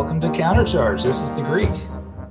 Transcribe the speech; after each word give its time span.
Welcome 0.00 0.20
to 0.22 0.28
Countercharge. 0.28 1.04
This 1.04 1.20
is 1.20 1.34
the 1.36 1.42
Greek. 1.42 1.68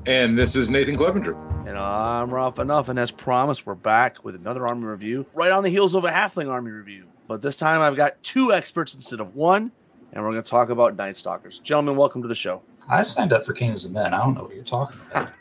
And 0.07 0.35
this 0.35 0.55
is 0.55 0.71
Nathan 0.71 0.97
Clevenger. 0.97 1.35
And 1.67 1.77
I'm 1.77 2.33
Ralph 2.33 2.57
Enough, 2.57 2.89
and 2.89 2.97
as 2.97 3.11
promised, 3.11 3.67
we're 3.67 3.75
back 3.75 4.25
with 4.25 4.33
another 4.33 4.67
army 4.67 4.85
review, 4.85 5.27
right 5.35 5.51
on 5.51 5.61
the 5.61 5.69
heels 5.69 5.93
of 5.93 6.03
a 6.03 6.09
halfling 6.09 6.49
army 6.49 6.71
review. 6.71 7.05
But 7.27 7.43
this 7.43 7.55
time 7.55 7.79
I've 7.81 7.95
got 7.95 8.21
two 8.23 8.51
experts 8.51 8.95
instead 8.95 9.19
of 9.19 9.35
one, 9.35 9.71
and 10.11 10.23
we're 10.23 10.31
going 10.31 10.41
to 10.41 10.49
talk 10.49 10.69
about 10.71 10.95
Night 10.95 11.15
Stalkers. 11.15 11.59
Gentlemen, 11.59 11.95
welcome 11.95 12.23
to 12.23 12.27
the 12.27 12.33
show. 12.33 12.63
I 12.89 13.03
signed 13.03 13.33
up 13.33 13.43
for 13.43 13.53
Kings 13.53 13.85
of 13.85 13.93
Men. 13.93 14.15
I 14.15 14.17
don't 14.17 14.33
know 14.33 14.45
what 14.45 14.55
you're 14.55 14.63
talking 14.63 14.99
about. 15.11 15.31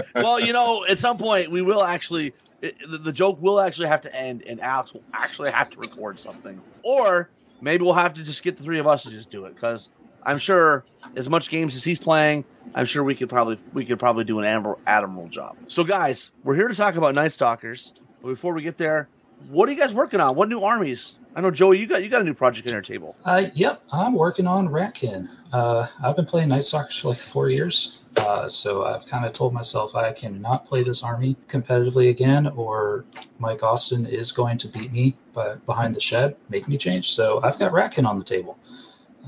well, 0.16 0.40
you 0.40 0.52
know, 0.52 0.84
at 0.86 0.98
some 0.98 1.16
point 1.16 1.48
we 1.48 1.62
will 1.62 1.84
actually, 1.84 2.34
it, 2.60 2.74
the, 2.90 2.98
the 2.98 3.12
joke 3.12 3.40
will 3.40 3.60
actually 3.60 3.86
have 3.86 4.00
to 4.00 4.12
end, 4.16 4.42
and 4.42 4.60
Alex 4.60 4.94
will 4.94 5.04
actually 5.14 5.52
have 5.52 5.70
to 5.70 5.78
record 5.78 6.18
something, 6.18 6.60
or 6.82 7.30
maybe 7.60 7.84
we'll 7.84 7.94
have 7.94 8.14
to 8.14 8.24
just 8.24 8.42
get 8.42 8.56
the 8.56 8.64
three 8.64 8.80
of 8.80 8.88
us 8.88 9.04
to 9.04 9.10
just 9.10 9.30
do 9.30 9.44
it 9.44 9.54
because 9.54 9.90
I'm 10.26 10.38
sure 10.38 10.84
as 11.14 11.30
much 11.30 11.48
games 11.48 11.76
as 11.76 11.84
he's 11.84 12.00
playing, 12.00 12.44
I'm 12.74 12.84
sure 12.84 13.04
we 13.04 13.14
could 13.14 13.28
probably 13.28 13.58
we 13.72 13.86
could 13.86 14.00
probably 14.00 14.24
do 14.24 14.40
an 14.40 14.44
admirable 14.86 15.28
job. 15.28 15.56
So, 15.68 15.84
guys, 15.84 16.32
we're 16.42 16.56
here 16.56 16.68
to 16.68 16.74
talk 16.74 16.96
about 16.96 17.14
Night 17.14 17.32
Stalkers. 17.32 17.92
But 18.20 18.30
before 18.30 18.52
we 18.52 18.62
get 18.62 18.76
there, 18.76 19.08
what 19.48 19.68
are 19.68 19.72
you 19.72 19.78
guys 19.78 19.94
working 19.94 20.20
on? 20.20 20.34
What 20.34 20.48
new 20.48 20.60
armies? 20.60 21.18
I 21.36 21.42
know 21.42 21.50
Joey, 21.50 21.78
you 21.78 21.86
got 21.86 22.02
you 22.02 22.08
got 22.08 22.22
a 22.22 22.24
new 22.24 22.34
project 22.34 22.66
in 22.66 22.72
your 22.72 22.82
table. 22.82 23.14
Uh, 23.24 23.46
yep, 23.54 23.82
I'm 23.92 24.14
working 24.14 24.48
on 24.48 24.68
Ratkin. 24.68 25.28
Uh, 25.52 25.86
I've 26.02 26.16
been 26.16 26.26
playing 26.26 26.48
Night 26.48 26.64
Stalkers 26.64 26.98
for 26.98 27.08
like 27.08 27.18
four 27.18 27.48
years, 27.48 28.10
uh, 28.18 28.48
so 28.48 28.84
I've 28.84 29.06
kind 29.06 29.24
of 29.24 29.32
told 29.32 29.54
myself 29.54 29.94
I 29.94 30.12
cannot 30.12 30.64
play 30.64 30.82
this 30.82 31.04
army 31.04 31.36
competitively 31.46 32.10
again, 32.10 32.48
or 32.48 33.04
Mike 33.38 33.62
Austin 33.62 34.06
is 34.06 34.32
going 34.32 34.58
to 34.58 34.68
beat 34.68 34.90
me 34.90 35.14
by, 35.34 35.54
behind 35.66 35.94
the 35.94 36.00
shed, 36.00 36.36
make 36.48 36.66
me 36.66 36.78
change. 36.78 37.12
So 37.12 37.40
I've 37.44 37.58
got 37.58 37.70
Ratkin 37.70 38.06
on 38.08 38.18
the 38.18 38.24
table. 38.24 38.58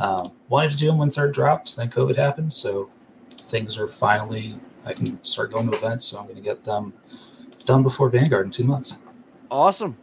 Um, 0.01 0.31
wanted 0.49 0.73
to 0.73 0.77
do 0.77 0.87
them 0.87 0.99
when 0.99 1.11
third 1.11 1.35
dropped, 1.35 1.77
then 1.77 1.91
COVID 1.91 2.17
happened, 2.17 2.55
so 2.55 2.89
things 3.31 3.79
are 3.79 3.89
finally 3.89 4.59
I 4.85 4.95
can 4.95 5.23
start 5.23 5.53
going 5.53 5.71
to 5.71 5.77
events. 5.77 6.07
So 6.07 6.19
I'm 6.19 6.25
going 6.25 6.37
to 6.37 6.43
get 6.43 6.65
them 6.65 6.95
done 7.67 7.83
before 7.83 8.09
Vanguard 8.09 8.47
in 8.47 8.51
two 8.51 8.65
months. 8.65 9.03
Awesome. 9.51 9.97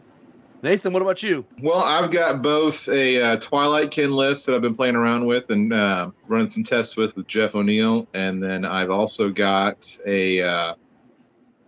Nathan, 0.62 0.92
what 0.92 1.02
about 1.02 1.22
you? 1.22 1.44
Well, 1.60 1.82
I've 1.84 2.10
got 2.10 2.42
both 2.42 2.88
a 2.88 3.20
uh, 3.20 3.36
Twilight 3.36 3.90
Kin 3.90 4.12
list 4.12 4.46
that 4.46 4.54
I've 4.54 4.62
been 4.62 4.74
playing 4.74 4.96
around 4.96 5.26
with 5.26 5.50
and 5.50 5.72
uh, 5.72 6.10
running 6.28 6.46
some 6.46 6.64
tests 6.64 6.96
with 6.96 7.14
with 7.14 7.26
Jeff 7.26 7.54
O'Neill, 7.54 8.08
and 8.14 8.42
then 8.42 8.64
I've 8.64 8.90
also 8.90 9.30
got 9.30 9.86
a, 10.06 10.42
uh, 10.42 10.74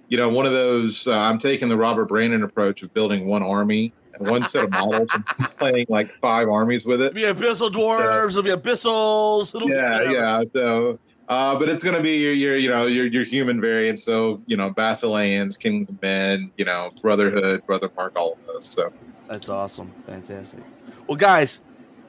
you 0.09 0.17
know, 0.17 0.29
one 0.29 0.47
of 0.47 0.53
those. 0.53 1.07
Uh, 1.07 1.13
I'm 1.13 1.39
taking 1.39 1.69
the 1.69 1.77
Robert 1.77 2.07
Brandon 2.07 2.43
approach 2.43 2.83
of 2.83 2.93
building 2.95 3.27
one 3.27 3.43
army 3.43 3.93
one 4.21 4.45
set 4.47 4.65
of 4.65 4.71
models 4.71 5.11
and 5.15 5.25
playing 5.59 5.87
like 5.89 6.11
five 6.11 6.49
armies 6.49 6.87
with 6.87 7.01
it. 7.01 7.17
It'll 7.17 7.35
be 7.35 7.41
abyssal 7.41 7.73
dwarves. 7.73 8.33
So, 8.33 8.39
it'll 8.39 8.43
be 8.43 8.51
abyssals. 8.51 9.55
It'll 9.55 9.71
yeah, 9.71 10.07
be 10.07 10.15
yeah. 10.15 10.43
So, 10.53 10.99
uh, 11.29 11.59
but 11.59 11.69
it's 11.69 11.85
gonna 11.85 12.03
be 12.03 12.19
your, 12.19 12.33
your, 12.33 12.57
you 12.57 12.71
know, 12.71 12.87
your 12.87 13.07
your 13.07 13.25
human 13.25 13.61
variants. 13.61 14.03
So, 14.03 14.41
you 14.47 14.57
know, 14.57 14.71
Basileans, 14.71 15.59
Kingdom 15.59 15.99
Men, 16.03 16.51
you 16.57 16.65
know, 16.65 16.89
Brotherhood, 17.03 17.63
Brothermark, 17.67 18.13
all 18.17 18.33
of 18.33 18.47
those. 18.47 18.67
So 18.67 18.93
that's 19.29 19.49
awesome, 19.49 19.91
fantastic. 20.07 20.61
Well, 21.07 21.17
guys, 21.17 21.61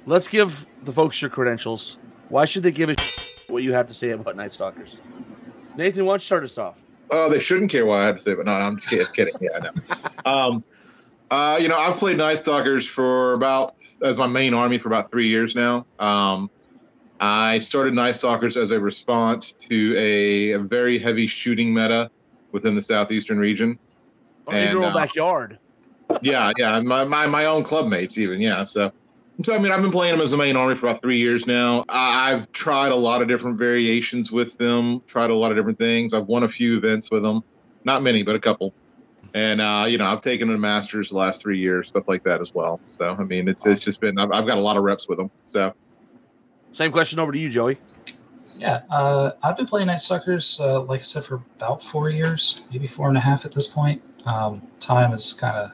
let's 0.06 0.28
give 0.28 0.66
the 0.86 0.94
folks 0.94 1.22
your 1.22 1.30
credentials. 1.30 1.98
Why 2.30 2.46
should 2.46 2.64
they 2.64 2.72
give 2.72 2.90
a 2.90 2.96
what 3.50 3.64
you 3.64 3.74
have 3.74 3.88
to 3.88 3.94
say 3.94 4.12
about 4.12 4.36
Night 4.36 4.54
Stalkers? 4.54 5.00
Nathan, 5.76 6.06
why 6.06 6.14
don't 6.14 6.22
you 6.22 6.26
start 6.26 6.44
us 6.44 6.58
off? 6.58 6.76
Oh, 7.12 7.30
they 7.30 7.40
shouldn't 7.40 7.72
care 7.72 7.86
what 7.86 8.00
I 8.00 8.06
have 8.06 8.18
to 8.18 8.22
say, 8.22 8.36
but 8.36 8.46
no, 8.46 8.52
I'm 8.52 8.78
just 8.78 9.16
kidding. 9.16 9.34
Yeah, 9.42 9.50
I 9.56 9.60
know. 9.60 9.72
Um, 10.26 10.64
uh, 11.32 11.60
you 11.62 11.68
know, 11.68 11.78
I've 11.78 11.98
played 11.98 12.18
Night 12.18 12.40
Stalkers 12.40 12.88
for 12.88 13.34
about 13.34 13.76
as 14.04 14.18
my 14.18 14.28
main 14.28 14.54
army 14.54 14.78
for 14.78 14.90
about 14.90 15.12
three 15.12 15.28
years 15.28 15.56
now. 15.56 15.86
Um, 16.00 16.50
I 17.20 17.58
started 17.58 17.94
Night 17.94 18.16
Stalkers 18.16 18.58
as 18.58 18.72
a 18.72 18.80
response 18.80 19.54
to 19.54 19.96
a, 19.98 20.52
a, 20.54 20.60
very 20.60 20.98
heavy 20.98 21.28
shooting 21.28 21.74
meta 21.74 22.10
within 22.52 22.76
the 22.76 22.82
southeastern 22.82 23.38
region. 23.38 23.78
Oh, 24.48 24.54
and, 24.54 24.72
your 24.72 24.86
uh, 24.86 24.94
backyard. 24.94 25.60
yeah, 26.22 26.52
yeah, 26.58 26.80
my, 26.80 27.04
my 27.04 27.28
my 27.28 27.46
own 27.46 27.64
club 27.64 27.88
mates 27.88 28.18
even. 28.18 28.42
Yeah, 28.42 28.64
so 28.64 28.92
so 29.44 29.56
I 29.56 29.60
mean, 29.60 29.72
I've 29.72 29.82
been 29.82 29.92
playing 29.92 30.14
them 30.16 30.22
as 30.22 30.34
a 30.34 30.38
main 30.38 30.56
army 30.56 30.76
for 30.76 30.88
about 30.88 31.02
three 31.02 31.18
years 31.18 31.46
now. 31.46 31.86
I've 31.90 32.52
tried 32.54 32.92
a 32.92 32.96
lot 32.96 33.22
of 33.22 33.28
different 33.28 33.58
variations 33.58 34.32
with 34.32 34.58
them. 34.58 35.02
Tried 35.02 35.30
a 35.30 35.36
lot 35.36 35.52
of 35.52 35.58
different 35.58 35.78
things. 35.78 36.14
I've 36.14 36.28
won 36.28 36.44
a 36.44 36.50
few 36.50 36.78
events 36.78 37.12
with 37.12 37.22
them, 37.22 37.44
not 37.84 38.02
many, 38.02 38.24
but 38.24 38.36
a 38.36 38.40
couple 38.40 38.74
and 39.34 39.62
uh, 39.62 39.86
you 39.88 39.98
know 39.98 40.06
I've 40.06 40.22
taken 40.22 40.48
the 40.48 40.58
masters 40.58 41.10
the 41.10 41.18
last 41.18 41.42
three 41.42 41.60
years, 41.60 41.88
stuff 41.88 42.08
like 42.08 42.24
that 42.24 42.42
as 42.42 42.54
well. 42.54 42.80
So 42.86 43.16
I 43.18 43.24
mean, 43.24 43.48
it's 43.48 43.66
it's 43.66 43.84
just 43.84 44.02
been 44.02 44.18
I've, 44.18 44.32
I've 44.32 44.48
got 44.48 44.58
a 44.58 44.62
lot 44.62 44.78
of 44.78 44.84
reps 44.84 45.08
with 45.08 45.18
them. 45.18 45.30
So, 45.46 45.74
same 46.72 46.92
question 46.92 47.20
over 47.20 47.32
to 47.32 47.38
you, 47.38 47.50
Joey. 47.50 47.78
Yeah, 48.58 48.82
uh, 48.90 49.32
I've 49.42 49.56
been 49.56 49.68
playing 49.68 49.88
Night 49.88 50.02
Stalkers, 50.02 50.60
uh, 50.60 50.82
like 50.82 51.00
I 51.00 51.04
said, 51.04 51.24
for 51.24 51.36
about 51.56 51.82
four 51.82 52.10
years, 52.10 52.68
maybe 52.72 52.88
four 52.88 53.08
and 53.08 53.16
a 53.16 53.22
half 53.22 53.46
at 53.46 53.54
this 53.54 53.68
point. 53.70 54.02
Um, 54.28 54.62
time 54.82 55.14
is 55.14 55.32
kind 55.32 55.56
of 55.56 55.72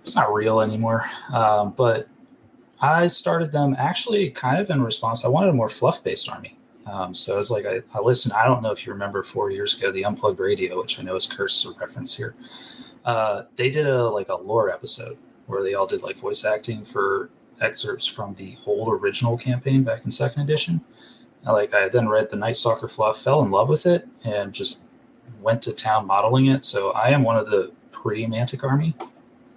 it's 0.00 0.14
not 0.14 0.32
real 0.32 0.60
anymore, 0.60 1.04
um, 1.32 1.72
but 1.76 2.08
I 2.80 3.06
started 3.06 3.52
them 3.52 3.74
actually 3.78 4.30
kind 4.30 4.60
of 4.60 4.68
in 4.70 4.82
response. 4.82 5.24
I 5.24 5.28
wanted 5.28 5.48
a 5.48 5.54
more 5.54 5.68
fluff 5.68 6.04
based 6.04 6.28
army. 6.28 6.55
Um, 6.86 7.12
so 7.12 7.36
was 7.36 7.50
like 7.50 7.66
I, 7.66 7.82
I 7.92 8.00
listened. 8.00 8.32
I 8.34 8.46
don't 8.46 8.62
know 8.62 8.70
if 8.70 8.86
you 8.86 8.92
remember 8.92 9.22
four 9.22 9.50
years 9.50 9.78
ago 9.78 9.90
the 9.90 10.04
Unplugged 10.04 10.38
Radio, 10.38 10.80
which 10.80 10.98
I 10.98 11.02
know 11.02 11.16
is 11.16 11.26
cursed 11.26 11.62
to 11.62 11.72
reference 11.80 12.16
here. 12.16 12.34
Uh, 13.04 13.42
they 13.56 13.70
did 13.70 13.86
a 13.86 14.08
like 14.08 14.28
a 14.28 14.36
lore 14.36 14.70
episode 14.70 15.18
where 15.46 15.62
they 15.62 15.74
all 15.74 15.86
did 15.86 16.02
like 16.02 16.16
voice 16.16 16.44
acting 16.44 16.84
for 16.84 17.30
excerpts 17.60 18.06
from 18.06 18.34
the 18.34 18.56
old 18.66 18.88
original 18.88 19.36
campaign 19.36 19.82
back 19.82 20.04
in 20.04 20.10
second 20.10 20.42
edition. 20.42 20.80
Like 21.44 21.74
I 21.74 21.88
then 21.88 22.08
read 22.08 22.28
the 22.30 22.36
Night 22.36 22.56
Stalker 22.56 22.88
fluff, 22.88 23.18
fell 23.18 23.42
in 23.42 23.50
love 23.50 23.68
with 23.68 23.86
it, 23.86 24.08
and 24.24 24.52
just 24.52 24.84
went 25.40 25.62
to 25.62 25.72
town 25.72 26.06
modeling 26.06 26.46
it. 26.46 26.64
So 26.64 26.90
I 26.90 27.10
am 27.10 27.22
one 27.22 27.36
of 27.36 27.46
the 27.46 27.72
pre-Mantic 27.92 28.64
Army 28.64 28.96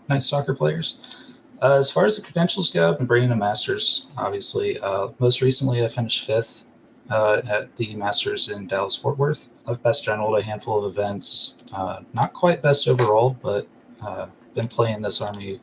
Night 0.08 0.24
Stalker 0.24 0.54
players. 0.54 1.36
Uh, 1.62 1.74
as 1.74 1.92
far 1.92 2.06
as 2.06 2.16
the 2.16 2.24
credentials 2.24 2.70
go, 2.70 2.90
I've 2.90 3.00
been 3.00 3.08
bringing 3.08 3.32
a 3.32 3.36
masters. 3.36 4.08
Obviously, 4.18 4.80
uh, 4.80 5.10
most 5.20 5.42
recently 5.42 5.84
I 5.84 5.88
finished 5.88 6.26
fifth 6.26 6.69
uh, 7.10 7.42
at 7.50 7.76
the 7.76 7.96
Masters 7.96 8.50
in 8.50 8.68
Dallas 8.68 8.96
Fort 8.96 9.18
Worth. 9.18 9.52
I've 9.68 9.82
best 9.82 10.04
general 10.04 10.36
a 10.36 10.42
handful 10.42 10.84
of 10.84 10.92
events. 10.92 11.66
Uh, 11.76 12.02
not 12.14 12.34
quite 12.34 12.62
best 12.62 12.88
overall, 12.88 13.36
but 13.42 13.68
uh, 14.02 14.28
been 14.54 14.68
playing 14.68 15.02
this 15.02 15.22
army 15.22 15.60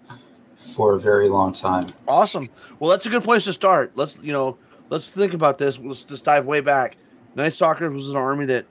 for 0.55 0.95
a 0.95 0.99
very 0.99 1.29
long 1.29 1.53
time. 1.53 1.83
Awesome. 2.09 2.49
Well, 2.79 2.91
that's 2.91 3.07
a 3.07 3.11
good 3.11 3.25
place 3.25 3.45
to 3.45 3.53
start. 3.53 3.93
Let's 3.95 4.19
you 4.23 4.33
know 4.33 4.59
let's 4.91 5.11
think 5.11 5.34
about 5.34 5.59
this. 5.59 5.79
Let's 5.79 6.05
just 6.05 6.25
dive 6.25 6.47
way 6.47 6.61
back. 6.61 6.97
Night 7.34 7.53
Stalkers 7.53 7.93
was 7.93 8.11
an 8.11 8.17
army 8.17 8.47
that 8.47 8.67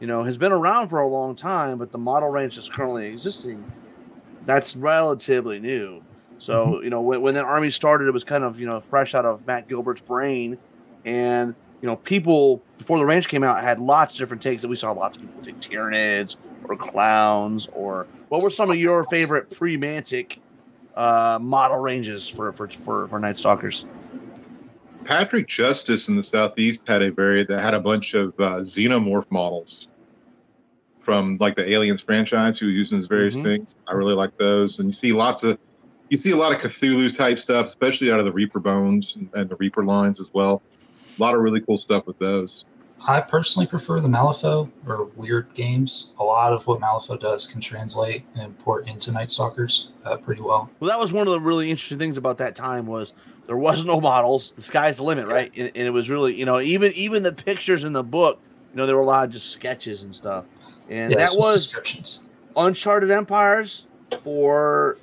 you 0.00 0.06
know 0.06 0.24
has 0.24 0.38
been 0.38 0.52
around 0.52 0.88
for 0.88 1.00
a 1.00 1.08
long 1.08 1.34
time, 1.34 1.78
but 1.78 1.92
the 1.92 1.98
model 1.98 2.28
range 2.28 2.56
that's 2.56 2.68
currently 2.68 3.06
existing 3.06 3.64
that's 4.44 4.76
relatively 4.76 5.58
new. 5.58 6.02
So 6.38 6.66
mm-hmm. 6.66 6.84
you 6.84 6.90
know 6.90 7.00
when, 7.00 7.20
when 7.20 7.34
that 7.34 7.44
army 7.44 7.70
started, 7.70 8.08
it 8.08 8.12
was 8.12 8.24
kind 8.24 8.44
of 8.44 8.58
you 8.58 8.66
know 8.66 8.80
fresh 8.80 9.14
out 9.14 9.24
of 9.24 9.46
Matt 9.46 9.68
Gilbert's 9.68 10.00
brain, 10.00 10.58
and 11.04 11.54
you 11.82 11.86
know, 11.86 11.96
people 11.96 12.62
before 12.78 12.98
the 12.98 13.06
range 13.06 13.28
came 13.28 13.42
out 13.42 13.62
had 13.62 13.78
lots 13.78 14.14
of 14.14 14.18
different 14.18 14.42
takes 14.42 14.62
that 14.62 14.68
we 14.68 14.76
saw 14.76 14.92
lots 14.92 15.16
of 15.16 15.22
people 15.22 15.42
take 15.42 15.60
Tyranids 15.60 16.36
or 16.64 16.76
clowns 16.76 17.68
or 17.72 18.06
what 18.28 18.42
were 18.42 18.50
some 18.50 18.70
of 18.70 18.76
your 18.76 19.04
favorite 19.04 19.50
pre-mantic 19.50 20.40
uh, 20.94 21.38
model 21.40 21.78
ranges 21.78 22.28
for 22.28 22.52
for 22.52 22.68
for, 22.68 23.08
for 23.08 23.18
Night 23.18 23.38
Stalkers? 23.38 23.86
Patrick 25.04 25.48
Justice 25.48 26.08
in 26.08 26.16
the 26.16 26.22
southeast 26.22 26.86
had 26.86 27.02
a 27.02 27.10
very 27.10 27.44
that 27.44 27.62
had 27.62 27.74
a 27.74 27.80
bunch 27.80 28.14
of 28.14 28.28
uh, 28.38 28.60
xenomorph 28.60 29.30
models 29.30 29.88
from 30.98 31.38
like 31.40 31.56
the 31.56 31.68
Aliens 31.70 32.02
franchise 32.02 32.58
who 32.58 32.66
was 32.66 32.74
using 32.74 32.98
these 32.98 33.08
various 33.08 33.36
mm-hmm. 33.36 33.46
things. 33.46 33.74
I 33.88 33.92
really 33.92 34.14
like 34.14 34.36
those, 34.36 34.78
and 34.78 34.88
you 34.88 34.92
see 34.92 35.12
lots 35.12 35.44
of 35.44 35.58
you 36.10 36.18
see 36.18 36.32
a 36.32 36.36
lot 36.36 36.52
of 36.52 36.60
Cthulhu 36.60 37.16
type 37.16 37.38
stuff, 37.38 37.66
especially 37.66 38.10
out 38.10 38.18
of 38.18 38.26
the 38.26 38.32
Reaper 38.32 38.58
bones 38.60 39.16
and, 39.16 39.30
and 39.32 39.48
the 39.48 39.56
Reaper 39.56 39.84
lines 39.84 40.20
as 40.20 40.32
well 40.34 40.60
a 41.20 41.22
lot 41.22 41.34
of 41.34 41.42
really 41.42 41.60
cool 41.60 41.76
stuff 41.78 42.06
with 42.06 42.18
those. 42.18 42.64
I 43.06 43.20
personally 43.20 43.66
prefer 43.66 44.00
the 44.00 44.08
Malifaux 44.08 44.70
or 44.86 45.04
weird 45.16 45.52
games. 45.54 46.12
A 46.18 46.24
lot 46.24 46.52
of 46.52 46.66
what 46.66 46.80
Malifaux 46.80 47.18
does 47.18 47.46
can 47.46 47.60
translate 47.60 48.24
and 48.34 48.58
port 48.58 48.86
into 48.88 49.10
Night 49.12 49.30
Stalkers 49.30 49.92
uh, 50.04 50.16
pretty 50.18 50.42
well. 50.42 50.70
Well, 50.80 50.88
that 50.90 50.98
was 50.98 51.12
one 51.12 51.26
of 51.26 51.32
the 51.32 51.40
really 51.40 51.70
interesting 51.70 51.98
things 51.98 52.18
about 52.18 52.38
that 52.38 52.54
time 52.54 52.86
was 52.86 53.12
there 53.46 53.56
was 53.56 53.84
no 53.84 54.00
models. 54.00 54.52
The 54.52 54.62
sky's 54.62 54.98
the 54.98 55.04
limit, 55.04 55.26
right? 55.26 55.50
And, 55.56 55.70
and 55.74 55.86
it 55.86 55.90
was 55.90 56.10
really, 56.10 56.34
you 56.34 56.44
know, 56.44 56.60
even 56.60 56.92
even 56.92 57.22
the 57.22 57.32
pictures 57.32 57.84
in 57.84 57.92
the 57.94 58.04
book, 58.04 58.38
you 58.72 58.76
know, 58.76 58.86
there 58.86 58.96
were 58.96 59.02
a 59.02 59.06
lot 59.06 59.24
of 59.24 59.30
just 59.30 59.50
sketches 59.50 60.02
and 60.02 60.14
stuff. 60.14 60.44
And 60.90 61.10
Yeah, 61.12 61.18
that 61.18 61.34
was 61.36 61.64
descriptions. 61.64 62.24
Uncharted 62.56 63.10
Empires 63.10 63.86
for 64.22 64.98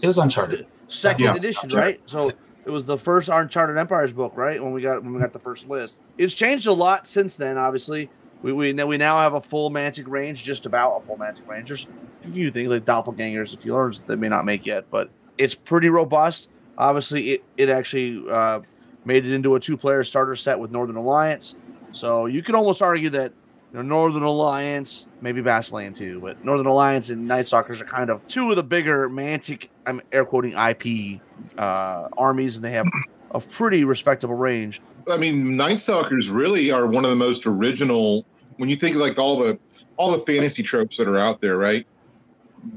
It 0.00 0.06
was 0.08 0.18
Uncharted. 0.18 0.66
second 0.88 1.24
Yeah. 1.26 1.34
edition, 1.36 1.64
Uncharted. 1.66 1.86
right? 2.00 2.00
So 2.06 2.32
it 2.64 2.70
was 2.70 2.86
the 2.86 2.98
first 2.98 3.28
Uncharted 3.28 3.76
Empires 3.76 4.12
book, 4.12 4.32
right? 4.36 4.62
When 4.62 4.72
we 4.72 4.82
got 4.82 5.02
when 5.02 5.14
we 5.14 5.20
got 5.20 5.32
the 5.32 5.38
first 5.38 5.68
list. 5.68 5.98
It's 6.18 6.34
changed 6.34 6.66
a 6.66 6.72
lot 6.72 7.06
since 7.06 7.36
then. 7.36 7.58
Obviously, 7.58 8.08
we 8.42 8.52
we 8.52 8.72
now 8.72 8.86
we 8.86 8.98
now 8.98 9.20
have 9.20 9.34
a 9.34 9.40
full 9.40 9.70
Mantic 9.70 10.08
range, 10.08 10.42
just 10.42 10.66
about 10.66 11.02
a 11.02 11.06
full 11.06 11.16
Mantic 11.16 11.46
range. 11.48 11.68
There's 11.68 11.88
a 12.24 12.28
few 12.28 12.50
things 12.50 12.68
like 12.68 12.84
doppelgangers, 12.84 13.54
a 13.54 13.56
few 13.56 13.76
others 13.76 14.00
that 14.06 14.18
may 14.18 14.28
not 14.28 14.44
make 14.44 14.64
yet, 14.66 14.84
but 14.90 15.10
it's 15.38 15.54
pretty 15.54 15.88
robust. 15.88 16.50
Obviously, 16.78 17.32
it 17.32 17.44
it 17.56 17.68
actually 17.68 18.22
uh, 18.30 18.60
made 19.04 19.26
it 19.26 19.32
into 19.32 19.54
a 19.54 19.60
two 19.60 19.76
player 19.76 20.04
starter 20.04 20.36
set 20.36 20.58
with 20.58 20.70
Northern 20.70 20.96
Alliance. 20.96 21.56
So 21.90 22.26
you 22.26 22.42
can 22.42 22.54
almost 22.54 22.80
argue 22.80 23.10
that 23.10 23.32
you 23.72 23.78
know, 23.78 23.82
Northern 23.82 24.22
Alliance, 24.22 25.06
maybe 25.22 25.40
Bassland 25.40 25.96
too, 25.96 26.20
but 26.20 26.44
Northern 26.44 26.66
Alliance 26.66 27.08
and 27.08 27.26
Night 27.26 27.46
Stalkers 27.46 27.80
are 27.80 27.86
kind 27.86 28.10
of 28.10 28.26
two 28.28 28.50
of 28.50 28.56
the 28.56 28.62
bigger 28.62 29.08
Mantic, 29.08 29.68
I'm 29.86 30.02
air 30.12 30.26
quoting 30.26 30.52
IP 30.52 31.20
uh, 31.56 32.08
armies, 32.18 32.56
and 32.56 32.64
they 32.64 32.72
have 32.72 32.86
a 33.30 33.40
pretty 33.40 33.84
respectable 33.84 34.34
range. 34.34 34.82
I 35.10 35.16
mean, 35.16 35.56
Night 35.56 35.80
Stalkers 35.80 36.30
really 36.30 36.70
are 36.70 36.86
one 36.86 37.04
of 37.04 37.10
the 37.10 37.16
most 37.16 37.46
original. 37.46 38.26
When 38.58 38.68
you 38.68 38.76
think 38.76 38.94
of 38.94 39.00
like 39.00 39.18
all 39.18 39.38
the 39.38 39.58
all 39.96 40.12
the 40.12 40.18
fantasy 40.18 40.62
tropes 40.62 40.98
that 40.98 41.08
are 41.08 41.18
out 41.18 41.40
there, 41.40 41.56
right? 41.56 41.86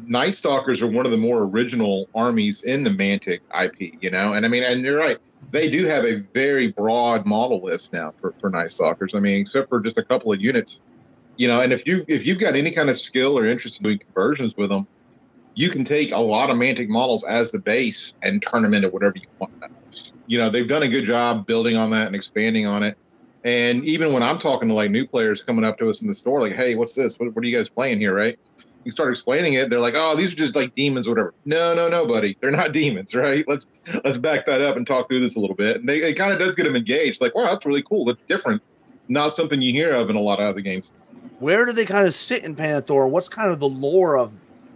Night 0.06 0.34
Stalkers 0.34 0.82
are 0.82 0.88
one 0.88 1.06
of 1.06 1.12
the 1.12 1.18
more 1.18 1.44
original 1.44 2.08
armies 2.16 2.64
in 2.64 2.84
the 2.84 2.90
Mantic 2.90 3.42
IP, 3.62 4.02
you 4.02 4.10
know. 4.10 4.34
And 4.34 4.46
I 4.46 4.50
mean, 4.50 4.64
and 4.64 4.84
you're 4.84 4.98
right, 4.98 5.18
they 5.52 5.70
do 5.70 5.86
have 5.86 6.06
a 6.06 6.22
very 6.34 6.72
broad 6.72 7.26
model 7.26 7.64
list 7.64 7.94
now 7.94 8.14
for 8.18 8.34
for 8.40 8.50
Night 8.50 8.72
Stalkers. 8.72 9.14
I 9.16 9.20
mean, 9.20 9.42
except 9.42 9.70
for 9.70 9.80
just 9.80 9.98
a 9.98 10.04
couple 10.04 10.32
of 10.32 10.42
units, 10.42 10.82
you 11.38 11.48
know. 11.48 11.62
And 11.62 11.74
if 11.74 11.86
you 11.86 12.06
if 12.08 12.26
you've 12.26 12.40
got 12.40 12.56
any 12.56 12.72
kind 12.72 12.90
of 12.90 12.98
skill 12.98 13.38
or 13.38 13.46
interest 13.46 13.80
in 13.80 13.84
doing 13.84 14.00
conversions 14.00 14.56
with 14.58 14.70
them, 14.70 14.88
you 15.54 15.70
can 15.70 15.84
take 15.84 16.12
a 16.12 16.20
lot 16.20 16.50
of 16.50 16.58
Mantic 16.58 16.90
models 16.90 17.24
as 17.24 17.52
the 17.52 17.60
base 17.60 18.14
and 18.22 18.44
turn 18.52 18.64
them 18.64 18.74
into 18.74 18.90
whatever 18.90 19.14
you 19.16 19.28
want. 19.40 19.52
You 20.28 20.40
know, 20.40 20.50
they've 20.50 20.68
done 20.68 20.84
a 20.84 20.90
good 20.90 21.06
job 21.06 21.46
building 21.46 21.78
on 21.78 21.92
that 21.92 22.08
and 22.08 22.16
expanding 22.16 22.66
on 22.66 22.84
it. 22.84 22.98
And 23.44 23.86
even 23.86 24.12
when 24.12 24.24
I'm 24.24 24.40
talking 24.40 24.68
to 24.70 24.74
like 24.74 24.90
new 24.90 25.08
players 25.08 25.44
coming 25.44 25.64
up 25.64 25.78
to 25.78 25.90
us 25.90 26.02
in 26.02 26.08
the 26.08 26.16
store, 26.16 26.42
like, 26.42 26.56
"Hey, 26.56 26.76
what's 26.76 26.96
this? 26.96 27.18
What, 27.18 27.34
what 27.36 27.44
are 27.44 27.48
you 27.48 27.56
guys 27.56 27.70
playing 27.70 28.00
here?" 28.00 28.14
Right? 28.14 28.38
You 28.86 28.92
start 28.92 29.10
explaining 29.10 29.54
it, 29.54 29.70
they're 29.70 29.80
like, 29.80 29.96
"Oh, 29.98 30.16
these 30.16 30.34
are 30.34 30.38
just 30.38 30.56
like 30.56 30.74
demons, 30.76 31.08
whatever." 31.08 31.34
No, 31.44 31.74
no, 31.74 31.90
no, 31.90 32.08
buddy, 32.08 32.38
they're 32.40 32.52
not 32.52 32.72
demons, 32.72 33.14
right? 33.14 33.44
Let's 33.48 33.66
let's 34.04 34.18
back 34.18 34.46
that 34.46 34.62
up 34.62 34.78
and 34.78 34.88
talk 34.88 35.10
through 35.10 35.20
this 35.22 35.36
a 35.36 35.40
little 35.40 35.56
bit. 35.56 35.78
And 35.78 35.90
they, 35.90 35.98
it 35.98 36.14
kind 36.16 36.32
of 36.32 36.40
does 36.40 36.56
get 36.56 36.64
them 36.64 36.76
engaged. 36.76 37.20
Like, 37.20 37.36
wow, 37.36 37.52
that's 37.52 37.66
really 37.66 37.84
cool. 37.84 38.06
That's 38.06 38.22
different. 38.28 38.62
Not 39.10 39.30
something 39.30 39.62
you 39.62 39.74
hear 39.74 39.94
of 39.94 40.10
in 40.10 40.16
a 40.16 40.22
lot 40.22 40.40
of 40.40 40.46
other 40.46 40.62
games. 40.62 40.94
Where 41.40 41.66
do 41.66 41.74
they 41.74 41.86
kind 41.86 42.08
of 42.08 42.14
sit 42.14 42.44
in 42.44 42.56
Pannithor? 42.56 43.10
What's 43.10 43.28
kind 43.28 43.52
of 43.52 43.60
the 43.60 43.68
lore 43.68 44.18
of 44.18 44.32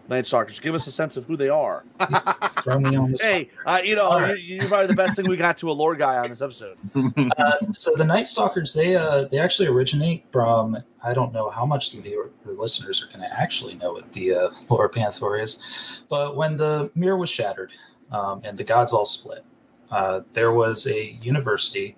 Night 0.10 0.26
Stalkers? 0.26 0.60
Give 0.60 0.74
us 0.76 0.88
a 0.88 0.92
sense 0.92 1.18
of 1.18 1.28
who 1.28 1.38
they 1.38 1.50
are. 1.50 1.84
Throw 2.50 2.80
me 2.80 2.96
on 2.96 3.12
the 3.12 3.20
hey, 3.22 3.50
uh, 3.66 3.80
you 3.84 3.96
know, 3.96 4.18
you're, 4.18 4.28
right. 4.28 4.42
you're 4.42 4.68
probably 4.68 4.88
the 4.88 4.96
best 4.96 5.16
thing 5.16 5.30
we 5.30 5.38
got 5.38 5.58
to 5.58 5.70
a 5.70 5.74
lore 5.74 5.96
guy 5.96 6.18
on 6.18 6.30
this 6.30 6.42
episode. 6.42 6.78
Uh, 7.38 7.72
so 7.72 7.92
the 7.96 8.04
Night 8.04 8.28
Stalkers, 8.28 8.74
they 8.74 8.96
uh, 8.96 9.26
they 9.26 9.40
actually 9.40 9.68
originate 9.68 10.26
from. 10.32 10.78
I 11.04 11.14
don't 11.14 11.32
know 11.34 11.50
how 11.50 11.66
much 11.66 11.92
the 11.92 12.02
the 12.46 12.52
listeners 12.52 13.04
are 13.04 13.08
going 13.08 13.28
to 13.28 13.40
actually 13.40 13.76
know 13.76 13.94
what 13.94 14.12
the 14.14 14.34
uh, 14.34 14.50
lore 14.70 14.86
of 14.86 14.92
Pannithor 14.92 15.42
is, 15.42 16.04
but 16.10 16.36
when 16.36 16.58
the 16.58 16.92
mirror 16.96 17.18
was 17.18 17.30
shattered 17.30 17.72
um, 18.12 18.42
and 18.44 18.58
the 18.58 18.64
gods 18.64 18.94
all 18.94 19.06
split, 19.06 19.44
uh, 19.92 20.22
there 20.34 20.52
was 20.52 20.88
a 20.88 21.12
university 21.22 21.96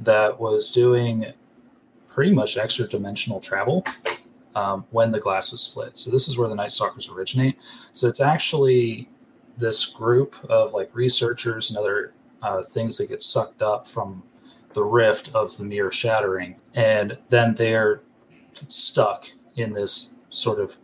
that 0.00 0.38
was 0.38 0.70
doing 0.70 1.26
pretty 2.08 2.32
much 2.32 2.56
extra 2.56 2.86
dimensional 2.88 3.40
travel 3.40 3.84
um, 4.56 4.84
when 4.90 5.12
the 5.12 5.20
glass 5.20 5.52
was 5.52 5.60
split. 5.60 5.96
So 5.98 6.10
this 6.10 6.28
is 6.28 6.36
where 6.36 6.48
the 6.48 6.54
Night 6.54 6.72
Stalkers 6.72 7.10
originate. 7.10 7.58
So 7.92 8.08
it's 8.08 8.22
actually 8.22 9.08
this 9.58 9.86
group 9.86 10.34
of 10.48 10.72
like 10.72 10.90
researchers 10.94 11.70
and 11.70 11.78
other 11.78 12.12
uh, 12.42 12.62
things 12.62 12.96
that 12.98 13.10
get 13.10 13.20
sucked 13.20 13.62
up 13.62 13.86
from 13.86 14.22
the 14.72 14.82
rift 14.82 15.30
of 15.34 15.56
the 15.56 15.64
mirror 15.64 15.90
shattering, 15.90 16.56
and 16.74 17.16
then 17.28 17.54
they're 17.54 18.02
stuck 18.52 19.26
in 19.56 19.72
this 19.72 20.18
sort 20.30 20.58
of 20.58 20.76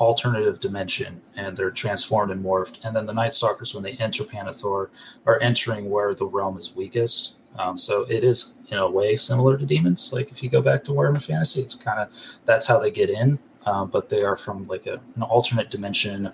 alternative 0.00 0.58
dimension, 0.60 1.22
and 1.36 1.56
they're 1.56 1.70
transformed 1.70 2.30
and 2.32 2.44
morphed. 2.44 2.84
And 2.84 2.94
then 2.94 3.06
the 3.06 3.14
Night 3.14 3.34
Stalkers, 3.34 3.72
when 3.74 3.82
they 3.82 3.92
enter 3.92 4.24
Pannithor, 4.24 4.88
are 5.26 5.40
entering 5.40 5.88
where 5.90 6.14
the 6.14 6.26
realm 6.26 6.56
is 6.56 6.76
weakest. 6.76 7.38
Um, 7.58 7.76
so 7.78 8.04
it 8.08 8.22
is 8.24 8.58
in 8.68 8.78
a 8.78 8.90
way 8.90 9.16
similar 9.16 9.56
to 9.56 9.64
demons. 9.66 10.12
Like 10.12 10.30
if 10.30 10.42
you 10.42 10.50
go 10.50 10.60
back 10.62 10.84
to 10.84 10.92
Warhammer 10.92 11.24
Fantasy, 11.24 11.60
it's 11.60 11.74
kind 11.74 11.98
of 12.00 12.08
that's 12.44 12.66
how 12.66 12.78
they 12.78 12.90
get 12.90 13.10
in. 13.10 13.38
Um, 13.64 13.90
but 13.90 14.08
they 14.08 14.22
are 14.22 14.36
from 14.36 14.66
like 14.68 14.86
a, 14.86 15.00
an 15.16 15.22
alternate 15.22 15.70
dimension. 15.70 16.32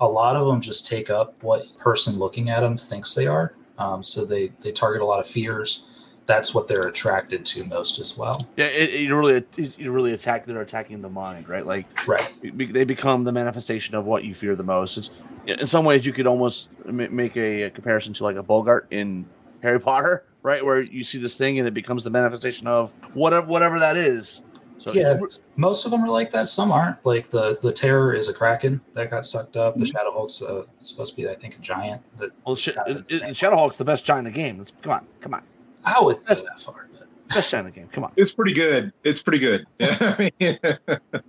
A 0.00 0.08
lot 0.08 0.34
of 0.36 0.46
them 0.46 0.60
just 0.62 0.86
take 0.86 1.10
up 1.10 1.34
what 1.42 1.64
person 1.76 2.18
looking 2.18 2.48
at 2.48 2.60
them 2.60 2.76
thinks 2.76 3.14
they 3.14 3.26
are. 3.26 3.54
Um, 3.78 4.02
so 4.02 4.24
they 4.24 4.52
they 4.60 4.72
target 4.72 5.02
a 5.02 5.04
lot 5.04 5.20
of 5.20 5.26
fears. 5.26 5.86
That's 6.26 6.54
what 6.54 6.68
they're 6.68 6.86
attracted 6.86 7.44
to 7.46 7.64
most 7.64 7.98
as 7.98 8.16
well. 8.16 8.36
Yeah, 8.56 8.66
it, 8.66 8.90
it 8.94 9.12
really, 9.12 9.34
it, 9.56 9.76
you 9.78 9.90
really 9.90 10.12
attack. 10.12 10.46
They're 10.46 10.60
attacking 10.60 11.02
the 11.02 11.08
mind, 11.08 11.48
right? 11.48 11.66
Like 11.66 11.86
Right. 12.06 12.32
they 12.42 12.84
become 12.84 13.24
the 13.24 13.32
manifestation 13.32 13.96
of 13.96 14.04
what 14.04 14.22
you 14.22 14.32
fear 14.32 14.54
the 14.54 14.62
most. 14.62 14.96
It's, 14.96 15.10
in 15.46 15.66
some 15.66 15.84
ways, 15.84 16.06
you 16.06 16.12
could 16.12 16.28
almost 16.28 16.68
make 16.84 17.36
a, 17.36 17.62
a 17.64 17.70
comparison 17.70 18.12
to 18.12 18.22
like 18.24 18.36
a 18.36 18.44
Bogart 18.44 18.86
in 18.92 19.26
Harry 19.62 19.80
Potter, 19.80 20.24
right? 20.42 20.64
Where 20.64 20.82
you 20.82 21.04
see 21.04 21.18
this 21.18 21.36
thing 21.36 21.58
and 21.58 21.68
it 21.68 21.74
becomes 21.74 22.04
the 22.04 22.10
manifestation 22.10 22.66
of 22.66 22.92
whatever 23.14 23.46
whatever 23.46 23.78
that 23.78 23.96
is. 23.96 24.42
So 24.80 24.94
Yeah, 24.94 25.18
most 25.56 25.84
of 25.84 25.90
them 25.90 26.02
are 26.04 26.08
like 26.08 26.30
that. 26.30 26.46
Some 26.46 26.72
aren't. 26.72 27.04
Like 27.04 27.28
the 27.28 27.58
the 27.60 27.70
terror 27.70 28.14
is 28.14 28.28
a 28.28 28.32
kraken 28.32 28.80
that 28.94 29.10
got 29.10 29.26
sucked 29.26 29.56
up. 29.56 29.76
The 29.76 29.84
Shadow 29.84 30.10
Hulk's 30.10 30.42
uh, 30.42 30.62
supposed 30.78 31.14
to 31.14 31.20
be, 31.20 31.28
I 31.28 31.34
think, 31.34 31.56
a 31.56 31.58
giant. 31.58 32.00
That 32.16 32.30
well, 32.46 32.56
shit, 32.56 32.76
kind 32.76 32.88
of 32.88 32.96
it, 32.96 33.12
insane. 33.12 33.30
it, 33.30 33.36
Shadowhulk's 33.36 33.76
the 33.76 33.84
best 33.84 34.06
giant 34.06 34.26
in 34.26 34.32
the 34.32 34.38
game. 34.38 34.56
Let's 34.56 34.72
come 34.80 34.92
on, 34.92 35.06
come 35.20 35.34
on, 35.34 35.42
I 35.84 36.00
wouldn't 36.00 36.24
go 36.24 36.34
that 36.34 36.58
far. 36.58 36.88
But 36.98 37.08
best 37.28 37.50
giant 37.50 37.68
in 37.68 37.74
the 37.74 37.80
game. 37.80 37.88
Come 37.92 38.04
on. 38.04 38.12
It's 38.16 38.32
pretty 38.32 38.54
good. 38.54 38.90
It's 39.04 39.22
pretty 39.22 39.38
good. 39.38 39.66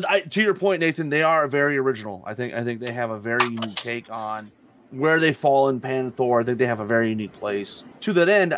I 0.07 0.21
to 0.21 0.41
your 0.41 0.53
point, 0.53 0.79
Nathan, 0.79 1.09
they 1.09 1.23
are 1.23 1.49
very 1.49 1.77
original. 1.77 2.23
I 2.25 2.33
think 2.33 2.53
I 2.53 2.63
think 2.63 2.79
they 2.79 2.93
have 2.93 3.11
a 3.11 3.19
very 3.19 3.43
unique 3.43 3.75
take 3.75 4.05
on 4.09 4.49
where 4.91 5.19
they 5.19 5.33
fall 5.33 5.67
in 5.67 5.81
Pannithor. 5.81 6.41
I 6.41 6.45
think 6.45 6.57
they 6.57 6.67
have 6.67 6.79
a 6.79 6.85
very 6.85 7.09
unique 7.09 7.33
place. 7.33 7.83
To 8.01 8.13
that 8.13 8.29
end, 8.29 8.57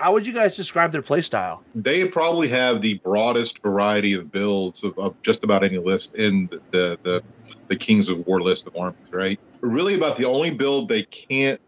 how 0.00 0.14
would 0.14 0.26
you 0.26 0.32
guys 0.32 0.56
describe 0.56 0.92
their 0.92 1.02
play 1.02 1.20
style? 1.20 1.62
they 1.74 2.06
probably 2.08 2.48
have 2.48 2.80
the 2.80 2.94
broadest 2.94 3.58
variety 3.62 4.14
of 4.14 4.32
builds 4.32 4.82
of, 4.82 4.98
of 4.98 5.20
just 5.20 5.44
about 5.44 5.62
any 5.62 5.76
list 5.78 6.14
in 6.14 6.48
the, 6.50 6.60
the 6.70 6.98
the 7.02 7.22
the 7.68 7.76
Kings 7.76 8.08
of 8.08 8.26
War 8.26 8.40
list 8.40 8.66
of 8.66 8.74
armies, 8.76 9.12
right? 9.12 9.38
Really, 9.60 9.94
about 9.94 10.16
the 10.16 10.24
only 10.24 10.50
build 10.50 10.88
they 10.88 11.02
can't 11.04 11.60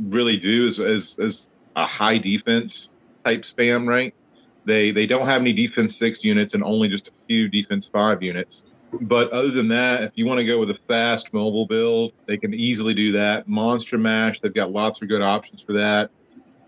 really 0.00 0.36
do 0.36 0.66
is 0.66 0.78
is, 0.78 1.18
is 1.18 1.48
a 1.76 1.86
high 1.86 2.18
defense 2.18 2.90
type 3.24 3.40
spam, 3.42 3.88
right? 3.88 4.14
They 4.66 4.90
they 4.90 5.06
don't 5.06 5.26
have 5.26 5.40
any 5.40 5.54
defense 5.54 5.96
six 5.96 6.22
units 6.22 6.52
and 6.52 6.62
only 6.62 6.88
just 6.88 7.08
a 7.08 7.12
few 7.26 7.48
defense 7.48 7.88
five 7.88 8.22
units. 8.22 8.66
But 9.00 9.30
other 9.32 9.50
than 9.50 9.68
that, 9.68 10.02
if 10.02 10.12
you 10.14 10.24
want 10.26 10.38
to 10.38 10.44
go 10.44 10.58
with 10.58 10.70
a 10.70 10.78
fast 10.88 11.34
mobile 11.34 11.66
build, 11.66 12.12
they 12.26 12.38
can 12.38 12.54
easily 12.54 12.94
do 12.94 13.12
that. 13.12 13.46
Monster 13.46 13.98
Mash, 13.98 14.40
they've 14.40 14.54
got 14.54 14.72
lots 14.72 15.02
of 15.02 15.08
good 15.08 15.20
options 15.20 15.62
for 15.62 15.74
that 15.74 16.10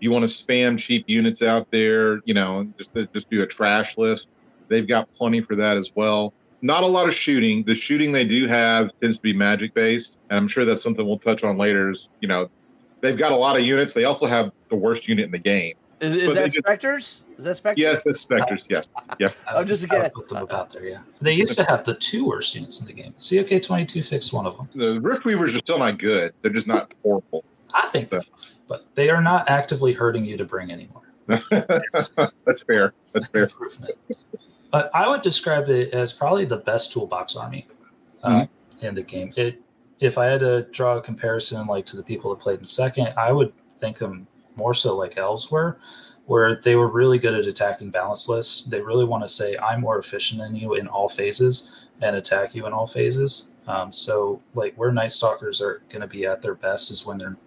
you 0.01 0.11
want 0.11 0.27
to 0.27 0.27
spam 0.27 0.77
cheap 0.77 1.05
units 1.07 1.41
out 1.41 1.69
there, 1.71 2.19
you 2.25 2.33
know, 2.33 2.67
just 2.77 2.91
just 3.13 3.29
do 3.29 3.41
a 3.43 3.47
trash 3.47 3.97
list. 3.97 4.27
They've 4.67 4.87
got 4.87 5.11
plenty 5.13 5.41
for 5.41 5.55
that 5.55 5.77
as 5.77 5.93
well. 5.95 6.33
Not 6.63 6.83
a 6.83 6.87
lot 6.87 7.07
of 7.07 7.13
shooting. 7.13 7.63
The 7.63 7.75
shooting 7.75 8.11
they 8.11 8.25
do 8.25 8.47
have 8.47 8.91
tends 9.01 9.17
to 9.19 9.23
be 9.23 9.33
magic 9.33 9.73
based, 9.73 10.19
and 10.29 10.37
I'm 10.37 10.47
sure 10.47 10.65
that's 10.65 10.81
something 10.83 11.05
we'll 11.05 11.19
touch 11.19 11.43
on 11.43 11.57
later. 11.57 11.89
Is 11.91 12.09
you 12.19 12.27
know, 12.27 12.49
they've 13.01 13.17
got 13.17 13.31
a 13.31 13.35
lot 13.35 13.57
of 13.59 13.65
units. 13.65 13.93
They 13.93 14.03
also 14.03 14.25
have 14.27 14.51
the 14.69 14.75
worst 14.75 15.07
unit 15.07 15.25
in 15.25 15.31
the 15.31 15.39
game. 15.39 15.75
Is, 16.01 16.15
is 16.15 16.33
that 16.33 16.45
just- 16.45 16.57
Spectres? 16.65 17.23
Is 17.37 17.45
that 17.45 17.57
Spectres? 17.57 17.83
Yes, 17.83 18.05
it's 18.07 18.21
specters. 18.21 18.67
Yes, 18.71 18.87
yes. 19.19 19.35
I 19.47 19.53
would, 19.55 19.61
I'm 19.61 19.67
just 19.67 19.83
I 19.91 19.97
again- 19.97 20.09
put 20.11 20.29
them 20.29 20.41
about 20.41 20.71
there. 20.71 20.83
Yeah, 20.83 21.01
they 21.21 21.33
used 21.33 21.55
to 21.57 21.63
have 21.65 21.83
the 21.83 21.93
two 21.93 22.25
worst 22.27 22.55
units 22.55 22.81
in 22.81 22.87
the 22.87 22.93
game. 22.93 23.13
COK 23.19 23.61
twenty 23.61 23.85
two 23.85 24.01
fixed 24.01 24.33
one 24.33 24.47
of 24.47 24.57
them. 24.57 24.67
The 24.73 24.99
Rift 24.99 25.25
Weavers 25.25 25.55
are 25.55 25.59
still 25.59 25.77
not 25.77 25.99
good. 25.99 26.33
They're 26.41 26.51
just 26.51 26.67
not 26.67 26.91
horrible. 27.03 27.43
I 27.73 27.87
think, 27.87 28.09
fine, 28.09 28.21
but 28.67 28.85
they 28.95 29.09
are 29.09 29.21
not 29.21 29.49
actively 29.49 29.93
hurting 29.93 30.25
you 30.25 30.37
to 30.37 30.45
bring 30.45 30.71
anymore. 30.71 31.03
that's 31.27 32.63
fair. 32.63 32.93
That's 33.13 33.27
fair. 33.27 33.43
improvement. 33.43 33.95
But 34.71 34.89
I 34.93 35.07
would 35.07 35.21
describe 35.21 35.69
it 35.69 35.93
as 35.93 36.13
probably 36.13 36.45
the 36.45 36.57
best 36.57 36.91
toolbox 36.91 37.35
army 37.35 37.67
uh, 38.23 38.45
in 38.81 38.93
the 38.93 39.03
game. 39.03 39.33
It, 39.35 39.61
if 39.99 40.17
I 40.17 40.25
had 40.25 40.39
to 40.39 40.63
draw 40.71 40.97
a 40.97 41.01
comparison, 41.01 41.67
like 41.67 41.85
to 41.87 41.97
the 41.97 42.03
people 42.03 42.33
that 42.33 42.41
played 42.41 42.59
in 42.59 42.65
second, 42.65 43.13
I 43.17 43.31
would 43.31 43.53
think 43.69 43.97
them 43.97 44.27
more 44.55 44.73
so 44.73 44.97
like 44.97 45.17
elves 45.17 45.51
were, 45.51 45.77
where 46.25 46.55
they 46.55 46.75
were 46.75 46.87
really 46.87 47.19
good 47.19 47.33
at 47.33 47.45
attacking 47.45 47.91
balance 47.91 48.27
lists. 48.27 48.63
They 48.63 48.81
really 48.81 49.05
want 49.05 49.23
to 49.23 49.27
say, 49.27 49.57
I'm 49.57 49.81
more 49.81 49.99
efficient 49.99 50.39
than 50.39 50.55
you 50.55 50.75
in 50.75 50.87
all 50.87 51.09
phases 51.09 51.89
and 52.01 52.15
attack 52.15 52.55
you 52.55 52.65
in 52.65 52.73
all 52.73 52.87
phases. 52.87 53.51
Um, 53.67 53.91
so, 53.91 54.41
like, 54.55 54.73
where 54.75 54.91
Night 54.91 55.11
Stalkers 55.11 55.61
are 55.61 55.83
going 55.89 56.01
to 56.01 56.07
be 56.07 56.25
at 56.25 56.41
their 56.41 56.55
best 56.55 56.89
is 56.89 57.05
when 57.05 57.17
they're 57.17 57.37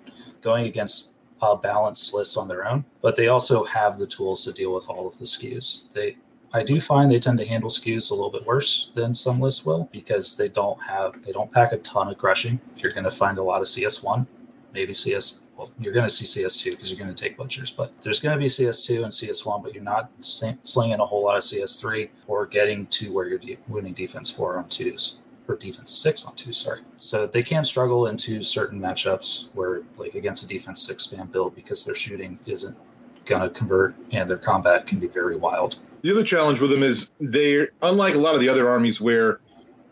going 0.44 0.66
against 0.66 1.14
balanced 1.62 2.14
lists 2.14 2.38
on 2.38 2.48
their 2.48 2.66
own, 2.66 2.84
but 3.02 3.16
they 3.16 3.28
also 3.28 3.64
have 3.64 3.98
the 3.98 4.06
tools 4.06 4.44
to 4.44 4.52
deal 4.52 4.72
with 4.72 4.88
all 4.88 5.06
of 5.06 5.18
the 5.18 5.24
skews. 5.24 5.92
They 5.92 6.16
I 6.54 6.62
do 6.62 6.78
find 6.78 7.10
they 7.10 7.18
tend 7.18 7.38
to 7.38 7.46
handle 7.46 7.68
skews 7.68 8.12
a 8.12 8.14
little 8.14 8.30
bit 8.30 8.46
worse 8.46 8.92
than 8.94 9.12
some 9.12 9.40
lists 9.40 9.66
will 9.66 9.88
because 9.90 10.38
they 10.38 10.48
don't 10.48 10.80
have 10.84 11.20
they 11.22 11.32
don't 11.32 11.52
pack 11.52 11.72
a 11.72 11.78
ton 11.78 12.08
of 12.08 12.16
crushing. 12.16 12.60
If 12.76 12.82
you're 12.82 12.92
going 12.92 13.04
to 13.04 13.10
find 13.10 13.38
a 13.38 13.42
lot 13.42 13.60
of 13.60 13.66
CS1, 13.66 14.26
maybe 14.72 14.94
CS. 14.94 15.40
Well, 15.56 15.70
you're 15.78 15.92
going 15.92 16.06
to 16.06 16.10
see 16.10 16.24
CS2 16.24 16.72
because 16.72 16.90
you're 16.90 16.98
going 16.98 17.14
to 17.14 17.22
take 17.22 17.36
butchers, 17.36 17.70
but 17.70 17.92
there's 18.00 18.18
going 18.18 18.34
to 18.36 18.40
be 18.40 18.46
CS2 18.46 19.04
and 19.04 19.12
CS1, 19.12 19.62
but 19.62 19.72
you're 19.72 19.84
not 19.84 20.10
slinging 20.20 20.98
a 20.98 21.04
whole 21.04 21.22
lot 21.22 21.36
of 21.36 21.42
CS3 21.42 22.08
or 22.26 22.46
getting 22.46 22.86
to 22.86 23.12
where 23.12 23.28
you're 23.28 23.38
de- 23.38 23.58
winning 23.68 23.92
defense 23.92 24.32
four 24.32 24.58
on 24.58 24.68
twos 24.68 25.23
or 25.48 25.56
defense 25.56 25.90
six 25.90 26.26
on 26.26 26.34
two. 26.34 26.52
Sorry, 26.52 26.80
so 26.98 27.26
they 27.26 27.42
can 27.42 27.64
struggle 27.64 28.06
into 28.06 28.42
certain 28.42 28.80
matchups 28.80 29.54
where 29.54 29.82
like 29.96 30.14
against 30.14 30.44
a 30.44 30.48
defense 30.48 30.82
six 30.86 31.06
spam 31.06 31.30
build 31.30 31.54
because 31.54 31.84
their 31.84 31.94
shooting 31.94 32.38
isn't 32.46 32.76
going 33.24 33.42
to 33.42 33.50
convert 33.50 33.94
and 34.12 34.28
their 34.28 34.38
combat 34.38 34.86
can 34.86 34.98
be 34.98 35.08
very 35.08 35.36
wild. 35.36 35.78
The 36.02 36.10
other 36.10 36.24
challenge 36.24 36.60
with 36.60 36.70
them 36.70 36.82
is 36.82 37.10
they're 37.20 37.70
unlike 37.82 38.14
a 38.14 38.18
lot 38.18 38.34
of 38.34 38.40
the 38.40 38.48
other 38.48 38.68
armies 38.68 39.00
where 39.00 39.40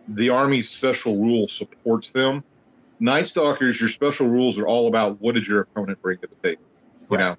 the 0.09 0.29
army's 0.29 0.69
special 0.69 1.17
rule 1.17 1.49
supports 1.49 2.13
them. 2.13 2.45
Night 3.01 3.27
Stalkers, 3.27 3.81
your 3.81 3.89
special 3.89 4.29
rules 4.29 4.59
are 4.59 4.67
all 4.67 4.89
about 4.89 5.21
what 5.21 5.35
did 5.35 5.47
your 5.47 5.61
opponent 5.61 6.01
bring 6.03 6.19
to 6.19 6.29
the 6.29 6.37
table, 6.37 6.63
you 7.11 7.19
know, 7.19 7.37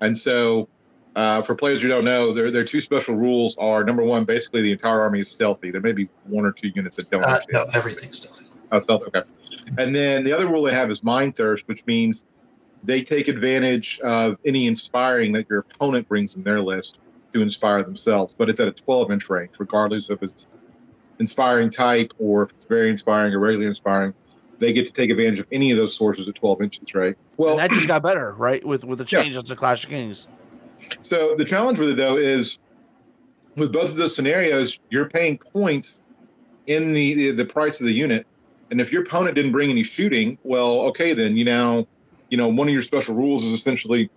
and 0.00 0.16
so 0.16 0.68
uh, 1.20 1.42
for 1.42 1.54
players 1.54 1.82
who 1.82 1.88
don't 1.88 2.06
know, 2.06 2.32
their 2.32 2.50
their 2.50 2.64
two 2.64 2.80
special 2.80 3.14
rules 3.14 3.54
are 3.58 3.84
number 3.84 4.02
one, 4.02 4.24
basically 4.24 4.62
the 4.62 4.72
entire 4.72 5.02
army 5.02 5.20
is 5.20 5.30
stealthy. 5.30 5.70
There 5.70 5.82
may 5.82 5.92
be 5.92 6.08
one 6.24 6.46
or 6.46 6.52
two 6.52 6.72
units 6.74 6.96
that 6.96 7.10
don't. 7.10 7.22
Uh, 7.22 7.38
no, 7.52 7.66
everything's 7.74 8.16
stealthy. 8.16 8.46
Oh, 8.72 8.78
stealth. 8.78 9.06
Okay. 9.08 9.20
And 9.76 9.94
then 9.94 10.24
the 10.24 10.32
other 10.32 10.48
rule 10.48 10.62
they 10.62 10.72
have 10.72 10.90
is 10.90 11.02
mind 11.02 11.36
thirst, 11.36 11.68
which 11.68 11.84
means 11.84 12.24
they 12.84 13.02
take 13.02 13.28
advantage 13.28 14.00
of 14.00 14.38
any 14.46 14.66
inspiring 14.66 15.32
that 15.32 15.46
your 15.50 15.58
opponent 15.58 16.08
brings 16.08 16.36
in 16.36 16.42
their 16.42 16.62
list 16.62 17.00
to 17.34 17.42
inspire 17.42 17.82
themselves, 17.82 18.32
but 18.32 18.48
it's 18.48 18.58
at 18.58 18.68
a 18.68 18.72
12 18.72 19.10
inch 19.10 19.28
range, 19.28 19.50
regardless 19.60 20.08
if 20.08 20.22
it's 20.22 20.46
inspiring 21.18 21.68
type 21.68 22.14
or 22.18 22.44
if 22.44 22.50
it's 22.52 22.64
very 22.64 22.88
inspiring 22.88 23.34
or 23.34 23.40
regularly 23.40 23.66
inspiring. 23.66 24.14
They 24.58 24.72
get 24.72 24.86
to 24.86 24.92
take 24.92 25.10
advantage 25.10 25.40
of 25.40 25.46
any 25.52 25.70
of 25.70 25.76
those 25.76 25.94
sources 25.94 26.28
at 26.28 26.34
12 26.34 26.62
inches, 26.62 26.94
right? 26.94 27.16
Well, 27.36 27.50
and 27.50 27.58
that 27.58 27.72
just 27.72 27.88
got 27.88 28.02
better, 28.02 28.32
right? 28.32 28.64
With 28.64 28.84
with 28.84 28.98
the 28.98 29.04
changes 29.04 29.36
yeah. 29.36 29.42
to 29.42 29.56
Clash 29.56 29.84
of 29.84 29.90
Kings. 29.90 30.26
So 31.02 31.34
the 31.36 31.44
challenge 31.44 31.78
with 31.78 31.90
it 31.90 31.96
though 31.96 32.16
is 32.16 32.58
with 33.56 33.72
both 33.72 33.90
of 33.90 33.96
those 33.96 34.14
scenarios, 34.14 34.78
you're 34.90 35.08
paying 35.08 35.38
points 35.38 36.02
in 36.66 36.92
the 36.92 37.32
the 37.32 37.44
price 37.44 37.80
of 37.80 37.86
the 37.86 37.92
unit, 37.92 38.26
and 38.70 38.80
if 38.80 38.92
your 38.92 39.02
opponent 39.02 39.34
didn't 39.34 39.52
bring 39.52 39.70
any 39.70 39.82
shooting, 39.82 40.38
well, 40.44 40.80
okay, 40.82 41.12
then 41.12 41.36
you 41.36 41.44
now, 41.44 41.86
you 42.28 42.36
know, 42.36 42.48
one 42.48 42.68
of 42.68 42.72
your 42.72 42.82
special 42.82 43.14
rules 43.14 43.44
is 43.44 43.52
essentially 43.52 44.10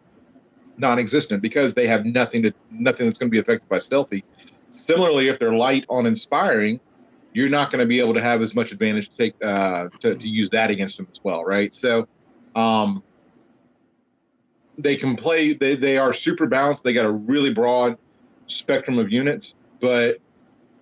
non-existent 0.78 1.42
because 1.42 1.74
they 1.74 1.88
have 1.88 2.06
nothing 2.06 2.44
to 2.44 2.54
nothing 2.72 3.06
that's 3.06 3.18
going 3.18 3.30
to 3.30 3.32
be 3.32 3.40
affected 3.40 3.68
by 3.70 3.80
stealthy. 3.80 4.24
Similarly, 4.70 5.28
if 5.28 5.40
they're 5.40 5.54
light 5.54 5.86
on 5.90 6.06
inspiring, 6.06 6.80
you're 7.34 7.50
not 7.50 7.72
going 7.72 7.80
to 7.80 7.86
be 7.88 8.00
able 8.00 8.14
to 8.14 8.22
have 8.22 8.42
as 8.42 8.56
much 8.56 8.72
advantage 8.72 9.10
to 9.10 9.16
take 9.16 9.44
uh, 9.44 9.90
to, 10.02 10.16
to 10.16 10.28
use 10.28 10.50
that 10.52 10.70
against 10.70 10.98
them 10.98 11.08
as 11.12 11.20
well, 11.24 11.44
right? 11.44 11.74
So, 11.74 12.08
um, 12.56 13.04
they 14.78 14.96
can 14.96 15.16
play. 15.16 15.54
They 15.54 15.76
they 15.76 15.98
are 15.98 16.14
super 16.14 16.48
balanced. 16.48 16.84
They 16.84 16.94
got 16.94 17.06
a 17.06 17.12
really 17.12 17.54
broad 17.54 17.98
spectrum 18.48 18.98
of 18.98 19.12
units, 19.12 19.56
but 19.80 20.20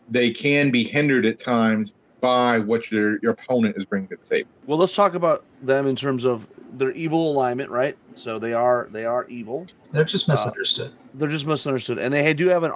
they 0.10 0.32
can 0.32 0.72
be 0.72 0.84
hindered 0.84 1.26
at 1.26 1.40
times 1.40 1.94
by 2.20 2.60
what 2.60 2.92
your 2.92 3.18
your 3.22 3.32
opponent 3.32 3.76
is 3.78 3.86
bringing 3.86 4.08
to 4.10 4.16
the 4.16 4.26
table. 4.26 4.50
Well, 4.68 4.78
let's 4.78 4.96
talk 4.96 5.16
about 5.16 5.44
them 5.62 5.88
in 5.88 5.96
terms 5.96 6.26
of 6.26 6.48
their 6.74 6.92
evil 6.92 7.32
alignment, 7.32 7.70
right? 7.70 7.98
So 8.16 8.40
they 8.40 8.54
are 8.54 8.88
they 8.92 9.06
are 9.06 9.28
evil. 9.28 9.68
They're 9.92 10.04
just 10.04 10.30
misunderstood. 10.30 10.92
Uh, 10.92 11.08
they're 11.16 11.30
just 11.30 11.46
misunderstood, 11.46 11.98
and 11.98 12.14
they 12.14 12.34
do 12.34 12.48
have 12.48 12.64
an 12.64 12.72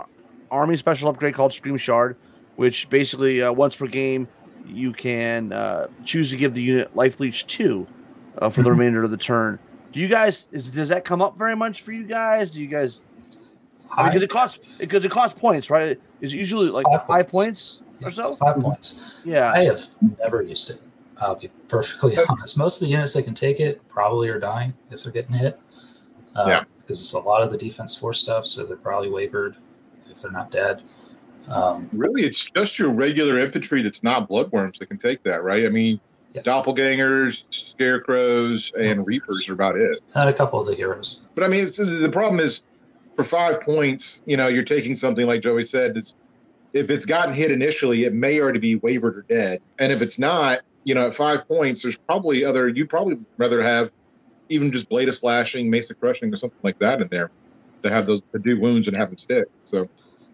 army 0.52 0.76
special 0.76 1.10
upgrade 1.10 1.34
called 1.34 1.54
Scream 1.54 1.78
Shard, 1.78 2.18
which 2.56 2.90
basically 2.90 3.42
uh, 3.42 3.52
once 3.52 3.76
per 3.76 3.88
game 3.88 4.28
you 4.66 4.92
can 4.92 5.54
uh, 5.54 5.88
choose 6.04 6.32
to 6.32 6.38
give 6.38 6.54
the 6.54 6.62
unit 6.62 6.96
life 6.96 7.20
leech 7.20 7.46
two 7.46 7.86
uh, 8.40 8.50
for 8.50 8.62
the 8.64 8.70
mm-hmm. 8.70 8.80
remainder 8.80 9.04
of 9.04 9.12
the 9.12 9.18
turn. 9.18 9.60
Do 9.96 10.02
you 10.02 10.10
guys 10.10 10.48
is, 10.52 10.70
does 10.70 10.90
that 10.90 11.06
come 11.06 11.22
up 11.22 11.38
very 11.38 11.56
much 11.56 11.82
for 11.82 11.94
you 11.94 12.04
guys? 12.04 12.52
Do 12.52 12.62
you 12.62 12.68
guys 12.68 13.00
because 13.88 14.22
it 14.22 14.30
costs 14.30 14.78
because 14.78 15.06
it 15.06 15.10
costs 15.10 15.40
points, 15.40 15.70
right? 15.70 15.98
It's 16.20 16.34
usually 16.34 16.68
like 16.68 16.86
five, 16.86 17.08
five 17.08 17.28
points, 17.30 17.82
points 18.02 18.20
or 18.20 18.28
so. 18.28 18.36
Five 18.36 18.60
points. 18.60 19.22
Yeah, 19.24 19.54
I 19.54 19.64
have 19.64 19.80
never 20.20 20.42
used 20.42 20.70
it. 20.70 20.82
I'll 21.18 21.36
be 21.38 21.50
perfectly 21.70 22.18
honest. 22.30 22.58
Most 22.58 22.82
of 22.82 22.90
the 22.90 22.92
units 22.92 23.14
that 23.14 23.24
can 23.24 23.34
take 23.34 23.62
it 23.62 23.88
probably 23.88 24.28
are 24.28 24.38
dying 24.38 24.74
if 24.92 25.02
they're 25.02 25.14
getting 25.14 25.34
hit. 25.34 25.58
Uh, 26.36 26.44
yeah. 26.46 26.64
Because 26.82 27.00
it's 27.00 27.14
a 27.14 27.20
lot 27.20 27.42
of 27.42 27.50
the 27.50 27.58
defense 27.58 27.98
force 27.98 28.20
stuff, 28.20 28.46
so 28.46 28.66
they're 28.66 28.76
probably 28.76 29.10
wavered 29.10 29.56
if 30.12 30.22
they're 30.22 30.32
not 30.34 30.52
dead. 30.52 30.84
Um, 31.48 31.90
really, 31.94 32.24
it's 32.24 32.52
just 32.52 32.78
your 32.78 32.90
regular 32.90 33.40
infantry 33.40 33.82
that's 33.82 34.04
not 34.04 34.28
bloodworms 34.28 34.78
that 34.80 34.88
can 34.88 34.98
take 34.98 35.24
that, 35.24 35.42
right? 35.42 35.66
I 35.66 35.70
mean, 35.70 36.02
yeah. 36.36 36.42
doppelgangers, 36.42 37.46
scarecrows, 37.50 38.72
and 38.78 39.06
reapers 39.08 39.50
are 39.50 39.54
about 39.54 39.78
it. 39.78 40.02
And 40.14 40.30
a 40.30 40.34
couple 40.34 40.60
of 40.60 40.68
the 40.68 40.76
heroes. 40.76 41.22
But 41.34 41.46
I 41.46 41.48
mean, 41.48 41.66
the 41.66 42.10
problem 42.12 42.40
is 42.40 42.66
for 43.16 43.24
five 43.24 43.62
points, 43.62 44.22
you 44.26 44.38
know, 44.38 44.48
you're 44.48 44.64
taking 44.64 44.96
something 44.96 45.26
like 45.26 45.42
Joey 45.42 45.64
said. 45.64 45.98
It's, 45.98 46.16
if 46.74 46.90
it's 46.90 47.06
gotten 47.06 47.34
hit 47.34 47.52
initially, 47.52 48.04
it 48.04 48.14
may 48.14 48.40
already 48.40 48.60
be 48.60 48.76
wavered 48.76 49.18
or 49.18 49.22
dead. 49.22 49.62
And 49.80 49.92
if 49.92 50.02
it's 50.02 50.20
not, 50.20 50.62
you 50.84 50.94
know, 50.94 51.08
at 51.08 51.16
five 51.16 51.48
points, 51.48 51.82
there's 51.82 51.98
probably 51.98 52.44
other. 52.44 52.68
You'd 52.68 52.90
probably 52.90 53.18
rather 53.38 53.64
have 53.64 53.92
even 54.50 54.72
just 54.72 54.90
blade 54.90 55.08
of 55.08 55.16
slashing, 55.16 55.70
mace 55.70 55.90
of 55.90 56.00
crushing, 56.00 56.32
or 56.34 56.38
something 56.38 56.60
like 56.64 56.78
that 56.80 57.02
in 57.02 57.08
there 57.08 57.32
to 57.84 57.90
have 57.90 58.06
those 58.06 58.22
to 58.34 58.40
do 58.40 58.60
wounds 58.60 58.88
and 58.88 58.98
have 58.98 59.10
them 59.10 59.18
stick. 59.18 59.46
So 59.64 59.88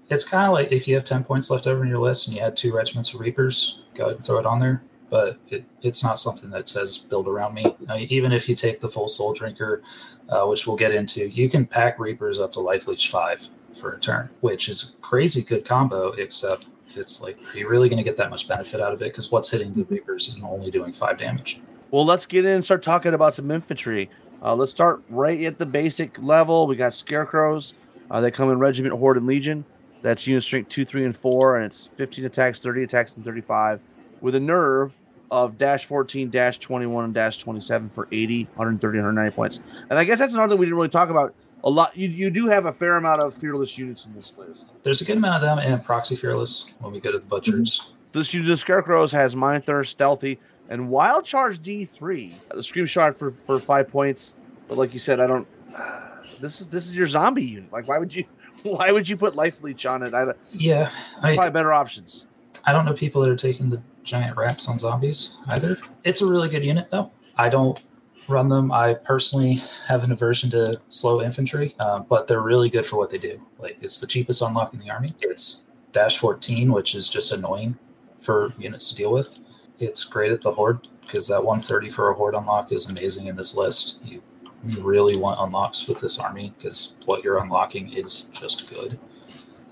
it's 0.09 0.27
kind 0.27 0.47
of 0.47 0.53
like 0.53 0.71
if 0.71 0.87
you 0.87 0.95
have 0.95 1.03
ten 1.03 1.23
points 1.23 1.49
left 1.51 1.67
over 1.67 1.83
in 1.83 1.89
your 1.89 1.99
list 1.99 2.27
and 2.27 2.35
you 2.35 2.41
had 2.41 2.57
two 2.57 2.75
regiments 2.75 3.13
of 3.13 3.19
reapers, 3.19 3.83
go 3.93 4.05
ahead 4.05 4.15
and 4.15 4.25
throw 4.25 4.39
it 4.39 4.45
on 4.45 4.59
there. 4.59 4.81
But 5.11 5.37
it, 5.49 5.65
it's 5.81 6.03
not 6.03 6.17
something 6.17 6.49
that 6.51 6.67
says 6.67 6.97
build 6.97 7.27
around 7.27 7.53
me. 7.53 7.65
Mean, 7.87 8.07
even 8.09 8.31
if 8.31 8.49
you 8.49 8.55
take 8.55 8.79
the 8.79 8.87
full 8.87 9.07
soul 9.07 9.33
drinker, 9.33 9.83
uh, 10.29 10.45
which 10.45 10.65
we'll 10.65 10.77
get 10.77 10.95
into, 10.95 11.29
you 11.29 11.49
can 11.49 11.65
pack 11.67 11.99
reapers 11.99 12.39
up 12.39 12.53
to 12.53 12.61
life 12.61 12.87
leech 12.87 13.11
five 13.11 13.45
for 13.75 13.91
a 13.91 13.99
turn, 13.99 14.29
which 14.39 14.69
is 14.69 14.97
a 14.97 15.01
crazy 15.01 15.43
good 15.43 15.65
combo. 15.65 16.13
Except 16.13 16.67
it's 16.95 17.21
like, 17.21 17.37
are 17.53 17.57
you 17.57 17.67
really 17.67 17.89
going 17.89 17.97
to 17.97 18.03
get 18.03 18.17
that 18.17 18.29
much 18.29 18.47
benefit 18.47 18.79
out 18.81 18.93
of 18.93 19.01
it? 19.01 19.05
Because 19.05 19.31
what's 19.31 19.51
hitting 19.51 19.73
the 19.73 19.83
Reapers 19.83 20.33
and 20.33 20.43
only 20.45 20.71
doing 20.71 20.93
five 20.93 21.17
damage. 21.17 21.61
Well, 21.91 22.05
let's 22.05 22.25
get 22.25 22.45
in 22.45 22.51
and 22.51 22.65
start 22.65 22.81
talking 22.81 23.13
about 23.13 23.35
some 23.35 23.51
infantry. 23.51 24.09
Uh, 24.41 24.55
let's 24.55 24.71
start 24.71 25.03
right 25.09 25.43
at 25.43 25.59
the 25.59 25.65
basic 25.65 26.17
level. 26.21 26.67
We 26.67 26.77
got 26.77 26.93
Scarecrows. 26.93 28.05
Uh, 28.09 28.21
they 28.21 28.31
come 28.31 28.49
in 28.49 28.59
Regiment, 28.59 28.95
Horde, 28.95 29.17
and 29.17 29.27
Legion. 29.27 29.65
That's 30.01 30.25
unit 30.25 30.41
strength 30.41 30.69
2, 30.69 30.85
3, 30.85 31.05
and 31.05 31.15
4, 31.15 31.57
and 31.57 31.65
it's 31.65 31.89
15 31.95 32.25
attacks, 32.25 32.59
30 32.59 32.83
attacks, 32.83 33.15
and 33.15 33.23
35. 33.23 33.81
With 34.21 34.35
a 34.35 34.39
nerve 34.39 34.93
of 35.31 35.57
dash 35.57 35.85
14, 35.85 36.29
dash 36.29 36.59
21, 36.59 37.05
and 37.05 37.13
dash 37.13 37.37
27 37.37 37.89
for 37.89 38.07
80, 38.11 38.43
130, 38.55 38.97
190 38.97 39.35
points. 39.35 39.61
And 39.89 39.97
I 39.97 40.03
guess 40.03 40.19
that's 40.19 40.33
another 40.33 40.53
thing 40.53 40.59
we 40.59 40.65
didn't 40.65 40.75
really 40.75 40.89
talk 40.89 41.09
about 41.09 41.33
a 41.63 41.69
lot. 41.69 41.95
You, 41.95 42.09
you 42.09 42.29
do 42.29 42.47
have 42.47 42.65
a 42.65 42.73
fair 42.73 42.97
amount 42.97 43.23
of 43.23 43.33
fearless 43.33 43.77
units 43.77 44.05
in 44.05 44.13
this 44.13 44.37
list. 44.37 44.75
There's 44.83 45.01
a 45.01 45.05
good 45.05 45.17
amount 45.17 45.35
of 45.35 45.41
them 45.41 45.59
and 45.59 45.83
proxy 45.83 46.15
fearless 46.15 46.73
when 46.79 46.91
we 46.91 46.99
go 46.99 47.11
to 47.11 47.19
the 47.19 47.25
butchers. 47.25 47.79
Mm-hmm. 47.79 47.97
This 48.13 48.31
the 48.31 48.57
scarecrows 48.57 49.13
has 49.13 49.37
mind 49.37 49.65
thirst, 49.65 49.91
stealthy, 49.91 50.37
and 50.69 50.89
wild 50.89 51.23
charge 51.23 51.61
D 51.61 51.85
three. 51.85 52.35
The 52.53 52.61
scream 52.61 52.85
shard 52.85 53.15
for 53.15 53.31
for 53.31 53.57
five 53.57 53.87
points. 53.87 54.35
But 54.67 54.77
like 54.77 54.93
you 54.93 54.99
said, 54.99 55.19
I 55.19 55.27
don't. 55.27 55.47
This 56.39 56.61
is 56.61 56.67
this 56.67 56.87
is 56.87 56.95
your 56.95 57.05
zombie 57.05 57.43
unit. 57.43 57.71
Like, 57.71 57.87
why 57.87 57.99
would 57.99 58.15
you? 58.15 58.23
Why 58.63 58.91
would 58.91 59.09
you 59.09 59.17
put 59.17 59.35
life 59.35 59.61
leech 59.63 59.87
on 59.87 60.03
it? 60.03 60.13
I, 60.13 60.33
yeah, 60.53 60.91
I, 61.23 61.33
probably 61.33 61.51
better 61.51 61.73
options. 61.73 62.27
I 62.63 62.73
don't 62.73 62.85
know 62.85 62.93
people 62.93 63.21
that 63.21 63.29
are 63.29 63.35
taking 63.35 63.71
the 63.71 63.81
giant 64.03 64.37
rats 64.37 64.67
on 64.67 64.79
zombies 64.79 65.37
either. 65.49 65.77
It's 66.03 66.21
a 66.21 66.27
really 66.27 66.49
good 66.49 66.63
unit 66.63 66.89
though. 66.89 67.11
I 67.37 67.49
don't 67.49 67.79
run 68.27 68.49
them. 68.49 68.71
I 68.71 68.93
personally 68.93 69.59
have 69.87 70.03
an 70.03 70.11
aversion 70.11 70.49
to 70.51 70.79
slow 70.89 71.21
infantry, 71.21 71.75
uh, 71.79 71.99
but 71.99 72.27
they're 72.27 72.41
really 72.41 72.69
good 72.69 72.85
for 72.85 72.97
what 72.97 73.09
they 73.09 73.17
do. 73.17 73.41
Like 73.59 73.77
it's 73.81 73.99
the 73.99 74.07
cheapest 74.07 74.41
unlock 74.41 74.73
in 74.73 74.79
the 74.79 74.89
army. 74.89 75.09
It's 75.21 75.71
dash 75.91 76.17
14, 76.17 76.71
which 76.71 76.95
is 76.95 77.09
just 77.09 77.31
annoying 77.31 77.77
for 78.19 78.53
units 78.57 78.89
to 78.89 78.95
deal 78.95 79.11
with. 79.11 79.39
It's 79.79 80.03
great 80.03 80.31
at 80.31 80.41
the 80.41 80.51
horde 80.51 80.87
because 81.05 81.27
that 81.27 81.43
130 81.43 81.89
for 81.89 82.09
a 82.09 82.13
horde 82.13 82.35
unlock 82.35 82.71
is 82.71 82.89
amazing 82.91 83.27
in 83.27 83.35
this 83.35 83.55
list. 83.55 84.01
You 84.05 84.21
you 84.63 84.81
really 84.83 85.19
want 85.19 85.39
unlocks 85.39 85.87
with 85.87 85.99
this 85.99 86.19
army 86.19 86.53
because 86.55 86.99
what 87.05 87.23
you're 87.23 87.39
unlocking 87.39 87.91
is 87.93 88.29
just 88.29 88.69
good. 88.69 88.99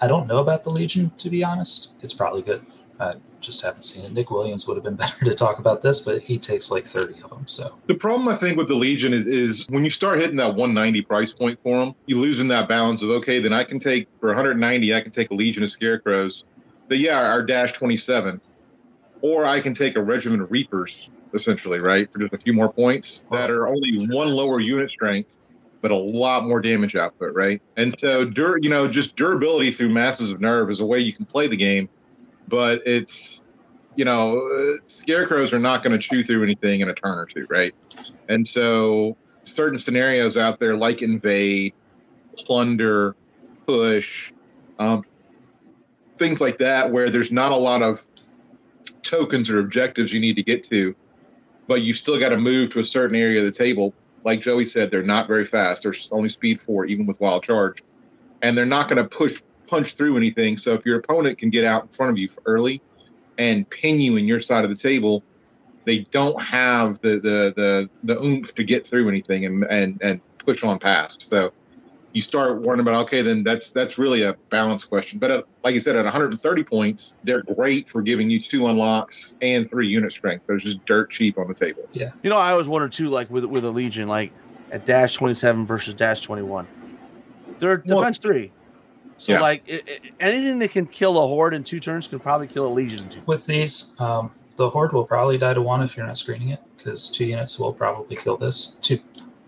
I 0.02 0.08
don't 0.08 0.28
know 0.28 0.40
about 0.40 0.64
the 0.64 0.72
Legion, 0.72 1.12
to 1.18 1.30
be 1.30 1.44
honest. 1.44 1.92
It's 2.02 2.14
probably 2.14 2.42
good. 2.42 2.62
I 3.00 3.14
just 3.40 3.62
haven't 3.62 3.84
seen 3.84 4.06
it. 4.06 4.14
Nick 4.14 4.30
Williams 4.30 4.68
would 4.68 4.76
have 4.76 4.84
been 4.84 4.96
better 4.98 5.26
to 5.26 5.34
talk 5.34 5.60
about 5.60 5.82
this, 5.82 6.02
but 6.02 6.22
he 6.22 6.38
takes 6.38 6.70
like 6.72 6.86
30 6.86 7.22
of 7.22 7.30
them. 7.30 7.48
So 7.48 7.80
The 7.88 7.96
problem 7.96 8.28
I 8.28 8.36
think 8.36 8.58
with 8.58 8.68
the 8.68 8.76
Legion 8.76 9.14
is 9.14 9.28
is 9.28 9.66
when 9.70 9.84
you 9.84 9.90
start 9.90 10.22
hitting 10.22 10.38
that 10.38 10.56
190 10.56 11.02
price 11.04 11.32
point 11.32 11.60
for 11.64 11.78
them, 11.78 11.96
you 12.06 12.20
losing 12.20 12.48
that 12.50 12.68
balance 12.68 13.02
of 13.02 13.10
okay, 13.10 13.40
then 13.40 13.54
I 13.54 13.64
can 13.64 13.80
take 13.80 14.08
for 14.20 14.28
190, 14.28 14.94
I 14.94 15.02
can 15.02 15.12
take 15.12 15.32
a 15.32 15.36
Legion 15.36 15.64
of 15.64 15.72
Scarecrows. 15.72 16.46
That 16.88 16.98
yeah, 16.98 17.20
are 17.20 17.44
dash 17.44 17.74
27, 17.74 18.42
or 19.22 19.46
I 19.46 19.60
can 19.60 19.76
take 19.76 19.96
a 19.96 20.02
Regiment 20.02 20.42
of 20.42 20.52
Reapers 20.52 21.12
essentially, 21.34 21.80
right, 21.80 22.12
for 22.12 22.20
just 22.20 22.34
a 22.34 22.38
few 22.38 22.54
more 22.54 22.72
points 22.72 23.26
that 23.32 23.52
are 23.52 23.68
only 23.68 24.08
one 24.08 24.30
lower 24.30 24.60
unit 24.60 24.90
strength, 24.90 25.38
but 25.82 25.92
a 25.92 25.96
lot 25.96 26.46
more 26.46 26.62
damage 26.62 26.96
output, 26.96 27.36
right? 27.36 27.62
And 27.78 27.94
so, 28.00 28.26
dur- 28.26 28.58
you 28.62 28.70
know, 28.70 28.88
just 28.88 29.16
durability 29.16 29.72
through 29.72 29.90
masses 29.90 30.32
of 30.32 30.42
nerve 30.42 30.70
is 30.70 30.80
a 30.80 30.86
way 30.86 31.00
you 31.00 31.14
can 31.14 31.26
play 31.26 31.48
the 31.48 31.58
game, 31.58 31.90
but 32.50 32.82
it's 32.86 33.44
you 33.96 34.06
know, 34.06 34.78
scarecrows 34.88 35.52
are 35.52 35.60
not 35.60 35.84
going 35.84 35.92
to 35.92 36.00
chew 36.00 36.24
through 36.24 36.42
anything 36.42 36.80
in 36.80 36.88
a 36.88 36.94
turn 36.94 37.18
or 37.18 37.26
two, 37.26 37.46
right? 37.50 37.74
And 38.30 38.48
so, 38.48 39.18
certain 39.44 39.78
scenarios 39.78 40.38
out 40.38 40.58
there 40.58 40.78
like 40.78 41.02
invade, 41.02 41.74
plunder, 42.38 43.16
push, 43.66 44.32
um, 44.78 45.04
things 46.18 46.40
like 46.40 46.58
that, 46.60 46.92
where 46.92 47.10
there's 47.10 47.32
not 47.32 47.52
a 47.52 47.58
lot 47.58 47.82
of 47.82 48.02
tokens 49.02 49.50
or 49.50 49.60
objectives 49.60 50.14
you 50.14 50.20
need 50.22 50.36
to 50.38 50.44
get 50.44 50.64
to, 50.64 50.96
but 51.68 51.82
you 51.82 51.92
still 51.92 52.18
got 52.20 52.30
to 52.30 52.38
move 52.38 52.70
to 52.72 52.80
a 52.80 52.86
certain 52.86 53.18
area 53.18 53.40
of 53.40 53.46
the 53.46 53.52
table. 53.52 53.94
Like 54.24 54.42
Joey 54.42 54.66
said, 54.66 54.92
they're 54.92 55.04
not 55.04 55.28
very 55.28 55.46
fast. 55.46 55.84
They're 55.84 55.94
only 56.12 56.30
speed 56.30 56.62
four, 56.62 56.86
even 56.86 57.06
with 57.06 57.20
wild 57.20 57.44
charge, 57.44 57.84
and 58.42 58.56
they're 58.56 58.66
not 58.66 58.88
going 58.88 59.04
to 59.04 59.10
push 59.10 59.42
punch 59.70 59.94
through 59.94 60.18
anything. 60.18 60.58
So 60.58 60.74
if 60.74 60.86
your 60.86 60.98
opponent 60.98 61.38
can 61.38 61.50
get 61.50 61.66
out 61.66 61.84
in 61.84 61.90
front 61.90 62.12
of 62.12 62.18
you 62.18 62.28
early 62.46 62.82
and 63.38 63.70
pin 63.70 64.00
you 64.00 64.18
in 64.18 64.28
your 64.28 64.40
side 64.40 64.64
of 64.64 64.70
the 64.70 64.76
table, 64.76 65.24
they 65.86 66.00
don't 66.12 66.42
have 66.42 67.00
the 67.02 67.20
the 67.20 67.54
the, 67.56 67.90
the 68.04 68.22
oomph 68.22 68.54
to 68.56 68.64
get 68.64 68.86
through 68.86 69.10
anything 69.10 69.46
and, 69.46 69.64
and 69.70 70.00
and 70.02 70.22
push 70.40 70.64
on 70.64 70.80
past. 70.80 71.22
So 71.30 71.52
you 72.12 72.22
start 72.22 72.62
worrying 72.62 72.80
about 72.80 72.96
okay, 73.04 73.22
then 73.22 73.44
that's 73.44 73.72
that's 73.72 73.98
really 74.00 74.24
a 74.24 74.34
balance 74.50 74.84
question. 74.84 75.20
But 75.20 75.32
uh, 75.32 75.42
like 75.64 75.74
you 75.76 75.80
said, 75.80 75.96
at 75.96 76.06
130 76.06 76.64
points, 76.64 77.18
they're 77.24 77.44
great 77.44 77.88
for 77.88 78.02
giving 78.02 78.30
you 78.30 78.42
two 78.42 78.68
unlocks 78.68 79.36
and 79.42 79.70
three 79.70 79.88
unit 79.88 80.12
strength. 80.12 80.46
They're 80.48 80.58
just 80.58 80.84
dirt 80.86 81.12
cheap 81.12 81.38
on 81.38 81.48
the 81.48 81.54
table. 81.54 81.88
Yeah, 81.94 82.10
you 82.24 82.30
know, 82.30 82.38
I 82.38 82.52
always 82.52 82.68
wonder 82.68 82.90
too, 82.90 83.10
like 83.10 83.30
with 83.30 83.46
with 83.46 83.64
a 83.64 83.72
Legion, 83.72 84.08
like 84.08 84.32
at 84.72 84.86
dash 84.86 85.14
27 85.16 85.66
versus 85.66 85.94
dash 85.94 86.22
21, 86.22 86.68
they're 87.60 87.82
Well- 87.86 88.00
defense 88.00 88.20
three. 88.20 88.52
So 89.20 89.34
Yeah. 89.34 89.42
like 89.42 89.64
i 89.70 89.82
i 89.88 90.00
anything 90.20 90.60
that 90.60 90.72
can 90.72 90.88
kill 90.88 91.18
a 91.24 91.28
horde 91.28 91.54
in 91.54 91.64
two 91.64 91.80
turns 91.80 92.08
can 92.08 92.20
probably 92.20 92.48
kill 92.48 92.66
a 92.68 92.74
Legion 92.74 93.04
in 93.04 93.10
two. 93.10 93.22
with 93.26 93.46
these, 93.46 93.94
um, 94.00 94.32
the 94.56 94.70
horde 94.70 94.94
will 94.94 95.06
probably 95.06 95.38
die 95.38 95.54
to 95.54 95.62
one 95.62 95.82
if 95.84 95.96
you're 95.96 96.06
not 96.08 96.18
screening 96.18 96.50
it, 96.50 96.60
because 96.78 97.10
two 97.10 97.26
units 97.26 97.60
will 97.60 97.74
probably 97.74 98.16
kill 98.16 98.38
this. 98.38 98.78
Two 98.82 98.98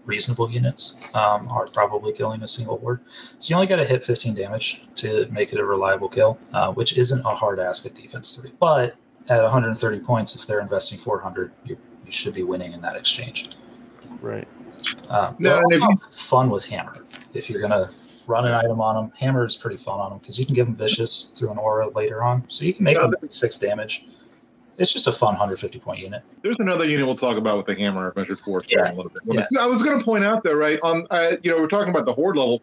reasonable 0.06 0.50
units 0.50 1.04
um, 1.13 1.48
are 1.51 1.66
probably 1.74 2.12
killing 2.13 2.42
a 2.44 2.48
single 2.48 2.78
horde. 2.80 3.01
So 3.08 3.50
you 3.50 3.56
only 3.56 3.68
got 3.68 3.78
to 3.78 3.86
hit 3.86 4.04
15 4.04 4.34
damage 4.36 4.88
to 4.96 5.28
make 5.32 5.54
it 5.54 5.60
a 5.60 5.66
reliable 5.66 6.10
kill, 6.10 6.38
uh, 6.54 6.72
which 6.74 6.98
isn't 6.98 7.24
a 7.25 7.36
hard 7.36 7.60
ask 7.60 7.86
at 7.86 7.94
defense 7.94 8.36
three. 8.36 8.51
But 8.60 8.96
at 9.30 9.42
130 9.44 10.00
points, 10.00 10.36
if 10.36 10.48
they're 10.48 10.60
investing 10.62 10.98
400, 10.98 11.51
you, 11.66 11.78
you 12.06 12.12
should 12.12 12.34
be 12.34 12.44
winning 12.44 12.74
in 12.74 12.82
that 12.82 12.96
exchange. 12.96 13.46
Right. 14.22 14.48
Uh, 15.10 15.30
No, 15.40 15.50
they're 15.50 15.60
and 15.63 15.72
if 15.74 15.84
also 15.84 16.10
fun 16.10 16.50
with 16.50 16.66
hammer. 16.66 16.94
If 17.34 17.50
you're 17.50 17.62
gonna 17.62 17.90
run 18.28 18.46
an 18.46 18.54
item 18.54 18.82
on 18.82 18.96
them, 18.96 19.12
hammer 19.20 19.46
is 19.46 19.56
pretty 19.56 19.78
fun 19.78 20.00
on 20.00 20.12
them 20.12 20.20
because 20.20 20.40
you 20.40 20.46
can 20.46 20.56
give 20.56 20.66
them 20.68 20.75
vicious 20.75 21.28
through 21.38 21.51
an 21.51 21.58
aura 21.58 21.90
later 21.90 22.24
on, 22.24 22.48
so 22.50 22.66
you 22.66 22.74
can 22.74 22.84
make 22.84 22.98
Yeah, 22.98 23.08
them 23.08 23.30
six 23.30 23.58
damage. 23.58 24.06
It's 24.78 24.92
just 24.92 25.08
a 25.08 25.12
fun 25.12 25.34
150 25.34 25.80
point 25.80 26.00
unit. 26.00 26.24
There's 26.42 26.56
another 26.60 26.86
unit 26.88 27.06
we'll 27.06 27.16
talk 27.16 27.38
about 27.38 27.58
with 27.58 27.66
the 27.68 27.75
hammer 27.75 28.13
measured 28.16 28.40
force 28.40 28.66
Yeah. 28.72 28.92
a 28.92 28.96
little 28.96 29.12
bit. 29.25 29.46
I 29.60 29.68
was 29.68 29.82
going 29.84 30.00
to 30.00 30.04
point 30.04 30.24
out 30.25 30.44
though, 30.44 30.54
right 30.54 30.80
on, 30.82 31.06
uh, 31.12 31.34
you 31.44 31.51
know, 31.51 31.60
we're 31.62 31.68
talking 31.68 31.90
about 31.90 32.06
the 32.06 32.13
horde 32.13 32.38
level, 32.38 32.62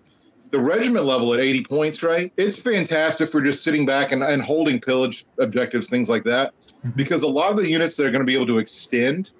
the 0.50 0.58
regiment 0.58 1.04
level 1.04 1.34
at 1.34 1.40
80 1.40 1.64
points, 1.64 2.02
right? 2.02 2.32
It's 2.36 2.58
fantastic 2.58 3.30
for 3.30 3.40
just 3.40 3.62
sitting 3.62 3.86
back 3.86 4.12
and, 4.12 4.24
and 4.24 4.42
holding 4.42 4.80
pillage 4.80 5.26
objectives, 5.38 5.90
things 5.90 6.08
like 6.08 6.24
that, 6.24 6.52
Mhm. 6.84 6.96
because 6.96 7.22
a 7.22 7.28
lot 7.28 7.50
of 7.50 7.56
the 7.58 7.68
units 7.68 7.96
that 7.98 8.06
are 8.06 8.10
going 8.10 8.22
to 8.22 8.26
be 8.26 8.34
able 8.34 8.46
to 8.46 8.58
extend 8.58 9.32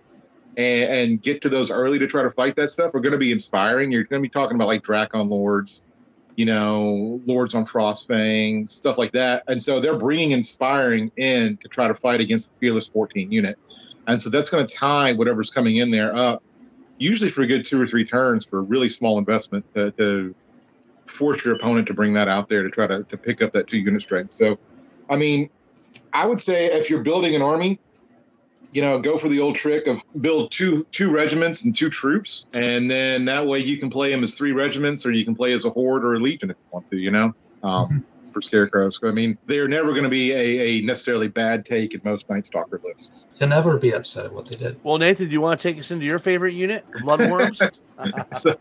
and, 0.57 0.91
and 0.93 1.23
get 1.23 1.41
to 1.43 1.49
those 1.49 1.71
early 1.71 1.99
to 1.99 2.07
try 2.07 2.23
to 2.23 2.31
fight 2.31 2.55
that 2.57 2.71
stuff 2.71 2.95
are 2.95 3.01
going 3.01 3.13
to 3.13 3.19
be 3.19 3.33
inspiring. 3.33 3.91
You're 3.91 4.05
going 4.05 4.21
to 4.23 4.27
be 4.27 4.31
talking 4.31 4.55
about 4.57 4.69
like 4.69 4.83
Drakon 4.83 5.29
Lords, 5.29 5.88
you 6.39 6.45
know, 6.45 7.21
Lords 7.27 7.57
on 7.57 7.65
Frostfang, 7.65 8.69
stuff 8.69 8.97
like 8.97 9.11
that. 9.11 9.43
And 9.49 9.61
so 9.61 9.81
they're 9.81 9.99
bringing 9.99 10.31
inspiring 10.31 11.11
in 11.17 11.57
to 11.57 11.67
try 11.67 11.89
to 11.89 11.97
fight 11.97 12.21
against 12.21 12.53
the 12.53 12.59
Fearless 12.61 12.87
14 12.87 13.33
unit. 13.33 13.59
And 14.07 14.23
so 14.23 14.31
that's 14.31 14.49
going 14.49 14.65
to 14.65 14.73
tie 14.73 15.13
whatever's 15.15 15.51
coming 15.51 15.79
in 15.79 15.91
there 15.91 16.15
up, 16.15 16.45
usually 16.99 17.33
for 17.33 17.43
a 17.43 17.47
good 17.49 17.65
two 17.65 17.83
or 17.83 17.89
three 17.89 18.05
turns 18.05 18.47
for 18.47 18.61
a 18.61 18.63
really 18.63 18.89
small 18.89 19.19
investment 19.19 19.65
to, 19.75 19.91
to 19.93 20.33
force 21.07 21.45
your 21.45 21.57
opponent 21.57 21.89
to 21.89 21.95
bring 21.95 22.13
that 22.13 22.29
out 22.29 22.49
there 22.49 22.63
to 22.63 22.71
try 22.71 22.87
to, 22.87 23.03
to 23.03 23.17
pick 23.17 23.43
up 23.43 23.51
that 23.51 23.67
two 23.67 23.79
unit 23.79 24.01
strength. 24.01 24.31
So, 24.31 24.61
I 25.11 25.17
mean, 25.17 25.51
I 26.13 26.25
would 26.25 26.41
say 26.41 26.67
if 26.67 26.89
you're 26.89 27.03
building 27.03 27.35
an 27.35 27.43
army, 27.43 27.81
you 28.73 28.83
know, 28.83 28.99
go 28.99 29.19
for 29.19 29.29
the 29.29 29.41
old 29.41 29.57
trick 29.57 29.87
of 29.87 30.01
build 30.21 30.51
two 30.51 30.87
two 30.93 31.11
regiments 31.11 31.65
and 31.65 31.75
two 31.75 31.89
troops, 31.89 32.47
and 32.53 32.91
then 32.91 33.25
that 33.25 33.47
way 33.47 33.59
you 33.59 33.79
can 33.79 33.91
play 33.91 34.11
them 34.11 34.23
as 34.23 34.37
three 34.37 34.53
regiments, 34.53 35.07
or 35.07 35.13
you 35.13 35.25
can 35.25 35.35
play 35.35 35.53
as 35.53 35.65
a 35.65 35.71
horde 35.71 36.05
or 36.05 36.15
a 36.15 36.19
legion 36.19 36.51
if 36.51 36.57
you 36.57 36.69
want 36.71 36.87
to. 36.89 36.97
You 36.97 37.11
know, 37.11 37.35
um, 37.63 38.05
for 38.33 38.43
scarecrows. 38.43 39.01
I 39.03 39.11
mean, 39.11 39.39
they're 39.47 39.69
never 39.69 39.91
going 39.91 40.05
to 40.05 40.09
be 40.09 40.33
a, 40.33 40.61
a 40.61 40.81
necessarily 40.83 41.29
bad 41.29 41.65
take 41.65 41.95
in 41.95 42.01
most 42.05 42.29
Night 42.29 42.47
Stalker 42.47 42.81
lists. 42.85 43.27
You'll 43.39 43.51
never 43.51 43.77
be 43.77 43.93
upset 43.93 44.27
at 44.27 44.33
what 44.33 44.47
they 44.47 44.57
did. 44.57 44.79
Well, 44.83 44.99
Nathan, 44.99 45.27
do 45.27 45.33
you 45.33 45.41
want 45.41 45.61
to 45.61 45.69
take 45.69 45.79
us 45.79 45.91
into 45.91 46.07
your 46.07 46.19
favorite 46.19 46.55
unit, 46.55 46.85
Bloodworms? 47.03 47.79
so, 48.35 48.55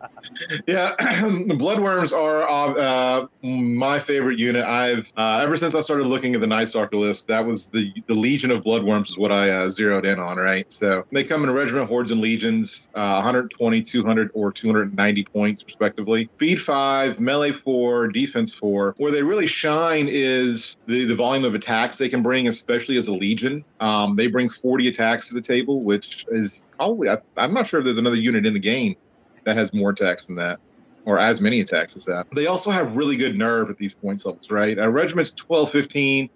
yeah, 0.65 0.95
bloodworms 0.99 2.15
are 2.15 2.43
uh, 2.77 3.27
my 3.43 3.99
favorite 3.99 4.39
unit. 4.39 4.65
I've 4.65 5.11
uh, 5.15 5.41
ever 5.43 5.55
since 5.55 5.75
I 5.75 5.79
started 5.79 6.07
looking 6.07 6.33
at 6.33 6.41
the 6.41 6.47
Night 6.47 6.69
Stalker 6.69 6.97
list, 6.97 7.27
that 7.27 7.45
was 7.45 7.67
the 7.67 7.93
the 8.07 8.13
Legion 8.13 8.51
of 8.51 8.63
Bloodworms 8.63 9.09
is 9.09 9.17
what 9.17 9.31
I 9.31 9.49
uh, 9.49 9.69
zeroed 9.69 10.05
in 10.05 10.19
on. 10.19 10.37
Right, 10.37 10.71
so 10.71 11.05
they 11.11 11.23
come 11.23 11.43
in 11.43 11.51
regiment, 11.51 11.87
hordes, 11.87 12.11
and 12.11 12.19
legions, 12.19 12.89
uh, 12.95 13.21
120, 13.21 13.81
200, 13.81 14.31
or 14.33 14.51
290 14.51 15.23
points 15.25 15.63
respectively. 15.65 16.29
Speed 16.35 16.61
five, 16.61 17.19
melee 17.19 17.51
four, 17.51 18.07
defense 18.07 18.53
four. 18.53 18.95
Where 18.97 19.11
they 19.11 19.21
really 19.21 19.47
shine 19.47 19.66
is 19.67 20.77
the 20.87 21.05
the 21.05 21.15
volume 21.15 21.45
of 21.45 21.55
attacks 21.55 21.97
they 21.97 22.09
can 22.09 22.21
bring, 22.21 22.47
especially 22.47 22.97
as 22.97 23.07
a 23.07 23.13
legion. 23.13 23.63
Um, 23.79 24.15
they 24.15 24.27
bring 24.27 24.49
40 24.49 24.87
attacks 24.87 25.27
to 25.27 25.33
the 25.33 25.41
table, 25.41 25.81
which 25.81 26.25
is 26.31 26.63
probably 26.77 27.09
I, 27.09 27.17
I'm 27.37 27.53
not 27.53 27.67
sure 27.67 27.79
if 27.79 27.85
there's 27.85 27.97
another 27.97 28.15
unit 28.15 28.45
in 28.45 28.53
the 28.53 28.59
game 28.59 28.95
that 29.43 29.57
has 29.57 29.73
more 29.73 29.91
attacks 29.91 30.27
than 30.27 30.35
that, 30.37 30.59
or 31.05 31.19
as 31.19 31.41
many 31.41 31.61
attacks 31.61 31.95
as 31.95 32.05
that. 32.05 32.27
They 32.31 32.47
also 32.47 32.71
have 32.71 32.95
really 32.95 33.15
good 33.15 33.37
nerve 33.37 33.69
at 33.69 33.77
these 33.77 33.93
points 33.93 34.25
levels, 34.25 34.51
right? 34.51 34.77
A 34.77 34.89
regiment's 34.89 35.31
12, 35.31 35.71
15, 35.71 36.29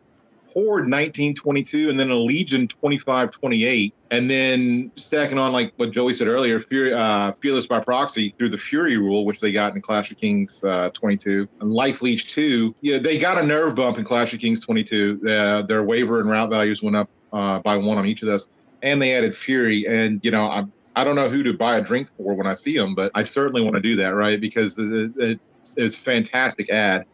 Horde 0.53 0.89
1922 0.89 1.89
and 1.89 1.99
then 1.99 2.09
a 2.09 2.15
Legion 2.15 2.67
25, 2.67 3.31
28. 3.31 3.93
And 4.11 4.29
then 4.29 4.91
stacking 4.95 5.37
on, 5.37 5.53
like 5.53 5.73
what 5.77 5.91
Joey 5.91 6.13
said 6.13 6.27
earlier, 6.27 6.59
Fury, 6.59 6.93
uh, 6.93 7.31
Fearless 7.33 7.67
by 7.67 7.79
Proxy 7.79 8.29
through 8.29 8.49
the 8.49 8.57
Fury 8.57 8.97
rule, 8.97 9.25
which 9.25 9.39
they 9.39 9.51
got 9.51 9.75
in 9.75 9.81
Clash 9.81 10.11
of 10.11 10.17
Kings 10.17 10.63
uh, 10.63 10.89
22, 10.89 11.47
and 11.61 11.71
Life 11.71 12.01
Leech 12.01 12.27
2. 12.27 12.75
Yeah, 12.81 12.99
they 12.99 13.17
got 13.17 13.37
a 13.37 13.43
nerve 13.43 13.75
bump 13.75 13.97
in 13.97 14.03
Clash 14.03 14.33
of 14.33 14.39
Kings 14.39 14.61
22. 14.61 15.21
Uh, 15.25 15.61
their 15.61 15.83
waiver 15.83 16.19
and 16.19 16.29
route 16.29 16.49
values 16.49 16.83
went 16.83 16.95
up 16.95 17.09
uh, 17.31 17.59
by 17.59 17.77
one 17.77 17.97
on 17.97 18.05
each 18.05 18.21
of 18.21 18.27
those. 18.27 18.49
And 18.83 19.01
they 19.01 19.15
added 19.15 19.35
Fury. 19.35 19.85
And, 19.87 20.19
you 20.23 20.31
know, 20.31 20.49
I'm 20.49 20.73
I 20.95 21.03
don't 21.03 21.15
know 21.15 21.29
who 21.29 21.43
to 21.43 21.53
buy 21.53 21.77
a 21.77 21.81
drink 21.81 22.09
for 22.09 22.33
when 22.33 22.47
I 22.47 22.53
see 22.53 22.77
them, 22.77 22.93
but 22.93 23.11
I 23.15 23.23
certainly 23.23 23.61
want 23.61 23.75
to 23.75 23.81
do 23.81 23.95
that, 23.97 24.09
right? 24.09 24.39
Because 24.39 24.77
it, 24.77 25.11
it, 25.17 25.39
it's 25.77 25.97
a 25.97 26.01
fantastic 26.01 26.69
ad. 26.69 27.05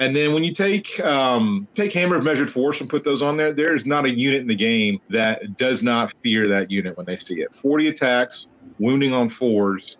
And 0.00 0.14
then 0.14 0.34
when 0.34 0.42
you 0.42 0.52
take 0.52 0.98
um, 1.00 1.68
take 1.76 1.92
Hammer 1.92 2.16
of 2.16 2.24
Measured 2.24 2.50
Force 2.50 2.80
and 2.80 2.90
put 2.90 3.04
those 3.04 3.22
on 3.22 3.36
there, 3.36 3.52
there 3.52 3.74
is 3.74 3.86
not 3.86 4.04
a 4.04 4.16
unit 4.16 4.40
in 4.40 4.48
the 4.48 4.54
game 4.54 5.00
that 5.10 5.56
does 5.56 5.82
not 5.82 6.12
fear 6.22 6.48
that 6.48 6.70
unit 6.70 6.96
when 6.96 7.06
they 7.06 7.16
see 7.16 7.40
it. 7.40 7.52
Forty 7.52 7.88
attacks, 7.88 8.46
wounding 8.78 9.12
on 9.12 9.28
fours, 9.28 9.98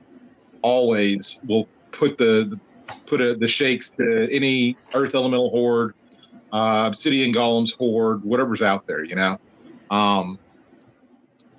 always 0.62 1.40
will 1.46 1.68
put 1.92 2.18
the 2.18 2.58
put 3.06 3.20
a, 3.20 3.36
the 3.36 3.46
shakes 3.46 3.90
to 3.90 4.28
any 4.32 4.76
Earth 4.94 5.14
Elemental 5.14 5.50
Horde, 5.50 5.94
uh, 6.52 6.84
Obsidian 6.88 7.32
Golems 7.32 7.76
Horde, 7.76 8.24
whatever's 8.24 8.62
out 8.62 8.86
there, 8.86 9.04
you 9.04 9.14
know. 9.14 9.38
Um, 9.90 10.38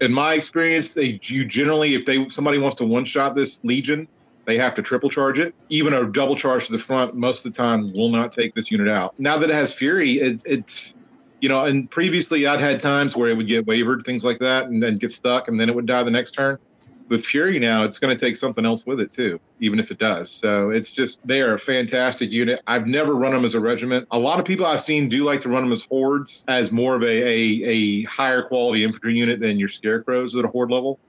in 0.02 0.12
my 0.12 0.34
experience, 0.34 0.94
they 0.94 1.20
you 1.24 1.46
generally 1.46 1.96
if 1.96 2.06
they 2.06 2.28
somebody 2.28 2.58
wants 2.58 2.76
to 2.78 2.86
one 2.86 3.06
shot 3.06 3.34
this 3.34 3.64
legion, 3.64 4.10
they 4.46 4.58
have 4.58 4.76
to 4.76 4.82
triple 4.82 5.10
charge 5.10 5.40
it. 5.40 5.54
Even 5.70 5.94
a 5.94 6.06
double 6.06 6.36
charge 6.36 6.68
to 6.68 6.72
the 6.72 6.80
front, 6.80 7.16
most 7.16 7.46
of 7.46 7.54
the 7.54 7.58
time, 7.58 7.88
will 7.96 8.10
not 8.10 8.32
take 8.32 8.54
this 8.56 8.72
unit 8.72 8.88
out. 8.88 9.14
Now 9.20 9.38
that 9.38 9.50
it 9.50 9.56
has 9.56 9.74
fury, 9.74 10.20
it, 10.20 10.44
it's 10.46 10.96
you 11.42 11.50
know, 11.50 11.66
and 11.66 11.90
previously 11.92 12.48
I'd 12.48 12.60
had 12.62 12.80
times 12.80 13.16
where 13.16 13.30
it 13.30 13.36
would 13.36 13.48
get 13.48 13.68
wavered, 13.68 14.04
things 14.04 14.24
like 14.24 14.40
that, 14.40 14.68
and 14.68 14.82
then 14.82 14.96
get 14.96 15.12
stuck, 15.12 15.48
and 15.48 15.60
then 15.60 15.70
it 15.70 15.76
would 15.76 15.86
die 15.86 16.02
the 16.04 16.10
next 16.10 16.32
turn. 16.32 16.58
with 17.10 17.26
Fury 17.26 17.60
now, 17.60 17.84
it's 17.84 18.00
going 18.00 18.16
to 18.16 18.26
take 18.26 18.36
something 18.36 18.66
else 18.66 18.86
with 18.86 19.00
it 19.00 19.12
too, 19.12 19.40
even 19.60 19.80
if 19.80 19.92
it 19.92 20.00
does. 20.00 20.32
So 20.32 20.70
it's 20.70 20.92
just 20.92 21.26
they 21.26 21.42
are 21.42 21.54
a 21.54 21.60
fantastic 21.60 22.32
unit. 22.32 22.62
I've 22.68 22.88
never 22.88 23.14
run 23.16 23.34
them 23.34 23.46
as 23.46 23.56
a 23.56 23.60
regiment. 23.60 24.08
A 24.12 24.20
lot 24.20 24.40
of 24.40 24.46
people 24.46 24.66
I've 24.66 24.82
seen 24.82 25.10
do 25.10 25.24
like 25.24 25.42
to 25.42 25.50
run 25.50 25.64
them 25.64 25.72
as 25.72 25.84
hordes, 25.84 26.44
as 26.48 26.72
more 26.72 26.96
of 26.96 27.04
a 27.04 27.06
a, 27.06 27.64
a 27.66 28.04
higher 28.04 28.42
quality 28.44 28.84
infantry 28.84 29.16
unit 29.16 29.40
than 29.40 29.60
your 29.60 29.68
scarecrows 29.68 30.36
at 30.36 30.46
a 30.46 30.48
horde 30.48 30.72
level. 30.72 31.00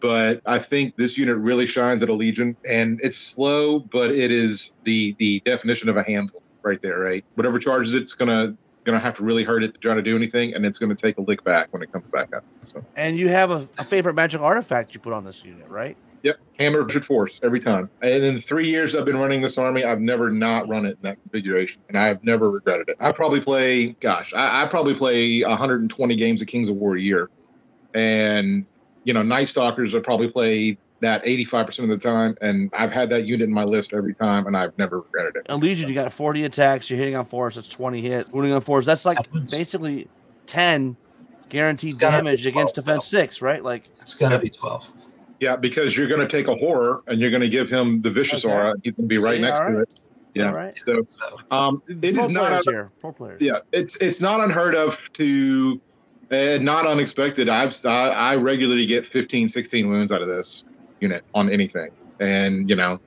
But 0.00 0.40
I 0.46 0.58
think 0.58 0.96
this 0.96 1.18
unit 1.18 1.36
really 1.36 1.66
shines 1.66 2.02
at 2.02 2.08
a 2.08 2.14
legion, 2.14 2.56
and 2.68 3.00
it's 3.02 3.16
slow, 3.16 3.80
but 3.80 4.10
it 4.10 4.30
is 4.30 4.74
the 4.84 5.14
the 5.18 5.40
definition 5.44 5.88
of 5.88 5.96
a 5.96 6.02
handful 6.02 6.42
right 6.62 6.80
there. 6.80 6.98
Right, 6.98 7.24
whatever 7.34 7.58
charges 7.58 7.94
it's 7.94 8.14
gonna 8.14 8.56
to 8.98 8.98
have 8.98 9.14
to 9.16 9.24
really 9.24 9.44
hurt 9.44 9.62
it 9.62 9.74
to 9.74 9.80
try 9.80 9.94
to 9.94 10.02
do 10.02 10.16
anything, 10.16 10.54
and 10.54 10.64
it's 10.64 10.78
to 10.78 10.94
take 10.94 11.18
a 11.18 11.20
lick 11.22 11.44
back 11.44 11.72
when 11.72 11.82
it 11.82 11.92
comes 11.92 12.08
back 12.10 12.34
up. 12.34 12.44
So. 12.64 12.84
And 12.96 13.18
you 13.18 13.28
have 13.28 13.50
a, 13.50 13.68
a 13.78 13.84
favorite 13.84 14.14
magic 14.14 14.40
artifact 14.40 14.94
you 14.94 15.00
put 15.00 15.12
on 15.12 15.24
this 15.24 15.44
unit, 15.44 15.68
right? 15.68 15.96
Yep, 16.22 16.38
Hammer 16.58 16.80
of 16.80 17.04
Force 17.04 17.40
every 17.42 17.60
time. 17.60 17.88
And 18.02 18.22
in 18.22 18.38
three 18.38 18.68
years 18.68 18.94
I've 18.94 19.06
been 19.06 19.16
running 19.16 19.40
this 19.40 19.56
army, 19.56 19.84
I've 19.84 20.00
never 20.00 20.30
not 20.30 20.68
run 20.68 20.84
it 20.84 20.90
in 20.90 21.02
that 21.02 21.20
configuration, 21.22 21.80
and 21.88 21.98
I've 21.98 22.22
never 22.24 22.50
regretted 22.50 22.90
it. 22.90 22.96
I 23.00 23.12
probably 23.12 23.40
play, 23.40 23.88
gosh, 24.00 24.34
I, 24.34 24.64
I 24.64 24.66
probably 24.66 24.94
play 24.94 25.42
120 25.42 26.16
games 26.16 26.42
of 26.42 26.48
Kings 26.48 26.68
of 26.68 26.76
War 26.76 26.96
a 26.96 27.00
year, 27.00 27.30
and 27.94 28.66
you 29.04 29.12
know, 29.12 29.22
Night 29.22 29.48
Stalkers 29.48 29.94
are 29.94 30.00
probably 30.00 30.28
play 30.28 30.76
that 31.00 31.24
85% 31.24 31.84
of 31.84 31.88
the 31.88 31.98
time. 31.98 32.36
And 32.40 32.70
I've 32.74 32.92
had 32.92 33.10
that 33.10 33.24
unit 33.26 33.48
in 33.48 33.54
my 33.54 33.64
list 33.64 33.92
every 33.94 34.14
time, 34.14 34.46
and 34.46 34.56
I've 34.56 34.76
never 34.78 35.00
regretted 35.00 35.36
it. 35.36 35.46
And 35.48 35.62
Legion, 35.62 35.88
you 35.88 35.94
got 35.94 36.12
40 36.12 36.44
attacks. 36.44 36.90
You're 36.90 36.98
hitting 36.98 37.16
on 37.16 37.24
fours. 37.24 37.54
That's 37.54 37.68
20 37.68 38.02
hits. 38.02 38.32
Wounding 38.32 38.52
on 38.52 38.60
fours. 38.60 38.86
That's 38.86 39.04
like 39.04 39.18
basically 39.50 40.08
10 40.46 40.96
guaranteed 41.48 41.98
damage 41.98 42.46
against 42.46 42.74
defense 42.74 43.06
six, 43.06 43.42
right? 43.42 43.64
Like 43.64 43.84
it's 44.00 44.14
gonna 44.14 44.38
be 44.38 44.50
12. 44.50 45.08
Yeah, 45.40 45.56
because 45.56 45.96
you're 45.96 46.06
going 46.06 46.20
to 46.20 46.28
take 46.28 46.48
a 46.48 46.54
horror 46.54 47.02
and 47.06 47.18
you're 47.18 47.30
going 47.30 47.40
to 47.40 47.48
give 47.48 47.70
him 47.70 48.02
the 48.02 48.10
vicious 48.10 48.44
okay. 48.44 48.52
aura. 48.52 48.74
He's 48.84 48.92
going 48.92 49.08
to 49.08 49.08
be 49.08 49.16
right 49.16 49.36
See, 49.36 49.42
next 49.42 49.60
right. 49.60 49.70
to 49.70 49.80
it. 49.80 50.00
Yeah. 50.34 50.46
All 50.48 50.54
right. 50.54 50.78
So, 50.78 51.02
um, 51.50 51.82
it 51.88 52.16
is 52.16 52.28
not 52.28 52.62
here. 52.64 52.90
Pro 53.00 53.12
players. 53.12 53.40
Yeah, 53.40 53.60
it's 53.72 54.00
it's 54.02 54.20
not 54.20 54.40
unheard 54.40 54.74
of 54.74 55.00
to, 55.14 55.80
uh, 56.30 56.58
not 56.60 56.86
unexpected. 56.86 57.48
I've 57.48 57.74
I, 57.84 58.08
I 58.08 58.36
regularly 58.36 58.86
get 58.86 59.04
15, 59.04 59.48
16 59.48 59.88
wounds 59.88 60.12
out 60.12 60.22
of 60.22 60.28
this 60.28 60.64
unit 61.00 61.24
on 61.34 61.50
anything, 61.50 61.90
and 62.20 62.68
you 62.68 62.76
know, 62.76 63.00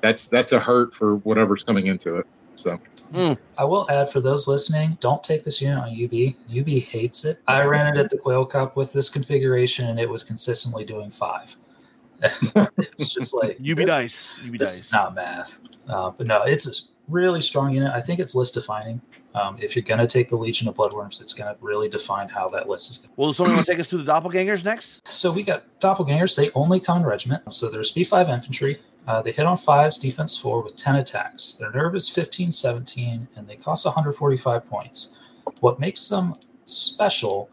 that's 0.00 0.28
that's 0.28 0.52
a 0.52 0.60
hurt 0.60 0.94
for 0.94 1.16
whatever's 1.16 1.62
coming 1.62 1.86
into 1.86 2.16
it. 2.16 2.26
So. 2.56 2.80
Mm. 3.12 3.38
I 3.56 3.64
will 3.64 3.88
add 3.88 4.08
for 4.08 4.20
those 4.20 4.48
listening, 4.48 4.98
don't 5.00 5.22
take 5.22 5.44
this 5.44 5.62
unit 5.62 5.78
on 5.78 5.90
UB. 5.90 6.34
UB 6.50 6.68
hates 6.82 7.24
it. 7.24 7.38
I 7.46 7.62
ran 7.62 7.94
it 7.94 8.00
at 8.00 8.10
the 8.10 8.18
Quail 8.18 8.44
Cup 8.44 8.76
with 8.76 8.92
this 8.92 9.08
configuration, 9.08 9.86
and 9.86 10.00
it 10.00 10.08
was 10.08 10.24
consistently 10.24 10.84
doing 10.84 11.10
five. 11.10 11.54
it's 12.22 13.14
just 13.14 13.34
like 13.34 13.58
you 13.60 13.76
be 13.76 13.84
nice. 13.84 14.36
You 14.42 14.50
be 14.50 14.58
nice. 14.58 14.90
Not 14.92 15.14
math, 15.14 15.60
uh, 15.88 16.10
but 16.10 16.26
no, 16.26 16.42
it's 16.42 16.66
a 16.66 16.95
really 17.08 17.40
strong 17.40 17.72
unit. 17.72 17.92
I 17.92 18.00
think 18.00 18.20
it's 18.20 18.34
list 18.34 18.54
defining. 18.54 19.00
Um, 19.34 19.56
if 19.60 19.76
you're 19.76 19.82
going 19.82 20.00
to 20.00 20.06
take 20.06 20.28
the 20.28 20.36
Legion 20.36 20.66
of 20.68 20.74
Bloodworms, 20.74 21.20
it's 21.20 21.32
going 21.32 21.54
to 21.54 21.62
really 21.62 21.88
define 21.88 22.28
how 22.28 22.48
that 22.48 22.68
list 22.68 22.90
is 22.90 22.98
Gonna... 22.98 23.12
Well, 23.16 23.32
someone 23.32 23.54
want 23.54 23.66
to 23.66 23.72
take 23.72 23.80
us 23.80 23.88
through 23.88 24.02
the 24.02 24.12
Doppelgangers 24.12 24.64
next? 24.64 25.06
So 25.06 25.30
we 25.30 25.42
got 25.42 25.64
Doppelgangers. 25.80 26.36
They 26.36 26.50
only 26.54 26.80
come 26.80 26.98
in 26.98 27.06
regiment. 27.06 27.52
So 27.52 27.70
there's 27.70 27.92
B5 27.92 28.28
infantry. 28.28 28.78
Uh, 29.06 29.22
they 29.22 29.30
hit 29.30 29.46
on 29.46 29.56
fives, 29.56 29.98
defense 29.98 30.36
four 30.36 30.62
with 30.62 30.74
10 30.76 30.96
attacks. 30.96 31.56
Their 31.56 31.70
nerve 31.70 31.94
is 31.94 32.08
15, 32.08 32.50
17, 32.50 33.28
and 33.36 33.46
they 33.46 33.56
cost 33.56 33.84
145 33.86 34.66
points. 34.66 35.28
What 35.60 35.78
makes 35.78 36.08
them 36.08 36.32
special 36.64 37.48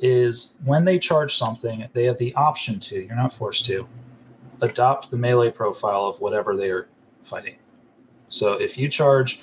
is 0.00 0.58
when 0.64 0.84
they 0.84 0.98
charge 0.98 1.34
something, 1.34 1.88
they 1.92 2.04
have 2.04 2.18
the 2.18 2.34
option 2.34 2.80
to, 2.80 3.02
you're 3.02 3.14
not 3.14 3.32
forced 3.32 3.64
to, 3.66 3.86
adopt 4.62 5.10
the 5.10 5.16
melee 5.16 5.50
profile 5.50 6.06
of 6.06 6.20
whatever 6.20 6.56
they 6.56 6.70
are 6.70 6.88
fighting. 7.22 7.56
So 8.28 8.54
if 8.54 8.76
you 8.76 8.88
charge 8.88 9.42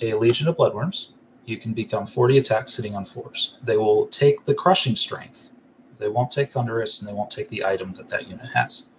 a 0.00 0.14
Legion 0.14 0.48
of 0.48 0.56
Bloodworms, 0.56 1.12
you 1.44 1.56
can 1.56 1.72
become 1.72 2.06
40 2.06 2.38
attacks 2.38 2.74
sitting 2.74 2.94
on 2.94 3.04
fours. 3.04 3.58
They 3.62 3.76
will 3.76 4.06
take 4.08 4.44
the 4.44 4.54
crushing 4.54 4.94
strength. 4.94 5.52
They 5.98 6.08
won't 6.08 6.30
take 6.30 6.48
Thunderous 6.48 7.00
and 7.00 7.08
they 7.08 7.14
won't 7.14 7.30
take 7.30 7.48
the 7.48 7.64
item 7.64 7.92
that 7.94 8.08
that 8.08 8.28
unit 8.28 8.50
has. 8.54 8.90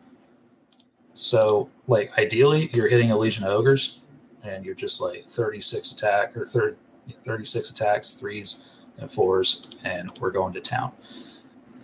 So, 1.14 1.70
like, 1.88 2.18
ideally, 2.18 2.70
you're 2.74 2.88
hitting 2.88 3.12
a 3.12 3.18
Legion 3.18 3.44
of 3.44 3.52
Ogres 3.52 4.02
and 4.44 4.66
you're 4.66 4.76
just 4.76 5.02
like 5.02 5.28
36 5.28 5.94
attack 5.94 6.36
or 6.36 6.46
30, 6.46 6.76
36 7.20 7.72
attacks, 7.72 8.14
threes 8.14 8.76
and 8.98 9.10
fours, 9.10 9.78
and 9.84 10.10
we're 10.20 10.32
going 10.32 10.54
to 10.54 10.62
town. 10.62 10.94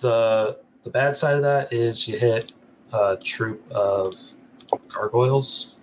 The 0.02 0.60
the 0.84 0.89
bad 0.89 1.15
side 1.15 1.36
of 1.36 1.41
that 1.41 1.73
is 1.73 2.08
you 2.08 2.17
hit 2.17 2.54
a 2.93 3.17
troop 3.21 3.62
of 3.71 4.13
gargoyles, 4.88 5.75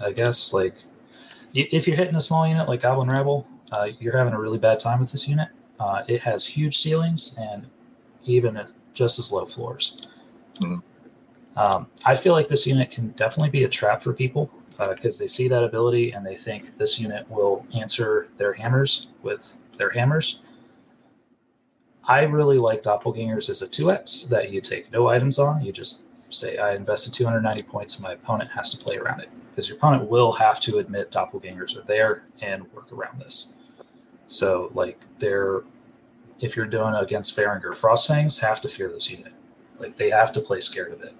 I 0.00 0.12
guess, 0.12 0.52
like 0.52 0.76
if 1.54 1.86
you're 1.86 1.96
hitting 1.96 2.16
a 2.16 2.20
small 2.20 2.46
unit 2.46 2.68
like 2.68 2.80
Goblin 2.80 3.08
Rabble, 3.08 3.46
uh, 3.72 3.88
you're 3.98 4.16
having 4.16 4.32
a 4.32 4.40
really 4.40 4.58
bad 4.58 4.78
time 4.78 5.00
with 5.00 5.10
this 5.12 5.28
unit. 5.28 5.48
Uh, 5.80 6.02
it 6.08 6.20
has 6.22 6.46
huge 6.46 6.76
ceilings 6.76 7.38
and 7.40 7.66
even 8.24 8.60
just 8.94 9.18
as 9.18 9.32
low 9.32 9.44
floors. 9.44 10.08
Mm-hmm. 10.60 10.78
Um, 11.58 11.88
I 12.04 12.14
feel 12.14 12.34
like 12.34 12.48
this 12.48 12.66
unit 12.66 12.90
can 12.90 13.08
definitely 13.10 13.50
be 13.50 13.64
a 13.64 13.68
trap 13.68 14.00
for 14.00 14.12
people 14.12 14.50
because 14.78 15.20
uh, 15.20 15.24
they 15.24 15.26
see 15.26 15.48
that 15.48 15.64
ability 15.64 16.12
and 16.12 16.24
they 16.24 16.36
think 16.36 16.76
this 16.76 17.00
unit 17.00 17.28
will 17.28 17.66
answer 17.74 18.28
their 18.36 18.52
hammers 18.52 19.10
with 19.22 19.64
their 19.76 19.90
hammers. 19.90 20.42
I 22.04 22.22
really 22.22 22.58
like 22.58 22.82
Doppelgangers 22.82 23.50
as 23.50 23.60
a 23.60 23.66
2x 23.66 24.30
that 24.30 24.50
you 24.50 24.60
take 24.60 24.92
no 24.92 25.08
items 25.08 25.38
on. 25.38 25.64
You 25.64 25.72
just 25.72 26.07
say, 26.34 26.58
I 26.58 26.74
invested 26.74 27.14
290 27.14 27.62
points 27.64 27.96
and 27.96 28.04
my 28.04 28.12
opponent 28.12 28.50
has 28.50 28.74
to 28.74 28.84
play 28.84 28.96
around 28.96 29.20
it 29.20 29.30
because 29.50 29.68
your 29.68 29.78
opponent 29.78 30.08
will 30.08 30.32
have 30.32 30.60
to 30.60 30.78
admit 30.78 31.10
doppelgangers 31.10 31.76
are 31.76 31.82
there 31.82 32.24
and 32.40 32.70
work 32.72 32.92
around 32.92 33.20
this. 33.20 33.56
So, 34.26 34.70
like, 34.74 35.04
they're 35.18 35.62
if 36.40 36.54
you're 36.56 36.66
doing 36.66 36.94
against 36.94 37.36
Varangur, 37.36 37.70
Frostfangs 37.70 38.40
have 38.40 38.60
to 38.60 38.68
fear 38.68 38.88
this 38.88 39.10
unit. 39.10 39.32
Like, 39.78 39.96
they 39.96 40.10
have 40.10 40.30
to 40.32 40.40
play 40.40 40.60
scared 40.60 40.92
of 40.92 41.02
it 41.02 41.14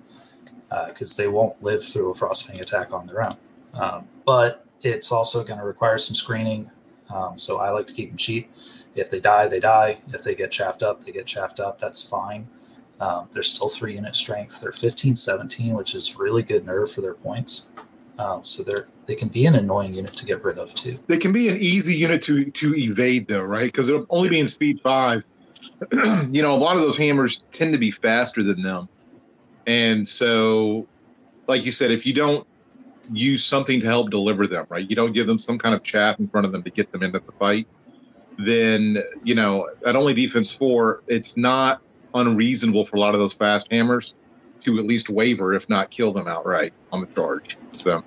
because 0.88 1.18
uh, 1.18 1.22
they 1.22 1.28
won't 1.28 1.60
live 1.62 1.82
through 1.82 2.10
a 2.10 2.14
Frostfang 2.14 2.60
attack 2.60 2.92
on 2.92 3.06
their 3.06 3.26
own. 3.26 3.32
Um, 3.74 4.08
but 4.24 4.64
it's 4.82 5.10
also 5.10 5.42
going 5.42 5.58
to 5.58 5.64
require 5.64 5.98
some 5.98 6.14
screening. 6.14 6.70
Um, 7.10 7.38
so 7.38 7.58
I 7.58 7.70
like 7.70 7.86
to 7.86 7.94
keep 7.94 8.10
them 8.10 8.18
cheap. 8.18 8.50
If 8.94 9.10
they 9.10 9.20
die, 9.20 9.46
they 9.46 9.60
die. 9.60 9.98
If 10.12 10.24
they 10.24 10.34
get 10.34 10.50
chaffed 10.50 10.82
up, 10.82 11.04
they 11.04 11.12
get 11.12 11.26
chaffed 11.26 11.60
up. 11.60 11.78
That's 11.78 12.08
fine. 12.08 12.48
Um, 13.00 13.28
they're 13.32 13.42
still 13.42 13.68
three 13.68 13.94
unit 13.94 14.16
strength. 14.16 14.60
They're 14.60 14.72
15, 14.72 15.14
17, 15.14 15.74
which 15.74 15.94
is 15.94 16.16
really 16.18 16.42
good 16.42 16.66
nerve 16.66 16.90
for 16.90 17.00
their 17.00 17.14
points. 17.14 17.72
Um, 18.18 18.42
so 18.44 18.62
they're 18.62 18.88
they 19.08 19.14
can 19.14 19.28
be 19.28 19.46
an 19.46 19.54
annoying 19.54 19.94
unit 19.94 20.12
to 20.12 20.26
get 20.26 20.44
rid 20.44 20.58
of 20.58 20.74
too. 20.74 20.98
They 21.06 21.16
can 21.16 21.32
be 21.32 21.48
an 21.48 21.56
easy 21.56 21.96
unit 21.96 22.20
to 22.22 22.44
to 22.44 22.74
evade 22.76 23.26
though, 23.26 23.42
right? 23.42 23.72
Because 23.72 23.88
it'll 23.88 24.06
only 24.10 24.28
be 24.28 24.38
in 24.38 24.48
speed 24.48 24.80
five. 24.82 25.24
you 25.92 26.42
know, 26.42 26.54
a 26.54 26.58
lot 26.58 26.76
of 26.76 26.82
those 26.82 26.96
hammers 26.96 27.42
tend 27.50 27.72
to 27.72 27.78
be 27.78 27.90
faster 27.90 28.42
than 28.42 28.60
them, 28.60 28.88
and 29.66 30.06
so, 30.06 30.86
like 31.46 31.64
you 31.64 31.70
said, 31.70 31.90
if 31.90 32.04
you 32.04 32.12
don't 32.12 32.46
use 33.10 33.44
something 33.44 33.80
to 33.80 33.86
help 33.86 34.10
deliver 34.10 34.46
them, 34.46 34.66
right? 34.68 34.88
You 34.88 34.94
don't 34.94 35.12
give 35.12 35.26
them 35.26 35.38
some 35.38 35.58
kind 35.58 35.74
of 35.74 35.82
chaff 35.82 36.18
in 36.18 36.28
front 36.28 36.44
of 36.44 36.52
them 36.52 36.62
to 36.64 36.70
get 36.70 36.92
them 36.92 37.02
into 37.02 37.20
the 37.20 37.32
fight. 37.32 37.66
Then 38.36 39.02
you 39.24 39.34
know 39.34 39.70
at 39.86 39.96
only 39.96 40.12
defense 40.12 40.52
four, 40.52 41.02
it's 41.06 41.36
not 41.36 41.80
unreasonable 42.14 42.84
for 42.84 42.96
a 42.96 43.00
lot 43.00 43.14
of 43.14 43.20
those 43.20 43.34
fast 43.34 43.66
hammers 43.70 44.14
to 44.60 44.78
at 44.78 44.86
least 44.86 45.10
waver, 45.10 45.54
if 45.54 45.68
not 45.68 45.90
kill 45.90 46.12
them 46.12 46.26
outright 46.26 46.72
on 46.92 47.00
the 47.00 47.06
charge. 47.08 47.56
So. 47.72 48.02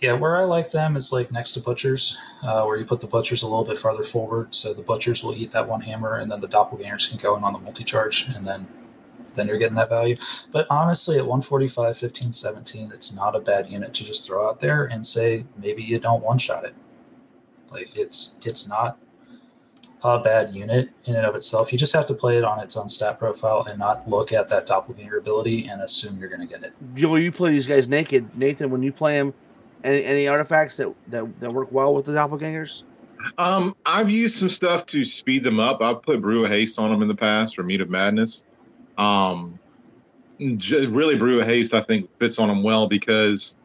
Yeah, 0.00 0.14
where 0.14 0.36
I 0.36 0.42
like 0.42 0.72
them 0.72 0.96
is 0.96 1.12
like 1.12 1.30
next 1.30 1.52
to 1.52 1.60
butchers, 1.60 2.18
uh, 2.42 2.64
where 2.64 2.76
you 2.76 2.84
put 2.84 3.00
the 3.00 3.06
butchers 3.06 3.44
a 3.44 3.46
little 3.46 3.64
bit 3.64 3.78
farther 3.78 4.02
forward, 4.02 4.52
so 4.52 4.74
the 4.74 4.82
butchers 4.82 5.22
will 5.22 5.34
eat 5.34 5.52
that 5.52 5.68
one 5.68 5.80
hammer, 5.80 6.16
and 6.16 6.30
then 6.30 6.40
the 6.40 6.48
doppelgangers 6.48 7.08
can 7.08 7.18
go 7.18 7.36
in 7.36 7.44
on 7.44 7.52
the 7.52 7.60
multi 7.60 7.84
charge, 7.84 8.28
and 8.34 8.44
then 8.44 8.66
then 9.34 9.46
you're 9.46 9.58
getting 9.58 9.76
that 9.76 9.88
value. 9.88 10.16
But 10.50 10.66
honestly, 10.70 11.16
at 11.16 11.22
145, 11.22 11.96
15, 11.96 12.32
17, 12.32 12.90
it's 12.92 13.14
not 13.14 13.34
a 13.34 13.40
bad 13.40 13.70
unit 13.70 13.94
to 13.94 14.04
just 14.04 14.26
throw 14.26 14.46
out 14.46 14.60
there 14.60 14.86
and 14.86 15.06
say 15.06 15.44
maybe 15.56 15.82
you 15.82 15.98
don't 15.98 16.22
one 16.22 16.38
shot 16.38 16.64
it. 16.64 16.74
Like 17.70 17.96
it's 17.96 18.36
it's 18.44 18.68
not 18.68 18.98
a 20.04 20.18
bad 20.18 20.54
unit 20.54 20.90
in 21.04 21.16
and 21.16 21.24
of 21.24 21.34
itself. 21.34 21.72
You 21.72 21.78
just 21.78 21.92
have 21.92 22.06
to 22.06 22.14
play 22.14 22.36
it 22.36 22.44
on 22.44 22.58
its 22.60 22.76
own 22.76 22.88
stat 22.88 23.18
profile 23.18 23.64
and 23.68 23.78
not 23.78 24.08
look 24.08 24.32
at 24.32 24.48
that 24.48 24.66
doppelganger 24.66 25.18
ability 25.18 25.68
and 25.68 25.80
assume 25.82 26.18
you're 26.18 26.28
going 26.28 26.40
to 26.40 26.46
get 26.46 26.62
it. 26.64 26.72
You, 26.96 27.16
you 27.16 27.30
play 27.30 27.52
these 27.52 27.66
guys 27.66 27.88
naked, 27.88 28.36
Nathan. 28.36 28.70
When 28.70 28.82
you 28.82 28.92
play 28.92 29.14
them, 29.14 29.32
any, 29.84 30.04
any 30.04 30.28
artifacts 30.28 30.76
that, 30.76 30.92
that 31.08 31.40
that 31.40 31.52
work 31.52 31.70
well 31.70 31.94
with 31.94 32.06
the 32.06 32.12
doppelgangers? 32.12 32.82
Um, 33.38 33.76
I've 33.86 34.10
used 34.10 34.36
some 34.36 34.50
stuff 34.50 34.86
to 34.86 35.04
speed 35.04 35.44
them 35.44 35.60
up. 35.60 35.80
I've 35.80 36.02
put 36.02 36.20
Brew 36.20 36.44
of 36.44 36.50
Haste 36.50 36.78
on 36.78 36.90
them 36.90 37.02
in 37.02 37.08
the 37.08 37.14
past 37.14 37.58
or 37.58 37.62
Mead 37.62 37.80
of 37.80 37.88
Madness. 37.88 38.44
Um, 38.98 39.58
really, 40.38 41.16
Brew 41.16 41.40
of 41.40 41.46
Haste 41.46 41.74
I 41.74 41.80
think 41.80 42.08
fits 42.18 42.38
on 42.38 42.48
them 42.48 42.62
well 42.62 42.88
because 42.88 43.56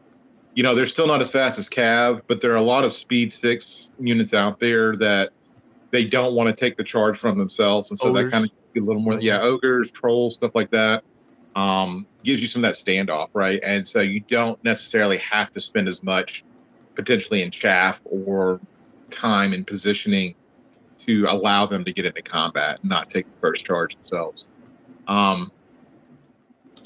you 0.54 0.62
know 0.62 0.74
they're 0.74 0.86
still 0.86 1.06
not 1.06 1.20
as 1.20 1.30
fast 1.30 1.58
as 1.58 1.68
Cav, 1.68 2.22
but 2.26 2.40
there 2.40 2.52
are 2.52 2.56
a 2.56 2.62
lot 2.62 2.84
of 2.84 2.92
speed 2.92 3.32
six 3.32 3.90
units 3.98 4.34
out 4.34 4.60
there 4.60 4.96
that 4.96 5.30
they 5.90 6.04
don't 6.04 6.34
want 6.34 6.48
to 6.48 6.54
take 6.54 6.76
the 6.76 6.84
charge 6.84 7.16
from 7.16 7.38
themselves, 7.38 7.90
and 7.90 7.98
so 7.98 8.08
ogres. 8.08 8.24
that 8.24 8.30
kind 8.30 8.44
of 8.44 8.82
a 8.82 8.84
little 8.84 9.02
more. 9.02 9.20
Yeah, 9.20 9.40
ogres, 9.40 9.90
trolls, 9.90 10.34
stuff 10.34 10.54
like 10.54 10.70
that. 10.70 11.04
um, 11.56 12.06
gives 12.22 12.40
you 12.40 12.46
some 12.46 12.64
of 12.64 12.68
that 12.68 12.74
standoff, 12.74 13.30
right? 13.32 13.60
And 13.64 13.86
so 13.86 14.00
you 14.00 14.20
don't 14.20 14.62
necessarily 14.62 15.18
have 15.18 15.50
to 15.52 15.60
spend 15.60 15.88
as 15.88 16.02
much 16.02 16.44
potentially 16.94 17.42
in 17.42 17.50
chaff 17.50 18.00
or 18.04 18.60
time 19.10 19.52
in 19.52 19.64
positioning 19.64 20.34
to 20.98 21.26
allow 21.28 21.66
them 21.66 21.84
to 21.84 21.92
get 21.92 22.04
into 22.04 22.22
combat 22.22 22.78
and 22.80 22.90
not 22.90 23.08
take 23.08 23.26
the 23.26 23.32
first 23.40 23.64
charge 23.64 23.94
themselves. 23.96 24.46
Um, 25.08 25.50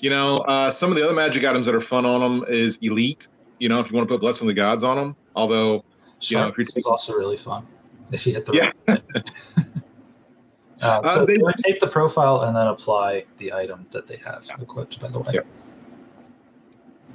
you 0.00 0.10
know, 0.10 0.36
uh, 0.48 0.70
some 0.70 0.90
of 0.90 0.96
the 0.96 1.04
other 1.04 1.14
magic 1.14 1.44
items 1.44 1.66
that 1.66 1.74
are 1.74 1.80
fun 1.80 2.06
on 2.06 2.20
them 2.20 2.44
is 2.48 2.78
elite. 2.82 3.28
You 3.58 3.68
know, 3.68 3.80
if 3.80 3.90
you 3.90 3.96
want 3.96 4.08
to 4.08 4.14
put 4.14 4.20
blessing 4.20 4.48
of 4.48 4.54
the 4.54 4.60
gods 4.60 4.84
on 4.84 4.96
them, 4.96 5.16
although 5.36 5.84
you 6.20 6.36
know, 6.36 6.48
if 6.48 6.56
you're 6.56 6.62
is 6.62 6.86
also 6.86 7.14
really 7.14 7.36
fun 7.36 7.66
if 8.12 8.26
you 8.26 8.32
hit 8.34 8.46
the 8.46 8.52
yeah. 8.52 8.70
right. 8.88 9.02
uh, 10.82 11.02
so 11.02 11.22
Uh, 11.22 11.26
they- 11.26 11.36
they 11.36 11.52
take 11.58 11.80
the 11.80 11.86
profile 11.86 12.42
and 12.42 12.56
then 12.56 12.66
apply 12.66 13.24
the 13.38 13.52
item 13.52 13.86
that 13.90 14.06
they 14.06 14.16
have 14.16 14.46
equipped. 14.60 15.00
By 15.00 15.08
the 15.08 15.18
way, 15.20 15.24
Yeah. 15.34 15.40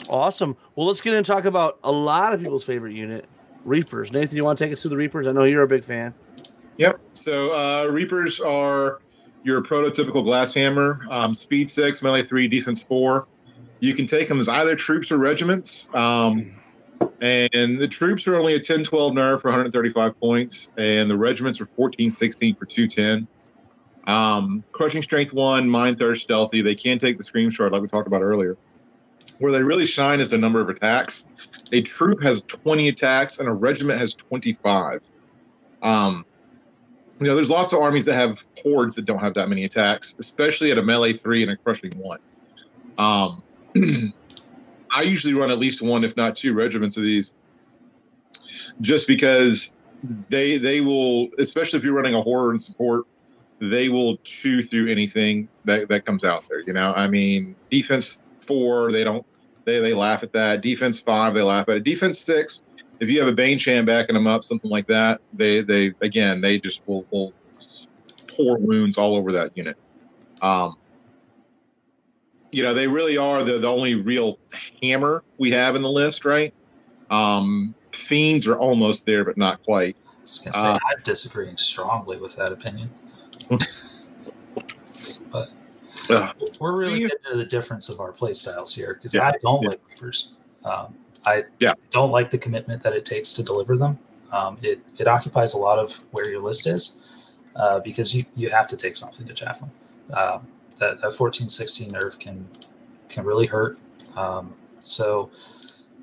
Awesome. 0.09 0.55
Well, 0.75 0.87
let's 0.87 1.01
get 1.01 1.11
in 1.13 1.17
and 1.17 1.25
talk 1.25 1.45
about 1.45 1.79
a 1.83 1.91
lot 1.91 2.33
of 2.33 2.39
people's 2.39 2.63
favorite 2.63 2.93
unit, 2.93 3.25
Reapers. 3.65 4.11
Nathan, 4.11 4.37
you 4.37 4.45
want 4.45 4.57
to 4.59 4.65
take 4.65 4.71
us 4.71 4.81
through 4.81 4.91
the 4.91 4.97
Reapers? 4.97 5.27
I 5.27 5.31
know 5.31 5.43
you're 5.43 5.63
a 5.63 5.67
big 5.67 5.83
fan. 5.83 6.13
Yep. 6.77 7.01
So 7.13 7.51
uh, 7.53 7.87
Reapers 7.91 8.39
are 8.39 9.01
your 9.43 9.61
prototypical 9.61 10.23
glass 10.23 10.53
hammer, 10.53 11.01
um, 11.09 11.33
speed 11.33 11.69
six, 11.69 12.03
melee 12.03 12.23
three, 12.23 12.47
defense 12.47 12.83
four. 12.83 13.27
You 13.79 13.93
can 13.93 14.05
take 14.05 14.27
them 14.27 14.39
as 14.39 14.47
either 14.49 14.75
troops 14.75 15.11
or 15.11 15.17
regiments. 15.17 15.89
Um, 15.93 16.55
and 17.21 17.79
the 17.79 17.87
troops 17.87 18.27
are 18.27 18.35
only 18.35 18.55
a 18.55 18.59
10 18.59 18.83
12 18.83 19.13
nerf 19.13 19.41
for 19.41 19.49
135 19.49 20.19
points, 20.19 20.71
and 20.77 21.09
the 21.09 21.17
regiments 21.17 21.59
are 21.59 21.65
14 21.65 22.11
16 22.11 22.55
for 22.55 22.65
210. 22.65 23.27
Um, 24.07 24.63
crushing 24.71 25.01
strength 25.01 25.33
one, 25.33 25.69
mind 25.69 25.99
thirst, 25.99 26.21
stealthy. 26.21 26.61
They 26.61 26.75
can 26.75 26.97
take 26.97 27.17
the 27.17 27.23
scream 27.23 27.49
shard 27.49 27.73
like 27.73 27.81
we 27.81 27.87
talked 27.87 28.07
about 28.07 28.21
earlier. 28.21 28.57
Where 29.39 29.51
they 29.51 29.61
really 29.61 29.85
shine 29.85 30.19
is 30.19 30.31
the 30.31 30.37
number 30.37 30.61
of 30.61 30.69
attacks. 30.69 31.27
A 31.73 31.81
troop 31.81 32.23
has 32.23 32.41
20 32.43 32.87
attacks, 32.87 33.39
and 33.39 33.47
a 33.49 33.53
regiment 33.53 33.99
has 33.99 34.13
25. 34.13 35.03
Um, 35.81 36.25
you 37.19 37.27
know, 37.27 37.35
there's 37.35 37.49
lots 37.49 37.73
of 37.73 37.79
armies 37.79 38.05
that 38.05 38.15
have 38.15 38.45
hordes 38.63 38.95
that 38.95 39.05
don't 39.05 39.21
have 39.21 39.33
that 39.33 39.49
many 39.49 39.65
attacks, 39.65 40.15
especially 40.19 40.71
at 40.71 40.77
a 40.77 40.83
melee 40.83 41.13
three 41.13 41.41
and 41.43 41.51
a 41.51 41.57
crushing 41.57 41.97
one. 41.97 42.19
Um, 42.97 43.43
I 44.91 45.03
usually 45.03 45.33
run 45.33 45.51
at 45.51 45.59
least 45.59 45.81
one, 45.81 46.03
if 46.03 46.15
not 46.15 46.35
two, 46.35 46.53
regiments 46.53 46.97
of 46.97 47.03
these, 47.03 47.31
just 48.81 49.07
because 49.07 49.73
they 50.29 50.57
they 50.57 50.81
will, 50.81 51.29
especially 51.39 51.79
if 51.79 51.85
you're 51.85 51.95
running 51.95 52.15
a 52.15 52.21
horror 52.21 52.51
and 52.51 52.61
support, 52.61 53.05
they 53.59 53.89
will 53.89 54.17
chew 54.23 54.61
through 54.61 54.89
anything 54.89 55.47
that 55.65 55.89
that 55.89 56.05
comes 56.05 56.23
out 56.23 56.43
there. 56.49 56.61
You 56.61 56.73
know, 56.73 56.93
I 56.95 57.07
mean, 57.07 57.55
defense 57.69 58.23
four, 58.39 58.91
they 58.91 59.03
don't 59.03 59.25
they 59.65 59.79
they 59.79 59.93
laugh 59.93 60.23
at 60.23 60.33
that. 60.33 60.61
Defense 60.61 60.99
five, 60.99 61.33
they 61.33 61.41
laugh 61.41 61.67
at 61.69 61.77
it. 61.77 61.83
Defense 61.83 62.19
six, 62.19 62.63
if 62.99 63.09
you 63.09 63.19
have 63.19 63.27
a 63.27 63.33
Bane 63.33 63.57
Chant 63.57 63.85
backing 63.85 64.15
them 64.15 64.27
up, 64.27 64.43
something 64.43 64.69
like 64.69 64.87
that, 64.87 65.21
they 65.33 65.61
they 65.61 65.93
again 66.01 66.41
they 66.41 66.59
just 66.59 66.87
will, 66.87 67.05
will 67.11 67.33
pour 68.35 68.57
wounds 68.57 68.97
all 68.97 69.17
over 69.17 69.31
that 69.31 69.57
unit. 69.57 69.77
Um, 70.41 70.75
you 72.51 72.63
know, 72.63 72.73
they 72.73 72.87
really 72.87 73.17
are 73.17 73.43
the, 73.43 73.59
the 73.59 73.67
only 73.67 73.95
real 73.95 74.39
hammer 74.81 75.23
we 75.37 75.51
have 75.51 75.75
in 75.75 75.81
the 75.81 75.89
list, 75.89 76.25
right? 76.25 76.53
Um, 77.09 77.75
fiends 77.93 78.47
are 78.47 78.57
almost 78.57 79.05
there, 79.05 79.25
but 79.25 79.37
not 79.37 79.61
quite. 79.63 79.97
I 80.05 80.21
was 80.21 80.39
gonna 80.39 80.53
say 80.53 80.67
Uh, 80.69 80.79
I'm 80.89 81.03
disagreeing 81.03 81.57
strongly 81.57 82.17
with 82.17 82.35
that 82.35 82.51
opinion. 82.51 82.89
but 85.31 85.49
Ugh. 86.09 86.35
we're 86.59 86.75
really 86.75 86.99
getting 86.99 87.17
into 87.25 87.37
the 87.37 87.45
difference 87.45 87.89
of 87.89 87.99
our 87.99 88.11
play 88.11 88.33
styles 88.33 88.73
here 88.73 88.95
because 88.95 89.13
Yeah, 89.13 89.27
I 89.27 89.33
don't 89.41 89.63
yeah. 89.63 89.69
like 89.69 89.79
Reapers. 89.89 90.33
Um, 90.63 90.95
I 91.25 91.43
Yeah. 91.59 91.73
don't 91.89 92.11
like 92.11 92.29
the 92.29 92.37
commitment 92.37 92.83
that 92.83 92.93
it 92.93 93.05
takes 93.05 93.31
to 93.33 93.43
deliver 93.43 93.77
them. 93.77 93.97
Um, 94.31 94.57
it 94.61 94.79
it 94.97 95.07
occupies 95.07 95.53
a 95.53 95.57
lot 95.57 95.79
of 95.79 96.03
where 96.11 96.29
your 96.29 96.41
list 96.41 96.67
is 96.67 97.33
uh, 97.55 97.79
because 97.79 98.15
you, 98.15 98.25
you 98.35 98.49
have 98.49 98.67
to 98.67 98.77
take 98.77 98.95
something 98.95 99.25
to 99.27 99.33
chaff 99.33 99.59
them. 99.59 99.71
Um, 100.13 100.47
that, 100.79 101.01
that 101.01 101.13
14 101.13 101.49
16 101.49 101.89
nerf 101.89 102.19
can 102.19 102.47
can 103.09 103.25
really 103.25 103.45
hurt. 103.45 103.79
Um, 104.15 104.53
so 104.81 105.31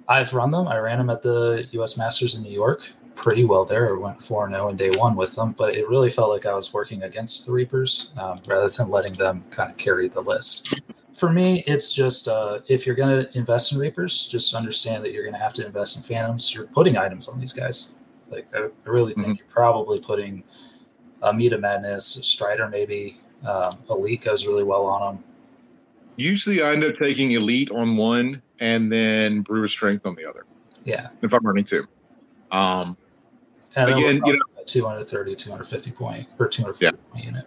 I've 0.08 0.32
run 0.32 0.50
them. 0.50 0.68
I 0.68 0.78
ran 0.78 0.98
them 0.98 1.10
at 1.10 1.22
the 1.22 1.66
U.S. 1.72 1.98
Masters 1.98 2.34
in 2.34 2.42
New 2.42 2.52
York 2.52 2.92
pretty 3.14 3.44
well 3.44 3.64
there. 3.64 3.88
I 3.90 3.98
went 3.98 4.20
4 4.20 4.50
0 4.50 4.68
in 4.68 4.76
day 4.76 4.90
one 4.96 5.16
with 5.16 5.34
them, 5.34 5.52
but 5.52 5.74
it 5.74 5.88
really 5.88 6.10
felt 6.10 6.30
like 6.30 6.46
I 6.46 6.54
was 6.54 6.72
working 6.72 7.02
against 7.02 7.46
the 7.46 7.52
Reapers 7.52 8.12
um, 8.18 8.38
rather 8.46 8.68
than 8.68 8.90
letting 8.90 9.14
them 9.14 9.44
kind 9.50 9.70
of 9.70 9.76
carry 9.76 10.08
the 10.08 10.20
list. 10.20 10.82
For 11.12 11.30
me, 11.30 11.62
it's 11.66 11.92
just 11.92 12.26
uh, 12.28 12.60
if 12.68 12.86
you're 12.86 12.96
going 12.96 13.24
to 13.24 13.38
invest 13.38 13.72
in 13.72 13.78
Reapers, 13.78 14.26
just 14.26 14.54
understand 14.54 15.04
that 15.04 15.12
you're 15.12 15.22
going 15.22 15.34
to 15.34 15.40
have 15.40 15.52
to 15.54 15.66
invest 15.66 15.96
in 15.96 16.02
Phantoms. 16.02 16.54
You're 16.54 16.66
putting 16.66 16.96
items 16.96 17.28
on 17.28 17.38
these 17.40 17.52
guys. 17.52 17.98
Like, 18.30 18.46
I, 18.54 18.64
I 18.64 18.88
really 18.88 19.12
think 19.12 19.38
you're 19.38 19.48
probably 19.48 20.00
putting 20.00 20.42
uh, 21.22 21.32
Mead 21.32 21.52
of 21.52 21.60
Madness, 21.60 22.06
Strider, 22.06 22.68
maybe. 22.68 23.16
Um, 23.46 23.72
Elite 23.90 24.22
goes 24.22 24.46
really 24.46 24.64
well 24.64 24.86
on 24.86 25.16
them. 25.16 25.24
Usually, 26.16 26.62
I 26.62 26.72
end 26.72 26.84
up 26.84 26.96
taking 26.96 27.32
elite 27.32 27.70
on 27.70 27.96
one 27.96 28.40
and 28.60 28.90
then 28.90 29.40
brew 29.40 29.64
of 29.64 29.70
strength 29.70 30.06
on 30.06 30.14
the 30.14 30.24
other 30.28 30.46
Yeah. 30.84 31.08
if 31.22 31.34
I'm 31.34 31.44
running 31.44 31.64
two. 31.64 31.86
Um, 32.52 32.96
And 33.76 33.90
Again, 33.90 34.20
you 34.24 34.32
know, 34.34 34.42
about 34.54 34.68
230, 34.68 35.34
250 35.34 35.90
point 35.90 36.28
or 36.38 36.46
250 36.46 36.96
point 37.10 37.24
unit. 37.24 37.44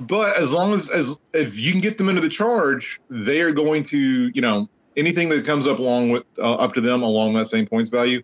but 0.00 0.36
as 0.36 0.52
long 0.52 0.72
as 0.72 0.90
as 0.90 1.20
if 1.32 1.60
you 1.60 1.70
can 1.70 1.80
get 1.80 1.98
them 1.98 2.08
into 2.08 2.20
the 2.20 2.28
charge, 2.28 3.00
they 3.08 3.40
are 3.40 3.52
going 3.52 3.84
to 3.84 4.32
you 4.34 4.40
know 4.40 4.68
anything 4.96 5.28
that 5.28 5.46
comes 5.46 5.68
up 5.68 5.78
along 5.78 6.10
with 6.10 6.24
uh, 6.40 6.54
up 6.54 6.72
to 6.74 6.80
them 6.80 7.02
along 7.02 7.34
that 7.34 7.46
same 7.46 7.66
points 7.66 7.90
value, 7.90 8.20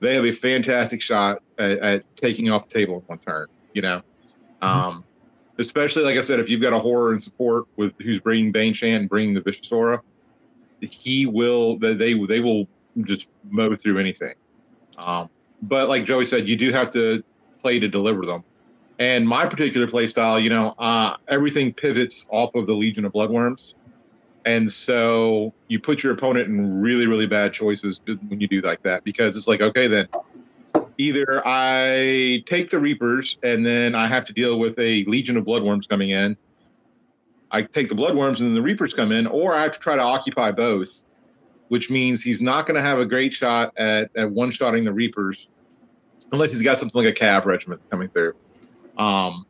they 0.00 0.14
have 0.14 0.26
a 0.26 0.32
fantastic 0.32 1.00
shot 1.00 1.42
at, 1.58 1.78
at 1.78 2.16
taking 2.16 2.50
off 2.50 2.68
the 2.68 2.78
table 2.78 2.96
in 2.96 3.00
one 3.06 3.18
turn. 3.18 3.46
You 3.72 3.80
know, 3.80 4.02
um, 4.60 5.05
especially 5.58 6.04
like 6.04 6.16
I 6.16 6.20
said, 6.20 6.40
if 6.40 6.48
you've 6.48 6.62
got 6.62 6.72
a 6.72 6.78
horror 6.78 7.12
and 7.12 7.22
support 7.22 7.66
with 7.76 7.94
who's 8.00 8.18
bringing 8.18 8.52
Bane 8.52 8.74
Chant 8.74 9.00
and 9.00 9.08
bringing 9.08 9.34
the 9.34 9.40
Vicious 9.40 9.70
Aura, 9.72 10.02
he 10.80 11.26
will 11.26 11.78
they 11.78 11.94
they 11.94 12.40
will 12.40 12.68
just 13.02 13.28
mow 13.50 13.74
through 13.74 13.98
anything. 13.98 14.34
Um, 15.04 15.28
but 15.62 15.88
like 15.88 16.04
Joey 16.04 16.24
said, 16.24 16.48
you 16.48 16.56
do 16.56 16.72
have 16.72 16.90
to 16.92 17.22
play 17.58 17.78
to 17.80 17.88
deliver 17.88 18.24
them. 18.26 18.44
And 18.98 19.28
my 19.28 19.46
particular 19.46 19.86
play 19.86 20.06
style, 20.06 20.40
you 20.40 20.48
know, 20.48 20.74
uh, 20.78 21.16
everything 21.28 21.72
pivots 21.72 22.26
off 22.30 22.54
of 22.54 22.66
the 22.66 22.72
Legion 22.72 23.04
of 23.04 23.12
Bloodworms. 23.12 23.74
And 24.46 24.72
so 24.72 25.52
you 25.68 25.80
put 25.80 26.02
your 26.02 26.12
opponent 26.12 26.48
in 26.48 26.80
really, 26.80 27.06
really 27.06 27.26
bad 27.26 27.52
choices 27.52 28.00
when 28.06 28.40
you 28.40 28.46
do 28.46 28.60
like 28.60 28.82
that 28.84 29.04
because 29.04 29.36
it's 29.36 29.48
like, 29.48 29.60
okay, 29.60 29.86
then 29.88 30.06
either 30.98 31.42
I 31.46 32.42
take 32.46 32.70
the 32.70 32.78
Reapers 32.78 33.38
and 33.42 33.64
then 33.64 33.94
I 33.94 34.06
have 34.06 34.24
to 34.26 34.32
deal 34.32 34.58
with 34.58 34.78
a 34.78 35.04
Legion 35.04 35.36
of 35.36 35.44
Bloodworms 35.44 35.88
coming 35.88 36.10
in. 36.10 36.36
I 37.50 37.62
take 37.62 37.88
the 37.88 37.94
Bloodworms 37.94 38.38
and 38.38 38.48
then 38.48 38.54
the 38.54 38.62
Reapers 38.62 38.94
come 38.94 39.12
in, 39.12 39.26
or 39.26 39.54
I 39.54 39.62
have 39.62 39.72
to 39.72 39.78
try 39.78 39.96
to 39.96 40.02
occupy 40.02 40.50
both, 40.52 41.04
which 41.68 41.90
means 41.90 42.22
he's 42.22 42.42
not 42.42 42.66
going 42.66 42.74
to 42.74 42.82
have 42.82 42.98
a 42.98 43.06
great 43.06 43.32
shot 43.32 43.72
at, 43.76 44.10
at 44.16 44.30
one 44.30 44.50
shotting 44.50 44.84
the 44.84 44.92
Reapers 44.92 45.48
unless 46.32 46.50
he's 46.50 46.62
got 46.62 46.76
something 46.76 47.04
like 47.04 47.16
a 47.16 47.18
Cav 47.18 47.44
regiment 47.44 47.88
coming 47.90 48.08
through. 48.08 48.34
Um, 48.98 49.46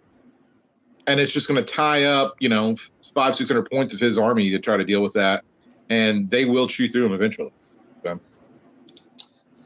and 1.07 1.21
it's 1.21 1.33
just 1.33 1.49
going 1.49 1.65
to 1.65 1.73
tie 1.73 2.05
up, 2.05 2.35
you 2.41 2.49
know, 2.49 2.75
five, 3.15 3.35
600 3.35 3.71
points 3.71 3.95
of 3.95 4.01
his 4.01 4.19
army 4.19 4.51
to 4.51 4.59
try 4.59 4.77
to 4.77 4.85
deal 4.85 5.03
with 5.03 5.13
that. 5.15 5.45
And 5.89 6.29
they 6.29 6.45
will 6.45 6.67
chew 6.67 6.89
through 6.89 7.07
him 7.07 7.13
eventually. 7.13 7.53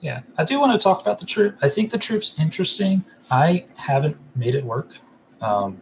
Yeah, 0.00 0.22
I 0.38 0.44
do 0.44 0.58
want 0.58 0.72
to 0.72 0.82
talk 0.82 1.02
about 1.02 1.18
the 1.18 1.26
troop. 1.26 1.56
I 1.62 1.68
think 1.68 1.90
the 1.90 1.98
troop's 1.98 2.38
interesting. 2.38 3.04
I 3.30 3.66
haven't 3.76 4.16
made 4.34 4.54
it 4.54 4.64
work 4.64 4.96
um, 5.42 5.78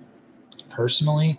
personally. 0.70 1.38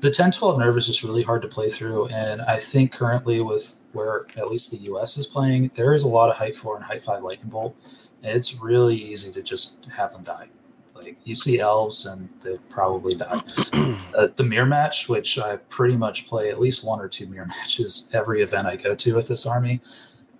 The 0.00 0.10
10 0.10 0.32
12 0.32 0.58
nerve 0.58 0.76
is 0.76 0.86
just 0.86 1.02
really 1.02 1.22
hard 1.22 1.40
to 1.42 1.48
play 1.48 1.68
through. 1.68 2.08
And 2.08 2.42
I 2.42 2.58
think 2.58 2.92
currently, 2.92 3.40
with 3.40 3.82
where 3.92 4.26
at 4.36 4.48
least 4.48 4.70
the 4.70 4.92
US 4.92 5.16
is 5.16 5.26
playing, 5.26 5.70
there 5.74 5.94
is 5.94 6.02
a 6.02 6.08
lot 6.08 6.28
of 6.28 6.36
height 6.36 6.56
4 6.56 6.76
and 6.76 6.84
height 6.84 7.02
5 7.02 7.22
lightning 7.22 7.48
bolt. 7.48 7.76
It's 8.22 8.60
really 8.60 8.96
easy 8.96 9.32
to 9.32 9.42
just 9.42 9.86
have 9.96 10.12
them 10.12 10.24
die. 10.24 10.48
Like 10.94 11.16
you 11.24 11.34
see 11.34 11.60
elves 11.60 12.06
and 12.06 12.28
they 12.40 12.58
probably 12.68 13.14
die. 13.14 13.36
uh, 14.14 14.28
the 14.34 14.42
mirror 14.42 14.66
match, 14.66 15.08
which 15.08 15.38
I 15.38 15.56
pretty 15.68 15.96
much 15.96 16.26
play 16.26 16.50
at 16.50 16.58
least 16.58 16.84
one 16.84 17.00
or 17.00 17.08
two 17.08 17.26
mirror 17.28 17.46
matches 17.60 18.10
every 18.12 18.42
event 18.42 18.66
I 18.66 18.76
go 18.76 18.94
to 18.96 19.14
with 19.14 19.28
this 19.28 19.46
army 19.46 19.80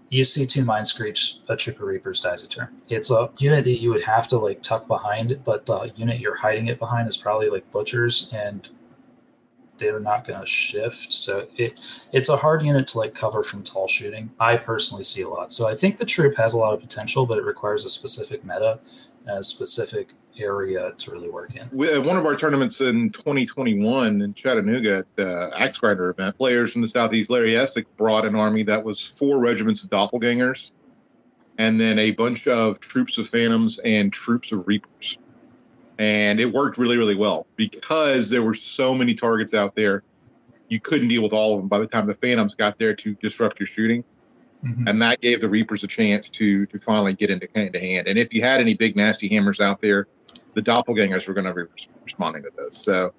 you 0.08 0.24
see 0.24 0.46
two 0.46 0.64
mind 0.64 0.86
screech 0.86 1.38
a 1.48 1.52
of 1.52 1.80
reapers 1.80 2.20
dies 2.20 2.44
a 2.44 2.48
turn. 2.48 2.68
It's 2.88 3.10
a 3.10 3.30
unit 3.38 3.64
that 3.64 3.80
you 3.80 3.90
would 3.90 4.02
have 4.02 4.26
to 4.28 4.38
like 4.38 4.62
tuck 4.62 4.86
behind 4.86 5.38
but 5.44 5.66
the 5.66 5.92
unit 5.96 6.20
you're 6.20 6.36
hiding 6.36 6.68
it 6.68 6.78
behind 6.78 7.08
is 7.08 7.16
probably 7.16 7.48
like 7.48 7.70
butchers 7.70 8.32
and 8.32 8.68
they're 9.78 10.00
not 10.00 10.26
going 10.26 10.40
to 10.40 10.46
shift 10.46 11.12
so 11.12 11.46
it 11.56 11.80
it's 12.12 12.30
a 12.30 12.36
hard 12.36 12.62
unit 12.62 12.86
to 12.88 12.98
like 12.98 13.14
cover 13.14 13.42
from 13.42 13.62
tall 13.62 13.88
shooting. 13.88 14.30
I 14.40 14.56
personally 14.56 15.04
see 15.04 15.22
a 15.22 15.28
lot. 15.28 15.52
So 15.52 15.68
i 15.68 15.74
think 15.74 15.98
the 15.98 16.06
troop 16.06 16.36
has 16.36 16.54
a 16.54 16.58
lot 16.58 16.72
of 16.72 16.80
potential 16.80 17.26
but 17.26 17.38
it 17.38 17.44
requires 17.44 17.84
a 17.84 17.88
specific 17.88 18.44
meta 18.44 18.78
and 19.26 19.38
a 19.38 19.42
specific 19.42 20.12
area 20.38 20.92
to 20.98 21.10
really 21.10 21.30
work 21.30 21.54
in. 21.54 21.68
We, 21.72 21.88
at 21.92 22.02
one 22.02 22.16
of 22.16 22.26
our 22.26 22.36
tournaments 22.36 22.80
in 22.80 23.10
2021 23.10 24.22
in 24.22 24.34
Chattanooga 24.34 24.98
at 24.98 25.16
the 25.16 25.50
Axe 25.56 25.78
Grinder 25.78 26.10
event, 26.10 26.36
players 26.38 26.72
from 26.72 26.82
the 26.82 26.88
Southeast, 26.88 27.30
Larry 27.30 27.52
Essick, 27.52 27.86
brought 27.96 28.24
an 28.24 28.34
army 28.34 28.62
that 28.64 28.82
was 28.82 29.04
four 29.04 29.40
regiments 29.40 29.82
of 29.82 29.90
doppelgangers 29.90 30.72
and 31.58 31.80
then 31.80 31.98
a 31.98 32.10
bunch 32.12 32.46
of 32.46 32.80
troops 32.80 33.18
of 33.18 33.28
phantoms 33.28 33.78
and 33.80 34.12
troops 34.12 34.52
of 34.52 34.66
reapers. 34.66 35.18
And 35.98 36.38
it 36.38 36.52
worked 36.52 36.76
really, 36.76 36.98
really 36.98 37.14
well 37.14 37.46
because 37.56 38.28
there 38.28 38.42
were 38.42 38.54
so 38.54 38.94
many 38.94 39.14
targets 39.14 39.54
out 39.54 39.74
there. 39.74 40.02
You 40.68 40.80
couldn't 40.80 41.08
deal 41.08 41.22
with 41.22 41.32
all 41.32 41.54
of 41.54 41.60
them 41.60 41.68
by 41.68 41.78
the 41.78 41.86
time 41.86 42.06
the 42.06 42.14
phantoms 42.14 42.54
got 42.54 42.76
there 42.76 42.94
to 42.94 43.14
disrupt 43.14 43.58
your 43.58 43.66
shooting. 43.66 44.04
Mm-hmm. 44.64 44.88
And 44.88 45.00
that 45.02 45.20
gave 45.20 45.40
the 45.40 45.48
Reapers 45.48 45.84
a 45.84 45.86
chance 45.86 46.28
to 46.30 46.66
to 46.66 46.78
finally 46.78 47.14
get 47.14 47.30
into 47.30 47.48
hand 47.54 47.72
to 47.74 47.80
hand. 47.80 48.08
And 48.08 48.18
if 48.18 48.32
you 48.34 48.42
had 48.42 48.60
any 48.60 48.74
big 48.74 48.96
nasty 48.96 49.28
hammers 49.28 49.60
out 49.60 49.80
there, 49.80 50.08
the 50.54 50.62
doppelgangers 50.62 51.28
were 51.28 51.34
going 51.34 51.46
to 51.46 51.54
be 51.54 51.62
responding 52.04 52.42
to 52.42 52.50
those. 52.56 52.76
So 52.76 53.12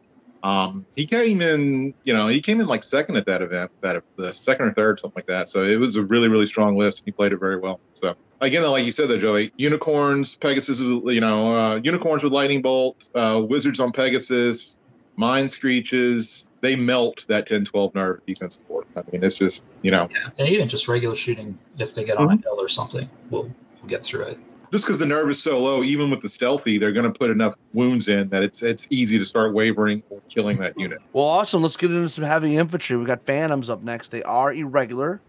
um, 0.44 0.86
he 0.96 1.06
came 1.06 1.42
in, 1.42 1.94
you 2.04 2.14
know, 2.14 2.28
he 2.28 2.42
came 2.42 2.60
in 2.60 2.68
like 2.68 2.84
second 2.84 3.18
at 3.18 3.26
that 3.26 3.42
event, 3.42 3.72
that 3.82 4.02
the 4.16 4.34
second 4.34 4.68
or 4.68 4.74
third, 4.74 5.00
something 5.00 5.18
like 5.18 5.28
that. 5.28 5.50
So 5.50 5.64
it 5.64 5.80
was 5.80 5.96
a 5.96 6.04
really, 6.04 6.28
really 6.28 6.46
strong 6.46 6.76
list. 6.76 7.00
And 7.00 7.06
he 7.06 7.12
played 7.12 7.34
it 7.34 7.40
very 7.40 7.58
well. 7.58 7.80
So 7.94 8.16
again, 8.42 8.64
like 8.70 8.86
you 8.86 8.92
said, 8.92 9.10
though, 9.10 9.18
Joey, 9.18 9.52
unicorns, 9.58 10.38
Pegasus, 10.38 10.82
you 10.82 11.22
know, 11.22 11.58
uh, 11.58 11.76
unicorns 11.84 12.24
with 12.24 12.34
lightning 12.34 12.62
bolt, 12.62 13.10
uh, 13.16 13.42
wizards 13.48 13.80
on 13.80 13.92
Pegasus, 13.92 14.78
mind 15.16 15.50
screeches, 15.50 16.50
they 16.62 16.76
melt 16.76 17.26
that 17.28 17.48
10 17.48 17.66
12 17.66 17.96
nerve 17.96 18.22
defensive 18.28 18.66
board. 18.68 18.86
I 18.96 19.02
mean, 19.12 19.24
it's 19.24 19.36
just, 19.36 19.68
you 19.82 19.92
know. 19.92 20.08
Yeah. 20.12 20.30
And 20.38 20.48
even 20.48 20.70
just 20.70 20.88
regular 20.88 21.16
shooting, 21.16 21.58
if 21.78 21.96
they 21.96 22.04
get 22.04 22.18
on 22.18 22.28
mm-hmm. 22.28 22.40
a 22.40 22.42
hill 22.44 22.62
or 22.62 22.68
something, 22.68 23.10
we'll, 23.30 23.44
we'll 23.44 23.88
get 23.88 24.04
through 24.04 24.26
it. 24.26 24.40
Just 24.72 24.86
because 24.86 25.00
the 25.00 25.06
nerve 25.06 25.30
is 25.30 25.42
so 25.42 25.60
low, 25.60 25.84
even 25.84 26.10
with 26.10 26.22
the 26.22 26.30
stealthy, 26.30 26.78
they're 26.78 26.92
going 26.92 27.12
to 27.12 27.18
put 27.18 27.30
enough 27.30 27.56
wounds 27.74 28.10
in 28.10 28.30
that 28.30 28.44
it's 28.44 28.64
it's 28.64 28.88
easy 28.90 29.18
to 29.18 29.26
start 29.26 29.54
wavering 29.54 30.04
or 30.10 30.22
killing 30.30 30.58
that 30.58 30.78
unit. 30.78 31.00
Well, 31.14 31.26
awesome. 31.26 31.62
Let's 31.62 31.78
get 31.78 31.92
into 31.92 32.10
some 32.10 32.26
heavy 32.26 32.58
infantry. 32.58 32.98
We 32.98 33.06
got 33.06 33.24
Phantoms 33.24 33.70
up 33.70 33.82
next. 33.82 34.10
They 34.10 34.24
are 34.24 34.54
irregular, 34.54 35.22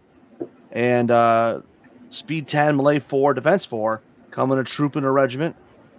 and 0.71 1.09
uh, 1.09 1.61
speed 2.09 2.47
ten, 2.47 2.75
melee 2.75 2.99
four, 2.99 3.33
defense 3.33 3.65
four. 3.65 4.01
Come 4.31 4.51
in 4.51 4.59
a 4.59 4.63
troop 4.63 4.95
in 4.95 5.03
a 5.03 5.11
regiment. 5.11 5.55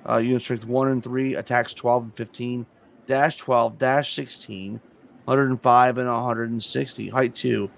Uh, 0.09 0.19
unit 0.19 0.43
strength 0.43 0.65
one 0.65 0.89
and 0.89 1.03
three, 1.03 1.35
attacks 1.35 1.73
twelve 1.73 2.03
and 2.05 2.15
fifteen 2.15 2.67
dash 3.11 3.37
12 3.39 3.77
dash 3.77 4.15
16 4.15 4.81
105 5.25 5.99
and 5.99 6.09
160 6.09 7.09
height 7.09 7.35
2 7.35 7.69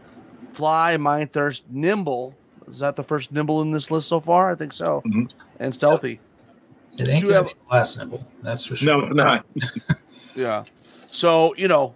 fly 0.52 0.96
mind 0.98 1.32
thirst 1.32 1.64
nimble 1.70 2.34
is 2.72 2.78
that 2.78 2.96
the 2.96 3.04
first 3.04 3.32
nimble 3.32 3.62
in 3.62 3.70
this 3.70 3.90
list 3.90 4.08
so 4.08 4.18
far? 4.18 4.50
I 4.50 4.54
think 4.54 4.72
so. 4.72 5.02
Mm-hmm. 5.06 5.24
and 5.60 5.74
stealthy. 5.74 6.20
It 6.98 7.08
ain't 7.08 7.22
gonna 7.22 7.34
have, 7.36 7.46
be 7.46 7.52
the 7.52 7.74
last 7.74 7.98
nimble 7.98 8.26
that's 8.42 8.64
for 8.64 8.76
sure. 8.76 9.00
No 9.00 9.06
it's 9.06 9.14
not. 9.14 9.46
Yeah. 10.34 10.64
So 11.06 11.54
you 11.56 11.68
know 11.68 11.94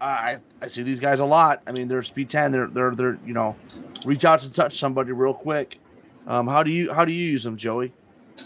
i 0.00 0.38
i 0.60 0.66
see 0.66 0.82
these 0.82 0.98
guys 0.98 1.20
a 1.20 1.24
lot. 1.24 1.62
I 1.66 1.72
mean 1.72 1.86
they're 1.86 2.02
speed 2.02 2.28
10 2.28 2.50
they're 2.52 2.66
they're 2.66 2.94
they're 2.94 3.18
you 3.24 3.32
know 3.32 3.56
reach 4.04 4.24
out 4.24 4.40
to 4.40 4.50
touch 4.50 4.78
somebody 4.78 5.12
real 5.12 5.34
quick. 5.34 5.78
Um 6.26 6.48
how 6.48 6.62
do 6.62 6.70
you 6.70 6.92
how 6.92 7.04
do 7.04 7.12
you 7.12 7.30
use 7.30 7.44
them 7.44 7.56
joey? 7.56 7.92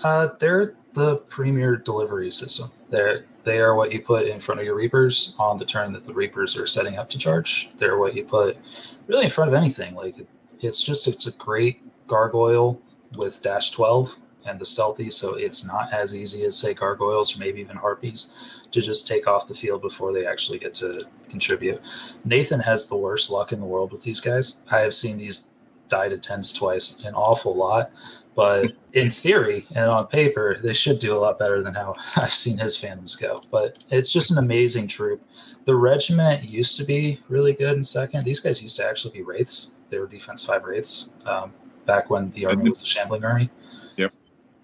Uh 0.05 0.29
they're 0.39 0.75
the 0.93 1.17
premier 1.17 1.77
delivery 1.77 2.31
system. 2.31 2.71
They're 2.91 3.25
they 3.45 3.61
are 3.61 3.75
what 3.75 3.93
you 3.93 4.03
put 4.03 4.27
in 4.27 4.41
front 4.41 4.61
of 4.61 4.67
your 4.67 4.75
Reapers 4.75 5.37
on 5.39 5.57
the 5.57 5.65
turn 5.65 5.93
that 5.93 6.03
the 6.03 6.13
Reapers 6.13 6.59
are 6.59 6.67
setting 6.67 6.97
up 6.99 7.09
to 7.11 7.19
charge. 7.19 7.71
They're 7.77 7.97
what 7.97 8.15
you 8.15 8.25
put 8.25 8.59
really 9.07 9.25
in 9.25 9.31
front 9.31 9.49
of 9.49 9.55
anything. 9.55 9.95
Like 9.95 10.17
it's 10.61 10.83
just 10.83 11.09
it's 11.09 11.27
a 11.27 11.37
great 11.37 11.81
gargoyle 12.07 12.81
with 13.19 13.43
dash 13.43 13.71
12 13.71 14.17
and 14.47 14.61
the 14.61 14.65
stealthy, 14.65 15.11
so 15.11 15.35
it's 15.35 15.67
not 15.67 15.93
as 15.93 16.15
easy 16.15 16.45
as 16.45 16.57
say 16.57 16.73
gargoyles 16.73 17.37
or 17.37 17.41
maybe 17.41 17.61
even 17.61 17.77
harpies 17.77 18.63
to 18.71 18.81
just 18.81 19.07
take 19.07 19.27
off 19.27 19.49
the 19.49 19.55
field 19.55 19.83
before 19.83 20.13
they 20.13 20.27
actually 20.27 20.59
get 20.59 20.75
to 20.75 21.03
contribute. 21.29 21.81
Nathan 22.25 22.61
has 22.61 22.89
the 22.89 22.97
worst 22.97 23.31
luck 23.31 23.53
in 23.53 23.61
the 23.61 23.67
world 23.67 23.91
with 23.91 24.05
these 24.05 24.21
guys. 24.21 24.63
I 24.71 24.79
have 24.79 24.95
seen 24.95 25.19
these 25.19 25.49
die 25.89 26.09
to 26.09 26.19
tens 26.19 26.53
twice 26.53 27.05
an 27.05 27.15
awful 27.15 27.55
lot 27.55 27.91
but 28.37 28.73
in 28.93 29.11
theory 29.11 29.67
and 29.75 29.91
on 29.91 30.07
paper, 30.07 30.57
they 30.63 30.75
should 30.75 31.01
do 31.01 31.17
a 31.17 31.19
lot 31.19 31.41
better 31.41 31.63
than 31.63 31.75
how 31.75 31.97
I've 32.17 32.31
seen 32.31 32.59
his 32.59 32.79
phantoms 32.79 33.17
go. 33.17 33.41
But 33.51 33.83
it's 33.91 34.13
just 34.13 34.31
an 34.31 34.39
amazing 34.39 34.87
troop. 34.87 35.21
The 35.67 35.75
regiment 35.75 36.45
used 36.45 36.77
to 36.77 36.85
be 36.85 37.21
really 37.29 37.53
good 37.53 37.77
in 37.77 37.85
second. 37.85 38.23
These 38.23 38.41
guys 38.41 38.63
used 38.63 38.77
to 38.77 38.87
actually 38.87 39.19
be 39.19 39.23
wraiths. 39.23 39.75
They 39.91 39.99
were 39.99 40.07
defense 40.07 40.47
five 40.47 40.65
wraiths 40.65 41.15
um, 41.27 41.53
back 41.87 42.09
when 42.09 42.31
the 42.31 42.47
army 42.47 42.71
was 42.71 42.83
a 42.83 42.87
shambling 42.87 43.25
army. 43.25 43.51
Yep. 43.97 44.13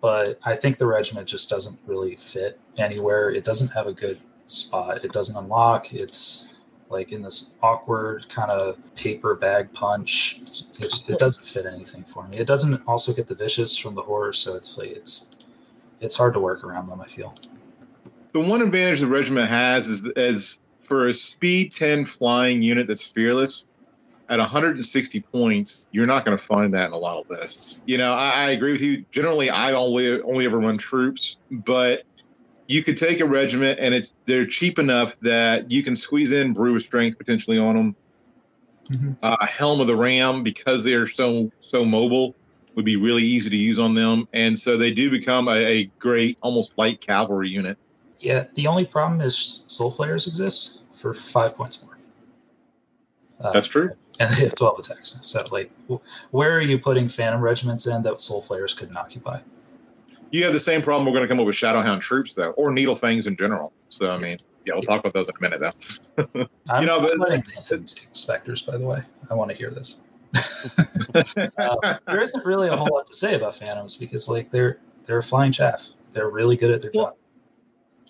But 0.00 0.38
I 0.44 0.54
think 0.54 0.78
the 0.78 0.86
regiment 0.86 1.26
just 1.26 1.50
doesn't 1.50 1.80
really 1.86 2.14
fit 2.14 2.58
anywhere. 2.78 3.30
It 3.30 3.44
doesn't 3.44 3.72
have 3.72 3.88
a 3.88 3.92
good 3.92 4.18
spot. 4.46 5.04
It 5.04 5.10
doesn't 5.10 5.36
unlock. 5.36 5.92
It's 5.92 6.54
like 6.88 7.10
in 7.10 7.22
this 7.22 7.56
awkward 7.62 8.28
kind 8.28 8.52
of 8.52 8.94
paper 8.94 9.34
bag 9.34 9.72
punch. 9.72 10.40
It, 10.78 11.08
it 11.08 11.18
doesn't 11.18 11.44
fit 11.44 11.66
anything 11.66 12.04
for 12.04 12.28
me. 12.28 12.36
It 12.36 12.46
doesn't 12.46 12.80
also 12.86 13.12
get 13.12 13.26
the 13.26 13.34
vicious 13.34 13.76
from 13.76 13.96
the 13.96 14.02
horror, 14.02 14.32
so 14.32 14.54
it's 14.54 14.78
like 14.78 14.90
it's 14.90 15.46
it's 16.00 16.16
hard 16.16 16.34
to 16.34 16.40
work 16.40 16.62
around 16.62 16.88
them. 16.88 17.00
I 17.00 17.06
feel. 17.06 17.34
The 18.32 18.40
one 18.40 18.62
advantage 18.62 19.00
the 19.00 19.08
regiment 19.08 19.50
has 19.50 19.88
is 19.88 20.08
as 20.16 20.60
for 20.92 21.08
a 21.08 21.14
speed 21.14 21.72
10 21.72 22.04
flying 22.04 22.60
unit 22.60 22.86
that's 22.86 23.02
fearless 23.02 23.64
at 24.28 24.38
160 24.38 25.20
points, 25.20 25.88
you're 25.90 26.04
not 26.04 26.22
going 26.22 26.36
to 26.36 26.44
find 26.44 26.74
that 26.74 26.84
in 26.84 26.92
a 26.92 26.98
lot 26.98 27.16
of 27.16 27.30
lists. 27.30 27.80
You 27.86 27.96
know, 27.96 28.12
I, 28.12 28.28
I, 28.28 28.50
agree 28.50 28.72
with 28.72 28.82
you. 28.82 29.02
Generally, 29.10 29.48
I 29.48 29.72
only 29.72 30.20
only 30.20 30.44
ever 30.44 30.58
run 30.58 30.76
troops, 30.76 31.36
but 31.50 32.02
you 32.66 32.82
could 32.82 32.98
take 32.98 33.20
a 33.20 33.24
regiment 33.24 33.78
and 33.80 33.94
it's 33.94 34.14
they're 34.26 34.44
cheap 34.44 34.78
enough 34.78 35.18
that 35.20 35.70
you 35.70 35.82
can 35.82 35.96
squeeze 35.96 36.30
in 36.30 36.52
brew 36.52 36.76
of 36.76 36.82
strength 36.82 37.16
potentially 37.16 37.56
on 37.56 37.74
them. 37.74 37.96
Mm-hmm. 38.90 39.12
Uh, 39.22 39.46
helm 39.46 39.80
of 39.80 39.86
the 39.86 39.96
ram 39.96 40.42
because 40.42 40.84
they 40.84 40.92
are 40.92 41.06
so 41.06 41.50
so 41.60 41.86
mobile 41.86 42.34
would 42.74 42.84
be 42.84 42.96
really 42.96 43.22
easy 43.22 43.48
to 43.48 43.56
use 43.56 43.78
on 43.78 43.94
them, 43.94 44.28
and 44.34 44.60
so 44.60 44.76
they 44.76 44.92
do 44.92 45.10
become 45.10 45.48
a, 45.48 45.56
a 45.56 45.84
great 45.98 46.38
almost 46.42 46.76
light 46.76 47.00
cavalry 47.00 47.48
unit. 47.48 47.78
Yeah, 48.20 48.44
the 48.54 48.66
only 48.66 48.84
problem 48.84 49.22
is 49.22 49.64
soul 49.68 49.90
flayers 49.90 50.26
exist 50.26 50.81
for 51.02 51.12
five 51.12 51.56
points 51.56 51.84
more. 51.84 51.98
Uh, 53.40 53.50
That's 53.50 53.66
true. 53.66 53.90
And 54.20 54.30
they 54.30 54.44
have 54.44 54.54
twelve 54.54 54.78
attacks. 54.78 55.18
So, 55.22 55.40
like, 55.50 55.70
where 56.30 56.56
are 56.56 56.60
you 56.60 56.78
putting 56.78 57.08
phantom 57.08 57.40
regiments 57.40 57.86
in 57.86 58.02
that 58.02 58.20
soul 58.20 58.40
flayers 58.40 58.72
couldn't 58.72 58.96
occupy? 58.96 59.40
You 60.30 60.44
have 60.44 60.52
the 60.52 60.60
same 60.60 60.80
problem. 60.80 61.04
We're 61.04 61.12
going 61.12 61.22
to 61.22 61.28
come 61.28 61.40
up 61.40 61.46
with 61.46 61.56
Shadowhound 61.56 62.02
troops 62.02 62.34
though, 62.34 62.50
or 62.52 62.72
Needle 62.72 62.94
Fangs 62.94 63.26
in 63.26 63.36
general. 63.36 63.72
So 63.88 64.08
I 64.08 64.18
mean, 64.18 64.36
yeah, 64.64 64.74
we'll 64.74 64.82
talk 64.82 65.00
about 65.00 65.12
those 65.12 65.28
in 65.28 65.34
a 65.36 65.40
minute 65.40 65.60
though. 65.60 66.46
I'm, 66.70 66.82
you 66.82 66.86
know, 66.86 66.98
I'm 67.00 67.18
but, 67.18 67.94
specters, 68.12 68.62
by 68.62 68.76
the 68.76 68.86
way. 68.86 69.02
I 69.28 69.34
want 69.34 69.50
to 69.50 69.56
hear 69.56 69.70
this. 69.70 70.04
uh, 71.58 71.98
there 72.06 72.22
isn't 72.22 72.44
really 72.46 72.68
a 72.68 72.76
whole 72.76 72.88
lot 72.92 73.06
to 73.06 73.12
say 73.12 73.34
about 73.34 73.54
Phantoms 73.56 73.96
because 73.96 74.28
like 74.28 74.50
they're 74.50 74.78
they're 75.04 75.20
flying 75.20 75.52
chaff. 75.52 75.90
They're 76.12 76.30
really 76.30 76.56
good 76.56 76.70
at 76.70 76.80
their 76.80 76.92
well, 76.94 77.06
job. 77.06 77.16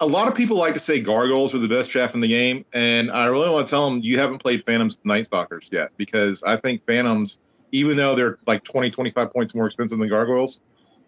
A 0.00 0.06
lot 0.06 0.26
of 0.26 0.34
people 0.34 0.56
like 0.56 0.74
to 0.74 0.80
say 0.80 1.00
gargoyles 1.00 1.54
are 1.54 1.58
the 1.58 1.68
best 1.68 1.90
chaff 1.90 2.14
in 2.14 2.20
the 2.20 2.28
game, 2.28 2.64
and 2.72 3.10
I 3.10 3.26
really 3.26 3.50
want 3.50 3.66
to 3.66 3.70
tell 3.70 3.88
them 3.88 4.00
you 4.02 4.18
haven't 4.18 4.38
played 4.38 4.64
Phantoms 4.64 4.98
Night 5.04 5.26
Stalkers 5.26 5.68
yet 5.70 5.90
because 5.96 6.42
I 6.42 6.56
think 6.56 6.84
Phantoms, 6.86 7.38
even 7.70 7.96
though 7.96 8.14
they're 8.14 8.38
like 8.46 8.64
20, 8.64 8.90
25 8.90 9.32
points 9.32 9.54
more 9.54 9.66
expensive 9.66 9.98
than 9.98 10.08
gargoyles, 10.08 10.62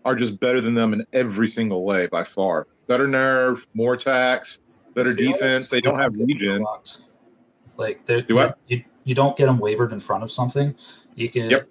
are 0.04 0.14
just 0.14 0.38
better 0.38 0.60
than 0.60 0.74
them 0.74 0.92
in 0.92 1.06
every 1.12 1.48
single 1.48 1.84
way 1.84 2.06
by 2.06 2.22
far. 2.22 2.66
Better 2.86 3.08
nerve, 3.08 3.66
more 3.74 3.94
attacks, 3.94 4.60
better 4.94 5.14
defense. 5.14 5.70
They 5.70 5.80
don't 5.80 5.98
have 5.98 6.14
regen. 6.16 6.64
Like 7.76 8.04
they 8.06 8.22
Do 8.22 8.52
you, 8.68 8.84
you 9.04 9.14
don't 9.14 9.36
get 9.36 9.46
them 9.46 9.58
wavered 9.58 9.92
in 9.92 10.00
front 10.00 10.22
of 10.22 10.30
something. 10.30 10.74
You 11.14 11.28
can 11.28 11.50
yep. 11.50 11.68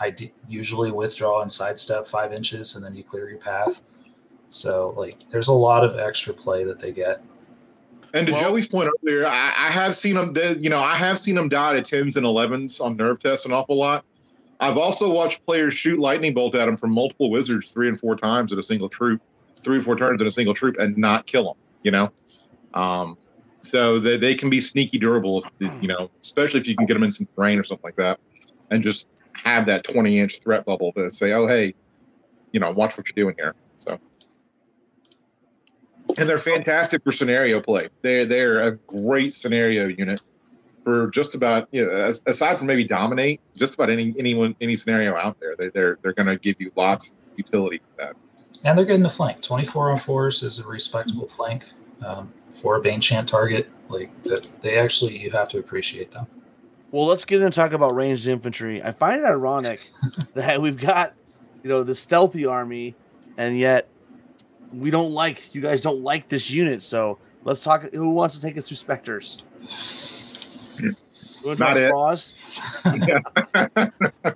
I 0.00 0.14
usually 0.48 0.90
withdraw 0.90 1.42
and 1.42 1.50
sidestep 1.50 2.06
five 2.06 2.32
inches, 2.32 2.74
and 2.74 2.84
then 2.84 2.94
you 2.94 3.04
clear 3.04 3.28
your 3.28 3.38
path. 3.38 3.82
So 4.54 4.94
like, 4.96 5.18
there's 5.30 5.48
a 5.48 5.52
lot 5.52 5.82
of 5.82 5.98
extra 5.98 6.32
play 6.32 6.62
that 6.64 6.78
they 6.78 6.92
get. 6.92 7.20
And 8.14 8.28
to 8.28 8.32
well, 8.32 8.42
Joey's 8.42 8.68
point 8.68 8.88
earlier, 9.02 9.26
I, 9.26 9.52
I 9.56 9.70
have 9.72 9.96
seen 9.96 10.14
them. 10.14 10.32
You 10.62 10.70
know, 10.70 10.78
I 10.78 10.94
have 10.94 11.18
seen 11.18 11.34
them 11.34 11.48
die 11.48 11.76
at 11.76 11.84
tens 11.84 12.16
and 12.16 12.24
elevens 12.24 12.78
on 12.78 12.96
nerve 12.96 13.18
tests 13.18 13.44
an 13.46 13.52
awful 13.52 13.76
lot. 13.76 14.04
I've 14.60 14.76
also 14.76 15.10
watched 15.10 15.44
players 15.44 15.74
shoot 15.74 15.98
lightning 15.98 16.32
bolt 16.32 16.54
at 16.54 16.66
them 16.66 16.76
from 16.76 16.92
multiple 16.92 17.28
wizards 17.28 17.72
three 17.72 17.88
and 17.88 17.98
four 17.98 18.14
times 18.14 18.52
in 18.52 18.58
a 18.60 18.62
single 18.62 18.88
troop, 18.88 19.20
three 19.58 19.78
or 19.78 19.80
four 19.80 19.96
turns 19.96 20.20
in 20.20 20.26
a 20.28 20.30
single 20.30 20.54
troop, 20.54 20.76
and 20.78 20.96
not 20.96 21.26
kill 21.26 21.44
them. 21.44 21.54
You 21.82 21.90
know, 21.90 22.12
um, 22.74 23.18
so 23.62 23.98
they, 23.98 24.16
they 24.16 24.36
can 24.36 24.48
be 24.48 24.60
sneaky 24.60 24.98
durable. 24.98 25.44
If, 25.58 25.72
you 25.82 25.88
know, 25.88 26.08
especially 26.22 26.60
if 26.60 26.68
you 26.68 26.76
can 26.76 26.86
get 26.86 26.94
them 26.94 27.02
in 27.02 27.10
some 27.10 27.26
terrain 27.34 27.58
or 27.58 27.64
something 27.64 27.88
like 27.88 27.96
that, 27.96 28.20
and 28.70 28.80
just 28.80 29.08
have 29.32 29.66
that 29.66 29.82
twenty 29.82 30.20
inch 30.20 30.38
threat 30.38 30.64
bubble 30.64 30.92
to 30.92 31.10
say, 31.10 31.32
oh 31.32 31.48
hey, 31.48 31.74
you 32.52 32.60
know, 32.60 32.70
watch 32.70 32.96
what 32.96 33.08
you're 33.08 33.24
doing 33.24 33.34
here. 33.36 33.56
So. 33.78 33.98
And 36.18 36.28
they're 36.28 36.38
fantastic 36.38 37.02
for 37.02 37.12
scenario 37.12 37.60
play. 37.60 37.88
They're 38.02 38.24
they're 38.24 38.68
a 38.68 38.76
great 38.76 39.32
scenario 39.32 39.88
unit 39.88 40.22
for 40.84 41.08
just 41.08 41.34
about 41.34 41.68
you 41.72 41.84
know, 41.84 42.10
aside 42.26 42.58
from 42.58 42.66
maybe 42.66 42.84
dominate, 42.84 43.40
just 43.56 43.74
about 43.74 43.90
any 43.90 44.14
anyone 44.18 44.54
any 44.60 44.76
scenario 44.76 45.16
out 45.16 45.40
there, 45.40 45.56
they, 45.56 45.70
they're 45.70 45.98
they're 46.02 46.12
going 46.12 46.28
to 46.28 46.36
give 46.36 46.56
you 46.60 46.70
lots 46.76 47.10
of 47.10 47.38
utility 47.38 47.78
for 47.78 48.04
that. 48.04 48.16
and 48.62 48.78
they're 48.78 48.84
getting 48.84 49.02
the 49.02 49.08
flank. 49.08 49.42
24 49.42 49.90
on 49.90 49.96
fours 49.96 50.42
is 50.42 50.64
a 50.64 50.68
respectable 50.68 51.26
flank 51.26 51.66
um, 52.04 52.32
for 52.52 52.76
a 52.76 52.80
Bane 52.80 53.00
Chant 53.00 53.28
target. 53.28 53.68
Like 53.88 54.22
that, 54.24 54.48
they 54.62 54.78
actually 54.78 55.18
you 55.18 55.30
have 55.30 55.48
to 55.48 55.58
appreciate 55.58 56.10
them. 56.10 56.26
Well, 56.90 57.06
let's 57.06 57.24
get 57.24 57.42
into 57.42 57.56
talk 57.56 57.72
about 57.72 57.94
ranged 57.94 58.28
infantry. 58.28 58.82
I 58.82 58.92
find 58.92 59.20
it 59.20 59.26
ironic 59.26 59.90
that 60.34 60.62
we've 60.62 60.78
got, 60.78 61.14
you 61.64 61.68
know, 61.68 61.82
the 61.82 61.94
stealthy 61.94 62.46
army, 62.46 62.94
and 63.36 63.58
yet 63.58 63.88
we 64.78 64.90
don't 64.90 65.12
like 65.12 65.54
you 65.54 65.60
guys 65.60 65.80
don't 65.80 66.02
like 66.02 66.28
this 66.28 66.50
unit. 66.50 66.82
So 66.82 67.18
let's 67.44 67.62
talk. 67.62 67.82
Who 67.92 68.10
wants 68.10 68.36
to 68.36 68.42
take 68.42 68.56
us 68.56 68.68
through 68.68 68.76
specters? 68.76 69.48
Not 71.58 71.76
it. 71.76 71.90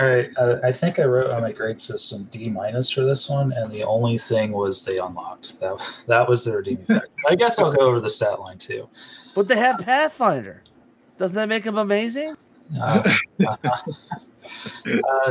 All 0.00 0.06
right, 0.06 0.30
uh, 0.36 0.56
I 0.64 0.72
think 0.72 0.98
I 0.98 1.04
wrote 1.04 1.30
on 1.30 1.42
my 1.42 1.52
grade 1.52 1.78
system 1.78 2.26
D 2.32 2.50
minus 2.50 2.90
for 2.90 3.02
this 3.02 3.30
one, 3.30 3.52
and 3.52 3.70
the 3.70 3.84
only 3.84 4.18
thing 4.18 4.50
was 4.50 4.84
they 4.84 4.98
unlocked 4.98 5.60
that. 5.60 6.04
That 6.08 6.28
was 6.28 6.44
the 6.44 6.56
redeeming 6.56 6.86
factor. 6.86 7.06
I 7.28 7.36
guess 7.36 7.60
I'll 7.60 7.72
go 7.72 7.86
over 7.86 8.00
the 8.00 8.10
stat 8.10 8.40
line 8.40 8.58
too. 8.58 8.88
But 9.36 9.46
they 9.46 9.56
have 9.56 9.78
Pathfinder. 9.78 10.64
Doesn't 11.18 11.36
that 11.36 11.48
make 11.48 11.62
them 11.62 11.78
amazing? 11.78 12.34
Uh, 12.80 13.14
uh, 13.46 13.66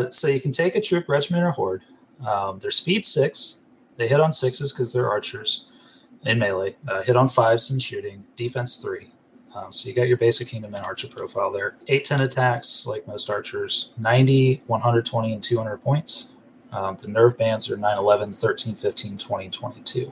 so 0.10 0.30
you 0.30 0.40
can 0.40 0.54
take 0.54 0.76
a 0.76 0.82
troop, 0.82 1.10
regiment, 1.10 1.44
or 1.44 1.52
horde. 1.52 1.82
Um, 2.26 2.60
they're 2.60 2.72
speed 2.72 3.06
six. 3.06 3.65
They 3.98 4.08
hit 4.08 4.20
on 4.20 4.34
sixes 4.34 4.74
because 4.74 4.94
they're 4.94 5.10
archers 5.10 5.68
in 6.26 6.40
melee. 6.40 6.76
Uh, 6.88 7.02
hit 7.02 7.16
on 7.16 7.28
fives 7.28 7.72
in 7.72 7.80
shooting. 7.80 8.26
Defense 8.36 8.78
three. 8.78 9.12
Um, 9.56 9.72
so 9.72 9.88
you 9.88 9.96
got 9.96 10.10
your 10.10 10.18
basic 10.18 10.50
Kingdom 10.50 10.74
and 10.74 10.86
Archer 10.86 11.08
profile 11.08 11.50
there. 11.50 11.78
810 11.88 12.28
attacks, 12.28 12.86
like 12.86 13.08
most 13.08 13.30
archers, 13.30 13.94
90, 13.98 14.62
120, 14.68 15.34
and 15.34 15.42
200 15.42 15.78
points. 15.78 16.34
Um, 16.74 16.98
the 17.02 17.08
nerve 17.08 17.38
bands 17.38 17.72
are 17.72 17.78
9, 17.78 17.98
11, 17.98 18.34
13, 18.34 18.76
15, 18.76 19.18
20, 19.18 19.50
22. 19.50 20.12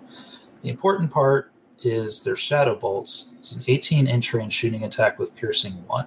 The 0.62 0.70
important 0.70 1.12
part 1.12 1.52
is 1.82 2.24
their 2.24 2.38
Shadow 2.38 2.76
Bolts. 2.76 3.34
It's 3.38 3.54
an 3.58 3.66
18 3.68 4.08
inch 4.08 4.34
range 4.34 4.54
shooting 4.54 4.84
attack 4.84 5.20
with 5.20 5.36
piercing 5.36 5.74
1. 5.88 6.06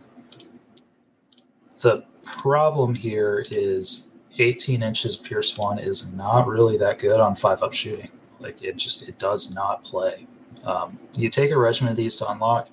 The 1.82 2.04
problem 2.24 2.94
here 2.94 3.44
is 3.50 4.05
18 4.38 4.82
inches 4.82 5.16
pierce 5.16 5.56
1 5.56 5.78
is 5.78 6.14
not 6.16 6.46
really 6.46 6.76
that 6.78 6.98
good 6.98 7.20
on 7.20 7.34
5 7.34 7.62
up 7.62 7.72
shooting. 7.72 8.10
Like 8.40 8.62
it 8.62 8.76
just, 8.76 9.08
it 9.08 9.18
does 9.18 9.54
not 9.54 9.84
play. 9.84 10.26
Um, 10.64 10.98
you 11.16 11.30
take 11.30 11.50
a 11.50 11.58
regiment 11.58 11.92
of 11.92 11.96
these 11.96 12.16
to 12.16 12.30
unlock 12.30 12.68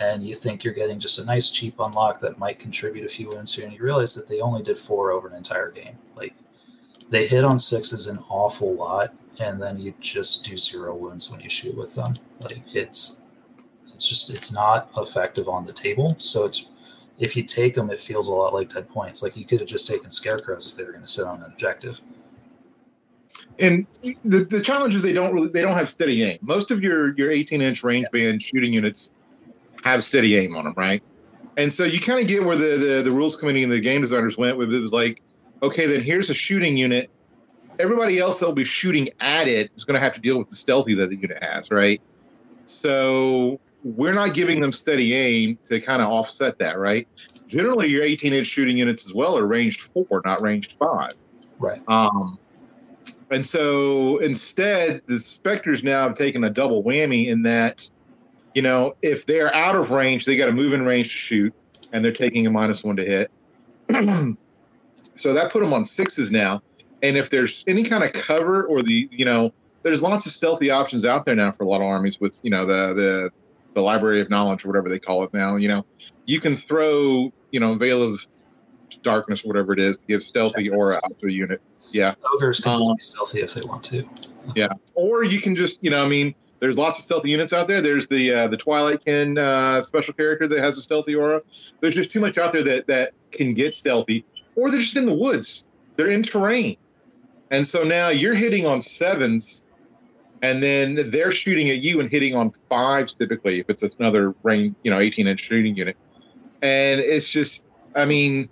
and 0.00 0.26
you 0.26 0.34
think 0.34 0.64
you're 0.64 0.74
getting 0.74 0.98
just 0.98 1.18
a 1.18 1.24
nice 1.24 1.50
cheap 1.50 1.74
unlock 1.78 2.20
that 2.20 2.38
might 2.38 2.58
contribute 2.58 3.04
a 3.04 3.08
few 3.08 3.28
wounds 3.28 3.54
here, 3.54 3.64
and 3.66 3.74
you 3.74 3.82
realize 3.82 4.14
that 4.14 4.28
they 4.28 4.40
only 4.40 4.62
did 4.62 4.78
four 4.78 5.10
over 5.10 5.28
an 5.28 5.34
entire 5.34 5.70
game. 5.70 5.96
Like 6.16 6.34
they 7.10 7.26
hit 7.26 7.44
on 7.44 7.58
sixes 7.58 8.06
an 8.06 8.18
awful 8.28 8.74
lot, 8.74 9.14
and 9.38 9.60
then 9.60 9.78
you 9.78 9.92
just 10.00 10.44
do 10.44 10.56
zero 10.56 10.94
wounds 10.96 11.30
when 11.30 11.40
you 11.40 11.50
shoot 11.50 11.76
with 11.76 11.94
them. 11.94 12.14
Like 12.42 12.62
it's 12.74 13.24
it's 13.92 14.08
just 14.08 14.30
it's 14.30 14.52
not 14.52 14.90
effective 14.96 15.48
on 15.48 15.66
the 15.66 15.72
table. 15.72 16.14
So 16.18 16.46
it's 16.46 16.71
if 17.18 17.36
you 17.36 17.42
take 17.42 17.74
them, 17.74 17.90
it 17.90 17.98
feels 17.98 18.28
a 18.28 18.32
lot 18.32 18.54
like 18.54 18.68
dead 18.68 18.88
points. 18.88 19.22
Like 19.22 19.36
you 19.36 19.44
could 19.44 19.60
have 19.60 19.68
just 19.68 19.86
taken 19.86 20.10
scarecrows 20.10 20.70
if 20.70 20.76
they 20.76 20.84
were 20.84 20.92
going 20.92 21.04
to 21.04 21.10
sit 21.10 21.26
on 21.26 21.42
an 21.42 21.50
objective. 21.50 22.00
And 23.58 23.86
the, 24.24 24.44
the 24.44 24.60
challenge 24.60 24.94
is 24.94 25.02
they 25.02 25.12
don't 25.12 25.32
really 25.32 25.48
they 25.48 25.62
don't 25.62 25.74
have 25.74 25.90
steady 25.90 26.22
aim. 26.22 26.38
Most 26.42 26.70
of 26.70 26.82
your 26.82 27.14
your 27.16 27.30
18 27.30 27.60
inch 27.60 27.84
range 27.84 28.06
band 28.12 28.42
shooting 28.42 28.72
units 28.72 29.10
have 29.84 30.02
steady 30.02 30.36
aim 30.36 30.56
on 30.56 30.64
them, 30.64 30.74
right? 30.76 31.02
And 31.56 31.72
so 31.72 31.84
you 31.84 32.00
kind 32.00 32.20
of 32.20 32.26
get 32.26 32.44
where 32.44 32.56
the, 32.56 32.78
the, 32.78 33.02
the 33.02 33.12
rules 33.12 33.36
committee 33.36 33.62
and 33.62 33.70
the 33.70 33.80
game 33.80 34.00
designers 34.00 34.38
went 34.38 34.56
with 34.56 34.72
it 34.72 34.80
was 34.80 34.92
like, 34.92 35.20
okay, 35.62 35.86
then 35.86 36.02
here's 36.02 36.30
a 36.30 36.34
shooting 36.34 36.76
unit. 36.76 37.10
Everybody 37.78 38.18
else 38.18 38.40
that'll 38.40 38.54
be 38.54 38.64
shooting 38.64 39.10
at 39.20 39.48
it 39.48 39.70
is 39.76 39.84
going 39.84 39.94
to 39.94 40.00
have 40.00 40.12
to 40.12 40.20
deal 40.20 40.38
with 40.38 40.48
the 40.48 40.54
stealthy 40.54 40.94
that 40.94 41.10
the 41.10 41.16
unit 41.16 41.42
has, 41.42 41.70
right? 41.70 42.00
So 42.64 43.60
we're 43.84 44.14
not 44.14 44.34
giving 44.34 44.60
them 44.60 44.72
steady 44.72 45.14
aim 45.14 45.58
to 45.64 45.80
kind 45.80 46.02
of 46.02 46.08
offset 46.08 46.58
that, 46.58 46.78
right? 46.78 47.08
Generally, 47.48 47.90
your 47.90 48.04
18 48.04 48.32
inch 48.32 48.46
shooting 48.46 48.76
units 48.76 49.06
as 49.06 49.12
well 49.12 49.36
are 49.36 49.46
ranged 49.46 49.82
four, 49.82 50.22
not 50.24 50.40
ranged 50.40 50.72
five. 50.78 51.12
Right. 51.58 51.82
Um, 51.88 52.38
and 53.30 53.44
so 53.44 54.18
instead, 54.18 55.02
the 55.06 55.18
Spectres 55.18 55.82
now 55.82 56.02
have 56.02 56.14
taken 56.14 56.44
a 56.44 56.50
double 56.50 56.82
whammy 56.82 57.28
in 57.28 57.42
that 57.42 57.88
you 58.54 58.62
know, 58.62 58.94
if 59.02 59.26
they're 59.26 59.54
out 59.54 59.76
of 59.76 59.90
range, 59.90 60.24
they 60.24 60.36
got 60.36 60.46
to 60.46 60.52
move 60.52 60.72
in 60.72 60.82
range 60.82 61.12
to 61.12 61.18
shoot, 61.18 61.54
and 61.92 62.04
they're 62.04 62.12
taking 62.12 62.46
a 62.46 62.50
minus 62.50 62.84
one 62.84 62.96
to 62.96 63.04
hit. 63.04 63.30
so 65.14 65.32
that 65.32 65.50
put 65.50 65.60
them 65.60 65.72
on 65.72 65.84
sixes 65.84 66.30
now. 66.30 66.62
And 67.02 67.16
if 67.16 67.30
there's 67.30 67.64
any 67.66 67.82
kind 67.82 68.04
of 68.04 68.12
cover 68.12 68.64
or 68.64 68.82
the, 68.82 69.08
you 69.10 69.24
know, 69.24 69.52
there's 69.82 70.02
lots 70.02 70.26
of 70.26 70.32
stealthy 70.32 70.70
options 70.70 71.04
out 71.04 71.24
there 71.24 71.34
now 71.34 71.50
for 71.50 71.64
a 71.64 71.66
lot 71.66 71.80
of 71.80 71.86
armies 71.86 72.20
with, 72.20 72.40
you 72.42 72.50
know, 72.50 72.64
the 72.64 72.94
the 72.94 73.30
the 73.74 73.82
library 73.82 74.20
of 74.20 74.30
knowledge 74.30 74.64
or 74.64 74.68
whatever 74.68 74.88
they 74.88 74.98
call 74.98 75.24
it 75.24 75.32
now. 75.32 75.56
You 75.56 75.68
know, 75.68 75.86
you 76.26 76.40
can 76.40 76.56
throw, 76.56 77.32
you 77.50 77.60
know, 77.60 77.74
veil 77.74 78.02
of 78.02 78.26
darkness, 79.02 79.44
whatever 79.44 79.72
it 79.72 79.80
is, 79.80 79.96
to 79.96 80.02
give 80.06 80.22
stealthy 80.22 80.68
aura 80.68 80.96
out 81.04 81.18
to 81.20 81.26
a 81.26 81.30
unit. 81.30 81.60
Yeah, 81.90 82.14
ogres 82.34 82.60
can 82.60 82.80
um, 82.80 82.94
be 82.96 83.00
stealthy 83.00 83.40
if 83.40 83.54
they 83.54 83.68
want 83.68 83.84
to. 83.84 84.08
Yeah, 84.56 84.70
or 84.96 85.22
you 85.22 85.40
can 85.40 85.54
just, 85.54 85.78
you 85.84 85.90
know, 85.90 86.04
I 86.04 86.08
mean, 86.08 86.34
there's 86.58 86.76
lots 86.76 86.98
of 86.98 87.04
stealthy 87.04 87.30
units 87.30 87.52
out 87.52 87.68
there. 87.68 87.80
There's 87.80 88.08
the 88.08 88.32
uh, 88.32 88.48
the 88.48 88.56
Twilight 88.56 89.04
Kin 89.04 89.38
uh, 89.38 89.80
special 89.82 90.14
character 90.14 90.48
that 90.48 90.58
has 90.58 90.76
a 90.78 90.82
stealthy 90.82 91.14
aura. 91.14 91.42
There's 91.80 91.94
just 91.94 92.10
too 92.10 92.18
much 92.18 92.38
out 92.38 92.50
there 92.50 92.64
that 92.64 92.88
that 92.88 93.12
can 93.30 93.54
get 93.54 93.72
stealthy, 93.72 94.24
or 94.56 94.68
they're 94.68 94.80
just 94.80 94.96
in 94.96 95.06
the 95.06 95.14
woods. 95.14 95.64
They're 95.94 96.10
in 96.10 96.24
terrain, 96.24 96.76
and 97.52 97.64
so 97.66 97.84
now 97.84 98.08
you're 98.08 98.34
hitting 98.34 98.66
on 98.66 98.82
sevens, 98.82 99.61
and 100.42 100.62
then 100.62 101.10
they're 101.10 101.32
shooting 101.32 101.70
at 101.70 101.78
you 101.78 102.00
and 102.00 102.10
hitting 102.10 102.34
on 102.34 102.50
fives 102.68 103.14
typically 103.14 103.60
if 103.60 103.70
it's 103.70 103.82
another 103.96 104.34
range, 104.42 104.74
you 104.82 104.90
know, 104.90 104.98
18 104.98 105.26
inch 105.26 105.40
shooting 105.40 105.76
unit, 105.76 105.96
and 106.62 107.00
it's 107.00 107.28
just, 107.28 107.64
I 107.96 108.04
mean, 108.04 108.48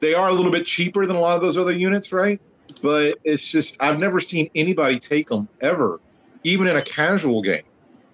they 0.00 0.14
are 0.14 0.28
a 0.28 0.32
little 0.32 0.52
bit 0.52 0.64
cheaper 0.64 1.06
than 1.06 1.16
a 1.16 1.20
lot 1.20 1.36
of 1.36 1.42
those 1.42 1.56
other 1.56 1.72
units, 1.72 2.12
right? 2.12 2.40
But 2.82 3.18
it's 3.24 3.50
just 3.50 3.76
I've 3.80 3.98
never 3.98 4.20
seen 4.20 4.50
anybody 4.54 4.98
take 4.98 5.28
them 5.28 5.48
ever 5.60 6.00
even 6.44 6.66
in 6.66 6.76
a 6.76 6.82
casual 6.82 7.42
game. 7.42 7.62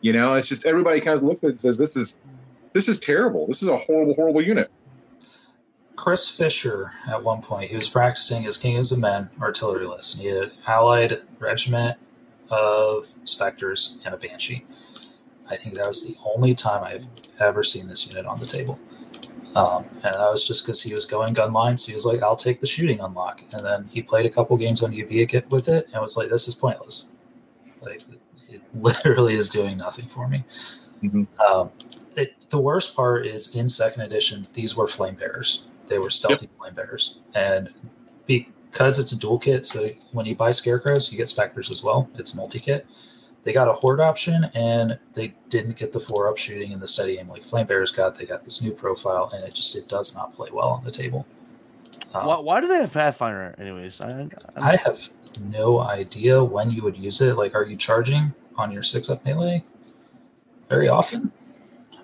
You 0.01 0.13
know, 0.13 0.35
it's 0.35 0.49
just 0.49 0.67
everybody 0.67 1.01
kind 1.01 1.17
of 1.17 1.23
looks 1.23 1.43
at 1.43 1.49
it 1.49 1.51
and 1.53 1.61
says, 1.61 1.79
"This 1.79 1.97
is 1.97 2.19
this 2.73 2.89
is 2.89 3.01
terrible. 3.01 3.47
This 3.47 3.63
is 3.63 3.69
a 3.69 3.77
horrible, 3.77 4.15
horrible 4.15 4.43
unit." 4.43 4.71
Chris 5.97 6.29
Fisher, 6.29 6.93
at 7.09 7.23
one 7.23 7.41
point, 7.41 7.71
he 7.71 7.77
was 7.77 7.89
practicing 7.89 8.43
his 8.43 8.59
Kings 8.59 8.93
of 8.93 8.99
the 8.99 9.03
Men 9.03 9.31
artillery 9.41 9.87
list, 9.87 10.15
and 10.15 10.23
he 10.23 10.29
had 10.29 10.45
an 10.45 10.51
allied 10.67 11.23
regiment 11.39 11.99
of 12.55 13.05
specters 13.25 14.01
and 14.05 14.15
a 14.15 14.19
banshee. 14.19 14.65
I 15.51 15.57
think 15.57 15.75
that 15.75 15.87
was 15.87 16.07
the 16.07 16.17
only 16.25 16.55
time 16.55 16.83
I've 16.85 17.07
ever 17.41 17.63
seen 17.63 17.87
this 17.89 18.09
unit 18.09 18.27
on 18.27 18.41
the 18.41 18.47
table. 18.47 18.79
Um, 19.55 19.85
and 19.95 20.15
that 20.15 20.31
was 20.31 20.47
just 20.47 20.65
because 20.65 20.83
he 20.83 20.95
was 20.95 21.05
going 21.05 21.33
gun 21.33 21.53
line. 21.53 21.77
So 21.77 21.89
he 21.89 21.93
was 21.93 22.07
like, 22.07 22.23
I'll 22.23 22.37
take 22.37 22.61
the 22.61 22.67
shooting 22.67 23.01
unlock. 23.01 23.43
And 23.53 23.65
then 23.65 23.89
he 23.91 24.03
played 24.03 24.27
a 24.27 24.31
couple 24.31 24.57
games 24.57 24.83
on 24.83 24.91
UB 24.91 25.11
with 25.51 25.69
it 25.69 25.87
and 25.93 26.01
was 26.01 26.17
like, 26.17 26.29
this 26.29 26.49
is 26.49 26.55
pointless. 26.55 27.15
Like, 27.83 28.03
it 28.49 28.63
literally 28.75 29.35
is 29.35 29.49
doing 29.49 29.77
nothing 29.77 30.07
for 30.07 30.29
me. 30.29 30.45
Mm-hmm. 31.03 31.25
Um, 31.41 31.71
it, 32.17 32.35
the 32.51 32.59
worst 32.59 32.97
part 32.97 33.27
is 33.27 33.55
in 33.55 33.69
second 33.69 34.03
edition, 34.03 34.43
these 34.55 34.77
were 34.77 34.89
flame 34.89 35.15
bearers. 35.15 35.67
They 35.87 35.99
were 35.99 36.11
stealthy 36.11 36.47
yep. 36.47 36.59
flame 36.59 36.75
bearers, 36.75 37.21
and 37.35 37.69
because 38.75 38.99
it's 38.99 39.13
a 39.13 39.19
dual 39.19 39.39
kit, 39.39 39.65
so 39.67 39.89
when 40.11 40.27
you 40.27 40.35
buy 40.35 40.51
scarecrows, 40.51 41.13
you 41.13 41.17
get 41.17 41.29
specters 41.29 41.71
as 41.71 41.85
well. 41.85 42.11
It's 42.17 42.35
multi 42.35 42.59
kit. 42.59 42.85
They 43.45 43.53
got 43.53 43.69
a 43.69 43.73
horde 43.73 44.01
option, 44.01 44.51
and 44.55 44.99
they 45.13 45.33
didn't 45.49 45.77
get 45.77 45.93
the 45.93 46.01
four 46.01 46.29
up 46.29 46.37
shooting 46.37 46.73
and 46.73 46.83
the 46.83 46.87
steady 46.89 47.19
aim 47.19 47.29
like 47.29 47.45
flame 47.45 47.67
bearers 47.67 47.93
got. 47.93 48.17
They 48.17 48.25
got 48.25 48.43
this 48.43 48.65
new 48.65 48.73
profile, 48.73 49.31
and 49.33 49.45
it 49.45 49.55
just 49.55 49.77
it 49.77 49.89
does 49.89 50.17
not 50.17 50.33
play 50.33 50.49
well 50.53 50.71
on 50.71 50.83
the 50.83 50.91
table. 50.91 51.25
Um, 52.15 52.27
why, 52.27 52.39
why, 52.41 52.61
do 52.61 52.67
they 52.67 52.79
have 52.79 52.93
Pathfinder, 52.93 53.55
anyways? 53.59 54.01
I, 54.01 54.29
I, 54.57 54.73
I 54.73 54.77
have 54.77 54.99
no 55.45 55.79
idea 55.79 56.43
when 56.43 56.69
you 56.69 56.83
would 56.83 56.97
use 56.97 57.21
it. 57.21 57.37
Like, 57.37 57.55
are 57.55 57.65
you 57.65 57.77
charging 57.77 58.35
on 58.57 58.73
your 58.73 58.83
six 58.83 59.09
up 59.09 59.25
melee 59.25 59.63
very 60.69 60.89
often? 60.89 61.31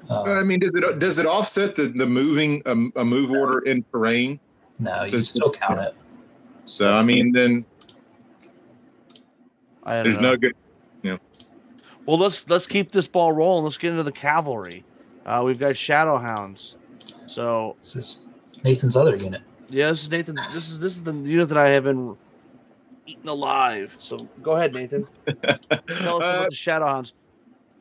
Uh, 0.09 0.23
I 0.23 0.45
mean, 0.45 0.61
does 0.61 0.71
it 0.73 0.99
does 1.01 1.19
it 1.19 1.27
offset 1.27 1.75
the 1.75 1.89
the 1.89 2.07
moving 2.07 2.63
um, 2.67 2.93
a 2.95 3.05
move 3.05 3.33
order 3.33 3.59
in 3.61 3.85
terrain? 3.91 4.39
No, 4.79 5.03
you 5.03 5.25
still 5.25 5.51
count 5.51 5.81
it. 5.81 5.97
So 6.71 6.93
I 6.93 7.03
mean, 7.03 7.33
then 7.33 7.65
there's 9.85 10.21
know. 10.21 10.31
no 10.31 10.37
good. 10.37 10.55
You 11.03 11.13
know. 11.13 11.19
Well, 12.07 12.19
let's 12.19 12.49
let's 12.49 12.67
keep 12.67 12.93
this 12.93 13.07
ball 13.07 13.33
rolling. 13.33 13.65
Let's 13.65 13.79
get 13.79 13.91
into 13.91 14.03
the 14.03 14.13
cavalry. 14.13 14.85
Uh, 15.27 15.43
we've 15.45 15.59
got 15.59 15.77
shadow 15.77 16.19
hounds. 16.19 16.77
So 17.29 17.77
this 17.79 17.97
is 17.97 18.29
Nathan's 18.65 18.97
other 18.97 19.17
unit. 19.17 19.43
Yeah, 19.69 19.91
this 19.91 20.03
is 20.03 20.11
Nathan. 20.11 20.37
This 20.37 20.69
is 20.69 20.79
this 20.79 20.93
is 20.95 21.05
the 21.05 21.13
unit 21.13 21.49
that 21.49 21.59
I 21.59 21.71
have 21.71 21.85
been 21.85 22.17
eaten 23.07 23.29
alive. 23.29 23.97
So 23.99 24.17
go 24.43 24.53
ahead, 24.53 24.75
Nathan. 24.75 25.07
Tell 25.43 26.23
us 26.23 26.25
uh, 26.25 26.39
about 26.39 26.49
the 26.49 26.55
Shadowhounds. 26.55 27.13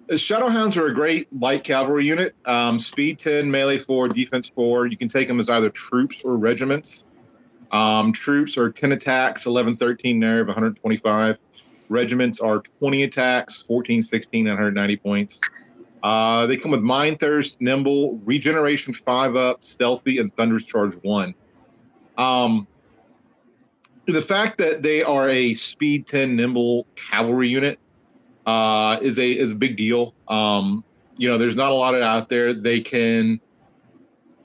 The 0.07 0.15
Shadowhounds 0.15 0.75
are 0.77 0.87
a 0.87 0.93
great 0.93 1.31
light 1.31 1.63
cavalry 1.63 2.05
unit. 2.05 2.35
Um, 2.45 2.79
speed 2.79 3.19
10, 3.19 3.49
melee 3.49 3.77
4, 3.77 4.09
defense 4.09 4.49
4. 4.49 4.87
You 4.87 4.97
can 4.97 5.07
take 5.07 5.27
them 5.27 5.39
as 5.39 5.51
either 5.51 5.69
troops 5.69 6.23
or 6.23 6.35
regiments. 6.35 7.05
Um, 7.71 8.11
troops 8.11 8.57
are 8.57 8.71
10 8.71 8.91
attacks, 8.91 9.45
11, 9.45 9.77
13 9.77 10.19
nerve, 10.19 10.47
125. 10.47 11.39
Regiments 11.89 12.39
are 12.39 12.61
20 12.79 13.03
attacks, 13.03 13.61
14, 13.63 14.01
16, 14.01 14.45
190 14.45 14.97
points. 14.97 15.41
Uh, 16.01 16.45
they 16.45 16.55
come 16.55 16.71
with 16.71 16.81
Mind 16.81 17.19
Thirst, 17.19 17.59
Nimble, 17.59 18.17
Regeneration 18.23 18.93
5 18.93 19.35
up, 19.35 19.63
Stealthy, 19.63 20.17
and 20.19 20.33
Thunderous 20.35 20.65
Charge 20.65 20.95
1. 21.01 21.33
Um, 22.17 22.67
the 24.05 24.21
fact 24.21 24.57
that 24.59 24.81
they 24.81 25.03
are 25.03 25.29
a 25.29 25.53
Speed 25.53 26.07
10 26.07 26.35
Nimble 26.35 26.87
cavalry 26.95 27.47
unit 27.47 27.79
uh, 28.45 28.97
is 29.01 29.19
a 29.19 29.29
is 29.29 29.51
a 29.51 29.55
big 29.55 29.77
deal. 29.77 30.13
Um, 30.27 30.83
you 31.17 31.29
know, 31.29 31.37
there's 31.37 31.55
not 31.55 31.71
a 31.71 31.75
lot 31.75 31.95
of 31.95 32.01
out 32.01 32.29
there. 32.29 32.53
They 32.53 32.79
can 32.79 33.39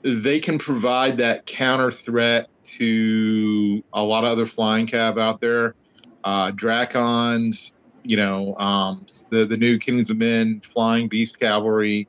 they 0.03 0.39
can 0.39 0.59
provide 0.59 1.17
that 1.17 1.45
counter 1.45 1.91
threat 1.91 2.49
to 2.65 3.83
a 3.93 4.01
lot 4.01 4.23
of 4.23 4.31
other 4.31 4.45
flying 4.45 4.87
cab 4.87 5.17
out 5.17 5.39
there. 5.39 5.75
Uh, 6.23 6.51
Drakons, 6.51 7.73
you 8.03 8.17
know, 8.17 8.55
um, 8.57 9.05
the 9.29 9.45
the 9.45 9.57
new 9.57 9.77
Kings 9.77 10.09
of 10.09 10.17
Men, 10.17 10.59
Flying 10.61 11.07
Beast 11.07 11.39
Cavalry, 11.39 12.07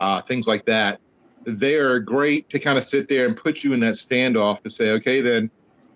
uh, 0.00 0.20
things 0.20 0.46
like 0.48 0.64
that. 0.66 1.00
They 1.44 1.76
are 1.76 2.00
great 2.00 2.48
to 2.50 2.58
kind 2.58 2.76
of 2.76 2.84
sit 2.84 3.08
there 3.08 3.26
and 3.26 3.36
put 3.36 3.62
you 3.62 3.72
in 3.72 3.80
that 3.80 3.94
standoff 3.94 4.62
to 4.62 4.70
say, 4.70 4.90
okay, 4.90 5.20
then, 5.20 5.48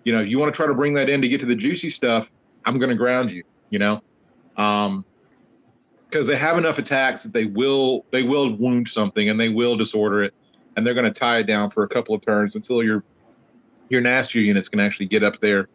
you 0.05 0.15
know, 0.15 0.21
you 0.21 0.39
want 0.39 0.53
to 0.53 0.55
try 0.55 0.65
to 0.65 0.73
bring 0.73 0.93
that 0.93 1.09
in 1.09 1.21
to 1.21 1.27
get 1.27 1.41
to 1.41 1.45
the 1.45 1.55
juicy 1.55 1.89
stuff. 1.89 2.31
I'm 2.65 2.79
going 2.79 2.89
to 2.89 2.95
ground 2.95 3.31
you, 3.31 3.43
you 3.69 3.79
know, 3.79 4.01
um, 4.55 5.03
because 6.05 6.27
they 6.27 6.37
have 6.37 6.57
enough 6.57 6.77
attacks 6.77 7.23
that 7.23 7.33
they 7.33 7.45
will 7.45 8.05
they 8.11 8.23
will 8.23 8.55
wound 8.55 8.87
something 8.87 9.29
and 9.29 9.39
they 9.39 9.49
will 9.49 9.75
disorder 9.75 10.23
it, 10.23 10.33
and 10.75 10.87
they're 10.87 10.93
going 10.93 11.11
to 11.11 11.19
tie 11.19 11.39
it 11.39 11.47
down 11.47 11.69
for 11.69 11.83
a 11.83 11.87
couple 11.87 12.15
of 12.15 12.25
turns 12.25 12.55
until 12.55 12.81
your 12.83 13.03
your 13.91 14.01
nastier 14.01 14.41
units 14.41 14.69
can 14.69 14.79
actually 14.79 15.07
get 15.07 15.23
up 15.23 15.39
there 15.39 15.67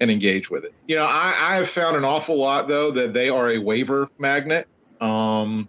and 0.00 0.10
engage 0.10 0.50
with 0.50 0.64
it. 0.64 0.74
You 0.86 0.96
know, 0.96 1.04
I, 1.04 1.34
I 1.38 1.56
have 1.56 1.70
found 1.70 1.96
an 1.96 2.04
awful 2.04 2.36
lot 2.38 2.68
though 2.68 2.90
that 2.92 3.12
they 3.12 3.28
are 3.28 3.50
a 3.50 3.58
waiver 3.58 4.08
magnet. 4.18 4.68
Um, 5.00 5.68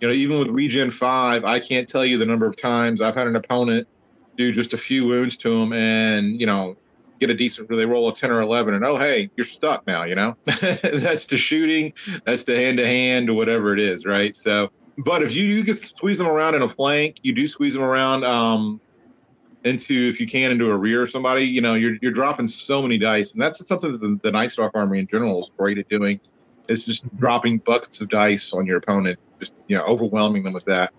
you 0.00 0.08
know, 0.08 0.14
even 0.14 0.38
with 0.38 0.48
Regen 0.48 0.90
Five, 0.90 1.44
I 1.44 1.60
can't 1.60 1.88
tell 1.88 2.04
you 2.04 2.18
the 2.18 2.26
number 2.26 2.46
of 2.46 2.56
times 2.56 3.02
I've 3.02 3.14
had 3.14 3.26
an 3.26 3.36
opponent 3.36 3.86
do 4.36 4.52
just 4.52 4.72
a 4.72 4.78
few 4.78 5.06
wounds 5.06 5.36
to 5.38 5.58
them, 5.58 5.72
and 5.72 6.40
you 6.40 6.46
know, 6.46 6.76
get 7.20 7.30
a 7.30 7.34
decent. 7.34 7.68
They 7.68 7.86
roll 7.86 8.08
a 8.08 8.14
ten 8.14 8.30
or 8.30 8.40
eleven, 8.40 8.74
and 8.74 8.84
oh 8.84 8.96
hey, 8.96 9.30
you're 9.36 9.46
stuck 9.46 9.86
now. 9.86 10.04
You 10.04 10.14
know, 10.14 10.36
that's 10.44 11.26
the 11.26 11.36
shooting, 11.36 11.92
that's 12.24 12.44
the 12.44 12.56
hand 12.56 12.78
to 12.78 12.86
hand, 12.86 13.28
or 13.28 13.34
whatever 13.34 13.74
it 13.74 13.80
is, 13.80 14.06
right? 14.06 14.34
So, 14.34 14.70
but 14.98 15.22
if 15.22 15.34
you 15.34 15.44
you 15.44 15.64
can 15.64 15.74
squeeze 15.74 16.18
them 16.18 16.26
around 16.26 16.54
in 16.54 16.62
a 16.62 16.68
flank, 16.68 17.16
you 17.22 17.34
do 17.34 17.46
squeeze 17.46 17.74
them 17.74 17.82
around. 17.82 18.24
Um, 18.24 18.80
into 19.64 20.08
if 20.08 20.20
you 20.20 20.26
can 20.26 20.50
into 20.50 20.70
a 20.70 20.76
rear 20.76 21.02
of 21.02 21.10
somebody, 21.10 21.44
you 21.44 21.60
know, 21.60 21.74
you're 21.74 21.96
you're 22.00 22.12
dropping 22.12 22.46
so 22.46 22.82
many 22.82 22.98
dice, 22.98 23.32
and 23.32 23.42
that's 23.42 23.66
something 23.66 23.92
that 23.92 24.00
the, 24.00 24.18
the 24.22 24.30
Night 24.30 24.50
Stalk 24.50 24.72
Army 24.74 24.98
in 24.98 25.06
general 25.06 25.38
is 25.40 25.50
great 25.56 25.78
at 25.78 25.88
doing. 25.88 26.20
It's 26.68 26.84
just 26.84 27.04
dropping 27.18 27.58
buckets 27.58 28.00
of 28.00 28.08
dice 28.08 28.52
on 28.52 28.66
your 28.66 28.76
opponent, 28.76 29.18
just 29.38 29.54
you 29.66 29.76
know, 29.76 29.84
overwhelming 29.84 30.44
them 30.44 30.52
with 30.52 30.64
that. 30.66 30.92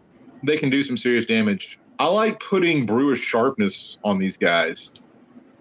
They 0.43 0.57
can 0.57 0.69
do 0.69 0.83
some 0.83 0.97
serious 0.97 1.25
damage. 1.25 1.79
I 1.99 2.07
like 2.07 2.39
putting 2.39 2.85
brew 2.85 3.11
of 3.11 3.19
sharpness 3.19 3.97
on 4.03 4.17
these 4.17 4.37
guys 4.37 4.93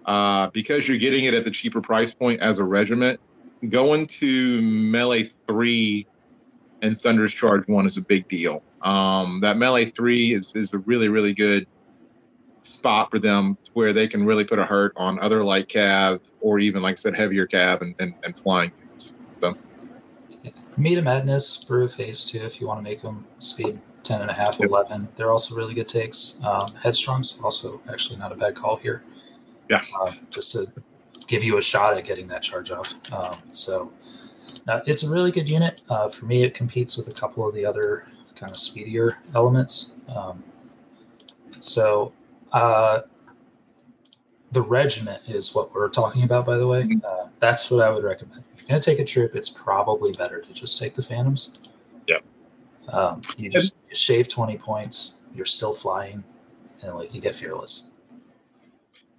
uh, 0.05 0.47
because 0.47 0.87
you're 0.87 0.97
getting 0.97 1.25
it 1.25 1.33
at 1.33 1.45
the 1.45 1.51
cheaper 1.51 1.81
price 1.81 2.13
point 2.13 2.41
as 2.41 2.57
a 2.57 2.63
regiment. 2.63 3.19
Going 3.69 4.07
to 4.07 4.61
melee 4.61 5.29
three 5.47 6.07
and 6.81 6.97
Thunderous 6.97 7.33
Charge 7.33 7.67
one 7.67 7.85
is 7.85 7.97
a 7.97 8.01
big 8.01 8.27
deal. 8.27 8.63
Um, 8.81 9.39
that 9.41 9.57
melee 9.57 9.85
three 9.85 10.33
is 10.33 10.53
is 10.55 10.73
a 10.73 10.79
really 10.79 11.09
really 11.09 11.33
good 11.33 11.67
spot 12.63 13.09
for 13.09 13.19
them 13.19 13.57
where 13.73 13.93
they 13.93 14.07
can 14.07 14.25
really 14.25 14.43
put 14.43 14.59
a 14.59 14.65
hurt 14.65 14.93
on 14.95 15.19
other 15.19 15.43
light 15.43 15.67
cab 15.67 16.21
or 16.41 16.59
even 16.59 16.81
like 16.81 16.93
I 16.93 16.95
said 16.95 17.15
heavier 17.15 17.47
cab 17.47 17.81
and, 17.81 17.95
and, 17.99 18.13
and 18.23 18.37
flying 18.37 18.71
units. 18.83 19.13
So 19.39 19.51
Yeah. 20.43 20.97
Of 20.97 21.03
Madness, 21.03 21.63
Brew 21.63 21.85
of 21.85 21.93
Haste 21.95 22.29
too, 22.29 22.39
if 22.39 22.61
you 22.61 22.67
want 22.67 22.79
to 22.79 22.83
make 22.83 23.01
them 23.01 23.25
speed 23.39 23.79
10 24.03 24.21
and 24.21 24.29
a 24.29 24.33
half, 24.33 24.59
Yep. 24.59 24.69
11. 24.69 25.07
They're 25.15 25.31
also 25.31 25.55
really 25.55 25.73
good 25.73 25.87
takes. 25.87 26.39
Um, 26.43 26.67
Headstrong's 26.81 27.39
also 27.43 27.81
actually 27.89 28.17
not 28.17 28.31
a 28.31 28.35
bad 28.35 28.55
call 28.55 28.77
here. 28.77 29.03
Yeah. 29.69 29.81
Uh, 30.01 30.11
just 30.29 30.51
to 30.53 30.67
give 31.27 31.43
you 31.43 31.57
a 31.57 31.61
shot 31.61 31.97
at 31.97 32.05
getting 32.05 32.27
that 32.27 32.41
charge 32.41 32.71
off. 32.71 32.93
Um, 33.11 33.31
so 33.49 33.91
now 34.67 34.81
it's 34.85 35.03
a 35.03 35.09
really 35.09 35.31
good 35.31 35.47
unit. 35.47 35.81
Uh, 35.89 36.09
for 36.09 36.25
me, 36.25 36.43
it 36.43 36.53
competes 36.53 36.97
with 36.97 37.07
a 37.07 37.19
couple 37.19 37.47
of 37.47 37.55
the 37.55 37.65
other 37.65 38.05
kind 38.35 38.51
of 38.51 38.57
speedier 38.57 39.19
elements. 39.33 39.95
Um, 40.13 40.43
so 41.59 42.11
uh, 42.51 43.01
the 44.51 44.61
regiment 44.61 45.21
is 45.27 45.55
what 45.55 45.73
we're 45.73 45.89
talking 45.89 46.23
about, 46.23 46.45
by 46.45 46.57
the 46.57 46.67
way. 46.67 46.87
Uh, 47.03 47.27
that's 47.39 47.71
what 47.71 47.83
I 47.83 47.89
would 47.89 48.03
recommend. 48.03 48.43
If 48.53 48.61
you're 48.61 48.69
going 48.69 48.81
to 48.81 48.89
take 48.89 48.99
a 48.99 49.05
trip, 49.05 49.35
it's 49.35 49.49
probably 49.49 50.11
better 50.13 50.41
to 50.41 50.53
just 50.53 50.77
take 50.77 50.93
the 50.93 51.01
Phantoms. 51.01 51.73
Yeah. 52.07 52.17
Um, 52.89 53.21
you 53.37 53.49
just 53.49 53.75
you 53.89 53.95
shave 53.95 54.27
20 54.27 54.57
points, 54.57 55.23
you're 55.33 55.45
still 55.45 55.73
flying, 55.73 56.23
and 56.81 56.95
like 56.95 57.13
you 57.13 57.21
get 57.21 57.35
fearless. 57.35 57.91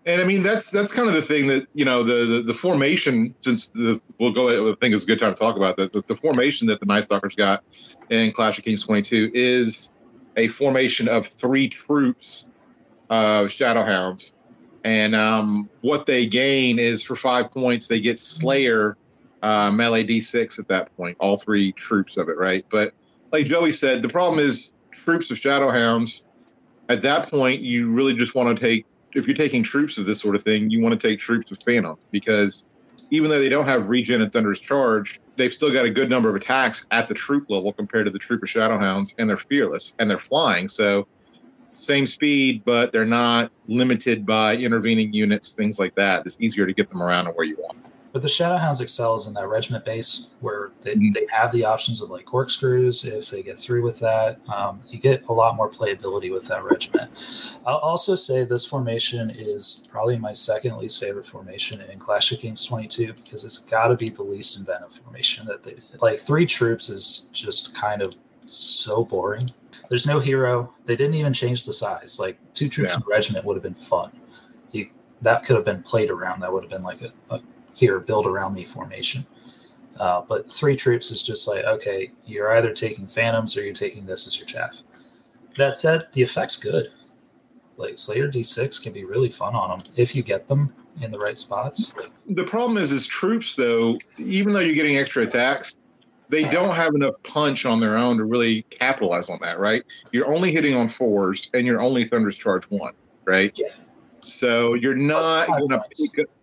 And 0.04 0.20
I 0.20 0.24
mean 0.24 0.42
that's 0.42 0.68
that's 0.68 0.92
kind 0.92 1.06
of 1.06 1.14
the 1.14 1.22
thing 1.22 1.46
that 1.46 1.68
you 1.74 1.84
know 1.84 2.02
the 2.02 2.24
the, 2.24 2.42
the 2.42 2.54
formation. 2.54 3.34
Since 3.40 3.68
the, 3.68 4.00
we'll 4.18 4.32
go. 4.32 4.72
I 4.72 4.74
think 4.80 4.94
it's 4.94 5.04
a 5.04 5.06
good 5.06 5.20
time 5.20 5.32
to 5.32 5.38
talk 5.38 5.56
about 5.56 5.76
that. 5.76 5.92
The, 5.92 6.02
the 6.08 6.16
formation 6.16 6.66
that 6.66 6.80
the 6.80 6.86
Night 6.86 7.04
Stalkers 7.04 7.36
got 7.36 7.62
in 8.10 8.32
Clash 8.32 8.58
of 8.58 8.64
Kings 8.64 8.82
22 8.82 9.30
is 9.32 9.90
a 10.36 10.48
formation 10.48 11.06
of 11.06 11.24
three 11.24 11.68
troops 11.68 12.46
of 13.12 13.48
Shadowhounds, 13.48 14.32
and 14.84 15.14
um, 15.14 15.68
what 15.82 16.06
they 16.06 16.26
gain 16.26 16.78
is 16.78 17.04
for 17.04 17.14
five 17.14 17.50
points 17.50 17.86
they 17.86 18.00
get 18.00 18.18
Slayer 18.18 18.96
uh, 19.42 19.70
melee 19.70 20.02
D6 20.02 20.58
at 20.58 20.66
that 20.68 20.96
point. 20.96 21.18
All 21.20 21.36
three 21.36 21.72
troops 21.72 22.16
of 22.16 22.30
it, 22.30 22.38
right? 22.38 22.64
But 22.70 22.94
like 23.30 23.44
Joey 23.44 23.70
said, 23.70 24.00
the 24.02 24.08
problem 24.08 24.40
is 24.40 24.72
troops 24.92 25.30
of 25.30 25.36
Shadowhounds. 25.36 26.24
At 26.88 27.02
that 27.02 27.30
point, 27.30 27.60
you 27.60 27.90
really 27.92 28.14
just 28.14 28.34
want 28.34 28.56
to 28.56 28.60
take 28.60 28.86
if 29.12 29.28
you're 29.28 29.36
taking 29.36 29.62
troops 29.62 29.98
of 29.98 30.06
this 30.06 30.18
sort 30.18 30.34
of 30.34 30.42
thing, 30.42 30.70
you 30.70 30.80
want 30.80 30.98
to 30.98 31.08
take 31.08 31.18
troops 31.18 31.50
of 31.50 31.62
Phantom 31.62 31.98
because 32.12 32.66
even 33.10 33.28
though 33.28 33.40
they 33.40 33.50
don't 33.50 33.66
have 33.66 33.90
regen 33.90 34.22
and 34.22 34.32
Thunderous 34.32 34.58
Charge, 34.58 35.20
they've 35.36 35.52
still 35.52 35.70
got 35.70 35.84
a 35.84 35.90
good 35.90 36.08
number 36.08 36.30
of 36.30 36.34
attacks 36.34 36.86
at 36.90 37.08
the 37.08 37.14
troop 37.14 37.50
level 37.50 37.74
compared 37.74 38.06
to 38.06 38.10
the 38.10 38.18
troop 38.18 38.42
of 38.42 38.48
Shadowhounds, 38.48 39.14
and 39.18 39.28
they're 39.28 39.36
fearless 39.36 39.94
and 39.98 40.08
they're 40.08 40.18
flying. 40.18 40.66
So 40.66 41.06
same 41.72 42.06
speed, 42.06 42.62
but 42.64 42.92
they're 42.92 43.04
not 43.04 43.50
limited 43.66 44.24
by 44.26 44.56
intervening 44.56 45.12
units, 45.12 45.54
things 45.54 45.78
like 45.78 45.94
that. 45.96 46.24
It's 46.26 46.36
easier 46.40 46.66
to 46.66 46.72
get 46.72 46.88
them 46.90 47.02
around 47.02 47.26
and 47.26 47.36
where 47.36 47.46
you 47.46 47.56
want. 47.56 47.78
But 48.12 48.20
the 48.20 48.28
Shadowhounds 48.28 48.82
excels 48.82 49.26
in 49.26 49.32
that 49.34 49.48
regiment 49.48 49.86
base 49.86 50.28
where 50.40 50.70
they, 50.82 50.94
Mhm. 50.94 51.14
they 51.14 51.26
have 51.30 51.50
the 51.50 51.64
options 51.64 52.02
of 52.02 52.10
like 52.10 52.26
corkscrews 52.26 53.06
if 53.06 53.30
they 53.30 53.42
get 53.42 53.58
through 53.58 53.82
with 53.82 53.98
that. 54.00 54.38
Um, 54.54 54.82
you 54.86 54.98
get 54.98 55.24
a 55.30 55.32
lot 55.32 55.56
more 55.56 55.70
playability 55.70 56.30
with 56.30 56.46
that 56.48 56.62
regiment. 56.62 57.10
I'll 57.64 57.78
also 57.78 58.14
say 58.14 58.44
this 58.44 58.66
formation 58.66 59.30
is 59.30 59.88
probably 59.90 60.18
my 60.18 60.34
second 60.34 60.76
least 60.76 61.00
favorite 61.00 61.24
formation 61.26 61.80
in 61.90 61.98
Clash 61.98 62.30
of 62.32 62.38
Kings 62.40 62.66
22 62.66 63.14
because 63.14 63.44
it's 63.46 63.56
got 63.56 63.88
to 63.88 63.96
be 63.96 64.10
the 64.10 64.22
least 64.22 64.58
inventive 64.58 64.92
formation 64.92 65.46
that 65.46 65.62
they 65.62 65.70
did. 65.72 65.82
Like 66.02 66.18
three 66.18 66.44
troops 66.44 66.90
is 66.90 67.30
just 67.32 67.74
kind 67.74 68.02
of 68.02 68.14
so 68.44 69.06
boring. 69.06 69.48
There's 69.88 70.06
no 70.06 70.18
hero. 70.18 70.72
They 70.84 70.96
didn't 70.96 71.14
even 71.14 71.32
change 71.32 71.64
the 71.66 71.72
size. 71.72 72.18
Like 72.20 72.38
two 72.54 72.68
troops 72.68 72.92
Yeah. 72.94 72.98
in 72.98 73.02
regiment 73.08 73.44
would 73.44 73.54
have 73.56 73.62
been 73.62 73.74
fun. 73.74 74.12
You 74.70 74.88
that 75.22 75.44
could 75.44 75.56
have 75.56 75.64
been 75.64 75.82
played 75.82 76.10
around. 76.10 76.40
That 76.40 76.52
would 76.52 76.62
have 76.64 76.70
been 76.70 76.82
like 76.82 77.02
a, 77.02 77.12
a 77.30 77.40
here 77.74 78.00
build 78.00 78.26
around 78.26 78.54
me 78.54 78.64
formation. 78.64 79.24
Uh, 79.98 80.22
but 80.28 80.50
three 80.50 80.74
troops 80.74 81.10
is 81.10 81.22
just 81.22 81.46
like 81.48 81.64
okay, 81.64 82.10
you're 82.24 82.52
either 82.52 82.72
taking 82.72 83.06
phantoms 83.06 83.56
or 83.56 83.62
you're 83.64 83.74
taking 83.74 84.06
this 84.06 84.26
as 84.26 84.38
your 84.38 84.46
chaff. 84.46 84.82
That 85.56 85.76
said, 85.76 86.08
the 86.12 86.22
effect's 86.22 86.56
good. 86.56 86.88
Like 87.76 87.98
Slayer 87.98 88.30
D6 88.30 88.82
can 88.82 88.92
be 88.92 89.04
really 89.04 89.28
fun 89.28 89.54
on 89.54 89.70
them 89.70 89.78
if 89.96 90.14
you 90.14 90.22
get 90.22 90.46
them 90.48 90.72
in 91.00 91.10
the 91.10 91.18
right 91.18 91.38
spots. 91.38 91.94
The 92.28 92.44
problem 92.44 92.78
is, 92.78 92.92
is 92.92 93.06
troops 93.06 93.54
though, 93.54 93.98
even 94.18 94.52
though 94.52 94.60
you're 94.60 94.74
getting 94.74 94.98
extra 94.98 95.24
attacks, 95.24 95.74
they 96.28 96.44
don't 96.44 96.74
have 96.74 96.94
enough 96.94 97.14
punch 97.24 97.66
on 97.66 97.80
their 97.80 97.96
own 97.96 98.16
to 98.16 98.24
really 98.24 98.62
capitalize 98.70 99.28
on 99.28 99.38
that, 99.42 99.58
right? 99.58 99.82
You're 100.12 100.32
only 100.32 100.50
hitting 100.52 100.74
on 100.74 100.88
fours, 100.88 101.50
and 101.54 101.66
you're 101.66 101.80
only 101.80 102.06
Thunderous 102.06 102.38
Charge 102.38 102.64
one, 102.66 102.94
right? 103.24 103.52
Yeah. 103.54 103.68
So 104.20 104.74
you're 104.74 104.94
not 104.94 105.48
going 105.48 105.68
to 105.68 105.78
pick 105.78 106.24
up. 106.24 106.34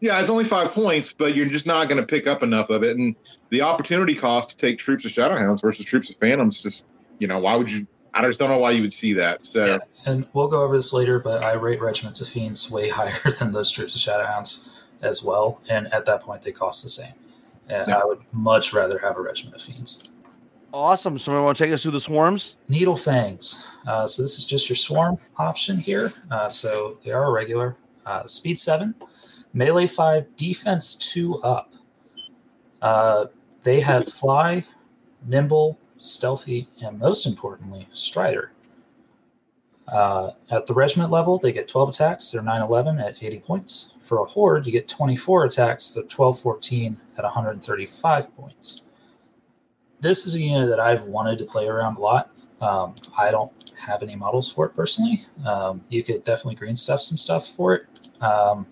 Yeah, 0.00 0.20
it's 0.20 0.30
only 0.30 0.44
five 0.44 0.72
points, 0.72 1.12
but 1.12 1.34
you're 1.34 1.46
just 1.46 1.66
not 1.66 1.88
going 1.88 2.00
to 2.00 2.06
pick 2.06 2.26
up 2.26 2.42
enough 2.42 2.68
of 2.68 2.82
it. 2.84 2.98
And 2.98 3.16
the 3.48 3.62
opportunity 3.62 4.14
cost 4.14 4.50
to 4.50 4.56
take 4.56 4.78
troops 4.78 5.06
of 5.06 5.10
Shadowhounds 5.10 5.62
versus 5.62 5.86
troops 5.86 6.10
of 6.10 6.16
Phantoms, 6.16 6.62
just 6.62 6.84
you 7.18 7.26
know, 7.26 7.38
why 7.38 7.56
would 7.56 7.70
you? 7.70 7.86
I 8.12 8.26
just 8.26 8.38
don't 8.38 8.48
know 8.48 8.58
why 8.58 8.70
you 8.70 8.82
would 8.82 8.92
see 8.92 9.12
that. 9.14 9.44
So 9.44 9.64
Yeah, 9.64 9.78
and 10.04 10.26
we'll 10.32 10.48
go 10.48 10.62
over 10.62 10.76
this 10.76 10.92
later, 10.92 11.18
but 11.18 11.42
I 11.42 11.54
rate 11.54 11.80
regiments 11.80 12.20
of 12.20 12.28
fiends 12.28 12.70
way 12.70 12.88
higher 12.90 13.30
than 13.38 13.52
those 13.52 13.70
troops 13.70 13.94
of 13.94 14.00
shadowhounds 14.00 14.84
as 15.02 15.24
well. 15.24 15.60
And 15.68 15.92
at 15.92 16.04
that 16.06 16.20
point, 16.22 16.42
they 16.42 16.52
cost 16.52 16.82
the 16.82 16.88
same. 16.88 17.14
And 17.68 17.88
Yeah. 17.88 17.98
I 17.98 18.04
would 18.04 18.20
much 18.34 18.72
rather 18.72 18.98
have 18.98 19.16
a 19.18 19.22
regiment 19.22 19.56
of 19.56 19.62
fiends. 19.62 20.12
Awesome. 20.72 21.18
Someone 21.18 21.44
want 21.44 21.56
to 21.58 21.64
take 21.64 21.72
us 21.72 21.82
through 21.82 21.92
the 21.92 22.00
swarms? 22.00 22.56
Needle 22.68 22.96
fangs. 22.96 23.68
Uh, 23.86 24.06
so 24.06 24.22
this 24.22 24.38
is 24.38 24.44
just 24.44 24.68
your 24.68 24.76
swarm 24.76 25.16
option 25.38 25.78
here. 25.78 26.10
Uh, 26.30 26.48
so 26.48 26.98
they 27.04 27.12
are 27.12 27.24
a 27.24 27.30
regular. 27.32 27.76
Uh, 28.04 28.26
speed 28.26 28.58
seven, 28.58 28.94
melee 29.54 29.86
five, 29.86 30.26
defense 30.36 30.94
two 30.94 31.36
up. 31.42 31.72
Uh, 32.82 33.26
they 33.62 33.80
have 33.80 34.06
fly, 34.08 34.64
nimble, 35.26 35.78
stealthy, 35.96 36.68
and 36.84 36.98
most 36.98 37.26
importantly, 37.26 37.88
strider. 37.92 38.52
Uh, 39.88 40.32
at 40.50 40.66
the 40.66 40.74
regiment 40.74 41.10
level, 41.10 41.38
they 41.38 41.52
get 41.52 41.68
12 41.68 41.90
attacks. 41.90 42.30
They're 42.30 42.42
9 42.42 42.62
11 42.62 42.98
at 42.98 43.22
80 43.22 43.38
points. 43.40 43.94
For 44.00 44.18
a 44.18 44.24
horde, 44.24 44.66
you 44.66 44.72
get 44.72 44.88
24 44.88 45.44
attacks. 45.44 45.92
They're 45.92 46.04
12 46.04 46.40
14 46.40 47.00
at 47.18 47.24
135 47.24 48.36
points. 48.36 48.88
This 50.00 50.26
is 50.26 50.34
a 50.34 50.40
unit 50.40 50.68
that 50.68 50.80
I've 50.80 51.04
wanted 51.04 51.38
to 51.38 51.44
play 51.44 51.66
around 51.66 51.98
a 51.98 52.00
lot. 52.00 52.30
Um, 52.60 52.94
I 53.16 53.30
don't 53.30 53.52
have 53.78 54.02
any 54.02 54.16
models 54.16 54.52
for 54.52 54.66
it 54.66 54.74
personally. 54.74 55.22
Um, 55.44 55.82
you 55.88 56.02
could 56.02 56.24
definitely 56.24 56.56
green 56.56 56.76
stuff 56.76 57.00
some 57.00 57.16
stuff 57.16 57.46
for 57.46 57.74
it. 57.74 57.86
Um, 58.20 58.66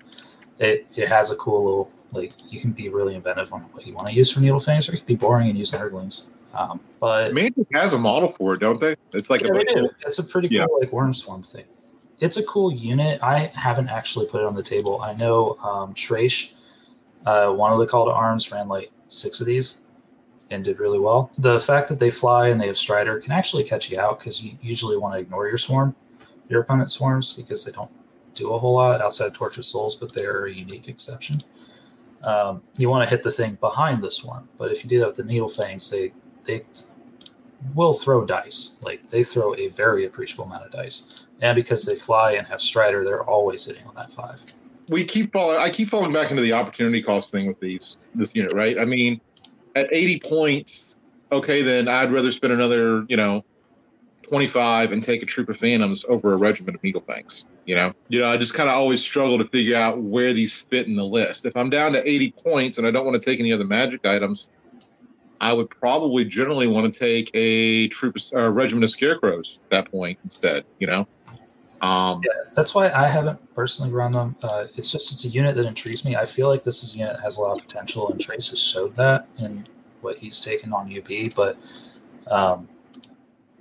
it, 0.58 0.86
it 0.94 1.08
has 1.08 1.30
a 1.30 1.36
cool 1.36 1.64
little, 1.64 1.90
like, 2.12 2.32
you 2.50 2.60
can 2.60 2.72
be 2.72 2.88
really 2.88 3.14
inventive 3.14 3.52
on 3.52 3.62
what 3.72 3.86
you 3.86 3.94
want 3.94 4.08
to 4.08 4.14
use 4.14 4.30
for 4.30 4.40
needle 4.40 4.60
fangs, 4.60 4.88
or 4.88 4.92
you 4.92 4.98
can 4.98 5.06
be 5.06 5.16
boring 5.16 5.48
and 5.48 5.58
use 5.58 5.72
Nurglings. 5.72 6.34
Um, 6.55 6.80
but 7.00 7.32
Mantic 7.32 7.66
has 7.72 7.92
a 7.92 7.98
model 7.98 8.28
for 8.28 8.55
it, 8.55 8.61
don't 8.61 8.80
they? 8.80 8.94
It's 9.12 9.28
like 9.30 9.42
yeah, 9.42 9.48
a 9.48 9.52
they 9.55 9.64
do. 9.64 9.90
It's 10.07 10.18
a 10.18 10.24
pretty 10.24 10.48
cool 10.48 10.59
Yeah. 10.59 10.66
like 10.80 10.92
worm 10.92 11.12
swarm 11.12 11.42
thing. 11.42 11.64
It's 12.20 12.36
a 12.36 12.44
cool 12.44 12.72
unit. 12.72 13.18
I 13.22 13.50
haven't 13.55 13.88
actually 13.90 14.26
put 14.26 14.40
it 14.40 14.46
on 14.46 14.55
the 14.55 14.62
table. 14.62 15.02
I 15.02 15.14
know 15.14 15.57
um, 15.62 15.94
Shresh, 15.94 16.55
uh, 17.26 17.52
one 17.52 17.72
of 17.72 17.78
the 17.78 17.86
call 17.86 18.07
to 18.07 18.12
arms, 18.12 18.52
ran 18.52 18.68
like 18.68 18.90
six 19.09 19.40
of 19.40 19.46
these 19.46 19.82
and 20.50 20.64
did 20.64 20.78
really 20.78 21.00
well. 21.00 21.30
The 21.38 21.59
fact 21.59 21.88
that 21.88 21.98
they 21.98 22.11
fly 22.11 22.48
and 22.48 22.61
they 22.61 22.68
have 22.68 22.76
Strider 22.76 23.18
can 23.20 23.32
actually 23.32 23.64
catch 23.64 23.90
you 23.90 23.98
out 23.98 24.18
because 24.20 24.44
you 24.44 24.57
usually 24.62 24.96
want 24.96 25.14
to 25.14 25.20
ignore 25.20 25.48
your 25.48 25.57
swarm, 25.57 25.94
your 26.48 26.61
opponent's 26.61 26.94
swarms, 26.94 27.32
because 27.32 27.64
they 27.64 27.72
don't 27.72 27.90
do 28.34 28.52
a 28.52 28.59
whole 28.59 28.74
lot 28.74 29.00
outside 29.00 29.26
of 29.26 29.32
Tortured 29.32 29.64
Souls, 29.64 29.96
but 29.96 30.12
they're 30.14 30.46
a 30.46 30.52
unique 30.52 30.88
exception. 30.88 31.36
Um, 32.24 32.62
you 32.78 32.88
want 32.88 33.05
to 33.05 33.11
hit 33.11 33.22
the 33.22 33.30
thing 33.30 33.57
behind 33.61 34.02
the 34.02 34.11
swarm, 34.11 34.48
but 34.57 34.70
if 34.70 34.82
you 34.84 34.90
do 34.90 34.98
that 35.00 35.09
with 35.09 35.16
the 35.16 35.24
Needle 35.24 35.48
Fangs, 35.48 35.90
they 35.90 36.12
they 36.45 36.64
will 37.74 37.92
throw 37.92 38.24
dice. 38.24 38.80
Like 38.84 39.09
they 39.09 39.22
throw 39.22 39.55
a 39.57 39.68
very 39.68 40.07
appreciable 40.07 40.45
amount 40.45 40.66
of 40.66 40.72
dice, 40.72 41.26
and 41.40 41.57
because 41.57 41.84
they 41.84 41.97
fly 41.97 42.32
and 42.32 42.47
have 42.47 42.61
Strider, 42.61 43.05
they're 43.05 43.24
always 43.24 43.64
hitting 43.64 43.86
on 43.86 43.95
that 43.95 44.11
five. 44.11 44.40
we 44.88 45.05
keep 45.05 45.32
falling. 45.32 45.59
I 45.59 45.70
keep 45.70 45.88
falling 45.88 46.12
back 46.12 46.30
into 46.30 46.42
the 46.42 46.53
opportunity 46.53 47.03
cost 47.03 47.32
thing 47.32 47.47
with 47.47 47.61
these 47.61 47.97
this 48.14 48.34
unit, 48.34 48.53
right? 48.55 48.78
I 48.78 48.84
mean, 48.84 49.20
at 49.74 49.88
80 49.90 50.20
points, 50.20 50.97
okay, 51.32 51.62
then 51.62 51.88
I'd 51.88 52.12
rather 52.12 52.32
spend 52.32 52.53
another, 52.53 53.05
you 53.09 53.16
know, 53.16 53.45
25 54.22 54.92
and 54.92 55.03
take 55.03 55.22
a 55.22 55.26
troop 55.26 55.49
of 55.49 55.57
phantoms 55.57 56.05
over 56.09 56.32
a 56.32 56.36
regiment 56.36 56.78
of 56.82 57.05
fangs. 57.05 57.47
You 57.66 57.74
know, 57.74 57.92
you 58.09 58.20
know, 58.20 58.28
I 58.28 58.36
just 58.36 58.55
kind 58.55 58.68
of 58.68 58.74
always 58.74 59.03
struggle 59.03 59.38
to 59.38 59.47
figure 59.49 59.76
out 59.76 60.01
where 60.01 60.32
these 60.32 60.62
fit 60.62 60.86
in 60.86 60.97
the 60.97 61.05
list. 61.05 61.47
If 61.47 61.57
I'm 61.57 61.70
down 61.70 61.92
to 61.92 62.09
80 62.09 62.32
points 62.32 62.78
and 62.78 62.86
I 62.86 62.90
don't 62.90 63.07
want 63.07 63.20
to 63.20 63.30
take 63.30 63.40
any 63.40 63.53
other 63.53 63.64
magic 63.64 64.05
items, 64.05 64.51
I 65.45 65.53
would 65.53 65.68
probably 65.68 66.24
generally 66.24 66.66
want 66.66 66.92
to 66.92 66.99
take 66.99 67.30
a 67.34 67.88
troop, 67.88 68.16
of, 68.16 68.22
uh, 68.34 68.49
regiment 68.49 68.82
of 68.82 68.88
scarecrows 68.88 69.61
at 69.64 69.70
that 69.70 69.90
point 69.90 70.18
instead. 70.24 70.64
You 70.78 70.86
know, 70.86 71.09
um, 71.82 72.22
Yeah, 72.24 72.51
that's 72.55 72.74
why 72.74 72.90
I 72.90 73.07
haven't 73.09 73.38
personally 73.55 73.92
run 73.92 74.12
them. 74.12 74.36
Uh, 74.42 74.64
it's 74.74 74.90
just 74.90 75.12
it's 75.12 75.26
a 75.26 75.28
unit 75.28 75.55
that 75.57 75.66
intrigues 75.66 76.03
me. 76.03 76.16
I 76.16 76.24
feel 76.24 76.49
like 76.49 76.64
this 76.64 76.82
is 76.82 76.95
a 76.95 76.99
unit 76.99 77.16
that 77.16 77.22
has 77.22 77.36
a 77.36 77.42
lot 77.42 77.59
of 77.59 77.68
potential, 77.68 78.11
and 78.11 78.18
Trace 78.18 78.49
has 78.49 78.62
showed 78.62 78.97
that 78.97 79.28
in 79.38 79.66
what 80.01 80.16
he's 80.16 80.40
taken 80.40 80.72
on 80.72 80.90
UB. 80.90 81.34
But 81.36 81.59
um, 82.30 82.66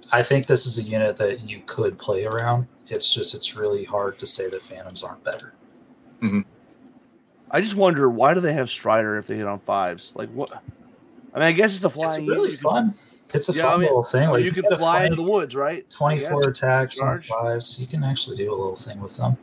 I 0.09 0.23
think 0.23 0.45
this 0.45 0.65
is 0.65 0.77
a 0.77 0.83
unit 0.83 1.17
that 1.17 1.41
you 1.41 1.63
could 1.65 1.97
play 1.97 2.23
around. 2.23 2.65
It's 2.87 3.13
just 3.13 3.35
it's 3.35 3.57
really 3.57 3.83
hard 3.83 4.19
to 4.19 4.25
say 4.25 4.49
that 4.49 4.63
Phantoms 4.63 5.03
aren't 5.03 5.25
better. 5.25 5.53
I 7.51 7.59
just 7.59 7.75
wonder 7.75 8.09
why 8.09 8.33
do 8.33 8.39
they 8.39 8.53
have 8.53 8.69
Strider 8.69 9.17
if 9.17 9.27
they 9.27 9.35
hit 9.35 9.47
on 9.47 9.59
fives? 9.59 10.13
Like 10.15 10.29
what? 10.29 10.63
I 11.33 11.39
mean, 11.39 11.47
I 11.47 11.51
guess 11.51 11.75
it's 11.75 11.83
a 11.83 11.89
flying. 11.89 12.09
It's 12.21 12.29
really 12.29 12.49
can- 12.49 12.57
fun. 12.59 12.93
It's 13.33 13.49
a 13.49 13.53
Yeah, 13.53 13.63
fun 13.63 13.71
I 13.71 13.75
mean, 13.77 13.81
little 13.87 14.03
thing. 14.03 14.29
Like 14.29 14.43
you 14.43 14.51
get 14.51 14.71
a 14.71 14.77
fly 14.77 15.05
into 15.05 15.15
the 15.15 15.23
woods, 15.23 15.55
right? 15.55 15.89
24 15.89 16.41
Yes. 16.41 16.47
attacks 16.47 16.99
on 17.01 17.19
fives. 17.21 17.79
You 17.81 17.87
can 17.87 18.03
actually 18.03 18.37
do 18.37 18.51
a 18.51 18.55
little 18.55 18.75
thing 18.75 19.01
with 19.01 19.17
them. 19.17 19.35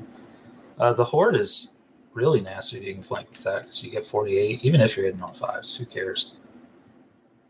Uh, 0.79 0.93
the 0.93 1.03
horde 1.05 1.35
is 1.35 1.79
really 2.15 2.41
nasty 2.41 2.79
if 2.79 2.85
you 2.85 2.95
can 2.95 3.03
flank 3.03 3.29
with 3.31 3.43
that 3.43 3.63
because 3.63 3.85
you 3.85 3.91
get 3.91 4.05
48, 4.05 4.65
even 4.65 4.81
if 4.81 4.97
you're 4.97 5.07
hitting 5.07 5.21
on 5.23 5.29
fives. 5.29 5.77
Who 5.77 5.87
cares? 5.87 6.35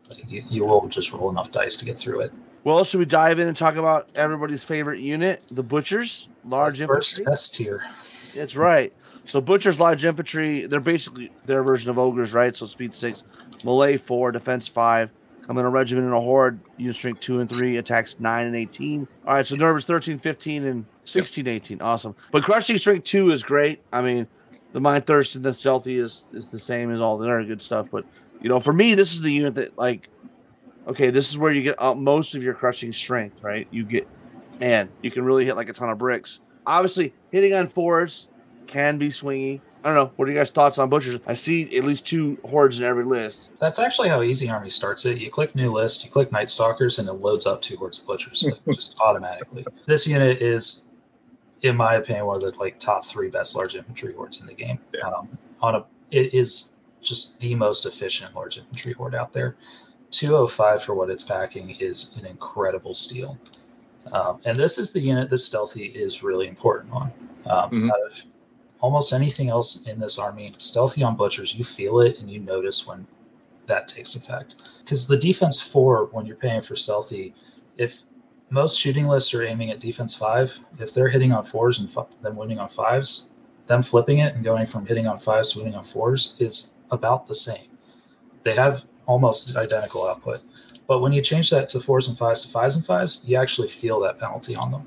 Like, 0.08 0.30
you, 0.30 0.42
you 0.48 0.64
will 0.64 0.88
just 0.88 1.12
roll 1.12 1.28
enough 1.30 1.50
dice 1.52 1.76
to 1.76 1.84
get 1.84 1.98
through 1.98 2.20
it. 2.20 2.32
Well, 2.64 2.84
should 2.84 2.98
we 3.00 3.04
dive 3.06 3.38
in 3.38 3.46
and 3.48 3.56
talk 3.56 3.76
about 3.76 4.10
everybody's 4.16 4.64
favorite 4.64 5.00
unit, 5.00 5.46
the 5.50 5.62
Butchers, 5.62 6.28
large 6.46 6.78
First 6.84 7.18
infantry? 7.18 7.32
S 7.32 7.48
tier. 7.48 7.84
That's 8.34 8.56
right. 8.56 8.92
So 9.24 9.40
Butchers, 9.42 9.78
large 9.78 10.04
infantry, 10.06 10.66
they're 10.66 10.80
basically 10.80 11.30
their 11.44 11.62
version 11.62 11.90
of 11.90 11.98
ogres, 11.98 12.32
right? 12.32 12.56
So 12.56 12.64
speed 12.66 12.94
six, 12.94 13.24
melee 13.64 13.96
four, 13.96 14.32
defense 14.32 14.68
five. 14.68 15.10
Come 15.46 15.58
in 15.58 15.64
a 15.64 15.70
regiment 15.70 16.06
and 16.06 16.14
a 16.14 16.20
horde, 16.20 16.60
unit 16.76 16.94
strength 16.94 17.20
two 17.20 17.40
and 17.40 17.48
three, 17.48 17.76
attacks 17.76 18.20
nine 18.20 18.46
and 18.46 18.54
18. 18.54 19.08
All 19.26 19.34
right, 19.34 19.44
so 19.44 19.56
nervous 19.56 19.84
13, 19.84 20.20
15, 20.20 20.64
and 20.64 20.86
16, 21.04 21.48
18. 21.48 21.82
Awesome. 21.82 22.14
But 22.30 22.44
crushing 22.44 22.78
strength 22.78 23.04
two 23.04 23.32
is 23.32 23.42
great. 23.42 23.82
I 23.92 24.00
mean, 24.00 24.28
the 24.72 24.80
mind 24.80 25.06
thirst 25.06 25.34
and 25.34 25.44
the 25.44 25.52
stealthy 25.52 25.98
is 25.98 26.24
is 26.32 26.48
the 26.48 26.58
same 26.58 26.92
as 26.92 27.00
all 27.00 27.18
the 27.18 27.26
other 27.26 27.44
good 27.44 27.60
stuff. 27.60 27.88
But 27.90 28.04
you 28.40 28.48
know, 28.48 28.60
for 28.60 28.72
me, 28.72 28.94
this 28.94 29.12
is 29.12 29.22
the 29.22 29.32
unit 29.32 29.54
that 29.56 29.76
like, 29.78 30.08
okay, 30.86 31.10
this 31.10 31.30
is 31.30 31.38
where 31.38 31.52
you 31.52 31.62
get 31.62 31.80
uh, 31.82 31.94
most 31.94 32.34
of 32.34 32.42
your 32.42 32.54
crushing 32.54 32.92
strength, 32.92 33.42
right? 33.42 33.66
You 33.70 33.84
get, 33.84 34.06
man, 34.60 34.88
you 35.02 35.10
can 35.10 35.24
really 35.24 35.44
hit 35.44 35.56
like 35.56 35.68
a 35.68 35.72
ton 35.72 35.90
of 35.90 35.98
bricks. 35.98 36.40
Obviously, 36.66 37.12
hitting 37.30 37.54
on 37.54 37.66
fours 37.66 38.28
can 38.66 38.98
be 38.98 39.08
swingy. 39.08 39.60
I 39.82 39.88
don't 39.88 39.94
know. 39.94 40.12
What 40.16 40.28
are 40.28 40.30
you 40.32 40.36
guys' 40.36 40.50
thoughts 40.50 40.78
on 40.78 40.90
butchers? 40.90 41.20
I 41.26 41.34
see 41.34 41.76
at 41.76 41.84
least 41.84 42.06
two 42.06 42.38
hordes 42.44 42.78
in 42.78 42.84
every 42.84 43.04
list. 43.04 43.52
That's 43.60 43.78
actually 43.78 44.08
how 44.08 44.22
Easy 44.22 44.48
Army 44.50 44.68
starts 44.68 45.06
it. 45.06 45.18
You 45.18 45.30
click 45.30 45.54
new 45.54 45.72
list, 45.72 46.04
you 46.04 46.10
click 46.10 46.30
Night 46.32 46.50
Stalkers, 46.50 46.98
and 46.98 47.08
it 47.08 47.14
loads 47.14 47.46
up 47.46 47.62
two 47.62 47.76
hordes 47.76 47.98
of 48.00 48.06
butchers 48.06 48.44
like, 48.44 48.60
just 48.74 49.00
automatically. 49.00 49.64
This 49.86 50.06
unit 50.06 50.42
is, 50.42 50.90
in 51.62 51.76
my 51.76 51.94
opinion, 51.94 52.26
one 52.26 52.36
of 52.36 52.42
the 52.42 52.58
like 52.58 52.78
top 52.78 53.04
three 53.04 53.30
best 53.30 53.56
large 53.56 53.74
infantry 53.74 54.12
hordes 54.14 54.42
in 54.42 54.46
the 54.48 54.54
game. 54.54 54.78
Yeah. 54.94 55.08
Um, 55.08 55.38
on 55.62 55.74
a, 55.76 55.84
it 56.10 56.34
is 56.34 56.76
just 57.00 57.40
the 57.40 57.54
most 57.54 57.86
efficient 57.86 58.34
large 58.34 58.58
infantry 58.58 58.92
horde 58.92 59.14
out 59.14 59.32
there. 59.32 59.56
205 60.10 60.82
for 60.82 60.94
what 60.94 61.08
it's 61.08 61.22
packing 61.22 61.70
is 61.80 62.16
an 62.20 62.26
incredible 62.26 62.92
steal. 62.92 63.38
Um, 64.12 64.40
and 64.44 64.56
this 64.56 64.76
is 64.76 64.92
the 64.92 65.00
unit 65.00 65.30
that 65.30 65.38
stealthy 65.38 65.86
is 65.86 66.22
really 66.22 66.48
important 66.48 66.92
on. 66.92 67.12
Um, 67.46 67.70
Mhm. 67.70 68.24
Almost 68.80 69.12
anything 69.12 69.48
else 69.48 69.86
in 69.86 70.00
this 70.00 70.18
army, 70.18 70.52
stealthy 70.58 71.02
on 71.02 71.16
butchers, 71.16 71.54
you 71.54 71.64
feel 71.64 72.00
it 72.00 72.18
and 72.18 72.30
you 72.30 72.40
notice 72.40 72.86
when 72.86 73.06
that 73.66 73.88
takes 73.88 74.14
effect. 74.14 74.80
Because 74.80 75.06
the 75.06 75.16
defense 75.16 75.60
four, 75.60 76.06
when 76.12 76.26
you're 76.26 76.36
paying 76.36 76.62
for 76.62 76.74
stealthy, 76.74 77.34
if 77.76 78.02
most 78.50 78.78
shooting 78.78 79.06
lists 79.06 79.32
are 79.34 79.44
aiming 79.44 79.70
at 79.70 79.80
defense 79.80 80.14
five, 80.14 80.58
if 80.78 80.92
they're 80.92 81.08
hitting 81.08 81.32
on 81.32 81.44
fours 81.44 81.78
and 81.78 81.88
fi- 81.88 82.06
then 82.22 82.36
winning 82.36 82.58
on 82.58 82.68
fives, 82.68 83.30
them 83.66 83.82
flipping 83.82 84.18
it 84.18 84.34
and 84.34 84.42
going 84.44 84.66
from 84.66 84.86
hitting 84.86 85.06
on 85.06 85.18
fives 85.18 85.52
to 85.52 85.58
winning 85.58 85.74
on 85.74 85.84
fours 85.84 86.36
is 86.40 86.76
about 86.90 87.26
the 87.26 87.34
same. 87.34 87.68
They 88.42 88.54
have 88.54 88.84
almost 89.06 89.56
identical 89.56 90.08
output. 90.08 90.40
But 90.88 91.00
when 91.00 91.12
you 91.12 91.22
change 91.22 91.50
that 91.50 91.68
to 91.70 91.80
fours 91.80 92.08
and 92.08 92.18
fives 92.18 92.40
to 92.40 92.48
fives 92.48 92.74
and 92.74 92.84
fives, 92.84 93.28
you 93.28 93.36
actually 93.36 93.68
feel 93.68 94.00
that 94.00 94.18
penalty 94.18 94.56
on 94.56 94.72
them. 94.72 94.86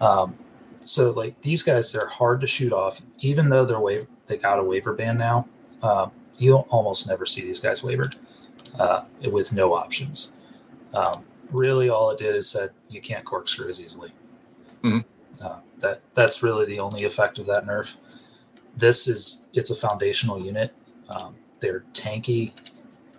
Um, 0.00 0.38
so 0.88 1.10
like 1.10 1.40
these 1.42 1.62
guys, 1.62 1.92
they're 1.92 2.08
hard 2.08 2.40
to 2.40 2.46
shoot 2.46 2.72
off, 2.72 3.02
even 3.20 3.48
though 3.50 3.64
they're 3.64 4.06
they 4.26 4.38
got 4.38 4.58
a 4.58 4.64
waiver 4.64 4.94
ban 4.94 5.18
now. 5.18 5.46
Um, 5.82 6.12
you 6.38 6.50
don't 6.50 6.66
almost 6.70 7.08
never 7.08 7.26
see 7.26 7.42
these 7.42 7.60
guys 7.60 7.84
wavered 7.84 8.14
uh, 8.78 9.04
with 9.30 9.52
no 9.52 9.74
options. 9.74 10.40
Um, 10.94 11.26
really, 11.50 11.90
all 11.90 12.10
it 12.10 12.18
did 12.18 12.34
is 12.34 12.50
said 12.50 12.70
you 12.88 13.00
can't 13.00 13.24
corkscrew 13.24 13.68
as 13.68 13.80
easily. 13.82 14.12
Mhm. 14.82 15.04
Uh, 15.40 15.58
that 15.80 16.00
that's 16.14 16.42
really 16.42 16.64
the 16.64 16.80
only 16.80 17.04
effect 17.04 17.38
of 17.38 17.46
that 17.46 17.66
nerf. 17.66 17.96
This 18.76 19.08
is 19.08 19.48
it's 19.52 19.70
a 19.70 19.74
foundational 19.74 20.40
unit. 20.40 20.72
Um, 21.10 21.36
they're 21.60 21.84
tanky. 21.92 22.52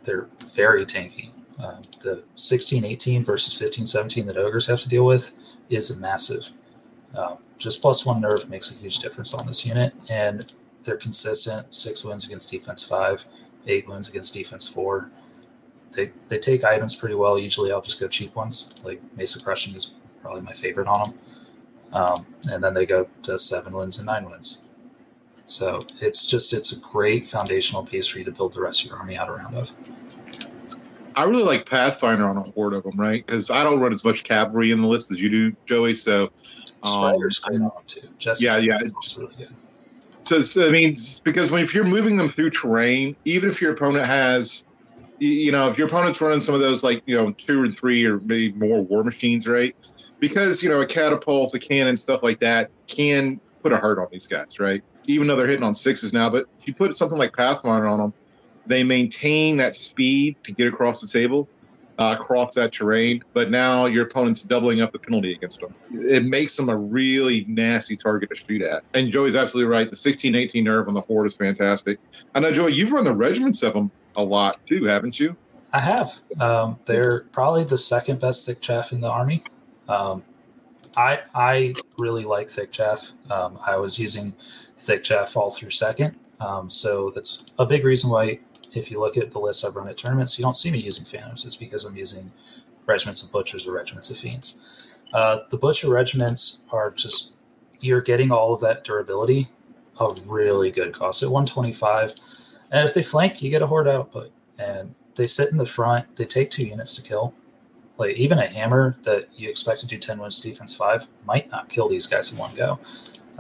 They're 0.04 0.28
very 0.56 0.86
tanky. 0.86 1.32
Um, 1.60 1.82
the 2.02 2.24
16, 2.36 2.86
18 2.86 3.24
versus 3.24 3.56
15, 3.58 3.86
17 3.86 4.26
that 4.28 4.38
ogres 4.38 4.66
have 4.68 4.80
to 4.80 4.90
deal 4.90 5.06
with 5.06 5.56
is 5.70 5.96
a 5.96 6.02
massive. 6.02 6.50
Uh, 7.16 7.36
just 7.58 7.82
plus 7.82 8.06
one 8.06 8.22
nerve 8.22 8.50
makes 8.50 8.72
a 8.72 8.80
huge 8.80 9.00
difference 9.00 9.34
on 9.34 9.46
this 9.46 9.66
unit, 9.66 9.94
and 10.10 10.54
they're 10.84 10.98
consistent. 10.98 11.74
Six 11.74 12.04
wins 12.04 12.26
against 12.26 12.52
defense 12.52 12.88
five, 12.88 13.26
eight 13.68 13.88
wins 13.88 14.10
against 14.10 14.34
defense 14.34 14.68
four. 14.68 15.10
They 15.92 16.12
they 16.28 16.40
take 16.40 16.64
items 16.64 16.96
pretty 16.96 17.16
well. 17.16 17.38
Usually, 17.38 17.72
I'll 17.72 17.82
just 17.82 18.00
go 18.00 18.08
cheap 18.08 18.36
ones. 18.36 18.82
Like 18.86 19.02
Mace 19.18 19.36
of 19.36 19.44
Crushing 19.44 19.76
is 19.76 19.96
probably 20.22 20.42
my 20.42 20.52
favorite 20.54 20.88
on 20.88 21.10
them, 21.10 21.20
um, 21.94 22.26
and 22.52 22.64
then 22.64 22.74
they 22.74 22.86
go 22.86 23.08
to 23.24 23.38
seven 23.38 23.74
wins 23.74 23.98
and 23.98 24.06
nine 24.06 24.30
wins. 24.30 24.64
So 25.46 25.80
it's 26.00 26.28
just 26.28 26.54
it's 26.54 26.78
a 26.78 26.80
great 26.80 27.26
foundational 27.26 27.84
piece 27.84 28.08
for 28.08 28.20
you 28.20 28.26
to 28.26 28.32
build 28.32 28.54
the 28.54 28.62
rest 28.62 28.84
of 28.84 28.92
your 28.92 29.00
army 29.00 29.18
out 29.18 29.30
around 29.30 29.56
of. 29.56 29.72
I 31.16 31.24
really 31.24 31.44
like 31.44 31.68
Pathfinder 31.68 32.30
on 32.30 32.38
a 32.38 32.44
horde 32.44 32.74
of 32.74 32.84
them, 32.84 32.96
right? 32.96 33.26
Because 33.26 33.50
I 33.50 33.64
don't 33.64 33.80
run 33.80 33.92
as 33.92 34.06
much 34.06 34.24
cavalry 34.24 34.72
in 34.72 34.82
the 34.82 34.88
list 34.88 35.12
as 35.12 35.20
you 35.20 35.30
do, 35.30 35.56
Joey. 35.66 35.96
So, 35.96 36.32
um, 36.84 37.18
great 37.18 37.62
on 37.62 37.72
too. 37.88 38.08
Justice 38.18 38.44
yeah, 38.44 38.58
yeah. 38.58 38.76
also 38.96 39.22
really 39.22 39.36
good. 39.38 39.50
so, 40.24 40.42
so 40.42 40.68
I 40.68 40.72
mean, 40.72 40.96
because 41.24 41.52
when 41.52 41.64
if 41.64 41.74
you're 41.74 41.84
moving 41.84 42.16
them 42.16 42.30
through 42.30 42.52
terrain, 42.52 43.16
even 43.26 43.50
if 43.50 43.62
your 43.62 43.74
opponent 43.74 44.06
has 44.06 44.66
you, 45.20 45.52
know, 45.52 45.70
if 45.70 45.78
your 45.78 45.88
opponent's 45.88 46.22
running 46.22 46.42
some 46.42 46.56
of 46.56 46.62
those 46.62 46.84
like 46.84 47.04
you 47.06 47.16
know 47.16 47.32
two 47.32 47.62
or 47.62 47.68
three 47.68 48.06
or 48.06 48.20
maybe 48.22 48.52
more 48.54 48.82
war 48.82 49.04
machines, 49.04 49.48
right? 49.48 49.76
Because 50.20 50.64
you 50.64 50.70
know 50.70 50.82
a 50.82 50.86
catapult, 50.86 51.54
a 51.54 51.60
cannon, 51.60 51.98
stuff 51.98 52.24
like 52.24 52.40
that 52.40 52.72
can 52.88 53.40
put 53.62 53.72
a 53.72 53.78
hurt 53.78 54.00
on 54.00 54.08
these 54.12 54.28
guys, 54.28 54.60
right? 54.60 54.84
Even 55.08 55.28
though 55.28 55.36
they're 55.36 55.48
hitting 55.48 55.64
on 55.64 55.76
sixes 55.76 56.14
now, 56.14 56.30
but 56.30 56.46
if 56.58 56.68
you 56.68 56.74
put 56.74 56.96
something 56.96 57.18
like 57.18 57.36
Pathfinder 57.36 57.88
on 57.88 58.00
them, 58.00 58.14
they 58.66 58.84
maintain 58.84 59.58
that 59.58 59.76
speed 59.76 60.36
to 60.44 60.52
get 60.52 60.68
across 60.68 61.02
the 61.02 61.08
table, 61.08 61.50
uh, 62.00 62.16
across 62.18 62.56
that 62.56 62.72
terrain. 62.72 63.24
But 63.34 63.52
now 63.52 63.86
your 63.86 64.06
opponent's 64.06 64.42
doubling 64.42 64.82
up 64.82 64.92
the 64.92 65.00
penalty 65.00 65.34
against 65.34 65.60
them. 65.60 65.76
It 65.92 66.26
makes 66.26 66.56
them 66.58 66.70
a 66.70 66.76
really 66.76 67.46
nasty 67.48 67.96
target 67.96 68.30
to 68.30 68.36
shoot 68.36 68.62
at. 68.62 68.84
And 68.94 69.12
Joey's 69.12 69.36
absolutely 69.36 69.70
right. 69.70 69.90
The 69.90 69.96
16 69.96 70.34
18 70.34 70.64
nerve 70.64 70.88
on 70.88 70.94
the 70.94 71.02
Horde 71.02 71.28
is 71.28 71.36
fantastic. 71.36 72.00
I 72.34 72.40
know, 72.40 72.52
Joey, 72.52 72.74
you've 72.74 72.92
run 72.92 73.04
the 73.04 73.14
regiments 73.14 73.62
of 73.62 73.74
them 73.74 73.92
a 74.18 74.24
lot 74.24 74.58
too, 74.66 74.86
haven't 74.86 75.20
you? 75.20 75.36
I 75.72 75.82
have. 75.82 76.22
Um, 76.40 76.80
they're 76.86 77.22
probably 77.32 77.64
the 77.64 77.78
second 77.78 78.20
best 78.20 78.46
thick 78.46 78.62
chaff 78.62 78.92
in 78.92 79.02
the 79.02 79.10
army. 79.10 79.44
Um, 79.88 80.24
I 80.98 81.20
I 81.36 81.76
really 81.98 82.24
like 82.24 82.50
thick 82.50 82.72
chaff. 82.72 83.12
Um, 83.30 83.60
I 83.66 83.78
was 83.78 84.00
using 84.00 84.28
thick 84.78 85.04
chaff 85.04 85.38
all 85.38 85.52
through 85.52 85.70
second, 85.70 86.18
um, 86.40 86.70
so 86.70 87.12
that's 87.14 87.54
a 87.60 87.66
big 87.66 87.86
reason 87.86 88.10
why. 88.10 88.40
If 88.74 88.92
you 88.92 89.00
look 89.00 89.18
at 89.18 89.32
the 89.32 89.40
list 89.40 89.66
I've 89.66 89.76
run 89.76 89.88
at 89.88 89.98
tournaments, 89.98 90.38
you 90.38 90.44
don't 90.44 90.56
see 90.56 90.72
me 90.72 90.80
using 90.80 91.06
phantoms. 91.06 91.46
It's 91.46 91.56
because 91.56 91.86
I'm 91.86 91.98
using 91.98 92.32
regiments 92.86 93.24
of 93.24 93.32
butchers 93.32 93.68
or 93.68 93.74
regiments 93.74 94.10
of 94.10 94.18
fiends. 94.18 95.08
Uh, 95.14 95.40
the 95.50 95.58
butcher 95.58 95.92
regiments 95.92 96.68
are 96.72 96.92
just 96.92 97.34
you're 97.80 98.02
getting 98.02 98.32
all 98.32 98.54
of 98.54 98.62
that 98.62 98.84
durability 98.84 99.48
of 100.00 100.28
really 100.28 100.70
good 100.70 100.94
cost 100.94 101.24
at 101.24 101.30
125 101.30 102.14
and 102.72 102.88
if 102.88 102.94
they 102.94 103.02
flank, 103.02 103.42
you 103.42 103.50
get 103.50 103.62
a 103.62 103.68
horde 103.68 103.88
output. 103.88 104.32
And 104.58 104.94
they 105.16 105.28
sit 105.28 105.52
in 105.52 105.58
the 105.58 105.66
front. 105.66 106.16
They 106.16 106.26
take 106.26 106.50
two 106.50 106.66
units 106.66 106.96
to 106.96 107.08
kill. 107.08 107.34
Like 107.98 108.16
even 108.16 108.40
a 108.40 108.48
hammer 108.48 108.96
that 109.04 109.28
you 109.36 109.50
expect 109.50 109.82
to 109.82 109.88
do 109.88 109.98
ten 109.98 110.20
wounds 110.20 110.40
defense 110.40 110.74
five 110.74 111.08
might 111.26 111.52
not 111.52 111.68
kill 111.68 111.90
these 111.90 112.08
guys 112.08 112.32
in 112.32 112.38
one 112.38 112.54
go. 112.56 112.80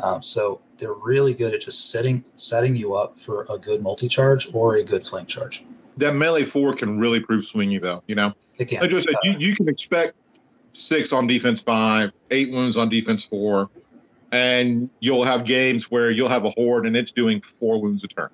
Um, 0.04 0.22
so 0.22 0.62
they're 0.78 0.94
really 0.94 1.34
good 1.34 1.54
at 1.54 1.62
just 1.62 1.92
setting 1.92 2.24
setting 2.34 2.76
you 2.76 2.96
up 2.96 3.20
for 3.20 3.46
a 3.50 3.58
good 3.58 3.82
multi 3.82 4.08
charge 4.08 4.54
or 4.54 4.76
a 4.76 4.84
good 4.84 5.06
flank 5.06 5.28
charge. 5.28 5.64
That 5.98 6.16
melee 6.16 6.46
four 6.46 6.74
can 6.74 7.00
really 7.00 7.20
prove 7.20 7.44
swingy, 7.44 7.82
though. 7.82 8.02
You 8.08 8.16
know, 8.16 8.34
It 8.58 8.66
can. 8.66 8.80
like 8.80 8.94
I 8.94 8.98
said, 9.00 9.14
Uh, 9.16 9.20
you, 9.24 9.36
you 9.40 9.56
can 9.56 9.68
expect 9.68 10.16
six 10.72 11.12
on 11.12 11.28
defense 11.28 11.62
five, 11.62 12.12
eight 12.32 12.52
wounds 12.52 12.78
on 12.78 12.90
defense 12.90 13.24
four, 13.26 13.70
and 14.32 14.90
you'll 15.02 15.26
have 15.26 15.44
games 15.46 15.92
where 15.92 16.10
you'll 16.12 16.30
have 16.30 16.46
a 16.46 16.50
horde 16.52 16.86
and 16.86 16.96
it's 16.96 17.12
doing 17.12 17.42
four 17.42 17.82
wounds 17.82 18.04
a 18.06 18.08
turn, 18.08 18.30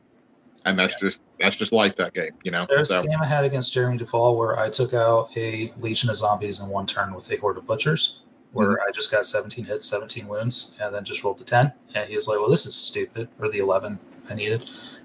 and 0.66 0.78
that's 0.78 0.99
just 0.99 1.22
that's 1.39 1.55
just 1.55 1.72
like 1.72 1.95
that 1.95 2.13
game. 2.13 2.32
You 2.43 2.51
know, 2.51 2.68
There's 2.70 2.89
so 2.89 2.99
a 3.01 3.03
game 3.07 3.20
I 3.22 3.26
had 3.26 3.43
against 3.45 3.74
Jeremy 3.74 3.97
Duvall 3.97 4.38
where 4.38 4.59
I 4.59 4.70
took 4.70 4.93
out 4.93 5.30
a 5.36 5.74
legion 5.80 6.09
of 6.11 6.18
zombies 6.18 6.59
in 6.59 6.68
one 6.70 6.86
turn 6.86 7.16
with 7.16 7.32
a 7.32 7.38
horde 7.38 7.57
of 7.57 7.66
butchers, 7.66 8.22
where 8.56 8.80
I 8.82 8.89
just 8.91 9.12
got 9.12 9.26
17 9.26 9.66
hits, 9.66 9.86
17 9.89 10.30
wounds, 10.30 10.78
and 10.82 10.95
then 10.95 11.03
just 11.03 11.26
rolled 11.26 11.39
the 11.39 11.43
10. 11.43 11.74
And 11.93 12.08
he 12.10 12.16
was 12.16 12.30
like, 12.30 12.39
"Well, 12.39 12.49
this 12.49 12.66
is 12.66 12.74
stupid," 12.74 13.28
or 13.38 13.49
the 13.49 13.58
11 13.60 13.99
I 14.30 14.34
needed. 14.34 14.62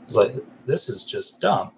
He's 0.06 0.16
like, 0.16 0.36
"This 0.66 0.88
is 0.88 1.02
just 1.02 1.40
dumb." 1.40 1.72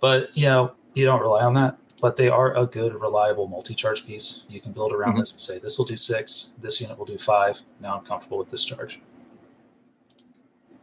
But 0.00 0.34
you 0.34 0.46
know, 0.46 0.72
you 0.94 1.04
don't 1.04 1.20
rely 1.20 1.44
on 1.44 1.52
that. 1.54 1.76
But 2.00 2.16
they 2.16 2.28
are 2.28 2.56
a 2.56 2.64
good, 2.64 2.94
reliable 2.94 3.48
multi-charge 3.48 4.06
piece. 4.06 4.44
You 4.48 4.60
can 4.60 4.72
build 4.72 4.92
around 4.92 5.16
Mhm. 5.16 5.18
this 5.18 5.32
and 5.32 5.40
say, 5.40 5.58
"This 5.58 5.78
will 5.78 5.84
do 5.84 5.96
six. 5.96 6.52
This 6.60 6.80
unit 6.80 6.96
will 6.98 7.04
do 7.04 7.18
five. 7.18 7.60
Now 7.80 7.98
I'm 7.98 8.04
comfortable 8.04 8.38
with 8.38 8.48
this 8.48 8.64
charge." 8.64 9.02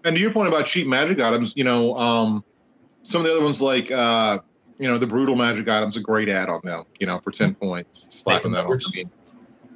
And 0.03 0.15
to 0.15 0.21
your 0.21 0.31
point 0.31 0.49
about 0.49 0.67
cheap 0.67 0.85
magic 0.87 1.19
items, 1.19 1.53
you 1.55 1.63
know, 1.63 1.97
um, 1.97 2.43
some 3.01 3.21
of 3.21 3.25
the 3.27 3.33
other 3.33 3.43
ones 3.43 3.59
like 3.61 3.91
uh, 3.91 4.37
you 4.77 4.87
know 4.87 4.97
the 4.99 5.07
brutal 5.07 5.35
magic 5.35 5.67
items, 5.67 5.97
a 5.97 6.01
great 6.01 6.29
add 6.29 6.49
on 6.49 6.59
them. 6.63 6.83
You 6.99 7.07
know, 7.07 7.19
for 7.19 7.31
ten 7.31 7.55
points, 7.55 8.07
slapping 8.13 8.51
that 8.51 8.65
on. 8.65 8.73
I 8.73 9.03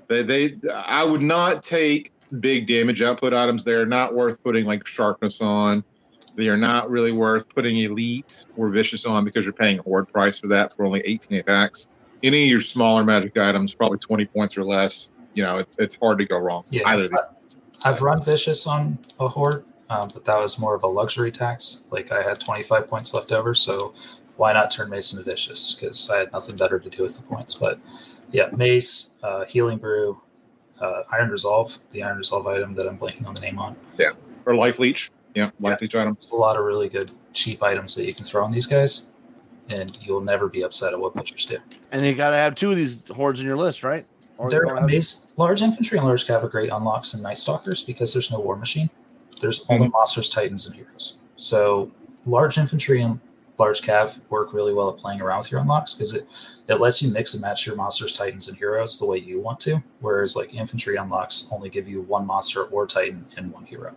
they, 0.09 0.23
they, 0.23 0.57
I 0.73 1.03
would 1.03 1.21
not 1.21 1.63
take 1.63 2.11
big 2.39 2.67
damage 2.67 3.01
output 3.01 3.33
items. 3.33 3.63
They're 3.63 3.85
not 3.85 4.13
worth 4.13 4.43
putting 4.43 4.65
like 4.65 4.85
sharpness 4.85 5.41
on. 5.41 5.83
They 6.35 6.49
are 6.49 6.57
not 6.57 6.89
really 6.89 7.11
worth 7.11 7.53
putting 7.53 7.77
elite 7.77 8.45
or 8.57 8.69
vicious 8.69 9.05
on 9.05 9.23
because 9.23 9.45
you're 9.45 9.53
paying 9.53 9.77
horde 9.79 10.07
price 10.07 10.39
for 10.39 10.47
that 10.47 10.75
for 10.75 10.85
only 10.85 11.01
18 11.01 11.39
attacks. 11.39 11.89
Any 12.23 12.43
of 12.43 12.49
your 12.49 12.61
smaller 12.61 13.03
magic 13.03 13.37
items, 13.37 13.73
probably 13.73 13.97
20 13.97 14.25
points 14.25 14.57
or 14.57 14.63
less. 14.63 15.11
You 15.33 15.43
know, 15.43 15.57
it's 15.57 15.77
it's 15.79 15.95
hard 15.95 16.17
to 16.19 16.25
go 16.25 16.39
wrong. 16.39 16.65
Yeah. 16.69 16.87
Either 16.87 17.07
these. 17.07 17.57
I've 17.85 18.01
run 18.01 18.21
vicious 18.21 18.67
on 18.67 18.97
a 19.19 19.27
horde, 19.27 19.63
um, 19.89 20.09
but 20.13 20.25
that 20.25 20.37
was 20.37 20.59
more 20.59 20.75
of 20.75 20.83
a 20.83 20.87
luxury 20.87 21.31
tax. 21.31 21.87
Like 21.91 22.11
I 22.11 22.21
had 22.21 22.39
25 22.39 22.87
points 22.87 23.13
left 23.13 23.31
over, 23.31 23.53
so 23.53 23.93
why 24.37 24.53
not 24.53 24.71
turn 24.71 24.89
Mason 24.89 25.19
into 25.19 25.29
vicious? 25.29 25.75
Because 25.75 26.09
I 26.09 26.17
had 26.19 26.31
nothing 26.31 26.57
better 26.57 26.79
to 26.79 26.89
do 26.89 27.03
with 27.03 27.15
the 27.15 27.27
points. 27.27 27.53
But 27.53 27.79
yeah, 28.31 28.49
mace, 28.55 29.17
uh, 29.23 29.45
healing 29.45 29.77
brew, 29.77 30.19
uh, 30.81 31.01
iron 31.11 31.29
resolve, 31.29 31.77
the 31.91 32.03
iron 32.03 32.17
resolve 32.17 32.47
item 32.47 32.73
that 32.75 32.87
I'm 32.87 32.97
blanking 32.97 33.25
on 33.25 33.33
the 33.33 33.41
name 33.41 33.59
on. 33.59 33.75
Yeah, 33.97 34.11
or 34.45 34.55
life 34.55 34.79
leech. 34.79 35.11
Yeah, 35.35 35.51
life 35.59 35.81
leech 35.81 35.95
items. 35.95 36.17
There's 36.17 36.31
a 36.31 36.35
lot 36.37 36.57
of 36.57 36.65
really 36.65 36.89
good 36.89 37.09
cheap 37.33 37.61
items 37.61 37.95
that 37.95 38.05
you 38.05 38.13
can 38.13 38.23
throw 38.23 38.43
on 38.43 38.51
these 38.51 38.65
guys, 38.65 39.11
and 39.69 39.97
you'll 40.01 40.21
never 40.21 40.47
be 40.47 40.63
upset 40.63 40.93
at 40.93 40.99
what 40.99 41.13
butchers 41.13 41.45
do. 41.45 41.57
And 41.91 42.01
you 42.01 42.15
got 42.15 42.31
to 42.31 42.35
have 42.35 42.55
two 42.55 42.71
of 42.71 42.77
these 42.77 43.07
hordes 43.09 43.39
in 43.39 43.45
your 43.45 43.57
list, 43.57 43.83
right? 43.83 44.05
Or 44.37 44.49
They're 44.49 44.63
amazing. 44.63 45.31
Large 45.37 45.61
infantry 45.61 45.97
and 45.97 46.07
large 46.07 46.25
cavalry 46.25 46.69
unlocks 46.69 47.13
and 47.13 47.21
Night 47.21 47.37
Stalkers 47.37 47.83
because 47.83 48.13
there's 48.13 48.31
no 48.31 48.39
war 48.39 48.55
machine. 48.55 48.89
There's 49.41 49.65
only 49.69 49.89
monsters, 49.89 50.29
titans, 50.29 50.65
and 50.65 50.75
heroes. 50.75 51.19
So 51.35 51.91
large 52.25 52.57
infantry 52.57 53.01
and 53.01 53.19
large 53.59 53.81
cav 53.81 54.19
work 54.29 54.53
really 54.53 54.73
well 54.73 54.89
at 54.89 54.97
playing 54.97 55.21
around 55.21 55.39
with 55.39 55.51
your 55.51 55.59
unlocks 55.59 55.93
because 55.93 56.13
it 56.13 56.25
it 56.69 56.79
lets 56.79 57.01
you 57.01 57.11
mix 57.11 57.33
and 57.33 57.41
match 57.41 57.67
your 57.67 57.75
monsters, 57.75 58.13
titans, 58.13 58.47
and 58.47 58.57
heroes 58.57 58.99
the 58.99 59.05
way 59.05 59.17
you 59.17 59.39
want 59.39 59.59
to. 59.61 59.83
Whereas 59.99 60.35
like 60.35 60.53
infantry 60.53 60.95
unlocks 60.95 61.49
only 61.53 61.69
give 61.69 61.87
you 61.87 62.01
one 62.01 62.25
monster 62.25 62.63
or 62.63 62.87
titan 62.87 63.25
and 63.37 63.51
one 63.51 63.65
hero. 63.65 63.93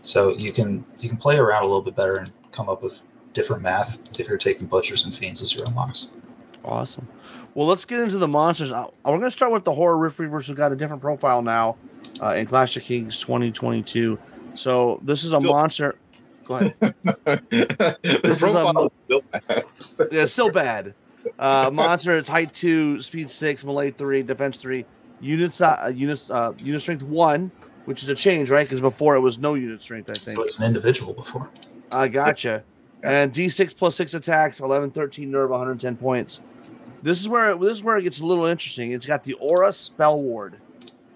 So 0.00 0.36
you 0.36 0.52
can 0.52 0.84
you 0.98 1.08
can 1.08 1.16
play 1.18 1.36
around 1.36 1.62
a 1.62 1.66
little 1.66 1.82
bit 1.82 1.94
better 1.94 2.16
and 2.18 2.30
come 2.52 2.68
up 2.68 2.82
with 2.82 3.02
different 3.32 3.62
math 3.62 4.18
if 4.18 4.28
you're 4.28 4.38
taking 4.38 4.66
butchers 4.66 5.04
and 5.04 5.14
fiends 5.14 5.40
as 5.42 5.54
your 5.54 5.66
unlocks. 5.66 6.18
Awesome. 6.64 7.06
Well, 7.54 7.66
let's 7.66 7.84
get 7.84 8.00
into 8.00 8.18
the 8.18 8.28
monsters. 8.28 8.70
We're 8.72 8.86
going 9.04 9.20
to 9.22 9.30
start 9.30 9.52
with 9.52 9.64
the 9.64 9.72
horror 9.72 9.96
Rift 9.96 10.18
Reavers, 10.18 10.46
who 10.46 10.54
got 10.54 10.72
a 10.72 10.76
different 10.76 11.00
profile 11.00 11.40
now 11.42 11.76
uh, 12.22 12.30
in 12.30 12.46
Clash 12.46 12.76
of 12.76 12.82
Kings 12.82 13.18
2022. 13.20 14.18
So 14.52 15.00
this 15.04 15.22
is 15.24 15.32
a 15.32 15.38
Still- 15.40 15.52
monster. 15.52 15.94
Go 16.46 16.54
ahead. 16.56 16.72
This 17.50 18.42
is 18.42 18.42
a 18.42 18.46
profile 18.46 18.72
mo- 18.72 18.86
is 18.86 18.92
still 19.04 19.22
bad. 19.32 19.64
yeah, 20.12 20.22
it's 20.22 20.32
still 20.32 20.50
bad. 20.50 20.94
Uh, 21.38 21.70
monster, 21.72 22.16
it's 22.16 22.28
height 22.28 22.52
two, 22.52 23.00
speed 23.02 23.28
six, 23.30 23.64
melee 23.64 23.90
three, 23.90 24.22
defense 24.22 24.58
three, 24.60 24.84
unit 25.20 25.52
si- 25.52 25.64
uh, 25.64 25.88
unit 25.88 26.30
uh, 26.30 26.52
unit 26.58 26.80
strength 26.80 27.02
one, 27.02 27.50
which 27.86 28.02
is 28.02 28.08
a 28.08 28.14
change, 28.14 28.48
right? 28.50 28.64
Because 28.66 28.80
before 28.80 29.16
it 29.16 29.20
was 29.20 29.38
no 29.38 29.54
unit 29.54 29.82
strength, 29.82 30.10
I 30.10 30.14
think. 30.14 30.36
So 30.36 30.42
it's 30.42 30.60
an 30.60 30.66
individual 30.66 31.14
before. 31.14 31.50
I 31.92 32.08
gotcha. 32.08 32.62
And 33.02 33.32
D6 33.32 33.76
plus 33.76 33.94
six 33.94 34.14
attacks, 34.14 34.60
11, 34.60 34.90
13 34.92 35.30
nerve, 35.30 35.50
110 35.50 35.96
points. 35.96 36.42
This 37.02 37.20
is 37.20 37.28
where 37.28 37.56
this 37.56 37.72
is 37.72 37.82
where 37.82 37.96
it 37.98 38.02
gets 38.02 38.20
a 38.20 38.26
little 38.26 38.46
interesting. 38.46 38.92
It's 38.92 39.06
got 39.06 39.22
the 39.24 39.34
aura 39.34 39.72
spell 39.72 40.20
ward, 40.20 40.56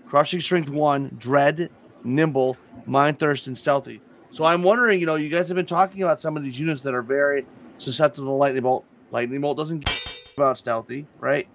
crushing 0.06 0.40
strength 0.40 0.68
one, 0.68 1.16
dread, 1.18 1.70
nimble, 2.04 2.56
mind 2.86 3.18
thirst, 3.18 3.46
and 3.46 3.56
stealthy. 3.56 4.00
So 4.30 4.44
I'm 4.44 4.62
wondering, 4.62 5.00
you 5.00 5.06
know, 5.06 5.16
you 5.16 5.28
guys 5.28 5.48
have 5.48 5.56
been 5.56 5.66
talking 5.66 6.02
about 6.02 6.20
some 6.20 6.36
of 6.36 6.42
these 6.42 6.58
units 6.58 6.82
that 6.82 6.94
are 6.94 7.02
very 7.02 7.46
susceptible 7.78 8.28
to 8.28 8.32
lightning 8.32 8.62
bolt. 8.62 8.84
Lightning 9.10 9.40
bolt 9.40 9.56
doesn't 9.58 9.84
care 9.84 9.94
about 10.36 10.58
stealthy, 10.58 11.06
right? 11.18 11.48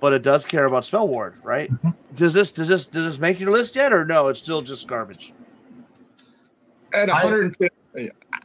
But 0.00 0.12
it 0.12 0.22
does 0.22 0.44
care 0.44 0.66
about 0.66 0.84
spell 0.84 1.08
ward, 1.08 1.34
right? 1.44 1.70
Mhm. 1.82 1.94
Does 2.14 2.32
this 2.32 2.52
does 2.52 2.68
this 2.68 2.86
does 2.86 3.12
this 3.12 3.20
make 3.20 3.40
your 3.40 3.50
list 3.52 3.76
yet, 3.76 3.92
or 3.92 4.04
no? 4.04 4.28
It's 4.28 4.38
still 4.38 4.60
just 4.60 4.86
garbage. 4.86 5.32
At 6.92 7.08
I- 7.08 7.22
110, 7.24 7.68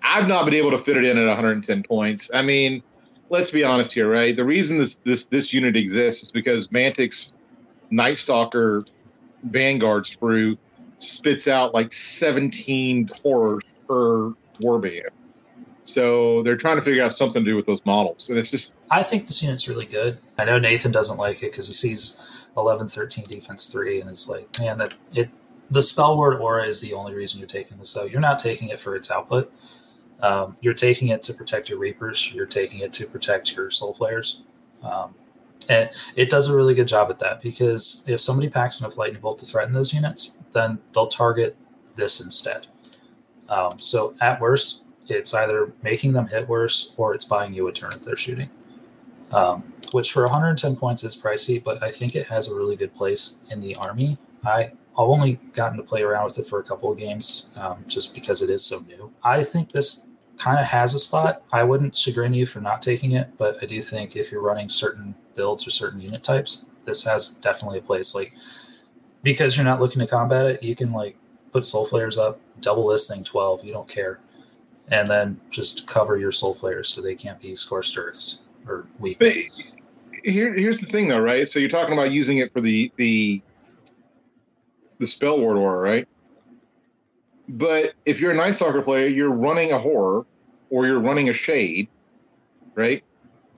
I've 0.03 0.27
not 0.27 0.45
been 0.45 0.53
able 0.53 0.71
to 0.71 0.77
fit 0.77 0.97
it 0.97 1.05
in 1.05 1.17
at 1.17 1.27
110 1.27 1.83
points. 1.83 2.29
I 2.33 2.41
mean, 2.41 2.83
let's 3.29 3.51
be 3.51 3.63
honest 3.63 3.93
here, 3.93 4.09
right? 4.09 4.35
The 4.35 4.45
reason 4.45 4.77
this 4.77 4.95
this 5.03 5.25
this 5.25 5.51
unit 5.53 5.75
exists 5.75 6.23
is 6.23 6.29
because 6.29 6.71
Mantic's 6.71 7.33
Night 7.89 8.17
Stalker 8.17 8.81
Vanguard 9.43 10.05
sprue 10.05 10.57
spits 10.99 11.47
out 11.47 11.73
like 11.73 11.93
17 11.93 13.07
cores 13.07 13.63
per 13.87 14.33
warband. 14.61 15.09
So 15.83 16.41
they're 16.43 16.57
trying 16.57 16.77
to 16.77 16.81
figure 16.81 17.03
out 17.03 17.13
something 17.13 17.43
to 17.43 17.51
do 17.51 17.55
with 17.55 17.67
those 17.67 17.85
models, 17.85 18.29
and 18.29 18.39
it's 18.39 18.49
just 18.49 18.75
I 18.89 19.03
think 19.03 19.27
this 19.27 19.43
unit's 19.43 19.67
really 19.67 19.85
good. 19.85 20.17
I 20.39 20.45
know 20.45 20.57
Nathan 20.57 20.91
doesn't 20.91 21.17
like 21.17 21.43
it 21.43 21.51
because 21.51 21.67
he 21.67 21.73
sees 21.73 22.47
11, 22.57 22.87
13 22.87 23.25
defense 23.25 23.71
three, 23.71 24.01
and 24.01 24.09
it's 24.09 24.27
like, 24.29 24.47
man, 24.59 24.77
that 24.79 24.95
it. 25.13 25.29
The 25.71 25.81
spell 25.81 26.15
ward 26.15 26.39
aura 26.39 26.65
is 26.67 26.79
the 26.81 26.93
only 26.93 27.15
reason 27.15 27.39
you're 27.39 27.47
taking 27.47 27.77
this 27.77 27.97
out. 27.97 28.11
You're 28.11 28.21
not 28.21 28.37
taking 28.37 28.69
it 28.69 28.79
for 28.79 28.95
its 28.95 29.09
output. 29.09 29.51
Um, 30.21 30.55
you're 30.61 30.75
taking 30.75 31.07
it 31.07 31.23
to 31.23 31.33
protect 31.33 31.69
your 31.69 31.79
reapers. 31.79 32.33
You're 32.33 32.45
taking 32.45 32.79
it 32.79 32.93
to 32.93 33.07
protect 33.07 33.55
your 33.55 33.71
soul 33.71 33.93
flayers. 33.93 34.43
Um, 34.83 35.15
it 36.15 36.29
does 36.29 36.47
a 36.49 36.55
really 36.55 36.75
good 36.75 36.87
job 36.87 37.09
at 37.09 37.19
that 37.19 37.41
because 37.41 38.05
if 38.07 38.21
somebody 38.21 38.49
packs 38.49 38.81
enough 38.81 38.97
lightning 38.97 39.21
bolt 39.21 39.39
to 39.39 39.45
threaten 39.45 39.73
those 39.73 39.93
units, 39.93 40.43
then 40.53 40.79
they'll 40.93 41.07
target 41.07 41.57
this 41.95 42.21
instead. 42.21 42.67
Um, 43.49 43.79
so 43.79 44.15
at 44.21 44.41
worst, 44.41 44.83
it's 45.07 45.33
either 45.33 45.73
making 45.83 46.13
them 46.13 46.27
hit 46.27 46.47
worse 46.49 46.93
or 46.97 47.15
it's 47.15 47.25
buying 47.25 47.53
you 47.53 47.67
a 47.67 47.71
turn 47.71 47.91
if 47.95 48.03
they're 48.03 48.15
shooting. 48.15 48.49
um, 49.31 49.73
which 49.93 50.11
for 50.11 50.23
110 50.23 50.75
points 50.75 51.03
is 51.03 51.15
pricey, 51.21 51.63
but 51.63 51.81
I 51.83 51.91
think 51.91 52.15
it 52.15 52.27
has 52.27 52.47
a 52.49 52.55
really 52.55 52.75
good 52.75 52.93
place 52.93 53.43
in 53.51 53.61
the 53.61 53.75
army. 53.77 54.17
I 54.45 54.71
I've 54.97 55.09
only 55.09 55.39
gotten 55.53 55.77
to 55.77 55.83
play 55.83 56.03
around 56.03 56.25
with 56.25 56.39
it 56.39 56.47
for 56.47 56.59
a 56.59 56.63
couple 56.63 56.91
of 56.91 56.97
games, 56.97 57.51
um, 57.57 57.83
just 57.87 58.15
because 58.15 58.41
it 58.41 58.49
is 58.49 58.65
so 58.65 58.79
new. 58.81 59.11
I 59.23 59.43
think 59.43 59.71
this 59.71 60.09
kind 60.37 60.59
of 60.59 60.65
has 60.65 60.93
a 60.93 60.99
spot. 60.99 61.43
I 61.51 61.63
wouldn't 61.63 61.95
chagrin 61.97 62.33
you 62.33 62.45
for 62.45 62.61
not 62.61 62.81
taking 62.81 63.11
it, 63.13 63.29
but 63.37 63.57
I 63.61 63.65
do 63.65 63.81
think 63.81 64.15
if 64.15 64.31
you're 64.31 64.41
running 64.41 64.69
certain 64.69 65.15
builds 65.35 65.67
or 65.67 65.71
certain 65.71 66.01
unit 66.01 66.23
types, 66.23 66.65
this 66.85 67.03
has 67.03 67.35
definitely 67.35 67.79
a 67.79 67.81
place. 67.81 68.15
Like 68.15 68.33
because 69.25 69.57
you're 69.57 69.65
not 69.65 69.81
looking 69.81 69.99
to 69.99 70.07
combat 70.07 70.45
it, 70.45 70.61
you 70.63 70.75
can 70.75 70.91
like 70.91 71.17
put 71.51 71.65
soul 71.65 71.83
flayers 71.83 72.17
up, 72.17 72.39
double 72.61 72.87
this 72.87 73.09
thing 73.09 73.23
12, 73.23 73.65
you 73.65 73.71
don't 73.71 73.87
care. 73.87 74.19
And 74.89 75.07
then 75.07 75.41
just 75.49 75.87
cover 75.87 76.15
your 76.15 76.31
soul 76.31 76.53
flayers 76.53 76.89
so 76.89 77.01
they 77.01 77.15
can't 77.15 77.41
be 77.41 77.55
scorched 77.55 77.97
earthed 77.97 78.41
or 78.67 78.85
weak. 78.99 79.17
Here, 80.23 80.53
here's 80.53 80.79
the 80.79 80.85
thing 80.85 81.07
though, 81.07 81.19
right? 81.19 81.49
So 81.49 81.59
you're 81.59 81.69
talking 81.69 81.93
about 81.93 82.11
using 82.11 82.37
it 82.37 82.53
for 82.53 82.61
the 82.61 82.91
the 82.97 83.41
the 84.99 85.07
spell 85.07 85.39
ward 85.39 85.57
aura, 85.57 85.79
right? 85.79 86.07
But 87.49 87.93
if 88.05 88.19
you're 88.19 88.31
a 88.31 88.35
Night 88.35 88.51
Stalker 88.51 88.81
player, 88.81 89.07
you're 89.07 89.31
running 89.31 89.71
a 89.71 89.79
horror 89.79 90.25
or 90.69 90.85
you're 90.85 90.99
running 90.99 91.29
a 91.29 91.33
shade, 91.33 91.87
right? 92.75 93.03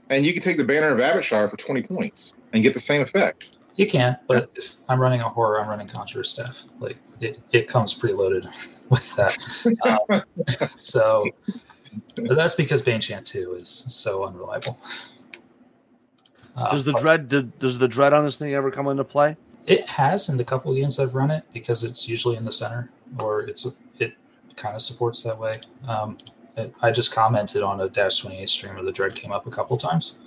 And 0.09 0.25
you 0.25 0.33
can 0.33 0.41
take 0.41 0.57
the 0.57 0.63
banner 0.63 0.89
of 0.89 0.99
Abbottshire 0.99 1.49
for 1.49 1.57
20 1.57 1.83
points 1.83 2.33
and 2.53 2.63
get 2.63 2.73
the 2.73 2.79
same 2.79 3.01
effect. 3.01 3.57
You 3.75 3.85
can, 3.85 4.17
but 4.27 4.49
if 4.55 4.75
I'm 4.89 4.99
running 4.99 5.21
a 5.21 5.29
horror, 5.29 5.61
I'm 5.61 5.67
running 5.67 5.87
Conjurer's 5.87 6.29
stuff. 6.29 6.65
Like 6.79 6.97
it, 7.21 7.39
it 7.51 7.67
comes 7.67 7.93
preloaded 7.93 8.45
with 8.89 9.15
that. 9.15 9.37
Um, 10.09 10.69
so 10.77 11.29
that's 12.15 12.55
because 12.55 12.81
Bane 12.81 13.01
Chant 13.01 13.27
2 13.27 13.57
is 13.59 13.69
so 13.69 14.25
unreliable. 14.25 14.79
Uh, 16.55 16.71
does 16.71 16.83
the 16.83 16.93
dread 16.93 17.29
did, 17.29 17.59
does 17.59 17.77
the 17.77 17.87
dread 17.87 18.13
on 18.13 18.25
this 18.25 18.37
thing 18.37 18.53
ever 18.53 18.71
come 18.71 18.87
into 18.87 19.03
play? 19.03 19.37
It 19.67 19.87
has 19.89 20.29
in 20.29 20.37
the 20.37 20.45
couple 20.45 20.73
games 20.73 20.99
I've 20.99 21.13
run 21.13 21.29
it 21.29 21.43
because 21.53 21.83
it's 21.83 22.09
usually 22.09 22.35
in 22.35 22.45
the 22.45 22.51
center 22.51 22.89
or 23.19 23.41
it's 23.41 23.77
it 23.99 24.13
kind 24.55 24.75
of 24.75 24.81
supports 24.81 25.21
that 25.23 25.37
way. 25.37 25.53
Um, 25.87 26.17
it, 26.57 26.73
I 26.81 26.91
just 26.91 27.13
commented 27.13 27.61
on 27.61 27.79
a 27.79 27.87
Dash 27.87 28.17
28 28.17 28.49
stream 28.49 28.75
where 28.75 28.83
the 28.83 28.91
dread 28.91 29.15
came 29.15 29.31
up 29.31 29.47
a 29.47 29.51
couple 29.51 29.77
times. 29.77 30.19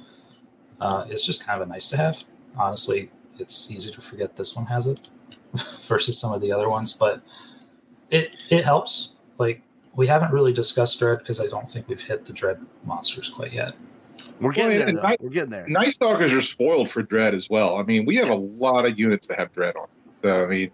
Uh, 0.81 1.05
it's 1.09 1.27
just 1.27 1.47
kind 1.47 1.61
of 1.61 1.69
a 1.69 1.71
nice 1.71 1.89
to 1.89 1.97
have. 1.97 2.23
Honestly, 2.57 3.11
it's 3.39 3.71
easy 3.71 3.91
to 3.91 4.01
forget 4.01 4.37
this 4.37 4.57
one 4.57 4.67
has 4.67 4.87
it 4.87 5.09
versus 5.87 6.19
some 6.19 6.33
of 6.33 6.41
the 6.41 6.53
other 6.53 6.69
ones, 6.69 6.93
but 6.93 7.23
it 8.11 8.45
it 8.51 8.65
helps. 8.65 9.15
Like 9.39 9.63
we 9.95 10.07
haven't 10.07 10.33
really 10.33 10.53
discussed 10.53 10.99
dread 10.99 11.19
because 11.19 11.41
I 11.41 11.47
don't 11.49 11.67
think 11.67 11.89
we've 11.89 12.01
hit 12.01 12.25
the 12.25 12.33
dread 12.33 12.65
monsters 12.85 13.29
quite 13.29 13.53
yet. 13.53 13.73
We're 14.41 14.53
getting 14.53 14.79
well, 14.79 14.87
there. 14.87 15.03
Night, 15.03 15.21
We're 15.21 15.31
getting 15.31 15.51
there. 15.51 15.67
Night 15.69 15.93
Stalkers 15.93 16.33
are 16.33 16.41
spoiled 16.41 16.91
for 16.91 17.03
dread 17.03 17.35
as 17.35 17.51
well. 17.51 17.77
I 17.77 17.83
mean, 17.83 18.07
we 18.07 18.17
have 18.17 18.31
a 18.31 18.35
lot 18.35 18.87
of 18.87 18.99
units 18.99 19.27
that 19.29 19.39
have 19.39 19.53
dread 19.53 19.77
on. 19.77 19.87
So 20.23 20.45
I 20.45 20.47
mean, 20.47 20.71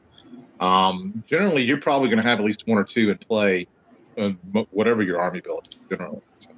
um, 0.61 1.23
generally, 1.27 1.63
you're 1.63 1.81
probably 1.81 2.09
going 2.09 2.23
to 2.23 2.29
have 2.29 2.39
at 2.39 2.45
least 2.45 2.63
one 2.67 2.79
or 2.79 2.85
two 2.85 3.11
in 3.11 3.19
play, 3.19 3.67
uh, 4.19 4.31
whatever 4.71 5.03
your 5.03 5.21
army 5.21 5.41
build. 5.41 5.69
Generally, 5.89 6.21
so. 6.39 6.51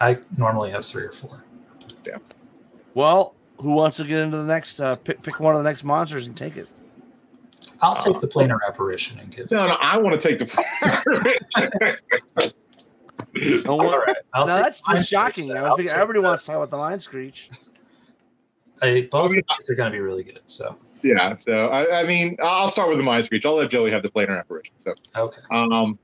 I 0.00 0.16
normally 0.36 0.70
have 0.70 0.84
three 0.84 1.04
or 1.04 1.12
four. 1.12 1.44
Yeah. 2.06 2.18
Well, 2.94 3.34
who 3.60 3.72
wants 3.72 3.96
to 3.98 4.04
get 4.04 4.18
into 4.18 4.36
the 4.36 4.44
next? 4.44 4.80
Uh, 4.80 4.96
pick 4.96 5.22
pick 5.22 5.40
one 5.40 5.54
of 5.54 5.62
the 5.62 5.68
next 5.68 5.84
monsters 5.84 6.26
and 6.26 6.36
take 6.36 6.56
it. 6.56 6.72
I'll 7.80 7.96
take 7.96 8.16
uh, 8.16 8.20
the 8.20 8.28
planar 8.28 8.58
apparition 8.66 9.20
and 9.20 9.34
give. 9.34 9.50
No, 9.50 9.66
no, 9.66 9.76
I 9.80 9.98
want 9.98 10.20
to 10.20 10.28
take 10.28 10.38
the. 10.38 10.46
All 13.68 13.78
right. 13.78 14.16
I'll 14.32 14.46
now 14.46 14.56
that's 14.56 14.80
just 14.80 15.10
shocking. 15.10 15.52
I 15.52 15.74
figure 15.76 15.92
everybody 15.94 16.20
that. 16.20 16.28
wants 16.28 16.44
to 16.44 16.46
talk 16.48 16.56
about 16.56 16.70
the 16.70 16.76
mind 16.76 17.02
screech. 17.02 17.50
I, 18.80 19.08
both 19.10 19.30
I 19.30 19.32
mean, 19.34 19.38
of 19.40 19.56
these 19.58 19.70
are 19.70 19.74
going 19.74 19.90
to 19.90 19.96
be 19.96 20.00
really 20.00 20.22
good. 20.24 20.38
So 20.46 20.76
yeah. 21.02 21.34
So 21.34 21.66
I, 21.68 22.00
I, 22.00 22.04
mean, 22.04 22.36
I'll 22.42 22.68
start 22.68 22.88
with 22.88 22.98
the 22.98 23.04
mind 23.04 23.24
screech. 23.24 23.44
I'll 23.44 23.56
let 23.56 23.70
Joey 23.70 23.90
have 23.90 24.02
the 24.02 24.08
planar 24.08 24.38
apparition. 24.38 24.74
So 24.78 24.94
okay. 25.16 25.40
Um, 25.50 25.98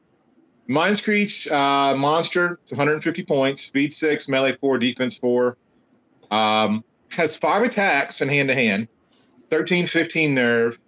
mind 0.66 0.96
screech 0.96 1.48
uh, 1.48 1.94
monster. 1.96 2.58
It's 2.62 2.72
150 2.72 3.24
points. 3.24 3.62
Speed 3.62 3.92
six, 3.92 4.28
melee 4.28 4.56
four, 4.56 4.78
defense 4.78 5.16
four. 5.16 5.56
Um, 6.30 6.84
has 7.10 7.36
five 7.36 7.62
attacks 7.62 8.20
in 8.20 8.28
hand 8.28 8.48
to 8.48 8.54
hand. 8.54 8.88
13, 9.50 9.86
15 9.86 10.34
nerve. 10.34 10.80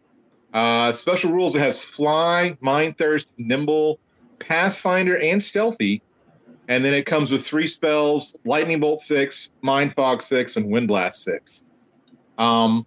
Uh, 0.53 0.93
special 0.93 1.33
rules. 1.33 1.55
It 1.55 1.61
has 1.61 1.83
fly, 1.83 2.57
mind 2.61 2.97
thirst, 2.97 3.29
nimble, 3.37 3.99
pathfinder, 4.39 5.19
and 5.19 5.43
stealthy 5.43 6.03
and 6.69 6.85
then 6.85 6.95
it 6.95 7.07
comes 7.07 7.31
with 7.31 7.45
three 7.45 7.67
spells: 7.67 8.35
Lightning 8.45 8.81
Bolt 8.81 9.01
six, 9.01 9.51
Mind 9.63 9.95
Fog 9.95 10.21
six, 10.21 10.57
and 10.57 10.67
Wind 10.67 10.89
Blast 10.89 11.23
six. 11.23 11.65
Um, 12.39 12.87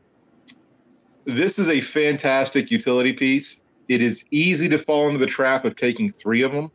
this 1.25 1.59
is 1.59 1.69
a 1.69 1.81
fantastic 1.81 2.71
utility 2.71 3.13
piece. 3.13 3.63
It 3.87 4.01
is 4.01 4.25
easy 4.31 4.69
to 4.69 4.77
fall 4.77 5.07
into 5.07 5.19
the 5.19 5.31
trap 5.31 5.65
of 5.65 5.75
taking 5.75 6.11
three 6.11 6.43
of 6.43 6.51
them. 6.51 6.71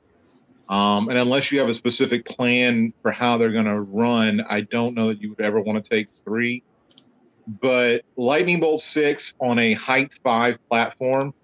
Um, 0.69 1.09
and 1.09 1.19
unless 1.19 1.53
you 1.53 1.59
have 1.61 1.69
a 1.69 1.75
specific 1.75 2.25
plan 2.25 2.93
for 3.03 3.13
how 3.13 3.37
they're 3.37 3.53
going 3.53 3.67
to 3.67 3.81
run, 3.81 4.41
I 4.49 4.63
don't 4.63 4.95
know 4.95 5.09
that 5.09 5.21
you 5.21 5.31
would 5.31 5.41
ever 5.41 5.61
want 5.61 5.83
to 5.83 5.89
take 5.89 6.09
three. 6.09 6.63
But 7.61 8.05
Lightning 8.17 8.61
Bolt 8.61 8.81
6 8.81 9.35
on 9.41 9.59
a 9.59 9.75
height 9.75 10.15
5 10.23 10.59
platform 10.69 11.35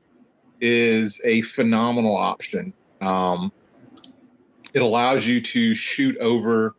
is 0.60 1.20
a 1.24 1.42
phenomenal 1.42 2.16
option. 2.16 2.72
Um, 3.02 3.52
it 4.72 4.80
allows 4.80 5.26
you 5.26 5.40
to 5.42 5.74
shoot 5.74 6.16
over 6.18 6.74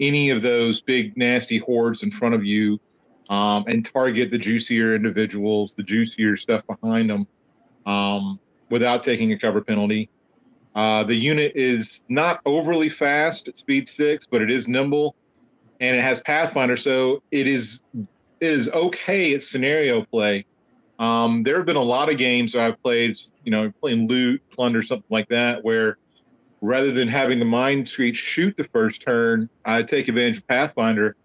any 0.00 0.30
of 0.30 0.42
those 0.42 0.80
big 0.80 1.16
nasty 1.16 1.58
hordes 1.58 2.02
in 2.02 2.10
front 2.10 2.34
of 2.34 2.44
you 2.44 2.80
um, 3.28 3.64
and 3.68 3.84
target 3.84 4.30
the 4.30 4.38
juicier 4.38 4.94
individuals, 4.94 5.74
the 5.74 5.82
juicier 5.82 6.36
stuff 6.36 6.66
behind 6.66 7.10
them 7.10 7.26
um, 7.86 8.40
without 8.70 9.02
taking 9.02 9.32
a 9.32 9.38
cover 9.38 9.60
penalty. 9.60 10.08
Uh, 10.74 11.02
the 11.02 11.14
unit 11.14 11.52
is 11.54 12.04
not 12.08 12.40
overly 12.46 12.88
fast 12.88 13.48
at 13.48 13.58
speed 13.58 13.88
six, 13.88 14.26
but 14.26 14.40
it 14.42 14.50
is 14.50 14.68
nimble 14.68 15.16
and 15.80 15.96
it 15.96 16.02
has 16.02 16.20
Pathfinder, 16.22 16.76
so 16.76 17.22
it 17.30 17.46
is 17.46 17.82
it 17.94 18.52
is 18.52 18.68
okay 18.70 19.34
at 19.34 19.42
scenario 19.42 20.04
play. 20.04 20.44
Um, 20.98 21.42
there 21.42 21.56
have 21.56 21.66
been 21.66 21.76
a 21.76 21.82
lot 21.82 22.10
of 22.10 22.18
games 22.18 22.52
that 22.52 22.62
I've 22.62 22.82
played, 22.82 23.16
you 23.44 23.50
know, 23.50 23.70
playing 23.80 24.06
loot, 24.06 24.42
plunder, 24.50 24.82
something 24.82 25.06
like 25.08 25.28
that, 25.30 25.64
where 25.64 25.96
rather 26.60 26.92
than 26.92 27.08
having 27.08 27.38
the 27.38 27.46
mind 27.46 27.88
screech 27.88 28.16
shoot 28.16 28.54
the 28.56 28.64
first 28.64 29.00
turn, 29.00 29.48
I 29.64 29.82
take 29.82 30.08
advantage 30.08 30.38
of 30.38 30.48
Pathfinder, 30.48 31.16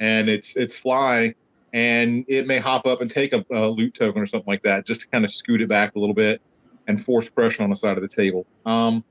and 0.00 0.28
it's 0.28 0.56
it's 0.56 0.74
fly, 0.74 1.34
and 1.72 2.24
it 2.28 2.46
may 2.48 2.58
hop 2.58 2.86
up 2.86 3.00
and 3.00 3.08
take 3.08 3.32
a, 3.32 3.44
a 3.52 3.68
loot 3.68 3.94
token 3.94 4.20
or 4.20 4.26
something 4.26 4.50
like 4.50 4.64
that, 4.64 4.84
just 4.84 5.02
to 5.02 5.08
kind 5.08 5.24
of 5.24 5.30
scoot 5.30 5.62
it 5.62 5.68
back 5.68 5.94
a 5.94 5.98
little 6.00 6.14
bit 6.14 6.42
and 6.90 7.02
force 7.02 7.30
pressure 7.30 7.62
on 7.62 7.70
the 7.70 7.76
side 7.76 7.96
of 7.96 8.02
the 8.02 8.08
table. 8.08 8.46
Um, 8.66 9.02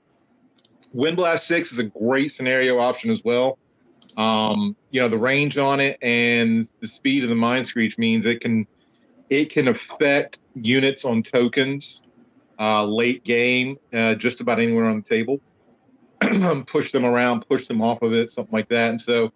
Wind 0.94 1.18
Blast 1.18 1.48
Six 1.48 1.72
is 1.72 1.80
a 1.80 1.84
great 1.84 2.32
scenario 2.32 2.78
option 2.78 3.10
as 3.10 3.24
well. 3.24 3.58
Um, 4.18 4.76
you 4.92 5.00
know, 5.00 5.10
the 5.10 5.18
range 5.18 5.58
on 5.58 5.80
it 5.80 5.98
and 6.02 6.70
the 6.82 6.88
speed 6.88 7.24
of 7.24 7.30
the 7.30 7.36
mind 7.36 7.66
screech 7.66 7.98
means 7.98 8.26
it 8.26 8.42
can 8.42 8.68
it 9.30 9.52
can 9.52 9.68
affect 9.68 10.42
units 10.56 11.06
on 11.06 11.22
tokens 11.22 12.04
uh, 12.60 12.84
late 12.84 13.24
game, 13.24 13.78
uh, 13.94 14.16
just 14.16 14.42
about 14.42 14.60
anywhere 14.60 14.86
on 14.86 14.98
the 14.98 15.04
table. 15.04 15.40
push 16.68 16.92
them 16.92 17.06
around, 17.06 17.48
push 17.48 17.68
them 17.68 17.82
off 17.82 18.02
of 18.02 18.12
it, 18.14 18.30
something 18.30 18.52
like 18.52 18.68
that. 18.70 18.90
And 18.90 19.00
so 19.00 19.32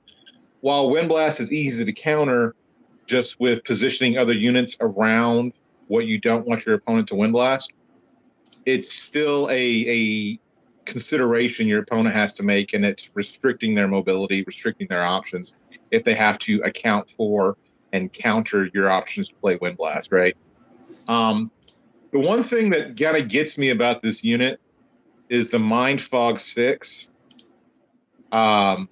while 0.62 0.90
Wind 0.90 1.08
Blast 1.08 1.40
is 1.40 1.52
easy 1.52 1.86
to 1.86 1.94
counter 1.94 2.56
just 3.06 3.40
with 3.40 3.64
positioning 3.64 4.18
other 4.18 4.34
units 4.34 4.78
around 4.82 5.54
what 5.88 6.08
you 6.08 6.18
don't 6.18 6.48
want 6.48 6.66
your 6.66 6.76
opponent 6.76 7.08
to 7.10 7.16
Wind 7.16 7.34
Blast, 7.34 7.72
it's 8.66 8.94
still 8.94 9.48
a, 9.50 9.54
a 9.54 10.40
consideration 10.86 11.68
your 11.68 11.82
opponent 11.82 12.16
has 12.16 12.34
to 12.36 12.44
make, 12.44 12.74
and 12.74 12.86
it's 12.86 13.12
restricting 13.16 13.76
their 13.76 13.88
mobility, 13.88 14.44
restricting 14.44 14.88
their 14.90 15.04
options 15.04 15.56
if 15.92 16.04
they 16.04 16.14
have 16.14 16.38
to 16.40 16.62
account 16.64 17.10
for 17.10 17.58
and 17.92 18.12
counter 18.12 18.70
your 18.74 18.90
options 18.90 19.30
to 19.30 19.36
play 19.36 19.58
Wind 19.62 19.78
Blast, 19.78 20.12
right? 20.12 20.36
Um, 21.08 21.52
the 22.12 22.20
one 22.20 22.44
thing 22.44 22.70
that 22.72 22.98
kind 22.98 23.18
of 23.18 23.28
gets 23.28 23.58
me 23.58 23.70
about 23.70 24.02
this 24.02 24.24
unit 24.24 24.60
is 25.30 25.50
the 25.50 25.60
Mind 25.60 26.02
Fog 26.02 26.40
Six. 26.40 27.10
Um, 28.32 28.90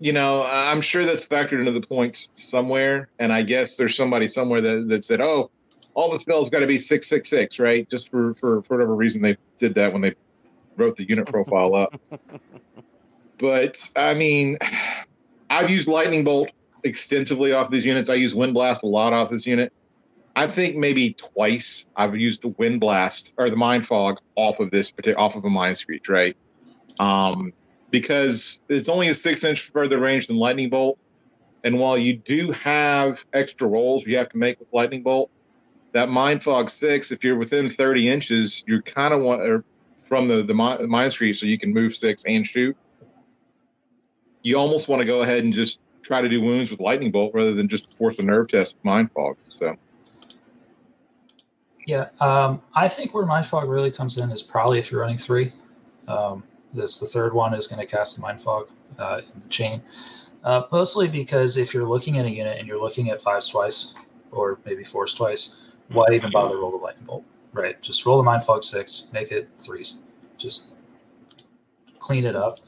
you 0.00 0.12
know, 0.12 0.44
I'm 0.46 0.80
sure 0.80 1.06
that's 1.06 1.26
factored 1.26 1.60
into 1.60 1.72
the 1.72 1.86
points 1.86 2.30
somewhere, 2.34 3.08
and 3.18 3.32
I 3.32 3.42
guess 3.42 3.76
there's 3.76 3.96
somebody 3.96 4.28
somewhere 4.28 4.60
that, 4.60 4.88
that 4.88 5.04
said, 5.04 5.20
"Oh, 5.20 5.50
all 5.94 6.10
the 6.10 6.18
spells 6.18 6.50
got 6.50 6.60
to 6.60 6.66
be 6.66 6.78
six 6.78 7.08
six 7.08 7.30
six, 7.30 7.58
right?" 7.58 7.88
Just 7.88 8.10
for, 8.10 8.34
for 8.34 8.62
for 8.62 8.76
whatever 8.76 8.94
reason 8.94 9.22
they 9.22 9.36
did 9.58 9.74
that 9.76 9.92
when 9.92 10.02
they 10.02 10.14
wrote 10.76 10.96
the 10.96 11.08
unit 11.08 11.26
profile 11.26 11.74
up. 11.74 12.00
but 13.38 13.78
I 13.96 14.14
mean, 14.14 14.58
I've 15.50 15.70
used 15.70 15.88
Lightning 15.88 16.24
Bolt 16.24 16.50
extensively 16.82 17.52
off 17.52 17.70
these 17.70 17.84
units. 17.84 18.10
I 18.10 18.14
use 18.14 18.34
Wind 18.34 18.54
Blast 18.54 18.82
a 18.82 18.86
lot 18.86 19.12
off 19.12 19.30
this 19.30 19.46
unit. 19.46 19.72
I 20.36 20.46
think 20.46 20.76
maybe 20.76 21.12
twice 21.12 21.86
I've 21.96 22.16
used 22.16 22.42
the 22.42 22.48
wind 22.48 22.80
blast 22.80 23.34
or 23.36 23.50
the 23.50 23.56
mind 23.56 23.86
fog 23.86 24.18
off 24.34 24.58
of 24.58 24.70
this 24.70 24.92
off 25.16 25.36
of 25.36 25.44
a 25.44 25.50
mind 25.50 25.78
screech, 25.78 26.08
right? 26.08 26.36
Um, 26.98 27.52
because 27.90 28.60
it's 28.68 28.88
only 28.88 29.08
a 29.08 29.14
six 29.14 29.44
inch 29.44 29.60
further 29.60 29.98
range 29.98 30.26
than 30.26 30.36
lightning 30.36 30.70
bolt, 30.70 30.98
And 31.62 31.78
while 31.78 31.96
you 31.96 32.16
do 32.16 32.50
have 32.50 33.24
extra 33.32 33.68
rolls 33.68 34.06
you 34.06 34.16
have 34.16 34.28
to 34.30 34.36
make 34.36 34.58
with 34.58 34.68
lightning 34.72 35.02
bolt, 35.02 35.30
that 35.94 36.08
mind 36.08 36.42
fog 36.42 36.68
six, 36.68 37.12
if 37.12 37.24
you're 37.24 37.36
within 37.36 37.70
30 37.70 38.08
inches, 38.08 38.64
you 38.66 38.82
kind 38.82 39.14
of 39.14 39.22
want 39.22 39.40
or 39.40 39.64
from 39.96 40.28
the 40.28 40.42
the 40.42 40.52
mind 40.52 41.12
screech 41.12 41.38
so 41.38 41.46
you 41.46 41.56
can 41.56 41.72
move 41.72 41.94
six 41.94 42.24
and 42.26 42.46
shoot. 42.46 42.76
You 44.42 44.58
almost 44.58 44.88
want 44.88 45.00
to 45.00 45.06
go 45.06 45.22
ahead 45.22 45.44
and 45.44 45.54
just 45.54 45.80
try 46.02 46.20
to 46.20 46.28
do 46.28 46.40
wounds 46.42 46.70
with 46.70 46.80
lightning 46.80 47.10
bolt 47.10 47.32
rather 47.32 47.54
than 47.54 47.68
just 47.68 47.96
force 47.96 48.18
a 48.18 48.22
nerve 48.22 48.48
test 48.48 48.74
with 48.76 48.84
mind 48.84 49.10
fog. 49.12 49.36
So. 49.48 49.76
Yeah, 51.86 52.08
um, 52.20 52.60
I 52.74 52.88
think 52.88 53.14
where 53.14 53.24
mind 53.24 53.46
fog 53.46 53.68
really 53.68 53.90
comes 53.90 54.18
in 54.20 54.30
is 54.30 54.42
probably 54.42 54.78
if 54.78 54.90
you're 54.90 55.00
running 55.00 55.16
three. 55.16 55.52
Um, 56.08 56.42
this 56.74 56.98
the 56.98 57.06
third 57.06 57.32
one 57.32 57.54
is 57.54 57.66
going 57.66 57.78
to 57.78 57.90
cast 57.90 58.16
the 58.16 58.22
mind 58.22 58.40
fog 58.40 58.68
uh, 58.98 59.20
in 59.32 59.40
the 59.40 59.48
chain. 59.48 59.80
Uh, 60.42 60.64
mostly 60.72 61.08
because 61.08 61.56
if 61.56 61.72
you're 61.72 61.86
looking 61.86 62.18
at 62.18 62.26
a 62.26 62.30
unit 62.30 62.58
and 62.58 62.66
you're 62.66 62.80
looking 62.80 63.10
at 63.10 63.18
fives 63.18 63.48
twice 63.48 63.94
or 64.32 64.58
maybe 64.66 64.82
fours 64.82 65.14
twice, 65.14 65.63
why 65.88 66.06
even 66.12 66.30
bother 66.30 66.56
roll 66.56 66.70
the 66.70 66.76
lightning 66.76 67.06
bolt? 67.06 67.24
Right. 67.52 67.80
Just 67.82 68.04
roll 68.04 68.16
the 68.16 68.24
mind 68.24 68.42
fog 68.42 68.64
six, 68.64 69.10
make 69.12 69.30
it 69.30 69.48
threes. 69.58 70.02
Just 70.36 70.72
clean 71.98 72.24
it 72.24 72.36
up. 72.36 72.58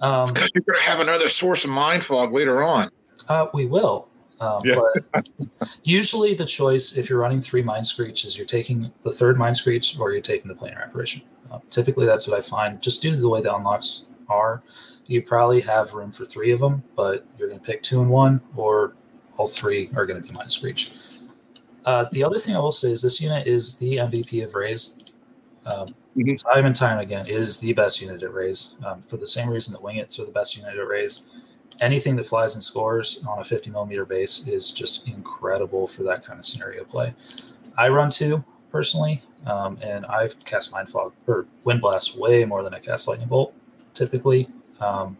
Um, 0.00 0.28
you're 0.54 0.62
going 0.62 0.78
to 0.78 0.84
have 0.84 1.00
another 1.00 1.28
source 1.28 1.64
of 1.64 1.70
mind 1.70 2.04
fog 2.04 2.32
later 2.32 2.62
on. 2.62 2.90
Uh, 3.28 3.46
we 3.52 3.66
will. 3.66 4.08
Um, 4.40 4.60
yeah. 4.64 4.76
but 4.76 5.58
usually 5.82 6.34
the 6.34 6.44
choice, 6.44 6.96
if 6.96 7.10
you're 7.10 7.18
running 7.18 7.40
three 7.40 7.62
mind 7.62 7.86
screech, 7.86 8.24
is 8.24 8.36
you're 8.36 8.46
taking 8.46 8.92
the 9.02 9.10
third 9.10 9.36
mind 9.36 9.56
screech 9.56 9.98
or 9.98 10.12
you're 10.12 10.20
taking 10.20 10.48
the 10.48 10.54
planar 10.54 10.84
apparition. 10.84 11.22
Uh, 11.50 11.58
typically, 11.70 12.06
that's 12.06 12.28
what 12.28 12.38
I 12.38 12.40
find. 12.40 12.80
Just 12.80 13.02
due 13.02 13.10
to 13.10 13.16
the 13.16 13.28
way 13.28 13.40
the 13.40 13.54
unlocks 13.54 14.10
are, 14.28 14.60
you 15.06 15.22
probably 15.22 15.60
have 15.62 15.92
room 15.94 16.12
for 16.12 16.24
three 16.24 16.52
of 16.52 16.60
them, 16.60 16.82
but 16.94 17.26
you're 17.38 17.48
going 17.48 17.58
to 17.58 17.66
pick 17.66 17.82
two 17.82 18.00
and 18.00 18.10
one, 18.10 18.40
or 18.54 18.94
all 19.36 19.46
three 19.46 19.90
are 19.96 20.06
going 20.06 20.20
to 20.20 20.28
be 20.28 20.34
mind 20.34 20.50
screech. 20.50 20.90
Uh, 21.88 22.04
the 22.12 22.22
other 22.22 22.36
thing 22.36 22.54
I 22.54 22.58
will 22.58 22.70
say 22.70 22.90
is 22.90 23.00
this 23.00 23.18
unit 23.18 23.46
is 23.46 23.78
the 23.78 23.96
MVP 23.96 24.44
of 24.44 24.54
Raze. 24.54 25.14
Um, 25.64 25.88
mm-hmm. 26.14 26.34
Time 26.34 26.66
and 26.66 26.76
time 26.76 26.98
again, 26.98 27.24
it 27.26 27.32
is 27.32 27.60
the 27.60 27.72
best 27.72 28.02
unit 28.02 28.22
at 28.22 28.34
Raze 28.34 28.76
um, 28.84 29.00
for 29.00 29.16
the 29.16 29.26
same 29.26 29.48
reason 29.48 29.72
that 29.72 29.80
Wingets 29.80 30.20
are 30.20 30.26
the 30.26 30.30
best 30.30 30.54
unit 30.58 30.76
at 30.76 30.86
Raze. 30.86 31.30
Anything 31.80 32.14
that 32.16 32.26
flies 32.26 32.52
and 32.52 32.62
scores 32.62 33.24
on 33.26 33.38
a 33.38 33.44
50 33.44 33.70
millimeter 33.70 34.04
base 34.04 34.46
is 34.48 34.70
just 34.70 35.08
incredible 35.08 35.86
for 35.86 36.02
that 36.02 36.22
kind 36.22 36.38
of 36.38 36.44
scenario 36.44 36.84
play. 36.84 37.14
I 37.78 37.88
run 37.88 38.10
two 38.10 38.44
personally, 38.68 39.22
um, 39.46 39.78
and 39.82 40.04
I've 40.04 40.38
cast 40.44 40.70
Mind 40.72 40.90
Fog 40.90 41.14
or 41.26 41.46
Wind 41.64 41.80
Blast 41.80 42.18
way 42.18 42.44
more 42.44 42.62
than 42.62 42.74
I 42.74 42.80
cast 42.80 43.08
Lightning 43.08 43.28
Bolt 43.28 43.54
typically. 43.94 44.46
Um, 44.78 45.16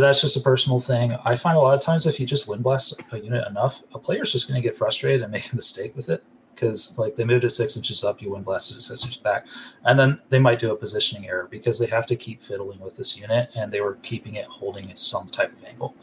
that's 0.00 0.20
just 0.20 0.36
a 0.36 0.40
personal 0.40 0.80
thing. 0.80 1.16
I 1.24 1.36
find 1.36 1.56
a 1.56 1.60
lot 1.60 1.74
of 1.74 1.82
times 1.82 2.06
if 2.06 2.18
you 2.18 2.26
just 2.26 2.48
wind 2.48 2.62
blast 2.62 3.00
a 3.12 3.18
unit 3.18 3.46
enough, 3.46 3.82
a 3.94 3.98
player's 3.98 4.32
just 4.32 4.48
going 4.48 4.60
to 4.60 4.66
get 4.66 4.76
frustrated 4.76 5.22
and 5.22 5.30
make 5.30 5.52
a 5.52 5.56
mistake 5.62 5.94
with 5.94 6.08
it 6.08 6.24
because 6.54 6.98
like 6.98 7.16
they 7.16 7.24
moved 7.24 7.44
it 7.44 7.50
six 7.50 7.76
inches 7.76 8.04
up, 8.04 8.22
you 8.22 8.30
wind 8.30 8.44
blasted 8.44 8.76
it 8.76 8.80
six 8.80 9.04
inches 9.04 9.18
back, 9.18 9.46
and 9.84 9.98
then 9.98 10.20
they 10.28 10.38
might 10.38 10.58
do 10.58 10.72
a 10.72 10.76
positioning 10.76 11.28
error 11.28 11.48
because 11.50 11.78
they 11.78 11.86
have 11.86 12.06
to 12.06 12.16
keep 12.16 12.40
fiddling 12.40 12.80
with 12.80 12.96
this 12.96 13.18
unit 13.18 13.50
and 13.54 13.72
they 13.72 13.80
were 13.80 13.96
keeping 14.02 14.36
it 14.36 14.46
holding 14.46 14.94
some 14.94 15.26
type 15.26 15.52
of 15.52 15.64
angle. 15.64 15.94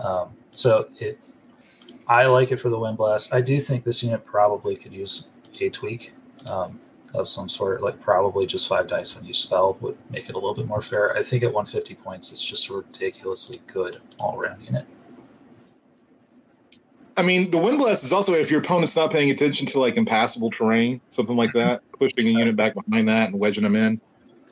Um, 0.00 0.34
so 0.50 0.88
it, 0.98 1.28
I 2.08 2.26
like 2.26 2.50
it 2.50 2.56
for 2.56 2.70
the 2.70 2.78
wind 2.78 2.96
blast. 2.96 3.34
I 3.34 3.40
do 3.40 3.60
think 3.60 3.84
this 3.84 4.02
unit 4.02 4.24
probably 4.24 4.76
could 4.76 4.92
use 4.92 5.30
a 5.60 5.68
tweak. 5.68 6.14
Um, 6.50 6.80
of 7.14 7.28
some 7.28 7.48
sort, 7.48 7.82
like 7.82 8.00
probably 8.00 8.46
just 8.46 8.68
five 8.68 8.88
dice 8.88 9.18
on 9.18 9.26
each 9.26 9.40
spell 9.40 9.76
would 9.80 9.96
make 10.10 10.28
it 10.28 10.34
a 10.34 10.38
little 10.38 10.54
bit 10.54 10.66
more 10.66 10.82
fair. 10.82 11.16
I 11.16 11.22
think 11.22 11.42
at 11.42 11.52
150 11.52 11.94
points, 12.02 12.30
it's 12.30 12.44
just 12.44 12.68
a 12.70 12.74
ridiculously 12.74 13.58
good 13.66 14.00
all 14.18 14.38
around 14.38 14.62
unit. 14.62 14.86
I 17.16 17.22
mean, 17.22 17.50
the 17.50 17.58
wind 17.58 17.78
blast 17.78 18.04
is 18.04 18.12
also 18.12 18.34
if 18.34 18.50
your 18.50 18.60
opponent's 18.60 18.96
not 18.96 19.10
paying 19.10 19.30
attention 19.30 19.66
to 19.68 19.80
like 19.80 19.96
impassable 19.96 20.50
terrain, 20.50 21.00
something 21.10 21.36
like 21.36 21.52
that, 21.52 21.82
pushing 21.98 22.28
a 22.28 22.38
unit 22.38 22.56
back 22.56 22.74
behind 22.74 23.08
that 23.08 23.28
and 23.30 23.38
wedging 23.38 23.64
them 23.64 23.76
in. 23.76 24.00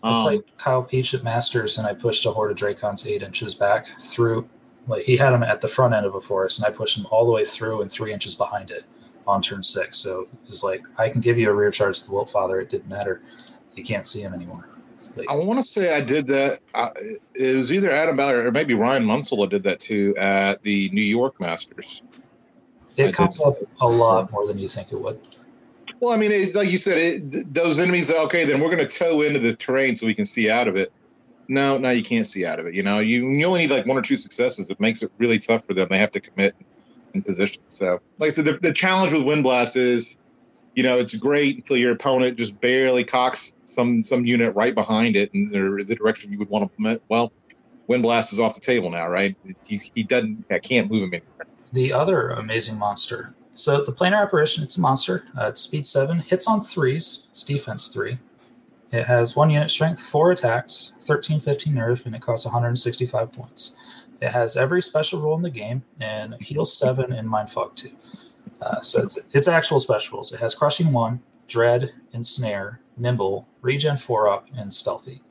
Um, 0.02 0.14
I 0.14 0.22
played 0.24 0.42
Kyle 0.58 0.84
Peach 0.84 1.14
at 1.14 1.24
Masters, 1.24 1.78
and 1.78 1.86
I 1.86 1.94
pushed 1.94 2.26
a 2.26 2.30
horde 2.30 2.50
of 2.50 2.56
Drakons 2.58 3.06
eight 3.08 3.22
inches 3.22 3.54
back 3.54 3.86
through. 3.86 4.48
Like 4.86 5.02
he 5.02 5.16
had 5.16 5.30
them 5.30 5.42
at 5.42 5.60
the 5.60 5.68
front 5.68 5.94
end 5.94 6.06
of 6.06 6.14
a 6.14 6.20
forest, 6.20 6.58
and 6.58 6.66
I 6.66 6.76
pushed 6.76 6.96
them 6.96 7.06
all 7.10 7.26
the 7.26 7.32
way 7.32 7.44
through 7.44 7.80
and 7.80 7.90
three 7.90 8.12
inches 8.12 8.34
behind 8.34 8.70
it 8.70 8.84
on 9.28 9.42
turn 9.42 9.62
six. 9.62 9.98
So 9.98 10.22
it 10.22 10.50
was 10.50 10.64
like, 10.64 10.82
I 10.98 11.08
can 11.08 11.20
give 11.20 11.38
you 11.38 11.50
a 11.50 11.54
rear 11.54 11.70
charge 11.70 12.02
to 12.02 12.10
Wiltfather. 12.10 12.60
It 12.62 12.70
didn't 12.70 12.90
matter. 12.90 13.20
You 13.74 13.84
can't 13.84 14.06
see 14.06 14.22
him 14.22 14.32
anymore. 14.34 14.68
Like, 15.16 15.30
I 15.30 15.36
want 15.36 15.58
to 15.58 15.64
say 15.64 15.94
I 15.94 16.00
did 16.00 16.26
that. 16.28 16.60
Uh, 16.74 16.90
it 17.34 17.56
was 17.56 17.72
either 17.72 17.90
Adam 17.90 18.16
Ballard 18.16 18.46
or 18.46 18.52
maybe 18.52 18.74
Ryan 18.74 19.04
Munsell 19.04 19.48
did 19.48 19.62
that 19.64 19.80
too 19.80 20.14
at 20.16 20.62
the 20.62 20.90
New 20.90 21.02
York 21.02 21.38
Masters. 21.40 22.02
It 22.96 23.08
I 23.08 23.12
comes 23.12 23.44
up 23.44 23.56
a 23.80 23.88
lot 23.88 24.32
more 24.32 24.46
than 24.46 24.58
you 24.58 24.66
think 24.66 24.92
it 24.92 25.00
would. 25.00 25.20
Well, 26.00 26.12
I 26.12 26.16
mean, 26.16 26.30
it, 26.30 26.54
like 26.54 26.70
you 26.70 26.76
said, 26.76 26.98
it, 26.98 27.54
those 27.54 27.78
enemies. 27.78 28.10
Are 28.10 28.18
okay, 28.26 28.44
then 28.44 28.60
we're 28.60 28.74
going 28.74 28.86
to 28.86 28.98
tow 28.98 29.22
into 29.22 29.40
the 29.40 29.54
terrain 29.54 29.96
so 29.96 30.06
we 30.06 30.14
can 30.14 30.26
see 30.26 30.48
out 30.48 30.68
of 30.68 30.76
it. 30.76 30.92
No, 31.48 31.78
no, 31.78 31.90
you 31.90 32.02
can't 32.02 32.26
see 32.26 32.44
out 32.44 32.60
of 32.60 32.66
it. 32.66 32.74
You 32.74 32.82
know, 32.82 33.00
you 33.00 33.26
you 33.26 33.46
only 33.46 33.60
need 33.60 33.70
like 33.70 33.86
one 33.86 33.96
or 33.96 34.02
two 34.02 34.16
successes. 34.16 34.70
It 34.70 34.80
makes 34.80 35.02
it 35.02 35.10
really 35.18 35.38
tough 35.38 35.64
for 35.64 35.74
them. 35.74 35.88
They 35.90 35.98
have 35.98 36.12
to 36.12 36.20
commit 36.20 36.54
in 37.14 37.22
position. 37.22 37.62
So, 37.68 38.00
like 38.18 38.28
I 38.28 38.30
said, 38.30 38.44
the, 38.44 38.58
the 38.58 38.72
challenge 38.72 39.12
with 39.12 39.22
wind 39.22 39.42
blast 39.42 39.76
is, 39.76 40.18
you 40.74 40.82
know, 40.82 40.98
it's 40.98 41.14
great 41.14 41.56
until 41.56 41.76
your 41.76 41.92
opponent 41.92 42.38
just 42.38 42.60
barely 42.60 43.04
cocks 43.04 43.54
some 43.64 44.04
some 44.04 44.24
unit 44.24 44.54
right 44.54 44.74
behind 44.74 45.16
it 45.16 45.30
in 45.32 45.50
the 45.50 45.96
direction 45.96 46.32
you 46.32 46.38
would 46.38 46.48
want 46.48 46.62
to 46.62 46.70
implement. 46.70 47.02
Well, 47.08 47.32
wind 47.88 48.02
blast 48.02 48.32
is 48.32 48.38
off 48.38 48.54
the 48.54 48.60
table 48.60 48.90
now, 48.90 49.08
right? 49.08 49.34
He, 49.66 49.80
he 49.94 50.02
doesn't, 50.04 50.44
I 50.50 50.58
can't 50.58 50.90
move 50.90 51.02
him 51.02 51.14
anywhere. 51.14 51.46
The 51.72 51.92
other 51.92 52.30
amazing 52.30 52.78
monster. 52.78 53.34
So 53.54 53.82
the 53.84 53.92
planar 53.92 54.22
apparition, 54.22 54.62
it's 54.62 54.78
a 54.78 54.80
monster. 54.80 55.24
Uh, 55.36 55.48
it's 55.48 55.62
speed 55.62 55.86
seven, 55.86 56.20
hits 56.20 56.46
on 56.46 56.60
threes. 56.60 57.26
It's 57.30 57.42
defense 57.42 57.88
three. 57.88 58.18
It 58.92 59.04
has 59.04 59.36
one 59.36 59.50
unit 59.50 59.68
strength, 59.68 60.00
four 60.00 60.30
attacks, 60.30 60.94
13, 61.00 61.40
15 61.40 61.74
nerve, 61.74 62.06
and 62.06 62.14
it 62.14 62.22
costs 62.22 62.46
165 62.46 63.32
points. 63.32 63.76
It 64.20 64.30
has 64.30 64.56
every 64.56 64.82
special 64.82 65.20
rule 65.20 65.36
in 65.36 65.42
the 65.42 65.50
game 65.50 65.82
and 66.00 66.40
heal 66.42 66.64
seven 66.64 67.12
and 67.12 67.28
mind 67.28 67.50
fog 67.50 67.74
two. 67.74 67.90
Uh, 68.60 68.80
so 68.80 69.02
it's 69.02 69.30
it's 69.32 69.46
actual 69.48 69.78
specials. 69.78 70.32
It 70.32 70.40
has 70.40 70.54
crushing 70.54 70.92
one, 70.92 71.20
dread, 71.46 71.92
ensnare, 72.12 72.80
nimble, 72.96 73.48
regen 73.62 73.96
four 73.96 74.28
up, 74.28 74.46
and 74.56 74.72
stealthy. 74.72 75.22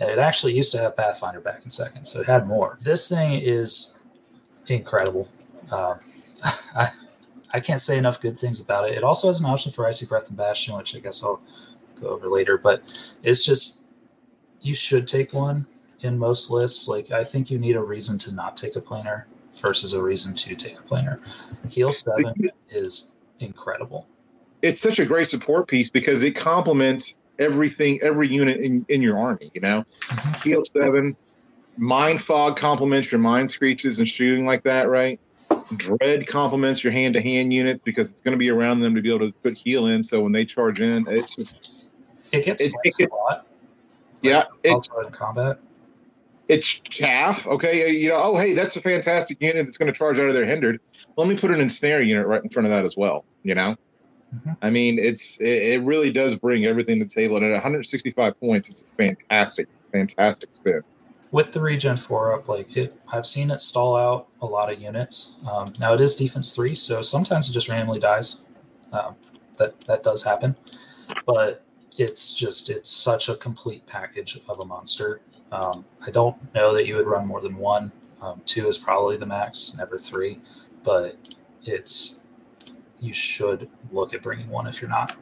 And 0.00 0.10
it 0.10 0.18
actually 0.18 0.54
used 0.54 0.72
to 0.72 0.78
have 0.78 0.96
Pathfinder 0.96 1.40
back 1.40 1.62
in 1.64 1.70
second, 1.70 2.04
so 2.04 2.20
it 2.20 2.26
had 2.26 2.46
more. 2.46 2.78
This 2.82 3.08
thing 3.08 3.32
is 3.32 3.98
incredible. 4.68 5.28
Um, 5.70 6.00
I 6.74 6.88
I 7.54 7.60
can't 7.60 7.82
say 7.82 7.98
enough 7.98 8.20
good 8.20 8.38
things 8.38 8.60
about 8.60 8.88
it. 8.88 8.96
It 8.96 9.04
also 9.04 9.28
has 9.28 9.40
an 9.40 9.46
option 9.46 9.72
for 9.72 9.86
icy 9.86 10.06
breath 10.06 10.28
and 10.28 10.38
bastion, 10.38 10.76
which 10.76 10.96
I 10.96 11.00
guess 11.00 11.22
I'll 11.22 11.42
go 12.00 12.08
over 12.08 12.28
later. 12.28 12.56
But 12.56 13.12
it's 13.22 13.44
just 13.44 13.84
you 14.62 14.74
should 14.74 15.06
take 15.06 15.34
one 15.34 15.66
in 16.02 16.18
most 16.18 16.50
lists. 16.50 16.88
Like 16.88 17.10
I 17.10 17.24
think 17.24 17.50
you 17.50 17.58
need 17.58 17.76
a 17.76 17.82
reason 17.82 18.18
to 18.20 18.34
not 18.34 18.56
take 18.56 18.76
a 18.76 18.80
planar 18.80 19.24
versus 19.54 19.92
a 19.94 20.02
reason 20.02 20.34
to 20.34 20.54
take 20.54 20.78
a 20.78 20.82
planar. 20.82 21.20
Heal 21.68 21.92
seven 21.92 22.50
is 22.70 23.18
incredible. 23.40 24.06
It's 24.62 24.80
such 24.80 24.98
a 24.98 25.06
great 25.06 25.26
support 25.26 25.68
piece 25.68 25.90
because 25.90 26.22
it 26.22 26.32
complements 26.32 27.18
everything, 27.38 28.00
every 28.02 28.28
unit 28.28 28.60
in, 28.60 28.86
in 28.88 29.02
your 29.02 29.18
army. 29.18 29.50
You 29.54 29.60
know, 29.60 29.84
mm-hmm. 29.90 30.48
heal 30.48 30.62
seven, 30.64 31.16
mind 31.76 32.22
fog 32.22 32.56
complements 32.56 33.10
your 33.10 33.20
mind 33.20 33.50
screeches 33.50 33.98
and 33.98 34.08
shooting 34.08 34.46
like 34.46 34.62
that, 34.64 34.88
right? 34.88 35.18
Dread 35.76 36.26
complements 36.26 36.82
your 36.82 36.92
hand 36.92 37.14
to 37.14 37.22
hand 37.22 37.52
units 37.52 37.80
because 37.84 38.10
it's 38.10 38.20
going 38.20 38.32
to 38.32 38.38
be 38.38 38.50
around 38.50 38.80
them 38.80 38.94
to 38.94 39.02
be 39.02 39.12
able 39.12 39.30
to 39.30 39.32
put 39.42 39.56
heal 39.56 39.86
in. 39.86 40.02
So 40.02 40.20
when 40.20 40.32
they 40.32 40.44
charge 40.44 40.80
in, 40.80 41.04
it's 41.08 41.34
just 41.34 41.88
it 42.30 42.44
gets 42.44 42.62
it, 42.62 42.74
it, 42.84 43.10
a 43.10 43.14
lot. 43.14 43.46
Yeah, 44.22 44.44
it's 44.62 44.88
in 45.04 45.12
combat 45.12 45.58
it's 46.52 46.68
chaff. 46.80 47.46
Okay, 47.46 47.90
you 47.90 48.10
know, 48.10 48.20
oh 48.22 48.36
hey, 48.36 48.52
that's 48.52 48.76
a 48.76 48.80
fantastic 48.80 49.40
unit 49.40 49.64
that's 49.64 49.78
going 49.78 49.90
to 49.90 49.96
charge 49.96 50.18
out 50.18 50.26
of 50.26 50.34
their 50.34 50.44
hindered. 50.44 50.80
Let 51.16 51.28
me 51.28 51.36
put 51.36 51.50
an 51.50 51.60
ensnare 51.60 52.02
unit 52.02 52.26
right 52.26 52.42
in 52.42 52.50
front 52.50 52.66
of 52.66 52.72
that 52.72 52.84
as 52.84 52.96
well. 52.96 53.24
You 53.42 53.54
know, 53.54 53.76
mm-hmm. 54.34 54.52
I 54.60 54.70
mean, 54.70 54.98
it's 54.98 55.40
it, 55.40 55.62
it, 55.62 55.82
really 55.82 56.12
does 56.12 56.36
bring 56.36 56.66
everything 56.66 56.98
to 56.98 57.04
the 57.04 57.10
table, 57.10 57.36
and 57.36 57.46
at 57.46 57.52
165 57.52 58.38
points, 58.38 58.68
it's 58.68 58.82
a 58.82 59.02
fantastic, 59.02 59.66
fantastic 59.92 60.50
spin. 60.52 60.82
With 61.30 61.52
the 61.52 61.60
regen 61.62 61.96
four 61.96 62.34
up, 62.34 62.48
like 62.48 62.76
it, 62.76 62.96
I've 63.10 63.24
seen 63.24 63.50
it 63.50 63.62
stall 63.62 63.96
out 63.96 64.28
a 64.42 64.46
lot 64.46 64.70
of 64.70 64.80
units. 64.80 65.40
Um, 65.50 65.66
now 65.80 65.94
it 65.94 66.00
is 66.02 66.14
defense 66.14 66.54
three, 66.54 66.74
so 66.74 67.00
sometimes 67.00 67.48
it 67.48 67.54
just 67.54 67.70
randomly 67.70 68.00
dies. 68.00 68.44
Um, 68.92 69.16
that 69.56 69.80
that 69.86 70.02
does 70.02 70.22
happen, 70.22 70.54
but 71.24 71.64
it's 71.96 72.34
just 72.34 72.68
it's 72.68 72.90
such 72.90 73.30
a 73.30 73.36
complete 73.36 73.86
package 73.86 74.38
of 74.48 74.60
a 74.60 74.66
monster 74.66 75.22
um, 75.52 75.84
I 76.04 76.10
don't 76.10 76.36
know 76.54 76.72
that 76.74 76.86
you 76.86 76.96
would 76.96 77.06
run 77.06 77.26
more 77.26 77.40
than 77.40 77.56
one. 77.56 77.92
Um, 78.20 78.40
two 78.46 78.68
is 78.68 78.78
probably 78.78 79.16
the 79.16 79.26
max, 79.26 79.76
never 79.78 79.98
three, 79.98 80.40
but 80.82 81.36
it's 81.64 82.24
you 83.00 83.12
should 83.12 83.68
look 83.90 84.14
at 84.14 84.22
bringing 84.22 84.48
one 84.48 84.66
if 84.66 84.80
you're 84.80 84.90
not. 84.90 85.16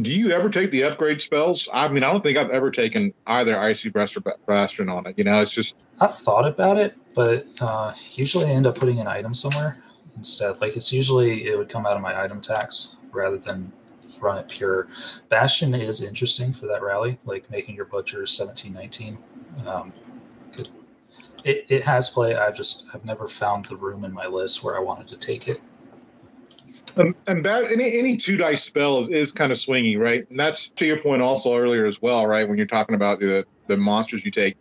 Do 0.00 0.10
you 0.10 0.32
ever 0.32 0.50
take 0.50 0.72
the 0.72 0.82
upgrade 0.82 1.22
spells? 1.22 1.68
I 1.72 1.86
mean, 1.86 2.02
I 2.02 2.10
don't 2.10 2.20
think 2.20 2.36
I've 2.36 2.50
ever 2.50 2.70
taken 2.70 3.14
either 3.28 3.56
Icy 3.56 3.90
Breath 3.90 4.16
or 4.16 4.36
Bastion 4.46 4.88
on 4.88 5.06
it. 5.06 5.16
You 5.16 5.22
know, 5.22 5.40
it's 5.40 5.52
just. 5.52 5.86
I've 6.00 6.12
thought 6.12 6.48
about 6.48 6.78
it, 6.78 6.96
but 7.14 7.46
uh, 7.60 7.92
usually 8.14 8.46
I 8.46 8.48
end 8.48 8.66
up 8.66 8.76
putting 8.76 8.98
an 8.98 9.06
item 9.06 9.34
somewhere 9.34 9.78
instead. 10.16 10.60
Like 10.60 10.76
it's 10.76 10.92
usually 10.92 11.46
it 11.46 11.56
would 11.56 11.68
come 11.68 11.86
out 11.86 11.94
of 11.94 12.02
my 12.02 12.20
item 12.20 12.40
tax 12.40 12.96
rather 13.12 13.38
than 13.38 13.70
run 14.24 14.38
it 14.38 14.48
pure. 14.48 14.88
Bastion 15.28 15.74
is 15.74 16.02
interesting 16.02 16.52
for 16.52 16.66
that 16.66 16.82
rally, 16.82 17.18
like 17.24 17.48
making 17.50 17.76
your 17.76 17.84
butchers 17.84 18.30
17, 18.32 18.72
19. 18.72 19.18
Um, 19.66 19.92
it, 21.44 21.66
it 21.68 21.84
has 21.84 22.08
play. 22.08 22.34
I've 22.34 22.56
just 22.56 22.88
I've 22.94 23.04
never 23.04 23.28
found 23.28 23.66
the 23.66 23.76
room 23.76 24.04
in 24.04 24.12
my 24.12 24.26
list 24.26 24.64
where 24.64 24.76
I 24.76 24.80
wanted 24.80 25.08
to 25.08 25.16
take 25.16 25.46
it. 25.48 25.60
Um, 26.96 27.14
and 27.26 27.44
that 27.44 27.70
any 27.70 27.98
any 27.98 28.16
two 28.16 28.36
dice 28.36 28.62
spell 28.62 29.00
is, 29.00 29.08
is 29.08 29.32
kind 29.32 29.52
of 29.52 29.58
swingy, 29.58 29.98
right? 29.98 30.28
And 30.30 30.38
that's 30.38 30.70
to 30.70 30.86
your 30.86 31.00
point 31.02 31.22
also 31.22 31.56
earlier 31.56 31.86
as 31.86 32.00
well, 32.00 32.26
right? 32.26 32.48
When 32.48 32.56
you're 32.56 32.66
talking 32.66 32.94
about 32.94 33.20
the 33.20 33.44
the 33.66 33.76
monsters 33.76 34.24
you 34.24 34.30
take, 34.30 34.56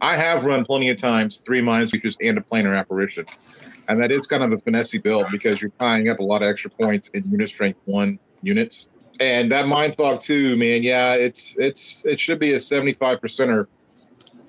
I 0.00 0.14
have 0.16 0.44
run 0.44 0.64
plenty 0.64 0.90
of 0.90 0.96
times 0.96 1.38
three 1.38 1.62
mind 1.62 1.90
screechers 1.90 2.16
and 2.20 2.38
a 2.38 2.40
planar 2.40 2.78
apparition, 2.78 3.26
and 3.88 4.00
that 4.00 4.12
is 4.12 4.26
kind 4.26 4.44
of 4.44 4.52
a 4.52 4.58
finessey 4.58 5.02
build 5.02 5.26
because 5.32 5.60
you're 5.60 5.72
tying 5.78 6.08
up 6.08 6.20
a 6.20 6.22
lot 6.24 6.42
of 6.42 6.48
extra 6.48 6.70
points 6.70 7.08
in 7.10 7.28
unit 7.30 7.48
strength 7.48 7.80
one 7.86 8.18
units. 8.42 8.90
And 9.20 9.50
that 9.50 9.66
mind 9.66 9.96
fog 9.96 10.20
too, 10.20 10.56
man. 10.56 10.82
Yeah, 10.82 11.14
it's 11.14 11.58
it's 11.58 12.04
it 12.04 12.20
should 12.20 12.38
be 12.38 12.52
a 12.52 12.60
75 12.60 13.20
percenter. 13.20 13.66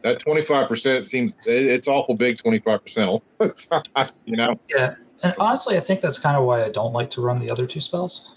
That 0.03 0.22
25 0.22 0.68
percent 0.68 1.05
seems 1.05 1.36
it's 1.45 1.88
awful 1.88 2.16
big. 2.16 2.38
25 2.38 2.84
percent, 2.84 3.24
you 4.26 4.38
know. 4.38 4.60
Yeah, 4.70 4.95
and 5.24 5.34
honestly, 5.39 5.76
I 5.76 5.80
think 5.80 6.01
that's 6.01 6.20
kind 6.20 6.38
of 6.38 6.43
why 6.45 6.64
I 6.64 6.70
don't 6.70 6.93
like 6.93 7.10
to 7.12 7.22
run 7.22 7.39
the 7.39 7.49
other 7.49 7.66
two 7.66 7.80
spells 7.80 8.36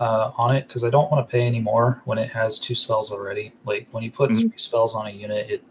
uh, 0.00 0.30
on 0.36 0.54
it 0.54 0.66
because 0.66 0.84
I 0.84 0.90
don't 0.90 1.10
want 1.10 1.26
to 1.26 1.30
pay 1.30 1.42
any 1.42 1.60
more 1.60 2.00
when 2.04 2.18
it 2.18 2.30
has 2.30 2.58
two 2.58 2.74
spells 2.74 3.10
already. 3.10 3.52
Like 3.64 3.88
when 3.92 4.02
you 4.02 4.10
put 4.10 4.30
mm-hmm. 4.30 4.48
three 4.48 4.58
spells 4.58 4.94
on 4.94 5.06
a 5.06 5.10
unit, 5.10 5.50
it 5.50 5.64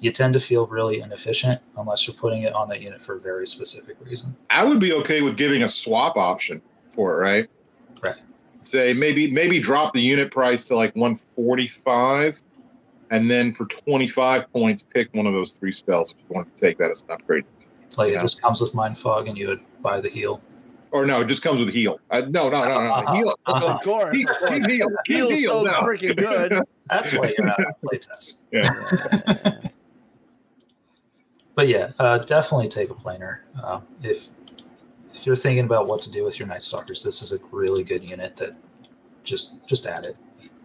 you 0.00 0.12
tend 0.12 0.32
to 0.34 0.40
feel 0.40 0.66
really 0.66 1.00
inefficient 1.00 1.60
unless 1.76 2.06
you're 2.06 2.14
putting 2.16 2.42
it 2.42 2.52
on 2.52 2.68
that 2.68 2.80
unit 2.80 3.00
for 3.00 3.16
a 3.16 3.20
very 3.20 3.46
specific 3.46 3.96
reason. 4.00 4.36
I 4.50 4.64
would 4.64 4.78
be 4.78 4.92
okay 4.92 5.22
with 5.22 5.36
giving 5.36 5.64
a 5.64 5.68
swap 5.68 6.16
option 6.16 6.62
for 6.90 7.14
it, 7.14 7.16
right? 7.16 7.48
Right. 8.74 8.86
Say 8.88 8.92
maybe 8.92 9.30
maybe 9.30 9.60
drop 9.60 9.92
the 9.94 10.00
unit 10.00 10.30
price 10.30 10.64
to 10.64 10.76
like 10.76 10.94
145 10.94 12.42
and 13.10 13.30
then 13.30 13.52
for 13.52 13.66
25 13.66 14.52
points 14.52 14.84
pick 14.84 15.12
one 15.14 15.26
of 15.26 15.32
those 15.32 15.56
three 15.56 15.72
spells 15.72 16.12
if 16.12 16.18
you 16.18 16.34
want 16.34 16.54
to 16.54 16.66
take 16.66 16.78
that 16.78 16.90
as 16.90 17.02
an 17.02 17.12
upgrade. 17.12 17.44
Like 17.96 18.12
it 18.12 18.20
just 18.20 18.42
comes 18.42 18.60
with 18.60 18.74
mind 18.74 18.98
fog 18.98 19.28
and 19.28 19.36
you 19.36 19.48
would 19.48 19.60
buy 19.82 20.00
the 20.00 20.08
heal. 20.08 20.40
Or 20.90 21.04
no, 21.04 21.20
it 21.20 21.26
just 21.26 21.42
comes 21.42 21.60
with 21.60 21.72
heal. 21.72 22.00
Uh, 22.10 22.22
no, 22.30 22.48
no, 22.48 22.64
no, 22.64 22.80
no. 22.80 22.92
Uh-huh. 22.92 23.14
Heal. 23.16 23.38
Uh-huh. 23.44 23.66
Of 23.66 23.82
course. 23.82 24.16
Heal. 24.16 24.34
Heal. 24.66 24.88
Heal's 25.04 25.30
heal, 25.32 25.50
so 25.50 25.62
no. 25.64 25.72
freaking 25.82 26.16
good. 26.16 26.58
That's 26.88 27.12
why 27.12 27.34
you're 27.36 27.46
out 27.46 27.60
of 27.60 27.74
playtest. 27.82 28.40
Yeah. 28.52 29.58
but 31.54 31.68
yeah, 31.68 31.90
uh, 31.98 32.18
definitely 32.18 32.68
take 32.68 32.88
a 32.88 32.94
planar. 32.94 33.40
Uh, 33.62 33.80
if 34.02 34.28
if 35.18 35.26
you're 35.26 35.36
thinking 35.36 35.64
about 35.64 35.88
what 35.88 36.00
to 36.02 36.12
do 36.12 36.24
with 36.24 36.38
your 36.38 36.46
Night 36.46 36.62
Stalkers, 36.62 37.02
this 37.02 37.22
is 37.22 37.32
a 37.32 37.44
really 37.50 37.82
good 37.82 38.04
unit 38.04 38.36
that 38.36 38.54
just 39.24 39.66
just 39.66 39.86
add 39.86 40.06
it. 40.06 40.16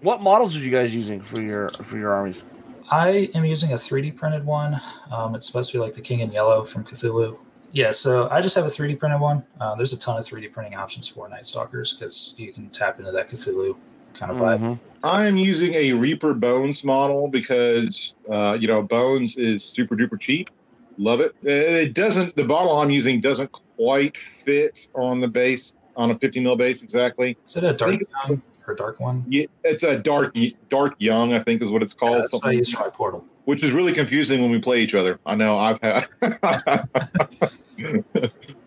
What 0.02 0.22
models 0.22 0.56
are 0.56 0.60
you 0.60 0.70
guys 0.70 0.94
using 0.94 1.22
for 1.22 1.42
your 1.42 1.70
for 1.70 1.98
your 1.98 2.12
armies? 2.12 2.46
I 2.92 3.30
am 3.34 3.46
using 3.46 3.72
a 3.72 3.76
3D 3.76 4.16
printed 4.16 4.46
one. 4.46 4.80
Um, 5.10 5.34
it's 5.34 5.48
supposed 5.48 5.72
to 5.72 5.78
be 5.78 5.82
like 5.82 5.94
the 5.94 6.02
King 6.02 6.20
in 6.20 6.32
Yellow 6.32 6.64
from 6.64 6.84
Cthulhu. 6.84 7.38
Yeah, 7.72 7.90
so 7.90 8.30
I 8.30 8.42
just 8.42 8.54
have 8.54 8.66
a 8.66 8.68
3D 8.68 9.00
printed 9.00 9.20
one. 9.20 9.44
Uh, 9.60 9.74
there's 9.74 9.94
a 9.94 10.00
ton 10.00 10.18
of 10.18 10.24
3D 10.24 10.52
printing 10.52 10.76
options 10.76 11.08
for 11.08 11.28
Night 11.28 11.46
Stalkers 11.46 11.94
because 11.94 12.36
you 12.38 12.54
can 12.54 12.70
tap 12.70 13.00
into 13.00 13.12
that 13.12 13.30
Cthulhu 13.30 13.76
kind 14.14 14.32
of 14.32 14.38
vibe. 14.38 14.60
Mm-hmm. 14.60 15.06
I'm 15.06 15.36
using 15.36 15.74
a 15.74 15.94
Reaper 15.94 16.36
Bones 16.36 16.84
model 16.84 17.28
because 17.28 18.16
uh, 18.30 18.56
you 18.60 18.68
know 18.68 18.84
Bones 18.84 19.36
is 19.38 19.64
super 19.64 19.96
duper 19.96 20.20
cheap 20.20 20.52
Love 20.98 21.20
it. 21.20 21.36
It 21.44 21.94
doesn't. 21.94 22.36
The 22.36 22.46
bottle 22.46 22.78
I'm 22.78 22.92
using 22.92 23.20
doesn't 23.20 23.52
quite 23.52 24.18
fit 24.18 24.90
on 24.96 25.20
the 25.20 25.28
base 25.28 25.76
on 25.96 26.12
a 26.12 26.18
50 26.18 26.40
mil 26.40 26.56
base 26.56 26.84
exactly. 26.84 27.38
Is 27.46 27.58
it 27.58 27.64
a 27.64 27.74
dark 27.74 27.96
young 28.28 28.42
or 28.68 28.76
dark 28.76 29.00
one? 29.00 29.26
Yeah, 29.28 29.46
it's 29.64 29.84
a 29.84 29.98
dark 29.98 30.36
dark 30.70 30.96
young. 31.00 31.34
I 31.34 31.40
think 31.40 31.62
is 31.62 31.72
what 31.72 31.84
it's 31.84 31.94
called. 31.94 32.14
Yeah, 32.14 32.20
that's 32.20 32.32
Something 32.32 32.50
I 32.52 32.54
use 32.54 32.76
portal. 32.94 33.26
Which 33.46 33.64
is 33.64 33.74
really 33.74 33.94
confusing 33.94 34.42
when 34.42 34.52
we 34.52 34.60
play 34.60 34.82
each 34.82 34.94
other. 34.94 35.20
I 35.26 35.36
know 35.36 35.60
I've 35.60 35.82
had, 35.82 36.08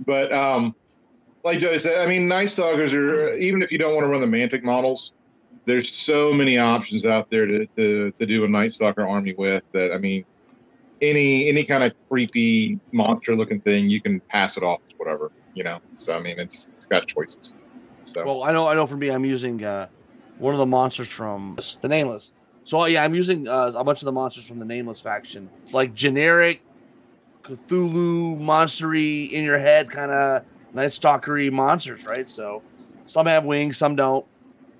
but 0.05 0.35
um, 0.35 0.75
like 1.45 1.61
Joey 1.61 1.79
said, 1.79 1.99
I 1.99 2.07
mean, 2.07 2.29
Night 2.29 2.51
Stalkers 2.51 2.93
are 2.93 3.33
even 3.35 3.63
if 3.63 3.73
you 3.73 3.79
don't 3.79 3.95
want 3.95 4.05
to 4.05 4.09
run 4.09 4.21
the 4.21 4.27
Mantic 4.27 4.63
models, 4.63 5.13
there's 5.65 5.91
so 5.91 6.33
many 6.33 6.59
options 6.59 7.07
out 7.07 7.31
there 7.31 7.47
to, 7.47 7.67
to, 7.77 8.11
to 8.11 8.27
do 8.27 8.45
a 8.45 8.49
Night 8.49 8.73
Stalker 8.73 9.07
army 9.07 9.35
with 9.35 9.63
that. 9.73 9.93
I 9.93 9.99
mean, 9.99 10.25
any 11.01 11.49
any 11.49 11.65
kind 11.65 11.85
of 11.85 11.93
creepy 12.09 12.79
monster 12.93 13.37
looking 13.37 13.61
thing, 13.61 13.89
you 13.91 14.01
can 14.01 14.21
pass 14.29 14.57
it 14.57 14.63
off 14.63 14.81
whatever, 14.97 15.31
you 15.55 15.65
know. 15.65 15.79
So 15.97 16.17
I 16.17 16.21
mean, 16.21 16.39
it's 16.39 16.69
it's 16.77 16.87
got 16.87 17.07
choices. 17.07 17.55
So 18.05 18.25
well, 18.25 18.43
I 18.43 18.53
know 18.53 18.67
I 18.67 18.75
know 18.75 18.87
for 18.87 18.97
me, 18.97 19.11
I'm 19.11 19.25
using 19.25 19.65
uh, 19.65 19.89
one 20.39 20.55
of 20.55 20.59
the 20.59 20.67
monsters 20.67 21.09
from 21.09 21.57
the 21.83 21.89
Nameless. 21.89 22.33
So 22.65 22.85
yeah, 22.87 23.05
I'm 23.05 23.15
using 23.15 23.47
uh, 23.47 23.73
a 23.75 23.85
bunch 23.85 24.03
of 24.03 24.07
the 24.07 24.13
monsters 24.13 24.47
from 24.47 24.59
the 24.59 24.65
Nameless 24.65 25.01
faction. 25.01 25.51
It's 25.63 25.73
like 25.73 25.95
generic 25.95 26.63
Cthulhu 27.43 28.41
monstery 28.41 29.31
in 29.31 29.45
your 29.45 29.59
head 29.59 29.91
kind 29.91 30.11
of 30.11 30.45
Night 30.75 30.91
Stalkery 30.91 31.51
monsters, 31.53 32.05
right? 32.05 32.29
So 32.29 32.63
some 33.07 33.27
have 33.27 33.45
wings, 33.45 33.77
some 33.77 33.97
don't. 33.97 34.27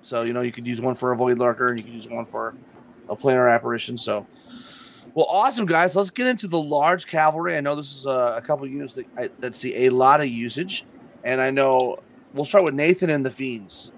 So 0.01 0.23
you 0.23 0.33
know 0.33 0.41
you 0.41 0.51
could 0.51 0.67
use 0.67 0.81
one 0.81 0.95
for 0.95 1.11
a 1.11 1.15
Void 1.15 1.37
Lurker, 1.39 1.67
and 1.67 1.79
you 1.79 1.85
could 1.85 1.93
use 1.93 2.09
one 2.09 2.25
for 2.25 2.55
a 3.09 3.15
planar 3.15 3.53
apparition. 3.53 3.97
So 3.97 4.25
well, 5.13 5.25
awesome, 5.29 5.65
guys. 5.65 5.95
Let's 5.95 6.09
get 6.09 6.27
into 6.27 6.47
the 6.47 6.59
large 6.59 7.07
cavalry. 7.07 7.57
I 7.57 7.61
know 7.61 7.75
this 7.75 7.91
is 7.91 8.05
a, 8.05 8.35
a 8.37 8.41
couple 8.41 8.67
units 8.67 8.93
that, 8.95 9.05
I, 9.17 9.29
that 9.39 9.55
see 9.55 9.85
a 9.85 9.89
lot 9.89 10.21
of 10.21 10.27
usage, 10.27 10.85
and 11.23 11.41
I 11.41 11.51
know 11.51 11.99
we'll 12.33 12.45
start 12.45 12.63
with 12.63 12.73
Nathan 12.73 13.09
and 13.09 13.25
the 13.25 13.31
Fiends. 13.31 13.91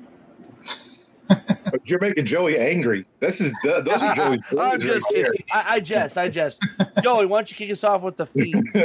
You're 1.85 1.99
making 1.99 2.25
Joey 2.25 2.57
angry. 2.57 3.05
This 3.19 3.41
is 3.41 3.53
those 3.63 3.87
are 3.87 4.15
Joey's. 4.15 4.41
I'm 4.59 4.79
just 4.79 5.05
right 5.05 5.15
kidding. 5.15 5.43
I, 5.51 5.65
I 5.67 5.79
jest. 5.79 6.17
I 6.17 6.29
jest. 6.29 6.61
Joey, 7.03 7.25
why 7.25 7.39
don't 7.39 7.51
you 7.51 7.57
kick 7.57 7.71
us 7.71 7.83
off 7.83 8.01
with 8.01 8.17
the 8.17 8.25
fiends? 8.25 8.75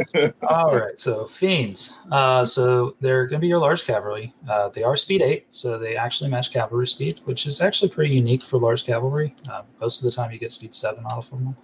All 0.48 0.72
right. 0.72 0.98
So 0.98 1.24
fiends. 1.24 2.02
Uh, 2.10 2.44
so 2.44 2.96
they're 3.00 3.26
going 3.26 3.40
to 3.40 3.42
be 3.42 3.48
your 3.48 3.58
large 3.58 3.84
cavalry. 3.84 4.32
Uh, 4.48 4.68
they 4.68 4.82
are 4.82 4.96
speed 4.96 5.22
eight, 5.22 5.46
so 5.50 5.78
they 5.78 5.96
actually 5.96 6.30
match 6.30 6.52
cavalry 6.52 6.86
speed, 6.86 7.20
which 7.24 7.46
is 7.46 7.60
actually 7.60 7.90
pretty 7.90 8.16
unique 8.16 8.44
for 8.44 8.58
large 8.58 8.84
cavalry. 8.84 9.34
Uh, 9.50 9.62
most 9.80 10.00
of 10.00 10.04
the 10.04 10.14
time, 10.14 10.30
you 10.30 10.38
get 10.38 10.52
speed 10.52 10.74
seven 10.74 11.04
out 11.06 11.18
of 11.18 11.30
them. 11.30 11.56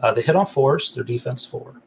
Uh, 0.00 0.12
they 0.12 0.22
hit 0.22 0.36
on 0.36 0.46
fours. 0.46 0.94
Their 0.94 1.04
defense 1.04 1.44
four. 1.44 1.80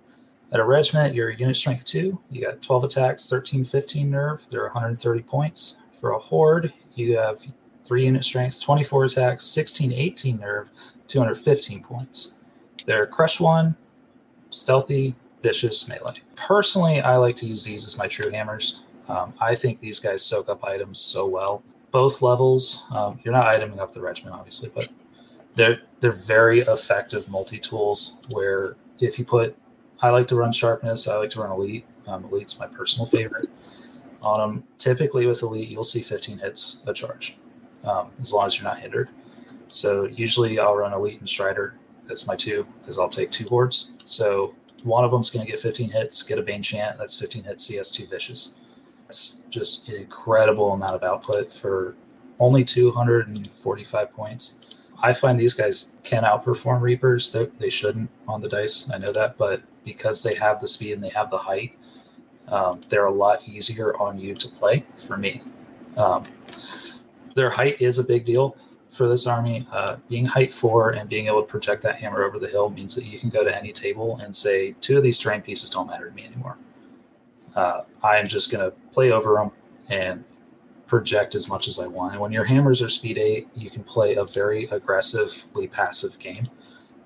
At 0.51 0.59
a 0.59 0.63
regiment, 0.63 1.15
your 1.15 1.31
unit 1.31 1.55
strength 1.55 1.85
two. 1.85 2.19
You 2.29 2.41
got 2.41 2.61
12 2.61 2.85
attacks, 2.85 3.29
13, 3.29 3.65
15 3.65 4.09
nerve. 4.09 4.47
They're 4.49 4.63
130 4.63 5.21
points. 5.23 5.81
For 5.93 6.11
a 6.11 6.19
horde, 6.19 6.71
you 6.93 7.17
have 7.17 7.37
3 7.85 8.05
unit 8.05 8.23
strength, 8.23 8.59
24 8.61 9.05
attacks, 9.05 9.45
16, 9.45 9.93
18 9.93 10.39
nerve, 10.39 10.69
215 11.07 11.83
points. 11.83 12.39
They're 12.85 13.05
crush 13.05 13.39
1, 13.39 13.75
stealthy, 14.49 15.15
vicious, 15.41 15.87
melee. 15.87 16.13
Personally, 16.35 17.01
I 17.01 17.17
like 17.17 17.35
to 17.37 17.45
use 17.45 17.63
these 17.63 17.85
as 17.85 17.97
my 17.97 18.07
true 18.07 18.31
hammers. 18.31 18.83
Um, 19.07 19.33
I 19.39 19.53
think 19.53 19.79
these 19.79 19.99
guys 19.99 20.25
soak 20.25 20.49
up 20.49 20.63
items 20.63 20.99
so 20.99 21.27
well. 21.27 21.63
Both 21.91 22.21
levels, 22.21 22.85
um, 22.91 23.19
you're 23.23 23.33
not 23.33 23.47
iteming 23.47 23.79
up 23.79 23.91
the 23.91 24.01
regiment, 24.01 24.35
obviously, 24.35 24.69
but 24.73 24.89
they're 25.53 25.81
they're 26.01 26.11
very 26.11 26.59
effective 26.59 27.29
multi 27.29 27.57
tools. 27.59 28.21
Where 28.31 28.75
if 28.99 29.17
you 29.17 29.23
put, 29.23 29.55
I 30.01 30.09
like 30.09 30.27
to 30.27 30.35
run 30.35 30.51
sharpness. 30.51 31.07
I 31.07 31.17
like 31.17 31.29
to 31.31 31.41
run 31.41 31.51
elite. 31.51 31.85
Um, 32.07 32.25
Elite's 32.25 32.59
my 32.59 32.67
personal 32.67 33.05
favorite. 33.05 33.49
On 34.23 34.39
them, 34.39 34.63
typically 34.77 35.25
with 35.25 35.41
elite, 35.43 35.71
you'll 35.71 35.83
see 35.83 36.01
15 36.01 36.39
hits 36.39 36.83
a 36.87 36.93
charge 36.93 37.37
um, 37.85 38.11
as 38.19 38.33
long 38.33 38.45
as 38.45 38.57
you're 38.57 38.69
not 38.69 38.79
hindered. 38.79 39.09
So 39.67 40.05
usually 40.05 40.59
I'll 40.59 40.75
run 40.75 40.93
Elite 40.93 41.19
and 41.19 41.27
Strider. 41.27 41.75
That's 42.07 42.27
my 42.27 42.35
two 42.35 42.65
because 42.79 42.99
I'll 42.99 43.09
take 43.09 43.31
two 43.31 43.45
boards. 43.45 43.93
So 44.03 44.53
one 44.83 45.03
of 45.03 45.11
them's 45.11 45.29
going 45.29 45.45
to 45.45 45.51
get 45.51 45.59
15 45.59 45.89
hits, 45.89 46.21
get 46.23 46.37
a 46.37 46.41
Bane 46.41 46.61
Chant. 46.61 46.97
That's 46.97 47.19
15 47.19 47.43
hits, 47.43 47.69
CS2 47.69 48.09
Vicious. 48.09 48.59
It's 49.07 49.43
just 49.49 49.89
an 49.89 49.95
incredible 49.95 50.73
amount 50.73 50.95
of 50.95 51.03
output 51.03 51.51
for 51.51 51.95
only 52.39 52.63
245 52.63 54.13
points. 54.13 54.83
I 55.01 55.13
find 55.13 55.39
these 55.39 55.53
guys 55.53 55.99
can 56.03 56.23
outperform 56.23 56.81
Reapers. 56.81 57.31
They, 57.31 57.45
they 57.59 57.69
shouldn't 57.69 58.09
on 58.27 58.41
the 58.41 58.49
dice. 58.49 58.91
I 58.91 58.97
know 58.97 59.11
that, 59.13 59.37
but 59.37 59.61
because 59.83 60.23
they 60.23 60.35
have 60.35 60.59
the 60.59 60.67
speed 60.67 60.93
and 60.93 61.03
they 61.03 61.09
have 61.09 61.29
the 61.29 61.37
height, 61.37 61.77
um, 62.47 62.79
they're 62.89 63.05
a 63.05 63.11
lot 63.11 63.47
easier 63.47 63.95
on 63.97 64.19
you 64.19 64.33
to 64.35 64.47
play 64.47 64.85
for 64.95 65.17
me. 65.17 65.41
Um, 65.97 66.23
their 67.35 67.49
height 67.49 67.79
is 67.81 67.99
a 67.99 68.03
big 68.03 68.23
deal 68.23 68.57
for 68.89 69.07
this 69.07 69.27
army. 69.27 69.67
Uh, 69.71 69.97
being 70.09 70.25
height 70.25 70.51
four 70.51 70.91
and 70.91 71.09
being 71.09 71.27
able 71.27 71.41
to 71.41 71.47
project 71.47 71.83
that 71.83 71.97
hammer 71.97 72.23
over 72.23 72.39
the 72.39 72.47
hill 72.47 72.69
means 72.69 72.95
that 72.95 73.05
you 73.05 73.19
can 73.19 73.29
go 73.29 73.43
to 73.43 73.55
any 73.55 73.71
table 73.71 74.17
and 74.23 74.35
say, 74.35 74.73
two 74.81 74.97
of 74.97 75.03
these 75.03 75.17
terrain 75.17 75.41
pieces 75.41 75.69
don't 75.69 75.87
matter 75.87 76.09
to 76.09 76.15
me 76.15 76.25
anymore. 76.25 76.57
Uh, 77.55 77.81
I 78.03 78.17
am 78.17 78.27
just 78.27 78.51
going 78.51 78.63
to 78.63 78.75
play 78.91 79.11
over 79.11 79.35
them 79.35 79.51
and 79.89 80.23
project 80.87 81.35
as 81.35 81.49
much 81.49 81.67
as 81.67 81.79
I 81.79 81.87
want. 81.87 82.13
And 82.13 82.21
when 82.21 82.31
your 82.31 82.43
hammers 82.45 82.81
are 82.81 82.89
speed 82.89 83.17
eight, 83.17 83.47
you 83.55 83.69
can 83.69 83.83
play 83.83 84.15
a 84.15 84.23
very 84.23 84.65
aggressively 84.65 85.67
passive 85.67 86.17
game 86.19 86.43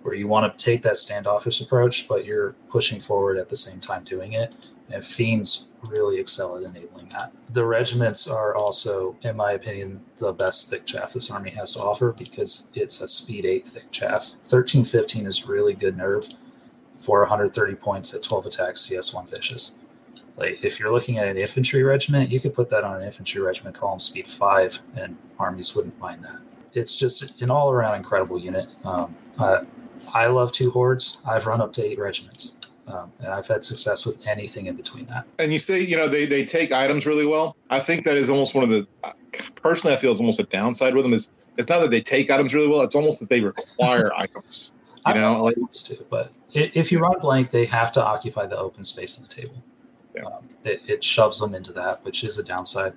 where 0.01 0.15
you 0.15 0.27
want 0.27 0.57
to 0.57 0.65
take 0.65 0.81
that 0.83 0.97
standoffish 0.97 1.61
approach, 1.61 2.07
but 2.07 2.25
you're 2.25 2.53
pushing 2.67 2.99
forward 2.99 3.37
at 3.37 3.49
the 3.49 3.55
same 3.55 3.79
time 3.79 4.03
doing 4.03 4.33
it. 4.33 4.69
And 4.91 5.03
fiends 5.03 5.71
really 5.91 6.19
excel 6.19 6.57
at 6.57 6.63
enabling 6.63 7.07
that. 7.09 7.31
The 7.51 7.65
regiments 7.65 8.27
are 8.29 8.55
also, 8.55 9.15
in 9.21 9.35
my 9.35 9.51
opinion, 9.53 10.01
the 10.17 10.33
best 10.33 10.69
thick 10.69 10.85
chaff 10.85 11.13
this 11.13 11.31
army 11.31 11.51
has 11.51 11.71
to 11.73 11.79
offer 11.79 12.13
because 12.17 12.71
it's 12.75 13.01
a 13.01 13.07
speed 13.07 13.45
eight 13.45 13.65
thick 13.65 13.91
chaff. 13.91 14.35
1315 14.41 15.27
is 15.27 15.47
really 15.47 15.73
good 15.73 15.95
nerve 15.95 16.23
for 16.97 17.19
130 17.19 17.75
points 17.75 18.13
at 18.13 18.23
12 18.23 18.47
attacks, 18.47 18.87
CS1 18.87 19.29
vicious. 19.29 19.79
Like 20.39 20.63
if 20.63 20.79
you're 20.79 20.91
looking 20.91 21.17
at 21.17 21.27
an 21.27 21.37
infantry 21.37 21.83
regiment, 21.83 22.29
you 22.29 22.39
could 22.39 22.53
put 22.53 22.69
that 22.69 22.83
on 22.83 22.95
an 22.95 23.03
infantry 23.03 23.41
regiment 23.41 23.75
column 23.75 23.99
speed 23.99 24.25
five, 24.25 24.79
and 24.95 25.17
armies 25.37 25.75
wouldn't 25.75 25.99
mind 25.99 26.23
that. 26.23 26.39
It's 26.73 26.97
just 26.97 27.41
an 27.41 27.51
all 27.51 27.71
around 27.71 27.95
incredible 27.95 28.39
unit. 28.39 28.67
Um, 28.85 29.15
uh, 29.37 29.63
I 30.13 30.27
love 30.27 30.51
two 30.51 30.71
hordes. 30.71 31.21
I've 31.27 31.45
run 31.45 31.61
up 31.61 31.73
to 31.73 31.85
eight 31.85 31.99
regiments, 31.99 32.58
um, 32.91 33.11
and 33.19 33.27
I've 33.27 33.47
had 33.47 33.63
success 33.63 34.05
with 34.05 34.25
anything 34.27 34.65
in 34.65 34.75
between 34.75 35.05
that. 35.07 35.25
And 35.37 35.53
you 35.53 35.59
say, 35.59 35.81
you 35.81 35.97
know, 35.97 36.07
they, 36.07 36.25
they 36.25 36.43
take 36.43 36.71
items 36.71 37.05
really 37.05 37.25
well. 37.25 37.55
I 37.69 37.79
think 37.79 38.05
that 38.05 38.17
is 38.17 38.29
almost 38.29 38.55
one 38.55 38.63
of 38.63 38.69
the, 38.69 38.87
personally, 39.55 39.95
I 39.95 39.99
feel 39.99 40.11
is 40.11 40.19
almost 40.19 40.39
a 40.39 40.43
downside 40.43 40.95
with 40.95 41.03
them 41.03 41.13
is 41.13 41.31
it's 41.57 41.67
not 41.67 41.79
that 41.79 41.91
they 41.91 42.01
take 42.01 42.31
items 42.31 42.53
really 42.53 42.67
well. 42.67 42.81
It's 42.81 42.95
almost 42.95 43.19
that 43.19 43.29
they 43.29 43.41
require 43.41 44.11
items. 44.17 44.71
You 44.95 45.01
I've 45.05 45.15
know, 45.17 45.43
like, 45.43 45.55
to, 45.55 46.05
but 46.09 46.35
if 46.53 46.91
you 46.91 46.99
run 46.99 47.19
blank, 47.19 47.51
they 47.51 47.65
have 47.65 47.91
to 47.93 48.05
occupy 48.05 48.47
the 48.47 48.57
open 48.57 48.83
space 48.83 49.19
on 49.19 49.27
the 49.27 49.33
table. 49.33 49.63
Yeah. 50.15 50.23
Um, 50.23 50.47
it, 50.65 50.81
it 50.87 51.03
shoves 51.03 51.39
them 51.39 51.53
into 51.53 51.71
that, 51.73 52.03
which 52.03 52.23
is 52.23 52.37
a 52.37 52.43
downside. 52.43 52.93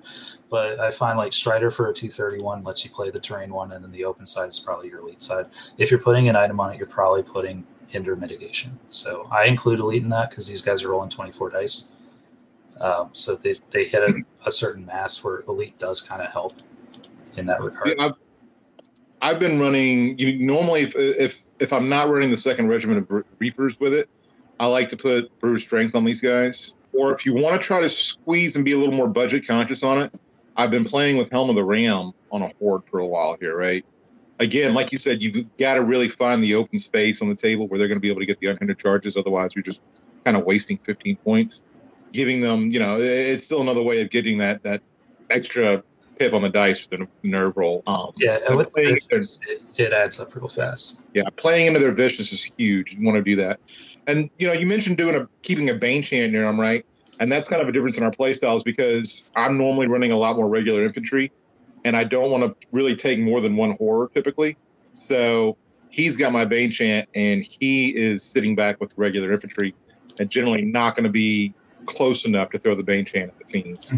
But 0.49 0.79
I 0.79 0.91
find 0.91 1.17
like 1.17 1.31
Strider 1.31 1.69
for 1.69 1.89
a 1.89 1.93
231 1.93 2.63
lets 2.63 2.83
you 2.83 2.91
play 2.91 3.09
the 3.09 3.19
terrain 3.19 3.53
one, 3.53 3.71
and 3.71 3.83
then 3.83 3.91
the 3.91 4.05
open 4.05 4.25
side 4.25 4.49
is 4.49 4.59
probably 4.59 4.89
your 4.89 4.99
elite 4.99 5.21
side. 5.21 5.45
If 5.77 5.91
you're 5.91 6.01
putting 6.01 6.27
an 6.27 6.35
item 6.35 6.59
on 6.59 6.73
it, 6.73 6.77
you're 6.77 6.87
probably 6.87 7.23
putting 7.23 7.65
hinder 7.87 8.15
mitigation. 8.15 8.77
So 8.89 9.27
I 9.31 9.45
include 9.45 9.79
elite 9.79 10.03
in 10.03 10.09
that 10.09 10.29
because 10.29 10.47
these 10.47 10.61
guys 10.61 10.83
are 10.83 10.89
rolling 10.89 11.09
24 11.09 11.49
dice. 11.49 11.93
Um, 12.79 13.09
so 13.13 13.35
they, 13.35 13.53
they 13.69 13.85
hit 13.85 14.01
a, 14.01 14.13
a 14.45 14.51
certain 14.51 14.85
mass 14.85 15.23
where 15.23 15.43
elite 15.47 15.77
does 15.77 16.01
kind 16.01 16.21
of 16.21 16.31
help 16.31 16.53
in 17.35 17.45
that 17.45 17.61
regard. 17.61 17.95
I've, 17.99 18.13
I've 19.21 19.39
been 19.39 19.59
running. 19.59 20.17
You 20.17 20.37
normally, 20.39 20.81
if, 20.81 20.95
if 20.95 21.41
if 21.59 21.71
I'm 21.71 21.87
not 21.87 22.09
running 22.09 22.29
the 22.29 22.37
second 22.37 22.67
regiment 22.67 23.09
of 23.09 23.23
Reapers 23.39 23.79
with 23.79 23.93
it, 23.93 24.09
I 24.59 24.67
like 24.67 24.89
to 24.89 24.97
put 24.97 25.37
Brew's 25.39 25.63
Strength 25.63 25.95
on 25.95 26.03
these 26.03 26.19
guys. 26.19 26.75
Or 26.91 27.13
if 27.13 27.25
you 27.25 27.33
want 27.33 27.59
to 27.59 27.65
try 27.65 27.79
to 27.79 27.89
squeeze 27.89 28.55
and 28.55 28.65
be 28.65 28.73
a 28.73 28.77
little 28.77 28.93
more 28.93 29.07
budget 29.07 29.47
conscious 29.47 29.83
on 29.83 30.03
it, 30.03 30.11
I've 30.57 30.71
been 30.71 30.83
playing 30.83 31.17
with 31.17 31.31
Helm 31.31 31.49
of 31.49 31.55
the 31.55 31.63
Ram 31.63 32.11
on 32.31 32.43
a 32.43 32.51
horde 32.59 32.85
for 32.85 32.99
a 32.99 33.05
while 33.05 33.37
here, 33.39 33.57
right? 33.57 33.83
Again, 34.43 34.73
like 34.73 34.91
you 34.91 34.99
said, 34.99 35.21
you've 35.21 35.45
got 35.57 35.75
to 35.75 35.83
really 35.83 36.09
find 36.09 36.43
the 36.43 36.53
open 36.55 36.77
space 36.77 37.21
on 37.21 37.29
the 37.29 37.35
table 37.35 37.67
where 37.69 37.77
they're 37.77 37.87
going 37.87 37.97
to 37.97 38.01
be 38.01 38.09
able 38.09 38.19
to 38.19 38.25
get 38.25 38.37
the 38.39 38.47
unhindered 38.47 38.77
charges. 38.77 39.15
Otherwise, 39.15 39.55
you're 39.55 39.63
just 39.63 39.81
kind 40.25 40.35
of 40.35 40.43
wasting 40.43 40.77
15 40.79 41.15
points. 41.17 41.63
Giving 42.11 42.41
them, 42.41 42.69
you 42.69 42.77
know, 42.77 42.99
it's 42.99 43.45
still 43.45 43.61
another 43.61 43.81
way 43.81 44.01
of 44.01 44.09
getting 44.09 44.37
that 44.39 44.61
that 44.63 44.81
extra 45.29 45.81
pip 46.19 46.33
on 46.33 46.41
the 46.43 46.49
dice 46.49 46.85
for 46.85 46.97
the 46.97 47.07
nerve 47.23 47.53
roll. 47.55 47.81
Um, 47.87 48.11
Yeah, 48.17 48.37
and 48.47 48.57
with 48.57 48.71
playing- 48.73 48.99
vicious, 49.09 49.39
it, 49.47 49.61
it 49.77 49.93
adds 49.93 50.19
up 50.19 50.35
real 50.35 50.47
fast. 50.47 51.01
yeah, 51.13 51.23
playing 51.37 51.67
into 51.67 51.79
their 51.79 51.91
vicious 51.93 52.31
is 52.33 52.43
huge. 52.57 52.93
You 52.95 53.03
want 53.05 53.15
to 53.15 53.23
do 53.23 53.35
that. 53.37 53.59
And 54.07 54.29
you 54.37 54.45
know, 54.45 54.53
you 54.53 54.67
mentioned 54.67 54.97
doing 54.97 55.15
a 55.15 55.27
keeping 55.41 55.69
a 55.69 55.73
bane 55.73 56.03
chant 56.03 56.33
near 56.33 56.43
them, 56.45 56.59
right? 56.59 56.85
And 57.19 57.31
that's 57.31 57.47
kind 57.47 57.61
of 57.61 57.67
a 57.69 57.71
difference 57.71 57.97
in 57.97 58.03
our 58.03 58.11
play 58.11 58.33
styles 58.33 58.61
because 58.63 59.31
I'm 59.35 59.57
normally 59.57 59.87
running 59.87 60.11
a 60.11 60.17
lot 60.17 60.35
more 60.35 60.47
regular 60.49 60.83
infantry, 60.85 61.31
and 61.85 61.95
I 61.95 62.03
don't 62.03 62.31
want 62.31 62.43
to 62.43 62.67
really 62.71 62.95
take 62.95 63.19
more 63.19 63.41
than 63.41 63.55
one 63.55 63.71
horror 63.77 64.09
typically. 64.13 64.57
So 64.93 65.57
he's 65.89 66.17
got 66.17 66.31
my 66.31 66.45
bane 66.45 66.71
chant, 66.71 67.09
and 67.15 67.43
he 67.43 67.89
is 67.89 68.23
sitting 68.23 68.55
back 68.55 68.79
with 68.79 68.97
regular 68.97 69.31
infantry, 69.33 69.73
and 70.19 70.29
generally 70.29 70.61
not 70.61 70.95
going 70.95 71.05
to 71.05 71.09
be 71.09 71.53
close 71.85 72.25
enough 72.25 72.49
to 72.49 72.57
throw 72.57 72.75
the 72.75 72.83
bane 72.83 73.05
chant 73.05 73.29
at 73.29 73.37
the 73.37 73.45
fiends. 73.45 73.93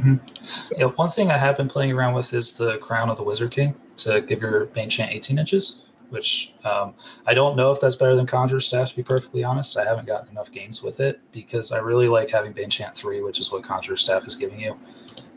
Yeah, 0.77 0.85
one 0.87 1.09
thing 1.09 1.31
I 1.31 1.37
have 1.37 1.57
been 1.57 1.67
playing 1.67 1.91
around 1.91 2.13
with 2.13 2.33
is 2.33 2.57
the 2.57 2.77
Crown 2.79 3.09
of 3.09 3.17
the 3.17 3.23
Wizard 3.23 3.51
King 3.51 3.75
to 3.97 4.21
give 4.21 4.41
your 4.41 4.65
Bane 4.65 4.89
Chant 4.89 5.11
18 5.11 5.37
inches, 5.37 5.85
which 6.09 6.53
um, 6.63 6.93
I 7.27 7.33
don't 7.33 7.55
know 7.55 7.71
if 7.71 7.79
that's 7.79 7.95
better 7.95 8.15
than 8.15 8.25
Conjure 8.25 8.59
Staff, 8.59 8.89
to 8.89 8.95
be 8.95 9.03
perfectly 9.03 9.43
honest. 9.43 9.77
I 9.77 9.85
haven't 9.85 10.07
gotten 10.07 10.29
enough 10.29 10.51
games 10.51 10.83
with 10.83 10.99
it 10.99 11.19
because 11.31 11.71
I 11.71 11.79
really 11.79 12.07
like 12.07 12.29
having 12.29 12.51
Bane 12.53 12.69
Chant 12.69 12.95
3, 12.95 13.21
which 13.21 13.39
is 13.39 13.51
what 13.51 13.63
Conjure 13.63 13.97
Staff 13.97 14.25
is 14.25 14.35
giving 14.35 14.59
you. 14.59 14.77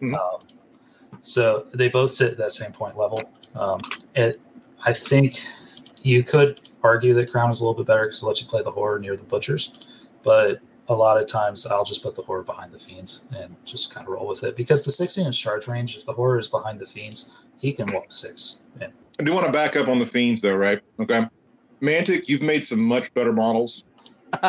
Mhm. 0.01 0.15
Um, 0.15 0.41
so 1.29 1.67
they 1.75 1.89
both 1.89 2.11
sit 2.11 2.33
at 2.33 2.39
that 2.39 2.53
same 2.53 2.73
point 2.73 2.97
level. 2.97 3.23
Um, 3.55 3.81
it, 4.15 4.41
I 4.85 4.93
think 4.93 5.39
you 6.03 6.23
could 6.23 6.61
argue 6.83 7.13
that 7.15 7.31
Crown 7.31 7.51
is 7.51 7.61
a 7.61 7.65
little 7.65 7.77
bit 7.77 7.87
better 7.87 8.07
because 8.07 8.23
it 8.23 8.27
lets 8.27 8.41
you 8.43 8.49
play 8.49 8.63
the 8.63 8.71
horror 8.71 8.99
near 8.99 9.17
the 9.17 9.25
butchers, 9.25 10.07
but 10.23 10.61
a 10.89 10.95
lot 10.95 11.21
of 11.21 11.27
times 11.27 11.67
I'll 11.67 11.85
just 11.85 12.03
put 12.03 12.15
the 12.15 12.23
horror 12.23 12.43
behind 12.45 12.73
the 12.73 12.79
fiends 12.79 13.29
and 13.37 13.55
just 13.67 13.95
kind 13.95 14.07
of 14.07 14.13
roll 14.15 14.27
with 14.27 14.43
it 14.43 14.57
because 14.57 14.85
the 14.87 14.91
16 14.91 15.27
inch 15.27 15.39
charge 15.43 15.69
range, 15.69 15.97
if 15.97 16.07
the 16.07 16.13
horror 16.15 16.39
is 16.39 16.49
behind 16.49 16.81
the 16.81 16.87
fiends, 16.87 17.45
he 17.59 17.73
can 17.73 17.87
walk 17.93 18.11
six. 18.11 18.65
And 18.81 18.93
I 19.21 19.23
do 19.25 19.33
want 19.35 19.45
to 19.47 19.53
back 19.53 19.77
up 19.77 19.89
on 19.89 19.99
the 19.99 20.07
fiends 20.07 20.41
though, 20.41 20.55
right? 20.57 20.81
Okay. 21.01 21.27
Mantic, 21.83 22.27
you've 22.29 22.43
made 22.43 22.65
some 22.65 22.81
much 22.81 23.13
better 23.13 23.33
models. 23.33 23.85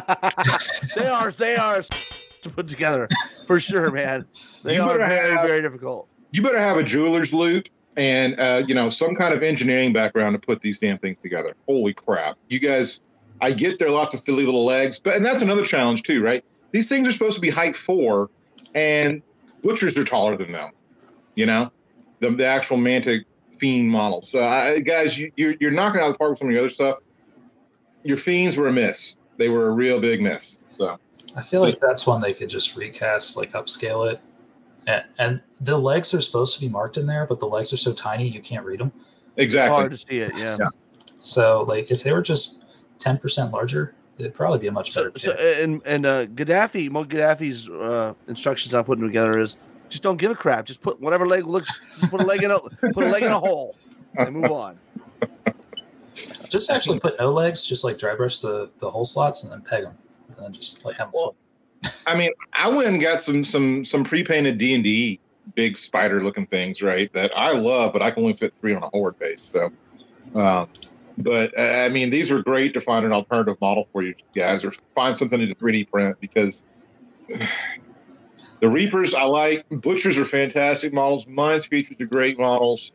they 0.96 1.08
are 1.08 1.32
they 1.32 1.56
are 1.58 1.82
to 2.42 2.50
put 2.50 2.68
together 2.68 3.10
for 3.48 3.60
sure, 3.60 3.92
man. 3.92 4.26
They 4.64 4.76
You 4.76 4.84
are 4.84 4.98
very 4.98 5.32
have- 5.36 5.46
very 5.46 5.62
difficult. 5.62 6.08
You 6.32 6.44
better 6.44 6.60
have 6.60 6.78
a 6.78 6.84
jeweler's 6.84 7.34
loupe 7.34 7.68
and 7.98 8.40
uh, 8.40 8.64
you 8.66 8.76
know 8.76 8.90
some 8.90 9.16
kind 9.16 9.34
of 9.34 9.44
engineering 9.44 9.94
background 9.94 10.34
to 10.34 10.40
put 10.40 10.62
these 10.62 10.80
damn 10.80 10.98
things 10.98 11.18
together. 11.22 11.56
Holy 11.68 11.94
crap! 11.94 12.38
You 12.48 12.60
guys, 12.60 13.02
I 13.42 13.52
get 13.52 13.80
there 13.80 13.88
are 13.88 13.92
lots 13.92 14.14
of 14.14 14.24
filly 14.24 14.46
little 14.46 14.66
legs, 14.66 15.00
but 15.00 15.16
and 15.16 15.26
that's 15.26 15.42
another 15.42 15.66
challenge 15.66 16.04
too, 16.04 16.24
right? 16.24 16.44
These 16.72 16.90
things 16.90 17.08
are 17.08 17.12
supposed 17.12 17.36
to 17.36 17.42
be 17.42 17.50
height 17.50 17.76
four, 17.76 18.30
and 18.76 19.22
butchers 19.64 19.98
are 19.98 20.06
taller 20.06 20.38
than 20.38 20.52
them. 20.52 20.72
You 21.36 21.46
know, 21.46 21.72
the, 22.20 22.32
the 22.32 22.46
actual 22.46 22.78
mantic 22.78 23.26
fiend 23.60 23.90
models. 23.90 24.30
So, 24.30 24.44
I, 24.44 24.80
guys, 24.80 25.18
you, 25.18 25.32
you're 25.36 25.56
you're 25.60 25.72
knocking 25.72 26.02
out 26.02 26.08
of 26.08 26.14
the 26.14 26.18
park 26.18 26.32
with 26.32 26.40
some 26.40 26.48
of 26.48 26.52
your 26.52 26.62
other 26.62 26.70
stuff. 26.70 27.00
Your 28.04 28.18
fiends 28.18 28.56
were 28.56 28.68
a 28.68 28.74
miss. 28.74 29.18
They 29.38 29.50
were 29.50 29.68
a 29.68 29.72
real 29.72 30.00
big 30.00 30.22
miss. 30.22 30.60
So 30.78 30.98
I 31.36 31.42
feel 31.42 31.62
like 31.62 31.80
that's 31.80 32.08
one 32.08 32.22
they 32.22 32.34
could 32.34 32.50
just 32.50 32.76
recast, 32.76 33.36
like 33.36 33.52
upscale 33.52 34.12
it. 34.12 34.22
And, 34.90 35.04
and 35.20 35.42
the 35.62 35.78
legs 35.78 36.14
are 36.16 36.22
supposed 36.22 36.56
to 36.58 36.62
be 36.62 36.68
marked 36.68 36.98
in 36.98 37.06
there, 37.06 37.28
but 37.28 37.40
the 37.40 37.46
legs 37.46 37.72
are 37.72 37.78
so 37.78 37.94
tiny 37.94 38.28
you 38.28 38.42
can't 38.42 38.66
read 38.66 38.80
them. 38.80 38.92
It's 39.36 39.54
exactly. 39.54 39.76
hard 39.76 39.92
to 39.92 39.98
see 39.98 40.18
it. 40.20 40.36
Yeah. 40.36 40.58
Yeah. 40.60 40.70
So, 41.20 41.64
like, 41.64 41.92
if 41.92 42.04
they 42.04 42.12
were 42.12 42.22
just 42.22 42.66
10% 43.00 43.52
larger, 43.52 43.94
it'd 44.18 44.34
probably 44.34 44.60
be 44.60 44.68
a 44.68 44.72
much 44.72 44.96
better 44.96 45.12
so 45.16 45.36
kit. 45.36 45.64
and 45.64 45.82
and 45.86 46.06
uh, 46.06 46.26
Gaddafi, 46.28 46.90
Mo 46.90 47.06
Gaddafi's 47.06 47.70
uh, 47.70 48.14
instructions 48.28 48.74
I'm 48.74 48.84
putting 48.84 49.06
together 49.06 49.40
is 49.40 49.58
just 49.90 50.04
don't 50.04 50.18
give 50.18 50.32
a 50.32 50.36
crap. 50.36 50.66
Just 50.66 50.82
put 50.82 51.00
whatever 51.00 51.26
leg 51.26 51.46
looks. 51.46 51.80
Just 52.00 52.12
put 52.12 52.22
a 52.22 52.26
leg 52.26 52.44
in 52.44 52.52
a 52.52 52.60
put 52.60 53.06
a 53.06 53.10
leg 53.10 53.24
in 53.24 53.32
a 53.32 53.40
hole 53.40 53.76
and 54.18 54.36
move 54.36 54.52
on. 54.52 54.78
Just 56.14 56.70
actually 56.70 57.00
put 57.00 57.18
no 57.20 57.32
legs, 57.32 57.66
just 57.66 57.84
like 57.84 57.98
dry 57.98 58.16
brush 58.16 58.40
the, 58.40 58.70
the 58.80 58.90
hole 58.90 59.06
slots 59.06 59.44
and 59.44 59.52
then 59.52 59.62
peg 59.62 59.84
them. 59.84 59.98
And 60.28 60.46
then 60.46 60.54
just 60.54 60.84
like 60.84 60.98
have 60.98 61.12
them 61.12 61.14
Well, 61.16 61.36
I 62.06 62.16
mean, 62.16 62.32
I 62.54 62.70
went 62.70 62.90
and 62.90 63.00
got 63.00 63.22
some 63.22 63.44
some 63.44 63.86
some 63.86 64.04
pre-painted 64.04 64.58
D 64.58 64.74
and 64.74 64.84
D 64.84 65.20
big 65.56 65.78
spider 65.78 66.24
looking 66.24 66.46
things, 66.46 66.82
right? 66.82 67.12
That 67.14 67.32
I 67.36 67.54
love, 67.54 67.94
but 67.94 68.02
I 68.02 68.12
can 68.12 68.24
only 68.24 68.36
fit 68.36 68.54
three 68.60 68.74
on 68.74 68.84
a 68.84 68.90
horde 68.90 69.18
base. 69.20 69.42
So, 69.42 69.72
um, 70.36 70.68
but 71.18 71.58
uh, 71.58 71.86
I 71.86 71.90
mean, 71.90 72.10
these 72.10 72.32
are 72.32 72.42
great 72.42 72.74
to 72.74 72.82
find 72.82 73.06
an 73.06 73.12
alternative 73.12 73.58
model 73.62 73.88
for 73.92 74.04
you 74.04 74.16
guys, 74.36 74.64
or 74.64 74.72
find 74.96 75.16
something 75.16 75.40
to 75.40 75.56
3D 75.56 75.90
print 75.90 76.18
because 76.20 76.66
the 78.60 78.70
Reapers 78.70 79.14
I 79.14 79.24
like. 79.24 79.66
Butchers 79.70 80.18
are 80.18 80.26
fantastic 80.26 80.94
models. 80.94 81.28
Mind 81.28 81.62
Screechers 81.62 82.00
are 82.02 82.06
great 82.06 82.40
models. 82.40 82.92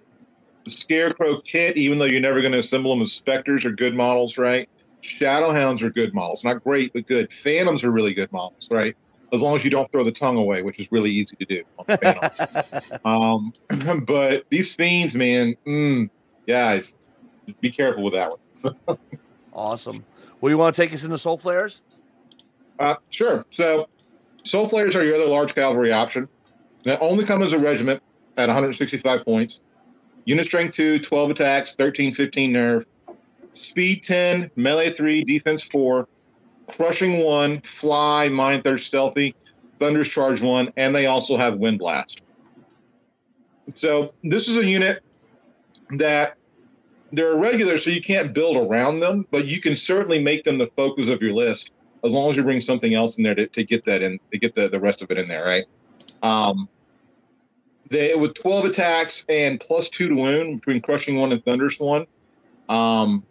The 0.64 0.70
Scarecrow 0.70 1.40
kit, 1.42 1.76
even 1.76 1.98
though 1.98 2.06
you're 2.06 2.20
never 2.20 2.40
going 2.40 2.52
to 2.52 2.58
assemble 2.58 2.90
them 2.90 3.02
as 3.02 3.12
Spectres, 3.12 3.64
are 3.66 3.72
good 3.72 3.94
models, 3.94 4.38
right? 4.38 4.68
Shadowhounds 5.04 5.82
are 5.82 5.90
good 5.90 6.14
models. 6.14 6.44
Not 6.44 6.64
great, 6.64 6.92
but 6.92 7.06
good. 7.06 7.32
Phantoms 7.32 7.84
are 7.84 7.90
really 7.90 8.14
good 8.14 8.32
models, 8.32 8.68
right? 8.70 8.96
As 9.32 9.42
long 9.42 9.56
as 9.56 9.64
you 9.64 9.70
don't 9.70 9.90
throw 9.90 10.04
the 10.04 10.12
tongue 10.12 10.38
away, 10.38 10.62
which 10.62 10.80
is 10.80 10.90
really 10.90 11.10
easy 11.10 11.36
to 11.36 11.44
do 11.44 11.62
on 11.78 11.84
the 11.88 13.00
um, 13.04 14.04
but 14.06 14.44
these 14.48 14.74
fiends, 14.74 15.14
man, 15.14 15.56
mm, 15.66 16.08
guys, 16.46 16.94
be 17.60 17.70
careful 17.70 18.04
with 18.04 18.14
that 18.14 18.30
one. 18.30 18.98
Awesome. 19.54 20.04
Well, 20.40 20.50
you 20.50 20.58
want 20.58 20.74
to 20.74 20.82
take 20.82 20.92
us 20.92 21.04
into 21.04 21.16
Soul 21.16 21.38
Flayers? 21.38 21.80
Uh, 22.80 22.96
sure. 23.08 23.46
So, 23.50 23.86
Soul 24.44 24.66
Flayers 24.66 24.96
are 24.96 25.04
your 25.04 25.14
other 25.14 25.26
large 25.26 25.54
cavalry 25.54 25.92
option. 25.92 26.28
They 26.82 26.96
only 26.96 27.24
come 27.24 27.40
as 27.40 27.52
a 27.52 27.58
regiment 27.58 28.02
at 28.36 28.48
165 28.48 29.24
points. 29.24 29.60
Unit 30.24 30.44
strength 30.44 30.74
2, 30.74 30.98
12 30.98 31.30
attacks, 31.30 31.76
13, 31.76 32.14
15 32.14 32.52
nerve. 32.52 32.84
Speed 33.54 34.02
10, 34.02 34.50
melee 34.56 34.90
3, 34.90 35.24
defense 35.24 35.62
4, 35.62 36.08
crushing 36.68 37.24
1, 37.24 37.60
fly, 37.60 38.28
mind 38.28 38.64
thirst, 38.64 38.86
stealthy, 38.86 39.34
thunderous 39.78 40.08
charge 40.08 40.42
1, 40.42 40.72
and 40.76 40.94
they 40.94 41.06
also 41.06 41.36
have 41.36 41.58
wind 41.58 41.78
blast. 41.78 42.20
So 43.74 44.12
this 44.22 44.48
is 44.48 44.56
a 44.56 44.64
unit 44.64 45.04
that 45.90 46.36
they're 47.12 47.36
regular, 47.36 47.78
so 47.78 47.90
you 47.90 48.02
can't 48.02 48.34
build 48.34 48.68
around 48.68 49.00
them, 49.00 49.26
but 49.30 49.46
you 49.46 49.60
can 49.60 49.76
certainly 49.76 50.20
make 50.20 50.44
them 50.44 50.58
the 50.58 50.66
focus 50.76 51.08
of 51.08 51.22
your 51.22 51.32
list 51.32 51.70
as 52.04 52.12
long 52.12 52.30
as 52.30 52.36
you 52.36 52.42
bring 52.42 52.60
something 52.60 52.94
else 52.94 53.16
in 53.16 53.24
there 53.24 53.34
to, 53.34 53.46
to 53.46 53.64
get 53.64 53.84
that 53.84 54.02
in, 54.02 54.18
to 54.32 54.38
get 54.38 54.54
the, 54.54 54.68
the 54.68 54.80
rest 54.80 55.00
of 55.00 55.10
it 55.10 55.18
in 55.18 55.28
there, 55.28 55.44
right? 55.44 55.64
Um, 56.22 56.68
they 57.90 58.14
with 58.14 58.34
12 58.34 58.66
attacks 58.66 59.24
and 59.28 59.60
plus 59.60 59.88
two 59.88 60.08
to 60.08 60.14
wound 60.14 60.60
between 60.60 60.82
crushing 60.82 61.16
one 61.16 61.32
and 61.32 61.44
thunderous 61.44 61.78
one. 61.78 62.06
Um, 62.68 63.24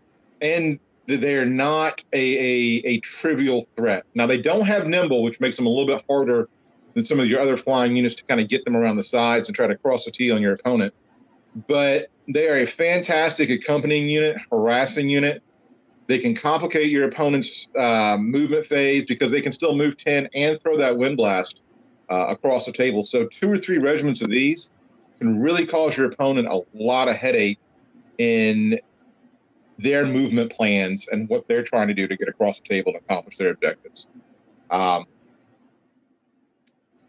and 0.44 0.80
they're 1.07 1.45
not 1.45 2.03
a, 2.14 2.38
a, 2.38 2.82
a 2.86 2.99
trivial 2.99 3.68
threat. 3.76 4.06
Now 4.15 4.28
they 4.28 4.40
don't 4.40 4.65
have 4.65 4.88
nimble, 4.88 5.24
which 5.24 5.40
makes 5.40 5.57
them 5.57 5.65
a 5.65 5.70
little 5.70 5.88
bit 5.88 6.03
harder 6.07 6.48
than 6.94 7.03
some 7.03 7.20
of 7.20 7.28
your 7.28 7.40
other 7.40 7.57
flying 7.57 7.95
units 7.95 8.15
to 8.15 8.24
kind 8.24 8.40
of 8.40 8.48
get 8.48 8.64
them 8.65 8.76
around 8.76 8.98
the 8.98 9.03
sides 9.03 9.48
and 9.49 9.56
try 9.56 9.68
to 9.68 9.76
cross 9.76 10.06
the 10.06 10.11
T 10.11 10.32
on 10.32 10.41
your 10.41 10.53
opponent. 10.53 10.94
But 11.68 12.10
they 12.28 12.48
are 12.49 12.57
a 12.57 12.65
fantastic 12.65 13.49
accompanying 13.49 14.10
unit, 14.10 14.38
harassing 14.52 15.10
unit. 15.10 15.41
They 16.07 16.20
can 16.20 16.36
complicate 16.36 16.90
your 16.90 17.06
opponent's 17.07 17.68
uh, 17.78 18.18
movement 18.20 18.65
phase 18.65 19.06
because 19.06 19.32
they 19.32 19.41
can 19.41 19.52
still 19.52 19.76
move 19.76 19.98
10 19.98 20.30
and 20.34 20.60
throw 20.61 20.78
that 20.78 20.98
wind 20.98 21.18
blast 21.18 21.61
uh, 22.10 22.28
across 22.30 22.65
the 22.65 22.72
table. 22.72 23.03
So, 23.03 23.26
two 23.28 23.52
or 23.52 23.57
three 23.57 23.78
regiments 23.78 24.22
of 24.22 24.30
these 24.30 24.70
can 25.20 25.40
really 25.40 25.65
cause 25.65 25.98
your 25.98 26.11
opponent 26.11 26.48
a 26.49 26.61
lot 26.74 27.07
of 27.07 27.15
headache 27.15 27.60
in 28.18 28.80
their 29.77 30.05
movement 30.05 30.51
plans 30.51 31.07
and 31.09 31.27
what 31.29 31.47
they're 31.47 31.63
trying 31.63 31.87
to 31.87 31.93
do 31.93 32.07
to 32.07 32.15
get 32.15 32.27
across 32.27 32.59
the 32.59 32.65
table 32.65 32.93
and 32.93 33.01
accomplish 33.03 33.37
their 33.37 33.51
objectives. 33.51 34.07
Um, 34.71 35.05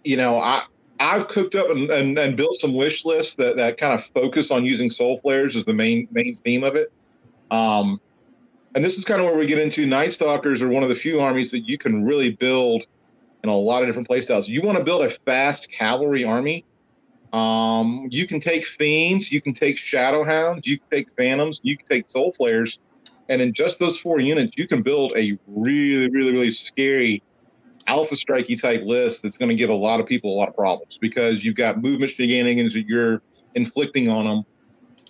you 0.04 0.16
know, 0.16 0.38
I 0.38 0.64
I've 1.00 1.28
cooked 1.28 1.54
up 1.54 1.70
and, 1.70 1.90
and, 1.90 2.16
and, 2.18 2.36
built 2.36 2.60
some 2.60 2.72
wish 2.72 3.04
lists 3.04 3.34
that, 3.36 3.56
that 3.56 3.78
kind 3.78 3.92
of 3.92 4.04
focus 4.06 4.50
on 4.50 4.64
using 4.64 4.90
soul 4.90 5.18
flayers 5.18 5.56
as 5.56 5.64
the 5.64 5.74
main 5.74 6.06
main 6.12 6.36
theme 6.36 6.62
of 6.62 6.76
it. 6.76 6.92
Um, 7.50 8.00
and 8.74 8.84
this 8.84 8.98
is 8.98 9.04
kind 9.04 9.20
of 9.20 9.26
where 9.26 9.36
we 9.36 9.46
get 9.46 9.58
into 9.58 9.86
Night 9.86 10.12
Stalkers 10.12 10.62
are 10.62 10.68
one 10.68 10.82
of 10.82 10.88
the 10.88 10.96
few 10.96 11.20
armies 11.20 11.50
that 11.52 11.60
you 11.60 11.78
can 11.78 12.04
really 12.04 12.32
build 12.32 12.84
in 13.42 13.50
a 13.50 13.56
lot 13.56 13.82
of 13.82 13.88
different 13.88 14.08
playstyles. 14.08 14.48
You 14.48 14.62
want 14.62 14.78
to 14.78 14.84
build 14.84 15.04
a 15.04 15.10
fast 15.10 15.70
cavalry 15.70 16.24
army. 16.24 16.64
Um, 17.35 18.06
you 18.12 18.28
can 18.28 18.39
take 18.39 18.65
fiends, 18.65 19.32
you 19.32 19.40
can 19.40 19.52
take 19.52 19.77
shadow 19.77 20.23
hounds, 20.23 20.69
you 20.69 20.78
can 20.78 20.89
take 20.89 21.16
phantoms, 21.16 21.59
you 21.65 21.77
can 21.77 21.85
take 21.85 22.09
soul 22.09 22.31
flayers, 22.31 22.78
and 23.28 23.43
in 23.43 23.52
just 23.52 23.81
those 23.81 23.98
four 23.98 24.20
units, 24.20 24.52
you 24.56 24.69
can 24.69 24.82
build 24.82 25.12
a 25.16 25.36
really, 25.48 26.09
really, 26.11 26.31
really 26.31 26.52
scary 26.52 27.24
alpha 27.89 28.15
strikey 28.15 28.55
type 28.55 28.82
list 28.85 29.24
that's 29.24 29.36
going 29.36 29.48
to 29.48 29.56
give 29.56 29.69
a 29.69 29.74
lot 29.74 29.98
of 29.98 30.06
people 30.06 30.32
a 30.32 30.36
lot 30.36 30.48
of 30.48 30.55
problems 30.55 30.97
because 30.97 31.43
you've 31.43 31.56
got 31.56 31.82
movement 31.82 32.12
shenanigans 32.12 32.73
that 32.73 32.86
you're 32.86 33.20
inflicting 33.56 34.09
on 34.09 34.27
them, 34.27 34.44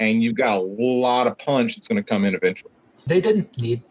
and 0.00 0.22
you've 0.22 0.34
got 0.34 0.56
a 0.56 0.62
lot 0.62 1.26
of 1.26 1.36
punch 1.36 1.76
that's 1.76 1.86
going 1.86 2.02
to 2.02 2.08
come 2.08 2.24
in 2.24 2.34
eventually. 2.34 2.72
They 3.06 3.20
didn't 3.20 3.60
need 3.60 3.82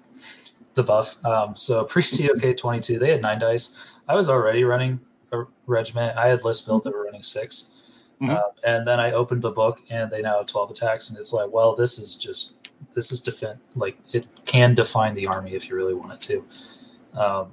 the 0.73 0.81
buff. 0.81 1.23
Um, 1.23 1.55
so 1.55 1.85
pre 1.85 2.01
COK 2.01 2.57
22, 2.57 2.97
they 2.97 3.11
had 3.11 3.21
nine 3.21 3.37
dice. 3.37 3.95
I 4.09 4.15
was 4.15 4.27
already 4.27 4.63
running 4.63 5.01
a 5.31 5.43
regiment. 5.67 6.17
I 6.17 6.29
had 6.29 6.43
list 6.43 6.65
built 6.65 6.81
that 6.85 6.93
were 6.93 7.03
running 7.03 7.21
6 7.21 7.73
mm-hmm. 8.21 8.31
uh, 8.31 8.41
and 8.65 8.87
then 8.87 8.99
I 8.99 9.11
opened 9.11 9.41
the 9.41 9.51
book 9.51 9.81
and 9.89 10.11
they 10.11 10.21
now 10.21 10.37
have 10.37 10.47
12 10.47 10.71
attacks. 10.71 11.09
And 11.09 11.17
it's 11.17 11.33
like, 11.33 11.51
well, 11.51 11.75
this 11.75 11.97
is 11.99 12.15
just, 12.15 12.69
this 12.93 13.11
is 13.11 13.21
defend, 13.21 13.59
like 13.75 13.97
it 14.13 14.27
can 14.45 14.75
define 14.75 15.15
the 15.15 15.27
army 15.27 15.53
if 15.53 15.69
you 15.69 15.75
really 15.75 15.93
want 15.93 16.13
it 16.13 16.21
to. 16.21 17.19
Um, 17.19 17.51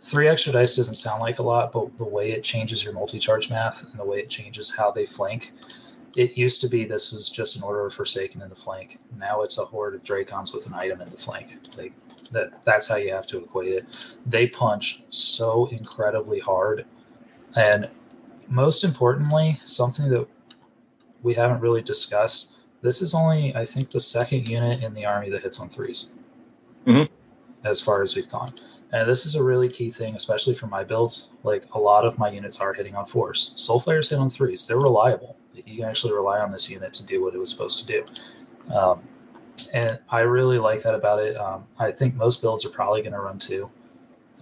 three 0.00 0.28
extra 0.28 0.52
dice 0.52 0.76
doesn't 0.76 0.94
sound 0.94 1.20
like 1.20 1.38
a 1.38 1.42
lot, 1.42 1.72
but 1.72 1.96
the 1.98 2.04
way 2.04 2.32
it 2.32 2.42
changes 2.42 2.84
your 2.84 2.92
multi-charge 2.92 3.50
math 3.50 3.88
and 3.88 3.98
the 3.98 4.04
way 4.04 4.18
it 4.18 4.28
changes 4.28 4.74
how 4.76 4.90
they 4.90 5.06
flank, 5.06 5.52
it 6.16 6.36
used 6.36 6.60
to 6.60 6.68
be 6.68 6.84
this 6.84 7.12
was 7.12 7.28
just 7.28 7.56
an 7.56 7.62
order 7.62 7.86
of 7.86 7.94
Forsaken 7.94 8.42
in 8.42 8.48
the 8.48 8.56
flank. 8.56 8.98
Now 9.16 9.42
it's 9.42 9.58
a 9.58 9.64
horde 9.64 9.94
of 9.94 10.02
Drakons 10.02 10.52
with 10.54 10.66
an 10.66 10.74
item 10.74 11.00
in 11.00 11.10
the 11.10 11.16
flank. 11.16 11.58
Like 11.78 11.92
that, 12.32 12.62
that's 12.62 12.88
how 12.88 12.96
you 12.96 13.12
have 13.12 13.26
to 13.28 13.38
equate 13.38 13.72
it. 13.72 14.16
They 14.26 14.46
punch 14.46 15.02
so 15.10 15.66
incredibly 15.66 16.40
hard, 16.40 16.84
and 17.56 17.88
most 18.52 18.84
importantly, 18.84 19.58
something 19.64 20.10
that 20.10 20.26
we 21.22 21.34
haven't 21.34 21.60
really 21.60 21.82
discussed. 21.82 22.56
This 22.82 23.00
is 23.00 23.14
only, 23.14 23.54
I 23.56 23.64
think, 23.64 23.90
the 23.90 24.00
second 24.00 24.46
unit 24.46 24.82
in 24.82 24.92
the 24.92 25.06
army 25.06 25.30
that 25.30 25.42
hits 25.42 25.60
on 25.60 25.68
3s 25.68 26.12
mm-hmm. 26.86 27.12
as 27.64 27.80
far 27.80 28.02
as 28.02 28.14
we've 28.14 28.28
gone. 28.28 28.48
And 28.92 29.08
this 29.08 29.24
is 29.24 29.36
a 29.36 29.42
really 29.42 29.70
key 29.70 29.88
thing, 29.88 30.14
especially 30.14 30.54
for 30.54 30.66
my 30.66 30.84
builds. 30.84 31.36
Like 31.44 31.64
a 31.72 31.78
lot 31.78 32.04
of 32.04 32.18
my 32.18 32.30
units 32.30 32.60
are 32.60 32.74
hitting 32.74 32.94
on 32.94 33.06
fours. 33.06 33.54
Soul 33.56 33.80
Flayers 33.80 34.10
hit 34.10 34.18
on 34.18 34.28
threes. 34.28 34.66
They're 34.66 34.76
reliable. 34.76 35.36
You 35.54 35.78
can 35.78 35.84
actually 35.88 36.12
rely 36.12 36.40
on 36.40 36.52
this 36.52 36.70
unit 36.70 36.92
to 36.94 37.06
do 37.06 37.22
what 37.22 37.34
it 37.34 37.38
was 37.38 37.50
supposed 37.50 37.78
to 37.78 37.86
do. 37.86 38.04
Um, 38.74 39.02
and 39.72 39.98
I 40.10 40.20
really 40.20 40.58
like 40.58 40.82
that 40.82 40.94
about 40.94 41.20
it. 41.20 41.36
Um, 41.36 41.64
I 41.78 41.90
think 41.90 42.14
most 42.16 42.42
builds 42.42 42.66
are 42.66 42.70
probably 42.70 43.00
going 43.00 43.14
to 43.14 43.20
run 43.20 43.38
two 43.38 43.70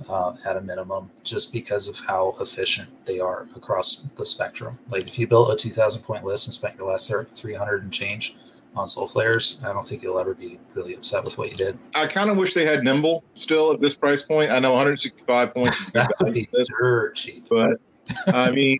uh, 0.08 0.34
at 0.44 0.56
a 0.56 0.60
minimum, 0.60 1.10
just 1.24 1.52
because 1.52 1.88
of 1.88 2.06
how 2.06 2.34
efficient 2.40 2.90
they 3.06 3.20
are 3.20 3.46
across 3.54 4.10
the 4.16 4.24
spectrum. 4.24 4.78
Like 4.88 5.02
if 5.02 5.18
you 5.18 5.26
built 5.26 5.52
a 5.52 5.56
2,000 5.56 6.02
point 6.02 6.24
list 6.24 6.46
and 6.46 6.54
spent 6.54 6.76
your 6.76 6.88
last 6.88 7.12
300 7.34 7.82
and 7.82 7.92
change, 7.92 8.36
on 8.76 8.88
soul 8.88 9.06
flayers. 9.06 9.62
I 9.64 9.72
don't 9.72 9.84
think 9.84 10.02
you'll 10.02 10.18
ever 10.18 10.34
be 10.34 10.58
really 10.74 10.94
upset 10.94 11.24
with 11.24 11.38
what 11.38 11.48
you 11.48 11.54
did. 11.54 11.78
I 11.94 12.06
kind 12.06 12.30
of 12.30 12.36
wish 12.36 12.54
they 12.54 12.64
had 12.64 12.84
nimble 12.84 13.24
still 13.34 13.72
at 13.72 13.80
this 13.80 13.96
price 13.96 14.22
point. 14.22 14.50
I 14.50 14.58
know 14.58 14.70
165 14.72 15.54
points 15.54 15.90
that 15.92 16.12
would 16.20 16.34
be 16.34 16.48
dirt 16.52 17.14
cheap, 17.14 17.48
but 17.48 17.80
I 18.28 18.50
mean, 18.50 18.78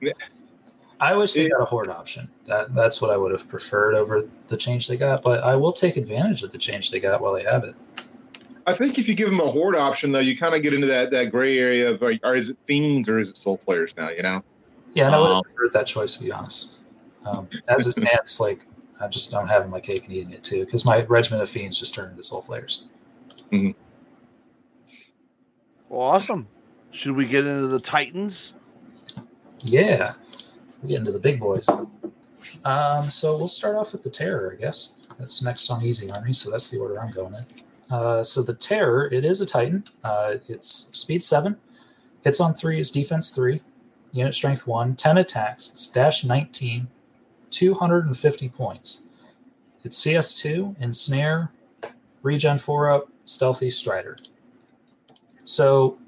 I 1.01 1.15
wish 1.15 1.33
they 1.33 1.49
got 1.49 1.63
a 1.63 1.65
horde 1.65 1.89
option. 1.89 2.31
That 2.45 2.75
that's 2.75 3.01
what 3.01 3.11
I 3.11 3.17
would 3.17 3.33
have 3.33 3.49
preferred 3.49 3.95
over 3.95 4.29
the 4.49 4.57
change 4.57 4.87
they 4.87 4.97
got. 4.97 5.23
But 5.23 5.43
I 5.43 5.57
will 5.57 5.73
take 5.73 5.97
advantage 5.97 6.43
of 6.43 6.53
the 6.53 6.59
change 6.59 6.91
they 6.91 7.01
got 7.01 7.21
while 7.21 7.33
they 7.33 7.45
have 7.45 7.65
it. 7.65 7.75
I 8.67 8.73
think 8.73 8.99
if 8.99 9.09
you 9.09 9.15
give 9.15 9.31
them 9.31 9.41
a 9.41 9.51
horde 9.51 9.77
option, 9.77 10.13
though, 10.13 10.21
you 10.21 10.37
kind 10.37 10.55
of 10.55 10.63
get 10.63 10.75
into 10.75 10.87
that 10.87 11.11
that 11.11 11.31
gray 11.31 11.59
area 11.59 11.91
of 11.91 12.01
like, 12.03 12.21
or 12.25 12.37
is 12.37 12.49
it 12.49 12.59
fiends 12.67 13.09
or 13.09 13.19
is 13.19 13.31
it 13.31 13.39
soul 13.39 13.57
flayers 13.57 13.97
now? 13.97 14.11
You 14.11 14.23
know? 14.23 14.45
Yeah, 14.93 15.07
and 15.07 15.15
I 15.15 15.21
would 15.21 15.29
have 15.29 15.37
um, 15.37 15.43
preferred 15.45 15.73
that 15.73 15.87
choice 15.87 16.17
to 16.17 16.25
be 16.25 16.33
honest. 16.33 16.79
Um, 17.25 17.49
as 17.69 17.87
it 17.87 17.93
stands, 17.93 18.41
like 18.41 18.67
I 19.01 19.09
just 19.09 19.35
I'm 19.35 19.47
having 19.47 19.71
my 19.71 19.81
cake 19.81 20.05
and 20.05 20.13
eating 20.13 20.33
it 20.33 20.45
too 20.45 20.65
because 20.65 20.85
my 20.85 21.03
regiment 21.05 21.43
of 21.43 21.49
fiends 21.49 21.79
just 21.79 21.95
turned 21.95 22.11
into 22.11 22.23
soul 22.23 22.43
flayers. 22.43 22.85
Mm-hmm. 23.53 23.71
Well, 25.89 26.01
awesome. 26.01 26.47
Should 26.93 27.17
we 27.17 27.27
get 27.27 27.47
into 27.47 27.69
the 27.69 27.81
Titans? 27.81 28.55
Yeah, 29.65 30.15
we 30.83 30.91
get 30.91 30.99
into 30.99 31.13
the 31.13 31.19
big 31.19 31.41
boys. 31.41 31.69
Um, 32.65 33.05
so 33.05 33.37
we'll 33.37 33.49
start 33.49 33.77
off 33.77 33.93
with 33.93 34.03
the 34.03 34.11
Terror, 34.11 34.57
I 34.57 34.61
guess. 34.61 34.95
That's 35.19 35.43
next 35.43 35.71
on 35.71 35.85
Easy 35.85 36.11
Army, 36.11 36.33
so 36.33 36.51
that's 36.51 36.71
the 36.71 36.79
order 36.79 37.01
I'm 37.01 37.13
going 37.13 37.35
in. 37.35 37.43
Uh, 37.91 38.23
so 38.23 38.43
the 38.43 38.55
Terror, 38.55 39.09
it 39.13 39.25
is 39.25 39.41
a 39.41 39.47
Titan. 39.47 39.85
Uh, 40.05 40.35
it's 40.49 40.91
speed 40.97 41.25
seven, 41.25 41.57
hits 42.23 42.41
on 42.41 42.55
three, 42.55 42.79
is 42.79 42.91
defense 42.91 43.35
three, 43.35 43.63
unit 44.13 44.35
strength 44.35 44.67
one, 44.67 44.95
10 44.95 45.19
attacks, 45.19 45.71
it's 45.71 45.87
dash 45.89 46.25
19, 46.25 46.89
250 47.51 48.49
points. 48.49 49.09
It's 49.83 50.05
CS2, 50.05 50.77
Ensnare, 50.81 51.51
Regen 52.23 52.59
4 52.59 52.91
up, 52.91 53.09
Stealthy 53.25 53.71
Strider. 53.71 54.17
So 55.43 55.99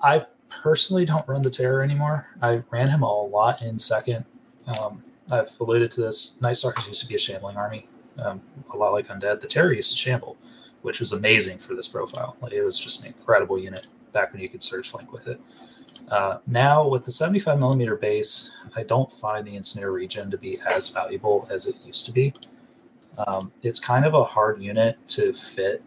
I 0.00 0.26
personally 0.48 1.04
don't 1.04 1.26
run 1.28 1.42
the 1.42 1.50
Terror 1.50 1.82
anymore. 1.82 2.26
I 2.40 2.62
ran 2.70 2.88
him 2.88 3.02
a 3.02 3.22
lot 3.22 3.62
in 3.62 3.78
second. 3.78 4.24
Um, 4.66 5.02
I've 5.30 5.50
alluded 5.60 5.90
to 5.92 6.00
this. 6.00 6.40
Night 6.40 6.56
Stalkers 6.56 6.86
used 6.86 7.02
to 7.02 7.08
be 7.08 7.16
a 7.16 7.18
shambling 7.18 7.56
army, 7.56 7.86
um, 8.22 8.40
a 8.72 8.76
lot 8.76 8.92
like 8.92 9.08
Undead. 9.08 9.40
The 9.40 9.46
Terror 9.46 9.72
used 9.72 9.90
to 9.90 9.96
shamble, 9.96 10.36
which 10.82 11.00
was 11.00 11.12
amazing 11.12 11.58
for 11.58 11.74
this 11.74 11.88
profile. 11.88 12.36
Like, 12.40 12.52
it 12.52 12.62
was 12.62 12.78
just 12.78 13.02
an 13.02 13.08
incredible 13.08 13.58
unit 13.58 13.86
back 14.12 14.32
when 14.32 14.40
you 14.40 14.48
could 14.48 14.62
surge 14.62 14.90
flank 14.90 15.12
with 15.12 15.28
it. 15.28 15.40
Uh, 16.10 16.38
now 16.46 16.86
with 16.86 17.04
the 17.04 17.10
75 17.10 17.58
millimeter 17.58 17.96
base, 17.96 18.56
I 18.76 18.82
don't 18.82 19.10
find 19.10 19.46
the 19.46 19.56
ensnare 19.56 19.92
regen 19.92 20.30
to 20.30 20.38
be 20.38 20.58
as 20.68 20.88
valuable 20.88 21.46
as 21.50 21.66
it 21.66 21.76
used 21.84 22.06
to 22.06 22.12
be. 22.12 22.32
Um, 23.26 23.52
it's 23.62 23.80
kind 23.80 24.06
of 24.06 24.14
a 24.14 24.24
hard 24.24 24.62
unit 24.62 24.96
to 25.08 25.32
fit 25.32 25.82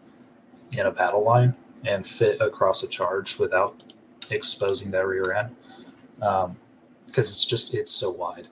in 0.70 0.86
a 0.86 0.90
battle 0.90 1.24
line 1.24 1.54
and 1.84 2.06
fit 2.06 2.40
across 2.40 2.82
a 2.82 2.88
charge 2.88 3.38
without 3.38 3.82
exposing 4.30 4.90
that 4.92 5.06
rear 5.06 5.32
end 5.32 5.54
because 6.16 6.46
um, 6.46 6.56
it's 7.16 7.44
just 7.44 7.74
it's 7.74 7.92
so 7.92 8.10
wide. 8.10 8.48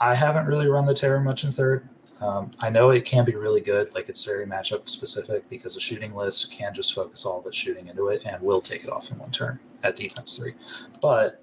I 0.00 0.14
haven't 0.14 0.46
really 0.46 0.66
run 0.66 0.86
the 0.86 0.94
Terror 0.94 1.20
much 1.20 1.44
in 1.44 1.50
third. 1.50 1.88
Um, 2.20 2.50
I 2.60 2.70
know 2.70 2.90
it 2.90 3.04
can 3.04 3.24
be 3.24 3.34
really 3.34 3.60
good, 3.60 3.94
like 3.94 4.08
it's 4.08 4.24
very 4.24 4.44
matchup 4.44 4.88
specific 4.88 5.48
because 5.48 5.76
a 5.76 5.80
shooting 5.80 6.14
list 6.14 6.52
can 6.52 6.74
just 6.74 6.94
focus 6.94 7.24
all 7.24 7.40
of 7.40 7.46
its 7.46 7.56
shooting 7.56 7.86
into 7.86 8.08
it 8.08 8.24
and 8.24 8.42
will 8.42 8.60
take 8.60 8.82
it 8.82 8.90
off 8.90 9.10
in 9.12 9.18
one 9.18 9.30
turn 9.30 9.60
at 9.82 9.96
defense 9.96 10.36
three. 10.36 10.54
But 11.00 11.42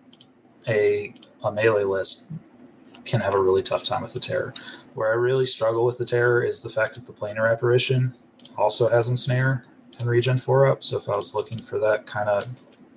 a, 0.67 1.13
a 1.43 1.51
melee 1.51 1.83
list 1.83 2.31
can 3.05 3.21
have 3.21 3.35
a 3.35 3.39
really 3.39 3.63
tough 3.63 3.83
time 3.83 4.01
with 4.01 4.13
the 4.13 4.19
terror. 4.19 4.53
Where 4.95 5.11
I 5.11 5.15
really 5.15 5.45
struggle 5.45 5.85
with 5.85 5.97
the 5.97 6.05
terror 6.05 6.43
is 6.43 6.61
the 6.61 6.69
fact 6.69 6.95
that 6.95 7.05
the 7.05 7.13
planar 7.13 7.49
apparition 7.49 8.15
also 8.57 8.89
has 8.89 9.07
ensnare 9.07 9.65
and 9.99 10.09
regen 10.09 10.37
four 10.37 10.67
up. 10.67 10.83
So 10.83 10.97
if 10.97 11.07
I 11.07 11.15
was 11.15 11.35
looking 11.35 11.57
for 11.57 11.79
that 11.79 12.05
kind 12.05 12.27
of 12.27 12.45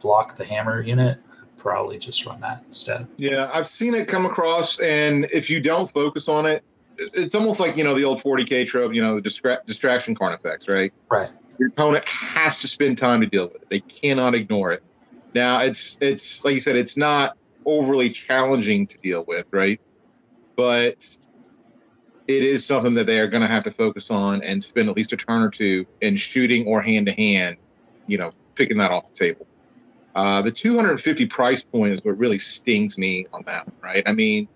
block 0.01 0.37
the 0.37 0.45
hammer 0.45 0.83
unit, 0.83 1.19
probably 1.57 1.99
just 1.99 2.25
run 2.25 2.39
that 2.41 2.63
instead. 2.67 3.07
Yeah, 3.19 3.51
I've 3.53 3.67
seen 3.67 3.95
it 3.95 4.09
come 4.09 4.27
across, 4.27 4.81
and 4.81 5.29
if 5.33 5.51
you 5.51 5.61
don't 5.61 5.91
focus 5.93 6.29
on 6.29 6.47
it, 6.47 6.65
it's 6.99 7.35
almost 7.35 7.61
like 7.61 7.77
you 7.77 7.85
know 7.85 7.95
the 7.95 8.05
old 8.05 8.23
40k 8.23 8.66
trope, 8.66 8.95
you 8.95 9.03
know, 9.03 9.16
the 9.16 9.23
distra- 9.23 9.65
distraction 9.66 10.16
effects 10.20 10.69
right? 10.69 10.93
Right. 11.11 11.31
Your 11.59 11.69
opponent 11.69 12.05
has 12.07 12.61
to 12.61 12.69
spend 12.69 12.99
time 12.99 13.20
to 13.20 13.27
deal 13.27 13.45
with 13.45 13.62
it. 13.62 13.70
They 13.70 13.81
cannot 13.81 14.35
ignore 14.35 14.73
it. 14.73 14.83
Now, 15.35 15.61
it's 15.62 15.99
it's 16.01 16.45
like 16.45 16.55
you 16.55 16.61
said, 16.61 16.77
it's 16.77 16.97
not 16.97 17.37
overly 17.65 18.11
challenging 18.11 18.87
to 18.87 18.99
deal 18.99 19.25
with, 19.27 19.53
right? 19.53 19.81
But 20.57 21.05
it 22.27 22.43
is 22.43 22.66
something 22.66 22.95
that 22.95 23.07
they 23.07 23.19
are 23.20 23.27
going 23.27 23.43
to 23.43 23.49
have 23.49 23.65
to 23.65 23.70
focus 23.70 24.11
on 24.11 24.43
and 24.43 24.62
spend 24.62 24.89
at 24.89 24.97
least 24.97 25.12
a 25.12 25.16
turn 25.16 25.43
or 25.43 25.51
two 25.51 25.87
in 26.01 26.16
shooting 26.16 26.66
or 26.66 26.83
hand 26.83 27.07
to 27.07 27.12
hand, 27.12 27.57
you 28.07 28.19
know, 28.19 28.31
picking 28.55 28.79
that 28.79 28.91
off 28.91 29.12
the 29.12 29.27
table. 29.27 29.47
Uh, 30.15 30.43
the 30.43 30.51
250 30.51 31.27
price 31.27 31.65
point 31.65 31.95
is 31.95 32.01
what 32.03 32.19
really 32.19 32.39
stings 32.39 32.99
me 32.99 33.27
on 33.33 33.43
that 33.47 33.66
one, 33.66 33.77
right? 33.83 34.03
I 34.07 34.12
mean, 34.12 34.49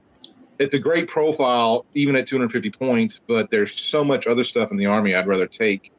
it's 0.59 0.75
a 0.75 0.79
great 0.79 1.09
profile 1.09 1.85
even 1.95 2.17
at 2.17 2.27
250 2.27 2.71
points, 2.71 3.21
but 3.27 3.51
there's 3.51 3.79
so 3.81 4.05
much 4.05 4.27
other 4.27 4.45
stuff 4.45 4.71
in 4.71 4.77
the 4.77 4.87
army 4.87 5.15
I'd 5.15 5.27
rather 5.27 5.47
take 5.47 5.91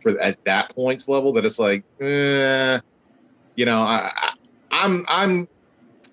for 0.00 0.18
at 0.20 0.42
that 0.44 0.74
points 0.74 1.08
level 1.08 1.32
that 1.32 1.44
it's 1.44 1.58
like, 1.58 1.84
eh, 2.00 2.78
you 3.56 3.64
know, 3.64 3.78
I, 3.78 4.10
I, 4.14 4.32
I'm 4.70 5.04
I'm 5.08 5.48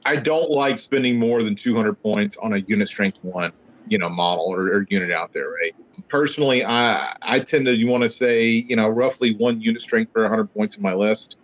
I 0.06 0.16
don't 0.16 0.50
like 0.50 0.80
spending 0.80 1.20
more 1.20 1.44
than 1.44 1.56
200 1.56 2.02
points 2.02 2.38
on 2.38 2.54
a 2.54 2.58
unit 2.58 2.88
strength 2.88 3.24
one, 3.24 3.52
you 3.88 3.98
know, 3.98 4.10
model 4.10 4.46
or, 4.46 4.62
or 4.68 4.86
unit 4.90 5.12
out 5.12 5.34
there, 5.34 5.50
right? 5.50 5.76
Personally, 6.08 6.66
I 6.66 7.16
I 7.22 7.40
tend 7.40 7.66
to 7.66 7.76
you 7.76 7.88
want 7.88 8.04
to 8.04 8.10
say 8.10 8.48
you 8.48 8.76
know 8.76 8.88
roughly 8.88 9.36
one 9.36 9.62
unit 9.62 9.82
strength 9.82 10.14
per 10.14 10.22
100 10.22 10.54
points 10.54 10.78
in 10.78 10.84
my 10.84 10.94
list, 10.94 11.36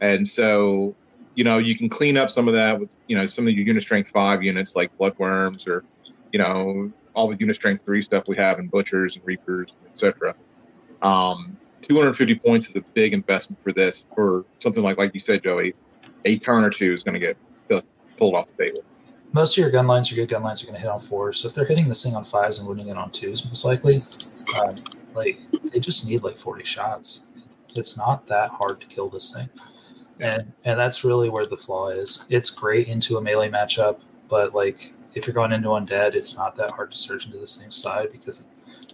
and 0.00 0.26
so 0.26 0.96
you 1.34 1.44
know 1.44 1.58
you 1.58 1.76
can 1.76 1.88
clean 1.88 2.16
up 2.16 2.30
some 2.30 2.48
of 2.48 2.54
that 2.54 2.78
with 2.78 2.96
you 3.06 3.16
know 3.16 3.26
some 3.26 3.46
of 3.46 3.52
your 3.52 3.66
unit 3.66 3.82
strength 3.82 4.10
five 4.10 4.42
units 4.42 4.76
like 4.76 4.96
bloodworms 4.98 5.66
or 5.66 5.84
you 6.32 6.38
know 6.38 6.92
all 7.14 7.28
the 7.28 7.36
unit 7.36 7.56
strength 7.56 7.84
three 7.84 8.02
stuff 8.02 8.24
we 8.28 8.36
have 8.36 8.58
in 8.58 8.66
butchers 8.66 9.16
and 9.16 9.26
reapers, 9.26 9.74
etc. 9.86 10.34
Um, 11.02 11.56
250 11.82 12.34
points 12.36 12.68
is 12.68 12.76
a 12.76 12.80
big 12.92 13.12
investment 13.12 13.62
for 13.62 13.72
this 13.72 14.06
for 14.14 14.44
something 14.58 14.82
like 14.82 14.98
like 14.98 15.12
you 15.14 15.20
said, 15.20 15.42
Joey. 15.42 15.74
A 16.24 16.38
turn 16.38 16.64
or 16.64 16.70
two 16.70 16.92
is 16.92 17.02
going 17.02 17.14
to 17.14 17.20
get 17.20 17.36
pulled 18.18 18.34
off 18.34 18.46
the 18.48 18.66
table. 18.66 18.80
Most 19.32 19.58
of 19.58 19.62
your 19.62 19.70
gun 19.70 19.86
lines, 19.86 20.10
your 20.10 20.24
good 20.24 20.32
gun 20.32 20.42
lines, 20.42 20.62
are 20.62 20.66
going 20.66 20.76
to 20.76 20.80
hit 20.80 20.90
on 20.90 21.00
fours. 21.00 21.38
So 21.38 21.48
if 21.48 21.54
they're 21.54 21.64
hitting 21.64 21.88
this 21.88 22.04
thing 22.04 22.14
on 22.14 22.24
fives 22.24 22.58
and 22.58 22.68
winning 22.68 22.88
it 22.88 22.96
on 22.96 23.10
twos, 23.10 23.44
most 23.44 23.64
likely, 23.64 24.04
um, 24.58 24.70
like 25.14 25.38
they 25.72 25.80
just 25.80 26.08
need 26.08 26.22
like 26.22 26.36
40 26.36 26.64
shots. 26.64 27.26
It's 27.76 27.98
not 27.98 28.26
that 28.28 28.50
hard 28.50 28.80
to 28.80 28.86
kill 28.86 29.08
this 29.08 29.34
thing, 29.36 29.48
and 30.20 30.52
and 30.64 30.78
that's 30.78 31.04
really 31.04 31.28
where 31.28 31.44
the 31.44 31.56
flaw 31.56 31.88
is. 31.88 32.26
It's 32.30 32.50
great 32.50 32.88
into 32.88 33.16
a 33.16 33.20
melee 33.20 33.50
matchup, 33.50 34.00
but 34.28 34.54
like 34.54 34.92
if 35.14 35.26
you're 35.26 35.34
going 35.34 35.52
into 35.52 35.68
undead, 35.68 36.14
it's 36.14 36.36
not 36.36 36.56
that 36.56 36.70
hard 36.70 36.90
to 36.90 36.96
surge 36.96 37.26
into 37.26 37.38
this 37.38 37.60
thing's 37.60 37.76
side 37.76 38.10
because 38.10 38.48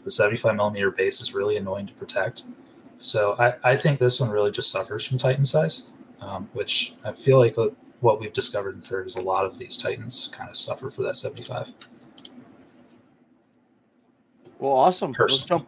the 0.04 0.10
75 0.10 0.56
millimeter 0.56 0.90
base 0.90 1.20
is 1.20 1.34
really 1.34 1.56
annoying 1.56 1.86
to 1.86 1.94
protect. 1.94 2.44
So 2.96 3.34
I, 3.38 3.54
I 3.64 3.76
think 3.76 3.98
this 3.98 4.20
one 4.20 4.30
really 4.30 4.50
just 4.50 4.70
suffers 4.70 5.06
from 5.06 5.18
Titan 5.18 5.44
size, 5.44 5.90
um, 6.20 6.48
which 6.52 6.94
I 7.04 7.12
feel 7.12 7.38
like 7.38 7.56
what 8.00 8.20
we've 8.20 8.32
discovered 8.32 8.74
in 8.74 8.80
third 8.80 9.06
is 9.06 9.16
a 9.16 9.22
lot 9.22 9.46
of 9.46 9.58
these 9.58 9.76
Titans 9.76 10.32
kind 10.36 10.50
of 10.50 10.56
suffer 10.56 10.90
for 10.90 11.02
that 11.02 11.16
75. 11.16 11.72
Well, 14.58 14.72
awesome. 14.72 15.14
Let's 15.18 15.44
jump. 15.44 15.66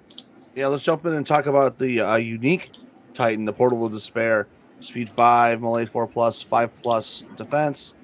Yeah, 0.55 0.67
let's 0.67 0.85
jump 0.85 1.07
in 1.07 1.15
and 1.15 1.27
talk 1.27 1.47
about 1.47 1.79
the 1.79 2.01
uh, 2.01 2.17
unique 2.17 2.69
Titan, 3.15 3.47
the 3.47 3.53
Portal 3.53 3.87
of 3.87 3.93
Despair. 3.93 4.47
Speed 4.83 5.13
five, 5.13 5.61
melee 5.61 5.87
four 5.87 6.09
plus, 6.09 6.43
five 6.43 6.71
plus 6.83 7.23
defense, 7.37 7.95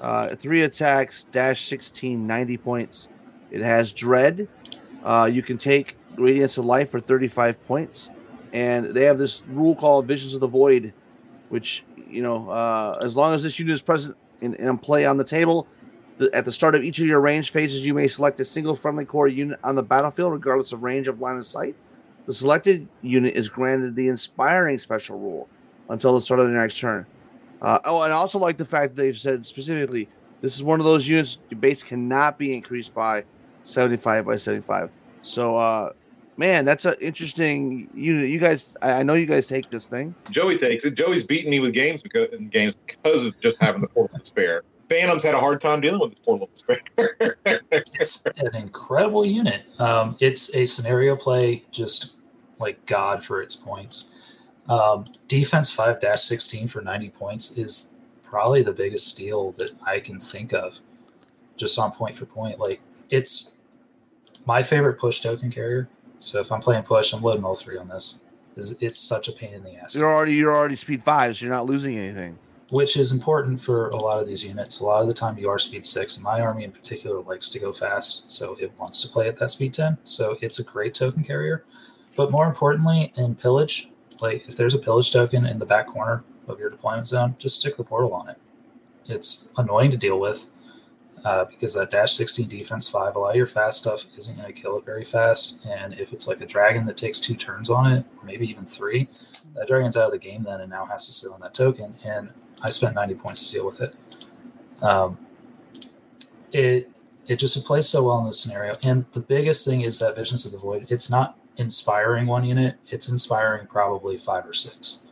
uh, 0.00 0.26
three 0.34 0.62
attacks, 0.62 1.24
dash 1.30 1.68
16, 1.68 2.26
90 2.26 2.56
points. 2.56 3.08
It 3.52 3.60
has 3.60 3.92
Dread. 3.92 4.48
Uh, 5.04 5.30
you 5.32 5.40
can 5.42 5.56
take 5.56 5.96
Radiance 6.16 6.58
of 6.58 6.64
Life 6.64 6.90
for 6.90 6.98
35 6.98 7.64
points. 7.66 8.10
And 8.52 8.86
they 8.86 9.04
have 9.04 9.18
this 9.18 9.44
rule 9.48 9.76
called 9.76 10.06
Visions 10.06 10.34
of 10.34 10.40
the 10.40 10.48
Void, 10.48 10.92
which, 11.48 11.84
you 12.10 12.22
know, 12.22 12.50
uh, 12.50 12.92
as 13.04 13.14
long 13.14 13.32
as 13.32 13.44
this 13.44 13.58
unit 13.60 13.74
is 13.74 13.82
present 13.82 14.16
in, 14.42 14.54
in 14.54 14.78
play 14.78 15.04
on 15.06 15.18
the 15.18 15.24
table, 15.24 15.68
the, 16.18 16.28
at 16.34 16.44
the 16.44 16.52
start 16.52 16.74
of 16.74 16.82
each 16.82 16.98
of 16.98 17.06
your 17.06 17.20
range 17.20 17.52
phases, 17.52 17.86
you 17.86 17.94
may 17.94 18.08
select 18.08 18.40
a 18.40 18.44
single 18.44 18.74
friendly 18.74 19.04
core 19.04 19.28
unit 19.28 19.60
on 19.62 19.76
the 19.76 19.82
battlefield, 19.82 20.32
regardless 20.32 20.72
of 20.72 20.82
range 20.82 21.06
of 21.06 21.20
line 21.20 21.36
of 21.36 21.46
sight. 21.46 21.76
The 22.26 22.34
selected 22.34 22.88
unit 23.02 23.36
is 23.36 23.48
granted 23.48 23.94
the 23.94 24.08
Inspiring 24.08 24.78
special 24.78 25.20
rule 25.20 25.48
until 25.88 26.14
the 26.14 26.20
start 26.20 26.40
of 26.40 26.46
the 26.46 26.52
next 26.52 26.78
turn. 26.78 27.06
Uh, 27.62 27.78
oh, 27.84 28.02
and 28.02 28.12
I 28.12 28.16
also 28.16 28.38
like 28.38 28.58
the 28.58 28.64
fact 28.64 28.94
that 28.94 29.02
they've 29.02 29.16
said 29.16 29.46
specifically 29.46 30.08
this 30.40 30.54
is 30.54 30.62
one 30.62 30.80
of 30.80 30.86
those 30.86 31.08
units 31.08 31.38
your 31.50 31.58
base 31.58 31.82
cannot 31.82 32.38
be 32.38 32.54
increased 32.54 32.94
by 32.94 33.24
75 33.62 34.26
by 34.26 34.36
75. 34.36 34.90
So, 35.22 35.56
uh, 35.56 35.92
man, 36.36 36.64
that's 36.64 36.84
an 36.84 36.94
interesting 37.00 37.88
unit. 37.94 38.28
You 38.28 38.38
guys, 38.38 38.76
I 38.82 39.02
know 39.02 39.14
you 39.14 39.26
guys 39.26 39.46
take 39.46 39.70
this 39.70 39.86
thing. 39.86 40.14
Joey 40.30 40.56
takes 40.56 40.84
it. 40.84 40.94
Joey's 40.94 41.24
beaten 41.24 41.50
me 41.50 41.60
with 41.60 41.72
games 41.72 42.02
because 42.02 42.28
in 42.32 42.48
games 42.48 42.74
because 42.74 43.24
of 43.24 43.38
just 43.40 43.60
having 43.60 43.80
the 43.80 43.88
portal 43.88 44.14
of 44.14 44.22
despair. 44.22 44.62
Phantoms 44.88 45.24
had 45.24 45.34
a 45.34 45.40
hard 45.40 45.60
time 45.60 45.80
dealing 45.80 46.00
with 46.00 46.14
the 46.14 46.22
portal 46.22 46.48
of 46.48 46.54
despair. 46.54 47.36
it's 47.72 48.24
an 48.24 48.54
incredible 48.54 49.26
unit. 49.26 49.64
Um, 49.80 50.16
it's 50.20 50.54
a 50.54 50.64
scenario 50.64 51.16
play, 51.16 51.64
just 51.72 52.18
like 52.60 52.84
God 52.86 53.24
for 53.24 53.42
its 53.42 53.56
points. 53.56 54.15
Um, 54.68 55.04
defense 55.28 55.70
5 55.70 55.98
16 56.18 56.68
for 56.68 56.82
90 56.82 57.10
points 57.10 57.56
is 57.56 57.98
probably 58.22 58.62
the 58.62 58.72
biggest 58.72 59.08
steal 59.08 59.52
that 59.52 59.70
I 59.84 60.00
can 60.00 60.18
think 60.18 60.52
of 60.52 60.80
just 61.56 61.78
on 61.78 61.92
point 61.92 62.16
for 62.16 62.26
point. 62.26 62.58
Like, 62.58 62.80
it's 63.10 63.56
my 64.46 64.62
favorite 64.62 64.98
push 64.98 65.20
token 65.20 65.50
carrier. 65.50 65.88
So 66.20 66.40
if 66.40 66.50
I'm 66.50 66.60
playing 66.60 66.84
push, 66.84 67.12
I'm 67.12 67.22
loading 67.22 67.44
all 67.44 67.54
three 67.54 67.78
on 67.78 67.88
this. 67.88 68.24
It's, 68.56 68.72
it's 68.80 68.98
such 68.98 69.28
a 69.28 69.32
pain 69.32 69.52
in 69.52 69.62
the 69.62 69.76
ass. 69.76 69.94
You're 69.94 70.12
already 70.12 70.32
you're 70.32 70.54
already 70.54 70.76
speed 70.76 71.02
five, 71.02 71.36
so 71.36 71.44
you're 71.44 71.54
not 71.54 71.66
losing 71.66 71.96
anything. 71.98 72.38
Which 72.72 72.96
is 72.96 73.12
important 73.12 73.60
for 73.60 73.90
a 73.90 73.96
lot 73.96 74.18
of 74.18 74.26
these 74.26 74.44
units. 74.44 74.80
A 74.80 74.84
lot 74.84 75.02
of 75.02 75.08
the 75.08 75.14
time 75.14 75.38
you 75.38 75.48
are 75.48 75.58
speed 75.58 75.84
six, 75.84 76.16
and 76.16 76.24
my 76.24 76.40
army 76.40 76.64
in 76.64 76.72
particular 76.72 77.20
likes 77.20 77.48
to 77.50 77.60
go 77.60 77.70
fast, 77.70 78.30
so 78.30 78.56
it 78.58 78.72
wants 78.78 79.00
to 79.02 79.08
play 79.08 79.28
at 79.28 79.36
that 79.36 79.50
speed 79.50 79.74
ten. 79.74 79.98
So 80.04 80.36
it's 80.40 80.58
a 80.58 80.64
great 80.64 80.94
token 80.94 81.22
carrier. 81.22 81.64
But 82.16 82.30
more 82.30 82.46
importantly, 82.46 83.12
in 83.18 83.34
pillage, 83.34 83.90
like 84.22 84.48
if 84.48 84.56
there's 84.56 84.74
a 84.74 84.78
pillage 84.78 85.12
token 85.12 85.46
in 85.46 85.58
the 85.58 85.66
back 85.66 85.86
corner 85.86 86.24
of 86.48 86.58
your 86.58 86.70
deployment 86.70 87.06
zone, 87.06 87.34
just 87.38 87.56
stick 87.56 87.76
the 87.76 87.84
portal 87.84 88.12
on 88.14 88.28
it. 88.28 88.38
It's 89.06 89.52
annoying 89.56 89.90
to 89.92 89.96
deal 89.96 90.18
with 90.18 90.50
uh, 91.24 91.44
because 91.44 91.74
that 91.74 91.90
dash 91.90 92.12
16 92.12 92.48
defense 92.48 92.88
5, 92.88 93.16
a 93.16 93.18
lot 93.18 93.30
of 93.30 93.36
your 93.36 93.46
fast 93.46 93.78
stuff 93.78 94.04
isn't 94.16 94.36
going 94.36 94.52
to 94.52 94.60
kill 94.60 94.78
it 94.78 94.84
very 94.84 95.04
fast. 95.04 95.66
And 95.66 95.94
if 95.94 96.12
it's 96.12 96.28
like 96.28 96.40
a 96.40 96.46
dragon 96.46 96.84
that 96.86 96.96
takes 96.96 97.18
two 97.18 97.34
turns 97.34 97.70
on 97.70 97.92
it, 97.92 98.04
maybe 98.24 98.48
even 98.48 98.64
three, 98.64 99.08
that 99.54 99.66
dragon's 99.66 99.96
out 99.96 100.06
of 100.06 100.12
the 100.12 100.18
game 100.18 100.42
then 100.44 100.60
and 100.60 100.70
now 100.70 100.84
has 100.86 101.06
to 101.06 101.12
sit 101.12 101.32
on 101.32 101.40
that 101.40 101.54
token. 101.54 101.94
And 102.04 102.30
I 102.62 102.70
spent 102.70 102.94
90 102.94 103.14
points 103.14 103.46
to 103.48 103.54
deal 103.54 103.66
with 103.66 103.80
it. 103.80 103.94
Um, 104.82 105.18
it 106.52 106.90
it 107.26 107.40
just 107.40 107.66
plays 107.66 107.88
so 107.88 108.04
well 108.04 108.20
in 108.20 108.26
this 108.26 108.40
scenario. 108.40 108.74
And 108.84 109.04
the 109.12 109.20
biggest 109.20 109.66
thing 109.66 109.80
is 109.80 109.98
that 109.98 110.14
Visions 110.14 110.46
of 110.46 110.52
the 110.52 110.58
Void. 110.58 110.86
It's 110.90 111.10
not 111.10 111.36
inspiring 111.56 112.26
one 112.26 112.44
unit, 112.44 112.76
it's 112.88 113.10
inspiring 113.10 113.66
probably 113.66 114.16
five 114.16 114.46
or 114.46 114.52
six, 114.52 115.08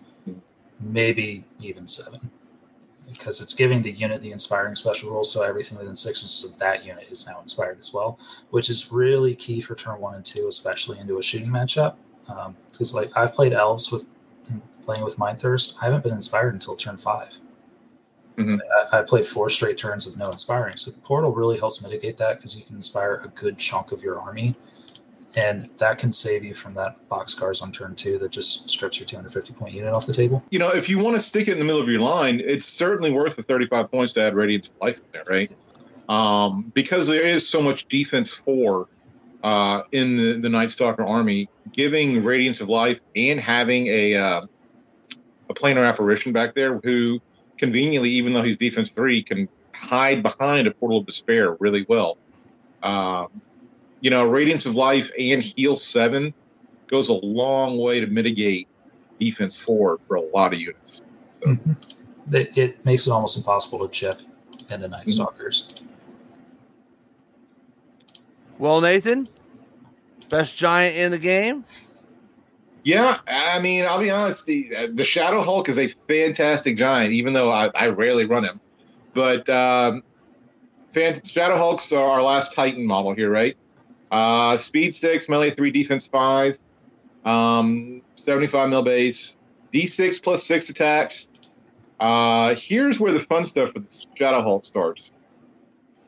maybe 0.80 1.44
even 1.60 1.86
seven, 1.86 2.30
because 3.10 3.40
it's 3.40 3.54
giving 3.54 3.80
the 3.82 3.90
unit 3.90 4.20
the 4.22 4.32
inspiring 4.32 4.76
special 4.76 5.10
rule. 5.10 5.24
So 5.24 5.42
everything 5.42 5.78
within 5.78 5.96
six 5.96 6.22
inches 6.22 6.44
of 6.44 6.58
that 6.58 6.84
unit 6.84 7.08
is 7.10 7.26
now 7.26 7.40
inspired 7.40 7.78
as 7.78 7.92
well, 7.94 8.18
which 8.50 8.70
is 8.70 8.92
really 8.92 9.34
key 9.34 9.60
for 9.60 9.74
turn 9.74 10.00
one 10.00 10.14
and 10.14 10.24
two, 10.24 10.46
especially 10.48 10.98
into 10.98 11.18
a 11.18 11.22
shooting 11.22 11.50
matchup. 11.50 11.96
Because 12.70 12.94
um, 12.94 13.00
like 13.00 13.16
I've 13.16 13.34
played 13.34 13.52
elves 13.52 13.92
with 13.92 14.08
playing 14.84 15.04
with 15.04 15.18
Mind 15.18 15.40
Thirst, 15.40 15.78
I 15.80 15.86
haven't 15.86 16.02
been 16.02 16.12
inspired 16.12 16.52
until 16.52 16.76
turn 16.76 16.98
5 16.98 17.40
mm-hmm. 18.36 18.56
I, 18.92 18.98
I, 18.98 19.02
played 19.02 19.24
four 19.24 19.48
straight 19.48 19.78
turns 19.78 20.06
of 20.06 20.18
no 20.18 20.30
inspiring. 20.30 20.76
So 20.76 20.90
the 20.90 21.00
portal 21.00 21.32
really 21.32 21.58
helps 21.58 21.82
mitigate 21.82 22.18
that 22.18 22.36
because 22.36 22.56
you 22.58 22.64
can 22.64 22.76
inspire 22.76 23.22
a 23.24 23.28
good 23.28 23.58
chunk 23.58 23.92
of 23.92 24.02
your 24.02 24.20
army 24.20 24.54
and 25.36 25.66
that 25.78 25.98
can 25.98 26.12
save 26.12 26.44
you 26.44 26.54
from 26.54 26.74
that 26.74 27.08
boxcars 27.08 27.62
on 27.62 27.72
turn 27.72 27.94
two 27.94 28.18
that 28.18 28.30
just 28.30 28.70
strips 28.70 28.98
your 28.98 29.06
250 29.06 29.52
point 29.54 29.74
unit 29.74 29.94
off 29.94 30.06
the 30.06 30.12
table. 30.12 30.42
You 30.50 30.58
know, 30.58 30.70
if 30.70 30.88
you 30.88 30.98
want 30.98 31.16
to 31.16 31.20
stick 31.20 31.48
it 31.48 31.52
in 31.52 31.58
the 31.58 31.64
middle 31.64 31.80
of 31.80 31.88
your 31.88 32.00
line, 32.00 32.40
it's 32.44 32.66
certainly 32.66 33.10
worth 33.10 33.36
the 33.36 33.42
35 33.42 33.90
points 33.90 34.12
to 34.14 34.22
add 34.22 34.34
Radiance 34.34 34.68
of 34.68 34.74
Life 34.80 34.98
in 35.00 35.06
there, 35.12 35.24
right? 35.28 35.50
Um, 36.08 36.70
because 36.74 37.06
there 37.06 37.24
is 37.24 37.48
so 37.48 37.62
much 37.62 37.86
defense 37.88 38.32
for 38.32 38.88
uh, 39.42 39.82
in 39.92 40.16
the, 40.16 40.38
the 40.40 40.48
Night 40.48 40.70
Stalker 40.70 41.04
army, 41.04 41.48
giving 41.72 42.22
Radiance 42.22 42.60
of 42.60 42.68
Life 42.68 43.00
and 43.16 43.40
having 43.40 43.86
a 43.88 44.14
uh, 44.14 44.46
a 45.50 45.54
planar 45.54 45.86
apparition 45.86 46.32
back 46.32 46.54
there 46.54 46.78
who 46.84 47.20
conveniently, 47.58 48.10
even 48.10 48.32
though 48.32 48.42
he's 48.42 48.56
defense 48.56 48.92
three, 48.92 49.22
can 49.22 49.48
hide 49.74 50.22
behind 50.22 50.66
a 50.66 50.70
portal 50.70 50.98
of 50.98 51.06
despair 51.06 51.54
really 51.60 51.84
well. 51.88 52.16
Um, 52.82 53.40
you 54.04 54.10
know, 54.10 54.26
Radiance 54.28 54.66
of 54.66 54.74
Life 54.74 55.10
and 55.18 55.42
Heal 55.42 55.76
7 55.76 56.34
goes 56.88 57.08
a 57.08 57.14
long 57.14 57.78
way 57.78 58.00
to 58.00 58.06
mitigate 58.06 58.68
defense 59.18 59.58
4 59.58 59.98
for 60.06 60.16
a 60.16 60.20
lot 60.20 60.52
of 60.52 60.60
units. 60.60 61.00
So. 61.40 61.46
Mm-hmm. 61.48 62.34
it, 62.34 62.58
it 62.58 62.84
makes 62.84 63.06
it 63.06 63.12
almost 63.12 63.38
impossible 63.38 63.88
to 63.88 63.90
chip 63.90 64.16
into 64.70 64.88
Night 64.88 65.08
Stalkers. 65.08 65.88
Well, 68.58 68.82
Nathan, 68.82 69.26
best 70.28 70.58
giant 70.58 70.96
in 70.96 71.10
the 71.10 71.18
game. 71.18 71.64
Yeah, 72.82 73.20
I 73.26 73.58
mean, 73.58 73.86
I'll 73.86 74.00
be 74.00 74.10
honest. 74.10 74.44
The 74.44 74.68
the 74.92 75.02
Shadowhulk 75.02 75.70
is 75.70 75.78
a 75.78 75.88
fantastic 76.06 76.76
giant, 76.76 77.14
even 77.14 77.32
though 77.32 77.50
I, 77.50 77.70
I 77.74 77.86
rarely 77.86 78.26
run 78.26 78.44
him. 78.44 78.60
But 79.14 79.48
um, 79.48 80.02
fan, 80.90 81.14
Shadowhulk's 81.14 81.90
are 81.94 82.04
our 82.04 82.22
last 82.22 82.52
Titan 82.52 82.84
model 82.84 83.14
here, 83.14 83.30
right? 83.30 83.56
Uh, 84.10 84.56
speed 84.56 84.94
six, 84.94 85.28
melee 85.28 85.50
three, 85.50 85.70
defense 85.70 86.06
five, 86.06 86.58
um, 87.24 88.02
seventy 88.14 88.46
five 88.46 88.70
mil 88.70 88.82
base, 88.82 89.36
D 89.72 89.86
six 89.86 90.18
plus 90.18 90.44
six 90.44 90.68
attacks. 90.68 91.28
Uh, 92.00 92.54
here's 92.56 93.00
where 93.00 93.12
the 93.12 93.20
fun 93.20 93.46
stuff 93.46 93.72
for 93.72 93.80
the 93.80 94.04
Shadowhulk 94.20 94.64
starts. 94.64 95.10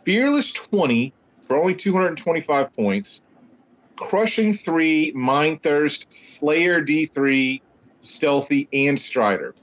Fearless 0.05 0.53
twenty 0.53 1.13
for 1.41 1.57
only 1.57 1.75
two 1.75 1.93
hundred 1.93 2.09
and 2.09 2.19
twenty 2.19 2.41
five 2.41 2.73
points. 2.75 3.23
Crushing 3.97 4.53
three, 4.53 5.11
Mind 5.15 5.63
Thirst, 5.63 6.13
Slayer 6.13 6.85
D3, 6.85 7.63
Stealthy, 8.01 8.69
and 8.73 9.01
Strider. 9.01 9.55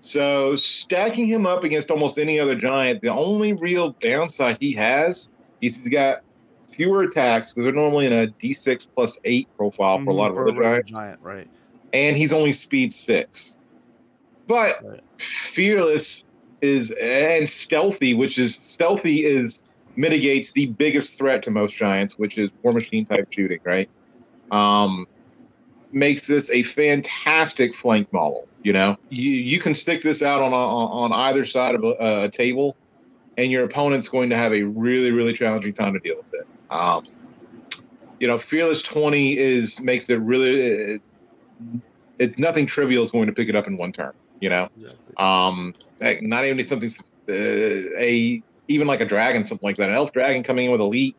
So 0.00 0.54
stacking 0.54 1.26
him 1.26 1.46
up 1.46 1.64
against 1.64 1.90
almost 1.90 2.18
any 2.18 2.38
other 2.38 2.54
giant, 2.54 3.00
the 3.00 3.08
only 3.08 3.54
real 3.54 3.96
downside 3.98 4.58
he 4.60 4.74
has 4.74 5.30
is 5.62 5.82
he's 5.82 5.88
got 5.88 6.22
fewer 6.74 7.02
attacks 7.02 7.52
because 7.52 7.64
they're 7.64 7.72
normally 7.72 8.06
in 8.06 8.12
a 8.12 8.28
D6 8.42 8.86
plus 8.94 9.18
eight 9.24 9.48
profile 9.56 9.98
for 10.04 10.10
a 10.10 10.14
lot 10.14 10.30
of 10.30 10.38
other 10.38 10.50
a 10.50 10.64
giants, 10.64 10.90
giant, 10.90 11.18
right? 11.22 11.48
and 11.92 12.16
he's 12.16 12.32
only 12.32 12.52
speed 12.52 12.92
six. 12.92 13.56
But 14.46 14.82
Right. 14.82 15.00
fearless 15.18 16.24
is 16.60 16.90
and 17.00 17.48
stealthy, 17.48 18.14
which 18.14 18.38
is 18.38 18.56
stealthy 18.56 19.24
is 19.24 19.62
mitigates 19.96 20.52
the 20.52 20.66
biggest 20.66 21.16
threat 21.18 21.42
to 21.44 21.50
most 21.50 21.76
giants, 21.76 22.14
which 22.18 22.36
is 22.36 22.52
war 22.62 22.72
machine 22.72 23.06
type 23.06 23.26
shooting, 23.30 23.60
right? 23.64 23.88
Um, 24.50 25.06
makes 25.92 26.26
this 26.26 26.50
a 26.50 26.62
fantastic 26.62 27.74
flank 27.74 28.08
model. 28.12 28.48
You 28.62 28.72
know, 28.72 28.96
you 29.08 29.30
you 29.30 29.60
can 29.60 29.74
stick 29.74 30.02
this 30.02 30.22
out 30.22 30.40
on 30.42 30.52
a, 30.52 30.56
on 30.56 31.12
either 31.12 31.44
side 31.44 31.74
of 31.74 31.84
a, 31.84 32.24
a 32.24 32.30
table, 32.30 32.76
and 33.36 33.50
your 33.50 33.64
opponent's 33.64 34.08
going 34.08 34.30
to 34.30 34.36
have 34.36 34.52
a 34.52 34.62
really 34.62 35.12
really 35.12 35.32
challenging 35.32 35.74
time 35.74 35.92
to 35.94 36.00
deal 36.00 36.16
with 36.16 36.28
it. 36.32 36.46
Um, 36.70 37.02
you 38.20 38.26
know, 38.28 38.38
fearless 38.38 38.82
twenty 38.82 39.36
is 39.38 39.80
makes 39.80 40.08
it 40.10 40.20
really. 40.20 41.00
it's 42.18 42.38
nothing 42.38 42.66
trivial 42.66 43.02
is 43.02 43.10
going 43.10 43.26
to 43.26 43.32
pick 43.32 43.48
it 43.48 43.56
up 43.56 43.66
in 43.66 43.76
one 43.76 43.92
turn. 43.92 44.12
You 44.40 44.50
know, 44.50 44.68
um, 45.16 45.72
heck, 46.00 46.22
not 46.22 46.44
even 46.44 46.64
something 46.66 46.90
uh, 47.28 47.32
a 47.98 48.42
even 48.68 48.86
like 48.86 49.00
a 49.00 49.06
dragon, 49.06 49.44
something 49.44 49.66
like 49.66 49.76
that. 49.76 49.88
An 49.90 49.94
elf 49.96 50.12
dragon 50.12 50.42
coming 50.42 50.66
in 50.66 50.72
with 50.72 50.80
elite 50.80 51.16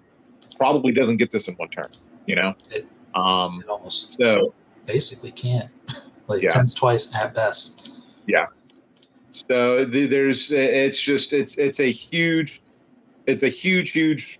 probably 0.58 0.92
doesn't 0.92 1.18
get 1.18 1.32
this 1.32 1.48
in 1.48 1.56
one 1.56 1.70
turn. 1.70 1.84
You 2.26 2.36
know, 2.36 2.54
It- 2.72 2.88
um, 3.14 3.62
It 3.64 3.70
almost 3.70 4.16
so 4.16 4.54
basically 4.86 5.32
can't. 5.32 5.70
Like 6.28 6.42
Yeah. 6.42 6.50
tens 6.50 6.74
twice 6.74 7.16
at 7.24 7.36
best. 7.36 8.02
Yeah. 8.26 8.48
So 9.32 9.86
th- 9.86 10.10
there's 10.10 10.50
it's 10.52 11.00
just 11.00 11.34
it's 11.34 11.60
it's 11.60 11.80
a 11.80 11.92
huge 11.92 12.64
it's 13.28 13.44
a 13.44 13.48
huge 13.48 13.92
huge 13.92 14.40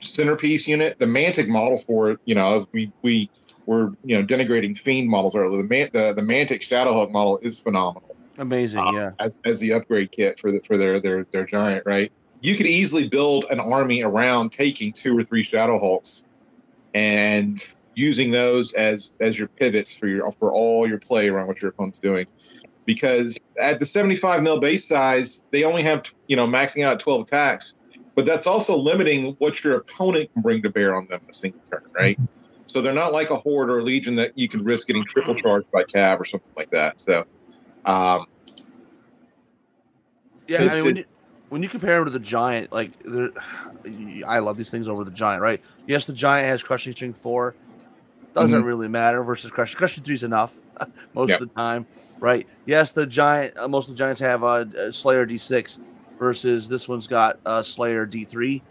centerpiece 0.00 0.66
unit. 0.66 0.98
The 0.98 1.06
Mantic 1.06 1.48
model 1.48 1.78
for 1.78 2.12
it, 2.12 2.20
you 2.24 2.34
know, 2.34 2.56
as 2.56 2.66
we 2.72 2.92
we 3.02 3.30
were 3.66 3.92
you 4.02 4.16
know 4.16 4.24
denigrating 4.24 4.76
Fiend 4.76 5.08
models 5.08 5.36
earlier. 5.36 5.58
The 5.58 5.68
Man, 5.68 5.90
the, 5.92 6.12
the 6.12 6.22
Mantic 6.22 6.60
Shadowhulk 6.60 7.10
model 7.10 7.38
is 7.42 7.58
phenomenal. 7.58 8.16
Amazing, 8.38 8.80
uh, 8.80 8.92
yeah. 8.92 9.10
as, 9.18 9.32
as 9.44 9.60
the 9.60 9.72
upgrade 9.72 10.12
kit 10.12 10.38
for 10.38 10.50
the 10.50 10.60
for 10.60 10.78
their 10.78 11.00
their 11.00 11.24
their 11.24 11.44
giant, 11.44 11.84
right? 11.86 12.10
You 12.40 12.56
could 12.56 12.66
easily 12.66 13.08
build 13.08 13.44
an 13.50 13.60
army 13.60 14.02
around 14.02 14.50
taking 14.50 14.92
two 14.92 15.16
or 15.16 15.24
three 15.24 15.42
Shadowhulks 15.42 16.24
and 16.94 17.62
using 17.94 18.30
those 18.30 18.72
as 18.74 19.12
as 19.20 19.38
your 19.38 19.48
pivots 19.48 19.94
for 19.96 20.08
your 20.08 20.30
for 20.32 20.50
all 20.52 20.88
your 20.88 20.98
play 20.98 21.28
around 21.28 21.48
what 21.48 21.60
your 21.60 21.70
opponent's 21.70 21.98
doing. 21.98 22.26
Because 22.86 23.38
at 23.60 23.78
the 23.78 23.86
75 23.86 24.42
mil 24.42 24.58
base 24.58 24.88
size, 24.88 25.44
they 25.50 25.64
only 25.64 25.82
have 25.82 26.04
you 26.26 26.36
know 26.36 26.46
maxing 26.46 26.84
out 26.84 26.98
12 26.98 27.22
attacks, 27.22 27.76
but 28.16 28.26
that's 28.26 28.46
also 28.46 28.76
limiting 28.76 29.34
what 29.38 29.62
your 29.64 29.76
opponent 29.76 30.30
can 30.32 30.42
bring 30.42 30.62
to 30.62 30.70
bear 30.70 30.94
on 30.94 31.06
them 31.08 31.20
in 31.22 31.30
a 31.30 31.34
single 31.34 31.60
turn, 31.70 31.80
right? 31.98 32.18
So 32.64 32.80
they're 32.80 32.92
not 32.92 33.12
like 33.12 33.30
a 33.30 33.36
horde 33.36 33.70
or 33.70 33.78
a 33.78 33.82
legion 33.82 34.16
that 34.16 34.32
you 34.36 34.48
can 34.48 34.64
risk 34.64 34.86
getting 34.86 35.04
triple 35.08 35.34
charged 35.40 35.66
by 35.72 35.84
cab 35.84 36.20
or 36.20 36.24
something 36.24 36.52
like 36.56 36.70
that. 36.70 37.00
So 37.00 37.24
um, 37.84 38.26
Yeah, 40.48 40.62
I 40.62 40.74
mean, 40.74 40.84
when 40.84 40.96
you, 40.96 41.04
when 41.48 41.62
you 41.62 41.68
compare 41.68 41.98
him 41.98 42.04
to 42.04 42.10
the 42.10 42.18
giant, 42.18 42.72
like 42.72 42.92
I 44.26 44.38
love 44.40 44.56
these 44.56 44.70
things 44.70 44.88
over 44.88 45.04
the 45.04 45.10
giant, 45.12 45.42
right? 45.42 45.60
Yes, 45.86 46.04
the 46.04 46.12
giant 46.12 46.48
has 46.48 46.62
crushing 46.62 46.92
strength 46.92 47.18
four. 47.18 47.54
Doesn't 48.34 48.62
really 48.64 48.88
matter 48.88 49.24
versus 49.24 49.50
crushing. 49.50 49.76
Crushing 49.76 50.04
three 50.04 50.14
is 50.14 50.22
enough 50.22 50.60
most 51.14 51.30
Yep. 51.30 51.40
of 51.40 51.48
the 51.48 51.54
time, 51.60 51.86
right? 52.20 52.46
Yes, 52.64 52.92
the 52.92 53.06
giant. 53.06 53.56
Uh, 53.56 53.68
most 53.68 53.88
of 53.88 53.94
the 53.94 53.98
giants 53.98 54.20
have 54.20 54.44
uh, 54.44 54.64
uh, 54.78 54.92
Slayer 54.92 55.26
D 55.26 55.38
six 55.38 55.78
versus 56.20 56.68
this 56.68 56.86
one's 56.86 57.08
got 57.08 57.40
uh, 57.44 57.60
Slayer 57.60 58.06
D 58.06 58.24
three. 58.24 58.62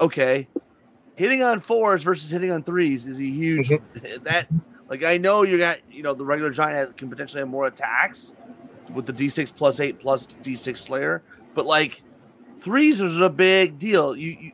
Okay, 0.00 0.48
hitting 1.14 1.42
on 1.44 1.60
fours 1.60 2.02
versus 2.02 2.30
hitting 2.30 2.50
on 2.50 2.64
threes 2.64 3.06
is 3.06 3.18
a 3.18 3.22
huge 3.22 3.68
that. 4.22 4.48
Like 4.90 5.04
I 5.04 5.18
know 5.18 5.42
you 5.42 5.58
got 5.58 5.78
you 5.92 6.02
know 6.02 6.14
the 6.14 6.24
regular 6.24 6.50
giant 6.50 6.78
has, 6.78 6.88
can 6.96 7.08
potentially 7.10 7.40
have 7.40 7.48
more 7.48 7.66
attacks 7.66 8.32
with 8.92 9.04
the 9.04 9.12
D6 9.12 9.54
plus 9.54 9.80
eight 9.80 10.00
plus 10.00 10.26
D6 10.26 10.76
Slayer, 10.78 11.22
but 11.54 11.66
like 11.66 12.02
threes 12.58 13.00
is 13.02 13.20
a 13.20 13.28
big 13.28 13.78
deal. 13.78 14.16
You, 14.16 14.34
you 14.40 14.52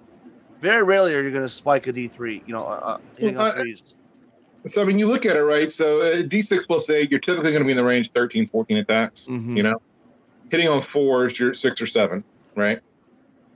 very 0.61 0.83
rarely 0.83 1.15
are 1.15 1.23
you 1.23 1.31
going 1.31 1.43
to 1.45 1.49
spike 1.49 1.87
a 1.87 1.93
D3. 1.93 2.43
You 2.49 2.55
know, 2.55 2.67
uh, 2.67 2.99
hitting 3.17 3.37
Well, 3.37 3.53
on 3.53 3.57
threes. 3.59 3.95
So 4.67 4.83
I 4.83 4.85
mean, 4.87 4.99
you 4.99 5.07
look 5.07 5.25
at 5.25 5.37
it 5.37 5.43
right. 5.43 5.71
So 5.71 6.01
uh, 6.01 6.17
D6 6.23 6.67
plus 6.67 6.91
eight, 6.91 7.11
you're 7.11 7.21
typically 7.21 7.53
going 7.53 7.63
to 7.63 7.67
be 7.67 7.73
in 7.73 7.77
the 7.77 7.85
range 7.85 8.11
13, 8.11 8.49
14 8.49 8.79
attacks. 8.79 9.27
Mhm. 9.27 9.57
You 9.57 9.63
know, 9.63 9.81
hitting 10.51 10.69
on 10.69 10.83
fours, 10.83 11.39
you're 11.39 11.55
six 11.55 11.81
or 11.81 11.87
seven, 11.87 12.25
right? 12.57 12.81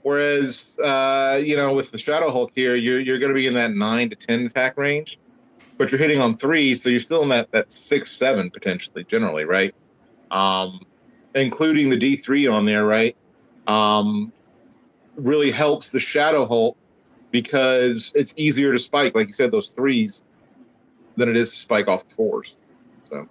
Whereas, 0.03 0.77
uh, 0.83 1.39
you 1.43 1.57
know, 1.57 1.73
with 1.73 1.91
the 1.91 1.97
Shadowhulk 1.97 2.49
here, 2.55 2.75
you're 2.75 2.99
you're 2.99 3.19
going 3.19 3.31
to 3.31 3.35
be 3.35 3.47
in 3.47 3.53
that 3.55 3.71
nine 3.71 4.09
to 4.09 4.15
ten 4.15 4.45
attack 4.45 4.77
range, 4.77 5.19
but 5.77 5.91
you're 5.91 5.99
hitting 5.99 6.21
on 6.21 6.35
three, 6.35 6.75
so 6.75 6.89
you're 6.89 7.01
still 7.01 7.23
in 7.23 7.29
that 7.29 7.51
that 7.51 7.71
six 7.71 8.11
seven 8.11 8.49
potentially, 8.49 9.03
generally, 9.03 9.43
right? 9.43 9.73
Um, 10.31 10.79
including 11.35 11.89
the 11.89 11.97
D3 11.97 12.51
on 12.51 12.65
there, 12.65 12.85
right? 12.85 13.15
Um, 13.67 14.31
really 15.15 15.51
helps 15.51 15.91
the 15.91 15.99
Shadowhulk 15.99 16.75
because 17.31 18.11
it's 18.15 18.33
easier 18.37 18.71
to 18.71 18.79
spike, 18.79 19.15
like 19.15 19.27
you 19.27 19.33
said, 19.33 19.51
those 19.51 19.71
threes 19.71 20.23
than 21.15 21.29
it 21.29 21.37
is 21.37 21.53
to 21.53 21.59
spike 21.59 21.87
off 21.87 22.03
fours. 22.15 22.55
So 23.09 23.27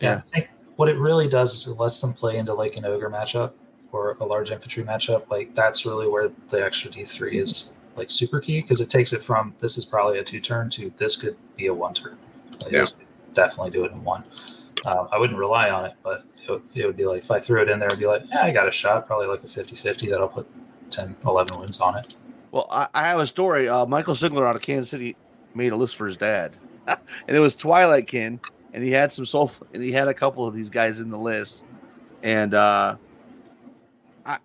Yeah, 0.00 0.16
I 0.16 0.20
think 0.20 0.48
what 0.76 0.88
it 0.88 0.96
really 0.98 1.28
does 1.28 1.52
is 1.54 1.66
it 1.72 1.80
lets 1.80 2.00
them 2.00 2.12
play 2.12 2.36
into 2.36 2.52
like 2.54 2.76
an 2.76 2.84
ogre 2.84 3.10
matchup 3.10 3.52
or 3.92 4.16
a 4.20 4.24
large 4.24 4.50
infantry 4.50 4.82
matchup. 4.82 5.30
Like 5.30 5.54
that's 5.54 5.86
really 5.86 6.08
where 6.08 6.30
the 6.48 6.64
extra 6.64 6.90
D 6.90 7.04
three 7.04 7.38
is 7.38 7.74
like 7.96 8.10
super 8.10 8.40
key 8.40 8.60
because 8.60 8.80
it 8.80 8.90
takes 8.90 9.12
it 9.12 9.22
from 9.22 9.54
this 9.60 9.78
is 9.78 9.84
probably 9.84 10.18
a 10.18 10.24
two 10.24 10.40
turn 10.40 10.68
to 10.70 10.90
this 10.96 11.16
could 11.16 11.36
be 11.56 11.66
a 11.68 11.74
one 11.74 11.94
turn. 11.94 12.18
Like, 12.64 12.72
Yeah. 12.72 12.84
definitely 13.34 13.70
do 13.70 13.84
it 13.84 13.92
in 13.92 14.02
one. 14.02 14.24
Um, 14.86 15.08
I 15.12 15.18
wouldn't 15.18 15.38
rely 15.38 15.70
on 15.70 15.84
it, 15.86 15.94
but 16.02 16.24
it, 16.46 16.50
would- 16.50 16.62
it 16.74 16.84
would 16.86 16.96
be 16.96 17.06
like 17.06 17.22
if 17.22 17.30
I 17.30 17.38
threw 17.38 17.62
it 17.62 17.68
in 17.70 17.78
there, 17.78 17.86
it'd 17.86 17.98
be 18.00 18.06
like, 18.06 18.22
yeah, 18.28 18.42
I 18.44 18.50
got 18.50 18.68
a 18.68 18.70
shot, 18.72 19.06
probably 19.06 19.28
like 19.28 19.42
a 19.42 19.48
50 19.48 19.76
50 19.76 20.10
that'll 20.10 20.28
put 20.28 20.46
10, 20.90 21.14
11 21.24 21.58
wins 21.58 21.80
on 21.80 21.96
it. 21.96 22.14
Well, 22.52 22.66
I, 22.70 22.88
I 22.94 23.04
have 23.04 23.18
a 23.18 23.26
story. 23.26 23.68
Uh, 23.68 23.86
Michael 23.86 24.14
Ziegler 24.14 24.46
out 24.46 24.54
of 24.56 24.62
Kansas 24.62 24.90
City 24.90 25.16
made 25.54 25.72
a 25.72 25.76
list 25.76 25.96
for 25.96 26.06
his 26.06 26.16
dad, 26.16 26.56
and 26.86 26.98
it 27.28 27.40
was 27.40 27.54
Twilight 27.54 28.06
Kin, 28.06 28.40
and 28.74 28.82
he 28.84 28.90
had 28.90 29.10
some 29.12 29.24
soul, 29.24 29.50
and 29.72 29.82
he 29.82 29.92
had 29.92 30.08
a 30.08 30.14
couple 30.14 30.46
of 30.46 30.54
these 30.54 30.68
guys 30.68 31.00
in 31.00 31.08
the 31.08 31.16
list, 31.18 31.64
and 32.22 32.52
uh, 32.52 32.96
I, 34.26 34.38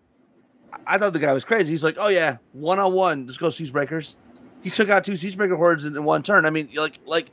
I 0.87 0.97
thought 0.97 1.13
the 1.13 1.19
guy 1.19 1.33
was 1.33 1.43
crazy. 1.43 1.71
He's 1.71 1.83
like, 1.83 1.97
"Oh 1.99 2.07
yeah, 2.09 2.37
one 2.53 2.79
on 2.79 2.93
one, 2.93 3.25
let's 3.25 3.37
go 3.37 3.49
siege 3.49 3.73
breakers." 3.73 4.17
He 4.63 4.69
took 4.69 4.87
out 4.89 5.03
two 5.03 5.15
siege 5.15 5.35
breaker 5.35 5.55
hordes 5.55 5.83
in, 5.85 5.95
in 5.95 6.03
one 6.03 6.21
turn. 6.21 6.45
I 6.45 6.49
mean, 6.49 6.69
like, 6.75 6.99
like, 7.05 7.27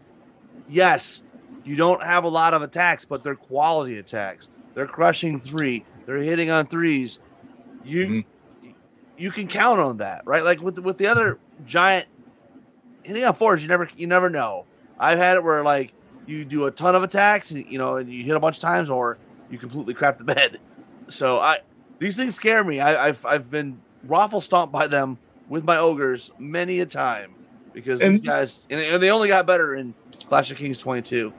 yes, 0.69 1.23
you 1.65 1.77
don't 1.77 2.03
have 2.03 2.25
a 2.25 2.29
lot 2.29 2.55
of 2.55 2.63
attacks, 2.63 3.05
but 3.05 3.23
they're 3.23 3.35
quality 3.35 3.99
attacks. 3.99 4.49
They're 4.75 4.87
crushing 4.87 5.39
three. 5.41 5.85
They're 6.07 6.19
hitting 6.19 6.51
on 6.51 6.67
threes. 6.67 7.19
You 7.85 8.07
Mhm. 8.07 8.25
you 9.19 9.31
can 9.31 9.49
count 9.49 9.81
on 9.81 9.99
that, 9.99 10.23
right? 10.25 10.43
Like 10.45 10.63
with 10.63 10.79
with 10.79 10.99
the 10.99 11.07
other 11.09 11.39
giant 11.67 12.07
hitting 13.03 13.25
on 13.25 13.35
fours, 13.35 13.63
you 13.63 13.69
never 13.69 13.89
you 13.97 14.07
never 14.07 14.31
know. 14.31 14.65
I've 14.99 15.19
had 15.19 15.37
it 15.37 15.45
where 15.45 15.63
like 15.63 15.93
you 16.27 16.45
do 16.45 16.67
a 16.67 16.71
ton 16.71 16.95
of 16.95 17.03
attacks, 17.03 17.51
and 17.51 17.65
you 17.71 17.79
know, 17.79 17.97
and 17.97 18.13
you 18.13 18.25
hit 18.25 18.37
a 18.37 18.41
bunch 18.41 18.57
of 18.57 18.63
times, 18.63 18.91
or 18.91 19.19
you 19.51 19.59
completely 19.59 19.95
crap 19.95 20.19
the 20.19 20.25
bed. 20.25 20.59
So 21.09 21.39
I 21.39 21.59
these 22.01 22.17
things 22.17 22.35
scare 22.35 22.65
me. 22.65 22.81
I, 22.81 23.07
I've 23.07 23.25
I've 23.25 23.49
been 23.49 23.81
raffle 24.09 24.41
stomped 24.41 24.73
by 24.73 24.89
them 24.89 25.19
with 25.49 25.63
my 25.63 25.77
ogres 25.79 26.33
many 26.37 26.81
a 26.81 26.87
time 26.87 27.33
because 27.73 28.01
these 28.01 28.21
guys 28.21 28.67
and 28.71 28.81
they, 28.81 28.93
and 28.93 29.03
they 29.03 29.11
only 29.11 29.29
got 29.29 29.47
better 29.47 29.77
in 29.77 29.95
Clash 30.29 30.51
of 30.51 30.57
Kings 30.57 30.81
22. 30.81 31.33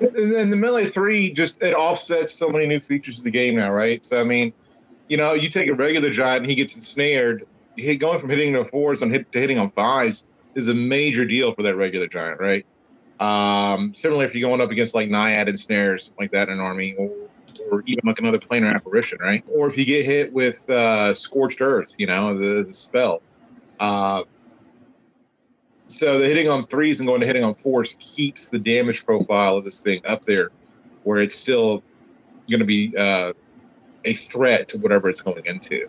And 0.00 0.32
then 0.32 0.50
the 0.50 0.56
melee 0.56 0.88
three 0.88 1.32
just 1.32 1.60
it 1.62 1.74
offsets 1.74 2.32
so 2.32 2.48
many 2.48 2.66
new 2.66 2.80
features 2.80 3.18
of 3.18 3.24
the 3.24 3.30
game 3.30 3.56
now, 3.56 3.70
right? 3.70 4.04
So 4.04 4.18
I 4.18 4.24
mean, 4.24 4.52
you 5.08 5.16
know, 5.16 5.34
you 5.34 5.48
take 5.48 5.68
a 5.68 5.74
regular 5.74 6.10
giant 6.10 6.42
and 6.42 6.50
he 6.50 6.56
gets 6.56 6.74
ensnared. 6.74 7.46
He, 7.76 7.96
going 7.96 8.18
from 8.18 8.30
hitting 8.30 8.56
on 8.56 8.66
fours 8.68 9.02
on 9.02 9.10
hit 9.10 9.30
to 9.32 9.38
hitting 9.38 9.58
on 9.58 9.70
fives 9.70 10.24
is 10.54 10.68
a 10.68 10.74
major 10.74 11.24
deal 11.24 11.54
for 11.54 11.62
that 11.62 11.76
regular 11.76 12.06
giant, 12.06 12.40
right? 12.40 12.64
Um, 13.22 13.94
similarly, 13.94 14.26
if 14.26 14.34
you're 14.34 14.48
going 14.48 14.60
up 14.60 14.72
against 14.72 14.96
like 14.96 15.08
Naiad 15.08 15.46
Ensnarers 15.46 16.10
like 16.18 16.32
that 16.32 16.48
in 16.48 16.54
an 16.54 16.60
army, 16.60 16.94
or, 16.98 17.08
or 17.70 17.84
even 17.86 18.02
like 18.04 18.18
another 18.18 18.38
planar 18.38 18.74
apparition, 18.74 19.18
right? 19.20 19.44
Or 19.48 19.68
if 19.68 19.78
you 19.78 19.84
get 19.84 20.04
hit 20.04 20.32
with 20.32 20.68
uh, 20.68 21.14
scorched 21.14 21.60
earth, 21.60 21.94
you 21.98 22.08
know, 22.08 22.36
the, 22.36 22.64
the 22.64 22.74
spell. 22.74 23.22
Uh, 23.78 24.24
so 25.86 26.18
the 26.18 26.26
hitting 26.26 26.48
on 26.48 26.66
threes 26.66 26.98
and 27.00 27.06
going 27.06 27.20
to 27.20 27.26
hitting 27.26 27.44
on 27.44 27.54
fours 27.54 27.96
keeps 28.00 28.48
the 28.48 28.58
damage 28.58 29.06
profile 29.06 29.56
of 29.56 29.64
this 29.64 29.80
thing 29.80 30.00
up 30.04 30.22
there, 30.22 30.50
where 31.04 31.18
it's 31.18 31.36
still 31.36 31.84
going 32.50 32.58
to 32.58 32.66
be 32.66 32.92
uh, 32.96 33.32
a 34.04 34.14
threat 34.14 34.66
to 34.68 34.78
whatever 34.78 35.08
it's 35.08 35.22
going 35.22 35.46
into. 35.46 35.88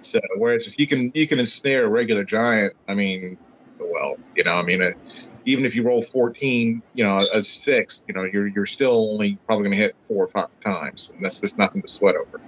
So 0.00 0.20
whereas 0.36 0.66
if 0.66 0.78
you 0.78 0.86
can 0.86 1.12
you 1.14 1.26
can 1.26 1.38
ensnare 1.38 1.84
a 1.84 1.88
regular 1.88 2.24
giant, 2.24 2.72
I 2.88 2.94
mean, 2.94 3.36
well, 3.78 4.16
you 4.34 4.44
know, 4.44 4.54
I 4.54 4.62
mean, 4.62 4.80
uh, 4.80 4.92
even 5.44 5.64
if 5.64 5.74
you 5.74 5.82
roll 5.82 6.02
fourteen, 6.02 6.82
you 6.94 7.04
know, 7.04 7.24
a 7.34 7.42
six, 7.42 8.02
you 8.08 8.14
know, 8.14 8.24
you're 8.24 8.46
you're 8.48 8.66
still 8.66 9.12
only 9.12 9.38
probably 9.46 9.64
going 9.64 9.76
to 9.76 9.82
hit 9.82 9.96
four 10.00 10.24
or 10.24 10.26
five 10.26 10.48
times, 10.60 11.12
and 11.14 11.24
that's 11.24 11.40
just 11.40 11.58
nothing 11.58 11.82
to 11.82 11.88
sweat 11.88 12.16
over. 12.16 12.40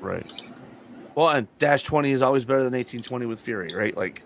Right. 0.00 0.30
Well, 1.14 1.28
and 1.28 1.46
dash 1.58 1.82
twenty 1.82 2.10
is 2.10 2.22
always 2.22 2.44
better 2.44 2.62
than 2.62 2.74
eighteen 2.74 3.00
twenty 3.00 3.26
with 3.26 3.40
Fury, 3.40 3.68
right? 3.76 3.96
Like, 3.96 4.22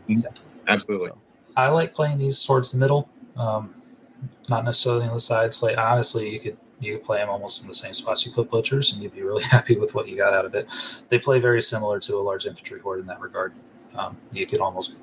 Absolutely. 0.68 1.08
So. 1.08 1.18
I 1.56 1.68
like 1.68 1.94
playing 1.94 2.18
these 2.18 2.42
towards 2.44 2.72
the 2.72 2.78
middle, 2.78 3.08
um, 3.36 3.74
not 4.48 4.64
necessarily 4.64 5.06
on 5.06 5.14
the 5.14 5.20
sides. 5.20 5.62
Like 5.62 5.78
honestly, 5.78 6.28
you 6.28 6.40
could 6.40 6.56
you 6.80 6.94
could 6.94 7.04
play 7.04 7.18
them 7.18 7.30
almost 7.30 7.62
in 7.62 7.68
the 7.68 7.74
same 7.74 7.94
spots 7.94 8.26
you 8.26 8.32
put 8.32 8.50
butchers, 8.50 8.92
and 8.92 9.02
you'd 9.02 9.14
be 9.14 9.22
really 9.22 9.44
happy 9.50 9.76
with 9.76 9.94
what 9.94 10.08
you 10.08 10.16
got 10.16 10.34
out 10.34 10.44
of 10.44 10.54
it. 10.54 10.70
They 11.08 11.18
play 11.18 11.38
very 11.38 11.62
similar 11.62 11.98
to 12.00 12.16
a 12.16 12.20
large 12.20 12.46
infantry 12.46 12.80
horde 12.80 13.00
in 13.00 13.06
that 13.06 13.20
regard. 13.20 13.54
Um, 13.96 14.18
you 14.32 14.46
could 14.46 14.60
almost 14.60 15.02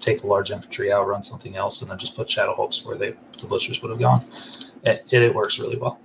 take 0.00 0.20
the 0.20 0.26
large 0.26 0.50
infantry 0.50 0.92
out, 0.92 1.06
run 1.06 1.22
something 1.22 1.56
else, 1.56 1.82
and 1.82 1.90
then 1.90 1.98
just 1.98 2.16
put 2.16 2.28
Shadowhulks 2.28 2.86
where 2.86 2.96
they 2.96 3.14
the 3.40 3.46
butchers 3.48 3.82
would 3.82 3.90
have 3.90 3.98
gone. 4.00 4.24
It, 4.84 5.02
it, 5.12 5.22
it 5.22 5.34
works 5.34 5.58
really 5.58 5.76
well. 5.76 6.00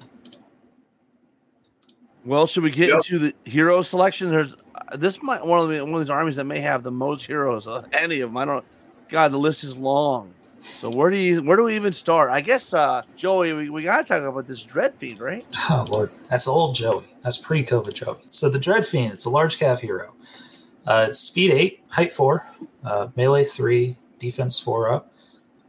Well, 2.25 2.47
should 2.47 2.63
we 2.63 2.71
get 2.71 2.89
Yep. 2.89 2.95
into 2.97 3.19
the 3.19 3.33
hero 3.43 3.81
selection? 3.81 4.31
There's 4.31 4.55
uh, 4.75 4.95
this 4.97 5.21
might 5.21 5.45
one 5.45 5.59
of 5.59 5.69
the 5.69 5.83
one 5.83 5.95
of 5.95 5.99
these 5.99 6.09
armies 6.09 6.37
that 6.37 6.45
may 6.45 6.59
have 6.61 6.83
the 6.83 6.91
most 6.91 7.25
heroes. 7.25 7.67
Uh, 7.67 7.83
any 7.91 8.21
of 8.21 8.29
them? 8.29 8.37
I 8.37 8.45
don't. 8.45 8.65
God, 9.09 9.31
the 9.31 9.37
list 9.37 9.63
is 9.63 9.77
long. 9.77 10.33
So 10.57 10.89
where 10.95 11.09
do 11.09 11.17
you 11.17 11.43
where 11.43 11.57
do 11.57 11.63
we 11.65 11.75
even 11.75 11.91
start? 11.91 12.29
I 12.29 12.39
guess 12.39 12.73
uh 12.73 13.01
Joey, 13.17 13.51
we, 13.51 13.69
we 13.69 13.83
gotta 13.83 14.07
talk 14.07 14.23
about 14.23 14.47
this 14.47 14.63
dread 14.63 14.95
fiend, 14.95 15.19
right? 15.19 15.43
Oh 15.69 15.83
lord, 15.91 16.09
that's 16.29 16.47
old 16.47 16.75
Joey. 16.75 17.03
That's 17.21 17.37
pre-COVID 17.37 17.93
Joey. 17.93 18.15
So 18.29 18.49
the 18.49 18.59
Dread 18.59 18.85
Fiend, 18.85 19.11
it's 19.13 19.25
a 19.25 19.29
large 19.29 19.59
calf 19.59 19.81
hero. 19.81 20.13
Uh, 20.85 21.07
it's 21.09 21.19
speed 21.19 21.51
eight, 21.51 21.83
height 21.89 22.11
four, 22.11 22.45
uh, 22.83 23.07
melee 23.15 23.43
three, 23.43 23.97
defense 24.19 24.59
four 24.59 24.91
up, 24.91 25.13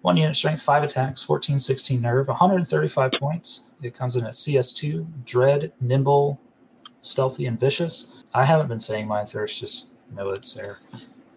one 0.03 0.17
unit 0.17 0.37
strength, 0.37 0.61
five 0.61 0.83
attacks, 0.83 1.23
14, 1.23 1.59
16 1.59 2.01
nerve, 2.01 2.29
135 2.29 3.13
points. 3.19 3.71
It 3.83 3.95
comes 3.95 4.17
in 4.17 4.27
at 4.27 4.33
CS2, 4.33 5.07
dread, 5.25 5.73
nimble, 5.81 6.41
stealthy, 7.01 7.47
and 7.47 7.59
vicious. 7.59 8.25
I 8.35 8.45
haven't 8.45 8.69
been 8.69 8.81
saying 8.81 9.07
mine 9.07 9.27
thirst, 9.27 9.61
just 9.61 9.95
know 10.15 10.31
it's 10.31 10.55
there. 10.55 10.79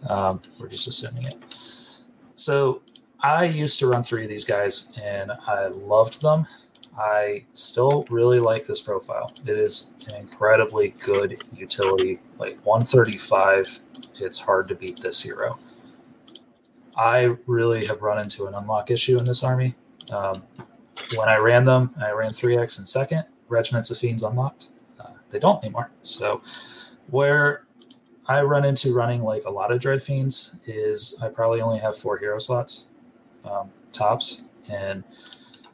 Um, 0.09 0.41
we're 0.59 0.67
just 0.67 0.87
assuming 0.87 1.25
it. 1.25 1.35
So 2.35 2.81
I 3.21 3.45
used 3.45 3.79
to 3.79 3.87
run 3.87 4.03
three 4.03 4.23
of 4.23 4.29
these 4.29 4.45
guys 4.45 4.97
and 5.03 5.31
I 5.47 5.67
loved 5.67 6.21
them. 6.21 6.45
I 6.97 7.45
still 7.53 8.05
really 8.09 8.39
like 8.39 8.65
this 8.65 8.81
profile. 8.81 9.31
It 9.45 9.57
is 9.57 9.95
an 10.09 10.21
incredibly 10.21 10.93
good 11.05 11.39
utility. 11.55 12.17
Like 12.39 12.59
135, 12.65 13.79
it's 14.19 14.39
hard 14.39 14.67
to 14.69 14.75
beat 14.75 14.99
this 15.01 15.21
hero. 15.21 15.59
I 16.95 17.35
really 17.45 17.85
have 17.85 18.01
run 18.01 18.19
into 18.19 18.47
an 18.47 18.55
unlock 18.55 18.89
issue 18.89 19.17
in 19.17 19.25
this 19.25 19.43
army. 19.43 19.75
Um, 20.11 20.41
when 21.15 21.29
I 21.29 21.37
ran 21.37 21.65
them, 21.65 21.93
I 22.01 22.11
ran 22.11 22.31
3x 22.31 22.79
in 22.79 22.85
second. 22.85 23.25
Regiments 23.47 23.91
of 23.91 23.97
Fiends 23.97 24.23
unlocked. 24.23 24.69
Uh, 24.99 25.13
they 25.29 25.39
don't 25.39 25.63
anymore. 25.63 25.91
So, 26.01 26.41
where 27.11 27.65
I 28.27 28.41
run 28.41 28.65
into 28.65 28.93
running 28.93 29.23
like 29.23 29.43
a 29.45 29.49
lot 29.49 29.71
of 29.71 29.79
Dread 29.79 30.01
Fiends 30.01 30.59
is 30.65 31.21
I 31.23 31.29
probably 31.29 31.61
only 31.61 31.79
have 31.79 31.95
four 31.95 32.17
hero 32.17 32.39
slots 32.39 32.87
um, 33.45 33.69
tops. 33.91 34.49
And 34.69 35.03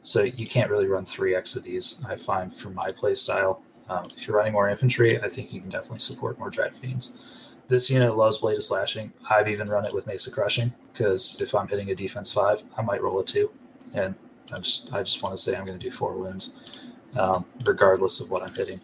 so 0.04 0.22
you 0.22 0.46
can't 0.46 0.70
really 0.70 0.86
run 0.86 1.02
3x 1.02 1.56
of 1.56 1.64
these, 1.64 2.04
I 2.06 2.16
find, 2.16 2.54
for 2.54 2.68
my 2.68 2.86
play 2.94 3.14
style. 3.14 3.62
Um, 3.88 4.02
if 4.14 4.26
you're 4.26 4.36
running 4.36 4.52
more 4.52 4.68
infantry, 4.68 5.18
I 5.22 5.28
think 5.28 5.50
you 5.50 5.62
can 5.62 5.70
definitely 5.70 5.98
support 5.98 6.38
more 6.38 6.50
Dread 6.50 6.76
Fiends. 6.76 7.56
This 7.68 7.90
unit 7.90 8.14
loves 8.14 8.36
Blade 8.36 8.58
of 8.58 8.62
Slashing. 8.62 9.10
I've 9.30 9.48
even 9.48 9.66
run 9.66 9.86
it 9.86 9.94
with 9.94 10.06
Mace 10.06 10.26
of 10.26 10.34
Crushing 10.34 10.74
because 10.92 11.40
if 11.40 11.54
I'm 11.54 11.66
hitting 11.66 11.90
a 11.90 11.94
defense 11.94 12.30
five, 12.30 12.62
I 12.76 12.82
might 12.82 13.02
roll 13.02 13.18
a 13.18 13.24
two. 13.24 13.50
And 13.94 14.14
I 14.52 14.56
just, 14.56 14.92
I 14.92 15.02
just 15.02 15.22
want 15.22 15.34
to 15.34 15.42
say 15.42 15.56
I'm 15.56 15.64
going 15.64 15.78
to 15.78 15.82
do 15.82 15.90
four 15.90 16.12
wounds, 16.12 16.92
um, 17.16 17.46
regardless 17.66 18.20
of 18.20 18.30
what 18.30 18.42
I'm 18.42 18.54
hitting. 18.54 18.80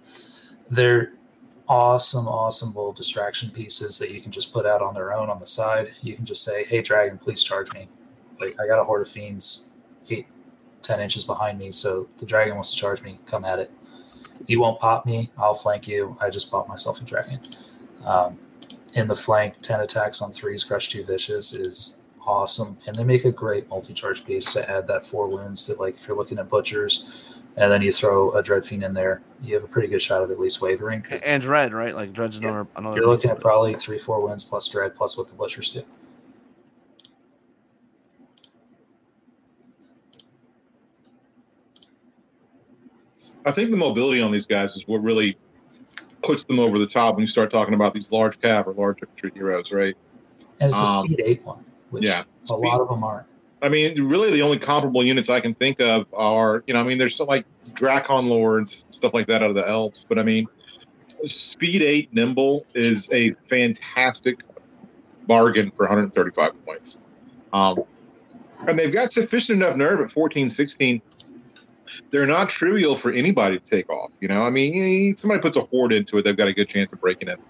They're 0.70 1.12
awesome, 1.68 2.26
awesome 2.28 2.70
little 2.70 2.92
distraction 2.92 3.50
pieces 3.50 3.98
that 3.98 4.10
you 4.10 4.22
can 4.22 4.32
just 4.32 4.54
put 4.54 4.64
out 4.64 4.80
on 4.80 4.94
their 4.94 5.12
own 5.12 5.28
on 5.28 5.38
the 5.38 5.46
side. 5.46 5.92
You 6.00 6.14
can 6.14 6.24
just 6.24 6.42
say, 6.44 6.64
"Hey, 6.64 6.80
dragon, 6.80 7.18
please 7.18 7.42
charge 7.42 7.72
me." 7.74 7.88
Like 8.40 8.56
I 8.58 8.66
got 8.66 8.80
a 8.80 8.84
horde 8.84 9.02
of 9.02 9.08
fiends, 9.08 9.74
eight, 10.08 10.26
ten 10.90 11.00
inches 11.00 11.24
behind 11.24 11.58
me, 11.58 11.70
so 11.70 12.08
the 12.18 12.26
dragon 12.26 12.54
wants 12.54 12.72
to 12.72 12.76
charge 12.76 13.02
me. 13.02 13.18
Come 13.24 13.44
at 13.44 13.58
it. 13.58 13.70
You 14.46 14.60
won't 14.60 14.80
pop 14.80 15.06
me. 15.06 15.30
I'll 15.38 15.54
flank 15.54 15.86
you. 15.86 16.16
I 16.20 16.30
just 16.30 16.50
popped 16.50 16.68
myself 16.68 17.00
a 17.00 17.04
dragon. 17.04 17.40
Um, 18.04 18.38
in 18.94 19.06
the 19.06 19.14
flank, 19.14 19.58
ten 19.58 19.80
attacks 19.80 20.20
on 20.20 20.30
threes, 20.30 20.64
crush 20.64 20.88
two 20.88 21.04
vicious 21.04 21.52
is 21.52 22.08
awesome, 22.26 22.76
and 22.86 22.96
they 22.96 23.04
make 23.04 23.24
a 23.24 23.30
great 23.30 23.68
multi-charge 23.68 24.26
piece 24.26 24.52
to 24.54 24.68
add 24.68 24.86
that 24.88 25.04
four 25.04 25.30
wounds. 25.30 25.66
That 25.68 25.78
like 25.78 25.94
if 25.94 26.08
you're 26.08 26.16
looking 26.16 26.38
at 26.38 26.48
butchers, 26.48 27.40
and 27.56 27.70
then 27.70 27.82
you 27.82 27.92
throw 27.92 28.32
a 28.32 28.42
dread 28.42 28.64
fiend 28.64 28.82
in 28.82 28.92
there, 28.92 29.22
you 29.42 29.54
have 29.54 29.62
a 29.62 29.68
pretty 29.68 29.86
good 29.86 30.02
shot 30.02 30.24
at 30.24 30.30
at 30.30 30.40
least 30.40 30.60
wavering. 30.60 31.04
And 31.24 31.42
dread, 31.42 31.72
right? 31.72 31.94
Like 31.94 32.12
dread's 32.12 32.38
another 32.38 32.66
another. 32.74 32.96
you're 32.96 33.06
looking 33.06 33.30
at 33.30 33.38
probably 33.38 33.74
three, 33.74 33.98
four 33.98 34.20
wins 34.26 34.42
plus 34.42 34.66
dread 34.66 34.94
plus 34.94 35.16
what 35.16 35.28
the 35.28 35.36
butchers 35.36 35.68
do. 35.68 35.84
I 43.46 43.50
think 43.50 43.70
the 43.70 43.76
mobility 43.76 44.20
on 44.20 44.30
these 44.30 44.46
guys 44.46 44.76
is 44.76 44.82
what 44.86 45.02
really 45.02 45.36
puts 46.22 46.44
them 46.44 46.58
over 46.58 46.78
the 46.78 46.86
top 46.86 47.14
when 47.14 47.22
you 47.22 47.28
start 47.28 47.50
talking 47.50 47.74
about 47.74 47.94
these 47.94 48.12
large 48.12 48.38
cav 48.40 48.66
or 48.66 48.74
large 48.74 49.02
infantry 49.02 49.32
heroes, 49.34 49.72
right? 49.72 49.96
And 50.60 50.68
it's 50.68 50.78
a 50.78 50.82
Um, 50.82 51.06
speed 51.06 51.22
eight 51.24 51.44
one, 51.44 51.64
which 51.90 52.06
yeah, 52.06 52.22
a 52.42 52.46
speed. 52.46 52.58
lot 52.58 52.80
of 52.80 52.88
them 52.88 53.02
aren't. 53.02 53.26
I 53.62 53.68
mean, 53.68 54.02
really, 54.02 54.30
the 54.30 54.42
only 54.42 54.58
comparable 54.58 55.04
units 55.04 55.28
I 55.28 55.40
can 55.40 55.54
think 55.54 55.80
of 55.80 56.06
are, 56.14 56.64
you 56.66 56.74
know, 56.74 56.80
I 56.80 56.84
mean, 56.84 56.98
there's 56.98 57.18
like 57.20 57.44
Drakon 57.72 58.26
Lords, 58.28 58.86
stuff 58.90 59.12
like 59.12 59.26
that 59.26 59.42
out 59.42 59.50
of 59.50 59.56
the 59.56 59.66
Elves, 59.68 60.06
but 60.08 60.18
I 60.18 60.22
mean, 60.22 60.46
Speed 61.26 61.82
8 61.82 62.14
Nimble 62.14 62.64
is 62.74 63.08
a 63.12 63.32
fantastic 63.44 64.40
bargain 65.26 65.70
for 65.72 65.84
135 65.84 66.64
points. 66.64 66.98
Um, 67.52 67.80
and 68.66 68.78
they've 68.78 68.92
got 68.92 69.12
sufficient 69.12 69.62
enough 69.62 69.76
nerve 69.76 70.00
at 70.00 70.10
14, 70.10 70.48
16. 70.48 71.02
They're 72.10 72.26
not 72.26 72.50
trivial 72.50 72.96
for 72.96 73.10
anybody 73.12 73.58
to 73.58 73.64
take 73.64 73.88
off. 73.90 74.10
You 74.20 74.28
know, 74.28 74.42
I 74.42 74.50
mean, 74.50 75.16
somebody 75.16 75.40
puts 75.40 75.56
a 75.56 75.62
horde 75.62 75.92
into 75.92 76.18
it, 76.18 76.22
they've 76.22 76.36
got 76.36 76.48
a 76.48 76.52
good 76.52 76.68
chance 76.68 76.92
of 76.92 77.00
breaking 77.00 77.28
it. 77.28 77.40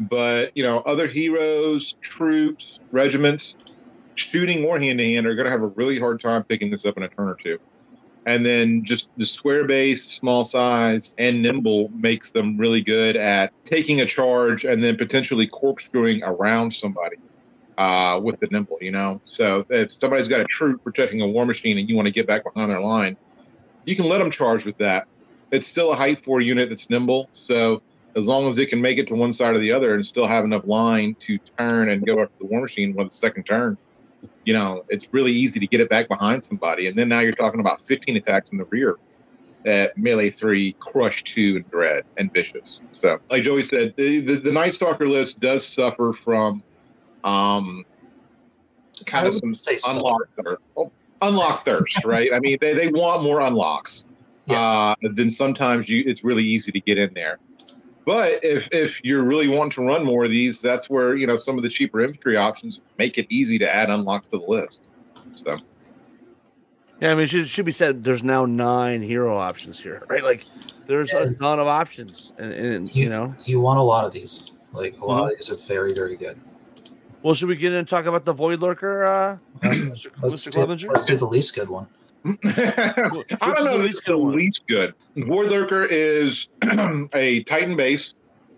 But, 0.00 0.56
you 0.56 0.62
know, 0.62 0.78
other 0.80 1.06
heroes, 1.06 1.96
troops, 2.00 2.80
regiments, 2.90 3.56
shooting 4.14 4.64
or 4.64 4.78
hand 4.78 4.98
to 4.98 5.04
hand 5.04 5.26
are 5.26 5.34
going 5.34 5.44
to 5.44 5.50
have 5.50 5.62
a 5.62 5.68
really 5.68 5.98
hard 5.98 6.20
time 6.20 6.44
picking 6.44 6.70
this 6.70 6.84
up 6.86 6.96
in 6.96 7.02
a 7.02 7.08
turn 7.08 7.28
or 7.28 7.34
two. 7.34 7.58
And 8.24 8.46
then 8.46 8.84
just 8.84 9.08
the 9.16 9.26
square 9.26 9.66
base, 9.66 10.04
small 10.04 10.44
size, 10.44 11.14
and 11.18 11.42
nimble 11.42 11.90
makes 11.94 12.30
them 12.30 12.56
really 12.56 12.80
good 12.80 13.16
at 13.16 13.52
taking 13.64 14.00
a 14.00 14.06
charge 14.06 14.64
and 14.64 14.82
then 14.82 14.96
potentially 14.96 15.48
corkscrewing 15.48 16.22
around 16.22 16.72
somebody 16.72 17.16
uh, 17.78 18.20
with 18.22 18.38
the 18.38 18.46
nimble, 18.50 18.78
you 18.80 18.92
know? 18.92 19.20
So 19.24 19.66
if 19.70 19.92
somebody's 19.92 20.28
got 20.28 20.40
a 20.40 20.44
troop 20.44 20.84
protecting 20.84 21.20
a 21.20 21.26
war 21.26 21.46
machine 21.46 21.78
and 21.78 21.88
you 21.88 21.96
want 21.96 22.06
to 22.06 22.12
get 22.12 22.28
back 22.28 22.44
behind 22.44 22.70
their 22.70 22.80
line, 22.80 23.16
you 23.84 23.96
can 23.96 24.08
let 24.08 24.18
them 24.18 24.30
charge 24.30 24.64
with 24.64 24.78
that. 24.78 25.06
It's 25.50 25.66
still 25.66 25.92
a 25.92 25.96
height 25.96 26.18
four 26.18 26.40
unit 26.40 26.68
that's 26.68 26.88
nimble. 26.88 27.28
So 27.32 27.82
as 28.16 28.26
long 28.26 28.46
as 28.46 28.58
it 28.58 28.68
can 28.68 28.80
make 28.80 28.98
it 28.98 29.06
to 29.08 29.14
one 29.14 29.32
side 29.32 29.54
or 29.54 29.58
the 29.58 29.72
other 29.72 29.94
and 29.94 30.04
still 30.04 30.26
have 30.26 30.44
enough 30.44 30.66
line 30.66 31.14
to 31.20 31.38
turn 31.58 31.88
and 31.90 32.04
go 32.04 32.20
after 32.20 32.34
the 32.40 32.46
war 32.46 32.60
machine 32.60 32.94
with 32.94 33.08
the 33.08 33.14
second 33.14 33.44
turn, 33.44 33.76
you 34.44 34.52
know, 34.52 34.84
it's 34.88 35.12
really 35.12 35.32
easy 35.32 35.60
to 35.60 35.66
get 35.66 35.80
it 35.80 35.88
back 35.88 36.08
behind 36.08 36.44
somebody. 36.44 36.86
And 36.86 36.96
then 36.96 37.08
now 37.08 37.20
you're 37.20 37.34
talking 37.34 37.60
about 37.60 37.80
15 37.80 38.16
attacks 38.16 38.50
in 38.50 38.58
the 38.58 38.64
rear 38.64 38.96
at 39.64 39.96
melee 39.96 40.30
three, 40.30 40.74
crush 40.80 41.22
two, 41.22 41.56
and 41.56 41.70
dread 41.70 42.04
and 42.16 42.32
vicious. 42.32 42.82
So, 42.92 43.18
like 43.30 43.42
Joey 43.42 43.62
said, 43.62 43.94
the, 43.96 44.20
the, 44.20 44.36
the 44.36 44.52
Night 44.52 44.74
Stalker 44.74 45.08
list 45.08 45.40
does 45.40 45.66
suffer 45.66 46.12
from 46.12 46.62
um, 47.24 47.84
kind 49.06 49.24
I 49.24 49.28
of 49.28 49.34
some 49.34 49.54
suffer. 49.54 50.58
Oh, 50.76 50.90
unlock 51.22 51.64
thirst, 51.64 52.04
right? 52.04 52.30
I 52.34 52.40
mean, 52.40 52.58
they, 52.60 52.74
they 52.74 52.88
want 52.88 53.22
more 53.22 53.40
unlocks. 53.40 54.04
uh, 54.48 54.94
then 55.02 55.30
sometimes 55.30 55.88
you 55.88 56.02
it's 56.06 56.24
really 56.24 56.44
easy 56.44 56.72
to 56.72 56.80
get 56.80 56.98
in 56.98 57.14
there. 57.14 57.38
But 58.04 58.42
if 58.42 58.68
if 58.72 59.02
you're 59.04 59.22
really 59.22 59.48
wanting 59.48 59.70
to 59.72 59.82
run 59.82 60.04
more 60.04 60.24
of 60.24 60.30
these, 60.30 60.60
that's 60.60 60.90
where 60.90 61.14
you 61.14 61.26
know 61.26 61.36
some 61.36 61.56
of 61.56 61.62
the 61.62 61.68
cheaper 61.68 62.00
infantry 62.00 62.36
options 62.36 62.80
make 62.98 63.18
it 63.18 63.26
easy 63.30 63.58
to 63.58 63.72
add 63.72 63.90
unlocks 63.90 64.26
to 64.28 64.38
the 64.38 64.44
list. 64.44 64.82
So 65.34 65.52
Yeah, 67.00 67.12
I 67.12 67.14
mean, 67.14 67.24
it 67.24 67.28
should, 67.28 67.48
should 67.48 67.64
be 67.64 67.72
said. 67.72 68.02
There's 68.04 68.24
now 68.24 68.44
nine 68.44 69.02
hero 69.02 69.38
options 69.38 69.78
here, 69.78 70.02
right? 70.10 70.22
Like, 70.22 70.44
there's 70.86 71.12
a 71.12 71.32
ton 71.34 71.60
of 71.60 71.68
options, 71.68 72.32
and, 72.38 72.52
and 72.52 72.94
you 72.94 73.08
know. 73.08 73.34
You 73.44 73.60
want 73.60 73.78
a 73.78 73.82
lot 73.82 74.04
of 74.04 74.12
these. 74.12 74.58
Like 74.72 74.98
a 75.00 75.04
lot 75.04 75.30
of 75.30 75.38
these 75.38 75.52
are 75.52 75.68
very, 75.68 75.90
very 75.94 76.16
good. 76.16 76.40
Well, 77.22 77.34
should 77.34 77.48
we 77.48 77.56
get 77.56 77.72
in 77.72 77.78
and 77.78 77.88
talk 77.88 78.06
about 78.06 78.24
the 78.24 78.32
Void 78.32 78.60
Lurker, 78.60 79.04
uh, 79.04 79.36
Mr. 79.60 80.10
Let's 80.22 80.44
Mr. 80.44 80.44
do, 80.46 80.50
Clevenger? 80.52 80.88
let's 80.88 81.04
do 81.04 81.16
the 81.16 81.26
least 81.26 81.54
good 81.54 81.68
one. 81.68 81.86
I 82.26 82.92
don't 82.96 83.64
know. 83.64 83.78
the 83.78 83.84
least 83.84 84.04
good 84.04 84.12
the 84.12 84.18
one? 84.18 84.36
least 84.36 84.64
good. 84.68 84.94
Void 85.16 85.50
Lurker 85.50 85.84
is 85.84 86.48
a 87.14 87.42
Titan 87.44 87.76
base, 87.76 88.14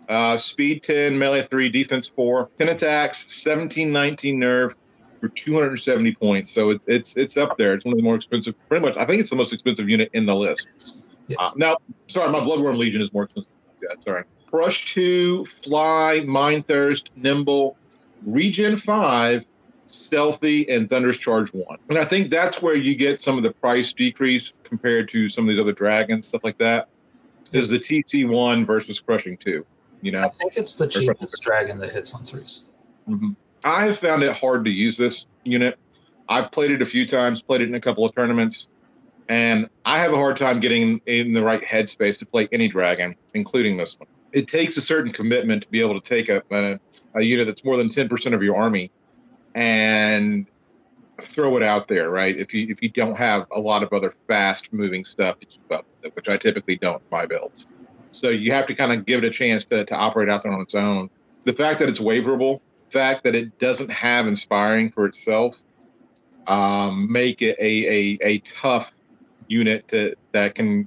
uh, 0.08 0.36
speed 0.36 0.82
10, 0.82 1.18
melee 1.18 1.42
3, 1.42 1.68
defense 1.70 2.08
4, 2.08 2.50
10 2.58 2.68
attacks, 2.70 3.34
17, 3.42 3.90
19 3.90 4.38
nerve 4.38 4.76
for 5.20 5.28
270 5.28 6.14
points. 6.16 6.50
So 6.50 6.70
it's 6.70 6.86
it's 6.88 7.16
it's 7.16 7.36
up 7.36 7.56
there. 7.56 7.74
It's 7.74 7.84
one 7.84 7.92
of 7.92 7.98
the 7.98 8.04
more 8.04 8.16
expensive. 8.16 8.54
Pretty 8.68 8.84
much, 8.84 8.96
I 8.96 9.04
think 9.04 9.20
it's 9.20 9.30
the 9.30 9.36
most 9.36 9.52
expensive 9.52 9.88
unit 9.88 10.10
in 10.12 10.26
the 10.26 10.34
list. 10.34 11.04
Yeah. 11.28 11.36
Uh, 11.40 11.50
now, 11.56 11.76
sorry, 12.08 12.30
my 12.30 12.40
Bloodworm 12.40 12.76
Legion 12.76 13.00
is 13.00 13.12
more 13.12 13.24
expensive. 13.24 13.50
Yeah, 13.82 13.94
sorry. 14.00 14.24
Crush 14.50 14.92
2, 14.92 15.46
Fly, 15.46 16.20
Mind 16.26 16.66
Thirst, 16.66 17.10
Nimble, 17.16 17.76
Regen 18.24 18.76
5, 18.76 19.46
Stealthy, 19.86 20.68
and 20.68 20.88
Thunderous 20.88 21.18
Charge 21.18 21.52
1. 21.52 21.78
And 21.90 21.98
I 21.98 22.04
think 22.04 22.30
that's 22.30 22.62
where 22.62 22.74
you 22.74 22.94
get 22.94 23.22
some 23.22 23.36
of 23.36 23.42
the 23.42 23.52
price 23.52 23.92
decrease 23.92 24.54
compared 24.62 25.08
to 25.08 25.28
some 25.28 25.44
of 25.44 25.48
these 25.48 25.60
other 25.60 25.72
dragons, 25.72 26.28
stuff 26.28 26.44
like 26.44 26.58
that. 26.58 26.88
Is 27.52 27.70
the 27.70 27.78
TC1 27.78 28.66
versus 28.66 28.98
Crushing 28.98 29.36
2. 29.36 29.64
You 30.02 30.12
know, 30.12 30.24
I 30.24 30.28
think 30.28 30.56
it's 30.56 30.74
the 30.74 30.88
cheapest 30.88 31.42
dragon 31.42 31.78
that 31.78 31.92
hits 31.92 32.14
on 32.14 32.22
threes. 32.22 32.70
Mhm. 33.08 33.36
I 33.64 33.84
have 33.84 33.98
found 33.98 34.22
it 34.22 34.32
hard 34.36 34.64
to 34.64 34.70
use 34.70 34.96
this 34.96 35.26
unit. 35.44 35.78
I've 36.28 36.50
played 36.50 36.70
it 36.70 36.82
a 36.82 36.84
few 36.84 37.06
times, 37.06 37.42
played 37.42 37.60
it 37.60 37.68
in 37.68 37.74
a 37.74 37.80
couple 37.80 38.04
of 38.04 38.14
tournaments, 38.14 38.68
and 39.28 39.68
I 39.84 39.98
have 39.98 40.12
a 40.12 40.16
hard 40.16 40.36
time 40.36 40.60
getting 40.60 41.00
in 41.06 41.32
the 41.32 41.42
right 41.42 41.62
headspace 41.62 42.18
to 42.18 42.26
play 42.26 42.48
any 42.52 42.68
dragon, 42.68 43.14
including 43.34 43.76
this 43.76 43.98
one. 43.98 44.08
It 44.34 44.48
takes 44.48 44.76
a 44.76 44.82
certain 44.82 45.12
commitment 45.12 45.62
to 45.62 45.68
be 45.68 45.80
able 45.80 45.98
to 46.00 46.06
take 46.06 46.28
a, 46.28 46.42
a, 46.50 46.78
a 47.14 47.22
unit 47.22 47.46
that's 47.46 47.64
more 47.64 47.76
than 47.76 47.88
10% 47.88 48.34
of 48.34 48.42
your 48.42 48.56
army 48.56 48.90
and 49.54 50.46
throw 51.18 51.56
it 51.56 51.62
out 51.62 51.88
there, 51.88 52.10
right? 52.10 52.36
If 52.36 52.52
you 52.52 52.66
if 52.68 52.82
you 52.82 52.88
don't 52.88 53.16
have 53.16 53.46
a 53.52 53.60
lot 53.60 53.82
of 53.82 53.92
other 53.92 54.12
fast 54.28 54.72
moving 54.72 55.04
stuff 55.04 55.38
to 55.40 55.46
keep 55.46 55.72
up 55.72 55.86
with 55.96 56.06
it, 56.06 56.16
which 56.16 56.28
I 56.28 56.36
typically 56.36 56.76
don't 56.76 56.96
in 56.96 57.06
my 57.10 57.26
builds. 57.26 57.68
So 58.10 58.28
you 58.28 58.52
have 58.52 58.66
to 58.66 58.74
kind 58.74 58.92
of 58.92 59.06
give 59.06 59.22
it 59.22 59.26
a 59.26 59.30
chance 59.30 59.64
to, 59.66 59.84
to 59.84 59.94
operate 59.94 60.28
out 60.28 60.42
there 60.42 60.52
on 60.52 60.60
its 60.60 60.74
own. 60.74 61.10
The 61.44 61.52
fact 61.52 61.80
that 61.80 61.88
it's 61.88 62.00
waverable, 62.00 62.60
the 62.86 62.90
fact 62.90 63.24
that 63.24 63.34
it 63.34 63.58
doesn't 63.58 63.90
have 63.90 64.26
inspiring 64.26 64.90
for 64.90 65.06
itself, 65.06 65.62
um, 66.46 67.10
make 67.10 67.42
it 67.42 67.56
a, 67.58 67.64
a, 67.64 68.18
a 68.22 68.38
tough 68.38 68.92
unit 69.48 69.88
to, 69.88 70.14
that 70.32 70.54
can 70.54 70.86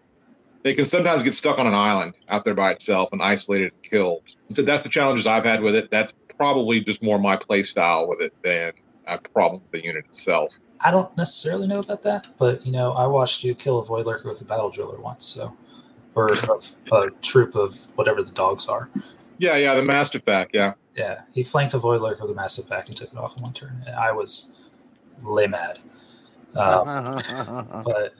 they 0.67 0.73
can 0.73 0.83
sometimes 0.83 1.23
get 1.23 1.33
stuck 1.33 1.59
on 1.59 1.65
an 1.65 1.73
island 1.73 2.13
out 2.27 2.43
there 2.43 2.53
by 2.53 2.71
itself 2.71 3.07
and 3.13 3.21
isolated 3.21 3.71
and 3.71 3.83
killed. 3.83 4.23
So 4.49 4.61
that's 4.61 4.83
the 4.83 4.89
challenges 4.89 5.25
I've 5.25 5.45
had 5.45 5.61
with 5.61 5.75
it. 5.75 5.89
That's 5.89 6.13
probably 6.37 6.81
just 6.81 7.01
more 7.01 7.17
my 7.17 7.37
play 7.37 7.63
style 7.63 8.05
with 8.09 8.19
it 8.19 8.33
than 8.43 8.73
a 9.07 9.17
problem 9.17 9.61
with 9.61 9.71
the 9.71 9.81
unit 9.81 10.03
itself. 10.03 10.59
I 10.81 10.91
don't 10.91 11.15
necessarily 11.15 11.67
know 11.67 11.79
about 11.79 12.03
that, 12.03 12.27
but 12.37 12.65
you 12.65 12.73
know, 12.73 12.91
I 12.91 13.07
watched 13.07 13.45
you 13.45 13.55
kill 13.55 13.79
a 13.79 13.85
void 13.85 14.05
lurker 14.05 14.27
with 14.27 14.41
a 14.41 14.43
battle 14.43 14.69
driller 14.69 14.99
once, 14.99 15.25
so 15.25 15.55
or 16.15 16.27
a, 16.27 16.95
a 16.95 17.11
troop 17.21 17.55
of 17.55 17.73
whatever 17.95 18.21
the 18.21 18.31
dogs 18.31 18.67
are. 18.67 18.89
Yeah, 19.37 19.55
yeah, 19.55 19.73
the 19.73 19.83
massive 19.83 20.25
back, 20.25 20.49
yeah. 20.53 20.73
Yeah, 20.97 21.21
he 21.33 21.43
flanked 21.43 21.75
a 21.75 21.77
void 21.77 22.01
lurker 22.01 22.23
with 22.23 22.31
a 22.31 22.35
massive 22.35 22.67
pack 22.67 22.87
and 22.87 22.97
took 22.97 23.13
it 23.13 23.17
off 23.17 23.37
in 23.37 23.43
one 23.43 23.53
turn. 23.53 23.85
I 23.97 24.11
was 24.11 24.69
lay 25.23 25.47
mad. 25.47 25.79
Um, 26.55 26.85
but 27.85 28.13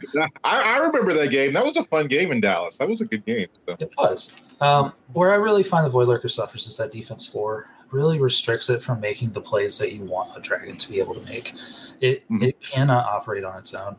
I, 0.44 0.58
I 0.58 0.78
remember 0.80 1.14
that 1.14 1.32
game. 1.32 1.54
That 1.54 1.66
was 1.66 1.78
a 1.78 1.84
fun 1.84 2.08
game 2.08 2.32
in 2.32 2.40
Dallas. 2.42 2.78
That 2.78 2.88
was 2.88 3.02
a 3.02 3.06
good 3.06 3.26
game. 3.26 3.48
So. 3.66 3.76
It 3.80 3.94
was. 3.98 4.44
Um, 4.62 4.94
where 5.14 5.32
I 5.32 5.36
really 5.36 5.64
find 5.64 5.86
the 5.86 5.90
Void 5.90 6.08
Lurker 6.08 6.28
suffers 6.28 6.68
is 6.68 6.78
that 6.78 6.92
defense 6.92 7.26
four 7.28 7.70
really 7.92 8.20
restricts 8.20 8.70
it 8.70 8.82
from 8.82 9.00
making 9.00 9.32
the 9.32 9.42
plays 9.42 9.78
that 9.78 9.94
you 9.94 10.04
want 10.04 10.30
a 10.36 10.42
dragon 10.42 10.78
to 10.78 10.90
be 10.90 11.00
able 11.00 11.14
to 11.16 11.26
make. 11.32 11.54
It 12.02 12.28
Mhm. 12.30 12.44
it 12.44 12.62
cannot 12.62 13.06
operate 13.06 13.44
on 13.44 13.58
its 13.58 13.74
own 13.74 13.96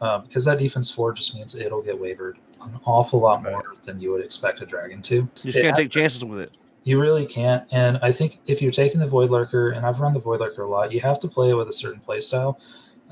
uh, 0.00 0.18
because 0.18 0.44
that 0.44 0.58
defense 0.58 0.90
four 0.90 1.12
just 1.12 1.34
means 1.34 1.58
it'll 1.58 1.82
get 1.82 1.98
wavered 1.98 2.38
an 2.62 2.78
awful 2.84 3.20
lot 3.20 3.42
more 3.42 3.74
than 3.84 4.00
you 4.00 4.12
would 4.12 4.24
expect 4.24 4.60
a 4.60 4.66
dragon 4.66 5.02
to. 5.02 5.14
you 5.14 5.28
just 5.42 5.56
It 5.56 5.62
can't 5.62 5.76
take 5.76 5.90
chances 5.90 6.24
with 6.24 6.40
it. 6.40 6.56
You 6.84 7.00
really 7.00 7.26
can't. 7.26 7.64
And 7.72 7.98
I 8.02 8.12
think 8.12 8.38
if 8.46 8.62
you're 8.62 8.70
taking 8.70 9.00
the 9.00 9.06
Void 9.08 9.30
Lurker, 9.30 9.70
and 9.70 9.84
I've 9.84 9.98
run 10.00 10.12
the 10.12 10.20
Void 10.20 10.40
Lurker 10.40 10.62
a 10.62 10.68
lot, 10.68 10.92
you 10.92 11.00
have 11.00 11.18
to 11.20 11.28
play 11.28 11.50
it 11.50 11.54
with 11.54 11.68
a 11.68 11.72
certain 11.72 11.98
play 12.00 12.20
style. 12.20 12.60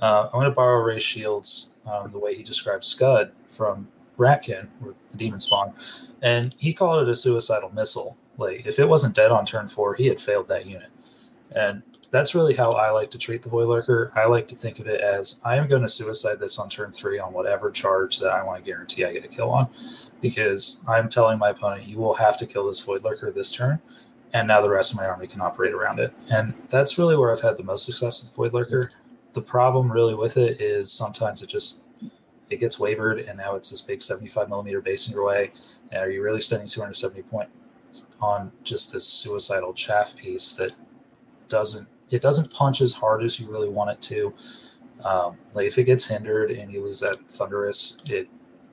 Uh, 0.04 0.24
I'm 0.24 0.32
going 0.38 0.44
to 0.44 0.50
borrow 0.50 0.82
Ray 0.82 0.98
Shields, 0.98 1.78
um, 1.90 2.12
the 2.12 2.18
way 2.18 2.34
he 2.34 2.42
described 2.42 2.84
Scud 2.84 3.32
from 3.46 3.88
Ratkin, 4.18 4.68
or 4.84 4.94
the 5.10 5.16
Demon 5.16 5.40
Spawn, 5.40 5.72
and 6.20 6.54
he 6.58 6.74
called 6.74 7.02
it 7.02 7.08
a 7.08 7.14
suicidal 7.14 7.70
missile. 7.70 8.18
Like, 8.36 8.66
if 8.66 8.78
it 8.78 8.86
wasn't 8.86 9.16
dead 9.16 9.30
on 9.30 9.46
turn 9.46 9.66
four, 9.66 9.94
he 9.94 10.06
had 10.06 10.20
failed 10.20 10.46
that 10.48 10.66
unit. 10.66 10.90
And 11.56 11.82
that's 12.12 12.34
really 12.34 12.52
how 12.52 12.72
I 12.72 12.90
like 12.90 13.10
to 13.12 13.18
treat 13.18 13.42
the 13.42 13.48
Void 13.48 13.66
Lurker. 13.66 14.12
I 14.14 14.26
like 14.26 14.46
to 14.48 14.54
think 14.54 14.78
of 14.78 14.88
it 14.88 15.00
as 15.00 15.40
I 15.42 15.56
am 15.56 15.68
going 15.68 15.80
to 15.80 15.88
suicide 15.88 16.38
this 16.38 16.58
on 16.58 16.68
turn 16.68 16.92
three 16.92 17.18
on 17.18 17.32
whatever 17.32 17.70
charge 17.70 18.18
that 18.18 18.30
I 18.30 18.44
want 18.44 18.62
to 18.62 18.70
guarantee 18.70 19.06
I 19.06 19.12
get 19.14 19.24
a 19.24 19.28
kill 19.28 19.50
on 19.50 19.68
because 20.20 20.84
I'm 20.86 21.08
telling 21.08 21.38
my 21.38 21.48
opponent, 21.48 21.88
you 21.88 21.96
will 21.96 22.14
have 22.14 22.36
to 22.38 22.46
kill 22.46 22.66
this 22.66 22.84
Void 22.84 23.04
Lurker 23.04 23.30
this 23.30 23.50
turn, 23.50 23.80
and 24.34 24.48
now 24.48 24.60
the 24.60 24.68
rest 24.68 24.92
of 24.92 24.98
my 24.98 25.06
army 25.06 25.26
can 25.28 25.40
operate 25.40 25.72
around 25.72 25.98
it. 25.98 26.12
And 26.28 26.52
that's 26.68 26.98
really 26.98 27.16
where 27.16 27.32
I've 27.32 27.40
had 27.40 27.56
the 27.56 27.62
most 27.62 27.86
success 27.86 28.22
with 28.22 28.36
Void 28.36 28.52
Lurker. 28.52 28.90
The 29.34 29.42
problem 29.42 29.90
really 29.90 30.14
with 30.14 30.36
it 30.36 30.60
is 30.60 30.92
sometimes 30.92 31.42
it 31.42 31.48
just 31.48 31.86
it 32.50 32.60
gets 32.60 32.78
wavered, 32.78 33.20
and 33.20 33.36
now 33.38 33.54
it's 33.56 33.70
this 33.70 33.80
big 33.80 34.02
75 34.02 34.48
millimeter 34.48 34.80
base 34.80 35.08
in 35.08 35.14
your 35.14 35.26
way. 35.26 35.50
And 35.90 36.00
are 36.02 36.10
you 36.10 36.22
really 36.22 36.40
spending 36.40 36.68
270 36.68 37.22
points 37.22 38.08
on 38.20 38.52
just 38.62 38.92
this 38.92 39.06
suicidal 39.06 39.72
chaff 39.74 40.16
piece 40.16 40.54
that 40.56 40.72
doesn't 41.48 41.88
it 42.10 42.20
doesn't 42.22 42.52
punch 42.52 42.80
as 42.80 42.94
hard 42.94 43.22
as 43.24 43.40
you 43.40 43.50
really 43.50 43.68
want 43.68 43.90
it 43.90 44.00
to? 44.02 44.32
Um, 45.04 45.36
like 45.52 45.66
if 45.66 45.78
it 45.78 45.84
gets 45.84 46.06
hindered 46.08 46.50
and 46.50 46.72
you 46.72 46.82
lose 46.82 47.00
that 47.00 47.16
thunderous, 47.28 48.02
it 48.08 48.28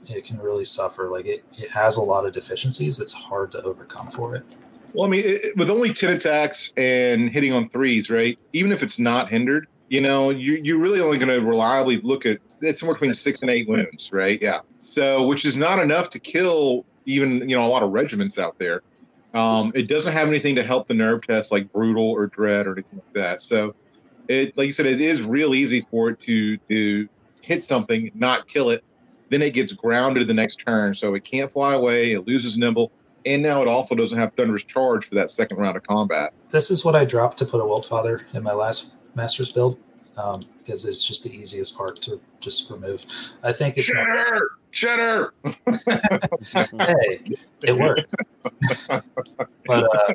it 0.07 0.25
can 0.25 0.38
really 0.39 0.65
suffer. 0.65 1.09
Like 1.09 1.25
it, 1.25 1.43
it 1.53 1.71
has 1.71 1.97
a 1.97 2.01
lot 2.01 2.25
of 2.25 2.33
deficiencies. 2.33 2.99
It's 2.99 3.13
hard 3.13 3.51
to 3.53 3.61
overcome 3.63 4.07
for 4.07 4.35
it. 4.35 4.43
Well, 4.93 5.07
I 5.07 5.09
mean, 5.09 5.23
it- 5.25 5.57
with 5.57 5.69
only 5.69 5.93
10 5.93 6.11
attacks 6.11 6.73
and 6.75 7.29
hitting 7.29 7.53
on 7.53 7.69
threes, 7.69 8.09
right? 8.09 8.38
Even 8.53 8.71
if 8.71 8.83
it's 8.83 8.99
not 8.99 9.29
hindered, 9.29 9.67
you 9.91 9.99
know, 9.99 10.30
you, 10.30 10.53
you're 10.63 10.77
really 10.77 11.01
only 11.01 11.18
going 11.18 11.27
to 11.27 11.45
reliably 11.45 11.99
look 12.01 12.26
at 12.26 12.39
it's 12.61 12.80
somewhere 12.80 12.95
between 12.95 13.13
Six. 13.13 13.23
six 13.23 13.41
and 13.41 13.49
eight 13.49 13.68
wounds, 13.68 14.13
right? 14.13 14.41
Yeah. 14.41 14.59
So, 14.77 15.27
which 15.27 15.43
is 15.43 15.57
not 15.57 15.80
enough 15.80 16.09
to 16.11 16.19
kill 16.19 16.85
even, 17.05 17.49
you 17.49 17.57
know, 17.57 17.65
a 17.65 17.68
lot 17.68 17.84
of 17.84 17.91
regiments 17.91 18.39
out 18.39 18.57
there. 18.57 18.84
Um, 19.34 19.73
it 19.76 19.89
doesn't 19.89 20.13
have 20.13 20.30
anything 20.30 20.55
to 20.55 20.63
help 20.63 20.88
the 20.88 20.93
nerve 20.93 21.27
test 21.27 21.51
like 21.51 21.73
brutal 21.73 22.09
or 22.09 22.27
dread 22.27 22.68
or 22.68 22.72
anything 22.72 22.99
like 22.99 23.11
that. 23.11 23.41
So, 23.41 23.76
it, 24.30 24.57
like 24.57 24.68
you 24.68 24.72
said, 24.72 24.85
it 24.85 25.01
is 25.01 25.27
real 25.27 25.53
easy 25.53 25.85
for 25.91 26.11
it 26.11 26.19
to, 26.22 26.55
to 26.55 27.09
hit 27.43 27.65
something, 27.65 28.11
not 28.15 28.47
kill 28.47 28.69
it. 28.69 28.85
Then 29.27 29.41
it 29.41 29.53
gets 29.53 29.73
grounded 29.73 30.26
the 30.26 30.34
next 30.34 30.57
turn. 30.65 30.93
So 30.93 31.15
it 31.15 31.26
can't 31.26 31.51
fly 31.51 31.73
away. 31.73 32.13
It 32.13 32.26
loses 32.26 32.57
nimble 32.57 32.93
and 33.26 33.41
now 33.43 33.61
it 33.61 33.68
also 33.68 33.93
doesn't 33.95 34.18
have 34.18 34.34
thunderous 34.34 34.63
charge 34.63 35.05
for 35.05 35.15
that 35.15 35.30
second 35.30 35.57
round 35.57 35.77
of 35.77 35.84
combat. 35.84 36.34
This 36.49 36.72
is 36.72 36.84
what 36.84 36.95
I 36.95 37.05
dropped 37.05 37.38
to 37.39 37.45
put 37.45 37.61
a 37.61 37.63
Wiltfather 37.63 38.23
in 38.34 38.43
my 38.43 38.53
last 38.53 38.95
Masters 39.15 39.51
build 39.51 39.77
um, 40.17 40.39
because 40.59 40.85
it's 40.85 41.05
just 41.05 41.23
the 41.23 41.35
easiest 41.35 41.77
part 41.77 41.95
to 41.97 42.19
just 42.39 42.69
remove. 42.69 43.01
I 43.43 43.51
think 43.53 43.77
it's 43.77 43.91
Cheddar, 43.91 44.51
cheddar. 44.71 45.33
hey, 45.43 47.21
it 47.63 47.77
worked. 47.77 48.15
but 49.65 49.95
uh, 49.95 50.13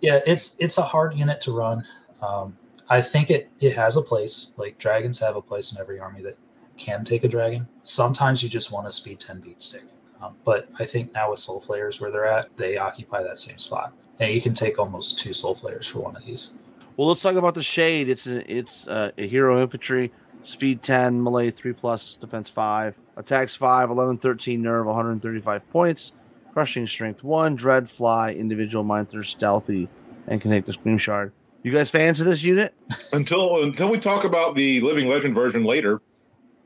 yeah, 0.00 0.20
it's 0.26 0.56
it's 0.60 0.78
a 0.78 0.82
hard 0.82 1.14
unit 1.14 1.40
to 1.42 1.52
run. 1.52 1.84
Um, 2.22 2.56
I 2.88 3.02
think 3.02 3.30
it 3.30 3.48
it 3.60 3.74
has 3.76 3.96
a 3.96 4.02
place. 4.02 4.54
Like 4.56 4.78
dragons 4.78 5.18
have 5.20 5.36
a 5.36 5.42
place 5.42 5.74
in 5.74 5.80
every 5.80 5.98
army 5.98 6.22
that 6.22 6.36
can 6.76 7.04
take 7.04 7.24
a 7.24 7.28
dragon. 7.28 7.66
Sometimes 7.82 8.42
you 8.42 8.48
just 8.48 8.72
want 8.72 8.86
a 8.86 8.92
speed 8.92 9.20
ten 9.20 9.40
beat 9.40 9.60
stick. 9.62 9.84
Um, 10.22 10.34
but 10.44 10.68
I 10.78 10.84
think 10.84 11.12
now 11.12 11.30
with 11.30 11.38
soul 11.38 11.60
flayers 11.60 12.00
where 12.00 12.10
they're 12.10 12.26
at, 12.26 12.56
they 12.56 12.78
occupy 12.78 13.22
that 13.22 13.38
same 13.38 13.58
spot, 13.58 13.92
and 14.18 14.32
you 14.32 14.40
can 14.40 14.54
take 14.54 14.78
almost 14.78 15.18
two 15.18 15.32
soul 15.32 15.54
flayers 15.54 15.86
for 15.86 16.00
one 16.00 16.16
of 16.16 16.24
these. 16.24 16.56
Well, 16.96 17.08
let's 17.08 17.20
talk 17.20 17.36
about 17.36 17.54
the 17.54 17.62
shade. 17.62 18.08
It's 18.08 18.26
a, 18.26 18.50
it's 18.50 18.86
uh, 18.88 19.10
a 19.18 19.26
hero 19.26 19.60
infantry, 19.60 20.12
speed 20.42 20.82
10, 20.82 21.22
melee 21.22 21.50
3 21.50 21.72
plus, 21.74 22.16
defense 22.16 22.48
5, 22.48 22.98
attacks 23.16 23.54
5, 23.54 23.90
11, 23.90 24.16
13, 24.18 24.62
nerve, 24.62 24.86
135 24.86 25.70
points, 25.70 26.12
crushing 26.52 26.86
strength 26.86 27.22
1, 27.22 27.54
dread, 27.56 27.90
fly, 27.90 28.32
individual, 28.32 28.82
mind 28.82 29.10
thirst, 29.10 29.32
stealthy, 29.32 29.88
and 30.26 30.40
can 30.40 30.50
take 30.50 30.64
the 30.64 30.72
scream 30.72 30.96
shard. 30.98 31.32
You 31.62 31.72
guys 31.72 31.90
fans 31.90 32.20
of 32.20 32.26
this 32.26 32.42
unit? 32.44 32.72
Until 33.12 33.64
until 33.64 33.90
we 33.90 33.98
talk 33.98 34.24
about 34.24 34.54
the 34.54 34.80
living 34.82 35.08
legend 35.08 35.34
version 35.34 35.64
later, 35.64 36.00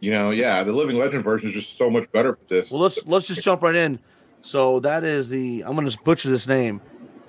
You 0.01 0.13
know, 0.13 0.31
yeah, 0.31 0.63
the 0.63 0.73
Living 0.73 0.97
Legend 0.97 1.23
version 1.25 1.51
is 1.51 1.55
just 1.55 1.77
so 1.77 1.91
much 1.91 2.11
better 2.13 2.35
for 2.35 2.45
this. 2.45 2.71
Well, 2.71 2.81
let's 2.81 3.07
let's 3.07 3.27
just 3.27 3.43
jump 3.43 3.63
right 3.63 3.75
in. 3.75 3.99
So 4.43 4.81
that 4.81 5.05
is 5.05 5.29
the 5.29 5.63
I'm 5.67 5.75
going 5.75 5.89
to 5.89 5.99
butcher 6.05 6.31
this 6.31 6.49
name. 6.49 6.81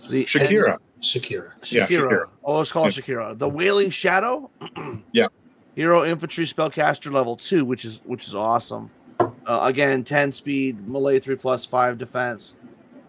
The 0.10 0.24
Shakira. 0.24 0.78
Shakira. 1.02 1.52
Yeah, 1.66 1.88
Shakira. 1.88 2.10
Shakira. 2.10 2.26
Oh, 2.44 2.58
let's 2.58 2.72
call 2.72 2.88
it 2.88 2.94
Shakira. 2.96 3.38
The 3.38 3.50
Wailing 3.50 3.90
Shadow. 3.90 4.50
Yeah. 5.12 5.28
Hero 5.76 6.04
Infantry 6.06 6.46
Spellcaster 6.46 7.12
level 7.12 7.36
two, 7.38 7.64
which 7.66 7.86
is 7.86 8.02
which 8.06 8.28
is 8.28 8.36
awesome. 8.36 8.92
Uh, 9.20 9.32
again, 9.64 10.04
ten 10.04 10.32
speed, 10.32 10.86
melee 10.88 11.20
three 11.20 11.36
plus 11.38 11.66
five 11.66 11.98
defense, 11.98 12.58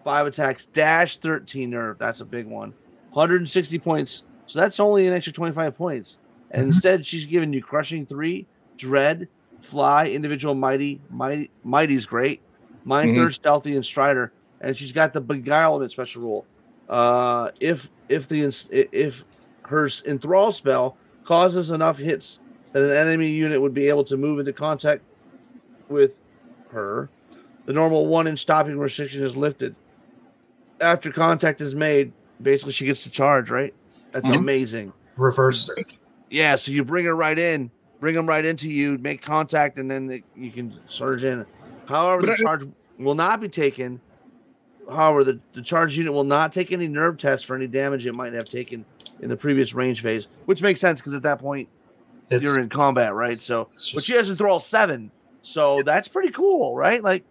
five 0.03 0.25
attacks, 0.27 0.65
dash 0.67 1.17
thirteen 1.17 1.69
nerve. 1.71 1.97
That's 1.97 2.21
a 2.21 2.25
big 2.25 2.45
one. 2.47 2.73
160 3.11 3.77
points. 3.79 4.23
So 4.47 4.59
that's 4.59 4.79
only 4.79 5.05
an 5.07 5.13
extra 5.13 5.31
25 5.33 5.77
points. 5.77 6.17
And 6.51 6.63
Mhm. 6.63 6.67
instead, 6.67 7.05
she's 7.05 7.25
giving 7.27 7.53
you 7.53 7.61
crushing 7.61 8.05
three, 8.07 8.47
dread, 8.77 9.27
fly, 9.61 10.07
individual 10.07 10.55
mighty, 10.55 10.99
mighty, 11.11 11.51
mighty's 11.63 12.05
great, 12.07 12.41
mind 12.85 13.11
Mhm. 13.11 13.15
third, 13.15 13.33
stealthy, 13.35 13.75
and 13.75 13.85
strider. 13.85 14.33
And 14.61 14.75
she's 14.75 14.91
got 14.93 15.13
the 15.13 15.21
beguilement 15.21 15.91
special 15.91 16.23
rule. 16.23 16.45
Uh, 16.93 17.49
if 17.59 17.89
if 18.07 18.27
the 18.27 18.43
if 18.71 19.23
her 19.63 19.89
enthrall 20.05 20.51
spell 20.51 20.95
causes 21.23 21.71
enough 21.71 21.97
hits 21.97 22.39
that 22.71 22.83
an 22.83 22.91
enemy 22.91 23.29
unit 23.29 23.59
would 23.59 23.73
be 23.73 23.87
able 23.87 24.03
to 24.03 24.15
move 24.15 24.37
into 24.37 24.53
contact 24.53 25.01
with 25.89 26.11
her, 26.69 27.09
the 27.65 27.73
normal 27.73 28.05
one 28.05 28.27
inch 28.27 28.37
stopping 28.39 28.77
restriction 28.77 29.23
is 29.23 29.35
lifted. 29.35 29.75
After 30.81 31.11
contact 31.11 31.61
is 31.61 31.73
made, 31.73 32.13
basically 32.43 32.73
she 32.73 32.85
gets 32.85 33.01
to 33.05 33.09
charge, 33.09 33.49
right? 33.49 33.73
That's 34.11 34.27
Mhm. 34.27 34.37
amazing. 34.37 34.93
Reverse 35.17 35.65
search. 35.65 35.95
Yeah, 36.29 36.55
so 36.57 36.71
you 36.71 36.83
bring 36.83 37.05
her 37.05 37.15
right 37.15 37.39
in, 37.39 37.71
bring 38.01 38.13
them 38.13 38.27
right 38.27 38.45
into 38.45 38.69
you, 38.69 38.99
make 38.99 39.23
contact, 39.23 39.79
and 39.79 39.89
then 39.89 40.11
it- 40.11 40.23
you 40.35 40.51
can 40.51 40.79
surge 40.85 41.23
in. 41.23 41.43
However, 41.87 42.21
But 42.21 42.25
the 42.27 42.33
I- 42.33 42.37
charge 42.37 42.67
will 42.99 43.15
not 43.15 43.41
be 43.41 43.49
taken. 43.49 43.99
However, 44.89 45.23
the, 45.23 45.39
the 45.53 45.61
charge 45.61 45.97
unit 45.97 46.13
will 46.13 46.23
not 46.23 46.51
take 46.51 46.71
any 46.71 46.87
nerve 46.87 47.17
tests 47.17 47.45
for 47.45 47.55
any 47.55 47.67
damage 47.67 48.05
it 48.05 48.15
might 48.15 48.33
have 48.33 48.45
taken 48.45 48.85
in 49.21 49.29
the 49.29 49.37
previous 49.37 49.73
range 49.73 50.01
phase, 50.01 50.27
which 50.45 50.61
makes 50.61 50.79
sense 50.81 50.99
because 50.99 51.13
at 51.13 51.23
that 51.23 51.39
point 51.39 51.69
It's, 52.29 52.43
you're 52.43 52.59
in 52.59 52.69
combat, 52.69 53.13
right? 53.13 53.33
So, 53.37 53.69
it's 53.73 53.93
but 53.93 54.03
she 54.03 54.13
has 54.13 54.27
to 54.29 54.35
throw 54.35 54.51
all 54.51 54.59
seven, 54.59 55.11
so 55.41 55.81
that's 55.83 56.07
pretty 56.07 56.31
cool, 56.31 56.75
right? 56.75 57.01
Like, 57.01 57.23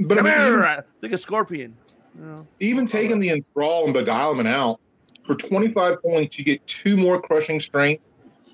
But 0.00 0.18
I 0.18 0.22
come 0.22 0.24
mean, 0.26 0.34
here, 0.34 0.58
even, 0.62 0.84
like 1.02 1.12
a 1.12 1.18
scorpion. 1.18 1.76
You 2.18 2.24
know? 2.24 2.46
even 2.58 2.84
taking 2.86 3.20
the 3.20 3.30
enthrall 3.30 3.84
and 3.84 3.94
beguilement 3.94 4.48
out 4.48 4.80
for 5.24 5.36
25 5.36 6.02
points, 6.02 6.38
you 6.38 6.44
get 6.44 6.66
two 6.66 6.96
more 6.96 7.20
crushing 7.20 7.60
strength, 7.60 8.02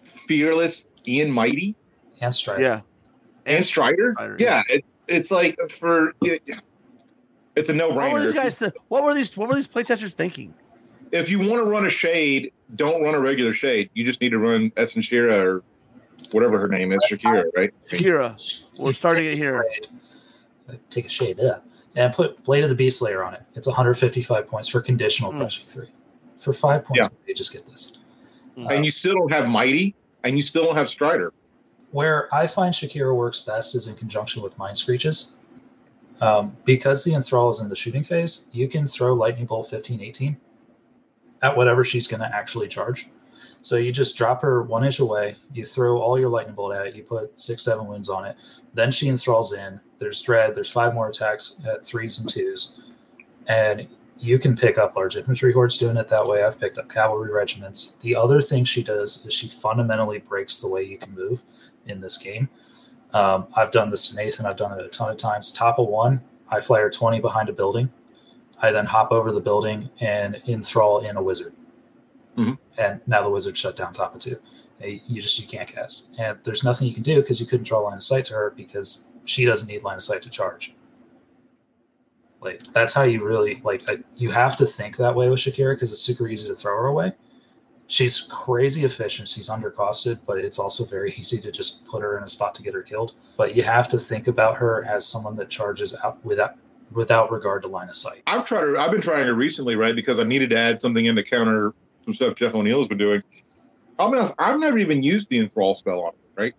fearless, 0.02 0.86
and 1.08 1.32
mighty, 1.32 1.74
and 2.20 2.34
strike. 2.34 2.60
Yeah, 2.60 2.80
and 3.46 3.64
strider. 3.64 4.12
Strider, 4.14 4.36
Yeah, 4.38 4.60
it, 4.68 4.84
it's 5.08 5.30
like 5.30 5.58
for 5.70 6.12
it, 6.22 6.46
it's 7.56 7.68
a 7.68 7.74
no 7.74 7.90
What 7.90 8.12
were 8.12 8.20
these 8.20 8.32
brainer. 8.32 8.36
guys? 8.36 8.56
Th- 8.58 8.72
what 8.88 9.02
were 9.04 9.14
these? 9.14 9.36
What 9.36 9.48
were 9.48 9.54
these 9.54 9.68
playtesters 9.68 10.12
thinking? 10.12 10.54
if 11.12 11.30
you 11.30 11.38
want 11.38 11.52
to 11.52 11.64
run 11.64 11.86
a 11.86 11.90
shade, 11.90 12.52
don't 12.74 13.00
run 13.02 13.14
a 13.14 13.20
regular 13.20 13.52
shade. 13.52 13.88
You 13.94 14.04
just 14.04 14.20
need 14.20 14.30
to 14.30 14.38
run 14.38 14.70
Essenshira 14.72 15.32
or 15.44 15.62
whatever 16.32 16.58
her 16.58 16.66
name 16.66 16.90
is, 16.92 16.98
Shakira, 17.08 17.44
right? 17.54 17.72
Shakira. 17.88 18.66
We're 18.78 18.92
starting 18.92 19.24
it 19.26 19.38
here. 19.38 19.64
Take 20.90 21.06
a 21.06 21.08
shade, 21.08 21.36
yeah, 21.38 21.58
and 21.94 22.12
put 22.12 22.42
Blade 22.42 22.64
of 22.64 22.70
the 22.70 22.74
Beast 22.74 22.98
Slayer 22.98 23.22
on 23.22 23.34
it. 23.34 23.42
It's 23.54 23.66
155 23.68 24.48
points 24.48 24.68
for 24.68 24.80
conditional 24.80 25.30
Mm. 25.32 25.38
crushing 25.38 25.66
three. 25.68 25.92
For 26.38 26.52
five 26.52 26.84
points, 26.84 27.08
yeah. 27.12 27.16
you 27.28 27.34
just 27.34 27.52
get 27.52 27.64
this. 27.66 28.02
And 28.56 28.84
you 28.84 28.90
still 28.90 29.14
don't 29.14 29.32
have 29.32 29.46
mighty, 29.48 29.94
and 30.24 30.36
you 30.36 30.42
still 30.42 30.64
don't 30.64 30.76
have 30.76 30.88
Strider. 30.88 31.32
Where 31.92 32.34
I 32.34 32.46
find 32.48 32.72
Shakira 32.74 33.14
works 33.14 33.38
best 33.40 33.74
is 33.76 33.86
in 33.86 33.94
conjunction 33.94 34.42
with 34.42 34.58
Mind 34.58 34.74
Screechers. 34.76 35.32
Um, 36.20 36.56
because 36.64 37.04
the 37.04 37.12
enthrall 37.14 37.50
is 37.50 37.60
in 37.60 37.68
the 37.68 37.76
shooting 37.76 38.02
phase, 38.02 38.48
you 38.52 38.68
can 38.68 38.86
throw 38.86 39.12
Lightning 39.12 39.46
Bolt 39.46 39.68
15, 39.68 40.00
18 40.00 40.36
at 41.42 41.56
whatever 41.56 41.84
she's 41.84 42.08
going 42.08 42.20
to 42.20 42.34
actually 42.34 42.68
charge. 42.68 43.08
So 43.60 43.76
you 43.76 43.92
just 43.92 44.16
drop 44.16 44.42
her 44.42 44.62
one 44.62 44.84
inch 44.84 45.00
away, 45.00 45.36
you 45.52 45.64
throw 45.64 45.98
all 45.98 46.18
your 46.18 46.28
Lightning 46.28 46.54
Bolt 46.54 46.74
at 46.74 46.86
it, 46.86 46.94
you 46.94 47.02
put 47.02 47.38
six, 47.40 47.64
seven 47.64 47.86
wounds 47.86 48.08
on 48.08 48.24
it. 48.26 48.36
Then 48.74 48.90
she 48.90 49.08
enthralls 49.08 49.54
in. 49.54 49.80
There's 49.98 50.20
Dread, 50.20 50.54
there's 50.54 50.70
five 50.70 50.94
more 50.94 51.08
attacks 51.08 51.62
at 51.66 51.84
threes 51.84 52.20
and 52.20 52.28
twos. 52.28 52.90
And 53.46 53.88
you 54.18 54.38
can 54.38 54.56
pick 54.56 54.78
up 54.78 54.96
large 54.96 55.16
infantry 55.16 55.52
hordes 55.52 55.76
doing 55.76 55.96
it 55.96 56.08
that 56.08 56.26
way. 56.26 56.44
I've 56.44 56.60
picked 56.60 56.78
up 56.78 56.88
cavalry 56.88 57.32
regiments. 57.32 57.96
The 57.96 58.16
other 58.16 58.40
thing 58.40 58.64
she 58.64 58.82
does 58.82 59.24
is 59.26 59.34
she 59.34 59.48
fundamentally 59.48 60.18
breaks 60.18 60.60
the 60.60 60.70
way 60.70 60.82
you 60.82 60.98
can 60.98 61.14
move 61.14 61.42
in 61.86 62.00
this 62.00 62.16
game. 62.16 62.48
Um, 63.14 63.46
I've 63.56 63.70
done 63.70 63.90
this 63.90 64.08
to 64.08 64.16
Nathan. 64.16 64.44
I've 64.44 64.56
done 64.56 64.78
it 64.78 64.84
a 64.84 64.88
ton 64.88 65.10
of 65.10 65.16
times. 65.16 65.50
Top 65.52 65.78
of 65.78 65.86
one, 65.88 66.20
I 66.50 66.60
flare 66.60 66.90
20 66.90 67.20
behind 67.20 67.48
a 67.48 67.52
building. 67.52 67.90
I 68.60 68.72
then 68.72 68.86
hop 68.86 69.12
over 69.12 69.32
the 69.32 69.40
building 69.40 69.88
and 70.00 70.42
enthrall 70.48 70.98
in 70.98 71.16
a 71.16 71.22
wizard. 71.22 71.54
Mhm. 72.36 72.58
And 72.76 73.00
now 73.06 73.22
the 73.22 73.30
wizard 73.30 73.56
shut 73.56 73.76
down 73.76 73.92
top 73.92 74.14
of 74.14 74.20
two. 74.20 74.36
You 74.80 75.20
just 75.22 75.38
you 75.40 75.46
can't 75.46 75.68
cast, 75.68 76.10
and 76.18 76.38
there's 76.42 76.64
nothing 76.64 76.88
you 76.88 76.92
can 76.94 77.04
do 77.04 77.20
because 77.20 77.40
you 77.40 77.46
couldn't 77.46 77.64
draw 77.64 77.78
line 77.80 77.96
of 77.96 78.02
sight 78.02 78.26
to 78.26 78.34
her 78.34 78.52
because 78.54 79.06
she 79.24 79.46
doesn't 79.46 79.68
need 79.68 79.82
line 79.82 79.96
of 79.96 80.02
sight 80.02 80.20
to 80.22 80.28
charge. 80.28 80.74
Like 82.42 82.62
that's 82.74 82.92
how 82.92 83.04
you 83.04 83.24
really 83.24 83.62
like. 83.64 83.88
I, 83.88 83.96
you 84.16 84.30
have 84.30 84.56
to 84.58 84.66
think 84.66 84.96
that 84.98 85.14
way 85.14 85.30
with 85.30 85.38
Shakira 85.38 85.74
because 85.74 85.90
it's 85.92 86.02
super 86.02 86.28
easy 86.28 86.48
to 86.48 86.54
throw 86.54 86.76
her 86.76 86.86
away. 86.86 87.12
She's 87.86 88.20
crazy 88.20 88.84
efficient. 88.84 89.28
She's 89.28 89.50
undercosted, 89.50 90.20
but 90.26 90.38
it's 90.38 90.58
also 90.58 90.84
very 90.84 91.12
easy 91.18 91.38
to 91.40 91.52
just 91.52 91.86
put 91.86 92.02
her 92.02 92.16
in 92.16 92.24
a 92.24 92.28
spot 92.28 92.54
to 92.56 92.62
get 92.62 92.74
her 92.74 92.82
killed. 92.82 93.12
But 93.36 93.54
you 93.54 93.62
have 93.62 93.88
to 93.90 93.98
think 93.98 94.26
about 94.26 94.56
her 94.56 94.84
as 94.84 95.06
someone 95.06 95.36
that 95.36 95.50
charges 95.50 95.94
out 96.02 96.24
without 96.24 96.56
without 96.92 97.30
regard 97.30 97.62
to 97.62 97.68
line 97.68 97.88
of 97.88 97.96
sight. 97.96 98.22
I've 98.26 98.44
tried 98.44 98.62
her. 98.62 98.78
I've 98.78 98.90
been 98.90 99.00
trying 99.00 99.26
her 99.26 99.34
recently, 99.34 99.74
right? 99.74 99.94
Because 99.94 100.20
I 100.20 100.24
needed 100.24 100.50
to 100.50 100.56
add 100.56 100.80
something 100.80 101.04
in 101.04 101.16
to 101.16 101.22
counter 101.22 101.74
some 102.04 102.14
stuff 102.14 102.34
Jeff 102.36 102.54
O'Neill's 102.54 102.88
been 102.88 102.98
doing. 102.98 103.22
I 103.98 104.08
mean, 104.10 104.30
I've 104.38 104.60
never 104.60 104.78
even 104.78 105.02
used 105.02 105.30
the 105.30 105.38
enthrall 105.38 105.74
spell 105.74 106.00
on 106.00 106.12
her, 106.12 106.42
right? 106.42 106.54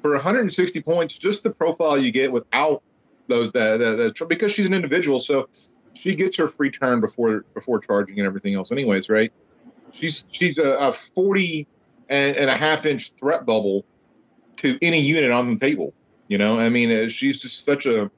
For 0.00 0.12
160 0.12 0.80
points, 0.82 1.14
just 1.14 1.42
the 1.42 1.50
profile 1.50 1.98
you 1.98 2.10
get 2.10 2.32
without 2.32 2.82
those 3.28 3.52
that, 3.52 3.78
that, 3.78 3.96
that 3.96 4.28
because 4.28 4.52
she's 4.52 4.66
an 4.66 4.74
individual, 4.74 5.18
so 5.18 5.48
she 5.94 6.14
gets 6.14 6.36
her 6.38 6.48
free 6.48 6.70
turn 6.70 7.00
before 7.00 7.44
before 7.54 7.78
charging 7.78 8.18
and 8.18 8.26
everything 8.26 8.54
else, 8.54 8.72
anyways, 8.72 9.08
right? 9.08 9.32
She's 9.92 10.24
she's 10.30 10.58
a, 10.58 10.72
a 10.78 10.94
40 10.94 11.66
and, 12.08 12.36
and 12.36 12.50
a 12.50 12.56
half 12.56 12.86
inch 12.86 13.12
threat 13.12 13.44
bubble 13.46 13.84
to 14.56 14.78
any 14.82 15.00
unit 15.00 15.30
on 15.30 15.52
the 15.52 15.58
table. 15.58 15.92
You 16.28 16.38
know, 16.38 16.58
I 16.58 16.68
mean, 16.68 16.90
uh, 16.90 17.08
she's 17.08 17.40
just 17.40 17.64
such 17.64 17.86
a 17.86 18.10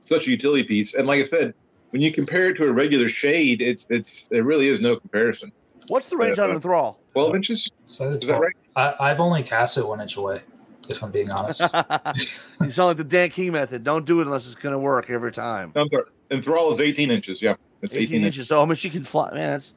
such 0.00 0.26
a 0.26 0.30
utility 0.30 0.64
piece. 0.64 0.94
And 0.94 1.06
like 1.06 1.20
I 1.20 1.24
said, 1.24 1.54
when 1.90 2.02
you 2.02 2.12
compare 2.12 2.50
it 2.50 2.54
to 2.58 2.64
a 2.64 2.72
regular 2.72 3.08
shade, 3.08 3.60
it's 3.60 3.86
it's 3.90 4.28
there 4.28 4.44
really 4.44 4.68
is 4.68 4.80
no 4.80 4.96
comparison. 4.96 5.52
What's 5.88 6.08
the 6.08 6.16
range 6.16 6.38
on 6.38 6.50
Uh, 6.50 6.54
enthrall? 6.54 7.00
Twelve 7.12 7.34
inches, 7.34 7.70
So 7.86 8.12
is 8.12 8.26
that 8.28 8.38
right? 8.38 8.54
I, 8.76 8.94
I've 9.00 9.20
only 9.20 9.42
cast 9.42 9.76
it 9.76 9.86
one 9.86 10.00
inch 10.00 10.16
away, 10.16 10.42
if 10.88 11.02
I'm 11.02 11.10
being 11.10 11.32
honest. 11.32 11.62
you 12.60 12.70
sound 12.70 12.88
like 12.88 12.96
the 12.96 13.04
Dan 13.04 13.30
King 13.30 13.52
method. 13.52 13.82
Don't 13.82 14.06
do 14.06 14.20
it 14.20 14.26
unless 14.26 14.46
it's 14.46 14.54
going 14.54 14.72
to 14.72 14.78
work 14.78 15.10
every 15.10 15.32
time. 15.32 15.72
I'm 15.74 15.88
sorry. 15.88 16.04
Enthrall 16.30 16.70
is 16.70 16.80
eighteen 16.80 17.10
inches. 17.10 17.42
Yeah, 17.42 17.56
it's 17.82 17.96
18, 17.96 18.02
18, 18.04 18.16
inches. 18.16 18.26
inches. 18.26 18.48
So, 18.48 18.62
I 18.62 18.64
mean, 18.64 18.76
she 18.76 18.90
can 18.90 19.02
fly. 19.02 19.32
Man, 19.32 19.44
that's 19.44 19.74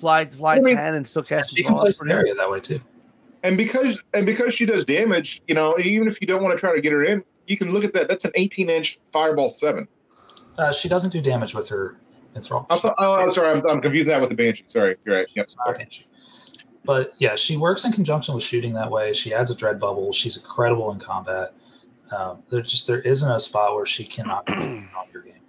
fly, 0.00 0.24
fly 0.24 0.56
I 0.56 0.60
mean, 0.60 0.76
10 0.76 0.94
and 0.94 1.06
still 1.06 1.22
cast 1.22 1.56
you 1.56 1.64
can 1.64 1.74
play 1.74 1.84
That's 1.84 1.98
pretty 1.98 2.12
Scenario 2.12 2.34
that 2.34 2.50
way 2.50 2.60
too. 2.60 2.80
And 3.42 3.56
because 3.56 4.00
and 4.12 4.26
because 4.26 4.54
she 4.54 4.66
does 4.66 4.84
damage, 4.84 5.42
you 5.46 5.54
know, 5.54 5.78
even 5.78 6.08
if 6.08 6.20
you 6.20 6.26
don't 6.26 6.42
want 6.42 6.56
to 6.56 6.60
try 6.60 6.74
to 6.74 6.80
get 6.80 6.92
her 6.92 7.04
in, 7.04 7.22
you 7.46 7.56
can 7.56 7.72
look 7.72 7.84
at 7.84 7.92
that. 7.94 8.08
That's 8.08 8.24
an 8.24 8.32
eighteen 8.34 8.68
inch 8.68 8.98
fireball 9.12 9.48
seven. 9.48 9.88
Uh, 10.58 10.72
she 10.72 10.88
doesn't 10.88 11.10
do 11.10 11.20
damage 11.20 11.54
with 11.54 11.68
her 11.68 11.96
enthrall. 12.34 12.66
I 12.68 12.76
thought, 12.76 12.94
oh, 12.98 13.16
I'm 13.16 13.30
sorry, 13.30 13.50
I'm, 13.56 13.66
I'm 13.66 13.80
confusing 13.80 14.08
that 14.08 14.20
with 14.20 14.30
the 14.30 14.36
banshee. 14.36 14.64
Sorry, 14.68 14.94
you're 15.06 15.16
right. 15.16 15.26
Yep. 15.34 15.44
It's 15.44 15.56
banshee. 15.56 16.06
But 16.84 17.14
yeah, 17.18 17.34
she 17.34 17.56
works 17.56 17.84
in 17.84 17.92
conjunction 17.92 18.34
with 18.34 18.44
shooting 18.44 18.74
that 18.74 18.90
way. 18.90 19.12
She 19.12 19.32
adds 19.32 19.50
a 19.50 19.56
dread 19.56 19.78
bubble. 19.78 20.12
She's 20.12 20.36
incredible 20.36 20.90
in 20.92 20.98
combat. 20.98 21.54
Um, 22.16 22.42
there's 22.50 22.70
just 22.70 22.86
there 22.86 23.00
isn't 23.00 23.30
a 23.30 23.38
spot 23.38 23.74
where 23.74 23.86
she 23.86 24.04
cannot 24.04 24.46
be 24.46 24.52
on 24.52 24.88
your 25.12 25.22
game. 25.22 25.39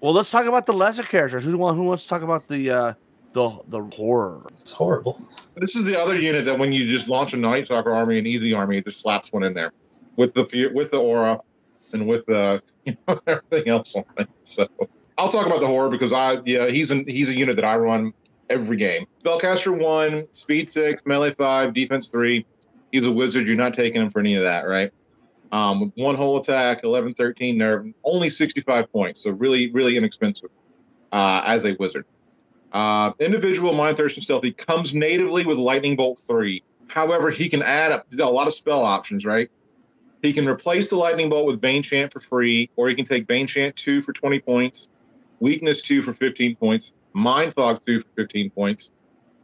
Well, 0.00 0.12
let's 0.12 0.30
talk 0.30 0.46
about 0.46 0.66
the 0.66 0.72
lesser 0.72 1.02
characters. 1.02 1.44
Who, 1.44 1.56
want, 1.58 1.76
who 1.76 1.82
wants 1.82 2.04
to 2.04 2.08
talk 2.08 2.22
about 2.22 2.46
the 2.48 2.70
uh, 2.70 2.94
the 3.32 3.58
the 3.68 3.82
horror? 3.82 4.42
It's 4.60 4.72
horrible. 4.72 5.20
This 5.56 5.74
is 5.74 5.84
the 5.84 6.00
other 6.00 6.20
unit 6.20 6.44
that 6.44 6.58
when 6.58 6.72
you 6.72 6.88
just 6.88 7.08
launch 7.08 7.34
a 7.34 7.36
Night 7.36 7.66
Stalker 7.66 7.92
army, 7.92 8.18
an 8.18 8.26
easy 8.26 8.52
army, 8.54 8.78
it 8.78 8.84
just 8.84 9.00
slaps 9.00 9.32
one 9.32 9.42
in 9.42 9.54
there 9.54 9.72
with 10.16 10.34
the 10.34 10.70
with 10.74 10.90
the 10.90 11.00
aura 11.00 11.40
and 11.92 12.06
with 12.06 12.26
the 12.26 12.62
you 12.84 12.96
know, 13.06 13.20
everything 13.26 13.68
else 13.68 13.96
on 13.96 14.04
it. 14.18 14.28
So 14.44 14.68
I'll 15.16 15.32
talk 15.32 15.46
about 15.46 15.60
the 15.60 15.66
horror 15.66 15.90
because 15.90 16.12
I 16.12 16.40
yeah 16.44 16.68
he's 16.68 16.90
an 16.90 17.04
he's 17.08 17.30
a 17.30 17.36
unit 17.36 17.56
that 17.56 17.64
I 17.64 17.76
run 17.76 18.12
every 18.50 18.76
game. 18.76 19.06
Spellcaster 19.24 19.76
one, 19.76 20.26
speed 20.32 20.68
six, 20.68 21.02
melee 21.06 21.34
five, 21.34 21.74
defense 21.74 22.08
three. 22.08 22.46
He's 22.92 23.06
a 23.06 23.12
wizard. 23.12 23.46
You're 23.46 23.56
not 23.56 23.74
taking 23.74 24.00
him 24.00 24.10
for 24.10 24.20
any 24.20 24.36
of 24.36 24.44
that, 24.44 24.62
right? 24.62 24.92
Um, 25.50 25.92
one 25.96 26.14
whole 26.14 26.38
attack, 26.38 26.84
11, 26.84 27.14
13 27.14 27.56
nerve, 27.56 27.86
only 28.04 28.30
65 28.30 28.92
points. 28.92 29.22
So 29.22 29.30
really, 29.30 29.70
really 29.70 29.96
inexpensive 29.96 30.50
uh, 31.12 31.42
as 31.46 31.64
a 31.64 31.74
wizard. 31.78 32.04
Uh, 32.72 33.12
individual 33.18 33.72
mind 33.72 33.96
thirst 33.96 34.16
and 34.16 34.24
stealthy 34.24 34.52
comes 34.52 34.94
natively 34.94 35.46
with 35.46 35.56
lightning 35.56 35.96
bolt 35.96 36.18
three. 36.18 36.62
However, 36.88 37.30
he 37.30 37.48
can 37.48 37.62
add 37.62 37.92
up 37.92 38.06
a 38.18 38.24
lot 38.24 38.46
of 38.46 38.52
spell 38.52 38.84
options, 38.84 39.24
right? 39.24 39.50
He 40.22 40.32
can 40.32 40.48
replace 40.48 40.90
the 40.90 40.96
lightning 40.96 41.30
bolt 41.30 41.46
with 41.46 41.60
Bane 41.60 41.82
Chant 41.82 42.12
for 42.12 42.20
free, 42.20 42.70
or 42.76 42.88
he 42.88 42.94
can 42.94 43.04
take 43.04 43.26
Bane 43.26 43.46
Chant 43.46 43.76
2 43.76 44.02
for 44.02 44.12
20 44.12 44.40
points, 44.40 44.88
Weakness 45.40 45.82
2 45.82 46.02
for 46.02 46.12
15 46.12 46.56
points, 46.56 46.92
Mind 47.12 47.54
Fog 47.54 47.80
2 47.86 48.00
for 48.00 48.08
15 48.16 48.50
points. 48.50 48.90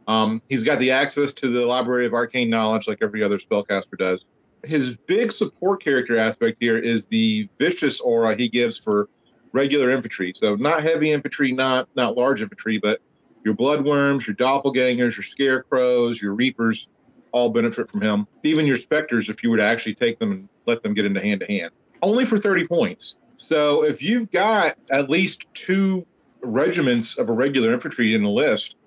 Um, 0.07 0.41
he's 0.49 0.63
got 0.63 0.79
the 0.79 0.91
access 0.91 1.33
to 1.35 1.51
the 1.51 1.65
Library 1.65 2.05
of 2.05 2.13
Arcane 2.13 2.49
Knowledge 2.49 2.87
like 2.87 2.99
every 3.01 3.23
other 3.23 3.37
spellcaster 3.37 3.97
does. 3.97 4.25
His 4.65 4.97
big 5.07 5.31
support 5.31 5.81
character 5.81 6.17
aspect 6.17 6.57
here 6.59 6.77
is 6.77 7.07
the 7.07 7.47
vicious 7.59 8.01
aura 8.01 8.35
he 8.35 8.49
gives 8.49 8.77
for 8.77 9.09
regular 9.51 9.89
infantry. 9.91 10.33
So 10.35 10.55
not 10.55 10.83
heavy 10.83 11.11
infantry, 11.11 11.51
not 11.51 11.87
not 11.95 12.17
large 12.17 12.41
infantry, 12.41 12.77
but 12.77 12.99
your 13.43 13.53
bloodworms, 13.53 14.27
your 14.27 14.35
doppelgangers, 14.35 15.15
your 15.15 15.23
scarecrows, 15.23 16.21
your 16.21 16.33
reapers 16.33 16.89
all 17.31 17.51
benefit 17.51 17.89
from 17.89 18.01
him. 18.01 18.27
Even 18.43 18.65
your 18.65 18.77
specters, 18.77 19.29
if 19.29 19.43
you 19.43 19.49
were 19.49 19.57
to 19.57 19.63
actually 19.63 19.93
take 19.93 20.19
them 20.19 20.31
and 20.31 20.49
let 20.65 20.81
them 20.83 20.93
get 20.93 21.05
into 21.05 21.21
hand 21.21 21.41
to 21.41 21.45
hand, 21.45 21.71
only 22.01 22.25
for 22.25 22.39
30 22.39 22.67
points. 22.67 23.17
So 23.35 23.83
if 23.83 24.01
you've 24.01 24.31
got 24.31 24.77
at 24.91 25.09
least 25.09 25.45
two 25.53 26.05
regiments 26.41 27.17
of 27.17 27.29
a 27.29 27.33
regular 27.33 27.73
infantry 27.73 28.15
in 28.15 28.23
the 28.23 28.29
list, 28.29 28.77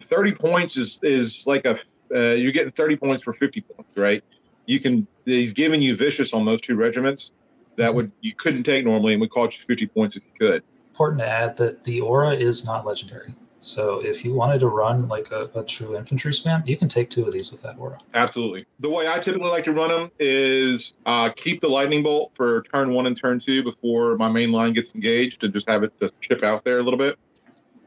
30 0.00 0.32
points 0.32 0.76
is 0.76 1.00
is 1.02 1.46
like 1.46 1.64
a 1.64 1.78
uh, 2.14 2.34
you're 2.34 2.52
getting 2.52 2.72
30 2.72 2.96
points 2.96 3.22
for 3.22 3.32
50 3.32 3.62
points, 3.62 3.96
right? 3.96 4.22
You 4.66 4.80
can 4.80 5.06
he's 5.24 5.52
giving 5.52 5.82
you 5.82 5.96
vicious 5.96 6.34
on 6.34 6.44
those 6.44 6.60
two 6.60 6.76
regiments 6.76 7.32
that 7.76 7.94
would 7.94 8.10
you 8.20 8.34
couldn't 8.34 8.64
take 8.64 8.84
normally 8.84 9.12
and 9.12 9.20
would 9.20 9.30
cost 9.30 9.60
you 9.60 9.66
50 9.66 9.86
points 9.88 10.16
if 10.16 10.22
you 10.24 10.46
could. 10.46 10.62
Important 10.90 11.20
to 11.20 11.28
add 11.28 11.56
that 11.58 11.84
the 11.84 12.00
aura 12.00 12.32
is 12.32 12.64
not 12.64 12.86
legendary. 12.86 13.34
So 13.60 14.00
if 14.04 14.24
you 14.24 14.32
wanted 14.32 14.60
to 14.60 14.68
run 14.68 15.08
like 15.08 15.30
a, 15.32 15.50
a, 15.54 15.64
true 15.64 15.96
infantry 15.96 16.30
spam, 16.30 16.66
you 16.66 16.76
can 16.76 16.88
take 16.88 17.10
two 17.10 17.24
of 17.24 17.32
these 17.32 17.50
with 17.50 17.62
that 17.62 17.76
aura. 17.78 17.98
Absolutely. 18.14 18.64
The 18.80 18.88
way 18.88 19.08
I 19.08 19.18
typically 19.18 19.48
like 19.48 19.64
to 19.64 19.72
run 19.72 19.88
them 19.88 20.10
is 20.20 20.94
uh, 21.04 21.30
keep 21.34 21.60
the 21.60 21.68
lightning 21.68 22.02
bolt 22.02 22.30
for 22.34 22.62
turn 22.62 22.92
one 22.92 23.06
and 23.06 23.16
turn 23.16 23.40
two 23.40 23.64
before 23.64 24.16
my 24.16 24.28
main 24.28 24.52
line 24.52 24.72
gets 24.72 24.94
engaged 24.94 25.42
and 25.42 25.52
just 25.52 25.68
have 25.68 25.82
it 25.82 25.98
to 26.00 26.12
chip 26.20 26.44
out 26.44 26.64
there 26.64 26.78
a 26.78 26.82
little 26.82 26.98
bit. 26.98 27.18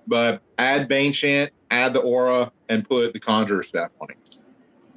But 0.07 0.41
add 0.57 0.87
Bane 0.87 1.13
Chant, 1.13 1.51
add 1.71 1.93
the 1.93 2.01
aura, 2.01 2.51
and 2.67 2.83
put 2.83 3.13
the 3.13 3.19
Conjurer 3.19 3.63
staff 3.63 3.91
on 4.01 4.09
it. 4.09 4.35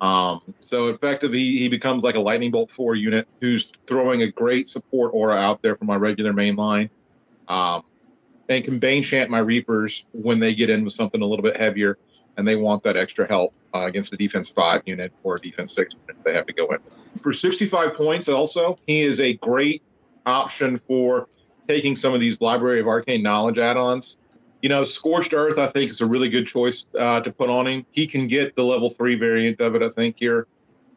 Um, 0.03 0.43
so 0.59 0.89
effectively, 0.89 1.39
he 1.39 1.69
becomes 1.69 2.03
like 2.03 2.16
a 2.16 2.20
lightning 2.20 2.51
bolt 2.51 2.73
four 2.73 2.97
unit 2.97 3.29
who's 3.41 3.70
throwing 3.87 4.23
a 4.23 4.31
great 4.31 4.69
support 4.69 5.12
aura 5.15 5.37
out 5.37 5.62
there 5.62 5.77
for 5.77 5.85
my 5.85 5.95
regular 5.95 6.33
main 6.33 6.57
line. 6.57 6.91
Um, 7.47 7.85
and 8.49 8.65
can 8.65 8.81
Bane 8.81 9.03
Chant 9.03 9.31
my 9.31 9.39
Reapers 9.39 10.07
when 10.12 10.41
they 10.41 10.55
get 10.55 10.69
in 10.69 10.85
with 10.85 10.93
something 10.93 11.23
a 11.23 11.24
little 11.24 11.45
bit 11.45 11.57
heavier 11.57 11.99
and 12.37 12.47
they 12.47 12.57
want 12.57 12.83
that 12.83 12.97
extra 12.97 13.29
help 13.29 13.55
uh, 13.74 13.85
against 13.87 14.12
a 14.12 14.16
defense 14.16 14.51
five 14.51 14.83
unit 14.87 15.12
or 15.23 15.37
a 15.37 15.39
defense 15.39 15.73
six 15.73 15.95
unit 15.95 16.23
they 16.24 16.35
have 16.35 16.47
to 16.47 16.53
go 16.53 16.66
in. 16.66 16.79
For 17.23 17.33
65 17.33 17.95
points, 17.95 18.29
also, 18.29 18.77
he 18.87 19.03
is 19.03 19.20
a 19.20 19.35
great 19.35 19.83
option 20.27 20.79
for 20.79 21.29
taking 21.69 21.95
some 21.95 22.12
of 22.12 22.20
these 22.20 22.41
Library 22.41 22.81
of 22.81 22.89
Arcane 22.89 23.23
Knowledge 23.23 23.59
add 23.59 23.77
ons 23.77 24.16
you 24.62 24.68
know, 24.68 24.84
Scorched 24.84 25.34
Earth, 25.34 25.59
I 25.59 25.66
think, 25.66 25.90
is 25.90 26.01
a 26.01 26.06
really 26.06 26.28
good 26.28 26.47
choice 26.47 26.86
uh, 26.98 27.20
to 27.20 27.32
put 27.32 27.51
on 27.51 27.66
him. 27.66 27.84
He 27.90 28.06
can 28.06 28.28
get 28.28 28.55
the 28.55 28.64
level 28.64 28.89
three 28.89 29.16
variant 29.16 29.60
of 29.60 29.74
it, 29.74 29.82
I 29.82 29.90
think, 29.90 30.18
here. 30.18 30.47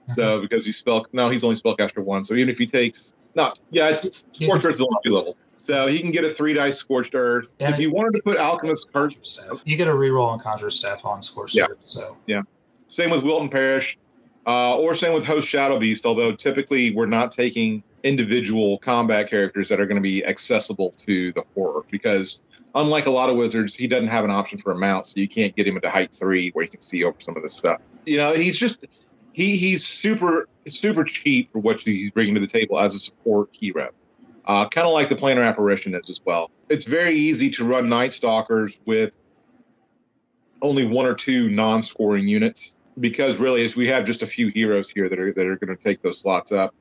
So 0.08 0.22
mm-hmm. 0.22 0.42
because 0.44 0.66
he's 0.66 0.78
spell, 0.78 1.08
no, 1.14 1.30
he's 1.32 1.44
only 1.44 1.56
spellcaster 1.56 2.04
one. 2.04 2.24
So 2.24 2.36
even 2.36 2.50
if 2.50 2.60
he 2.60 2.68
takes, 2.68 3.16
no, 3.36 3.54
yeah, 3.72 3.90
it's, 3.90 4.26
Scorched 4.32 4.66
Earth 4.66 4.76
is 4.76 4.82
only 4.82 4.98
two 5.04 5.16
levels. 5.16 5.36
So 5.58 5.88
he 5.88 6.00
can 6.00 6.12
get 6.12 6.24
a 6.24 6.32
three 6.32 6.54
dice 6.54 6.78
Scorched 6.78 7.16
Earth. 7.16 7.54
And 7.60 7.74
if 7.74 7.80
you 7.80 7.92
wanted 7.92 8.12
to 8.18 8.22
put 8.22 8.38
Alchemist 8.38 8.94
Curse, 8.94 9.42
you 9.66 9.76
get 9.76 9.88
a 9.88 9.92
reroll 9.92 10.28
on 10.28 10.40
Conjure 10.40 10.70
Staff 10.70 11.04
on 11.06 11.24
Scorched 11.24 11.56
yeah. 11.56 11.66
Earth. 11.66 11.82
So 11.82 12.18
yeah, 12.28 12.44
same 12.88 13.10
with 13.10 13.24
Wilton 13.24 13.50
Parish, 13.50 13.98
uh, 14.46 14.78
or 14.78 14.94
same 14.94 15.14
with 15.14 15.24
Host 15.24 15.50
Shadow 15.50 15.80
Beast. 15.80 16.06
Although 16.06 16.34
typically 16.34 16.94
we're 16.94 17.08
not 17.08 17.32
taking 17.32 17.82
individual 18.06 18.78
combat 18.78 19.30
characters 19.30 19.68
that 19.68 19.80
are 19.80 19.88
going 19.88 19.98
to 19.98 20.02
be 20.02 20.24
accessible 20.26 20.92
to 20.92 21.34
the 21.34 21.44
horror 21.56 21.84
because 21.90 22.44
unlike 22.76 23.08
a 23.08 23.10
lot 23.10 23.30
of 23.30 23.36
wizards, 23.36 23.76
he 23.76 23.88
doesn't 23.88 24.08
have 24.08 24.24
an 24.24 24.30
option 24.30 24.60
for 24.60 24.72
a 24.72 24.78
mount, 24.78 25.08
so 25.08 25.20
you 25.20 25.28
can't 25.28 25.56
get 25.56 25.68
him 25.68 25.76
into 25.76 25.90
height 25.90 26.14
three 26.14 26.52
where 26.52 26.64
you 26.64 26.70
can 26.70 26.82
see 26.82 27.04
over 27.04 27.20
some 27.20 27.36
of 27.36 27.42
this 27.42 27.54
stuff. 27.54 27.82
You 28.06 28.18
know, 28.18 28.34
he's 28.34 28.58
just 28.58 28.86
he 29.34 29.58
he's 29.58 29.86
super 29.86 30.48
super 30.68 31.04
cheap 31.04 31.50
for 31.50 31.60
what 31.60 31.82
he's 31.82 32.12
bringing 32.12 32.36
to 32.36 32.40
the 32.40 32.48
table 32.48 32.80
as 32.80 32.96
a 32.96 33.00
support 33.00 33.50
hero. 33.52 33.90
Uh, 34.46 34.70
kind 34.70 34.86
of 34.86 34.94
like 34.94 35.10
the 35.10 35.16
planar 35.16 35.46
apparition 35.46 35.96
is 35.96 36.08
as 36.08 36.20
well. 36.24 36.52
It's 36.70 36.86
very 36.86 37.18
easy 37.18 37.50
to 37.52 37.66
run 37.66 37.90
Night 37.90 38.14
Stalkers 38.14 38.80
with 38.86 39.18
only 40.62 40.86
one 40.86 41.08
or 41.08 41.16
two 41.16 41.50
non-scoring 41.50 42.28
units 42.28 42.76
because 43.00 43.40
really, 43.40 43.66
as 43.66 43.76
we 43.76 43.88
have 43.88 44.06
just 44.06 44.22
a 44.22 44.28
few 44.28 44.50
heroes 44.54 44.92
here 44.92 45.10
that 45.10 45.20
are 45.20 45.34
that 45.34 45.46
are 45.48 45.56
going 45.56 45.76
to 45.76 45.84
take 45.84 46.04
those 46.04 46.22
slots 46.22 46.52
up. 46.52 46.76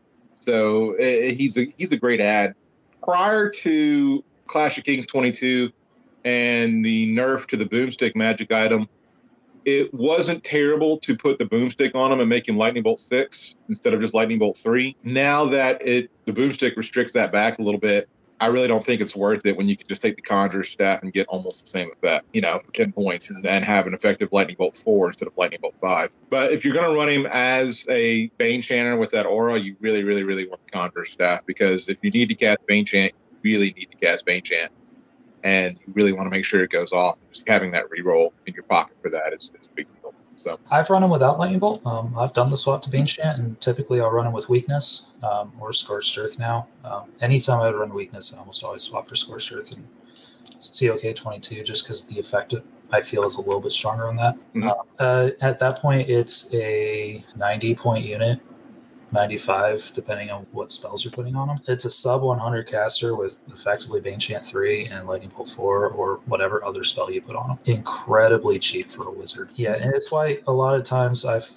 So 0.45 0.97
uh, 0.99 1.03
he's 1.03 1.59
a 1.59 1.73
he's 1.77 1.93
a 1.93 1.97
great 1.97 2.21
ad. 2.21 2.55
Prior 3.03 3.49
to 3.51 4.25
Clash 4.47 4.79
of 4.79 4.85
Kings 4.85 5.07
22, 5.07 5.71
and 6.25 6.85
the 6.85 7.15
nerf 7.15 7.47
to 7.49 7.57
the 7.57 7.65
boomstick 7.65 8.15
magic 8.15 8.53
item, 8.53 8.89
it 9.65 9.93
wasn't 9.93 10.43
terrible 10.45 10.99
to 10.99 11.16
put 11.16 11.39
the 11.39 11.45
boomstick 11.45 11.95
on 11.95 12.12
him 12.12 12.21
and 12.21 12.29
make 12.29 12.49
him 12.49 12.57
lightning 12.57 12.83
bolt 12.83 13.01
six 13.01 13.55
instead 13.69 13.95
of 13.95 14.01
just 14.01 14.15
lightning 14.15 14.39
bolt 14.39 14.57
three. 14.57 14.97
Now 15.03 15.47
that 15.47 15.87
it 15.87 16.11
the 16.27 16.33
boomstick 16.33 16.77
restricts 16.77 17.12
that 17.15 17.33
back 17.33 17.59
a 17.59 17.62
little 17.62 17.81
bit, 17.81 18.09
I 18.40 18.47
really 18.47 18.66
don't 18.69 18.85
think 18.85 19.01
it's 19.01 19.15
worth 19.15 19.47
it 19.47 19.56
when 19.56 19.69
you 19.69 19.77
can 19.77 19.86
just 19.86 20.02
take 20.02 20.16
the 20.16 20.23
conjurer 20.23 20.65
staff 20.65 21.02
and 21.02 21.12
get 21.12 21.27
almost 21.28 21.62
the 21.62 21.69
same 21.69 21.90
effect, 21.93 22.27
you 22.32 22.40
know, 22.40 22.59
for 22.59 22.73
10 22.73 22.93
points 22.93 23.31
and 23.31 23.47
have 23.47 23.86
an 23.86 23.94
effective 23.94 24.28
lightning 24.32 24.56
bolt 24.59 24.77
four 24.77 25.09
instead 25.09 25.28
of 25.28 25.36
lightning 25.36 25.61
bolt 25.62 25.77
five. 25.77 26.15
But 26.31 26.52
if 26.52 26.65
you're 26.65 26.74
going 26.74 26.90
to 26.90 26.97
run 26.97 27.09
him 27.09 27.27
as 27.31 27.86
a 27.89 28.27
Bane 28.39 28.61
Chanter 28.61 28.97
with 28.97 29.11
that 29.12 29.27
aura, 29.27 29.59
you 29.59 29.77
really, 29.81 30.02
really, 30.02 30.24
really 30.24 30.48
want 30.48 30.61
the 30.65 30.70
conjurer 30.73 31.05
staff 31.05 31.40
because 31.47 31.89
if 31.89 31.98
you 32.02 32.11
need 32.11 32.28
to 32.28 32.35
cast 32.35 32.59
Bane 32.66 32.85
Chant, 32.85 33.12
you 33.31 33.39
really 33.52 33.73
need 33.77 33.90
to 33.93 33.97
cast 33.97 34.27
Bane 34.27 34.43
Chant 34.43 34.73
and 35.44 35.78
you 35.86 35.93
really 35.93 36.12
want 36.12 36.27
to 36.27 36.31
make 36.31 36.44
sure 36.44 36.65
it 36.65 36.70
goes 36.70 36.93
off. 36.93 37.19
Just 37.31 37.47
having 37.47 37.70
that 37.73 37.85
reroll 37.89 38.31
in 38.47 38.55
your 38.55 38.65
pocket 38.65 38.97
for 39.01 39.11
that 39.11 39.32
is, 39.32 39.52
is 39.59 39.69
a 39.69 39.74
big 39.74 39.86
deal. 40.02 40.15
So 40.36 40.59
I've 40.70 40.90
run 40.90 41.02
them 41.02 41.11
without 41.11 41.39
lightning 41.39 41.59
bolt. 41.59 41.85
Um, 41.86 42.15
I've 42.19 42.32
done 42.32 42.51
the 42.51 42.56
swap 42.56 42.82
to 42.82 42.90
Bane 42.90 43.06
Chant, 43.06 43.39
and 43.39 43.61
typically 43.61 44.01
I'll 44.01 44.11
run 44.11 44.24
them 44.24 44.35
with 44.35 44.48
weakness 44.48 45.11
um, 45.23 45.52
or 45.61 45.73
scorched 45.73 46.16
earth. 46.19 46.39
Now, 46.39 46.66
um, 46.85 47.05
anytime 47.20 47.61
I 47.61 47.70
would 47.70 47.78
run 47.78 47.90
weakness, 47.90 48.35
I 48.35 48.40
almost 48.40 48.65
always 48.65 48.82
swap 48.82 49.06
for 49.06 49.15
scorched 49.15 49.52
earth 49.52 49.73
and 49.73 49.86
COK 50.78 51.15
twenty 51.15 51.40
two, 51.40 51.62
just 51.62 51.85
because 51.85 52.06
the 52.06 52.19
effect 52.19 52.55
I 52.90 53.01
feel 53.01 53.24
is 53.24 53.36
a 53.36 53.40
little 53.40 53.61
bit 53.61 53.73
stronger 53.73 54.09
on 54.09 54.16
that. 54.16 54.36
Mm-hmm. 54.55 54.69
Uh, 54.98 55.31
at 55.40 55.59
that 55.59 55.78
point, 55.78 56.09
it's 56.09 56.52
a 56.55 57.24
ninety 57.36 57.74
point 57.74 58.05
unit 58.05 58.40
95, 59.15 59.93
depending 59.95 60.28
on 60.28 60.45
what 60.53 60.70
spells 60.70 61.05
you're 61.05 61.12
putting 61.12 61.36
on 61.36 61.49
them. 61.49 61.57
It's 61.69 61.86
a 61.86 61.91
sub 61.91 62.23
100 62.23 62.66
caster 62.66 63.16
with 63.16 63.49
effectively 63.51 64.01
Bane 64.01 64.19
Chant 64.19 64.45
3 64.45 64.86
and 64.89 65.07
Lightning 65.07 65.31
Bolt 65.35 65.49
4 65.49 65.89
or 65.89 66.20
whatever 66.27 66.62
other 66.65 66.85
spell 66.85 67.11
you 67.11 67.23
put 67.23 67.36
on 67.36 67.49
them. 67.49 67.59
Incredibly 67.65 68.59
cheap 68.59 68.86
for 68.86 69.09
a 69.09 69.11
wizard. 69.11 69.49
Yeah, 69.55 69.77
and 69.77 69.95
it's 69.95 70.12
why 70.12 70.41
a 70.47 70.53
lot 70.53 70.74
of 70.74 70.82
times 70.82 71.24
I've, 71.24 71.49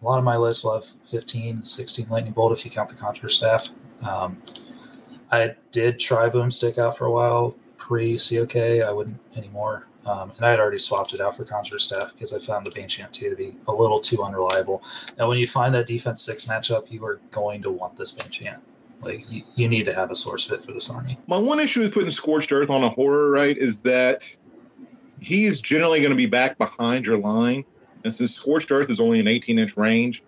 a 0.00 0.04
lot 0.04 0.18
of 0.18 0.24
my 0.24 0.36
lists 0.36 0.64
will 0.64 0.74
have 0.74 0.84
15, 0.84 1.64
16 1.64 2.06
Lightning 2.08 2.32
Bolt 2.32 2.52
if 2.52 2.64
you 2.64 2.70
count 2.70 2.88
the 2.88 2.94
Conjure 2.94 3.28
Staff. 3.28 3.68
Um, 4.02 4.40
I 5.30 5.56
did 5.72 5.98
try 5.98 6.28
Boomstick 6.28 6.78
out 6.78 6.96
for 6.96 7.06
a 7.06 7.10
while 7.10 7.56
pre 7.76 8.16
COK. 8.16 8.56
I 8.56 8.92
wouldn't 8.92 9.20
anymore. 9.36 9.86
Um, 10.06 10.32
and 10.36 10.44
I 10.44 10.50
had 10.50 10.60
already 10.60 10.78
swapped 10.78 11.14
it 11.14 11.20
out 11.20 11.36
for 11.36 11.44
Conjure 11.44 11.78
Staff 11.78 12.12
because 12.12 12.32
I 12.32 12.38
found 12.38 12.66
the 12.66 12.72
Bane 12.74 12.88
Chant 12.88 13.12
2 13.12 13.30
to 13.30 13.36
be 13.36 13.54
a 13.66 13.72
little 13.72 14.00
too 14.00 14.22
unreliable. 14.22 14.82
And 15.18 15.28
when 15.28 15.38
you 15.38 15.46
find 15.46 15.74
that 15.74 15.86
defense 15.86 16.22
6 16.24 16.44
matchup, 16.46 16.90
you 16.90 17.04
are 17.04 17.20
going 17.30 17.62
to 17.62 17.70
want 17.70 17.96
this 17.96 18.12
Bane 18.12 18.58
Like, 19.02 19.24
you, 19.30 19.42
you 19.54 19.68
need 19.68 19.84
to 19.86 19.94
have 19.94 20.10
a 20.10 20.14
source 20.14 20.44
fit 20.44 20.62
for 20.62 20.72
this 20.72 20.90
army. 20.90 21.18
My 21.26 21.38
one 21.38 21.60
issue 21.60 21.80
with 21.80 21.94
putting 21.94 22.10
Scorched 22.10 22.52
Earth 22.52 22.70
on 22.70 22.84
a 22.84 22.90
horror, 22.90 23.30
right, 23.30 23.56
is 23.56 23.80
that 23.80 24.36
he's 25.20 25.60
generally 25.60 26.00
going 26.00 26.10
to 26.10 26.16
be 26.16 26.26
back 26.26 26.58
behind 26.58 27.06
your 27.06 27.18
line. 27.18 27.64
And 28.04 28.14
since 28.14 28.34
Scorched 28.34 28.70
Earth 28.70 28.90
is 28.90 29.00
only 29.00 29.20
an 29.20 29.28
18 29.28 29.58
inch 29.58 29.76
range, 29.78 30.22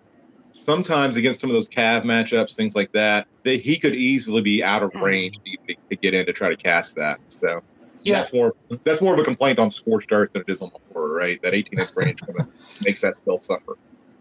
sometimes 0.51 1.17
against 1.17 1.39
some 1.39 1.49
of 1.51 1.53
those 1.53 1.69
Cav 1.69 2.03
matchups, 2.03 2.55
things 2.55 2.75
like 2.75 2.91
that, 2.93 3.27
that 3.43 3.61
he 3.61 3.77
could 3.77 3.93
easily 3.93 4.41
be 4.41 4.63
out 4.63 4.81
of 4.81 4.95
range 4.95 5.37
to, 5.45 5.75
to 5.75 5.95
get 5.95 6.15
in 6.15 6.25
to 6.25 6.33
try 6.33 6.49
to 6.49 6.55
cast 6.55 6.95
that. 6.95 7.19
So 7.27 7.61
yeah. 8.07 8.19
That's 8.19 8.33
more 8.33 8.55
that's 8.83 9.01
more 9.01 9.13
of 9.13 9.19
a 9.19 9.23
complaint 9.23 9.59
on 9.59 9.71
scorched 9.71 10.11
earth 10.11 10.31
than 10.33 10.43
it 10.43 10.49
is 10.49 10.61
on 10.61 10.71
the 10.73 10.93
horror, 10.93 11.13
right? 11.13 11.41
That 11.41 11.53
18 11.53 11.79
inch 11.79 11.89
range 11.95 12.21
kind 12.21 12.39
of 12.39 12.47
makes 12.85 13.01
that 13.01 13.15
spell 13.21 13.39
suffer. 13.39 13.77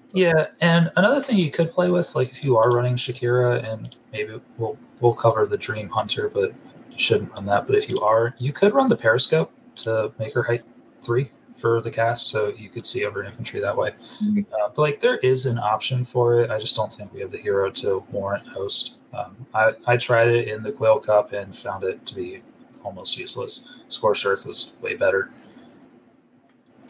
So. 0.08 0.18
Yeah, 0.18 0.46
and 0.60 0.90
another 0.96 1.20
thing 1.20 1.36
you 1.36 1.50
could 1.50 1.70
play 1.70 1.90
with, 1.90 2.14
like 2.14 2.30
if 2.30 2.44
you 2.44 2.56
are 2.56 2.70
running 2.70 2.94
Shakira, 2.94 3.64
and 3.72 3.96
maybe 4.12 4.40
we'll 4.58 4.78
we'll 5.00 5.14
cover 5.14 5.46
the 5.46 5.58
Dream 5.58 5.88
Hunter, 5.88 6.28
but 6.28 6.52
you 6.90 6.98
shouldn't 6.98 7.32
run 7.32 7.46
that. 7.46 7.66
But 7.66 7.76
if 7.76 7.90
you 7.90 7.98
are, 8.00 8.34
you 8.38 8.52
could 8.52 8.72
run 8.72 8.88
the 8.88 8.96
Periscope 8.96 9.52
to 9.76 10.12
make 10.18 10.32
her 10.34 10.42
height 10.42 10.62
three 11.00 11.30
for 11.54 11.80
the 11.80 11.90
cast, 11.90 12.28
so 12.28 12.52
you 12.56 12.68
could 12.68 12.86
see 12.86 13.04
over 13.04 13.22
infantry 13.24 13.60
that 13.60 13.76
way. 13.76 13.90
Mm-hmm. 14.22 14.40
Uh, 14.52 14.68
but 14.68 14.78
like 14.78 15.00
there 15.00 15.16
is 15.18 15.46
an 15.46 15.58
option 15.58 16.04
for 16.04 16.40
it. 16.40 16.50
I 16.50 16.58
just 16.58 16.76
don't 16.76 16.92
think 16.92 17.12
we 17.12 17.20
have 17.20 17.30
the 17.30 17.38
hero 17.38 17.70
to 17.70 18.04
warrant 18.10 18.46
host. 18.48 19.00
Um, 19.12 19.46
I 19.54 19.72
I 19.86 19.96
tried 19.96 20.28
it 20.28 20.48
in 20.48 20.62
the 20.62 20.72
Quail 20.72 20.98
Cup 21.00 21.32
and 21.32 21.56
found 21.56 21.84
it 21.84 22.04
to 22.06 22.14
be 22.14 22.42
almost 22.86 23.18
useless. 23.18 23.82
Scorched 23.88 24.24
Earth 24.24 24.46
was 24.46 24.76
way 24.80 24.94
better. 24.94 25.30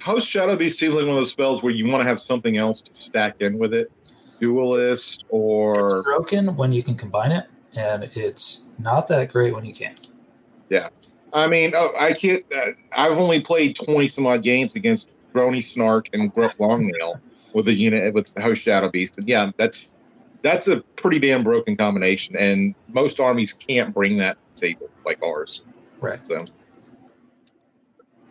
Host 0.02 0.28
Shadow 0.28 0.54
Beast 0.54 0.78
seems 0.78 0.94
like 0.94 1.02
one 1.02 1.10
of 1.10 1.16
those 1.16 1.30
spells 1.30 1.62
where 1.62 1.72
you 1.72 1.88
want 1.88 2.02
to 2.02 2.08
have 2.08 2.20
something 2.20 2.58
else 2.58 2.80
to 2.82 2.94
stack 2.94 3.36
in 3.40 3.58
with 3.58 3.74
it, 3.74 3.90
duelist 4.40 5.24
or 5.30 5.80
It's 5.80 6.04
broken 6.04 6.54
when 6.54 6.72
you 6.72 6.82
can 6.82 6.94
combine 6.94 7.32
it, 7.32 7.46
and 7.74 8.04
it's 8.14 8.70
not 8.78 9.08
that 9.08 9.32
great 9.32 9.54
when 9.54 9.64
you 9.64 9.74
can't. 9.74 10.08
Yeah. 10.68 10.90
I 11.32 11.48
mean, 11.48 11.72
oh, 11.74 11.92
I 11.98 12.12
can't. 12.12 12.44
Uh, 12.54 12.70
I've 12.92 13.18
only 13.18 13.40
played 13.40 13.74
twenty 13.74 14.06
some 14.06 14.26
odd 14.26 14.42
games 14.42 14.76
against 14.76 15.10
Brony 15.34 15.62
Snark 15.62 16.08
and 16.12 16.32
Gruff 16.32 16.56
Longnail 16.58 17.20
with 17.52 17.68
a 17.68 17.74
unit 17.74 18.14
with 18.14 18.32
Host 18.38 18.62
Shadow 18.62 18.90
Beast, 18.90 19.18
and 19.18 19.28
yeah, 19.28 19.50
that's 19.56 19.92
that's 20.42 20.68
a 20.68 20.80
pretty 20.96 21.18
damn 21.18 21.42
broken 21.42 21.76
combination, 21.76 22.36
and 22.36 22.74
most 22.88 23.18
armies 23.18 23.52
can't 23.52 23.92
bring 23.92 24.16
that 24.18 24.40
to 24.40 24.48
the 24.54 24.60
table 24.68 24.88
like 25.04 25.20
ours. 25.22 25.62
Right. 26.00 26.24
So 26.26 26.38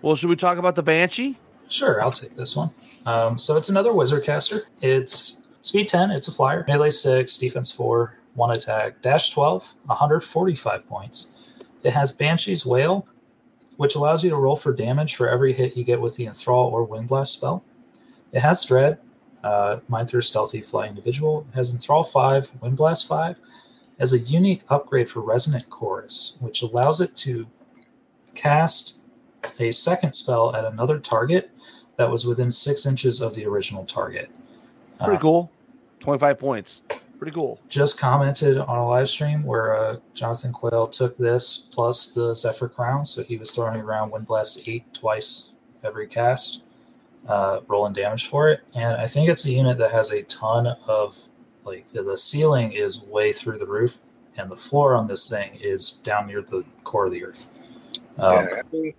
Well, 0.02 0.16
should 0.16 0.30
we 0.30 0.36
talk 0.36 0.58
about 0.58 0.76
the 0.76 0.84
Banshee? 0.84 1.38
Sure, 1.68 2.02
I'll 2.02 2.12
take 2.12 2.36
this 2.36 2.56
one. 2.56 2.70
Um, 3.06 3.38
so 3.38 3.58
it's 3.58 3.70
another 3.70 3.94
wizard 3.94 4.24
caster. 4.24 4.64
It's 4.82 5.48
speed 5.62 5.88
10, 5.88 6.12
it's 6.12 6.28
a 6.28 6.32
flyer, 6.32 6.64
melee 6.68 6.92
6, 6.92 7.38
defense 7.38 7.72
4, 7.72 8.18
1 8.36 8.52
attack, 8.52 9.02
dash 9.02 9.32
12, 9.32 9.74
145 9.86 10.86
points. 10.86 11.54
It 11.84 11.94
has 11.94 12.12
Banshee's 12.12 12.66
Wail, 12.66 13.08
which 13.78 13.96
allows 13.96 14.24
you 14.24 14.30
to 14.30 14.36
roll 14.36 14.56
for 14.56 14.74
damage 14.74 15.16
for 15.16 15.28
every 15.28 15.54
hit 15.54 15.76
you 15.76 15.84
get 15.84 16.02
with 16.02 16.16
the 16.16 16.26
Enthrall 16.26 16.72
or 16.72 16.84
Wind 16.84 17.08
Blast 17.08 17.34
spell. 17.34 17.64
It 18.32 18.42
has 18.42 18.64
Dread, 18.64 19.00
uh, 19.44 19.80
Mind 19.88 20.10
Through 20.10 20.22
Stealthy 20.22 20.62
Fly 20.62 20.88
Individual. 20.88 21.46
It 21.50 21.56
has 21.56 21.74
Enthrall 21.74 22.04
5, 22.04 22.62
Wind 22.62 22.78
Blast 22.78 23.08
5. 23.08 23.40
Has 24.00 24.14
a 24.14 24.20
unique 24.20 24.64
upgrade 24.70 25.08
for 25.10 25.22
Resonant 25.22 25.70
Chorus, 25.70 26.38
which 26.42 26.62
allows 26.62 27.00
it 27.02 27.16
to 27.18 27.48
cast 28.34 28.98
a 29.60 29.72
second 29.72 30.14
spell 30.14 30.56
at 30.56 30.66
another 30.66 31.00
target 31.00 31.50
that 31.98 32.10
was 32.10 32.26
within 32.26 32.52
six 32.52 32.86
inches 32.86 33.22
of 33.22 33.34
the 33.36 33.46
original 33.46 33.86
target. 33.86 34.30
Pretty 35.00 35.18
Uh, 35.18 35.22
cool. 35.22 35.52
25 36.02 36.38
points. 36.40 36.82
Pretty 37.18 37.32
cool. 37.32 37.60
Just 37.70 37.98
commented 37.98 38.58
on 38.58 38.78
a 38.78 38.86
live 38.86 39.08
stream 39.08 39.44
where 39.44 39.78
uh, 39.78 39.98
Jonathan 40.14 40.52
Quayle 40.52 40.88
took 40.88 41.16
this 41.18 41.70
plus 41.74 42.14
the 42.14 42.34
Zephyr 42.36 42.68
Crown, 42.68 43.06
so 43.06 43.24
he 43.24 43.38
was 43.38 43.56
throwing 43.56 43.80
around 43.80 44.12
Wind 44.12 44.26
Blast 44.26 44.68
8 44.68 44.94
twice 44.94 45.54
every 45.86 46.08
cast, 46.08 46.64
uh, 47.30 47.62
rolling 47.70 47.94
damage 47.94 48.28
for 48.28 48.50
it. 48.50 48.60
And 48.76 48.96
I 48.98 49.06
think 49.08 49.30
it's 49.30 49.46
a 49.46 49.52
unit 49.52 49.78
that 49.78 49.92
has 49.92 50.12
a 50.12 50.24
ton 50.24 50.68
of, 50.88 51.18
like, 51.66 51.86
the 51.94 52.18
ceiling 52.18 52.72
is 52.72 53.04
way 53.04 53.32
through 53.34 53.58
the 53.58 53.66
roof, 53.68 53.98
and 54.38 54.50
the 54.52 54.56
floor 54.56 54.96
on 54.96 55.08
this 55.08 55.30
thing 55.30 55.58
is 55.62 55.92
down 55.92 56.28
near 56.28 56.42
the 56.42 56.64
core 56.84 57.06
of 57.08 57.12
the 57.12 57.24
earth. 57.26 57.58
Um, 58.18 58.48
yeah, 58.52 58.62
I 58.62 58.76
mean, 58.76 58.94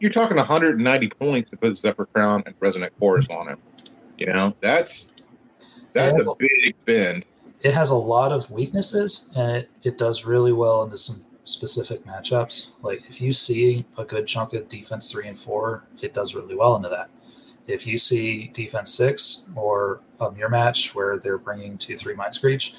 you're 0.00 0.12
talking 0.12 0.36
190 0.36 1.08
points 1.20 1.50
to 1.50 1.56
put 1.56 1.76
Zephyr 1.76 2.06
Crown 2.06 2.42
and 2.46 2.54
Resonant 2.60 2.92
Chorus 2.98 3.26
on 3.28 3.48
him. 3.48 3.58
You 4.18 4.26
know, 4.26 4.54
that's 4.60 5.10
that's 5.92 6.24
Yeah. 6.24 6.32
a 6.32 6.36
big 6.36 6.74
bend. 6.86 7.24
it 7.62 7.72
has 7.74 7.90
a 7.90 7.94
lot 7.94 8.30
of 8.32 8.50
weaknesses 8.50 9.32
and 9.36 9.56
it, 9.56 9.70
it 9.82 9.98
does 9.98 10.24
really 10.24 10.52
well 10.52 10.82
into 10.84 10.96
some 10.98 11.24
specific 11.44 12.04
matchups. 12.04 12.72
Like 12.82 13.08
if 13.08 13.20
you 13.20 13.32
see 13.32 13.84
a 13.98 14.04
good 14.04 14.26
chunk 14.26 14.52
of 14.54 14.68
defense 14.68 15.10
three 15.12 15.28
and 15.28 15.38
four, 15.38 15.84
it 16.02 16.12
does 16.14 16.34
really 16.34 16.54
well 16.54 16.76
into 16.76 16.88
that. 16.90 17.08
If 17.66 17.86
you 17.86 17.98
see 17.98 18.48
defense 18.48 18.94
six 18.94 19.50
or 19.56 20.00
a 20.20 20.30
mirror 20.30 20.50
match 20.50 20.94
where 20.94 21.18
they're 21.18 21.38
bringing 21.38 21.78
two 21.78 21.96
three 21.96 22.14
mind 22.14 22.34
screech, 22.34 22.74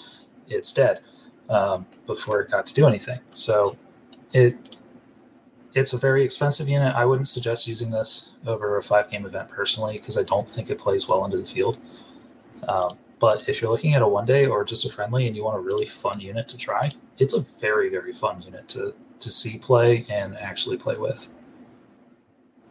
it's 0.48 0.72
dead 0.72 1.02
um, 1.50 1.86
before 2.06 2.42
it 2.42 2.52
got 2.52 2.66
to 2.68 2.74
do 2.74 2.88
anything. 2.88 3.20
So 3.30 3.78
it 4.34 4.78
it's 5.74 5.92
a 5.92 5.98
very 5.98 6.24
expensive 6.24 6.70
unit. 6.70 6.96
I 6.96 7.04
wouldn't 7.04 7.28
suggest 7.28 7.68
using 7.68 7.92
this 7.92 8.38
over 8.48 8.78
a 8.78 8.82
five 8.82 9.10
game 9.10 9.26
event 9.26 9.50
personally 9.50 9.98
because 9.98 10.18
I 10.18 10.24
don't 10.24 10.48
think 10.48 10.70
it 10.70 10.78
plays 10.78 11.10
well 11.10 11.26
into 11.26 11.38
the 11.38 11.46
field. 11.46 11.78
Um, 12.68 12.90
but 13.20 13.48
if 13.50 13.62
you're 13.62 13.72
looking 13.72 13.94
at 13.94 14.02
a 14.02 14.08
one 14.08 14.26
day 14.26 14.46
or 14.46 14.64
just 14.64 14.86
a 14.86 14.90
friendly 14.90 15.28
and 15.28 15.36
you 15.36 15.44
want 15.44 15.58
a 15.58 15.60
really 15.60 15.86
fun 15.86 16.20
unit 16.20 16.48
to 16.50 16.58
try, 16.58 16.90
it's 17.18 17.34
a 17.34 17.60
very, 17.60 17.90
very 17.90 18.14
fun 18.14 18.42
unit 18.42 18.68
to, 18.70 18.94
to 19.20 19.30
see 19.30 19.58
play 19.58 20.06
and 20.10 20.38
actually 20.42 20.78
play 20.78 20.96
with. 20.98 21.34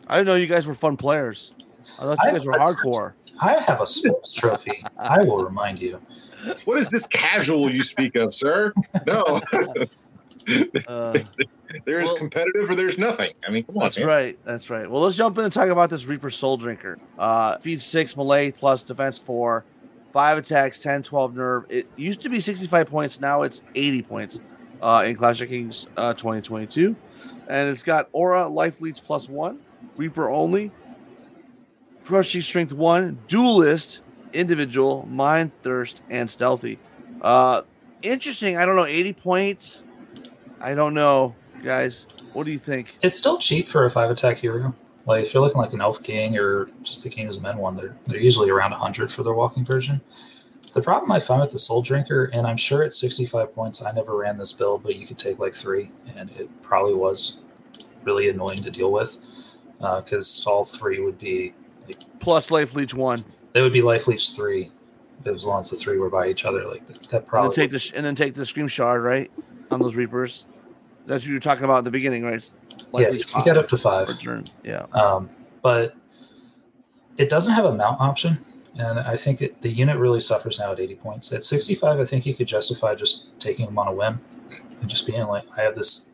I 0.08 0.18
didn't 0.18 0.28
know 0.28 0.34
you 0.34 0.46
guys 0.46 0.66
were 0.66 0.74
fun 0.74 0.96
players. 0.96 1.50
I 1.98 2.02
thought 2.02 2.18
you 2.24 2.30
I- 2.30 2.32
guys 2.32 2.46
were 2.46 2.52
hardcore. 2.54 3.12
I 3.42 3.60
have 3.60 3.80
a 3.80 3.86
sports 3.86 4.32
trophy. 4.32 4.84
I 4.96 5.22
will 5.24 5.44
remind 5.44 5.80
you. 5.80 6.00
What 6.66 6.78
is 6.78 6.88
this 6.90 7.06
casual 7.08 7.68
you 7.72 7.82
speak 7.82 8.14
of, 8.14 8.32
sir? 8.34 8.72
No, 9.06 9.40
Uh, 10.86 11.18
there 11.86 12.00
is 12.00 12.08
Well- 12.10 12.16
competitive 12.18 12.68
or 12.68 12.74
there's 12.74 12.98
nothing. 12.98 13.32
I 13.46 13.50
mean, 13.50 13.64
come 13.64 13.78
on. 13.78 13.84
that's 13.84 13.96
man. 13.98 14.06
right. 14.06 14.38
That's 14.44 14.68
right. 14.68 14.90
Well, 14.90 15.02
let's 15.02 15.16
jump 15.16 15.38
in 15.38 15.44
and 15.44 15.52
talk 15.52 15.68
about 15.70 15.88
this 15.90 16.04
Reaper 16.06 16.28
Soul 16.30 16.58
Drinker. 16.58 16.98
Uh, 17.18 17.58
speed 17.58 17.80
six, 17.80 18.14
melee 18.16 18.50
plus 18.50 18.82
defense 18.82 19.18
four, 19.18 19.64
five 20.12 20.36
attacks, 20.36 20.82
10, 20.82 21.02
12 21.02 21.34
nerve. 21.34 21.64
It 21.70 21.86
used 21.96 22.20
to 22.22 22.28
be 22.28 22.40
65 22.40 22.86
points. 22.88 23.20
Now 23.20 23.42
it's 23.42 23.62
80 23.74 24.02
points 24.02 24.40
uh, 24.82 25.04
in 25.06 25.16
Clash 25.16 25.40
of 25.40 25.48
Kings 25.48 25.86
uh, 25.96 26.12
2022. 26.12 26.94
And 27.48 27.68
it's 27.70 27.82
got 27.82 28.08
Aura, 28.12 28.46
Life 28.46 28.80
Leech 28.82 29.02
plus 29.02 29.28
one, 29.30 29.58
Reaper 29.96 30.28
only, 30.28 30.70
Crushing 32.04 32.42
Strength 32.42 32.74
one, 32.74 33.18
Duelist, 33.28 34.02
Individual, 34.32 35.08
Mind 35.10 35.52
Thirst, 35.62 36.04
and 36.10 36.30
Stealthy. 36.30 36.78
Uh, 37.22 37.62
interesting. 38.02 38.56
I 38.58 38.66
don't 38.66 38.76
know. 38.76 38.84
80 38.84 39.12
points. 39.14 39.84
I 40.60 40.74
don't 40.74 40.94
know, 40.94 41.34
guys. 41.62 42.06
What 42.34 42.44
do 42.44 42.52
you 42.52 42.58
think? 42.58 42.96
It's 43.02 43.16
still 43.16 43.38
cheap 43.38 43.66
for 43.66 43.84
a 43.84 43.90
five 43.90 44.10
attack 44.10 44.38
hero. 44.38 44.74
Like 45.06 45.22
if 45.22 45.34
you're 45.34 45.42
looking 45.42 45.60
like 45.60 45.72
an 45.72 45.80
Elf 45.80 46.02
King 46.02 46.36
or 46.36 46.66
just 46.82 47.04
the 47.04 47.10
King's 47.10 47.40
Men 47.40 47.58
one, 47.58 47.74
they're 47.74 47.96
they're 48.06 48.20
usually 48.20 48.50
around 48.50 48.70
100 48.70 49.10
for 49.10 49.22
their 49.22 49.34
walking 49.34 49.64
version. 49.64 50.00
The 50.72 50.82
problem 50.82 51.12
I 51.12 51.20
find 51.20 51.40
with 51.40 51.52
the 51.52 51.58
Soul 51.58 51.82
Drinker, 51.82 52.30
and 52.32 52.46
I'm 52.46 52.56
sure 52.56 52.82
it's 52.82 52.98
65 52.98 53.54
points. 53.54 53.84
I 53.84 53.92
never 53.92 54.16
ran 54.16 54.36
this 54.36 54.52
build, 54.52 54.82
but 54.82 54.96
you 54.96 55.06
could 55.06 55.18
take 55.18 55.38
like 55.38 55.54
three, 55.54 55.90
and 56.16 56.30
it 56.32 56.50
probably 56.62 56.94
was 56.94 57.44
really 58.02 58.28
annoying 58.28 58.58
to 58.58 58.70
deal 58.70 58.90
with 58.90 59.16
because 59.78 60.44
all 60.46 60.64
three 60.64 61.04
would 61.04 61.18
be 61.18 61.54
Plus 62.20 62.50
Life 62.50 62.74
Leech 62.74 62.94
one. 62.94 63.24
they 63.52 63.62
would 63.62 63.72
be 63.72 63.82
life 63.82 64.08
leech 64.08 64.30
three 64.30 64.70
as 65.26 65.44
long 65.44 65.60
as 65.60 65.70
the 65.70 65.76
three 65.76 65.98
were 65.98 66.10
by 66.10 66.28
each 66.28 66.44
other. 66.44 66.66
Like 66.66 66.86
that, 66.86 66.94
that 66.94 67.12
And 67.12 67.12
then 67.12 67.22
probably 67.22 67.54
take 67.54 67.70
the 67.70 67.78
sh- 67.78 67.92
and 67.94 68.04
then 68.04 68.14
take 68.14 68.34
the 68.34 68.44
Scream 68.46 68.68
Shard, 68.68 69.02
right? 69.02 69.30
On 69.70 69.80
those 69.80 69.96
Reapers. 69.96 70.44
That's 71.06 71.22
what 71.24 71.28
you 71.28 71.34
were 71.34 71.40
talking 71.40 71.64
about 71.64 71.78
at 71.78 71.84
the 71.84 71.90
beginning, 71.90 72.22
right? 72.24 72.48
yeah, 72.94 73.10
you 73.10 73.24
can 73.24 73.44
get 73.44 73.58
up 73.58 73.68
to 73.68 73.76
five. 73.76 74.08
Yeah. 74.62 74.86
Um, 74.92 75.28
but 75.62 75.94
it 77.18 77.28
doesn't 77.28 77.52
have 77.52 77.66
a 77.66 77.74
mount 77.74 78.00
option, 78.00 78.38
and 78.78 78.98
I 79.00 79.16
think 79.16 79.42
it, 79.42 79.60
the 79.60 79.68
unit 79.68 79.98
really 79.98 80.20
suffers 80.20 80.58
now 80.58 80.72
at 80.72 80.80
80 80.80 80.94
points. 80.96 81.32
At 81.32 81.44
65, 81.44 82.00
I 82.00 82.04
think 82.04 82.24
you 82.26 82.34
could 82.34 82.46
justify 82.46 82.94
just 82.94 83.38
taking 83.38 83.68
him 83.68 83.78
on 83.78 83.88
a 83.88 83.92
whim 83.94 84.20
and 84.80 84.88
just 84.88 85.06
being 85.06 85.24
like, 85.24 85.44
I 85.56 85.62
have 85.62 85.74
this 85.74 86.12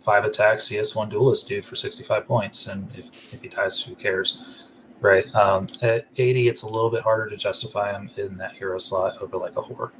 five 0.00 0.24
attack 0.24 0.58
CS1 0.58 1.10
duelist 1.10 1.48
dude 1.48 1.64
for 1.64 1.76
65 1.76 2.26
points, 2.26 2.66
and 2.68 2.88
if, 2.96 3.10
if 3.32 3.42
he 3.42 3.48
dies, 3.48 3.82
who 3.82 3.94
cares? 3.94 4.68
Right. 5.02 5.24
Um, 5.34 5.66
at 5.82 6.06
80, 6.16 6.46
it's 6.48 6.62
a 6.62 6.66
little 6.72 6.88
bit 6.88 7.02
harder 7.02 7.28
to 7.28 7.36
justify 7.36 7.92
him 7.92 8.08
in 8.16 8.32
that 8.34 8.52
hero 8.52 8.78
slot 8.78 9.14
over 9.20 9.36
like 9.36 9.56
a 9.56 9.60
horror. 9.60 9.92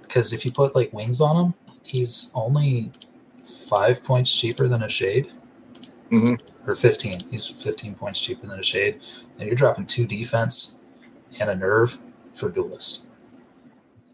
Because 0.00 0.32
if 0.32 0.44
you 0.46 0.52
put 0.52 0.74
like 0.76 0.92
wings 0.92 1.20
on 1.20 1.36
him, 1.46 1.54
he's 1.82 2.30
only 2.34 2.90
five 3.44 4.02
points 4.04 4.34
cheaper 4.34 4.68
than 4.68 4.82
a 4.84 4.88
shade 4.88 5.32
Mhm. 6.10 6.38
or 6.68 6.74
15. 6.74 7.14
He's 7.30 7.48
15 7.50 7.94
points 7.94 8.20
cheaper 8.20 8.46
than 8.46 8.58
a 8.58 8.62
shade, 8.62 9.00
and 9.38 9.46
you're 9.46 9.56
dropping 9.56 9.86
two 9.86 10.06
defense 10.06 10.84
and 11.40 11.50
a 11.50 11.54
nerve 11.56 11.96
for 12.34 12.48
duelist. 12.50 13.06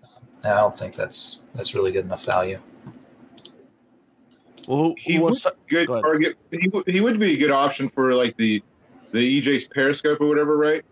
Um, 0.02 0.08
and 0.42 0.52
I 0.54 0.60
don't 0.60 0.74
think 0.74 0.94
that's 0.96 1.42
that's 1.54 1.74
really 1.74 1.92
good 1.92 2.04
enough 2.06 2.24
value. 2.24 2.58
Well, 4.66 4.78
who, 4.78 4.94
He 4.98 5.14
who 5.16 5.20
would 5.22 5.24
wants 5.32 5.42
to- 5.42 5.54
good 5.68 5.86
target. 5.88 6.36
He, 6.50 6.68
would- 6.68 6.88
he 6.88 7.00
would 7.02 7.20
be 7.20 7.34
a 7.34 7.36
good 7.36 7.50
option 7.50 7.88
for 7.90 8.14
like 8.14 8.36
the 8.38 8.62
the 9.10 9.40
EJ's 9.40 9.66
periscope 9.66 10.20
or 10.20 10.26
whatever, 10.26 10.56
right? 10.56 10.84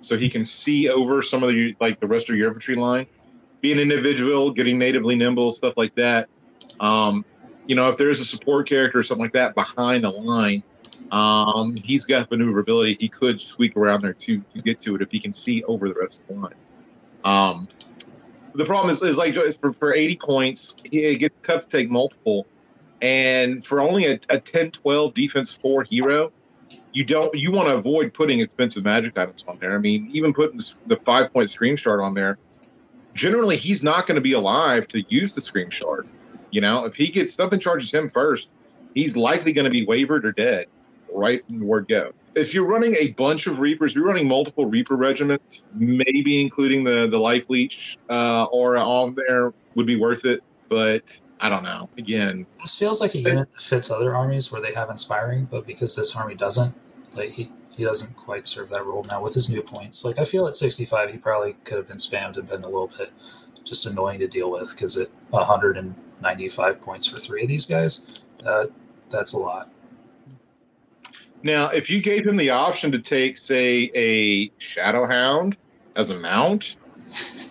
So 0.00 0.16
he 0.16 0.28
can 0.28 0.44
see 0.44 0.88
over 0.88 1.22
some 1.22 1.42
of 1.42 1.50
the 1.50 1.74
like 1.80 2.00
the 2.00 2.06
rest 2.06 2.28
of 2.30 2.36
your 2.36 2.48
infantry 2.48 2.74
line. 2.74 3.06
Being 3.60 3.78
individual, 3.78 4.50
getting 4.50 4.78
natively 4.78 5.14
nimble, 5.14 5.50
stuff 5.52 5.74
like 5.76 5.94
that. 5.94 6.28
Um, 6.80 7.24
you 7.66 7.74
know, 7.74 7.88
if 7.88 7.96
there's 7.96 8.20
a 8.20 8.24
support 8.24 8.68
character 8.68 8.98
or 8.98 9.02
something 9.02 9.24
like 9.24 9.32
that 9.32 9.54
behind 9.54 10.04
the 10.04 10.10
line, 10.10 10.62
um, 11.10 11.74
he's 11.76 12.04
got 12.04 12.30
maneuverability. 12.30 12.96
He 13.00 13.08
could 13.08 13.40
squeak 13.40 13.76
around 13.76 14.02
there 14.02 14.12
to, 14.12 14.42
to 14.54 14.62
get 14.62 14.80
to 14.80 14.96
it 14.96 15.02
if 15.02 15.10
he 15.10 15.18
can 15.18 15.32
see 15.32 15.64
over 15.64 15.88
the 15.88 15.94
rest 15.94 16.22
of 16.22 16.28
the 16.28 16.34
line. 16.34 16.54
Um, 17.24 17.68
the 18.54 18.64
problem 18.64 18.90
is, 18.90 19.02
is 19.02 19.16
like 19.16 19.34
for, 19.60 19.72
for 19.72 19.94
80 19.94 20.16
points, 20.16 20.76
it 20.84 21.16
gets 21.16 21.34
tough 21.42 21.62
to 21.62 21.68
take 21.68 21.90
multiple. 21.90 22.46
And 23.00 23.64
for 23.64 23.80
only 23.80 24.06
a, 24.06 24.20
a 24.30 24.40
10 24.40 24.70
12 24.70 25.14
defense 25.14 25.54
four 25.54 25.84
hero, 25.84 26.32
you 26.94 27.04
don't 27.04 27.34
you 27.34 27.50
want 27.52 27.68
to 27.68 27.74
avoid 27.74 28.14
putting 28.14 28.40
expensive 28.40 28.84
magic 28.84 29.18
items 29.18 29.44
on 29.46 29.58
there. 29.58 29.74
I 29.74 29.78
mean, 29.78 30.08
even 30.12 30.32
putting 30.32 30.60
the 30.86 30.96
five 31.04 31.32
point 31.32 31.50
scream 31.50 31.76
shard 31.76 32.00
on 32.00 32.14
there, 32.14 32.38
generally 33.14 33.56
he's 33.56 33.82
not 33.82 34.06
going 34.06 34.14
to 34.14 34.20
be 34.22 34.32
alive 34.32 34.88
to 34.88 35.04
use 35.08 35.34
the 35.34 35.42
scream 35.42 35.70
shard. 35.70 36.08
You 36.50 36.60
know, 36.60 36.84
if 36.86 36.94
he 36.94 37.08
gets 37.08 37.34
something 37.34 37.58
charges 37.58 37.92
him 37.92 38.08
first, 38.08 38.50
he's 38.94 39.16
likely 39.16 39.52
going 39.52 39.64
to 39.64 39.70
be 39.70 39.84
wavered 39.84 40.24
or 40.24 40.32
dead. 40.32 40.66
right 41.12 41.44
from 41.44 41.58
the 41.58 41.66
word 41.66 41.88
go. 41.88 42.12
If 42.36 42.54
you're 42.54 42.66
running 42.66 42.94
a 42.96 43.12
bunch 43.12 43.46
of 43.46 43.58
Reapers, 43.60 43.94
you're 43.94 44.04
running 44.04 44.26
multiple 44.26 44.66
Reaper 44.66 44.96
regiments, 44.96 45.66
maybe 45.74 46.42
including 46.42 46.84
the 46.84 47.08
the 47.08 47.18
Life 47.18 47.50
Leech 47.50 47.96
uh, 48.08 48.44
aura 48.44 48.80
on 48.80 49.14
there 49.14 49.52
would 49.74 49.86
be 49.86 49.96
worth 49.96 50.24
it. 50.24 50.42
But 50.68 51.20
I 51.40 51.48
don't 51.48 51.62
know. 51.62 51.88
Again, 51.98 52.46
This 52.60 52.76
feels 52.76 53.00
like 53.00 53.14
a 53.14 53.18
unit 53.18 53.48
that 53.52 53.62
fits 53.62 53.90
other 53.90 54.16
armies 54.16 54.50
where 54.50 54.60
they 54.62 54.72
have 54.72 54.90
inspiring, 54.90 55.46
but 55.50 55.66
because 55.66 55.94
this 55.94 56.16
army 56.16 56.34
doesn't, 56.34 56.74
like 57.14 57.30
he, 57.30 57.50
he 57.76 57.84
doesn't 57.84 58.16
quite 58.16 58.46
serve 58.46 58.68
that 58.70 58.84
role 58.84 59.04
now 59.10 59.22
with 59.22 59.34
his 59.34 59.52
new 59.52 59.62
points. 59.62 60.04
Like 60.04 60.18
I 60.18 60.24
feel 60.24 60.46
at 60.46 60.54
65, 60.54 61.10
he 61.10 61.18
probably 61.18 61.54
could 61.64 61.76
have 61.76 61.88
been 61.88 61.96
spammed 61.96 62.36
and 62.36 62.48
been 62.48 62.62
a 62.62 62.68
little 62.68 62.90
bit 62.98 63.12
just 63.64 63.86
annoying 63.86 64.20
to 64.20 64.28
deal 64.28 64.50
with 64.50 64.74
because 64.74 64.96
at 64.96 65.08
195 65.30 66.80
points 66.80 67.06
for 67.06 67.16
three 67.16 67.42
of 67.42 67.48
these 67.48 67.66
guys, 67.66 68.26
uh, 68.46 68.66
that's 69.10 69.32
a 69.32 69.38
lot. 69.38 69.70
Now, 71.42 71.68
if 71.70 71.90
you 71.90 72.00
gave 72.00 72.26
him 72.26 72.36
the 72.36 72.50
option 72.50 72.90
to 72.92 72.98
take, 72.98 73.36
say, 73.36 73.90
a 73.94 74.48
Shadowhound 74.58 75.58
as 75.94 76.08
a 76.10 76.18
mount, 76.18 76.76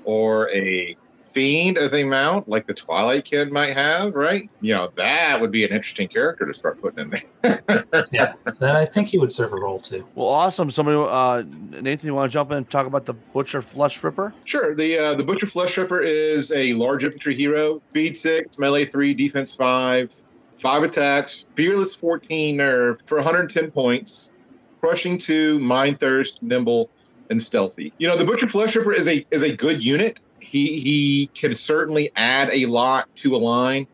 or 0.06 0.49
a 0.52 0.98
Fiend 1.34 1.80
as 1.80 1.93
a 1.93 2.03
mount, 2.03 2.47
like 2.47 2.68
the 2.68 2.73
Twilight 2.76 3.26
Kin 3.26 3.51
might 3.51 3.76
have, 3.76 4.14
right? 4.14 4.51
You 4.61 4.76
know, 4.76 4.91
that 4.95 5.41
would 5.41 5.51
be 5.51 5.64
an 5.64 5.72
interesting 5.72 6.07
character 6.07 6.45
to 6.45 6.53
start 6.53 6.80
putting 6.80 6.99
in 6.99 7.10
there. 7.43 7.84
Yeah, 8.11 8.34
then 8.60 8.76
I 8.76 8.85
think 8.85 9.07
he 9.07 9.18
would 9.18 9.31
serve 9.31 9.53
a 9.53 9.55
role 9.55 9.80
too. 9.80 10.05
Well, 10.15 10.27
awesome. 10.27 10.69
Somebody, 10.69 10.97
uh, 10.97 11.43
Nathan, 11.81 12.07
you 12.07 12.14
want 12.14 12.31
to 12.31 12.34
jump 12.34 12.51
in 12.51 12.57
and 12.57 12.69
talk 12.69 12.85
about 12.85 13.05
the 13.05 13.14
Butcher 13.14 13.61
Flesh 13.61 14.03
Ripper? 14.03 14.34
Sure. 14.45 14.76
The 14.76 14.97
uh, 14.97 15.15
the 15.15 15.23
Butcher 15.23 15.47
Flesh 15.47 15.77
Ripper 15.77 16.01
is 16.01 16.51
a 16.53 16.73
large 16.73 17.03
infantry 17.03 17.35
hero, 17.35 17.81
speed 17.89 18.15
six, 18.15 18.60
melee 18.60 18.85
three, 18.85 19.14
defense 19.14 19.55
five, 19.55 20.14
five 20.60 20.84
attacks, 20.84 21.45
fearless 21.55 21.95
14 21.95 22.55
nerve 22.57 23.01
for 23.05 23.18
110 23.18 23.72
points, 23.72 24.31
crushing 24.80 25.18
two, 25.18 25.60
mind 25.60 25.99
thirst, 25.99 26.41
nimble, 26.43 26.89
and 27.30 27.41
stealthy. 27.41 27.91
You 27.97 28.07
know, 28.07 28.18
the 28.18 28.26
Butcher 28.26 28.47
Flesh 28.47 28.76
Ripper 28.76 28.93
is 28.93 29.07
a 29.07 29.26
is 29.31 29.43
a 29.43 29.55
good 29.55 29.84
unit. 29.84 30.19
He 30.43 30.79
he 30.79 31.29
can 31.33 31.55
certainly 31.55 32.11
add 32.15 32.49
a 32.51 32.65
lot 32.65 33.13
to 33.17 33.35
a 33.35 33.37
line, 33.37 33.87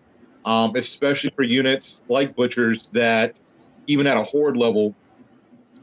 um, 0.45 0.75
especially 0.75 1.31
for 1.35 1.43
units 1.43 2.03
like 2.09 2.35
Butchers 2.35 2.89
that 2.89 3.39
even 3.87 4.07
at 4.07 4.17
a 4.17 4.23
horde 4.23 4.57
level 4.57 4.95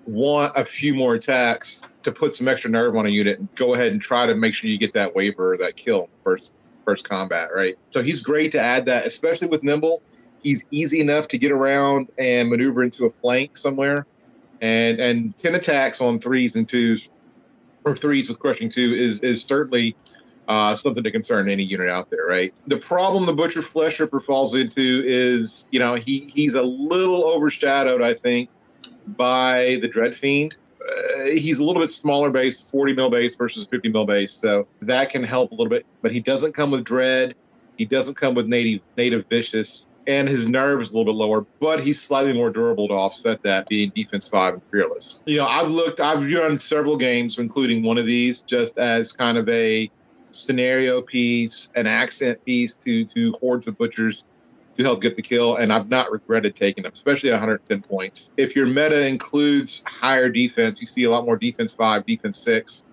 want 0.06 0.52
a 0.56 0.64
few 0.64 0.94
more 0.94 1.14
attacks 1.14 1.82
to 2.02 2.12
put 2.12 2.34
some 2.34 2.46
extra 2.46 2.70
nerve 2.70 2.94
on 2.94 3.06
a 3.06 3.08
unit 3.08 3.54
go 3.56 3.74
ahead 3.74 3.90
and 3.90 4.00
try 4.00 4.26
to 4.26 4.34
make 4.36 4.54
sure 4.54 4.70
you 4.70 4.78
get 4.78 4.92
that 4.92 5.12
waiver 5.16 5.54
or 5.54 5.56
that 5.56 5.76
kill 5.76 6.08
first 6.22 6.52
first 6.86 7.08
combat, 7.08 7.50
right? 7.54 7.76
So 7.90 8.02
he's 8.02 8.20
great 8.20 8.52
to 8.52 8.60
add 8.60 8.86
that, 8.86 9.04
especially 9.04 9.48
with 9.48 9.62
nimble. 9.62 10.02
He's 10.42 10.64
easy 10.70 11.00
enough 11.00 11.28
to 11.28 11.38
get 11.38 11.50
around 11.50 12.08
and 12.16 12.48
maneuver 12.48 12.84
into 12.84 13.06
a 13.06 13.10
flank 13.10 13.56
somewhere. 13.56 14.06
And 14.62 15.00
and 15.00 15.36
10 15.36 15.56
attacks 15.56 16.00
on 16.00 16.18
threes 16.18 16.56
and 16.56 16.68
twos 16.68 17.10
or 17.84 17.94
threes 17.94 18.28
with 18.28 18.38
crushing 18.38 18.68
two 18.68 18.94
is 18.94 19.20
is 19.20 19.44
certainly 19.44 19.96
uh, 20.48 20.74
something 20.76 21.02
to 21.02 21.10
concern 21.10 21.48
any 21.48 21.62
unit 21.62 21.88
out 21.88 22.10
there, 22.10 22.26
right? 22.26 22.54
The 22.66 22.78
problem 22.78 23.26
the 23.26 23.32
Butcher 23.32 23.62
Flesh 23.62 24.00
Ripper 24.00 24.20
falls 24.20 24.54
into 24.54 25.02
is, 25.06 25.68
you 25.72 25.78
know, 25.78 25.94
he 25.94 26.30
he's 26.32 26.54
a 26.54 26.62
little 26.62 27.26
overshadowed, 27.26 28.02
I 28.02 28.14
think, 28.14 28.48
by 29.06 29.78
the 29.82 29.88
Dread 29.88 30.14
Fiend. 30.14 30.56
Uh, 30.80 31.24
he's 31.24 31.58
a 31.58 31.64
little 31.64 31.82
bit 31.82 31.88
smaller 31.88 32.30
base, 32.30 32.70
40 32.70 32.94
mil 32.94 33.10
base 33.10 33.34
versus 33.34 33.66
50 33.66 33.88
mil 33.88 34.06
base, 34.06 34.32
so 34.32 34.68
that 34.82 35.10
can 35.10 35.24
help 35.24 35.50
a 35.50 35.54
little 35.54 35.70
bit. 35.70 35.84
But 36.02 36.12
he 36.12 36.20
doesn't 36.20 36.52
come 36.52 36.70
with 36.70 36.84
Dread. 36.84 37.34
He 37.76 37.84
doesn't 37.84 38.14
come 38.14 38.34
with 38.34 38.46
native 38.46 38.82
native 38.96 39.26
vicious, 39.28 39.88
and 40.06 40.28
his 40.28 40.48
nerve 40.48 40.80
is 40.80 40.92
a 40.92 40.96
little 40.96 41.12
bit 41.12 41.18
lower. 41.18 41.44
But 41.60 41.82
he's 41.82 42.00
slightly 42.00 42.32
more 42.32 42.50
durable 42.50 42.86
to 42.88 42.94
offset 42.94 43.42
that, 43.42 43.68
being 43.68 43.90
defense 43.94 44.28
five 44.28 44.54
and 44.54 44.62
fearless. 44.70 45.22
You 45.26 45.38
know, 45.38 45.46
I've 45.46 45.70
looked, 45.70 46.00
I've 46.00 46.24
run 46.24 46.56
several 46.56 46.96
games, 46.96 47.38
including 47.38 47.82
one 47.82 47.98
of 47.98 48.06
these, 48.06 48.42
just 48.42 48.78
as 48.78 49.12
kind 49.12 49.36
of 49.36 49.48
a 49.48 49.90
scenario 50.36 51.02
piece, 51.02 51.70
an 51.74 51.86
accent 51.86 52.44
piece 52.44 52.76
to 52.78 53.04
to 53.06 53.32
hordes 53.40 53.66
of 53.66 53.76
butchers 53.78 54.24
to 54.74 54.82
help 54.82 55.00
get 55.00 55.16
the 55.16 55.22
kill, 55.22 55.56
and 55.56 55.72
I've 55.72 55.88
not 55.88 56.12
regretted 56.12 56.54
taking 56.54 56.82
them, 56.82 56.92
especially 56.92 57.30
at 57.30 57.34
110 57.34 57.82
points. 57.82 58.32
If 58.36 58.54
your 58.54 58.66
meta 58.66 59.06
includes 59.06 59.82
higher 59.86 60.28
defense, 60.28 60.80
you 60.80 60.86
see 60.86 61.04
a 61.04 61.10
lot 61.10 61.24
more 61.24 61.36
defense 61.36 61.72
five, 61.72 62.04
defense 62.04 62.38
six, 62.38 62.84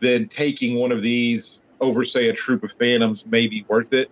then 0.00 0.26
taking 0.28 0.78
one 0.78 0.90
of 0.90 1.02
these 1.02 1.60
over, 1.80 2.04
say, 2.04 2.28
a 2.28 2.32
troop 2.32 2.64
of 2.64 2.72
phantoms 2.72 3.26
may 3.26 3.46
be 3.46 3.64
worth 3.68 3.92
it 3.92 4.10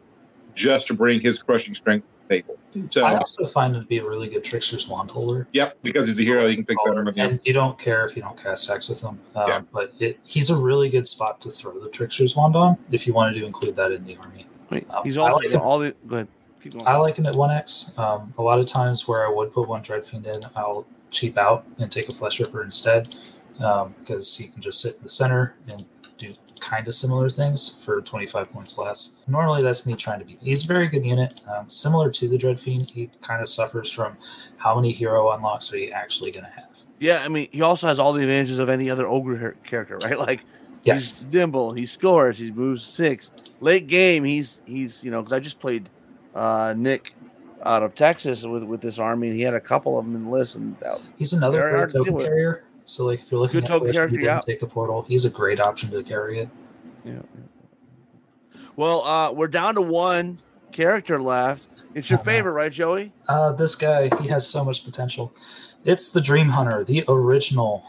just 0.55 0.87
to 0.89 0.95
bring 0.95 1.21
his 1.21 1.43
crushing 1.43 1.75
strength 1.75 2.07
to 2.29 2.43
table. 2.43 2.59
So, 2.91 3.05
I 3.05 3.17
also 3.17 3.45
find 3.45 3.75
him 3.75 3.83
to 3.83 3.89
be 3.89 3.99
a 3.99 4.05
really 4.07 4.29
good 4.29 4.45
trickster's 4.45 4.87
wand 4.89 5.11
holder. 5.11 5.49
yep, 5.53 5.79
because 5.83 6.07
he's 6.07 6.19
a 6.19 6.23
hero, 6.23 6.47
you 6.47 6.57
can 6.57 6.65
pick 6.65 6.77
that 6.85 6.99
up. 6.99 7.15
and 7.17 7.41
you 7.45 7.53
don't 7.53 7.79
care 7.79 8.05
if 8.05 8.17
you 8.17 8.23
don't 8.23 8.41
cast 8.41 8.69
hex 8.69 8.89
with 8.89 9.01
him. 9.01 9.19
Um, 9.35 9.49
Yeah. 9.49 9.61
But 9.73 9.93
it, 9.99 10.19
he's 10.25 10.51
a 10.51 10.57
really 10.57 10.89
good 10.89 11.07
spot 11.07 11.41
to 11.43 11.51
throw 11.51 11.79
the 11.81 11.89
trickster's 11.89 12.37
wand 12.37 12.57
on 12.57 12.77
if 12.91 13.07
you 13.07 13.15
wanted 13.15 13.35
to 13.41 13.47
include 13.47 13.77
that 13.77 13.93
in 13.93 14.05
the 14.05 14.17
army. 14.17 14.47
Wait, 14.71 14.87
Um, 14.91 15.05
he's 15.05 15.17
I 15.17 15.23
also 15.23 15.39
like 15.49 15.55
all 15.55 15.79
the. 15.79 15.95
Go 16.07 16.17
ahead. 16.17 16.29
Keep 16.63 16.73
going. 16.73 16.87
I 16.87 16.97
like 16.97 17.17
him 17.17 17.27
at 17.27 17.35
1x. 17.35 17.99
Um, 17.99 18.35
a 18.39 18.43
lot 18.43 18.59
of 18.59 18.67
times 18.67 19.07
where 19.07 19.27
I 19.27 19.31
would 19.31 19.53
put 19.53 19.69
one 19.69 19.83
Dreadfiend 19.83 20.27
in, 20.27 20.41
I'll 20.57 20.87
cheap 21.11 21.39
out 21.39 21.65
and 21.79 21.91
take 21.91 22.09
a 22.09 22.13
Flesh 22.13 22.41
Ripper 22.41 22.63
instead 22.63 23.09
because 23.57 24.37
he 24.37 24.49
can 24.49 24.61
just 24.61 24.81
sit 24.81 24.97
in 24.97 25.03
the 25.03 25.09
center 25.09 25.55
and 25.71 25.85
do 26.19 26.33
kind 26.61 26.87
of 26.87 26.95
similar 26.95 27.29
things 27.29 27.83
for 27.85 28.01
25 28.01 28.51
points 28.51 28.79
less. 28.79 29.17
Normally, 29.29 29.63
that's 29.63 29.87
me 29.87 29.95
trying 29.95 30.19
to 30.21 30.25
be. 30.25 30.39
He's 30.41 30.65
a 30.65 30.69
very 30.69 30.89
good 30.89 31.05
unit. 31.05 31.41
Um, 31.55 31.69
similar 31.69 32.11
to 32.11 32.29
the 32.29 32.37
Dreadfiend, 32.37 32.91
he 32.91 33.11
kind 33.21 33.41
of 33.43 33.49
suffers 33.49 33.93
from 33.93 34.17
how 34.57 34.75
many 34.75 34.91
hero 34.93 35.31
unlocks 35.33 35.73
are 35.73 35.79
you 35.79 35.91
actually 35.91 36.33
going 36.33 36.45
to 36.47 36.51
have? 36.53 36.83
Yeah, 36.99 37.23
I 37.23 37.29
mean, 37.29 37.49
he 37.53 37.61
also 37.63 37.87
has 37.87 37.99
all 37.99 38.13
the 38.13 38.23
advantages 38.23 38.59
of 38.59 38.69
any 38.69 38.91
other 38.91 39.07
ogre 39.07 39.57
character, 39.65 39.99
right? 39.99 40.19
Like, 40.27 40.45
Yeah. 40.83 40.95
he's 40.95 41.23
nimble, 41.31 41.73
he 41.73 41.85
scores, 41.87 42.39
he 42.39 42.51
moves 42.51 42.85
six. 42.85 43.31
Late 43.61 43.87
game, 43.87 44.25
he's 44.25 44.61
he's 44.67 45.03
you 45.05 45.11
know 45.11 45.21
because 45.23 45.33
I 45.33 45.41
just 45.41 45.61
played 45.61 45.89
uh, 46.35 46.75
Nick 46.77 47.15
out 47.65 47.83
of 47.83 47.95
Texas 47.95 48.45
with 48.45 48.63
with 48.63 48.81
this 48.81 48.99
army, 48.99 49.29
and 49.29 49.37
he 49.37 49.43
had 49.43 49.55
a 49.55 49.61
couple 49.61 49.99
of 49.99 50.05
them 50.05 50.15
in 50.15 50.25
the 50.25 50.31
list, 50.31 50.57
and 50.57 50.79
that, 50.81 51.01
He's 51.17 51.33
another 51.33 51.61
great 51.71 51.91
token 51.91 52.19
carrier. 52.19 52.65
So, 52.87 53.05
like, 53.05 53.21
if 53.21 53.31
you're 53.31 53.41
looking 53.41 53.61
Good 53.61 53.71
at 53.71 53.93
character, 53.93 54.19
yeah. 54.21 54.41
take 54.41 54.61
the 54.61 54.67
portal. 54.67 55.03
He's 55.09 55.25
a 55.25 55.31
great 55.31 55.61
option 55.61 55.91
to 55.91 56.03
carry 56.03 56.39
it. 56.41 56.49
yeah. 57.05 57.21
Well, 58.77 59.03
uh, 59.05 59.33
we're 59.33 59.49
down 59.49 59.75
to 59.75 59.83
one 59.83 60.39
character 60.71 61.21
left. 61.21 61.67
It's 61.95 62.11
your 62.11 62.19
Uh-huh. 62.19 62.25
favorite, 62.25 62.53
right, 62.53 62.71
Joey? 62.73 63.13
Uh, 63.29 63.53
this 63.53 63.75
guy, 63.75 64.11
he 64.21 64.29
has 64.29 64.47
so 64.49 64.65
much 64.65 64.85
potential. 64.85 65.33
It's 65.85 66.11
the 66.11 66.21
Dream 66.21 66.51
Hunter, 66.51 66.85
the 66.85 67.03
original 67.09 67.83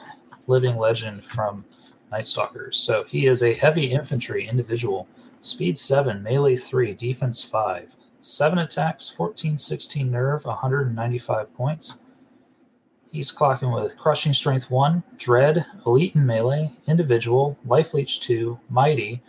living 0.47 0.77
legend 0.77 1.25
from 1.27 1.65
Night 2.11 2.25
Stalkers. 2.25 2.77
So 2.77 3.03
he 3.03 3.27
is 3.27 3.43
a 3.43 3.53
heavy 3.53 3.87
infantry 3.87 4.47
individual, 4.49 5.07
speed 5.41 5.77
7, 5.77 6.23
melee 6.23 6.55
3, 6.55 6.93
defense 6.93 7.43
5, 7.43 7.95
7 8.21 8.57
attacks, 8.57 9.09
14, 9.09 9.57
16 9.57 10.09
nerve, 10.09 10.45
195 10.45 11.53
points. 11.53 12.03
He's 13.11 13.31
clocking 13.31 13.73
with 13.73 13.97
Crushing 13.97 14.33
Strength 14.33 14.69
1, 14.69 15.03
Dread, 15.17 15.65
Elite 15.85 16.15
in 16.15 16.25
Melee, 16.25 16.71
Individual, 16.87 17.57
Life 17.65 17.93
Leech 17.93 18.19
2, 18.19 18.59
Mighty, 18.69 19.21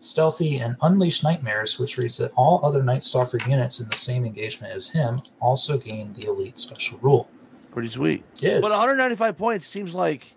Stealthy, 0.00 0.58
and 0.58 0.76
Unleashed 0.82 1.24
Nightmares, 1.24 1.78
which 1.78 1.96
reads 1.96 2.18
that 2.18 2.32
all 2.36 2.60
other 2.62 2.82
Night 2.82 3.02
Stalker 3.02 3.38
units 3.48 3.80
in 3.80 3.88
the 3.88 3.96
same 3.96 4.24
engagement 4.26 4.74
as 4.74 4.92
him 4.92 5.16
also 5.40 5.78
gain 5.78 6.12
the 6.12 6.26
Elite 6.26 6.58
special 6.58 6.98
rule. 7.00 7.28
Pretty 7.72 7.88
sweet. 7.88 8.22
Yes. 8.36 8.60
But 8.60 8.70
195 8.70 9.36
points 9.36 9.66
seems 9.66 9.94
like 9.94 10.34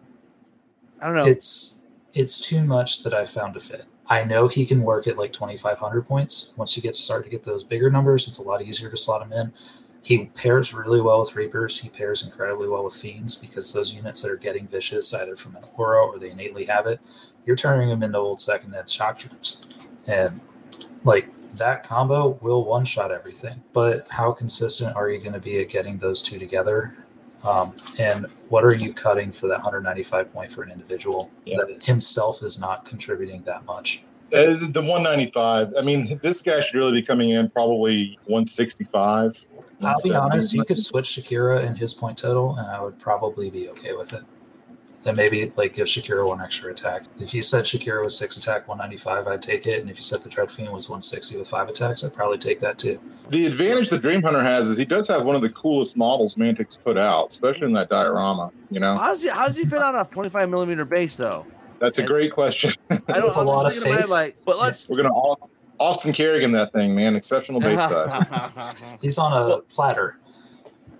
I 1.01 1.05
don't 1.05 1.15
know. 1.15 1.25
It's 1.25 1.83
it's 2.13 2.39
too 2.39 2.63
much 2.63 3.03
that 3.03 3.13
I 3.13 3.25
found 3.25 3.53
to 3.53 3.59
fit. 3.59 3.85
I 4.07 4.23
know 4.23 4.47
he 4.47 4.65
can 4.65 4.81
work 4.81 5.05
at 5.07 5.17
like 5.17 5.33
2,500 5.33 6.05
points. 6.05 6.53
Once 6.57 6.75
you 6.75 6.81
get 6.81 6.95
to 6.95 6.99
start 6.99 7.25
to 7.25 7.29
get 7.29 7.43
those 7.43 7.63
bigger 7.63 7.91
numbers, 7.91 8.27
it's 8.27 8.39
a 8.39 8.41
lot 8.41 8.61
easier 8.61 8.89
to 8.89 8.97
slot 8.97 9.21
him 9.21 9.33
in. 9.33 9.53
He 10.07 10.27
pairs 10.27 10.73
really 10.73 11.01
well 11.01 11.19
with 11.19 11.35
Reapers. 11.35 11.81
He 11.81 11.89
pairs 11.89 12.25
incredibly 12.25 12.69
well 12.69 12.85
with 12.85 12.93
Fiends 12.93 13.35
because 13.35 13.73
those 13.73 13.93
units 13.93 14.21
that 14.21 14.31
are 14.31 14.37
getting 14.37 14.65
vicious 14.65 15.13
either 15.13 15.35
from 15.35 15.57
an 15.57 15.63
aura 15.77 16.01
or 16.05 16.17
they 16.17 16.29
innately 16.29 16.63
have 16.63 16.87
it, 16.87 17.01
you're 17.45 17.57
turning 17.57 17.89
them 17.89 18.01
into 18.01 18.17
old 18.17 18.39
second 18.39 18.73
ed 18.73 18.89
shock 18.89 19.19
troops. 19.19 19.89
And 20.07 20.39
like 21.03 21.29
that 21.57 21.83
combo 21.83 22.39
will 22.41 22.63
one 22.63 22.85
shot 22.85 23.11
everything. 23.11 23.61
But 23.73 24.07
how 24.09 24.31
consistent 24.31 24.95
are 24.95 25.09
you 25.09 25.19
going 25.19 25.33
to 25.33 25.41
be 25.41 25.59
at 25.59 25.67
getting 25.67 25.97
those 25.97 26.21
two 26.21 26.39
together? 26.39 26.95
Um, 27.43 27.73
and 27.99 28.27
what 28.47 28.63
are 28.63 28.75
you 28.75 28.93
cutting 28.93 29.29
for 29.29 29.47
that 29.49 29.57
195 29.57 30.31
point 30.31 30.49
for 30.49 30.63
an 30.63 30.71
individual 30.71 31.31
Yeah. 31.45 31.57
that 31.57 31.83
himself 31.83 32.41
is 32.43 32.61
not 32.61 32.85
contributing 32.85 33.41
that 33.43 33.65
much? 33.65 34.05
Uh, 34.33 34.55
The 34.69 34.81
195. 34.81 35.73
I 35.77 35.81
mean, 35.81 36.19
this 36.21 36.41
guy 36.41 36.59
should 36.61 36.75
really 36.75 36.91
be 36.93 37.01
coming 37.01 37.29
in 37.29 37.49
probably 37.49 38.17
165. 38.25 39.45
I'll 39.83 39.95
be 40.03 40.13
honest, 40.13 40.53
you 40.53 40.63
could 40.63 40.79
switch 40.79 41.05
Shakira 41.05 41.63
and 41.63 41.77
his 41.77 41.93
point 41.93 42.17
total, 42.17 42.55
and 42.57 42.67
I 42.67 42.81
would 42.81 42.97
probably 42.99 43.49
be 43.49 43.69
okay 43.69 43.93
with 43.93 44.13
it. 44.13 44.23
and 45.05 45.15
maybe 45.15 45.53
like 45.55 45.73
give 45.73 45.87
Shakira 45.87 46.27
one 46.27 46.41
extra 46.41 46.69
attack. 46.71 47.03
If 47.19 47.33
you 47.33 47.41
said 47.41 47.63
Shakira 47.63 48.03
was 48.03 48.17
six 48.17 48.35
attack, 48.35 48.67
195, 48.67 49.27
I'd 49.27 49.41
take 49.41 49.65
it. 49.65 49.79
And 49.79 49.89
if 49.89 49.95
you 49.95 50.03
said 50.03 50.19
the 50.19 50.27
Dread 50.29 50.51
Fiend 50.51 50.73
was 50.73 50.89
160 50.89 51.37
with 51.37 51.47
five 51.49 51.69
attacks, 51.69 52.03
I'd 52.03 52.13
probably 52.13 52.37
take 52.39 52.59
that 52.59 52.77
too. 52.77 52.99
The 53.29 53.45
advantage 53.45 53.89
the 53.89 53.99
Dream 53.99 54.21
Hunter 54.23 54.41
has 54.43 54.67
is 54.67 54.77
he 54.77 54.83
does 54.83 55.07
have 55.07 55.23
one 55.23 55.35
of 55.35 55.41
the 55.41 55.49
coolest 55.51 55.95
models 55.95 56.35
Mantic's 56.35 56.75
put 56.75 56.97
out, 56.97 57.29
especially 57.31 57.67
in 57.67 57.73
that 57.73 57.89
diorama. 57.89 58.51
You 58.69 58.81
know, 58.81 58.97
How 58.97 59.09
does 59.13 59.21
he 59.23 59.29
how 59.29 59.47
does 59.47 59.55
he 59.55 59.63
fit 59.63 59.81
on 59.81 59.95
a 59.95 60.03
25 60.03 60.49
millimeter 60.49 60.83
base 60.83 61.15
though? 61.15 61.45
That's 61.79 61.99
a 61.99 62.03
great 62.03 62.31
question. 62.31 62.71
I 62.89 62.95
don't. 63.07 63.25
With 63.25 63.37
a 63.37 63.39
I'm 63.39 63.45
lot 63.47 63.65
of 63.65 63.73
thinking 63.73 63.89
in 63.89 63.95
my 63.95 64.01
head, 64.01 64.05
faith. 64.05 64.11
like, 64.11 64.37
but 64.45 64.57
let's. 64.59 64.89
We're 64.89 64.97
gonna 64.97 65.13
all 65.13 65.49
Austin 65.79 66.11
Kerrigan 66.13 66.51
that 66.53 66.73
thing, 66.73 66.95
man. 66.95 67.15
Exceptional 67.15 67.59
base 67.59 67.79
size. 67.89 68.83
He's 69.01 69.17
on 69.17 69.31
a 69.33 69.47
Well- 69.47 69.61
platter. 69.61 70.19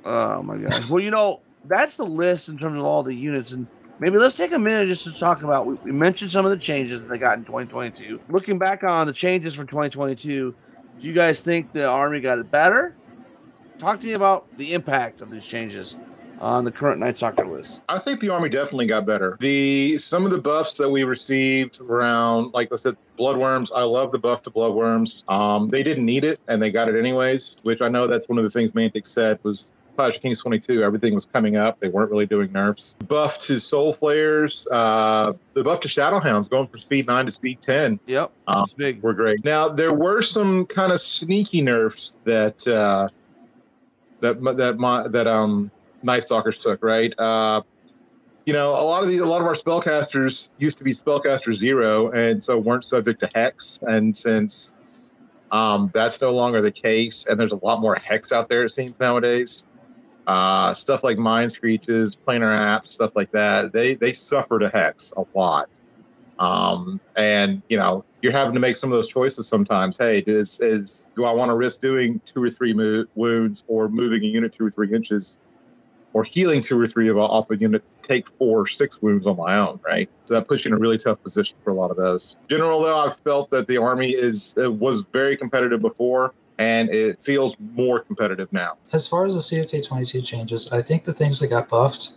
Oh 0.05 0.41
my 0.41 0.57
gosh. 0.57 0.89
Well, 0.89 1.03
you 1.03 1.11
know, 1.11 1.41
that's 1.65 1.97
the 1.97 2.05
list 2.05 2.47
in 2.49 2.57
terms 2.57 2.77
of 2.79 2.85
all 2.85 3.03
the 3.03 3.13
units. 3.13 3.51
And 3.51 3.67
maybe 3.99 4.17
let's 4.17 4.37
take 4.37 4.53
a 4.53 4.59
minute 4.59 4.87
just 4.87 5.03
to 5.03 5.11
talk 5.19 5.43
about. 5.43 5.65
We, 5.65 5.73
we 5.83 5.91
mentioned 5.91 6.31
some 6.31 6.45
of 6.45 6.51
the 6.51 6.57
changes 6.57 7.01
that 7.01 7.09
they 7.09 7.17
got 7.17 7.37
in 7.37 7.43
2022. 7.43 8.19
Looking 8.29 8.57
back 8.57 8.83
on 8.83 9.05
the 9.07 9.11
changes 9.13 9.53
from 9.53 9.67
2022, 9.67 10.55
do 10.99 11.07
you 11.07 11.13
guys 11.13 11.41
think 11.41 11.73
the 11.73 11.85
Army 11.87 12.21
got 12.21 12.39
it 12.39 12.49
better? 12.49 12.95
Talk 13.79 13.99
to 13.99 14.07
me 14.07 14.13
about 14.13 14.45
the 14.57 14.73
impact 14.73 15.19
of 15.21 15.29
these 15.29 15.43
changes 15.45 15.97
on 16.39 16.63
the 16.63 16.71
current 16.71 16.99
Night 16.99 17.17
Stalker 17.17 17.45
list. 17.45 17.81
I 17.89 17.99
think 17.99 18.19
the 18.19 18.29
army 18.29 18.49
definitely 18.49 18.85
got 18.87 19.05
better. 19.05 19.37
The 19.39 19.97
some 19.97 20.25
of 20.25 20.31
the 20.31 20.41
buffs 20.41 20.77
that 20.77 20.89
we 20.89 21.03
received 21.03 21.81
around, 21.81 22.53
like 22.53 22.71
I 22.71 22.75
said, 22.75 22.97
bloodworms. 23.17 23.71
I 23.75 23.83
love 23.83 24.11
the 24.11 24.19
buff 24.19 24.43
to 24.43 24.51
bloodworms. 24.51 25.29
Um, 25.31 25.69
they 25.69 25.83
didn't 25.83 26.05
need 26.05 26.23
it, 26.23 26.39
and 26.47 26.61
they 26.61 26.71
got 26.71 26.89
it 26.89 26.97
anyways. 26.97 27.57
Which 27.63 27.81
I 27.81 27.89
know 27.89 28.07
that's 28.07 28.29
one 28.29 28.37
of 28.37 28.43
the 28.43 28.49
things 28.49 28.71
Mantic 28.73 29.07
said 29.07 29.39
was 29.43 29.71
Clash 29.95 30.19
Kings 30.19 30.39
22. 30.39 30.83
Everything 30.83 31.15
was 31.15 31.25
coming 31.25 31.55
up. 31.55 31.79
They 31.79 31.89
weren't 31.89 32.11
really 32.11 32.27
doing 32.27 32.51
nerfs. 32.51 32.95
Buff 33.07 33.39
to 33.39 33.59
soul 33.59 33.93
flayers. 33.93 34.67
Uh, 34.69 35.33
the 35.55 35.63
buff 35.63 35.79
to 35.81 35.87
shadowhounds 35.87 36.47
going 36.47 36.67
from 36.67 36.79
speed 36.81 37.07
nine 37.07 37.25
to 37.25 37.31
speed 37.31 37.61
ten 37.61 37.99
Yep. 38.05 38.31
Um, 38.47 38.63
It's 38.65 38.73
big. 38.75 39.01
were 39.01 39.13
great. 39.13 39.43
Now 39.43 39.69
there 39.69 39.93
were 39.93 40.21
some 40.21 40.65
kind 40.67 40.91
of 40.91 40.99
sneaky 40.99 41.61
nerfs 41.63 42.17
that 42.25 42.67
uh, 42.67 43.07
that 44.19 44.41
that 44.57 44.77
my, 44.77 45.07
that 45.07 45.25
um 45.27 45.71
Night 46.03 46.23
Stalkers 46.23 46.57
took. 46.57 46.83
Right. 46.83 47.13
Uh, 47.17 47.61
you 48.45 48.53
know, 48.53 48.71
a 48.71 48.81
lot 48.81 49.03
of 49.03 49.09
these, 49.09 49.19
a 49.19 49.25
lot 49.25 49.41
of 49.41 49.47
our 49.47 49.55
spellcasters 49.55 50.49
used 50.57 50.77
to 50.77 50.85
be 50.85 50.91
spellcaster 50.91 51.53
zero, 51.53 52.11
and 52.11 52.43
so 52.43 52.57
weren't 52.57 52.85
subject 52.85 53.19
to 53.19 53.29
hex. 53.35 53.77
And 53.81 54.15
since 54.15 54.73
um, 55.51 55.91
that's 55.93 56.21
no 56.21 56.31
longer 56.31 56.61
the 56.61 56.71
case, 56.71 57.25
and 57.25 57.37
there's 57.37 57.51
a 57.51 57.59
lot 57.63 57.81
more 57.81 57.95
hex 57.95 58.31
out 58.31 58.47
there, 58.47 58.63
it 58.63 58.69
seems 58.69 58.93
nowadays. 59.01 59.67
Uh, 60.27 60.73
stuff 60.73 61.03
like 61.03 61.17
mind 61.17 61.51
screeches, 61.51 62.15
planar 62.15 62.57
apps, 62.57 62.87
stuff 62.87 63.15
like 63.15 63.31
that. 63.31 63.73
They 63.73 63.95
they 63.95 64.13
suffered 64.13 64.63
a 64.63 64.69
hex 64.69 65.13
a 65.17 65.25
lot. 65.37 65.69
Um, 66.39 66.99
and 67.15 67.61
you 67.69 67.77
know, 67.77 68.05
you're 68.21 68.31
having 68.31 68.53
to 68.53 68.59
make 68.59 68.75
some 68.75 68.91
of 68.91 68.95
those 68.95 69.07
choices 69.07 69.47
sometimes. 69.47 69.97
Hey, 69.97 70.23
is 70.27 70.59
is 70.61 71.07
do 71.15 71.25
I 71.25 71.33
want 71.33 71.49
to 71.49 71.55
risk 71.55 71.81
doing 71.81 72.21
two 72.25 72.43
or 72.43 72.49
three 72.49 72.73
mo- 72.73 73.05
wounds, 73.15 73.63
or 73.67 73.89
moving 73.89 74.23
a 74.23 74.27
unit 74.27 74.51
two 74.51 74.65
or 74.65 74.71
three 74.71 74.93
inches, 74.93 75.39
or 76.17 76.23
healing 76.23 76.61
two 76.61 76.79
or 76.79 76.87
three 76.87 77.09
of 77.09 77.17
off 77.17 77.51
a 77.51 77.57
unit 77.57 77.83
to 77.91 77.97
take 77.99 78.27
four 78.27 78.61
or 78.61 78.65
six 78.65 79.03
wounds 79.03 79.27
on 79.27 79.37
my 79.37 79.55
own? 79.55 79.79
Right. 79.85 80.09
So 80.25 80.33
that 80.33 80.47
puts 80.47 80.65
you 80.65 80.69
in 80.69 80.73
a 80.73 80.79
really 80.79 80.97
tough 80.97 81.21
position 81.21 81.55
for 81.63 81.69
a 81.69 81.75
lot 81.75 81.91
of 81.91 81.97
those. 81.97 82.35
General, 82.49 82.81
though, 82.81 82.97
I've 82.97 83.17
felt 83.19 83.51
that 83.51 83.67
the 83.67 83.77
army 83.77 84.11
is 84.11 84.55
was 84.57 85.05
very 85.13 85.37
competitive 85.37 85.79
before, 85.79 86.33
and 86.57 86.89
it 86.89 87.19
feels 87.19 87.55
more 87.75 87.99
competitive 87.99 88.51
now. 88.51 88.77
As 88.93 89.07
far 89.07 89.27
as 89.27 89.35
the 89.35 89.61
COK 89.61 89.83
22 89.83 90.21
changes, 90.21 90.73
I 90.73 90.81
think 90.81 91.03
the 91.03 91.13
things 91.13 91.39
that 91.39 91.49
got 91.49 91.69
buffed, 91.69 92.13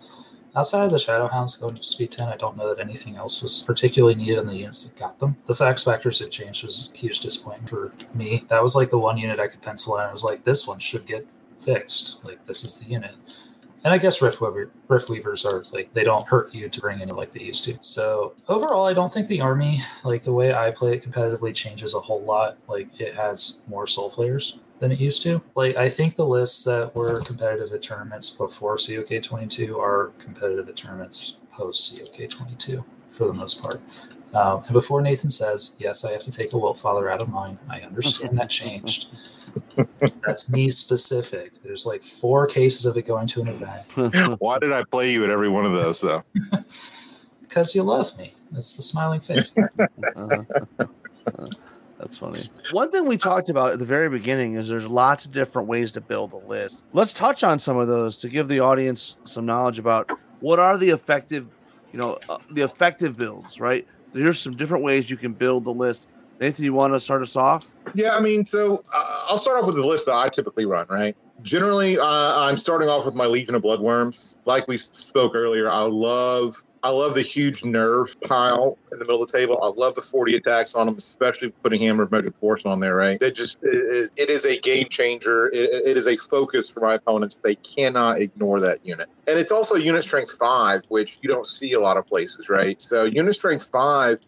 outside 0.57 0.87
of 0.87 0.91
the 0.93 0.97
Shadowhounds 0.97 1.61
going 1.61 1.75
to 1.75 1.83
speed 1.83 2.11
10, 2.11 2.29
I 2.29 2.37
don't 2.37 2.57
know 2.57 2.75
that 2.75 2.83
anything 2.83 3.17
else 3.17 3.43
was 3.43 3.63
particularly 3.65 4.15
needed 4.15 4.39
in 4.39 4.47
the 4.47 4.57
units 4.57 4.83
that 4.89 4.99
got 4.99 5.19
them. 5.19 5.37
The 5.45 5.55
fax 5.55 5.85
factors 5.85 6.21
that 6.21 6.31
changed 6.31 6.65
was 6.65 6.91
a 6.95 6.97
huge 6.97 7.21
disappointment 7.21 7.69
for 7.69 7.93
me. 8.17 8.45
That 8.49 8.63
was 8.63 8.75
like 8.75 8.89
the 8.89 8.99
one 8.99 9.19
unit 9.19 9.39
I 9.39 9.49
could 9.49 9.61
pencil 9.61 9.99
in. 9.99 10.07
I 10.07 10.11
was 10.11 10.25
like, 10.25 10.45
this 10.45 10.67
one 10.67 10.79
should 10.79 11.05
get 11.05 11.27
fixed. 11.59 12.25
Like, 12.25 12.43
this 12.47 12.65
is 12.65 12.81
the 12.81 12.91
unit. 12.91 13.15
And 13.83 13.95
I 13.95 13.99
guess 13.99 14.21
Rift, 14.21 14.41
Weaver, 14.41 14.71
Rift 14.89 15.09
Weavers 15.09 15.47
are 15.47 15.65
like, 15.73 15.93
they 15.95 16.05
don't 16.05 16.27
hurt 16.27 16.55
you 16.55 16.69
to 16.69 16.81
bring 16.81 17.01
in 17.01 17.09
like 17.09 17.31
they 17.31 17.43
used 17.43 17.65
to. 17.65 17.79
So 17.81 18.35
overall, 18.49 18.87
I 18.87 18.93
don't 18.93 19.11
think 19.11 19.27
the 19.27 19.41
army, 19.41 19.81
like 20.05 20.23
the 20.23 20.35
way 20.35 20.53
I 20.53 20.71
play 20.71 20.95
it 20.95 21.03
competitively, 21.03 21.55
changes 21.55 21.95
a 21.95 22.01
whole 22.01 22.23
lot. 22.23 22.59
Like, 22.69 22.89
it 23.01 23.15
has 23.15 23.65
more 23.69 23.87
soul 23.87 24.11
flayers 24.11 24.61
than 24.81 24.91
it 24.91 24.99
used 24.99 25.23
to. 25.23 25.41
Like 25.55 25.77
I 25.77 25.89
think 25.89 26.17
the 26.17 26.27
lists 26.27 26.65
that 26.65 26.95
were 26.97 27.21
competitive 27.21 27.73
at 27.73 27.83
tournaments 27.83 28.31
before 28.31 28.77
COK 28.77 29.23
22 29.23 29.79
are 29.79 30.13
competitive 30.19 30.69
at 30.69 30.77
tournaments 30.77 31.41
post 31.53 32.01
COK 32.17 32.29
22 32.29 32.85
for 33.11 33.27
the 33.27 33.33
most 33.33 33.63
part. 33.63 33.83
Um, 34.33 34.63
and 34.65 34.73
before 34.73 35.03
Nathan 35.03 35.31
says, 35.31 35.77
yes, 35.79 36.05
I 36.05 36.13
have 36.13 36.23
to 36.23 36.31
take 36.31 36.53
a 36.53 36.57
Wiltfather 36.57 37.13
out 37.13 37.21
of 37.21 37.29
mine. 37.29 37.59
I 37.69 37.81
understand 37.81 38.37
that 38.37 38.49
changed. 38.49 39.09
That's 40.27 40.51
me 40.51 40.71
specific. 40.71 41.53
There's 41.63 41.87
like 41.87 42.03
four 42.03 42.47
cases 42.47 42.87
of 42.87 42.97
it 42.97 43.07
going 43.07 43.27
to 43.29 43.43
an 43.43 43.49
event 43.49 43.87
Why 44.41 44.59
did 44.59 44.73
I 44.73 44.83
play 44.85 45.13
you 45.13 45.25
at 45.25 45.31
every 45.31 45.49
one 45.49 45.65
of 45.65 45.73
those 45.73 46.01
though? 46.01 46.23
because 47.41 47.75
you 47.75 47.83
love 47.83 48.17
me. 48.17 48.33
That's 48.53 48.77
the 48.77 48.83
smiling 48.83 49.21
face. 49.21 49.55
That's 51.99 52.17
funny. 52.17 52.41
One 52.71 52.91
thing 52.91 53.05
we 53.07 53.19
talked 53.19 53.51
about 53.51 53.73
at 53.73 53.79
the 53.79 53.85
very 53.85 54.09
beginning 54.09 54.55
is 54.55 54.69
there's 54.69 54.87
lots 54.87 55.27
of 55.27 55.33
different 55.33 55.69
ways 55.69 55.93
to 55.93 56.01
build 56.01 56.33
a 56.33 56.37
list. 56.37 56.85
Let's 56.93 57.13
touch 57.13 57.45
on 57.45 57.59
some 57.59 57.77
of 57.77 57.89
those 57.89 58.17
to 58.19 58.29
give 58.29 58.49
the 58.49 58.61
audience 58.61 59.17
some 59.25 59.45
knowledge 59.45 59.79
about 59.79 60.11
what 60.41 60.59
are 60.59 60.79
the 60.79 60.91
effective, 60.91 61.47
you 61.93 61.99
know, 61.99 62.19
uh, 62.29 62.39
the 62.53 62.63
effective 62.63 63.19
builds, 63.19 63.61
right? 63.61 63.87
There's 64.15 64.41
some 64.41 64.53
different 64.53 64.83
ways 64.83 65.11
you 65.11 65.19
can 65.19 65.35
build 65.35 65.65
the 65.65 65.75
list. 65.75 66.09
Nathan, 66.41 66.65
you 66.65 66.73
want 66.73 66.95
to 66.95 67.01
start 67.01 67.21
us 67.21 67.37
off? 67.37 67.69
Yeah, 67.95 68.15
I 68.15 68.21
mean, 68.21 68.47
so 68.47 68.77
uh, 68.95 69.25
I'll 69.29 69.39
start 69.39 69.61
off 69.61 69.67
with 69.67 69.77
the 69.77 69.87
list 69.87 70.07
that 70.07 70.15
I 70.15 70.31
typically 70.31 70.65
run, 70.65 70.87
right? 70.89 71.15
Generally, 71.43 71.99
uh, 71.99 72.05
I'm 72.05 72.57
starting 72.57 72.89
off 72.89 73.05
with 73.05 73.15
my 73.15 73.27
Legion 73.27 73.55
of 73.55 73.63
Bloodworms. 73.63 74.37
Like 74.47 74.67
we 74.67 74.79
spoke 74.79 75.35
earlier, 75.35 75.71
I 75.71 75.83
love 75.83 76.65
I 76.83 76.89
love 76.89 77.15
the 77.15 77.21
huge 77.21 77.63
nerve 77.63 78.19
pile 78.23 78.79
in 78.91 78.99
the 78.99 79.05
middle 79.05 79.23
of 79.23 79.31
the 79.31 79.39
table. 79.39 79.63
I 79.63 79.69
love 79.79 79.95
the 79.95 80.01
40 80.01 80.37
attacks 80.37 80.75
on 80.75 80.87
them, 80.87 80.97
especially 80.97 81.51
putting 81.63 81.81
Hammer 81.83 82.05
of 82.05 82.11
Motive 82.11 82.35
Force 82.37 82.65
on 82.65 82.81
there, 82.81 82.95
right? 82.95 83.21
It 83.21 83.35
just 83.35 83.59
it, 83.63 84.11
it 84.17 84.31
is 84.31 84.47
a 84.47 84.59
game 84.61 84.87
changer. 84.89 85.49
It, 85.49 85.69
it 85.89 85.97
is 85.99 86.09
a 86.09 86.17
focus 86.17 86.71
for 86.71 86.81
my 86.81 86.95
opponents. 86.95 87.39
They 87.39 87.57
cannot 87.57 88.19
ignore 88.21 88.61
that 88.61 88.85
unit, 88.85 89.09
and 89.27 89.39
it's 89.39 89.53
also 89.53 89.77
unit 89.77 90.05
strength 90.05 90.33
five, 90.39 90.83
which 90.89 91.19
you 91.23 91.29
don't 91.29 91.47
see 91.47 91.73
a 91.73 91.81
lot 91.81 91.99
of 91.99 92.07
places, 92.07 92.49
right? 92.49 92.81
So 92.81 93.05
unit 93.05 93.35
strength 93.35 93.69
five 93.71 94.21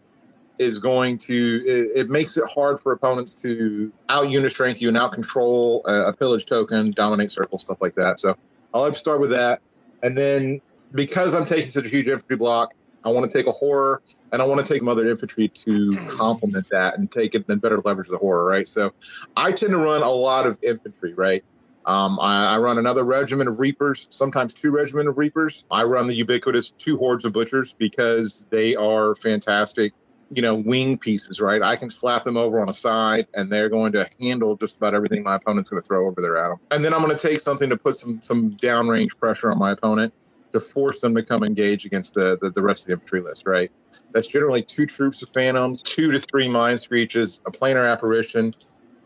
is 0.59 0.79
going 0.79 1.17
to 1.17 1.63
it, 1.65 2.05
it 2.05 2.09
makes 2.09 2.37
it 2.37 2.43
hard 2.53 2.79
for 2.79 2.91
opponents 2.91 3.41
to 3.41 3.91
out 4.09 4.29
unit 4.29 4.51
strength 4.51 4.81
you 4.81 4.87
and 4.87 4.97
out 4.97 5.11
control 5.11 5.81
a, 5.85 6.03
a 6.03 6.13
pillage 6.13 6.45
token, 6.45 6.91
dominate 6.91 7.31
circle, 7.31 7.57
stuff 7.57 7.81
like 7.81 7.95
that. 7.95 8.19
So 8.19 8.35
I 8.73 8.79
like 8.79 8.93
to 8.93 8.99
start 8.99 9.19
with 9.19 9.31
that, 9.31 9.61
and 10.01 10.17
then 10.17 10.61
because 10.93 11.33
I'm 11.33 11.45
taking 11.45 11.65
such 11.65 11.85
a 11.85 11.89
huge 11.89 12.07
infantry 12.07 12.37
block, 12.37 12.69
I 13.03 13.09
want 13.09 13.29
to 13.29 13.37
take 13.37 13.47
a 13.47 13.51
horror 13.51 14.01
and 14.31 14.41
I 14.41 14.45
want 14.45 14.65
to 14.65 14.73
take 14.73 14.79
some 14.79 14.87
other 14.87 15.07
infantry 15.07 15.51
to 15.65 15.97
complement 16.07 16.65
that 16.71 16.97
and 16.97 17.11
take 17.11 17.35
it 17.35 17.45
and 17.47 17.61
better 17.61 17.81
leverage 17.83 18.07
the 18.07 18.17
horror, 18.17 18.45
right? 18.45 18.67
So 18.67 18.91
I 19.35 19.51
tend 19.51 19.71
to 19.71 19.77
run 19.77 20.01
a 20.01 20.09
lot 20.09 20.47
of 20.47 20.57
infantry, 20.63 21.13
right? 21.13 21.43
Um, 21.85 22.17
I, 22.21 22.55
I 22.55 22.57
run 22.59 22.77
another 22.77 23.03
regiment 23.03 23.49
of 23.49 23.59
reapers, 23.59 24.07
sometimes 24.09 24.53
two 24.53 24.71
regiment 24.71 25.09
of 25.09 25.17
reapers. 25.17 25.65
I 25.69 25.83
run 25.83 26.07
the 26.07 26.15
ubiquitous 26.15 26.71
two 26.71 26.97
hordes 26.97 27.25
of 27.25 27.33
butchers 27.33 27.75
because 27.77 28.47
they 28.51 28.75
are 28.75 29.15
fantastic 29.15 29.93
you 30.35 30.41
know, 30.41 30.55
wing 30.55 30.97
pieces, 30.97 31.39
right? 31.39 31.61
I 31.61 31.75
can 31.75 31.89
slap 31.89 32.23
them 32.23 32.37
over 32.37 32.59
on 32.59 32.69
a 32.69 32.73
side 32.73 33.25
and 33.35 33.51
they're 33.51 33.69
going 33.69 33.91
to 33.93 34.07
handle 34.19 34.55
just 34.55 34.77
about 34.77 34.93
everything 34.93 35.23
my 35.23 35.35
opponent's 35.35 35.69
going 35.69 35.81
to 35.81 35.87
throw 35.87 36.07
over 36.07 36.21
there 36.21 36.37
at 36.37 36.49
them. 36.49 36.57
And 36.71 36.83
then 36.83 36.93
I'm 36.93 37.01
going 37.01 37.15
to 37.15 37.27
take 37.27 37.39
something 37.39 37.69
to 37.69 37.77
put 37.77 37.95
some 37.95 38.21
some 38.21 38.49
downrange 38.49 39.17
pressure 39.19 39.51
on 39.51 39.59
my 39.59 39.71
opponent 39.71 40.13
to 40.53 40.59
force 40.59 41.01
them 41.01 41.15
to 41.15 41.23
come 41.23 41.43
engage 41.43 41.83
against 41.85 42.13
the, 42.13 42.37
the, 42.41 42.51
the 42.51 42.61
rest 42.61 42.83
of 42.83 42.87
the 42.87 42.93
infantry 42.93 43.21
list, 43.21 43.45
right? 43.47 43.71
That's 44.11 44.27
generally 44.27 44.61
two 44.61 44.85
troops 44.85 45.21
of 45.21 45.29
phantoms, 45.29 45.81
two 45.81 46.11
to 46.11 46.19
three 46.31 46.47
mind 46.47 46.79
screeches, 46.79 47.41
a 47.47 47.51
planar 47.51 47.91
apparition. 47.91 48.51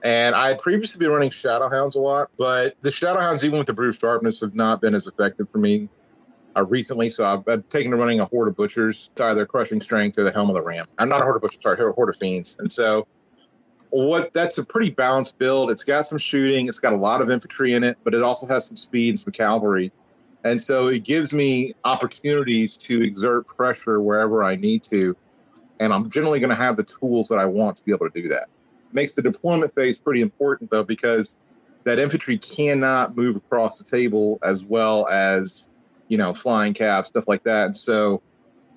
And 0.03 0.35
I 0.35 0.49
had 0.49 0.59
previously 0.59 0.99
been 0.99 1.11
running 1.11 1.31
Shadowhounds 1.31 1.95
a 1.95 1.99
lot, 1.99 2.29
but 2.37 2.75
the 2.81 2.89
Shadowhounds, 2.89 3.43
even 3.43 3.57
with 3.57 3.67
the 3.67 3.73
brew 3.73 3.89
of 3.89 3.95
sharpness, 3.95 4.41
have 4.41 4.53
not 4.53 4.81
been 4.81 4.93
as 4.93 5.07
effective 5.07 5.49
for 5.49 5.57
me 5.57 5.89
uh, 6.57 6.63
recently. 6.65 7.09
So 7.09 7.25
I've, 7.25 7.47
I've 7.47 7.69
taken 7.69 7.91
to 7.91 7.97
running 7.97 8.19
a 8.19 8.25
Horde 8.25 8.49
of 8.49 8.55
Butchers, 8.55 9.09
to 9.15 9.25
either 9.25 9.45
Crushing 9.45 9.81
Strength 9.81 10.17
or 10.17 10.23
the 10.23 10.31
Helm 10.31 10.49
of 10.49 10.55
the 10.55 10.61
Ram. 10.61 10.87
I'm 10.97 11.09
not 11.09 11.21
a 11.21 11.23
Horde 11.23 11.37
of 11.37 11.41
Butchers, 11.43 11.61
sorry, 11.61 11.77
a 11.79 11.91
Horde 11.91 12.09
of 12.09 12.17
Fiends. 12.17 12.57
And 12.59 12.71
so 12.71 13.07
what 13.89 14.33
that's 14.33 14.57
a 14.57 14.65
pretty 14.65 14.89
balanced 14.89 15.37
build. 15.37 15.71
It's 15.71 15.83
got 15.83 16.01
some 16.01 16.17
shooting, 16.17 16.67
it's 16.67 16.79
got 16.79 16.93
a 16.93 16.97
lot 16.97 17.21
of 17.21 17.31
infantry 17.31 17.73
in 17.73 17.83
it, 17.83 17.97
but 18.03 18.13
it 18.13 18.23
also 18.23 18.47
has 18.47 18.65
some 18.65 18.77
speed 18.77 19.09
and 19.09 19.19
some 19.19 19.31
cavalry. 19.31 19.91
And 20.43 20.61
so 20.61 20.87
it 20.87 21.03
gives 21.03 21.33
me 21.33 21.73
opportunities 21.83 22.77
to 22.77 23.01
exert 23.01 23.47
pressure 23.47 24.01
wherever 24.01 24.43
I 24.43 24.55
need 24.55 24.83
to. 24.83 25.15
And 25.79 25.93
I'm 25.93 26.09
generally 26.09 26.39
going 26.39 26.49
to 26.49 26.55
have 26.55 26.77
the 26.77 26.83
tools 26.83 27.27
that 27.29 27.37
I 27.37 27.45
want 27.45 27.77
to 27.77 27.83
be 27.83 27.91
able 27.91 28.09
to 28.09 28.21
do 28.21 28.27
that. 28.29 28.47
Makes 28.93 29.15
the 29.15 29.21
deployment 29.21 29.75
phase 29.75 29.99
pretty 29.99 30.21
important, 30.21 30.71
though, 30.71 30.83
because 30.83 31.37
that 31.83 31.99
infantry 31.99 32.37
cannot 32.37 33.15
move 33.15 33.35
across 33.35 33.77
the 33.77 33.83
table 33.83 34.39
as 34.41 34.65
well 34.65 35.07
as 35.07 35.67
you 36.07 36.17
know, 36.17 36.33
flying 36.33 36.73
cap, 36.73 37.05
stuff 37.05 37.27
like 37.27 37.43
that. 37.43 37.65
And 37.65 37.77
so 37.77 38.21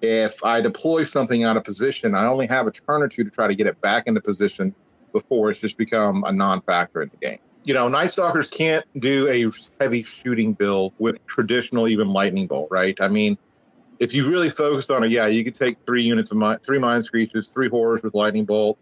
if 0.02 0.42
I 0.44 0.60
deploy 0.60 1.04
something 1.04 1.44
out 1.44 1.56
of 1.56 1.64
position, 1.64 2.14
I 2.14 2.26
only 2.26 2.46
have 2.46 2.66
a 2.66 2.70
turn 2.70 3.02
or 3.02 3.08
two 3.08 3.24
to 3.24 3.30
try 3.30 3.46
to 3.46 3.54
get 3.54 3.66
it 3.66 3.80
back 3.80 4.06
into 4.06 4.20
position 4.20 4.74
before 5.12 5.50
it's 5.50 5.60
just 5.60 5.76
become 5.76 6.24
a 6.24 6.32
non-factor 6.32 7.02
in 7.02 7.10
the 7.10 7.26
game. 7.26 7.38
You 7.64 7.74
know, 7.74 7.88
Night 7.88 8.10
Stalkers 8.10 8.48
can't 8.48 8.86
do 8.98 9.28
a 9.28 9.50
heavy 9.82 10.02
shooting 10.02 10.54
build 10.54 10.94
with 10.98 11.24
traditional 11.26 11.88
even 11.88 12.08
lightning 12.08 12.46
bolt, 12.46 12.68
right? 12.70 12.98
I 13.00 13.08
mean, 13.08 13.36
if 13.98 14.14
you 14.14 14.28
really 14.28 14.48
focused 14.48 14.90
on 14.90 15.04
it, 15.04 15.10
yeah, 15.10 15.26
you 15.26 15.44
could 15.44 15.54
take 15.54 15.76
three 15.84 16.02
units 16.02 16.30
of 16.30 16.38
mi- 16.38 16.56
three 16.64 16.78
mind 16.78 17.04
screeches, 17.04 17.50
three 17.50 17.68
horrors 17.68 18.02
with 18.02 18.14
lightning 18.14 18.46
bolt, 18.46 18.78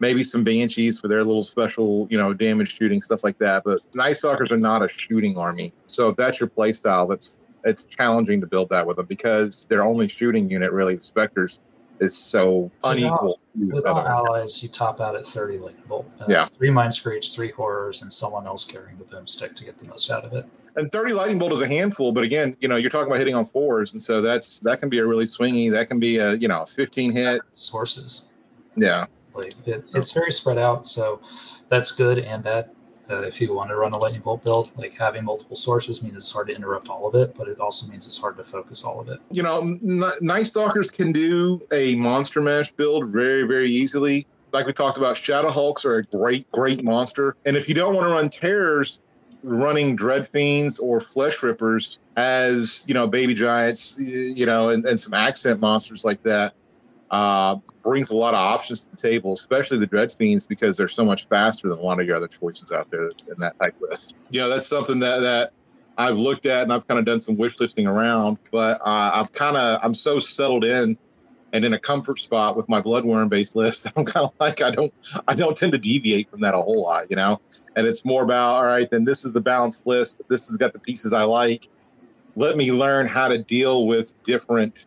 maybe 0.00 0.24
some 0.24 0.42
banshees 0.42 0.98
for 0.98 1.06
their 1.06 1.22
little 1.22 1.44
special, 1.44 2.08
you 2.10 2.18
know, 2.18 2.34
damage 2.34 2.76
shooting 2.76 3.00
stuff 3.00 3.22
like 3.22 3.38
that. 3.38 3.62
But 3.64 3.78
Night 3.94 4.14
Stalkers 4.14 4.50
are 4.50 4.58
not 4.58 4.82
a 4.82 4.88
shooting 4.88 5.38
army, 5.38 5.72
so 5.86 6.08
if 6.08 6.16
that's 6.16 6.40
your 6.40 6.48
play 6.48 6.72
style, 6.72 7.06
that's 7.06 7.38
it's 7.64 7.84
challenging 7.84 8.40
to 8.40 8.46
build 8.46 8.68
that 8.70 8.86
with 8.86 8.96
them 8.96 9.06
because 9.06 9.66
their 9.66 9.82
only 9.84 10.08
shooting 10.08 10.50
unit, 10.50 10.72
really, 10.72 10.94
the 10.96 11.00
Spectres, 11.02 11.60
is 12.00 12.16
so 12.16 12.70
unequal. 12.84 13.38
with 13.58 13.72
Without 13.74 13.98
other- 14.06 14.08
allies, 14.08 14.62
you 14.62 14.68
top 14.70 15.00
out 15.00 15.14
at 15.16 15.26
30 15.26 15.58
lightning 15.58 15.84
bolt. 15.86 16.06
Yeah. 16.28 16.40
Three 16.40 16.70
mind 16.70 16.94
screech, 16.94 17.34
three 17.34 17.50
horrors, 17.50 18.00
and 18.02 18.10
someone 18.12 18.46
else 18.46 18.64
carrying 18.64 18.96
the 18.96 19.04
boomstick 19.04 19.54
to 19.56 19.64
get 19.64 19.78
the 19.78 19.88
most 19.88 20.10
out 20.10 20.24
of 20.24 20.32
it. 20.32 20.46
and 20.76 20.90
30 20.92 21.12
lightning 21.12 21.38
bolt 21.38 21.52
is 21.52 21.60
a 21.60 21.66
handful 21.66 22.12
but 22.12 22.22
again 22.22 22.56
you 22.60 22.68
know 22.68 22.76
you're 22.76 22.88
talking 22.90 23.08
about 23.08 23.18
hitting 23.18 23.34
on 23.34 23.44
fours 23.44 23.92
and 23.92 24.00
so 24.00 24.22
that's 24.22 24.60
that 24.60 24.78
can 24.78 24.88
be 24.88 24.98
a 24.98 25.04
really 25.04 25.24
swingy 25.24 25.68
that 25.70 25.88
can 25.88 25.98
be 25.98 26.18
a 26.18 26.34
you 26.34 26.46
know 26.46 26.64
15 26.64 27.12
hit 27.12 27.40
Sources. 27.50 28.28
yeah 28.76 29.04
Like 29.34 29.52
it, 29.66 29.84
it's 29.94 30.12
very 30.12 30.30
spread 30.30 30.58
out, 30.58 30.86
so 30.86 31.20
that's 31.68 31.90
good 31.90 32.20
and 32.20 32.42
bad. 32.44 32.70
Uh, 33.10 33.22
if 33.22 33.40
you 33.40 33.52
want 33.52 33.68
to 33.70 33.76
run 33.76 33.92
a 33.92 33.98
lightning 33.98 34.20
bolt 34.20 34.44
build, 34.44 34.72
like 34.76 34.94
having 34.94 35.24
multiple 35.24 35.56
sources 35.56 36.02
means 36.02 36.16
it's 36.16 36.30
hard 36.30 36.46
to 36.48 36.54
interrupt 36.54 36.88
all 36.88 37.08
of 37.08 37.14
it, 37.14 37.34
but 37.36 37.48
it 37.48 37.58
also 37.58 37.90
means 37.90 38.06
it's 38.06 38.18
hard 38.18 38.36
to 38.36 38.44
focus 38.44 38.84
all 38.84 39.00
of 39.00 39.08
it. 39.08 39.18
you 39.30 39.42
know 39.42 39.60
N- 39.60 40.02
night 40.20 40.46
stalkers 40.46 40.90
can 40.90 41.12
do 41.12 41.60
a 41.72 41.94
monster 41.96 42.40
mash 42.40 42.70
build 42.72 43.08
very 43.08 43.42
very 43.42 43.70
easily 43.70 44.26
like 44.52 44.66
we 44.66 44.72
talked 44.72 44.98
about 44.98 45.16
Shadowhulks 45.16 45.84
are 45.84 45.96
a 45.98 46.02
great 46.04 46.50
great 46.52 46.82
monster 46.84 47.36
and 47.46 47.56
if 47.56 47.68
you 47.68 47.74
don't 47.74 47.94
want 47.94 48.06
to 48.06 48.12
run 48.12 48.28
terrors 48.28 49.00
running 49.42 49.96
dread 49.96 50.28
fiends 50.28 50.78
or 50.78 51.00
flesh 51.00 51.42
rippers 51.42 51.98
as 52.16 52.84
you 52.86 52.94
know 52.94 53.06
baby 53.06 53.32
giants 53.34 53.96
you 53.98 54.44
know 54.46 54.68
and, 54.70 54.84
and 54.86 54.98
some 55.00 55.14
accent 55.14 55.60
monsters 55.60 56.04
like 56.04 56.22
that 56.22 56.54
uh, 57.10 57.56
brings 57.82 58.10
a 58.10 58.16
lot 58.16 58.34
of 58.34 58.40
options 58.40 58.84
to 58.84 58.90
the 58.90 58.96
table 58.96 59.32
especially 59.32 59.78
the 59.78 59.86
dread 59.86 60.12
fiends 60.12 60.46
because 60.46 60.76
they're 60.76 60.88
so 60.88 61.04
much 61.04 61.26
faster 61.28 61.68
than 61.68 61.78
a 61.78 61.82
lot 61.82 62.00
of 62.00 62.06
your 62.06 62.16
other 62.16 62.28
choices 62.28 62.72
out 62.72 62.90
there 62.90 63.04
in 63.04 63.36
that 63.38 63.58
type 63.58 63.74
list 63.80 64.16
you 64.30 64.40
know 64.40 64.48
that's 64.48 64.66
something 64.66 64.98
that 64.98 65.20
that 65.20 65.52
I've 66.00 66.16
looked 66.16 66.46
at 66.46 66.62
and 66.62 66.72
I've 66.72 66.88
kind 66.88 66.98
of 66.98 67.04
done 67.04 67.20
some 67.20 67.36
wish 67.36 67.60
listing 67.60 67.86
around, 67.86 68.38
but 68.50 68.80
uh, 68.80 69.10
I've 69.14 69.32
kind 69.32 69.54
of 69.54 69.80
I'm 69.82 69.92
so 69.92 70.18
settled 70.18 70.64
in 70.64 70.96
and 71.52 71.64
in 71.64 71.74
a 71.74 71.78
comfort 71.78 72.18
spot 72.18 72.56
with 72.56 72.68
my 72.70 72.80
bloodworm 72.80 73.28
based 73.28 73.54
list. 73.54 73.86
I'm 73.96 74.06
kind 74.06 74.24
of 74.24 74.32
like 74.40 74.62
I 74.62 74.70
don't 74.70 74.92
I 75.28 75.34
don't 75.34 75.56
tend 75.56 75.72
to 75.72 75.78
deviate 75.78 76.30
from 76.30 76.40
that 76.40 76.54
a 76.54 76.62
whole 76.62 76.82
lot, 76.82 77.10
you 77.10 77.16
know. 77.16 77.40
And 77.76 77.86
it's 77.86 78.04
more 78.04 78.22
about 78.22 78.56
all 78.56 78.64
right, 78.64 78.90
then 78.90 79.04
this 79.04 79.26
is 79.26 79.32
the 79.32 79.42
balanced 79.42 79.86
list, 79.86 80.16
but 80.16 80.28
this 80.28 80.48
has 80.48 80.56
got 80.56 80.72
the 80.72 80.80
pieces 80.80 81.12
I 81.12 81.24
like. 81.24 81.68
Let 82.34 82.56
me 82.56 82.72
learn 82.72 83.06
how 83.06 83.28
to 83.28 83.36
deal 83.36 83.86
with 83.86 84.20
different 84.22 84.86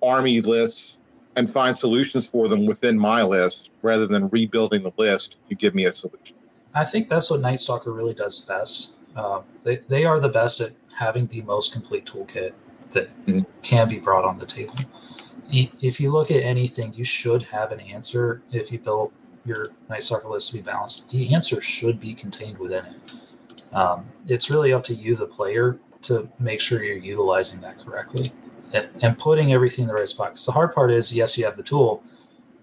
army 0.00 0.40
lists 0.42 1.00
and 1.36 1.50
find 1.50 1.74
solutions 1.76 2.28
for 2.28 2.48
them 2.48 2.66
within 2.66 2.98
my 2.98 3.22
list 3.22 3.70
rather 3.82 4.06
than 4.06 4.28
rebuilding 4.28 4.82
the 4.82 4.92
list 4.98 5.38
to 5.48 5.54
give 5.54 5.74
me 5.74 5.86
a 5.86 5.92
solution. 5.92 6.36
I 6.74 6.84
think 6.84 7.08
that's 7.08 7.30
what 7.30 7.40
Night 7.40 7.60
Stalker 7.60 7.92
really 7.92 8.14
does 8.14 8.44
best. 8.44 8.94
Um, 9.16 9.42
they, 9.62 9.76
they 9.88 10.04
are 10.04 10.18
the 10.20 10.28
best 10.28 10.60
at 10.60 10.72
having 10.96 11.26
the 11.26 11.42
most 11.42 11.72
complete 11.72 12.06
toolkit 12.06 12.52
that 12.92 13.08
Mhm. 13.26 13.46
can 13.62 13.88
be 13.88 13.98
brought 13.98 14.24
on 14.24 14.38
the 14.38 14.46
table. 14.46 14.74
If 15.50 16.00
you 16.00 16.10
look 16.10 16.30
at 16.30 16.38
anything, 16.42 16.94
you 16.94 17.04
should 17.04 17.42
have 17.44 17.72
an 17.72 17.80
answer 17.80 18.42
if 18.52 18.72
you 18.72 18.78
built 18.78 19.12
your 19.44 19.66
Night 19.90 20.02
Stalker 20.02 20.28
list 20.28 20.50
to 20.50 20.54
be 20.56 20.62
balanced. 20.62 21.10
The 21.10 21.34
answer 21.34 21.60
should 21.60 22.00
be 22.00 22.14
contained 22.14 22.58
within 22.58 22.84
it. 22.86 23.74
Um, 23.74 24.06
it's 24.28 24.50
really 24.50 24.72
up 24.72 24.82
to 24.84 24.94
you, 24.94 25.14
the 25.14 25.26
player, 25.26 25.78
to 26.02 26.28
make 26.38 26.60
sure 26.60 26.82
you're 26.82 26.96
utilizing 26.96 27.60
that 27.60 27.78
correctly 27.78 28.26
and, 28.72 29.18
putting 29.18 29.52
everything 29.52 29.82
in 29.82 29.88
the 29.88 29.94
right 29.94 30.08
spot. 30.08 30.30
'Cause 30.30 30.46
the 30.46 30.52
hard 30.52 30.72
part 30.72 30.90
is, 30.90 31.14
yes, 31.14 31.36
you 31.36 31.44
have 31.44 31.56
the 31.56 31.62
tool, 31.62 32.02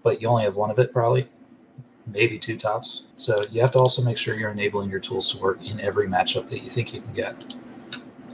but 0.02 0.20
you 0.20 0.28
only 0.28 0.44
have 0.44 0.56
one 0.56 0.70
of 0.70 0.78
it 0.78 0.92
probably 0.92 1.28
maybe 2.06 2.38
two 2.38 2.56
tops. 2.56 3.04
So 3.16 3.36
you 3.52 3.60
have 3.60 3.70
to 3.72 3.78
also 3.78 4.02
make 4.02 4.18
sure 4.18 4.38
you're 4.38 4.50
enabling 4.50 4.90
your 4.90 5.00
tools 5.00 5.28
to 5.32 5.42
work 5.42 5.64
in 5.64 5.78
every 5.80 6.08
matchup 6.08 6.48
that 6.48 6.62
you 6.62 6.68
think 6.68 6.92
you 6.92 7.00
can 7.00 7.12
get. 7.12 7.54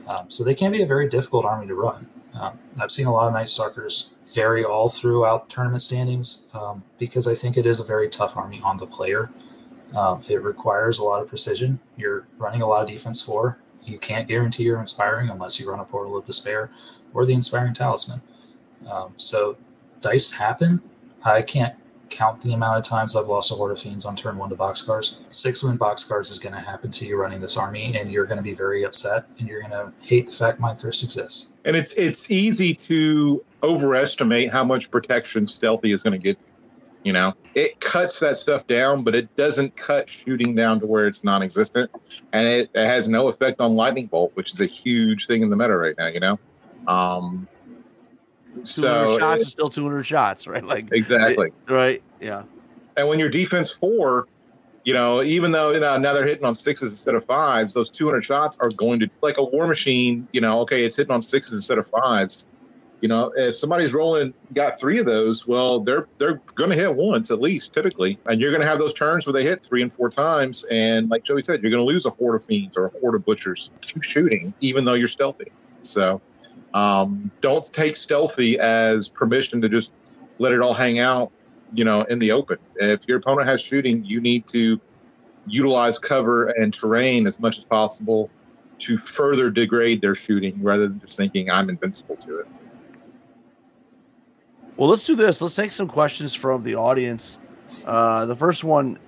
Um, 0.09 0.31
so 0.31 0.45
they 0.45 0.55
can 0.55 0.73
be 0.73 0.83
a 0.83 0.87
very 0.87 1.09
difficult 1.09 1.45
army 1.45 1.67
to 1.67 1.75
run. 1.75 2.09
Um, 2.39 2.59
I've 2.81 2.91
seen 2.91 3.07
a 3.07 3.13
lot 3.13 3.29
of 3.29 3.33
Night 3.33 3.49
Stalkers 3.49 4.15
vary 4.35 4.65
all 4.65 4.89
throughout 4.89 5.49
tournament 5.49 5.83
standings 5.83 6.49
um, 6.55 6.83
because 6.99 7.27
I 7.27 7.35
think 7.35 7.57
it 7.57 7.67
is 7.67 7.81
a 7.81 7.85
very 7.85 8.09
tough 8.09 8.37
army 8.37 8.61
on 8.63 8.77
the 8.77 8.87
player. 8.87 9.31
Um, 9.95 10.23
it 10.29 10.43
requires 10.43 10.99
a 10.99 11.05
lot 11.05 11.23
of 11.23 11.29
precision. 11.29 11.79
You're 11.97 12.27
running 12.39 12.63
a 12.63 12.67
lot 12.67 12.83
of 12.83 12.89
defense 12.89 13.23
for. 13.23 13.59
You 13.83 13.99
can't 13.99 14.27
guarantee 14.29 14.65
you're 14.65 14.81
inspiring 14.81 15.31
unless 15.31 15.61
you 15.61 15.71
run 15.71 15.81
a 15.81 15.85
Portal 15.85 16.17
of 16.17 16.27
Despair 16.27 16.71
or 17.15 17.27
the 17.27 17.33
Inspiring 17.33 17.75
Talisman. 17.75 18.21
Um, 18.91 19.13
so 19.17 19.57
dice 20.01 20.33
happen. 20.33 20.81
I 21.25 21.43
can't 21.43 21.75
count 22.09 22.41
the 22.41 22.53
amount 22.53 22.79
of 22.79 22.85
times 22.85 23.17
I've 23.17 23.27
lost 23.27 23.51
a 23.51 23.55
horde 23.55 23.73
of 23.73 23.81
fiends 23.81 24.07
on 24.07 24.17
turn 24.17 24.39
one 24.39 24.49
to 24.51 24.57
boxcars. 24.57 25.21
Six 25.31 25.65
win 25.65 25.79
boxcars 25.79 26.31
is 26.31 26.39
going 26.39 26.55
to 26.55 26.61
happen 26.61 26.91
to 26.93 27.07
you 27.07 27.17
running 27.17 27.41
this 27.41 27.57
army, 27.57 27.97
and 27.97 28.13
you're 28.13 28.27
going 28.27 28.37
to 28.37 28.45
be 28.45 28.55
very 28.55 28.85
upset, 28.85 29.27
and 29.39 29.49
you're 29.49 29.61
going 29.61 29.73
to 29.73 29.93
hate 30.01 30.27
the 30.27 30.33
fact 30.33 30.61
Mind 30.61 30.79
Thirst 30.79 31.03
exists. 31.03 31.57
And 31.65 31.77
it's 31.77 31.95
it's 31.95 32.31
easy 32.31 32.75
to 32.75 33.45
overestimate 33.63 34.51
how 34.51 34.65
much 34.65 34.91
protection 34.91 35.47
stealthy 35.47 35.93
is 35.93 36.03
going 36.03 36.13
to 36.13 36.19
get. 36.19 36.39
You 37.03 37.13
know, 37.13 37.35
it 37.55 37.79
cuts 37.79 38.19
that 38.19 38.37
stuff 38.37 38.67
down, 38.67 39.05
but 39.05 39.15
it 39.15 39.35
doesn't 39.37 39.77
cut 39.77 40.09
shooting 40.09 40.57
down 40.57 40.81
to 40.81 40.87
where 40.87 41.07
it's 41.07 41.23
non-existent, 41.23 41.89
and 42.33 42.47
it, 42.47 42.69
it 42.75 42.87
has 42.87 43.07
no 43.07 43.29
effect 43.29 43.61
on 43.61 43.77
lightning 43.77 44.07
bolt, 44.07 44.33
which 44.35 44.53
is 44.53 44.61
a 44.61 44.67
huge 44.67 45.29
thing 45.29 45.43
in 45.43 45.51
the 45.51 45.57
meta 45.57 45.77
right 45.77 45.95
now. 45.97 46.09
You 46.09 46.19
know, 46.19 46.39
um, 46.89 47.49
200 48.65 48.67
so 48.67 49.19
shots 49.19 49.43
it- 49.43 49.47
is 49.47 49.53
still 49.53 49.69
200 49.69 50.05
shots, 50.05 50.47
right? 50.47 50.65
Like, 50.77 50.89
exactly. 50.93 51.53
right? 51.69 52.03
Yeah. 52.21 52.45
And 52.97 53.09
when 53.09 53.19
your 53.19 53.29
defense 53.29 53.71
four, 53.71 54.27
you 54.85 54.95
know, 54.95 55.23
even 55.23 55.53
though 55.53 55.73
you 55.73 55.81
know 55.81 55.99
now 55.99 56.13
they're 56.13 56.27
hitting 56.27 56.45
on 56.45 56.55
sixes 56.55 56.93
instead 56.93 57.15
of 57.15 57.25
fives, 57.25 57.75
those 57.75 57.91
200 57.91 58.25
shots 58.25 58.57
are 58.63 58.71
going 58.71 59.01
to 59.01 59.11
like 59.21 59.37
a 59.39 59.45
war 59.45 59.67
machine. 59.67 60.27
You 60.33 60.41
know, 60.41 60.61
okay, 60.61 60.85
it's 60.85 60.97
hitting 60.97 61.13
on 61.13 61.21
sixes 61.23 61.55
instead 61.55 61.79
of 61.79 61.87
fives. 61.89 62.47
You 63.03 63.09
know, 63.09 63.31
if 63.37 63.55
somebody's 63.57 63.93
rolling 63.93 64.33
got 64.55 64.81
three 64.81 64.99
of 64.99 65.05
those, 65.05 65.47
well, 65.47 65.81
they're 65.81 66.07
they're 66.19 66.41
going 66.55 66.71
to 66.71 66.77
hit 66.77 66.95
once 66.95 67.31
at 67.31 67.41
least 67.41 67.75
typically, 67.75 68.19
and 68.27 68.41
you're 68.41 68.51
going 68.51 68.63
to 68.63 68.67
have 68.67 68.79
those 68.79 68.95
turns 68.95 69.27
where 69.27 69.35
they 69.35 69.43
hit 69.43 69.63
three 69.63 69.83
and 69.83 69.93
four 69.93 70.09
times. 70.09 70.65
And 70.71 71.11
like 71.11 71.23
Joey 71.23 71.43
said, 71.43 71.63
you're 71.63 71.71
going 71.71 71.83
to 71.83 71.87
lose 71.87 72.07
a 72.07 72.11
horde 72.11 72.37
of 72.37 72.45
fiends 72.45 72.77
or 72.77 72.87
a 72.87 72.91
horde 73.01 73.17
of 73.17 73.25
butchers 73.25 73.71
to 73.83 74.03
shooting, 74.03 74.55
even 74.61 74.87
though 74.87 74.95
you're 74.95 75.09
stealthy. 75.09 75.53
So, 75.83 76.23
um, 76.75 77.31
don't 77.41 77.65
take 77.73 77.97
stealthy 77.97 78.59
as 78.59 79.09
permission 79.09 79.61
to 79.63 79.69
just 79.69 79.95
let 80.39 80.53
it 80.53 80.61
all 80.61 80.75
hang 80.75 80.99
out 80.99 81.33
you 81.73 81.85
know, 81.85 82.03
in 82.03 82.19
the 82.19 82.33
open. 82.33 82.59
If 82.77 83.07
your 83.09 83.19
opponent 83.19 83.49
has 83.49 83.61
shooting, 83.61 84.05
you 84.05 84.21
need 84.21 84.47
to 84.49 84.81
utilize 85.47 85.99
cover 85.99 86.47
and 86.49 86.73
terrain 86.73 87.27
as 87.27 87.39
much 87.41 87.59
as 87.59 87.65
possible 87.65 88.31
to 88.79 88.99
further 88.99 89.51
degrade 89.51 90.01
their 90.01 90.15
shooting 90.15 90.63
rather 90.63 90.89
than 90.89 91.01
just 91.01 91.17
thinking 91.17 91.51
I'm 91.51 91.71
invincible 91.71 92.17
to 92.17 92.41
it. 92.41 92.47
Well, 94.77 94.91
let's 94.91 95.07
do 95.07 95.17
this. 95.17 95.41
Let's 95.41 95.57
take 95.57 95.73
some 95.73 95.89
questions 95.89 96.35
from 96.35 96.63
the 96.63 96.75
audience. 96.75 97.39
Uh, 97.87 98.27
the 98.27 98.37
first 98.37 98.63
one, 98.63 98.99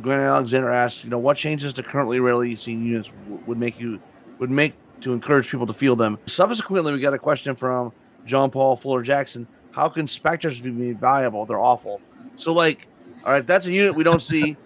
Glenn 0.00 0.20
Alexander 0.20 0.70
asked, 0.70 1.02
you 1.02 1.10
know, 1.10 1.18
what 1.18 1.36
changes 1.36 1.72
to 1.74 1.82
currently 1.82 2.20
releasing 2.20 2.84
units 2.84 3.08
w- 3.08 3.42
would 3.46 3.58
make 3.58 3.80
you 3.80 4.00
would 4.38 4.50
make 4.50 4.74
to 5.00 5.12
encourage 5.12 5.50
people 5.50 5.66
to 5.66 5.74
feel 5.74 5.96
them? 5.96 6.18
Subsequently, 6.26 6.92
we 6.92 7.00
got 7.00 7.14
a 7.14 7.18
question 7.18 7.54
from 7.54 7.92
John 8.24 8.50
Paul 8.50 8.76
Fuller 8.76 9.02
Jackson. 9.02 9.46
How 9.70 9.88
can 9.88 10.06
specters 10.06 10.60
be 10.60 10.92
valuable? 10.92 11.46
They're 11.46 11.60
awful. 11.60 12.00
So, 12.36 12.52
like, 12.52 12.86
all 13.26 13.32
right, 13.32 13.46
that's 13.46 13.66
a 13.66 13.72
unit 13.72 13.94
we 13.94 14.04
don't 14.04 14.22
see. 14.22 14.56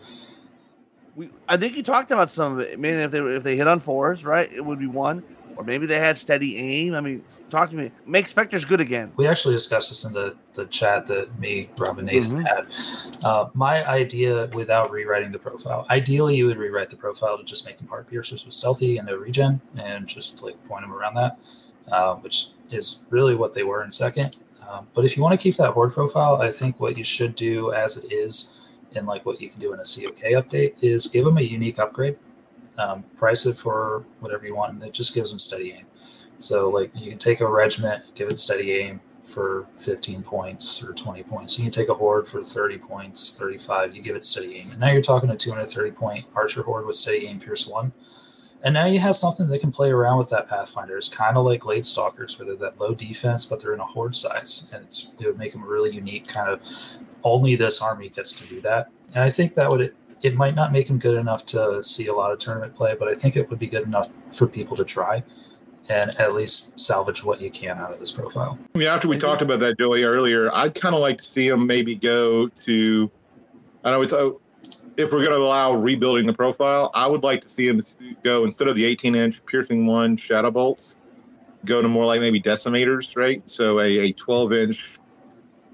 We, 1.17 1.31
I 1.49 1.57
think 1.57 1.77
you 1.77 1.83
talked 1.83 2.11
about 2.11 2.31
some 2.31 2.53
of 2.55 2.61
it. 2.61 2.79
Maybe 2.79 2.99
if 3.03 3.11
they 3.11 3.19
if 3.19 3.43
they 3.43 3.57
hit 3.57 3.67
on 3.67 3.81
fours, 3.81 4.25
right, 4.25 4.51
it 4.53 4.65
would 4.65 4.79
be 4.79 4.87
one, 4.87 5.23
or 5.61 5.65
maybe 5.65 5.87
they 5.87 5.99
had 5.99 6.17
steady 6.17 6.57
aim. 6.57 6.95
I 6.95 7.01
mean, 7.01 7.23
talk 7.51 7.69
to 7.71 7.77
me. 7.77 7.91
Make 8.07 8.27
specters 8.27 8.65
good 8.65 8.81
again. 8.81 9.13
We 9.17 9.27
actually 9.29 9.55
discussed 9.55 9.91
this 9.91 10.05
in 10.07 10.13
the, 10.15 10.35
the 10.55 10.65
chat 10.67 11.05
that 11.07 11.39
me, 11.39 11.69
Rob, 11.79 11.99
and 11.99 12.07
Nathan 12.07 12.43
Mhm. 12.43 12.47
had. 12.47 13.25
Uh, 13.25 13.51
my 13.53 13.87
idea 13.87 14.49
without 14.55 14.91
rewriting 14.91 15.31
the 15.31 15.39
profile, 15.39 15.87
ideally, 15.91 16.35
you 16.37 16.47
would 16.47 16.57
rewrite 16.57 16.89
the 16.89 16.97
profile 16.97 17.37
to 17.37 17.45
just 17.45 17.67
make 17.67 17.77
them 17.77 17.89
hard 17.89 18.07
piercers 18.07 18.45
with 18.45 18.55
stealthy 18.55 18.97
and 18.97 19.07
no 19.07 19.17
regen 19.17 19.61
and 19.77 20.07
just 20.07 20.43
like 20.43 20.57
point 20.67 20.83
them 20.83 20.93
around 20.95 21.15
that, 21.15 21.39
uh, 21.93 22.15
which 22.17 22.49
is 22.71 23.05
really 23.11 23.35
what 23.35 23.53
they 23.53 23.63
were 23.63 23.85
in 23.85 23.91
second. 23.93 24.37
Um, 24.71 24.87
but 24.95 25.05
if 25.05 25.17
you 25.17 25.23
want 25.23 25.39
to 25.39 25.43
keep 25.43 25.57
that 25.57 25.73
horde 25.73 25.93
profile, 25.93 26.37
I 26.41 26.49
think 26.51 26.81
what 26.81 26.97
you 26.97 27.05
should 27.05 27.35
do 27.35 27.73
as 27.73 28.03
it 28.03 28.11
is, 28.13 28.69
and 28.95 29.07
like 29.07 29.27
what 29.27 29.41
you 29.43 29.51
can 29.51 29.61
do 29.61 29.73
in 29.75 29.81
a 29.81 29.85
COK 29.85 30.33
update, 30.41 30.75
is 30.81 31.07
give 31.09 31.25
them 31.27 31.37
a 31.39 31.43
unique 31.43 31.79
upgrade. 31.79 32.17
Um, 32.81 33.05
price 33.15 33.45
it 33.45 33.57
for 33.57 34.05
whatever 34.21 34.47
you 34.47 34.57
want, 34.57 34.73
and 34.73 34.83
it 34.83 34.95
just 34.95 35.15
gives 35.15 35.31
them 35.31 35.39
steady 35.39 35.73
aim. 35.73 35.85
So 36.39 36.71
like 36.71 36.91
you 36.95 37.11
can 37.11 37.19
take 37.19 37.41
a 37.41 37.47
regiment, 37.47 38.03
give 38.15 38.31
it 38.31 38.39
steady 38.39 38.73
aim 38.73 39.01
for 39.23 39.67
15 39.77 40.23
points 40.23 40.83
or 40.83 40.95
20 40.95 41.23
points. 41.25 41.59
You 41.59 41.65
can 41.65 41.73
take 41.73 41.91
a 41.91 41.95
horde 41.95 42.27
for 42.27 42.43
30 42.43 42.79
points, 42.79 43.39
35. 43.39 43.95
You 43.95 44.03
give 44.03 44.17
it 44.17 44.25
steady 44.25 44.57
aim, 44.57 44.71
and 44.71 44.81
now 44.81 44.91
you're 44.91 45.03
talking 45.03 45.31
a 45.31 45.37
230 45.37 45.91
point 45.93 46.25
archer 46.35 46.63
horde 46.63 46.87
with 46.87 46.97
steady 46.97 47.27
aim 47.27 47.39
pierce 47.39 47.67
one. 47.67 47.93
And 48.63 48.75
now 48.75 48.87
you 48.87 48.99
have 48.99 49.17
something 49.17 49.49
that 49.49 49.61
can 49.61 49.73
play 49.73 49.91
around 49.91 50.19
with 50.19 50.29
that 50.31 50.47
Pathfinder. 50.47 50.97
It's 50.99 51.09
kind 51.09 51.37
of 51.37 51.47
like 51.47 51.61
Glade 51.61 51.87
Stalkers, 51.87 52.39
where 52.39 52.47
they're 52.47 52.57
that 52.57 52.79
low 52.79 52.95
defense, 52.95 53.47
but 53.47 53.61
they're 53.61 53.73
in 53.73 53.81
a 53.81 53.87
horde 53.87 54.15
size. 54.15 54.71
And 54.75 54.85
it 54.85 55.27
would 55.27 55.39
make 55.39 55.53
them 55.53 55.63
a 55.63 55.67
really 55.67 55.93
unique, 55.93 56.29
kind 56.29 56.49
of 56.51 56.63
only 57.23 57.57
this 57.57 57.81
army 57.81 58.11
gets 58.11 58.33
to 58.33 58.47
do 58.47 58.61
that. 58.63 58.91
And 59.15 59.25
I 59.25 59.31
think 59.31 59.55
that 59.55 59.71
would, 59.71 59.95
it 60.23 60.35
might 60.35 60.55
not 60.55 60.73
make 60.73 60.87
them 60.87 60.99
good 60.99 61.17
enough 61.17 61.47
to 61.47 61.83
see 61.83 62.09
a 62.09 62.15
lot 62.15 62.33
of 62.33 62.39
tournament 62.39 62.75
play, 62.75 62.95
but 62.99 63.09
I 63.09 63.15
think 63.15 63.37
it 63.37 63.49
would 63.49 63.59
be 63.59 63.67
good 63.67 63.85
enough 63.85 64.09
for 64.33 64.47
people 64.47 64.77
to 64.77 64.85
try 64.85 65.23
and 65.89 66.15
at 66.21 66.35
least 66.35 66.79
salvage 66.79 67.25
what 67.25 67.41
you 67.41 67.51
can 67.51 67.79
out 67.79 67.91
of 67.91 67.99
this 67.99 68.13
profile. 68.13 68.59
I 68.75 68.79
mean, 68.79 68.89
after 68.89 69.09
we 69.09 69.19
talked 69.19 69.43
about 69.43 69.61
that, 69.61 69.79
Joey, 69.79 70.05
earlier, 70.05 70.55
I'd 70.55 70.75
kind 70.75 70.95
of 70.95 71.01
like 71.01 71.19
to 71.19 71.25
see 71.25 71.49
them 71.49 71.67
maybe 71.67 71.95
go 71.95 72.49
to, 72.49 73.11
I 73.83 73.91
know 73.91 74.03
it's, 74.03 74.13
uh, 74.13 74.31
if 74.97 75.11
we're 75.11 75.25
going 75.25 75.39
to 75.39 75.45
allow 75.45 75.75
rebuilding 75.75 76.27
the 76.27 76.33
profile, 76.33 76.91
I 76.95 77.07
would 77.07 77.23
like 77.23 77.41
to 77.41 77.49
see 77.49 77.67
him 77.67 77.81
go 78.23 78.45
instead 78.45 78.69
of 78.69 78.77
the 78.77 78.85
18 78.85 79.15
inch 79.15 79.45
piercing 79.47 79.87
one 79.87 80.17
shadow 80.17 80.51
bolts, 80.51 80.97
go 81.65 81.81
to 81.81 81.89
more 81.89 82.05
like 82.05 82.21
maybe 82.21 82.41
decimators, 82.41 83.17
right? 83.17 83.43
So 83.49 83.81
a, 83.81 83.87
a 83.99 84.13
12 84.13 84.53
inch, 84.53 85.00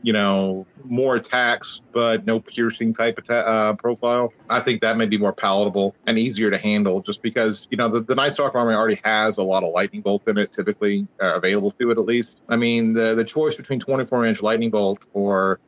you 0.06 0.12
know, 0.12 0.64
more 0.84 1.16
attacks 1.16 1.82
but 1.92 2.24
no 2.26 2.38
piercing 2.38 2.92
type 2.92 3.18
atta- 3.18 3.44
uh, 3.44 3.72
profile. 3.74 4.32
I 4.48 4.60
think 4.60 4.80
that 4.82 4.96
may 4.96 5.06
be 5.06 5.18
more 5.18 5.32
palatable 5.32 5.96
and 6.06 6.16
easier 6.16 6.48
to 6.48 6.56
handle, 6.56 7.02
just 7.02 7.22
because 7.22 7.66
you 7.72 7.76
know 7.76 7.88
the, 7.88 8.02
the 8.02 8.14
Night 8.14 8.32
Stalker 8.32 8.56
army 8.56 8.72
already 8.72 9.00
has 9.02 9.36
a 9.36 9.42
lot 9.42 9.64
of 9.64 9.72
lightning 9.72 10.02
bolt 10.02 10.22
in 10.28 10.38
it, 10.38 10.52
typically 10.52 11.08
uh, 11.20 11.34
available 11.34 11.72
to 11.72 11.90
it 11.90 11.98
at 11.98 12.04
least. 12.04 12.40
I 12.48 12.54
mean, 12.54 12.92
the 12.92 13.16
the 13.16 13.24
choice 13.24 13.56
between 13.56 13.80
24 13.80 14.26
inch 14.26 14.42
lightning 14.42 14.70
bolt 14.70 15.04
or 15.12 15.58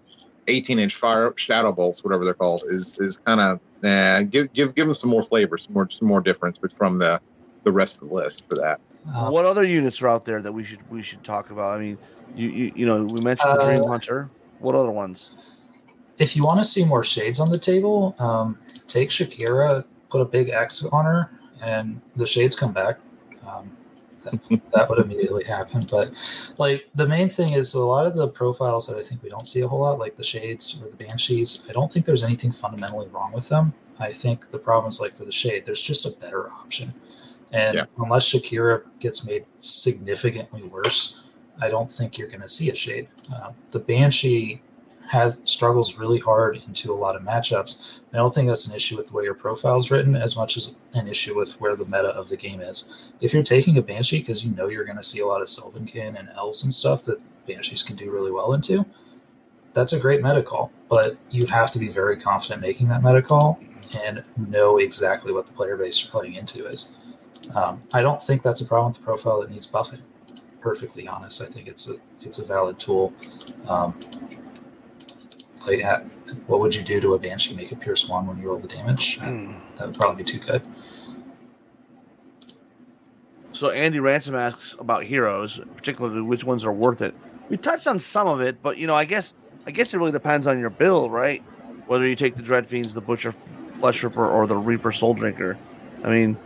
18 0.47 0.79
inch 0.79 0.95
fire 0.95 1.35
shadow 1.37 1.73
bolts, 1.73 2.05
whatever 2.05 2.25
they're 2.25 2.33
called, 2.33 2.63
is 2.69 3.01
is 3.01 3.19
kind 3.19 3.41
of 3.41 3.61
uh, 3.85 4.23
give 4.23 4.53
give 4.53 4.73
give 4.77 4.87
them 4.87 4.95
some 4.95 5.11
more 5.11 5.25
flavor, 5.25 5.59
some 5.59 5.75
more 5.75 5.91
some 5.91 6.07
more 6.07 6.21
difference, 6.21 6.59
but 6.59 6.73
from 6.73 7.01
the 7.01 7.21
the 7.65 7.73
rest 7.73 8.01
of 8.01 8.09
the 8.09 8.15
list 8.15 8.45
for 8.49 8.55
that. 8.55 8.79
Uh, 9.15 9.31
what 9.31 9.45
other 9.45 9.65
units 9.65 10.03
are 10.03 10.09
out 10.09 10.25
there 10.25 10.43
that 10.43 10.53
we 10.53 10.65
should 10.65 10.81
we 10.91 11.03
should 11.03 11.23
talk 11.25 11.51
about? 11.51 11.77
I 11.77 11.81
mean, 11.81 11.99
you 12.35 12.49
you, 12.49 12.73
you 12.77 12.87
know 12.87 13.07
we 13.13 13.21
mentioned 13.23 13.59
the 13.59 13.65
Dream 13.65 13.83
uh, 13.83 13.89
Hunter. 13.89 14.31
What 14.59 14.75
other 14.75 14.91
ones? 14.91 15.53
If 16.19 16.37
you 16.37 16.43
want 16.43 16.59
to 16.59 16.65
see 16.65 16.85
more 16.85 17.05
shades 17.05 17.39
on 17.39 17.51
the 17.51 17.59
table, 17.59 18.15
um, 18.19 18.59
take 18.89 19.11
Shakira, 19.11 19.85
put 20.11 20.21
a 20.21 20.25
big 20.25 20.51
X 20.51 20.85
on 20.87 21.05
her, 21.05 21.31
and 21.63 22.01
the 22.17 22.27
shades 22.27 22.57
come 22.57 22.73
back. 22.73 22.99
Um, 23.47 23.71
that, 24.73 24.89
would 24.91 24.99
immediately 24.99 25.45
happen. 25.45 25.81
But 25.91 26.11
like 26.59 26.89
the 26.95 27.07
main 27.07 27.29
thing 27.29 27.53
is 27.53 27.75
a 27.75 27.85
lot 27.85 28.07
of 28.07 28.15
the 28.15 28.29
profiles 28.29 28.87
that 28.89 28.99
I 28.99 29.03
think 29.03 29.23
we 29.23 29.31
don't 29.31 29.47
see 29.47 29.61
a 29.63 29.69
whole 29.69 29.81
lot, 29.81 29.99
like 29.99 30.17
the 30.17 30.25
shades 30.25 30.83
or 30.83 30.91
the 30.91 31.05
banshees. 31.05 31.67
I 31.69 31.73
don't 31.73 31.91
think 31.91 32.05
there's 32.05 32.25
anything 32.25 32.51
fundamentally 32.51 33.09
wrong 33.09 33.33
with 33.33 33.49
them. 33.49 33.73
I 34.01 34.13
think 34.13 34.51
the 34.51 34.59
problem 34.59 34.89
is 34.89 35.01
like 35.01 35.13
for 35.13 35.25
the 35.25 35.33
shade, 35.33 35.65
there's 35.65 35.81
just 35.81 36.05
a 36.05 36.11
better 36.11 36.51
option. 36.51 36.93
And 37.53 37.79
yeah. 37.79 37.85
unless 37.99 38.33
Shakira 38.33 38.83
gets 39.01 39.27
made 39.27 39.47
significantly 39.61 40.63
worse, 40.65 41.31
I 41.61 41.69
don't 41.69 41.91
think 41.91 42.19
you're 42.19 42.29
going 42.29 42.43
to 42.43 42.49
see 42.49 42.71
a 42.71 42.75
shade. 42.75 43.09
Uh, 43.35 43.53
the 43.71 43.81
Banshee 43.81 44.61
has 45.09 45.41
struggles 45.45 45.99
really 45.99 46.19
hard 46.19 46.63
into 46.67 46.93
a 46.93 46.95
lot 46.95 47.17
of 47.17 47.23
matchups. 47.23 48.01
I 48.13 48.19
don't 48.19 48.33
think 48.33 48.47
that's 48.47 48.69
an 48.69 48.77
issue 48.77 48.97
with 48.97 49.07
the 49.07 49.17
way 49.17 49.25
your 49.25 49.35
profile 49.35 49.79
is 49.79 49.91
written 49.91 50.15
as 50.15 50.37
much 50.37 50.57
as 50.59 50.77
an 50.93 51.09
issue 51.09 51.37
with 51.37 51.59
where 51.61 51.75
the 51.75 51.87
meta 51.87 52.09
of 52.09 52.29
the 52.29 52.37
game 52.37 52.61
is. 52.61 53.13
If 53.21 53.33
you're 53.33 53.43
taking 53.43 53.79
a 53.79 53.83
Banshee 53.83 54.19
because 54.21 54.45
you 54.45 54.55
know 54.55 54.69
you're 54.69 54.85
going 54.85 54.99
to 54.99 55.03
see 55.03 55.21
a 55.21 55.27
lot 55.27 55.41
of 55.41 55.49
Sylvankin 55.49 56.19
and 56.19 56.29
Elves 56.37 56.63
and 56.63 56.73
stuff 56.73 57.05
that 57.05 57.23
Banshees 57.47 57.83
can 57.83 57.97
do 57.97 58.11
really 58.11 58.31
well 58.31 58.53
into, 58.53 58.85
that's 59.73 59.95
a 59.95 60.01
great 60.01 60.23
meta 60.23 60.43
call. 60.43 60.71
But 60.91 61.17
you 61.31 61.47
have 61.47 61.71
to 61.71 61.79
be 61.79 61.89
very 61.89 62.19
confident 62.19 62.61
making 62.61 62.89
that 62.89 63.03
meta 63.03 63.23
call 63.23 63.59
and 64.05 64.23
know 64.37 64.77
exactly 64.77 65.33
what 65.33 65.47
the 65.47 65.53
player 65.53 65.77
base 65.77 66.03
you're 66.03 66.11
playing 66.11 66.35
into 66.35 66.67
is. 66.67 67.15
Um, 67.55 67.83
I 67.95 68.03
don't 68.03 68.21
think 68.21 68.43
that's 68.43 68.61
a 68.61 68.67
problem 68.67 68.91
with 68.91 68.99
the 68.99 69.05
profile 69.05 69.41
that 69.41 69.51
needs 69.51 69.71
buffing. 69.71 70.01
Perfectly 70.61 71.07
honest, 71.07 71.43
I 71.43 71.47
think 71.47 71.69
it's 71.69 71.91
a 71.91 71.95
it's 72.21 72.39
a 72.39 72.45
valid 72.45 72.79
tool. 72.79 73.13
Um, 73.69 73.99
like, 75.67 75.81
at, 75.81 76.03
what 76.47 76.61
would 76.61 76.75
you 76.75 76.83
do 76.83 77.01
to 77.01 77.15
a 77.15 77.19
banshee? 77.19 77.55
Make 77.55 77.73
it 77.73 77.81
pierce 77.81 78.09
one 78.09 78.27
when 78.27 78.39
you 78.39 78.49
roll 78.49 78.59
the 78.59 78.69
damage? 78.69 79.19
Mm. 79.19 79.61
That 79.77 79.87
would 79.89 79.97
probably 79.97 80.25
be 80.25 80.25
too 80.25 80.39
good. 80.39 80.63
So 83.53 83.71
Andy 83.71 83.99
Ransom 83.99 84.35
asks 84.35 84.77
about 84.79 85.05
heroes, 85.05 85.61
particularly 85.75 86.23
which 86.23 86.45
ones 86.45 86.65
are 86.65 86.73
worth 86.73 87.03
it. 87.03 87.15
We 87.49 87.57
touched 87.57 87.87
on 87.87 87.99
some 87.99 88.29
of 88.29 88.41
it, 88.41 88.63
but 88.63 88.79
you 88.79 88.87
know, 88.87 88.95
I 88.95 89.05
guess 89.05 89.35
I 89.67 89.71
guess 89.71 89.93
it 89.93 89.99
really 89.99 90.13
depends 90.13 90.47
on 90.47 90.59
your 90.59 90.71
build, 90.71 91.13
right? 91.13 91.43
Whether 91.87 92.07
you 92.07 92.15
take 92.15 92.37
the 92.37 92.43
Dread 92.43 92.67
Fiends, 92.67 92.95
the 92.95 93.01
Butcher 93.01 93.33
Flesh 93.33 94.03
Ripper, 94.03 94.27
or 94.27 94.47
the 94.47 94.57
Reaper 94.57 94.93
Soul 94.93 95.15
Drinker. 95.15 95.59
I 96.05 96.11
mean, 96.11 96.37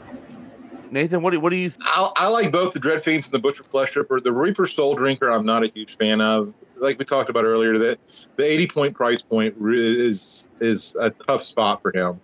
Nathan, 0.93 1.23
what 1.23 1.31
do, 1.31 1.41
what 1.41 1.51
do 1.51 1.57
you? 1.57 1.73
I, 1.81 2.13
I 2.17 2.29
like 2.29 2.53
both 2.53 2.75
the 2.75 2.79
Dread 2.79 3.03
Fiends 3.03 3.27
and 3.27 3.33
the 3.33 3.39
Butcher 3.39 3.65
Flesh 3.65 3.97
Ripper. 3.97 4.21
The 4.21 4.33
Reaper 4.33 4.67
Soul 4.67 4.95
Drinker, 4.95 5.31
I'm 5.31 5.47
not 5.47 5.65
a 5.65 5.69
huge 5.69 5.97
fan 5.97 6.21
of. 6.21 6.53
Like 6.77 6.99
we 6.99 7.07
talked 7.07 7.31
about 7.31 7.45
earlier, 7.45 7.79
that 7.79 8.29
the 8.37 8.45
80 8.45 8.67
point 8.69 8.95
price 8.95 9.23
point 9.23 9.55
is 9.59 10.49
is 10.61 10.95
a 11.01 11.09
tough 11.11 11.43
spot 11.43 11.81
for 11.81 11.97
him. 11.97 12.21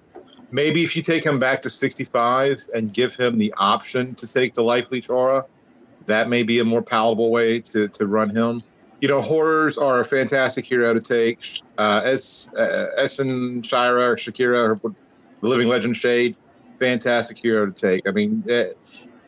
Maybe 0.51 0.83
if 0.83 0.95
you 0.95 1.03
take 1.03 1.25
him 1.25 1.39
back 1.39 1.63
to 1.63 1.71
65 1.71 2.69
and 2.75 2.93
give 2.93 3.15
him 3.15 3.39
the 3.39 3.55
option 3.57 4.15
to 4.17 4.27
take 4.27 4.53
the 4.53 4.63
Life 4.63 4.91
Leech 4.91 5.09
Aura, 5.09 5.47
that 6.05 6.29
may 6.29 6.43
be 6.43 6.59
a 6.59 6.65
more 6.65 6.83
palatable 6.83 7.31
way 7.31 7.61
to 7.61 7.89
to 7.89 8.07
run 8.07 8.29
him. 8.29 8.61
You 9.01 9.09
know, 9.09 9.23
horrors 9.23 9.79
are 9.79 10.01
a 10.01 10.05
fantastic 10.05 10.67
hero 10.67 10.93
to 10.93 11.01
take. 11.01 11.41
Uh, 11.79 12.03
Es 12.05 12.51
uh, 12.55 12.89
Essen 12.99 13.63
Shira 13.63 14.11
or 14.11 14.17
Shakira, 14.17 14.69
or 14.69 14.77
the 15.41 15.49
Living 15.49 15.69
Legend 15.69 15.97
Shade 15.97 16.37
fantastic 16.79 17.39
hero 17.39 17.67
to 17.67 17.73
take. 17.73 18.07
I 18.07 18.11
mean, 18.11 18.45
uh, 18.51 18.65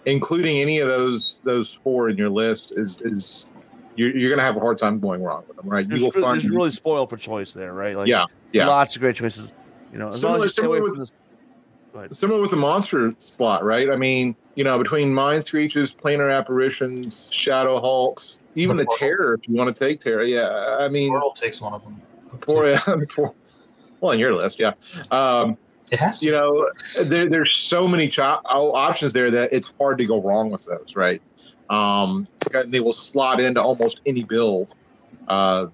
including 0.06 0.58
any 0.58 0.78
of 0.78 0.88
those 0.88 1.40
those 1.44 1.74
four 1.74 2.08
in 2.08 2.16
your 2.16 2.30
list 2.30 2.72
is 2.76 3.00
is 3.02 3.52
you're, 3.96 4.16
you're 4.16 4.30
going 4.30 4.38
to 4.38 4.44
have 4.44 4.56
a 4.56 4.60
hard 4.60 4.78
time 4.78 5.00
going 5.00 5.22
wrong 5.22 5.44
with 5.46 5.56
them, 5.56 5.68
right? 5.68 5.86
You 5.88 6.04
will 6.04 6.10
find 6.10 6.40
there's 6.40 6.50
really 6.50 6.70
spoiled 6.70 7.10
for 7.10 7.16
choice 7.16 7.52
there, 7.52 7.74
right? 7.74 7.96
Like, 7.96 8.08
yeah, 8.08 8.26
yeah, 8.52 8.66
lots 8.66 8.96
of 8.96 9.02
great 9.02 9.16
choices. 9.16 9.52
You 9.92 9.98
know, 9.98 10.10
similar, 10.10 10.48
similar 10.48 10.82
with, 10.82 11.10
similar 12.10 12.40
with 12.40 12.52
the 12.52 12.56
monster 12.56 13.12
slot, 13.18 13.64
right? 13.64 13.90
I 13.90 13.96
mean, 13.96 14.36
you 14.54 14.64
know, 14.64 14.78
between 14.78 15.12
mind 15.12 15.42
screeches, 15.42 15.94
planar 15.94 16.34
apparitions, 16.34 17.28
Shadowhulks, 17.30 18.38
even 18.54 18.76
the, 18.76 18.84
the 18.84 18.96
terror, 18.98 19.34
if 19.34 19.48
you 19.48 19.56
want 19.56 19.74
to 19.74 19.84
take 19.84 20.00
terror, 20.00 20.22
yeah. 20.22 20.76
I 20.78 20.88
mean, 20.88 21.10
Portal 21.10 21.32
takes 21.32 21.60
one 21.60 21.72
of 21.72 21.82
them. 21.82 22.00
For, 22.42 22.66
yeah, 22.68 22.78
for, 23.10 23.34
well, 24.00 24.12
on 24.12 24.18
your 24.18 24.34
list, 24.34 24.60
yeah. 24.60 24.72
Um, 25.10 25.58
it 25.90 25.98
has. 26.00 26.20
To. 26.20 26.26
You 26.26 26.32
know, 26.32 26.70
there, 27.04 27.28
there's 27.28 27.58
so 27.58 27.86
many 27.88 28.08
cho- 28.08 28.22
options 28.22 29.12
there 29.12 29.30
that 29.30 29.52
it's 29.52 29.72
hard 29.78 29.98
to 29.98 30.06
go 30.06 30.20
wrong 30.20 30.50
with 30.50 30.64
those, 30.66 30.96
right? 30.96 31.22
Um, 31.68 32.26
they 32.70 32.80
will 32.80 32.92
slot 32.92 33.40
into 33.40 33.62
almost 33.62 34.02
any 34.06 34.24
build. 34.24 34.74
Uh, 35.28 35.66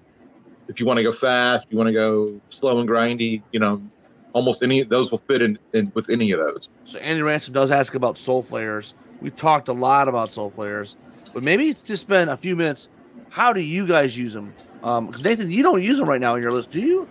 if 0.69 0.81
you 0.81 0.87
want 0.87 0.99
to 0.99 1.03
go 1.03 1.13
fast, 1.13 1.67
you 1.71 1.79
want 1.79 1.89
to 1.89 1.93
go 1.93 2.41
slow 2.51 2.79
and 2.81 2.89
grindy, 2.89 3.43
you 3.53 3.61
know, 3.61 3.81
almost 4.33 4.63
any 4.63 4.81
of 4.81 4.89
those 4.89 5.11
will 5.11 5.19
fit 5.19 5.41
in, 5.41 5.59
in 5.73 5.91
with 5.95 6.11
any 6.11 6.31
of 6.33 6.41
those. 6.41 6.69
So 6.85 6.99
Andy 6.99 7.23
Ransom 7.23 7.55
does 7.55 7.71
ask 7.71 7.95
about 7.95 8.19
soul 8.19 8.43
flayers. 8.43 8.93
We 9.21 9.31
talked 9.31 9.69
a 9.69 9.73
lot 9.73 10.09
about 10.09 10.29
soul 10.29 10.51
flayers, 10.51 10.97
but 11.33 11.43
maybe 11.43 11.69
it's 11.69 11.83
just 11.83 12.07
been 12.07 12.29
a 12.29 12.37
few 12.37 12.55
minutes. 12.55 12.89
How 13.31 13.53
do 13.53 13.61
you 13.61 13.87
guys 13.87 14.17
use 14.17 14.35
them? 14.35 14.53
Um, 14.83 15.11
Nathan, 15.25 15.51
you 15.51 15.63
don't 15.63 15.83
use 15.83 15.99
them 15.99 16.09
right 16.09 16.21
now 16.21 16.35
in 16.35 16.43
your 16.43 16.53
list, 16.53 16.71
do 16.71 16.81
you? 16.81 17.09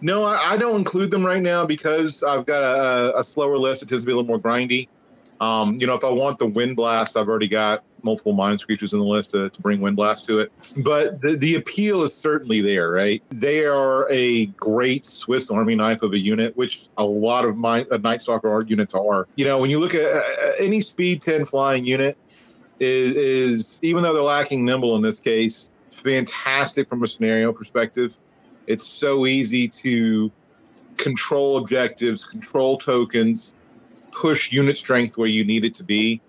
No, 0.00 0.24
I, 0.24 0.52
I, 0.52 0.56
don't 0.56 0.76
include 0.76 1.10
them 1.10 1.24
right 1.24 1.42
now 1.42 1.66
because 1.66 2.22
I've 2.22 2.46
got 2.46 2.62
a, 2.62 3.18
a, 3.18 3.24
slower 3.24 3.58
list. 3.58 3.82
It 3.82 3.88
tends 3.88 4.04
to 4.04 4.06
be 4.06 4.12
a 4.12 4.16
little 4.16 4.28
more 4.28 4.38
grindy. 4.38 4.88
Um, 5.40 5.78
you 5.80 5.86
know, 5.86 5.94
if 5.94 6.04
I 6.04 6.10
want 6.10 6.38
the 6.38 6.46
wind 6.46 6.76
blast, 6.76 7.16
I've 7.16 7.28
already 7.28 7.48
got 7.48 7.82
multiple 8.02 8.32
mind 8.32 8.60
screeches 8.60 8.92
in 8.92 8.98
the 9.00 9.06
list 9.06 9.30
to, 9.30 9.48
to 9.48 9.60
bring 9.62 9.80
wind 9.80 9.96
blast 9.96 10.26
to 10.26 10.38
it. 10.38 10.52
But 10.84 11.20
the, 11.22 11.36
the 11.36 11.54
appeal 11.54 12.02
is 12.02 12.14
certainly 12.14 12.60
there, 12.60 12.90
right? 12.90 13.22
They 13.30 13.64
are 13.64 14.06
a 14.10 14.46
great 14.46 15.06
Swiss 15.06 15.50
Army 15.50 15.74
knife 15.74 16.02
of 16.02 16.12
a 16.12 16.18
unit, 16.18 16.56
which 16.56 16.88
a 16.98 17.04
lot 17.04 17.44
of 17.44 17.56
my 17.56 17.86
uh, 17.90 17.96
Night 17.98 18.20
Stalker 18.20 18.62
units 18.66 18.94
are. 18.94 19.28
You 19.36 19.46
know, 19.46 19.58
when 19.58 19.70
you 19.70 19.80
look 19.80 19.94
at 19.94 20.04
uh, 20.04 20.22
any 20.58 20.80
Speed 20.80 21.22
10 21.22 21.46
flying 21.46 21.84
unit, 21.84 22.16
is, 22.80 23.16
is 23.16 23.80
even 23.82 24.02
though 24.02 24.12
they're 24.12 24.22
lacking 24.22 24.64
nimble 24.64 24.96
in 24.96 25.02
this 25.02 25.20
case, 25.20 25.70
fantastic 25.90 26.88
from 26.88 27.02
a 27.02 27.06
scenario 27.06 27.52
perspective 27.52 28.18
it's 28.70 28.86
so 28.86 29.26
easy 29.26 29.66
to 29.66 30.30
control 30.96 31.56
objectives, 31.56 32.22
control 32.22 32.78
tokens, 32.78 33.52
push 34.12 34.52
unit 34.52 34.78
strength 34.78 35.18
where 35.18 35.28
you 35.28 35.44
need 35.44 35.64
it 35.64 35.74
to 35.74 35.82
be, 35.82 36.20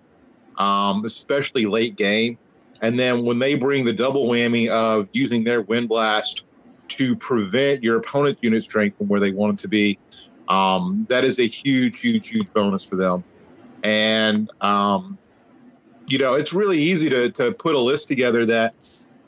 um, 0.58 1.04
especially 1.04 1.66
late 1.66 1.94
game. 1.94 2.36
And 2.80 2.98
then 2.98 3.24
when 3.24 3.38
they 3.38 3.54
bring 3.54 3.84
the 3.84 3.92
double 3.92 4.26
whammy 4.26 4.68
of 4.68 5.08
using 5.12 5.44
their 5.44 5.62
wind 5.62 5.88
blast 5.88 6.46
to 6.88 7.14
prevent 7.14 7.84
your 7.84 7.98
opponent's 7.98 8.42
unit 8.42 8.64
strength 8.64 8.98
from 8.98 9.06
where 9.06 9.20
they 9.20 9.30
want 9.30 9.60
it 9.60 9.62
to 9.62 9.68
be, 9.68 10.00
um, 10.48 11.06
that 11.08 11.22
is 11.22 11.38
a 11.38 11.46
huge, 11.46 12.00
huge, 12.00 12.28
huge 12.28 12.52
bonus 12.52 12.84
for 12.84 12.96
them. 12.96 13.22
And 13.84 14.50
um, 14.60 15.16
you 16.08 16.18
know, 16.18 16.34
it's 16.34 16.52
really 16.52 16.78
easy 16.78 17.08
to 17.08 17.30
to 17.30 17.52
put 17.52 17.76
a 17.76 17.80
list 17.80 18.08
together 18.08 18.44
that 18.46 18.74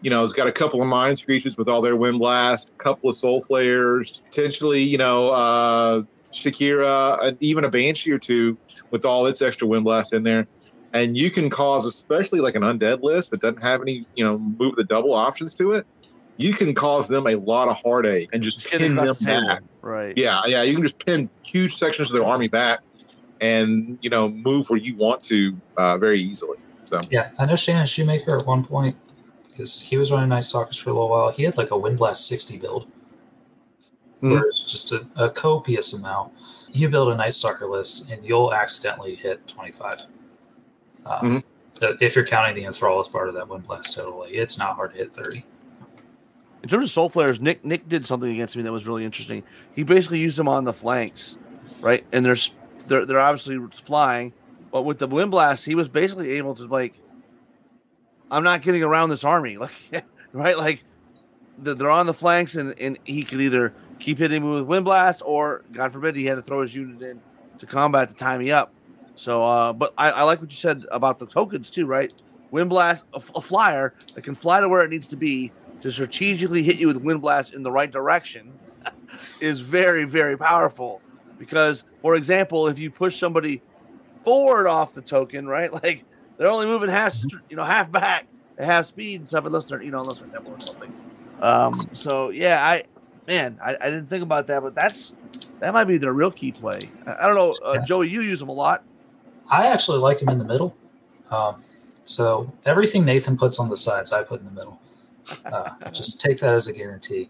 you 0.04 0.10
know, 0.10 0.20
has 0.20 0.34
got 0.34 0.46
a 0.46 0.52
couple 0.52 0.82
of 0.82 0.86
mind 0.86 1.18
screeches 1.18 1.56
with 1.56 1.66
all 1.66 1.80
their 1.80 1.96
wind 1.96 2.18
blast, 2.18 2.70
a 2.78 2.82
couple 2.82 3.08
of 3.08 3.16
soul 3.16 3.42
flayers, 3.42 4.20
potentially, 4.26 4.82
you 4.82 4.98
know, 4.98 5.30
uh, 5.30 6.02
Shakira, 6.30 7.24
and 7.24 7.38
even 7.40 7.64
a 7.64 7.70
banshee 7.70 8.12
or 8.12 8.18
two 8.18 8.58
with 8.90 9.06
all 9.06 9.26
its 9.26 9.40
extra 9.40 9.66
wind 9.66 9.84
blast 9.84 10.12
in 10.12 10.22
there. 10.22 10.46
And 10.92 11.16
you 11.16 11.30
can 11.30 11.48
cause, 11.48 11.86
especially 11.86 12.40
like 12.40 12.54
an 12.54 12.62
undead 12.62 13.00
list 13.00 13.30
that 13.30 13.40
doesn't 13.40 13.62
have 13.62 13.80
any, 13.80 14.06
you 14.14 14.22
know, 14.22 14.38
move 14.38 14.76
the 14.76 14.84
double 14.84 15.14
options 15.14 15.54
to 15.54 15.72
it. 15.72 15.86
You 16.36 16.52
can 16.52 16.74
cause 16.74 17.08
them 17.08 17.26
a 17.26 17.36
lot 17.36 17.68
of 17.68 17.80
heartache 17.82 18.28
and 18.34 18.42
just 18.42 18.68
pin 18.68 18.82
them 18.82 18.98
across 18.98 19.18
table. 19.18 19.46
back. 19.46 19.62
Right. 19.80 20.12
Yeah, 20.18 20.42
yeah, 20.46 20.62
you 20.62 20.74
can 20.74 20.82
just 20.82 20.98
pin 21.06 21.30
huge 21.46 21.76
sections 21.76 22.10
of 22.10 22.18
their 22.18 22.26
army 22.26 22.48
back, 22.48 22.78
and 23.40 23.98
you 24.02 24.10
know 24.10 24.28
move 24.28 24.68
where 24.68 24.78
you 24.78 24.96
want 24.96 25.22
to 25.24 25.56
uh, 25.78 25.96
very 25.96 26.20
easily. 26.20 26.58
So 26.82 27.00
Yeah, 27.10 27.30
I 27.38 27.46
know 27.46 27.56
Shannon 27.56 27.86
Shoemaker 27.86 28.36
at 28.36 28.46
one 28.46 28.64
point 28.64 28.96
because 29.54 29.80
he 29.86 29.96
was 29.96 30.10
running 30.10 30.28
Night 30.30 30.42
Stalkers 30.42 30.76
for 30.76 30.90
a 30.90 30.92
little 30.92 31.08
while. 31.08 31.30
He 31.30 31.44
had 31.44 31.56
like 31.56 31.70
a 31.70 31.74
Windblast 31.74 32.16
60 32.16 32.58
build, 32.58 32.86
Mhm. 34.20 34.32
where 34.32 34.42
it's 34.46 34.64
just 34.70 34.90
a, 34.90 35.06
a 35.14 35.30
copious 35.30 35.92
amount. 35.96 36.32
You 36.72 36.88
build 36.88 37.08
a 37.12 37.16
Night 37.16 37.34
Stalker 37.34 37.66
list 37.66 38.10
and 38.10 38.24
you'll 38.24 38.52
accidentally 38.52 39.14
hit 39.14 39.46
25. 39.46 39.92
Um, 41.06 41.42
Mhm. 41.80 42.00
If 42.00 42.16
you're 42.16 42.24
counting 42.26 42.54
the 42.56 42.64
Enthrall 42.64 43.00
as 43.00 43.08
part 43.08 43.28
of 43.28 43.34
that 43.34 43.44
Windblast 43.46 43.94
totally, 43.94 44.30
it's 44.32 44.58
not 44.58 44.74
hard 44.76 44.92
to 44.92 44.98
hit 44.98 45.12
30. 45.12 45.44
In 46.62 46.68
terms 46.68 46.84
of 46.86 46.90
soul 46.90 47.08
flayers, 47.08 47.40
Nick 47.40 47.64
Nick 47.64 47.88
did 47.88 48.06
something 48.06 48.30
against 48.30 48.56
me 48.56 48.62
that 48.62 48.72
was 48.72 48.86
really 48.86 49.04
interesting. 49.04 49.42
He 49.76 49.82
basically 49.82 50.18
used 50.18 50.36
them 50.38 50.48
on 50.48 50.64
the 50.64 50.72
flanks, 50.72 51.36
right? 51.80 52.04
And 52.10 52.24
there's 52.26 52.52
they're 52.88 53.04
they're 53.04 53.20
obviously 53.20 53.58
flying, 53.72 54.32
but 54.72 54.82
with 54.82 54.98
the 54.98 55.06
wind 55.06 55.30
blast, 55.30 55.64
he 55.66 55.74
was 55.74 55.88
basically 55.88 56.30
able 56.32 56.54
to 56.54 56.64
like, 56.66 56.94
I'm 58.30 58.44
not 58.44 58.62
getting 58.62 58.82
around 58.82 59.10
this 59.10 59.24
army, 59.24 59.56
like 59.58 60.04
right, 60.32 60.56
like 60.58 60.84
they're 61.58 61.90
on 61.90 62.06
the 62.06 62.14
flanks, 62.14 62.56
and 62.56 62.78
and 62.78 62.98
he 63.04 63.22
could 63.22 63.40
either 63.40 63.74
keep 63.98 64.18
hitting 64.18 64.42
me 64.42 64.54
with 64.54 64.64
wind 64.64 64.84
blast, 64.84 65.22
or 65.24 65.64
God 65.72 65.92
forbid, 65.92 66.16
he 66.16 66.24
had 66.24 66.36
to 66.36 66.42
throw 66.42 66.62
his 66.62 66.74
unit 66.74 67.02
in 67.02 67.20
to 67.58 67.66
combat 67.66 68.08
to 68.08 68.14
tie 68.14 68.38
me 68.38 68.50
up. 68.50 68.72
So, 69.14 69.44
uh, 69.44 69.72
but 69.72 69.94
I, 69.96 70.10
I 70.10 70.22
like 70.24 70.40
what 70.40 70.50
you 70.50 70.56
said 70.56 70.84
about 70.90 71.18
the 71.18 71.26
tokens 71.26 71.70
too, 71.70 71.86
right? 71.86 72.12
Wind 72.50 72.70
blast, 72.70 73.04
a, 73.14 73.22
a 73.36 73.40
flyer 73.40 73.94
that 74.14 74.22
can 74.22 74.34
fly 74.34 74.60
to 74.60 74.68
where 74.68 74.84
it 74.84 74.90
needs 74.90 75.06
to 75.08 75.16
be 75.16 75.52
to 75.84 75.92
strategically 75.92 76.62
hit 76.62 76.78
you 76.78 76.86
with 76.86 76.96
wind 76.96 77.20
blast 77.20 77.52
in 77.52 77.62
the 77.62 77.70
right 77.70 77.90
direction 77.90 78.50
is 79.42 79.60
very 79.60 80.06
very 80.06 80.34
powerful 80.34 81.02
because 81.38 81.84
for 82.00 82.14
example 82.14 82.68
if 82.68 82.78
you 82.78 82.90
push 82.90 83.18
somebody 83.18 83.60
forward 84.24 84.66
off 84.66 84.94
the 84.94 85.02
token 85.02 85.46
right 85.46 85.70
like 85.84 86.06
they're 86.38 86.48
only 86.48 86.66
moving 86.66 86.88
half 86.90 87.14
you 87.48 87.56
know 87.56 87.64
half 87.64 87.90
back 87.90 88.26
at 88.58 88.66
half 88.66 88.86
speed 88.86 89.20
and 89.20 89.28
stuff 89.28 89.44
unless 89.44 89.66
they're 89.66 89.82
you 89.82 89.90
know 89.90 90.00
unless 90.00 90.18
they're 90.18 90.28
nimble 90.32 90.52
or 90.52 90.58
something 90.60 90.90
um 91.40 91.74
so 91.94 92.30
yeah 92.30 92.64
i 92.64 92.82
man 93.26 93.58
I, 93.64 93.76
I 93.80 93.90
didn't 93.90 94.08
think 94.08 94.22
about 94.22 94.46
that 94.48 94.62
but 94.62 94.74
that's 94.74 95.14
that 95.60 95.72
might 95.72 95.84
be 95.84 95.98
their 95.98 96.12
real 96.12 96.30
key 96.30 96.52
play 96.52 96.92
i, 97.06 97.14
I 97.22 97.26
don't 97.26 97.36
know 97.36 97.56
uh, 97.64 97.74
Yeah. 97.74 97.84
joey 97.84 98.08
you 98.08 98.20
use 98.20 98.40
them 98.40 98.48
a 98.48 98.52
lot 98.52 98.84
I 99.50 99.66
actually 99.66 99.98
like 99.98 100.20
him 100.22 100.30
in 100.30 100.38
the 100.38 100.44
middle. 100.44 100.74
Um, 101.30 101.56
so 102.04 102.50
everything 102.64 103.04
Nathan 103.04 103.36
puts 103.36 103.58
on 103.58 103.68
the 103.68 103.76
sides, 103.76 104.12
I 104.12 104.22
put 104.24 104.40
in 104.40 104.46
the 104.46 104.52
middle. 104.52 104.80
Uh, 105.44 105.70
just 105.92 106.20
take 106.20 106.38
that 106.38 106.54
as 106.54 106.66
a 106.66 106.72
guarantee. 106.72 107.28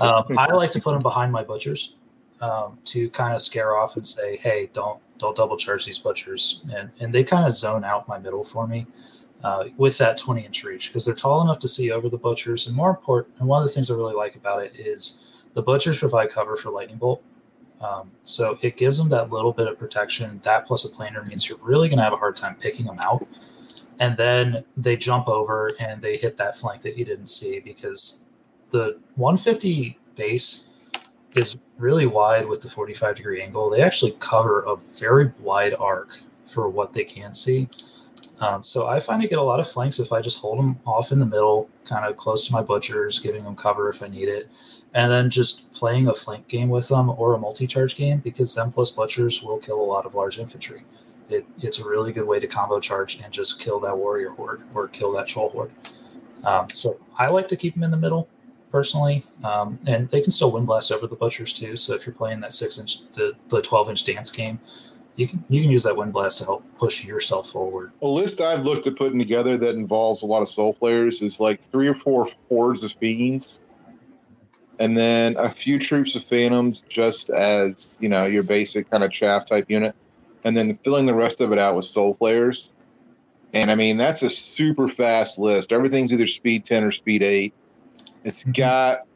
Um, 0.00 0.24
I 0.36 0.52
like 0.52 0.70
to 0.72 0.80
put 0.80 0.92
them 0.92 1.02
behind 1.02 1.32
my 1.32 1.42
butchers 1.42 1.96
um, 2.40 2.78
to 2.84 3.10
kind 3.10 3.34
of 3.34 3.42
scare 3.42 3.76
off 3.76 3.96
and 3.96 4.06
say, 4.06 4.36
"Hey, 4.36 4.68
don't 4.72 5.00
don't 5.18 5.36
double 5.36 5.56
charge 5.56 5.84
these 5.84 5.98
butchers," 5.98 6.64
and 6.74 6.90
and 7.00 7.12
they 7.12 7.24
kind 7.24 7.44
of 7.44 7.52
zone 7.52 7.84
out 7.84 8.08
my 8.08 8.18
middle 8.18 8.44
for 8.44 8.66
me 8.66 8.86
uh, 9.42 9.64
with 9.76 9.98
that 9.98 10.18
20 10.18 10.42
inch 10.42 10.64
reach 10.64 10.88
because 10.88 11.04
they're 11.04 11.14
tall 11.14 11.42
enough 11.42 11.58
to 11.60 11.68
see 11.68 11.90
over 11.90 12.08
the 12.08 12.18
butchers, 12.18 12.66
and 12.66 12.76
more 12.76 12.90
important, 12.90 13.34
and 13.38 13.48
one 13.48 13.62
of 13.62 13.68
the 13.68 13.72
things 13.72 13.90
I 13.90 13.94
really 13.94 14.14
like 14.14 14.36
about 14.36 14.62
it 14.62 14.72
is 14.74 15.42
the 15.54 15.62
butchers 15.62 15.98
provide 15.98 16.30
cover 16.30 16.56
for 16.56 16.70
lightning 16.70 16.98
bolt. 16.98 17.22
Um, 17.80 18.10
so 18.22 18.58
it 18.62 18.76
gives 18.76 18.98
them 18.98 19.08
that 19.10 19.30
little 19.30 19.52
bit 19.52 19.66
of 19.66 19.78
protection. 19.78 20.40
That 20.42 20.66
plus 20.66 20.84
a 20.84 20.94
planar 20.94 21.26
means 21.26 21.48
you're 21.48 21.58
really 21.58 21.88
going 21.88 21.98
to 21.98 22.04
have 22.04 22.12
a 22.12 22.16
hard 22.16 22.36
time 22.36 22.56
picking 22.56 22.86
them 22.86 22.98
out. 22.98 23.26
And 23.98 24.16
then 24.16 24.64
they 24.76 24.96
jump 24.96 25.28
over 25.28 25.70
and 25.80 26.00
they 26.02 26.16
hit 26.16 26.36
that 26.36 26.56
flank 26.56 26.82
that 26.82 26.96
you 26.96 27.04
didn't 27.04 27.28
see 27.28 27.60
because 27.60 28.28
the 28.70 28.98
150 29.14 29.98
base 30.14 30.70
is 31.34 31.56
really 31.78 32.06
wide 32.06 32.46
with 32.46 32.60
the 32.60 32.68
45 32.68 33.16
degree 33.16 33.42
angle. 33.42 33.70
They 33.70 33.82
actually 33.82 34.16
cover 34.18 34.62
a 34.62 34.76
very 34.76 35.32
wide 35.40 35.74
arc 35.78 36.18
for 36.44 36.68
what 36.68 36.92
they 36.92 37.04
can 37.04 37.34
see. 37.34 37.68
Um, 38.40 38.62
so 38.62 38.86
I 38.86 39.00
find 39.00 39.22
I 39.22 39.26
get 39.26 39.38
a 39.38 39.42
lot 39.42 39.60
of 39.60 39.68
flanks 39.68 39.98
if 39.98 40.12
I 40.12 40.20
just 40.20 40.40
hold 40.40 40.58
them 40.58 40.78
off 40.86 41.10
in 41.10 41.18
the 41.18 41.26
middle, 41.26 41.70
kind 41.84 42.04
of 42.04 42.16
close 42.16 42.46
to 42.46 42.52
my 42.52 42.62
butchers, 42.62 43.18
giving 43.18 43.44
them 43.44 43.56
cover 43.56 43.88
if 43.88 44.02
I 44.02 44.08
need 44.08 44.28
it 44.28 44.48
and 44.96 45.12
then 45.12 45.28
just 45.28 45.72
playing 45.72 46.08
a 46.08 46.14
flank 46.14 46.48
game 46.48 46.70
with 46.70 46.88
them 46.88 47.10
or 47.10 47.34
a 47.34 47.38
multi-charge 47.38 47.96
game 47.96 48.18
because 48.20 48.54
them 48.54 48.72
plus 48.72 48.90
butchers 48.90 49.42
will 49.42 49.58
kill 49.58 49.78
a 49.78 49.84
lot 49.84 50.06
of 50.06 50.14
large 50.14 50.38
infantry. 50.38 50.84
It, 51.28 51.44
it's 51.60 51.78
a 51.78 51.86
really 51.86 52.12
good 52.12 52.26
way 52.26 52.40
to 52.40 52.46
combo 52.46 52.80
charge 52.80 53.20
and 53.22 53.30
just 53.30 53.60
kill 53.60 53.78
that 53.80 53.94
warrior 53.94 54.30
horde 54.30 54.62
or 54.74 54.88
kill 54.88 55.12
that 55.12 55.26
troll 55.26 55.50
horde. 55.50 55.70
Um, 56.44 56.70
so 56.70 56.98
I 57.18 57.28
like 57.28 57.46
to 57.48 57.56
keep 57.56 57.74
them 57.74 57.82
in 57.82 57.90
the 57.90 57.96
middle 57.98 58.26
personally, 58.76 59.24
um, 59.42 59.78
and 59.86 60.06
they 60.10 60.20
can 60.20 60.30
still 60.30 60.52
win 60.52 60.66
blast 60.66 60.92
over 60.92 61.06
the 61.06 61.16
butchers 61.16 61.50
too. 61.50 61.76
So 61.76 61.94
if 61.94 62.04
you're 62.04 62.14
playing 62.14 62.40
that 62.40 62.52
six 62.52 62.78
inch, 62.78 63.10
the 63.12 63.32
the 63.48 63.62
twelve 63.62 63.88
inch 63.88 64.04
dance 64.04 64.30
game, 64.30 64.60
you 65.16 65.26
can 65.26 65.42
you 65.48 65.62
can 65.62 65.70
use 65.70 65.82
that 65.84 65.96
wind 65.96 66.12
blast 66.12 66.40
to 66.40 66.44
help 66.44 66.62
push 66.76 67.06
yourself 67.06 67.48
forward. 67.48 67.90
a 68.02 68.06
list 68.06 68.42
I've 68.42 68.64
looked 68.64 68.86
at 68.86 68.94
putting 68.94 69.18
together 69.18 69.56
that 69.56 69.76
involves 69.76 70.20
a 70.20 70.26
lot 70.26 70.42
of 70.42 70.48
soul 70.48 70.74
flayers 70.74 71.22
is 71.22 71.40
like 71.40 71.62
three 71.62 71.88
or 71.88 71.94
four 71.94 72.28
hordes 72.50 72.84
of 72.84 72.92
fiends, 72.92 73.62
and 74.78 74.94
then 74.94 75.36
a 75.38 75.50
few 75.54 75.78
troops 75.78 76.14
of 76.14 76.22
phantoms, 76.22 76.82
just 76.86 77.30
as 77.30 77.96
you 77.98 78.10
know 78.10 78.26
your 78.26 78.42
basic 78.42 78.90
kind 78.90 79.02
of 79.02 79.10
chaff 79.10 79.46
type 79.46 79.70
unit, 79.70 79.94
and 80.44 80.54
then 80.54 80.76
filling 80.84 81.06
the 81.06 81.14
rest 81.14 81.40
of 81.40 81.50
it 81.50 81.58
out 81.58 81.76
with 81.76 81.86
soul 81.86 82.12
flayers. 82.12 82.70
And 83.54 83.70
I 83.70 83.74
mean 83.74 83.96
that's 83.96 84.22
a 84.22 84.28
super 84.28 84.86
fast 84.86 85.38
list. 85.38 85.72
Everything's 85.72 86.12
either 86.12 86.26
speed 86.26 86.66
ten 86.66 86.84
or 86.84 86.92
speed 86.92 87.22
eight. 87.22 87.54
It's 88.26 88.42
got 88.42 89.06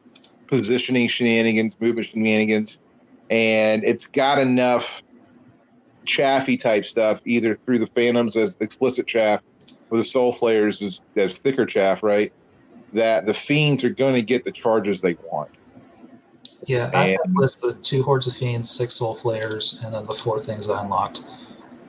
positioning 0.47 1.09
shenanigans, 1.09 1.77
movement 1.81 2.07
shenanigans, 2.07 2.81
and 3.29 3.83
it's 3.83 4.07
got 4.07 4.39
enough 4.39 4.87
chaffy 6.05 6.57
type 6.57 6.87
stuff, 6.87 7.21
either 7.25 7.57
through 7.57 7.81
the 7.81 7.89
Phantoms 7.89 8.37
as 8.37 8.57
explicit 8.61 9.09
chaff 9.09 9.43
or 9.91 9.99
the 9.99 10.05
Soul 10.05 10.33
Flayers 10.33 10.81
as, 10.81 11.03
as 11.17 11.39
thicker 11.39 11.67
chaff, 11.67 12.05
right? 12.05 12.33
That 12.93 13.27
the 13.27 13.35
Fiends 13.35 13.83
are 13.83 13.91
going 13.91 14.15
to 14.15 14.23
get 14.23 14.45
the 14.45 14.53
charges 14.53 15.01
they 15.01 15.15
want. 15.33 15.51
Yeah, 16.67 16.91
I've 16.95 17.17
got 17.17 17.27
a 17.27 17.33
list 17.35 17.65
of 17.65 17.83
two 17.83 18.05
hordes 18.05 18.29
of 18.29 18.35
fiends, 18.35 18.71
six 18.71 18.95
soul 18.95 19.15
flayers, 19.15 19.83
and 19.85 19.93
then 19.93 20.05
the 20.05 20.13
four 20.13 20.39
things 20.39 20.71
I 20.71 20.83
unlocked. 20.83 21.23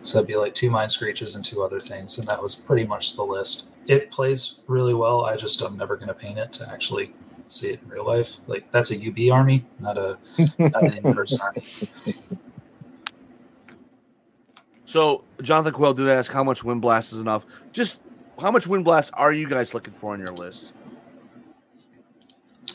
So 0.04 0.18
it'd 0.18 0.28
be 0.28 0.36
like 0.36 0.56
two 0.56 0.70
mind 0.70 0.92
screeches 0.92 1.36
and 1.36 1.46
two 1.46 1.62
other 1.62 1.80
things, 1.80 2.18
and 2.18 2.28
that 2.28 2.42
was 2.42 2.56
pretty 2.56 2.86
much 2.86 3.16
the 3.16 3.24
list. 3.24 3.70
It 3.88 4.12
plays 4.12 4.64
really 4.68 4.94
well. 4.94 5.26
I 5.26 5.36
just 5.36 5.62
I'm 5.62 5.78
never 5.78 5.96
going 5.96 6.08
to 6.08 6.14
paint 6.14 6.40
it 6.40 6.52
to 6.54 6.70
actually 6.70 7.14
see 7.48 7.72
it 7.72 7.82
in 7.84 7.90
real 7.90 8.06
life. 8.06 8.38
Like 8.48 8.72
that's 8.72 8.92
a 8.92 8.96
UB 8.96 9.32
army, 9.32 9.64
not 9.80 9.98
a 9.98 10.18
not 10.60 10.84
an 10.84 10.94
in-person 10.94 11.40
army. 11.42 11.64
so 14.92 15.24
jonathan 15.42 15.72
quayle 15.72 15.94
did 15.94 16.10
ask 16.10 16.34
how 16.34 16.44
much 16.44 16.66
wind 16.66 16.82
blast 16.82 17.14
is 17.14 17.20
enough 17.22 17.46
just 17.72 18.02
how 18.42 18.52
much 18.52 18.68
wind 18.68 18.84
blast 18.84 19.10
are 19.14 19.32
you 19.32 19.48
guys 19.48 19.74
looking 19.74 19.94
for 19.94 20.12
on 20.12 20.20
your 20.20 20.34
list 20.34 20.74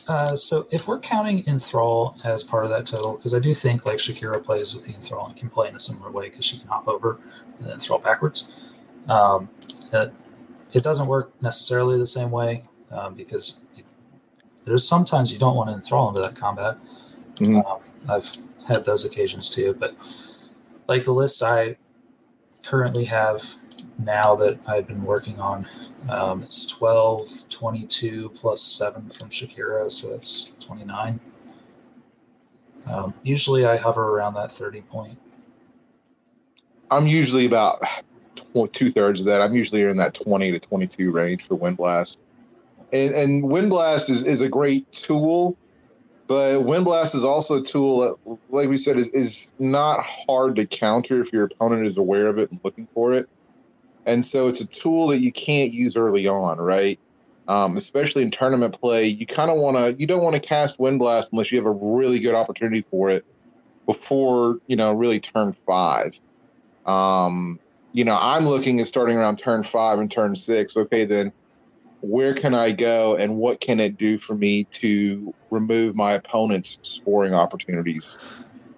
Uh, 0.09 0.37
so 0.37 0.67
if 0.71 0.87
we're 0.87 1.01
counting 1.01 1.43
enthrall 1.47 2.17
as 2.25 2.45
part 2.45 2.65
of 2.65 2.71
that 2.71 2.87
total, 2.87 3.17
because 3.17 3.35
I 3.35 3.41
do 3.41 3.53
think 3.53 3.85
like 3.85 3.99
Shakira 3.99 4.43
plays 4.43 4.75
with 4.75 4.85
the 4.85 4.95
enthrall 4.95 5.27
and 5.27 5.37
can 5.37 5.49
play 5.49 5.69
in 5.69 5.75
a 5.75 5.79
similar 5.79 6.11
way 6.11 6.29
because 6.29 6.45
she 6.45 6.59
can 6.59 6.69
hop 6.69 6.87
over 6.87 7.19
and 7.59 7.67
then 7.67 7.73
enthrall 7.73 7.99
backwards. 7.99 8.75
Um, 9.09 9.49
it, 9.93 10.13
it 10.73 10.83
doesn't 10.83 11.07
work 11.09 11.33
necessarily 11.43 11.99
the 11.99 12.07
same 12.07 12.31
way 12.31 12.65
um, 12.91 13.15
because 13.15 13.65
you, 13.77 13.83
there's 14.65 14.87
sometimes 14.87 15.33
you 15.33 15.39
don't 15.39 15.57
want 15.57 15.71
to 15.71 15.75
enthrall 15.75 16.09
into 16.09 16.23
that 16.23 16.37
combat. 16.37 16.77
Mhm. 17.37 17.69
Um, 17.69 17.81
I've 18.09 18.31
had 18.69 18.85
those 18.85 19.05
occasions 19.05 19.51
too, 19.51 19.75
but 19.79 19.97
like 20.87 21.05
the 21.05 21.13
list 21.13 21.43
I 21.43 21.77
currently 22.63 23.05
have 23.07 23.43
now 23.99 24.35
that 24.37 24.59
I've 24.67 24.87
been 24.87 25.03
working 25.03 25.41
on 25.41 25.67
um, 26.09 26.43
it's 26.43 26.67
12, 26.67 27.49
22 27.49 28.31
plus 28.31 28.63
7 28.63 29.09
from 29.09 29.29
Shakira, 29.31 29.91
so 29.91 30.11
that's 30.11 30.55
29. 30.65 31.19
Um, 32.89 33.15
usually 33.23 33.67
I 33.67 33.77
hover 33.77 34.05
around 34.05 34.35
that 34.35 34.51
30 34.51 34.83
point. 34.83 35.19
I'm 36.91 37.07
usually 37.07 37.47
about 37.47 37.83
two 38.73 38.91
thirds 38.91 39.21
of 39.21 39.27
that. 39.27 39.43
I'm 39.43 39.55
usually 39.55 39.83
in 39.83 39.97
that 39.97 40.15
20 40.15 40.53
to 40.53 40.59
22 40.59 41.11
range 41.11 41.43
for 41.43 41.57
Wind 41.57 41.77
Blast. 41.77 42.19
And, 42.93 43.15
and 43.15 43.43
Wind 43.43 43.71
Blast 43.71 44.09
is, 44.09 44.23
is 44.23 44.41
a 44.41 44.49
great 44.49 44.91
tool, 44.93 45.57
but 46.29 46.65
Wind 46.65 46.85
Blast 46.85 47.15
is 47.15 47.25
also 47.25 47.59
a 47.59 47.63
tool 47.63 48.01
that, 48.01 48.39
like 48.51 48.69
we 48.69 48.77
said, 48.77 48.97
is, 48.97 49.11
is 49.11 49.53
not 49.59 50.05
hard 50.05 50.57
to 50.57 50.67
counter 50.67 51.21
if 51.21 51.33
your 51.33 51.45
opponent 51.45 51.87
is 51.87 51.97
aware 51.97 52.29
of 52.29 52.39
it 52.39 52.51
and 52.53 52.61
looking 52.63 52.87
for 52.95 53.13
it. 53.13 53.29
And 54.07 54.25
so 54.25 54.49
it's 54.49 54.61
a 54.61 54.67
tool 54.67 55.09
that 55.09 55.19
you 55.19 55.33
can't 55.33 55.73
use 55.73 55.97
early 55.97 56.27
on, 56.27 56.59
right? 56.59 56.99
Um, 57.49 57.77
especially 57.77 58.23
in 58.23 58.31
tournament 58.31 58.81
play, 58.81 59.07
you 59.07 59.27
kind 59.27 59.51
of 59.51 59.59
want 59.59 59.77
to 59.77 59.95
you 59.99 60.07
don't 60.07 60.23
want 60.23 60.35
to 60.35 60.41
cast 60.41 60.79
Wind 60.79 60.99
Blast 60.99 61.31
unless 61.33 61.53
you 61.53 61.59
have 61.59 61.67
a 61.67 61.71
really 61.71 62.19
good 62.19 62.35
opportunity 62.35 62.85
for 62.91 63.09
it 63.11 63.25
before 63.87 64.59
you 64.67 64.77
know 64.77 64.95
really 64.95 65.21
turn 65.21 65.55
five. 65.67 66.19
Um, 66.87 67.61
you 67.93 68.05
know, 68.05 68.19
I'm 68.21 68.49
looking 68.49 68.81
at 68.81 68.89
starting 68.89 69.17
around 69.17 69.39
turn 69.39 69.63
five 69.63 69.99
and 69.99 70.11
turn 70.11 70.37
six. 70.37 70.77
Okay, 70.77 71.05
then 71.05 71.33
where 72.01 72.35
can 72.35 72.55
I 72.55 72.73
go 72.73 73.17
and 73.17 73.37
what 73.37 73.61
can 73.61 73.81
it 73.81 73.97
do 73.97 74.19
for 74.19 74.37
me 74.37 74.65
to 74.73 75.35
remove 75.51 75.97
my 75.97 76.13
opponent's 76.13 76.79
scoring 76.83 77.35
opportunities 77.35 78.19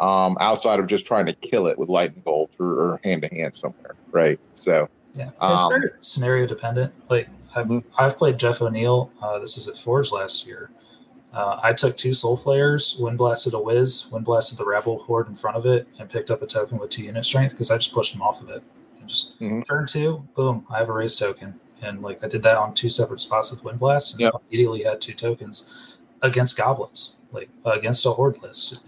um, 0.01 0.37
outside 0.41 0.79
of 0.79 0.87
just 0.87 1.07
trying 1.07 1.27
to 1.27 1.37
kill 1.43 1.67
it 1.67 1.79
with 1.79 1.89
lightning 1.89 2.23
bolt 2.25 2.51
or 2.61 3.01
hand 3.03 3.23
to 3.23 3.35
hand 3.35 3.55
somewhere, 3.55 3.97
right? 4.13 4.39
So, 4.53 4.89
yeah, 5.15 5.27
it's 5.29 5.65
um, 5.65 5.71
very 5.71 5.91
scenario 6.01 6.47
dependent. 6.47 6.93
Like 7.09 7.29
I've, 7.57 7.67
mm-hmm. 7.67 7.89
I've 7.99 8.17
played 8.17 8.39
Jeff 8.39 8.63
O'Neill. 8.63 9.11
Uh, 9.21 9.39
this 9.39 9.57
is 9.57 9.69
at 9.69 9.77
Forge 9.77 10.13
last 10.13 10.47
year. 10.47 10.71
Uh, 11.33 11.61
I 11.63 11.73
took 11.73 11.97
two 11.97 12.15
soul 12.15 12.37
flayers, 12.37 12.97
wind 12.99 13.19
blasted 13.19 13.53
a 13.53 13.59
whiz, 13.59 14.09
wind 14.11 14.25
blasted 14.25 14.59
the 14.59 14.65
rabble 14.65 14.99
horde 15.01 15.29
in 15.29 15.35
front 15.35 15.57
of 15.59 15.67
it, 15.67 15.87
and 15.99 16.09
picked 16.09 16.31
up 16.31 16.41
a 16.41 16.47
token 16.47 16.79
with 16.79 16.91
two 16.91 17.05
unit 17.05 17.25
strength 17.25 17.53
because 17.53 17.71
I 17.71 17.77
just 17.77 17.93
pushed 17.93 18.15
them 18.15 18.23
off 18.23 18.43
of 18.43 18.49
it. 18.49 18.63
And 18.99 19.09
just 19.09 19.39
mm-hmm. 19.41 19.61
turn 19.63 19.87
two, 19.87 20.27
boom, 20.35 20.65
I 20.71 20.79
have 20.79 20.89
a 20.89 20.93
raze 20.93 21.17
token 21.17 21.61
and 21.83 22.03
like 22.03 22.23
I 22.25 22.29
did 22.29 22.43
that 22.43 22.57
on 22.57 22.75
two 22.75 22.91
separate 22.91 23.21
spots 23.21 23.51
with 23.51 23.65
Wind 23.65 23.79
Blast, 23.79 24.15
and 24.15 24.21
yep. 24.21 24.33
immediately 24.49 24.83
had 24.83 25.01
two 25.01 25.15
tokens 25.15 25.99
against 26.23 26.57
goblins, 26.57 27.19
like 27.33 27.49
uh, 27.65 27.71
against 27.71 28.07
a 28.07 28.11
horde 28.11 28.43
list. 28.43 28.87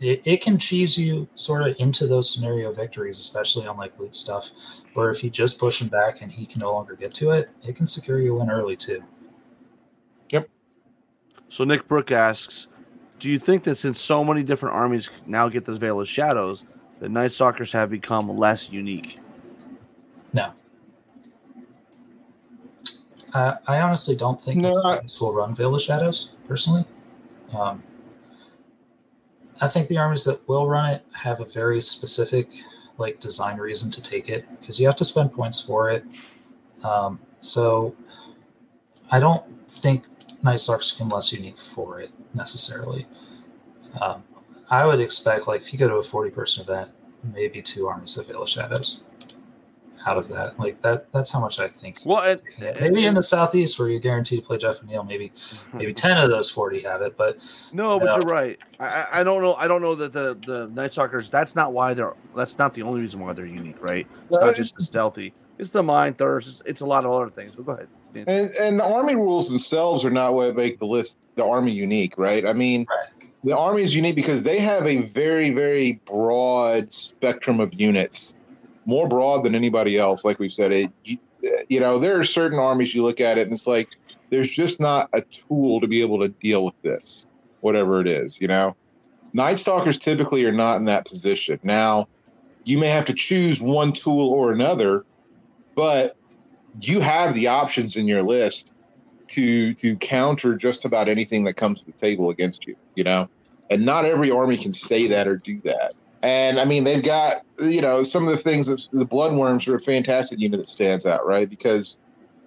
It, 0.00 0.22
it 0.24 0.42
can 0.42 0.58
cheese 0.58 0.98
you 0.98 1.28
sort 1.34 1.66
of 1.66 1.76
into 1.78 2.06
those 2.06 2.32
scenario 2.32 2.72
victories, 2.72 3.18
especially 3.18 3.66
on 3.66 3.76
like 3.76 3.98
loot 3.98 4.16
stuff, 4.16 4.50
where 4.94 5.10
if 5.10 5.22
you 5.22 5.30
just 5.30 5.58
push 5.58 5.80
him 5.80 5.88
back 5.88 6.20
and 6.20 6.30
he 6.30 6.46
can 6.46 6.60
no 6.60 6.72
longer 6.72 6.96
get 6.96 7.12
to 7.14 7.30
it, 7.30 7.50
it 7.62 7.76
can 7.76 7.86
secure 7.86 8.20
you 8.20 8.40
in 8.40 8.50
early 8.50 8.76
too. 8.76 9.02
Yep. 10.30 10.48
So 11.48 11.64
Nick 11.64 11.86
Brook 11.86 12.10
asks, 12.10 12.68
do 13.18 13.30
you 13.30 13.38
think 13.38 13.62
that 13.64 13.76
since 13.76 14.00
so 14.00 14.24
many 14.24 14.42
different 14.42 14.74
armies 14.74 15.10
now 15.26 15.48
get 15.48 15.64
this 15.64 15.78
Veil 15.78 16.00
of 16.00 16.08
Shadows, 16.08 16.64
that 17.00 17.10
Night 17.10 17.32
Stalkers 17.32 17.72
have 17.72 17.90
become 17.90 18.28
less 18.28 18.70
unique? 18.70 19.18
No. 20.32 20.52
Uh, 23.32 23.56
I 23.66 23.80
honestly 23.80 24.14
don't 24.14 24.38
think 24.38 24.60
no, 24.60 24.72
I, 24.84 25.00
will 25.20 25.32
run 25.32 25.54
Veil 25.54 25.74
of 25.74 25.82
Shadows 25.82 26.32
personally. 26.46 26.84
Um, 27.56 27.82
I 29.60 29.68
think 29.68 29.88
the 29.88 29.98
armies 29.98 30.24
that 30.24 30.46
will 30.48 30.66
run 30.66 30.90
it 30.90 31.04
have 31.12 31.40
a 31.40 31.44
very 31.44 31.80
specific 31.80 32.48
like 32.98 33.18
design 33.18 33.58
reason 33.58 33.90
to 33.90 34.02
take 34.02 34.28
it 34.28 34.46
because 34.60 34.78
you 34.78 34.86
have 34.86 34.96
to 34.96 35.04
spend 35.04 35.32
points 35.32 35.60
for 35.60 35.90
it. 35.90 36.04
Um, 36.82 37.20
so 37.40 37.94
I 39.10 39.20
don't 39.20 39.44
think 39.70 40.04
Night 40.42 40.60
Stalkers 40.60 40.92
can 40.92 41.08
less 41.08 41.32
unique 41.32 41.58
for 41.58 42.00
it 42.00 42.10
necessarily. 42.34 43.06
Um, 44.00 44.22
I 44.70 44.86
would 44.86 45.00
expect 45.00 45.46
like 45.46 45.62
if 45.62 45.72
you 45.72 45.78
go 45.78 45.88
to 45.88 45.96
a 45.96 46.02
forty 46.02 46.30
person 46.30 46.64
event, 46.64 46.90
maybe 47.32 47.62
two 47.62 47.86
armies 47.86 48.16
of 48.18 48.26
Veil 48.26 48.42
of 48.42 48.48
Shadows 48.48 49.04
out 50.06 50.18
of 50.18 50.28
that. 50.28 50.58
Like 50.58 50.80
that 50.82 51.10
that's 51.12 51.32
how 51.32 51.40
much 51.40 51.60
I 51.60 51.68
think. 51.68 52.00
Well, 52.04 52.22
and, 52.22 52.42
maybe 52.80 53.06
in 53.06 53.14
the 53.14 53.22
southeast 53.22 53.78
where 53.78 53.88
you're 53.88 54.00
guaranteed 54.00 54.40
to 54.40 54.44
play 54.44 54.58
Jeff 54.58 54.82
O'Neill, 54.82 55.04
maybe 55.04 55.30
mm-hmm. 55.30 55.78
maybe 55.78 55.92
ten 55.92 56.18
of 56.18 56.30
those 56.30 56.50
forty 56.50 56.80
have 56.80 57.02
it. 57.02 57.16
But 57.16 57.44
no, 57.72 57.98
but 57.98 58.20
you're 58.20 58.32
right. 58.32 58.58
I, 58.80 59.06
I 59.12 59.22
don't 59.22 59.42
know. 59.42 59.54
I 59.54 59.68
don't 59.68 59.82
know 59.82 59.94
that 59.94 60.12
the 60.12 60.34
the 60.46 60.68
Night 60.68 60.92
Stalkers. 60.92 61.30
That's 61.30 61.56
not 61.56 61.72
why 61.72 61.94
they're. 61.94 62.14
That's 62.36 62.58
not 62.58 62.74
the 62.74 62.82
only 62.82 63.00
reason 63.00 63.20
why 63.20 63.32
they're 63.32 63.46
unique, 63.46 63.82
right? 63.82 64.06
It's 64.30 64.40
not 64.40 64.54
just 64.54 64.76
the 64.76 64.84
stealthy. 64.84 65.32
It's 65.58 65.70
the 65.70 65.82
mind 65.82 66.18
thirst. 66.18 66.48
It's, 66.48 66.62
it's 66.66 66.80
a 66.80 66.86
lot 66.86 67.04
of 67.04 67.12
other 67.12 67.30
things. 67.30 67.54
But 67.54 67.66
go 67.66 67.72
ahead. 67.72 67.88
And 68.14 68.52
and 68.60 68.78
the 68.78 68.84
army 68.84 69.14
rules 69.14 69.48
themselves 69.48 70.04
are 70.04 70.10
not 70.10 70.34
what 70.34 70.54
make 70.54 70.78
the 70.78 70.86
list 70.86 71.26
the 71.34 71.44
army 71.44 71.72
unique, 71.72 72.18
right? 72.18 72.46
I 72.46 72.52
mean. 72.52 72.86
Right. 72.88 73.08
The 73.44 73.54
army 73.54 73.82
is 73.82 73.94
unique 73.94 74.14
because 74.14 74.42
they 74.42 74.58
have 74.60 74.86
a 74.86 75.02
very, 75.02 75.50
very 75.50 76.00
broad 76.06 76.90
spectrum 76.90 77.60
of 77.60 77.78
units 77.78 78.34
more 78.86 79.08
broad 79.08 79.44
than 79.44 79.54
anybody 79.54 79.98
else. 79.98 80.24
Like 80.24 80.38
we 80.38 80.48
said, 80.48 80.72
it 80.72 80.92
you, 81.04 81.18
you 81.68 81.80
know 81.80 81.98
there 81.98 82.18
are 82.18 82.24
certain 82.24 82.58
armies 82.58 82.94
you 82.94 83.02
look 83.02 83.20
at 83.20 83.38
it 83.38 83.42
and 83.42 83.52
it's 83.52 83.66
like 83.66 83.88
there's 84.30 84.48
just 84.48 84.80
not 84.80 85.08
a 85.12 85.22
tool 85.22 85.80
to 85.80 85.86
be 85.86 86.00
able 86.00 86.20
to 86.20 86.28
deal 86.28 86.64
with 86.64 86.74
this, 86.82 87.26
whatever 87.60 88.00
it 88.00 88.08
is. 88.08 88.40
You 88.40 88.48
know, 88.48 88.76
Night 89.32 89.58
Stalkers 89.58 89.98
typically 89.98 90.44
are 90.44 90.52
not 90.52 90.76
in 90.76 90.84
that 90.86 91.06
position. 91.06 91.58
Now, 91.62 92.08
you 92.64 92.78
may 92.78 92.88
have 92.88 93.04
to 93.06 93.14
choose 93.14 93.60
one 93.60 93.92
tool 93.92 94.28
or 94.28 94.52
another, 94.52 95.04
but 95.74 96.16
you 96.80 97.00
have 97.00 97.34
the 97.34 97.46
options 97.46 97.96
in 97.96 98.08
your 98.08 98.22
list 98.22 98.72
to 99.28 99.74
to 99.74 99.96
counter 99.96 100.54
just 100.54 100.84
about 100.84 101.08
anything 101.08 101.44
that 101.44 101.54
comes 101.54 101.80
to 101.80 101.86
the 101.86 101.92
table 101.92 102.30
against 102.30 102.66
you. 102.66 102.76
You 102.94 103.04
know, 103.04 103.28
and 103.70 103.84
not 103.84 104.04
every 104.04 104.30
army 104.30 104.56
can 104.56 104.72
say 104.72 105.06
that 105.08 105.26
or 105.28 105.36
do 105.36 105.60
that. 105.64 105.94
And 106.24 106.58
I 106.58 106.64
mean, 106.64 106.84
they've 106.84 107.02
got, 107.02 107.42
you 107.60 107.82
know, 107.82 108.02
some 108.02 108.22
of 108.26 108.30
the 108.30 108.38
things 108.38 108.66
that 108.68 108.80
the 108.94 109.04
Bloodworms 109.04 109.70
are 109.70 109.76
a 109.76 109.78
fantastic 109.78 110.38
unit 110.38 110.58
that 110.58 110.70
stands 110.70 111.04
out, 111.04 111.26
right? 111.26 111.48
Because 111.48 111.98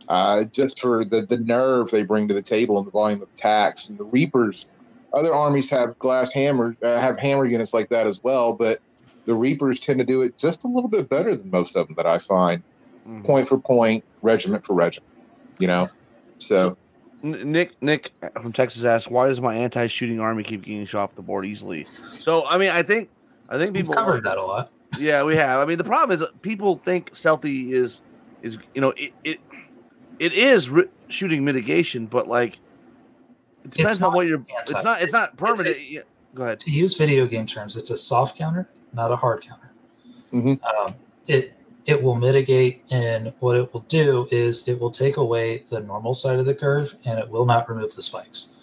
uh, 0.09 0.45
just 0.45 0.79
for 0.79 1.05
the, 1.05 1.21
the 1.21 1.37
nerve 1.37 1.91
they 1.91 2.03
bring 2.03 2.27
to 2.27 2.33
the 2.33 2.41
table 2.41 2.79
and 2.79 2.87
the 2.87 2.91
volume 2.91 3.21
of 3.21 3.29
attacks. 3.35 3.87
And 3.87 3.99
the 3.99 4.03
Reapers, 4.05 4.65
other 5.13 5.31
armies 5.31 5.69
have 5.69 5.97
glass 5.99 6.33
hammer, 6.33 6.75
uh, 6.81 6.99
have 6.99 7.19
hammer 7.19 7.45
units 7.45 7.71
like 7.71 7.89
that 7.89 8.07
as 8.07 8.23
well, 8.23 8.55
but 8.55 8.79
the 9.25 9.35
Reapers 9.35 9.79
tend 9.79 9.99
to 9.99 10.05
do 10.05 10.23
it 10.23 10.39
just 10.39 10.63
a 10.63 10.67
little 10.67 10.89
bit 10.89 11.07
better 11.07 11.35
than 11.35 11.51
most 11.51 11.75
of 11.75 11.85
them 11.85 11.95
that 11.97 12.07
I 12.07 12.17
find, 12.17 12.63
mm-hmm. 13.07 13.21
point 13.21 13.47
for 13.47 13.59
point, 13.59 14.03
regiment 14.23 14.65
for 14.65 14.73
regiment, 14.73 15.11
you 15.59 15.67
know? 15.67 15.87
So. 16.39 16.75
so 17.21 17.27
Nick 17.27 17.79
Nick 17.83 18.11
from 18.41 18.53
Texas 18.53 18.83
asks, 18.85 19.09
"Why 19.09 19.27
does 19.27 19.41
my 19.41 19.55
anti-shooting 19.55 20.19
army 20.19 20.41
keep 20.41 20.63
getting 20.63 20.85
shot 20.85 21.03
off 21.03 21.15
the 21.15 21.21
board 21.21 21.45
easily?" 21.45 21.83
So, 21.83 22.45
I 22.47 22.59
mean, 22.59 22.69
I 22.69 22.83
think 22.83 23.09
I 23.49 23.57
think 23.57 23.73
people 23.73 23.91
We've 23.91 23.97
covered 23.97 24.23
that 24.23 24.37
a 24.37 24.43
lot. 24.43 24.71
Yeah, 24.99 25.23
we 25.23 25.35
have. 25.35 25.59
I 25.59 25.65
mean, 25.65 25.77
the 25.77 25.83
problem 25.83 26.19
is 26.19 26.27
people 26.41 26.81
think 26.83 27.15
stealthy 27.15 27.73
is 27.73 28.01
is 28.41 28.57
you 28.73 28.81
know 28.81 28.93
it 28.97 29.13
it, 29.23 29.39
it 30.19 30.33
is 30.33 30.69
re- 30.69 30.89
shooting 31.07 31.43
mitigation, 31.45 32.05
but 32.05 32.27
like 32.27 32.59
it 33.63 33.71
depends 33.71 34.01
on 34.01 34.13
what 34.13 34.27
you're. 34.27 34.39
Anti- 34.39 34.73
it's 34.73 34.83
not. 34.83 35.01
It's 35.01 35.13
not 35.13 35.37
permanent. 35.37 35.67
It's 35.67 35.79
a, 35.79 35.85
yeah. 35.85 36.01
Go 36.35 36.43
ahead. 36.43 36.59
To 36.61 36.71
use 36.71 36.95
video 36.95 37.25
game 37.25 37.45
terms, 37.45 37.75
it's 37.75 37.89
a 37.89 37.97
soft 37.97 38.37
counter, 38.37 38.69
not 38.93 39.11
a 39.11 39.15
hard 39.15 39.41
counter. 39.41 39.71
Mm-hmm. 40.31 40.63
Um, 40.63 40.93
it 41.27 41.53
it 41.85 42.01
will 42.01 42.15
mitigate, 42.15 42.83
and 42.91 43.33
what 43.39 43.55
it 43.55 43.73
will 43.73 43.85
do 43.87 44.27
is 44.31 44.67
it 44.67 44.79
will 44.79 44.91
take 44.91 45.17
away 45.17 45.63
the 45.69 45.79
normal 45.79 46.13
side 46.13 46.39
of 46.39 46.45
the 46.45 46.53
curve, 46.53 46.95
and 47.05 47.17
it 47.17 47.27
will 47.29 47.45
not 47.45 47.69
remove 47.69 47.95
the 47.95 48.01
spikes. 48.01 48.55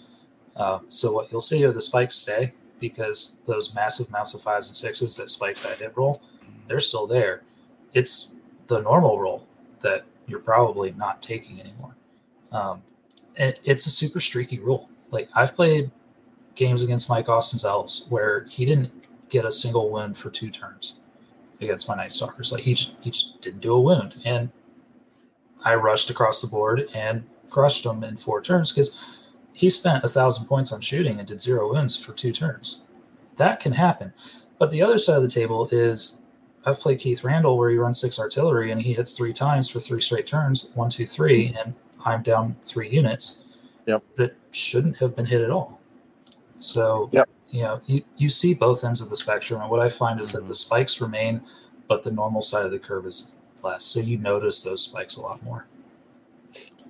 Uh, 0.55 0.79
so 0.89 1.11
what 1.11 1.31
you'll 1.31 1.41
see 1.41 1.65
are 1.65 1.71
the 1.71 1.81
spikes 1.81 2.15
stay, 2.15 2.53
because 2.79 3.41
those 3.45 3.73
massive 3.73 4.09
amounts 4.09 4.33
of 4.33 4.41
fives 4.41 4.67
and 4.67 4.75
sixes 4.75 5.15
that 5.17 5.29
spike 5.29 5.57
that 5.59 5.77
hit 5.77 5.93
roll, 5.95 6.21
they're 6.67 6.79
still 6.79 7.07
there. 7.07 7.41
It's 7.93 8.35
the 8.67 8.81
normal 8.81 9.19
roll 9.19 9.47
that 9.81 10.03
you're 10.27 10.39
probably 10.39 10.91
not 10.91 11.21
taking 11.21 11.59
anymore. 11.59 11.95
Um, 12.51 12.81
it, 13.37 13.59
it's 13.63 13.85
a 13.85 13.91
super 13.91 14.19
streaky 14.19 14.59
rule. 14.59 14.89
Like 15.11 15.29
I've 15.35 15.55
played 15.55 15.91
games 16.55 16.81
against 16.81 17.09
Mike 17.09 17.29
Austin's 17.29 17.65
elves 17.65 18.07
where 18.09 18.45
he 18.49 18.65
didn't 18.65 19.07
get 19.29 19.45
a 19.45 19.51
single 19.51 19.89
wound 19.89 20.17
for 20.17 20.29
two 20.29 20.49
turns 20.49 21.01
against 21.61 21.87
my 21.87 21.95
Night 21.95 22.11
Stalkers. 22.11 22.51
Like 22.51 22.63
he 22.63 22.73
he 22.73 23.11
just 23.11 23.41
didn't 23.41 23.61
do 23.61 23.73
a 23.73 23.79
wound, 23.79 24.15
and 24.25 24.49
I 25.63 25.75
rushed 25.75 26.09
across 26.09 26.41
the 26.41 26.47
board 26.47 26.87
and 26.93 27.25
crushed 27.49 27.85
him 27.85 28.03
in 28.03 28.17
four 28.17 28.41
turns 28.41 28.71
because 28.71 29.24
he 29.55 29.69
spent 29.69 30.03
a 30.03 30.09
thousand 30.09 30.47
points 30.47 30.73
on 30.73 30.81
shooting 30.81 31.17
and 31.17 31.27
did 31.27 31.41
zero 31.41 31.71
wounds 31.71 31.97
for 32.03 32.11
two 32.11 32.33
turns. 32.33 32.85
That 33.37 33.61
can 33.61 33.71
happen. 33.71 34.13
But 34.59 34.69
the 34.69 34.81
other 34.81 34.97
side 34.97 35.15
of 35.15 35.23
the 35.23 35.29
table 35.29 35.69
is 35.71 36.21
I've 36.65 36.77
played 36.77 36.99
Keith 36.99 37.23
Randall 37.23 37.57
where 37.57 37.69
he 37.69 37.77
runs 37.77 38.01
six 38.01 38.19
artillery 38.19 38.71
and 38.71 38.81
he 38.81 38.93
hits 38.93 39.17
three 39.17 39.31
times 39.31 39.69
for 39.69 39.79
three 39.79 40.01
straight 40.01 40.27
turns, 40.27 40.73
one, 40.75 40.89
two, 40.89 41.05
three, 41.05 41.55
and 41.57 41.73
I'm 42.03 42.21
down 42.21 42.57
three 42.61 42.89
units 42.89 43.57
yep. 43.87 44.03
that 44.15 44.35
shouldn't 44.51 44.97
have 44.97 45.15
been 45.15 45.25
hit 45.25 45.41
at 45.41 45.51
all. 45.51 45.79
So 46.59 47.09
yep. 47.13 47.29
you 47.49 47.61
know, 47.61 47.81
you, 47.85 48.03
you 48.17 48.27
see 48.27 48.53
both 48.53 48.83
ends 48.83 48.99
of 49.01 49.09
the 49.09 49.15
spectrum. 49.15 49.61
And 49.61 49.69
what 49.69 49.79
I 49.79 49.87
find 49.87 50.19
is 50.19 50.29
mm-hmm. 50.29 50.41
that 50.41 50.47
the 50.49 50.53
spikes 50.53 50.99
remain, 50.99 51.41
but 51.87 52.03
the 52.03 52.11
normal 52.11 52.41
side 52.41 52.65
of 52.65 52.71
the 52.71 52.79
curve 52.79 53.05
is 53.05 53.39
less. 53.63 53.85
So 53.85 54.01
you 54.01 54.17
notice 54.17 54.63
those 54.63 54.83
spikes 54.83 55.15
a 55.15 55.21
lot 55.21 55.41
more. 55.43 55.65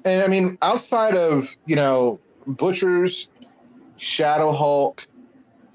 And 0.04 0.24
I 0.24 0.28
mean, 0.28 0.58
outside 0.62 1.16
of, 1.16 1.48
you 1.66 1.76
know, 1.76 2.20
Butchers, 2.48 3.30
Shadow 3.98 4.52
Hulk, 4.52 5.08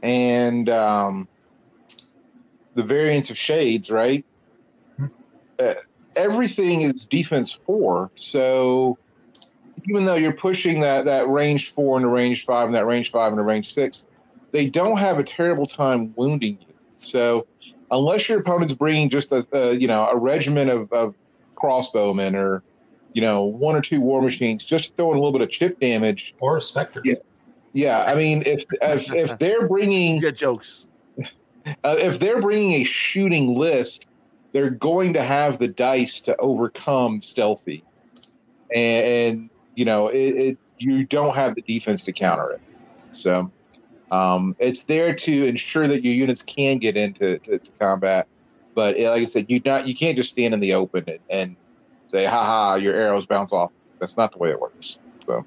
and 0.02 0.68
um, 0.68 1.28
the 2.74 2.82
variants 2.82 3.30
of 3.30 3.38
Shades, 3.38 3.90
right? 3.90 4.24
Hmm. 4.96 5.06
Uh, 5.58 5.74
everything 6.16 6.82
is 6.82 7.06
defense 7.06 7.52
four. 7.52 8.10
So 8.14 8.98
even 9.88 10.04
though 10.04 10.14
you're 10.14 10.32
pushing 10.32 10.80
that 10.80 11.04
that 11.06 11.28
range 11.28 11.70
four 11.70 11.96
and 11.96 12.04
the 12.04 12.10
range 12.10 12.44
five 12.44 12.66
and 12.66 12.74
that 12.74 12.86
range 12.86 13.10
five 13.10 13.32
and 13.32 13.38
the 13.38 13.44
range 13.44 13.72
six, 13.72 14.06
they 14.52 14.68
don't 14.68 14.98
have 14.98 15.18
a 15.18 15.22
terrible 15.22 15.66
time 15.66 16.12
wounding 16.16 16.58
you. 16.60 16.74
So 16.98 17.46
unless 17.90 18.28
your 18.28 18.40
opponent's 18.40 18.74
bringing 18.74 19.08
just 19.08 19.32
a, 19.32 19.46
a 19.52 19.74
you 19.74 19.88
know 19.88 20.08
a 20.08 20.16
regiment 20.16 20.70
of, 20.70 20.92
of 20.92 21.14
crossbowmen 21.54 22.34
or 22.34 22.62
you 23.12 23.22
know 23.22 23.44
one 23.44 23.76
or 23.76 23.80
two 23.80 24.00
war 24.00 24.22
machines, 24.22 24.64
just 24.64 24.96
throwing 24.96 25.16
a 25.16 25.20
little 25.20 25.32
bit 25.32 25.42
of 25.42 25.50
chip 25.50 25.78
damage. 25.80 26.34
Or 26.40 26.56
a 26.56 26.60
Spectre. 26.60 27.02
Yeah. 27.04 27.14
Yeah, 27.72 28.04
I 28.06 28.14
mean, 28.14 28.42
if 28.46 28.64
if, 28.82 29.12
if 29.12 29.38
they're 29.38 29.68
bringing 29.68 30.16
You 30.16 30.20
get 30.20 30.36
jokes. 30.36 30.86
uh, 31.66 31.96
if 31.98 32.18
they're 32.18 32.40
bringing 32.40 32.72
a 32.72 32.84
shooting 32.84 33.54
list, 33.54 34.06
they're 34.52 34.70
going 34.70 35.12
to 35.14 35.22
have 35.22 35.58
the 35.58 35.68
dice 35.68 36.20
to 36.22 36.36
overcome 36.38 37.20
stealthy, 37.20 37.84
and, 38.74 39.06
and 39.06 39.50
you 39.76 39.84
know 39.84 40.08
it, 40.08 40.16
it. 40.16 40.58
You 40.78 41.04
don't 41.04 41.34
have 41.34 41.54
the 41.54 41.62
defense 41.62 42.04
to 42.04 42.12
counter 42.12 42.50
it, 42.52 42.60
so 43.10 43.50
um, 44.10 44.56
it's 44.58 44.84
there 44.84 45.14
to 45.14 45.44
ensure 45.44 45.86
that 45.86 46.04
your 46.04 46.14
units 46.14 46.42
can 46.42 46.78
get 46.78 46.96
into 46.96 47.38
to, 47.38 47.58
to 47.58 47.72
combat. 47.78 48.26
But 48.74 48.98
like 48.98 49.22
I 49.22 49.24
said, 49.26 49.46
you 49.48 49.60
not 49.64 49.86
you 49.86 49.94
can't 49.94 50.16
just 50.16 50.30
stand 50.30 50.54
in 50.54 50.60
the 50.60 50.74
open 50.74 51.04
and, 51.06 51.18
and 51.30 51.56
say, 52.10 52.24
"Ha 52.24 52.44
ha!" 52.44 52.74
Your 52.74 52.94
arrows 52.94 53.26
bounce 53.26 53.52
off. 53.52 53.70
That's 53.98 54.16
not 54.16 54.32
the 54.32 54.38
way 54.38 54.50
it 54.50 54.60
works. 54.60 55.00
So 55.26 55.44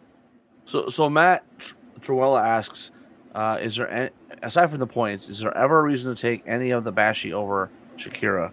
So, 0.66 0.90
so 0.90 1.10
Matt 1.10 1.44
Tr- 1.60 1.76
Truella 2.00 2.42
asks, 2.46 2.92
uh, 3.36 3.58
is 3.62 3.76
there 3.76 3.90
any, 3.90 4.10
aside 4.44 4.70
from 4.70 4.80
the 4.80 4.88
points, 4.88 5.28
is 5.30 5.40
there 5.40 5.56
ever 5.58 5.80
a 5.80 5.84
reason 5.84 6.14
to 6.14 6.22
take 6.22 6.44
any 6.46 6.72
of 6.72 6.84
the 6.84 6.92
Banshee 6.92 7.34
over 7.34 7.70
Shakira? 7.98 8.52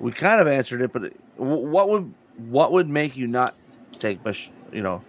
We 0.00 0.12
kind 0.12 0.40
of 0.40 0.46
answered 0.46 0.80
it, 0.82 0.92
but 0.92 1.12
what 1.36 1.88
would 1.88 2.12
what 2.48 2.72
would 2.72 2.88
make 2.88 3.16
you 3.16 3.26
not 3.26 3.52
take 3.92 4.22
Bash, 4.22 4.50
you 4.72 4.82
know, 4.82 5.02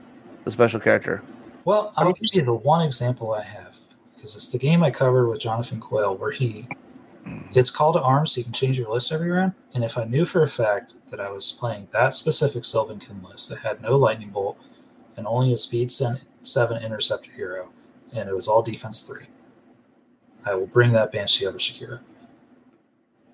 the 0.45 0.51
special 0.51 0.80
character? 0.80 1.24
Well, 1.66 1.91
I'll 1.98 2.14
give 2.14 2.30
you 2.33 2.43
the 2.43 2.53
one 2.53 2.85
example 2.85 3.33
I 3.33 3.43
have 3.43 3.77
because 4.16 4.35
it's 4.35 4.51
the 4.51 4.57
game 4.57 4.83
I 4.83 4.91
covered 4.91 5.27
with 5.27 5.41
Jonathan 5.41 5.80
Quayle 5.80 6.16
where 6.16 6.32
he 6.32 6.66
it's 7.54 7.72
called 7.72 7.96
to 7.96 8.02
arms 8.02 8.32
so 8.32 8.40
you 8.40 8.44
can 8.44 8.54
change 8.54 8.78
your 8.78 8.92
list 8.92 9.12
every 9.12 9.32
round. 9.32 9.54
And 9.74 9.84
if 9.84 9.98
I 9.98 10.04
knew 10.04 10.26
for 10.26 10.44
a 10.44 10.48
fact 10.48 10.94
that 11.10 11.20
I 11.20 11.30
was 11.30 11.52
playing 11.52 11.88
that 11.92 12.14
specific 12.14 12.64
Sylvankin 12.64 13.24
list 13.24 13.50
that 13.50 13.60
had 13.60 13.82
no 13.82 13.96
lightning 13.96 14.30
bolt 14.30 14.58
and 15.16 15.26
only 15.28 15.54
a 15.54 15.58
speed 15.58 15.92
seven 15.92 16.84
interceptor 16.84 17.32
hero, 17.32 17.70
and 18.14 18.30
it 18.30 18.36
was 18.36 18.48
all 18.48 18.62
defense 18.62 19.08
three, 19.08 19.28
I 20.46 20.56
will 20.56 20.68
bring 20.68 20.92
that 20.94 21.12
Banshee 21.12 21.48
over 21.48 21.58
Shakira. 21.58 22.00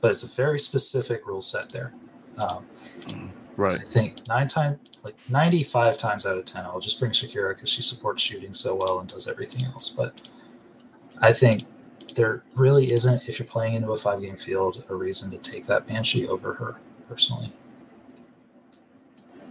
But 0.02 0.12
it's 0.12 0.24
a 0.24 0.36
very 0.36 0.60
specific 0.60 1.26
rule 1.28 1.42
set 1.42 1.70
there. 1.70 1.94
Um, 2.42 3.32
I 3.60 3.78
think 3.78 4.28
nine 4.28 4.48
times, 4.48 4.80
like 5.04 5.16
ninety-five 5.30 5.98
times 5.98 6.26
out 6.26 6.38
of 6.38 6.46
ten, 6.46 6.66
I'll 6.66 6.80
just 6.80 7.00
bring 7.00 7.12
Shakira 7.12 7.56
because 7.56 7.70
she 7.70 7.82
supports 7.82 8.22
shooting 8.24 8.54
so 8.54 8.76
well 8.76 9.00
and 9.00 9.08
does 9.08 9.30
everything 9.30 9.66
else. 9.68 9.90
But 9.90 10.30
I 11.22 11.32
think 11.32 11.62
there 12.16 12.44
really 12.56 12.92
isn't, 12.92 13.28
if 13.28 13.40
you're 13.40 13.48
playing 13.48 13.76
into 13.76 13.92
a 13.92 13.98
five-game 13.98 14.38
field, 14.38 14.84
a 14.90 14.96
reason 14.96 15.32
to 15.32 15.38
take 15.38 15.66
that 15.68 15.88
Banshee 15.88 16.28
over 16.28 16.54
her 16.54 16.76
personally. 17.08 17.52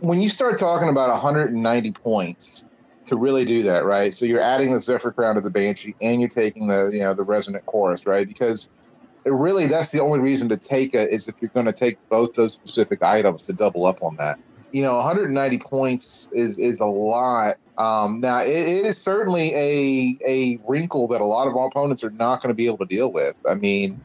when 0.00 0.20
you 0.20 0.28
start 0.28 0.58
talking 0.58 0.89
about 0.89 1.10
190 1.10 1.92
points 1.92 2.66
to 3.05 3.16
really 3.16 3.44
do 3.44 3.62
that, 3.62 3.84
right? 3.84 4.12
So 4.12 4.26
you're 4.26 4.41
adding 4.41 4.73
the 4.73 4.81
Zephyr 4.81 5.12
Crown 5.12 5.36
to 5.36 5.41
the 5.41 5.50
Banshee, 5.50 5.94
and 6.02 6.20
you're 6.20 6.28
taking 6.28 6.66
the 6.66 6.91
you 6.92 7.00
know 7.00 7.15
the 7.15 7.23
Resonant 7.23 7.65
Chorus, 7.66 8.07
right? 8.07 8.26
Because 8.26 8.70
it 9.24 9.32
really 9.32 9.66
that's 9.66 9.92
the 9.92 10.00
only 10.00 10.18
reason 10.18 10.49
to 10.49 10.57
take 10.57 10.94
it 10.94 11.10
is 11.10 11.28
if 11.28 11.36
you're 11.41 11.50
going 11.50 11.66
to 11.66 11.73
take 11.73 11.97
both 12.08 12.34
those 12.34 12.55
specific 12.55 13.02
items 13.02 13.42
to 13.44 13.52
double 13.52 13.86
up 13.86 14.02
on 14.02 14.16
that. 14.16 14.39
You 14.73 14.82
know, 14.82 14.97
190 14.97 15.58
points 15.58 16.31
is 16.32 16.58
is 16.58 16.81
a 16.81 16.86
lot. 16.86 17.58
Um, 17.78 18.20
now 18.20 18.41
it, 18.41 18.49
it 18.49 18.84
is 18.84 18.99
certainly 18.99 19.55
a 19.55 20.18
a 20.26 20.59
wrinkle 20.67 21.09
that 21.09 21.20
a 21.20 21.25
lot 21.25 21.49
of 21.49 21.55
opponents 21.55 22.05
are 22.05 22.10
not 22.10 22.42
going 22.42 22.51
to 22.51 22.55
be 22.55 22.67
able 22.67 22.78
to 22.78 22.84
deal 22.84 23.10
with. 23.10 23.39
I 23.49 23.55
mean, 23.55 24.01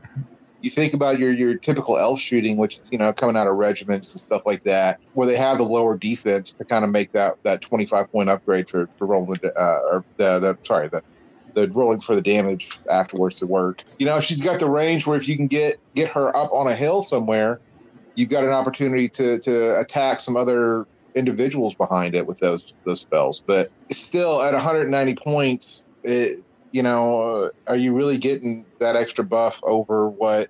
you 0.62 0.70
think 0.70 0.94
about 0.94 1.20
your 1.20 1.34
your 1.34 1.58
typical 1.58 1.98
elf 1.98 2.20
shooting, 2.20 2.58
which 2.58 2.80
you 2.92 2.98
know 2.98 3.12
coming 3.12 3.36
out 3.36 3.48
of 3.48 3.56
regiments 3.56 4.14
and 4.14 4.22
stuff 4.22 4.46
like 4.46 4.64
that, 4.64 5.00
where 5.14 5.28
they 5.28 5.36
have 5.36 5.58
the 5.58 5.66
lower 5.66 5.98
defense 5.98 6.54
to 6.54 6.66
kind 6.66 6.86
of 6.86 6.92
make 6.92 7.12
that 7.12 7.36
that 7.44 7.62
25 7.62 8.12
point 8.12 8.30
upgrade 8.30 8.70
for 8.70 8.90
for 8.98 9.06
rolling 9.06 9.40
the 9.42 9.54
uh, 9.60 9.80
or 9.92 10.06
the 10.18 10.40
the 10.40 10.58
sorry 10.62 10.88
the 10.88 11.02
the 11.54 11.68
rolling 11.70 12.00
for 12.00 12.16
the 12.16 12.22
damage 12.22 12.70
afterwards 12.90 13.40
to 13.40 13.48
work. 13.48 13.84
You 14.00 14.06
know, 14.06 14.20
she's 14.20 14.42
got 14.42 14.60
the 14.60 14.70
range 14.70 15.08
where 15.08 15.18
if 15.18 15.28
you 15.28 15.36
can 15.36 15.48
get 15.48 15.80
get 15.94 16.10
her 16.10 16.36
up 16.36 16.52
on 16.54 16.68
a 16.68 16.76
hill 16.76 17.02
somewhere, 17.02 17.60
you've 18.16 18.30
got 18.30 18.44
an 18.44 18.52
opportunity 18.52 19.10
to 19.10 19.40
to 19.40 19.80
attack 19.80 20.20
some 20.20 20.38
other 20.38 20.86
individuals 21.18 21.76
behind 21.76 22.16
it 22.16 22.28
with 22.28 22.40
those 22.40 22.74
those 22.86 23.02
spells. 23.02 23.44
But 23.46 23.68
still, 23.92 24.42
at 24.42 24.54
190 24.54 25.16
points, 25.16 25.86
it, 26.04 26.44
you 26.72 26.84
know, 26.84 27.22
uh, 27.22 27.50
are 27.68 27.76
you 27.76 27.94
really 27.94 28.18
getting 28.18 28.66
that 28.80 28.96
extra 28.96 29.24
buff 29.24 29.60
over 29.64 30.10
what 30.10 30.50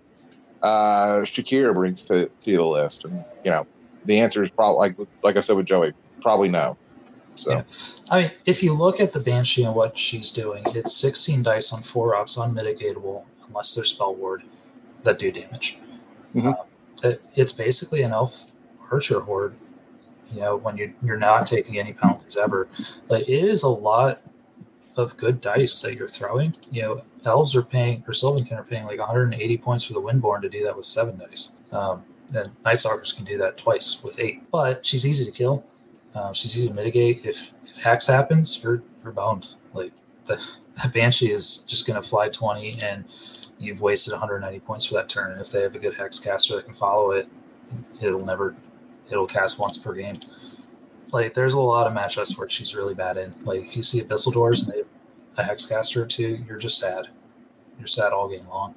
uh, 0.62 1.22
Shakira 1.22 1.74
brings 1.74 2.06
to, 2.06 2.30
to 2.44 2.58
the 2.58 2.64
list? 2.64 3.06
And 3.06 3.24
you 3.44 3.52
know, 3.52 3.66
the 4.06 4.20
answer 4.20 4.44
is 4.44 4.52
probably 4.52 4.80
like 4.80 5.08
like 5.24 5.38
I 5.38 5.42
said 5.42 5.56
with 5.56 5.66
Joey, 5.66 5.94
probably 6.22 6.50
no. 6.50 6.78
So 7.36 7.52
Yeah. 7.52 7.64
I 8.10 8.22
mean, 8.22 8.32
if 8.46 8.64
you 8.64 8.74
look 8.74 9.00
at 9.00 9.14
the 9.14 9.20
Banshee 9.20 9.64
and 9.64 9.76
what 9.76 9.98
she's 9.98 10.32
doing, 10.32 10.64
it's 10.68 10.96
16 10.98 11.44
dice 11.44 11.72
on 11.72 11.82
four 11.82 12.16
ups, 12.16 12.38
unmitigatable, 12.38 13.24
unless 13.48 13.76
they're 13.76 13.84
spell 13.84 14.16
ward 14.16 14.44
that 15.04 15.20
do 15.20 15.32
damage. 15.32 15.80
Mhm. 16.36 16.48
Um, 16.48 16.56
it, 17.04 17.22
it's 17.36 17.52
basically 17.52 18.02
an 18.02 18.12
elf 18.12 18.52
archer 18.92 19.20
horde. 19.20 19.56
You 20.32 20.42
know, 20.42 20.58
when 20.58 20.78
you're 20.78 20.94
you're 21.04 21.18
not 21.18 21.48
taking 21.48 21.80
any 21.80 21.94
penalties 21.94 22.38
ever, 22.38 22.68
like 23.10 23.28
it 23.28 23.44
is 23.44 23.64
a 23.64 23.70
lot 23.70 24.22
of 24.98 25.16
good 25.18 25.42
dice 25.42 25.82
that 25.82 25.96
you're 25.96 26.08
throwing. 26.08 26.54
You 26.72 26.82
know, 26.82 27.02
elves 27.26 27.56
are 27.56 27.62
paying 27.62 28.04
or 28.08 28.14
Sylvankin 28.14 28.58
are 28.58 28.64
paying 28.64 28.86
like 28.86 29.00
180 29.00 29.58
points 29.58 29.84
for 29.84 29.94
the 29.94 30.02
Windborn 30.02 30.42
to 30.42 30.50
do 30.50 30.64
that 30.64 30.76
with 30.76 30.86
seven 30.86 31.18
dice. 31.18 31.58
Um, 31.72 32.04
and 32.34 32.52
Night 32.66 32.78
Stalkers 32.78 33.14
can 33.14 33.26
do 33.26 33.38
that 33.38 33.58
twice 33.58 34.04
with 34.04 34.20
eight. 34.20 34.42
But 34.52 34.86
she's 34.86 35.06
easy 35.06 35.26
to 35.26 35.32
kill. 35.32 35.66
Uh, 36.14 36.34
she's 36.34 36.58
easy 36.58 36.68
to 36.68 36.74
mitigate. 36.74 37.26
If 37.26 37.54
if 37.66 37.78
hacks 37.78 38.08
happens, 38.08 38.62
you're 38.64 38.82
you're 39.04 39.14
boned. 39.14 39.56
Like 39.74 39.94
the, 40.26 40.36
the 40.84 40.90
Banshee 40.90 41.32
is 41.32 41.64
just 41.64 41.88
going 41.88 42.02
to 42.02 42.08
fly 42.08 42.30
20, 42.30 42.76
and 42.84 43.06
you've 43.60 43.82
wasted 43.82 44.14
190 44.14 44.60
points 44.66 44.86
for 44.86 44.96
that 44.96 45.10
turn. 45.10 45.32
And 45.32 45.42
if 45.42 45.52
they 45.52 45.62
have 45.62 45.76
a 45.76 45.80
good 45.80 45.96
hex 45.96 46.20
caster 46.20 46.56
that 46.56 46.66
can 46.66 46.74
follow 46.74 47.12
it, 47.12 47.28
it'll 48.02 48.26
never 48.26 48.56
it'll 49.10 49.28
cast 49.28 49.60
once 49.60 49.78
per 49.78 49.94
game. 49.94 50.16
Like 51.14 51.34
there's 51.34 51.54
a 51.54 51.60
lot 51.60 51.88
of 51.88 51.94
matchups 51.94 52.38
where 52.38 52.50
she's 52.50 52.76
really 52.76 52.94
bad 52.94 53.18
in. 53.18 53.34
Like 53.46 53.62
if 53.62 53.78
you 53.78 53.84
see 53.84 54.02
Abyssal 54.02 54.34
Dwarfs 54.34 54.64
and 54.64 54.74
they 54.74 54.78
have 54.80 54.88
a 55.38 55.44
Hexcaster 55.44 56.04
or 56.04 56.06
two, 56.06 56.44
you're 56.48 56.58
just 56.58 56.78
sad. 56.80 57.08
You're 57.78 57.88
sad 57.88 58.12
all 58.12 58.28
game 58.28 58.48
long. 58.48 58.76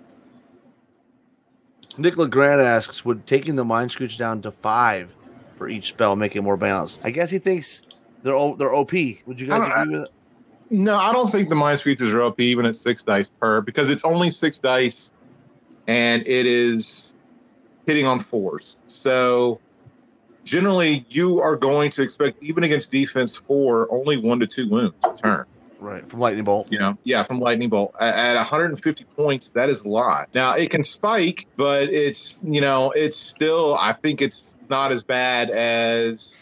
Nick 1.98 2.16
LeGrand 2.16 2.60
asks, 2.60 3.04
would 3.04 3.26
taking 3.26 3.56
the 3.56 3.64
mind 3.64 3.90
screech 3.90 4.16
down 4.16 4.42
to 4.42 4.52
five 4.52 5.14
for 5.56 5.68
each 5.68 5.88
spell 5.88 6.14
make 6.16 6.36
it 6.36 6.42
more 6.42 6.56
balanced? 6.56 7.04
I 7.04 7.10
guess 7.10 7.30
he 7.30 7.38
thinks 7.38 7.82
they're 8.22 8.34
o- 8.34 8.54
they're 8.54 8.74
OP. 8.74 8.92
Would 8.92 9.40
you 9.40 9.48
guys 9.48 9.68
I 9.68 9.80
agree 9.80 9.94
with 9.94 10.02
that? 10.02 10.10
No, 10.70 10.96
I 10.96 11.12
don't 11.12 11.28
think 11.28 11.48
the 11.48 11.56
mind 11.56 11.80
screechers 11.80 12.12
are 12.14 12.22
OP 12.22 12.38
even 12.40 12.64
at 12.64 12.76
six 12.76 13.02
dice 13.02 13.28
per 13.28 13.60
because 13.60 13.90
it's 13.90 14.04
only 14.04 14.30
six 14.30 14.60
dice 14.60 15.10
and 15.88 16.22
it 16.26 16.46
is 16.46 17.16
hitting 17.86 18.06
on 18.06 18.20
fours. 18.20 18.76
So 18.86 19.60
generally, 20.44 21.06
you 21.08 21.40
are 21.40 21.56
going 21.56 21.90
to 21.92 22.02
expect, 22.02 22.42
even 22.42 22.64
against 22.64 22.90
defense 22.90 23.36
four, 23.36 23.92
only 23.92 24.18
one 24.18 24.40
to 24.40 24.46
two 24.46 24.68
wounds 24.68 24.94
a 25.04 25.14
turn. 25.14 25.46
Right 25.78 26.06
from 26.10 26.20
lightning 26.20 26.44
bolt. 26.44 26.70
You 26.70 26.78
know, 26.78 26.98
yeah, 27.04 27.24
from 27.24 27.38
lightning 27.38 27.70
bolt 27.70 27.94
at, 27.98 28.14
at 28.14 28.36
150 28.36 29.04
points, 29.04 29.50
that 29.50 29.70
is 29.70 29.84
a 29.84 29.88
lot. 29.88 30.28
Now 30.34 30.52
it 30.52 30.70
can 30.70 30.84
spike, 30.84 31.46
but 31.56 31.84
it's 31.88 32.42
you 32.44 32.60
know, 32.60 32.90
it's 32.90 33.16
still. 33.16 33.76
I 33.76 33.94
think 33.94 34.20
it's 34.20 34.56
not 34.68 34.92
as 34.92 35.02
bad 35.02 35.48
as 35.48 36.38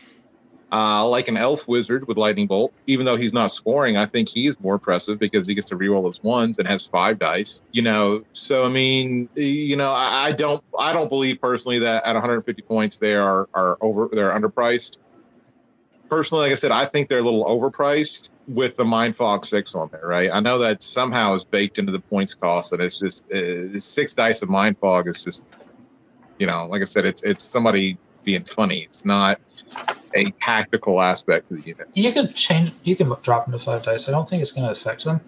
uh, 0.70 1.06
like 1.08 1.28
an 1.28 1.36
elf 1.36 1.66
wizard 1.66 2.06
with 2.06 2.16
lightning 2.16 2.46
bolt. 2.46 2.72
Even 2.86 3.06
though 3.06 3.16
he's 3.16 3.32
not 3.32 3.50
scoring, 3.50 3.96
I 3.96 4.06
think 4.06 4.28
he 4.28 4.46
is 4.46 4.58
more 4.60 4.74
impressive 4.74 5.18
because 5.18 5.46
he 5.46 5.54
gets 5.54 5.68
to 5.68 5.76
reroll 5.76 6.06
his 6.06 6.22
ones 6.22 6.58
and 6.58 6.68
has 6.68 6.86
five 6.86 7.18
dice. 7.18 7.62
You 7.72 7.82
know, 7.82 8.24
so 8.32 8.64
I 8.64 8.68
mean, 8.68 9.28
you 9.34 9.76
know, 9.76 9.90
I, 9.90 10.28
I 10.28 10.32
don't, 10.32 10.62
I 10.78 10.92
don't 10.92 11.08
believe 11.08 11.40
personally 11.40 11.78
that 11.80 12.04
at 12.04 12.14
150 12.14 12.62
points 12.62 12.98
they 12.98 13.14
are 13.14 13.48
are 13.54 13.78
over, 13.80 14.08
they're 14.12 14.30
underpriced. 14.30 14.98
Personally, 16.08 16.44
like 16.44 16.52
I 16.52 16.56
said, 16.56 16.70
I 16.70 16.86
think 16.86 17.08
they're 17.08 17.18
a 17.18 17.22
little 17.22 17.44
overpriced 17.44 18.30
with 18.46 18.76
the 18.76 18.84
Mind 18.84 19.14
Fog 19.14 19.44
six 19.44 19.74
on 19.74 19.90
there, 19.92 20.06
right? 20.06 20.30
I 20.32 20.40
know 20.40 20.58
that 20.58 20.82
somehow 20.82 21.34
is 21.34 21.44
baked 21.44 21.78
into 21.78 21.92
the 21.92 22.00
points 22.00 22.34
cost, 22.34 22.72
and 22.72 22.82
it's 22.82 22.98
just 22.98 23.30
uh, 23.30 23.78
six 23.78 24.14
dice 24.14 24.40
of 24.40 24.48
Mind 24.48 24.78
Fog 24.78 25.06
is 25.06 25.22
just, 25.22 25.44
you 26.38 26.46
know, 26.46 26.66
like 26.66 26.80
I 26.80 26.86
said, 26.86 27.04
it's 27.04 27.22
it's 27.22 27.44
somebody 27.44 27.98
being 28.24 28.44
funny. 28.44 28.80
It's 28.80 29.04
not 29.04 29.40
a 30.14 30.24
tactical 30.42 31.00
aspect 31.00 31.50
of 31.50 31.62
the 31.62 31.70
unit. 31.70 31.88
You 31.94 32.12
can 32.12 32.32
change. 32.32 32.72
You 32.84 32.96
can 32.96 33.12
drop 33.22 33.46
them 33.46 33.52
to 33.52 33.58
five 33.58 33.82
dice. 33.82 34.08
I 34.08 34.12
don't 34.12 34.28
think 34.28 34.40
it's 34.40 34.52
going 34.52 34.66
to 34.66 34.72
affect 34.72 35.04
them. 35.04 35.20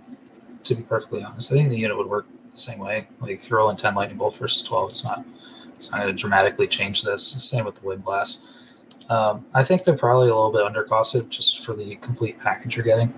To 0.64 0.74
be 0.74 0.82
perfectly 0.82 1.22
honest, 1.22 1.52
I 1.52 1.56
think 1.56 1.70
the 1.70 1.78
unit 1.78 1.96
would 1.96 2.06
work 2.06 2.26
the 2.50 2.58
same 2.58 2.78
way. 2.78 3.08
Like 3.20 3.30
if 3.30 3.48
you're 3.48 3.58
rolling 3.58 3.76
ten 3.76 3.94
lightning 3.94 4.18
bolts 4.18 4.38
versus 4.38 4.62
twelve, 4.62 4.90
it's 4.90 5.04
not. 5.04 5.24
It's 5.74 5.90
not 5.90 6.02
going 6.02 6.14
to 6.14 6.20
dramatically 6.20 6.66
change 6.66 7.02
this. 7.02 7.26
Same 7.26 7.64
with 7.64 7.76
the 7.76 7.86
wind 7.86 8.04
blast. 8.04 8.46
Um, 9.08 9.46
I 9.54 9.62
think 9.62 9.82
they're 9.82 9.96
probably 9.96 10.28
a 10.28 10.34
little 10.34 10.52
bit 10.52 10.62
undercosted 10.62 11.30
just 11.30 11.64
for 11.64 11.74
the 11.74 11.96
complete 11.96 12.38
package 12.38 12.76
you're 12.76 12.84
getting. 12.84 13.12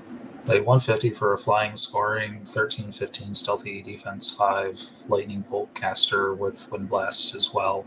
Like 0.47 0.65
150 0.67 1.10
for 1.10 1.34
a 1.34 1.39
flying, 1.39 1.76
scoring, 1.76 2.41
13, 2.44 2.91
15 2.91 3.34
stealthy 3.34 3.83
defense, 3.83 4.34
five 4.34 4.81
lightning 5.09 5.44
bolt 5.49 5.73
caster 5.75 6.34
with 6.34 6.68
wind 6.73 6.89
blast 6.89 7.34
as 7.34 7.52
well. 7.52 7.84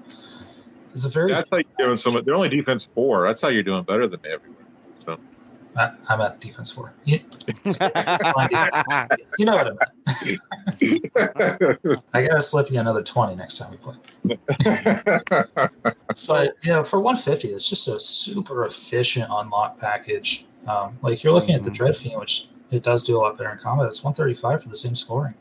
It's 0.96 1.04
a 1.04 1.10
very. 1.10 1.30
That's 1.30 1.50
how 1.50 1.58
you're 1.58 1.66
doing 1.78 1.98
so 1.98 2.10
much. 2.10 2.24
They're 2.24 2.36
only 2.36 2.48
defense 2.48 2.88
four. 2.96 3.28
That's 3.28 3.42
how 3.42 3.50
you're 3.50 3.64
doing 3.64 3.84
better 3.84 4.08
than 4.08 4.22
me 4.22 4.30
everywhere. 4.30 4.64
So 5.00 5.20
I, 5.76 5.92
I'm 6.08 6.22
at 6.22 6.40
defense 6.40 6.72
four. 6.72 6.94
You, 7.04 7.20
you 9.38 9.46
know 9.46 9.56
what 9.56 9.78
I 10.08 10.26
mean. 10.26 10.40
I 12.14 12.26
gotta 12.26 12.40
slip 12.40 12.72
you 12.72 12.80
another 12.80 13.04
twenty 13.04 13.36
next 13.36 13.58
time 13.58 13.72
we 13.72 13.78
play. 13.78 14.40
But 16.28 16.56
you 16.62 16.72
know, 16.72 16.84
for 16.84 17.02
150, 17.02 17.50
it's 17.50 17.70
just 17.70 17.90
a 17.90 18.00
super 18.00 18.66
efficient 18.66 19.28
unlock 19.30 19.78
package. 19.80 20.46
Um, 20.66 20.98
like 21.02 21.24
you're 21.24 21.34
looking 21.34 21.56
at 21.56 21.64
the 21.64 21.72
Dread 21.72 21.96
Fiend, 21.96 22.20
which 22.20 22.48
it 22.72 22.84
does 22.84 23.04
do 23.04 23.18
a 23.18 23.20
lot 23.20 23.38
better 23.38 23.52
in 23.52 23.58
combat. 23.58 23.88
It's 23.88 24.04
135 24.04 24.64
for 24.64 24.70
the 24.70 24.76
same 24.78 24.96
scoring. 24.96 25.34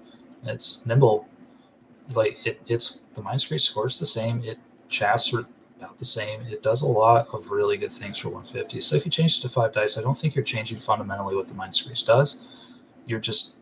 It's 0.45 0.85
nimble. 0.85 1.29
Like 2.15 2.45
it, 2.45 2.61
it's 2.67 3.05
the 3.15 3.23
Mind 3.23 3.41
Screech 3.41 3.63
scores 3.63 4.01
the 4.01 4.07
same. 4.07 4.43
It 4.43 4.59
chaffs 4.89 5.33
are 5.35 5.47
about 5.79 5.99
the 5.99 6.05
same. 6.05 6.41
It 6.43 6.63
does 6.63 6.83
a 6.83 6.87
lot 6.87 7.27
of 7.33 7.51
really 7.51 7.77
good 7.77 7.93
things 7.93 8.19
for 8.19 8.29
150. 8.29 8.81
So 8.81 8.97
if 8.97 9.05
you 9.05 9.11
change 9.11 9.39
it 9.39 9.43
to 9.43 9.49
five 9.49 9.73
dice, 9.73 9.99
I 9.99 10.03
don't 10.03 10.17
think 10.17 10.35
you're 10.35 10.45
changing 10.45 10.79
fundamentally 10.79 11.35
what 11.35 11.49
the 11.49 11.55
Mind 11.55 11.75
Screech 11.75 12.05
does. 12.05 12.81
You're 13.07 13.21
just 13.21 13.59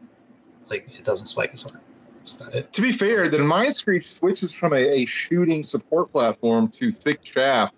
like 0.68 0.86
it 0.98 1.04
doesn't 1.04 1.26
spike 1.26 1.50
as 1.52 1.62
hard. 1.62 1.84
That's 2.18 2.40
about 2.40 2.54
it. 2.54 2.72
to 2.72 2.82
be 2.82 2.92
fair, 2.92 3.28
the 3.28 3.38
Mind 3.38 3.74
Screech 3.74 4.06
switches 4.06 4.52
from 4.52 4.72
a, 4.72 4.76
a 4.76 5.04
shooting 5.04 5.62
support 5.62 6.12
platform 6.12 6.68
to 6.68 6.92
thick 6.92 7.22
chaff 7.22 7.72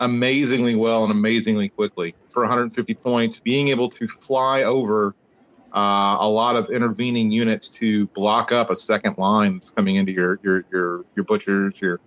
amazingly 0.00 0.74
well 0.74 1.04
and 1.04 1.12
amazingly 1.12 1.68
quickly 1.68 2.14
for 2.30 2.42
150 2.42 2.94
points. 2.94 3.40
Being 3.40 3.68
able 3.68 3.88
to 3.90 4.08
fly 4.08 4.64
over 4.64 5.14
uh, 5.74 6.16
a 6.20 6.28
lot 6.28 6.56
of 6.56 6.70
intervening 6.70 7.30
units 7.30 7.68
to 7.68 8.06
block 8.08 8.52
up 8.52 8.70
a 8.70 8.76
second 8.76 9.16
line 9.18 9.54
that's 9.54 9.70
coming 9.70 9.96
into 9.96 10.12
your 10.12 10.40
your 10.42 10.64
your 10.72 11.04
your 11.14 11.24
butchers, 11.24 11.80
your 11.80 12.00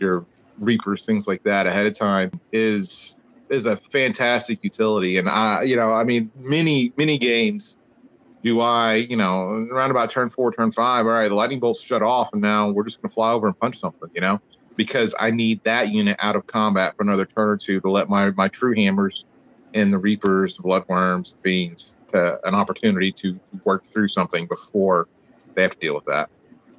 your 0.00 0.26
reapers, 0.58 1.04
things 1.04 1.28
like 1.28 1.42
that 1.44 1.66
ahead 1.66 1.86
of 1.86 1.96
time 1.96 2.30
is 2.52 3.16
is 3.48 3.66
a 3.66 3.76
fantastic 3.76 4.62
utility. 4.62 5.16
And 5.16 5.28
I, 5.28 5.62
you 5.62 5.76
know, 5.76 5.90
I 5.90 6.04
mean, 6.04 6.30
many 6.36 6.92
many 6.96 7.18
games 7.18 7.76
do 8.42 8.60
I, 8.60 8.94
you 8.94 9.16
know, 9.16 9.66
around 9.70 9.90
about 9.90 10.10
turn 10.10 10.30
four, 10.30 10.52
turn 10.52 10.72
five, 10.72 11.06
all 11.06 11.12
right, 11.12 11.28
the 11.28 11.34
lightning 11.34 11.60
bolts 11.60 11.82
shut 11.82 12.02
off, 12.02 12.32
and 12.32 12.40
now 12.40 12.70
we're 12.70 12.84
just 12.84 13.00
going 13.00 13.08
to 13.08 13.14
fly 13.14 13.32
over 13.32 13.46
and 13.46 13.58
punch 13.58 13.78
something, 13.78 14.08
you 14.14 14.20
know, 14.20 14.40
because 14.76 15.14
I 15.18 15.30
need 15.30 15.62
that 15.64 15.88
unit 15.88 16.16
out 16.20 16.36
of 16.36 16.46
combat 16.46 16.96
for 16.96 17.02
another 17.02 17.26
turn 17.26 17.48
or 17.48 17.56
two 17.56 17.80
to 17.80 17.90
let 17.90 18.08
my 18.08 18.30
my 18.32 18.48
true 18.48 18.74
hammers 18.74 19.24
and 19.74 19.92
the 19.92 19.98
reapers, 19.98 20.56
the 20.56 20.62
bloodworms, 20.62 21.34
fiends, 21.42 21.96
to 22.08 22.38
an 22.44 22.54
opportunity 22.54 23.12
to 23.12 23.38
work 23.64 23.84
through 23.84 24.08
something 24.08 24.46
before 24.46 25.08
they 25.54 25.62
have 25.62 25.72
to 25.72 25.78
deal 25.78 25.94
with 25.94 26.06
that. 26.06 26.30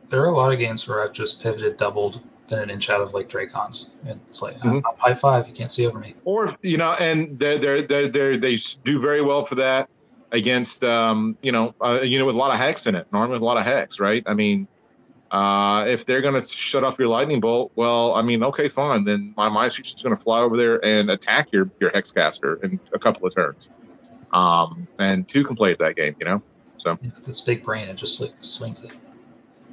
There 0.07 0.23
are 0.23 0.29
a 0.29 0.35
lot 0.35 0.51
of 0.51 0.57
games 0.57 0.87
where 0.87 1.03
I've 1.03 1.11
just 1.11 1.43
pivoted, 1.43 1.77
doubled, 1.77 2.21
been 2.49 2.59
an 2.59 2.69
inch 2.69 2.89
out 2.89 3.01
of 3.01 3.13
like 3.13 3.29
Drakons. 3.29 3.95
And 4.05 4.19
it's 4.29 4.41
like, 4.41 4.57
Mhm. 4.59 4.81
I'm 4.87 4.95
pipe 4.97 5.17
five, 5.17 5.47
you 5.47 5.53
can't 5.53 5.71
see 5.71 5.85
over 5.87 5.99
me. 5.99 6.15
or 6.25 6.55
you 6.61 6.77
know, 6.77 6.95
and 6.99 7.37
they're, 7.39 7.57
they're, 7.57 7.81
they're, 7.87 8.07
they're, 8.07 8.37
they 8.37 8.57
do 8.83 8.99
very 8.99 9.21
well 9.21 9.45
for 9.45 9.55
that 9.55 9.89
against 10.31 10.83
um, 10.83 11.35
you 11.41 11.51
know 11.51 11.73
you 12.03 12.19
know 12.19 12.25
with 12.25 12.35
a 12.35 12.37
lot 12.37 12.51
of 12.51 12.57
hex 12.59 12.85
in 12.85 12.95
it, 12.95 13.07
an 13.11 13.17
army 13.19 13.31
with 13.33 13.41
a 13.41 13.45
lot 13.45 13.57
of 13.57 13.65
hex, 13.65 13.99
right? 13.99 14.21
I 14.27 14.33
mean, 14.35 14.67
uh, 15.31 15.85
if 15.87 16.05
they're 16.05 16.21
going 16.21 16.39
to 16.39 16.47
shut 16.47 16.83
off 16.83 16.99
your 16.99 17.07
lightning 17.07 17.39
bolt, 17.39 17.71
well, 17.75 18.13
I 18.15 18.21
mean, 18.21 18.43
okay, 18.43 18.69
fine. 18.69 19.05
Then 19.05 19.33
my 19.37 19.49
my 19.49 19.67
Screech 19.67 19.93
is 19.95 20.01
going 20.01 20.15
to 20.15 20.21
fly 20.21 20.41
over 20.41 20.57
there 20.57 20.83
and 20.85 21.09
attack 21.09 21.51
your 21.51 21.69
your 21.79 21.89
hex 21.91 22.11
caster 22.11 22.59
in 22.63 22.79
a 22.93 22.99
couple 22.99 23.25
of 23.25 23.33
turns, 23.33 23.69
um, 24.33 24.87
and 24.99 25.27
two 25.27 25.43
can 25.43 25.55
play 25.55 25.75
that 25.79 25.95
game, 25.95 26.15
you 26.19 26.25
know. 26.25 26.41
With 26.85 27.25
this 27.25 27.41
big 27.41 27.61
brain, 27.63 27.87
it 27.87 27.97
just 27.97 28.21
like 28.21 28.31
swings 28.39 28.83
it. 28.83 28.91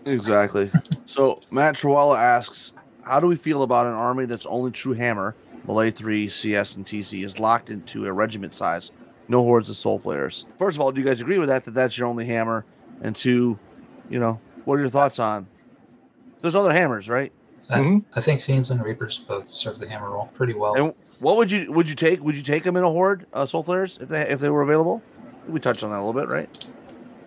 Exactly. 0.06 0.70
So 1.06 1.36
Matt 1.50 1.74
Trawala 1.74 2.16
asks, 2.18 2.72
how 3.02 3.20
do 3.20 3.26
we 3.26 3.36
feel 3.36 3.62
about 3.62 3.86
an 3.86 3.92
army 3.92 4.26
that's 4.26 4.46
only 4.46 4.70
true 4.70 4.92
hammer, 4.94 5.34
Melee 5.66 5.90
3, 5.90 6.28
CS, 6.28 6.76
and 6.76 6.86
TC 6.86 7.24
is 7.24 7.38
locked 7.38 7.70
into 7.70 8.06
a 8.06 8.12
regiment 8.12 8.54
size, 8.54 8.92
no 9.28 9.42
hordes 9.42 9.68
of 9.68 9.76
soul 9.76 9.98
flayers? 9.98 10.46
First 10.58 10.76
of 10.76 10.80
all, 10.80 10.92
do 10.92 11.00
you 11.00 11.06
guys 11.06 11.20
agree 11.20 11.38
with 11.38 11.48
that, 11.48 11.64
that 11.64 11.74
that's 11.74 11.98
your 11.98 12.06
only 12.08 12.24
hammer? 12.26 12.64
And 13.02 13.14
two, 13.14 13.58
you 14.08 14.18
know, 14.18 14.40
what 14.64 14.76
are 14.76 14.80
your 14.80 14.88
thoughts 14.88 15.18
on? 15.18 15.46
There's 16.40 16.56
other 16.56 16.72
hammers, 16.72 17.08
right? 17.08 17.32
I, 17.68 17.80
Mhm. 17.80 18.04
I 18.14 18.20
think 18.20 18.40
Fiends 18.40 18.70
and 18.70 18.82
Reapers 18.84 19.18
both 19.18 19.52
serve 19.52 19.78
the 19.78 19.88
hammer 19.88 20.10
role 20.10 20.28
pretty 20.32 20.54
well. 20.54 20.74
And 20.76 20.94
what 21.18 21.36
would 21.36 21.50
you 21.50 21.72
would 21.72 21.88
you 21.88 21.96
take? 21.96 22.22
Would 22.22 22.36
you 22.36 22.42
take 22.42 22.62
them 22.62 22.76
in 22.76 22.84
a 22.84 22.88
horde, 22.88 23.26
uh, 23.32 23.44
soul 23.44 23.64
flayers, 23.64 23.98
if 24.00 24.08
they 24.08 24.22
if 24.22 24.38
they 24.38 24.48
were 24.50 24.62
available? 24.62 25.02
We 25.48 25.58
touched 25.58 25.82
on 25.82 25.90
that 25.90 25.96
a 25.96 26.04
little 26.04 26.12
bit, 26.12 26.28
right? 26.28 26.48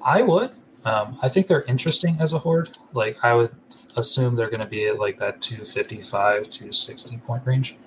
I 0.03 0.22
would. 0.22 0.51
Um, 0.85 1.17
I 1.22 1.27
think 1.27 1.48
they're 1.48 1.64
interesting 1.64 2.17
as 2.19 2.33
a 2.33 2.40
horde. 2.40 2.69
Like 2.93 3.17
I 3.24 3.35
would 3.35 3.53
assume 3.98 4.35
they're 4.35 4.49
going 4.49 4.64
to 4.64 4.67
be 4.67 4.88
at 4.88 4.99
like 4.99 5.17
that 5.17 5.41
255 5.41 6.49
to 6.49 6.72
60 6.74 7.17
point 7.17 7.45
range, 7.45 7.77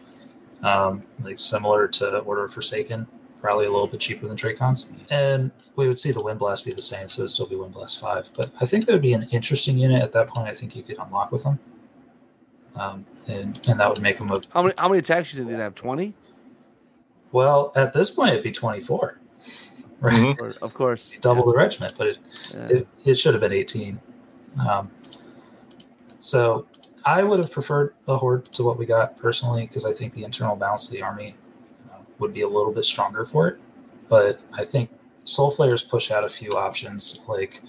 um, 0.62 1.00
like 1.22 1.38
similar 1.38 1.88
to 1.88 2.18
Order 2.18 2.44
of 2.44 2.52
Forsaken, 2.52 3.06
probably 3.38 3.66
a 3.66 3.70
little 3.70 3.86
bit 3.86 4.00
cheaper 4.00 4.28
than 4.28 4.36
Drakons. 4.36 4.94
And 5.10 5.50
we 5.76 5.88
would 5.88 5.98
see 5.98 6.12
the 6.12 6.22
Wind 6.22 6.38
Blast 6.38 6.66
be 6.66 6.72
the 6.72 6.82
same, 6.82 7.08
so 7.08 7.22
it'd 7.22 7.30
still 7.30 7.48
be 7.48 7.56
Wind 7.56 7.72
Blast 7.72 8.00
five. 8.00 8.30
But 8.36 8.50
I 8.60 8.66
think 8.66 8.84
that 8.86 8.92
would 8.92 9.02
be 9.02 9.14
an 9.14 9.26
interesting 9.30 9.78
unit 9.78 10.02
at 10.02 10.12
that 10.12 10.28
point. 10.28 10.48
I 10.48 10.52
think 10.52 10.76
you 10.76 10.82
could 10.82 10.98
unlock 10.98 11.32
with 11.32 11.44
them, 11.44 11.58
um, 12.76 13.06
and 13.26 13.58
and 13.68 13.80
that 13.80 13.88
would 13.88 14.02
make 14.02 14.18
them 14.18 14.30
a 14.30 14.36
How 14.52 14.62
many 14.62 14.74
how 14.76 14.88
many 14.88 14.98
attacks 14.98 15.32
do 15.32 15.38
you 15.38 15.44
think 15.44 15.56
they'd 15.56 15.62
have? 15.62 15.74
Twenty? 15.74 16.12
well. 17.32 17.72
At 17.74 17.94
this 17.94 18.10
point, 18.10 18.30
it'd 18.32 18.42
be 18.42 18.52
24, 18.52 19.18
right? 20.02 20.36
Mhm. 20.36 20.58
Of 20.62 20.74
course. 20.74 21.16
Double 21.20 21.44
the 21.46 21.56
regiment, 21.56 21.94
but 21.96 22.06
it, 22.08 22.18
Yeah. 22.52 22.68
it, 22.68 22.88
it 23.04 23.14
should 23.18 23.32
have 23.34 23.40
been 23.40 23.52
18. 23.52 23.98
Um, 24.68 24.90
so 26.18 26.66
I 27.04 27.22
would 27.22 27.38
have 27.40 27.50
preferred 27.50 27.94
the 28.06 28.16
horde 28.18 28.44
to 28.46 28.62
what 28.62 28.78
we 28.78 28.86
got 28.86 29.16
personally 29.16 29.62
because 29.66 29.84
I 29.84 29.92
think 29.92 30.12
the 30.12 30.24
internal 30.24 30.56
balance 30.56 30.88
of 30.88 30.94
the 30.96 31.02
army 31.02 31.34
uh, 31.90 31.96
would 32.18 32.32
be 32.32 32.42
a 32.42 32.48
little 32.48 32.72
bit 32.72 32.84
stronger 32.84 33.24
for 33.24 33.48
it. 33.48 33.58
But 34.08 34.40
I 34.58 34.64
think 34.64 34.90
Soul 35.24 35.50
Flayers 35.50 35.82
push 35.82 36.10
out 36.10 36.24
a 36.24 36.28
few 36.28 36.52
options, 36.56 37.24
like 37.28 37.62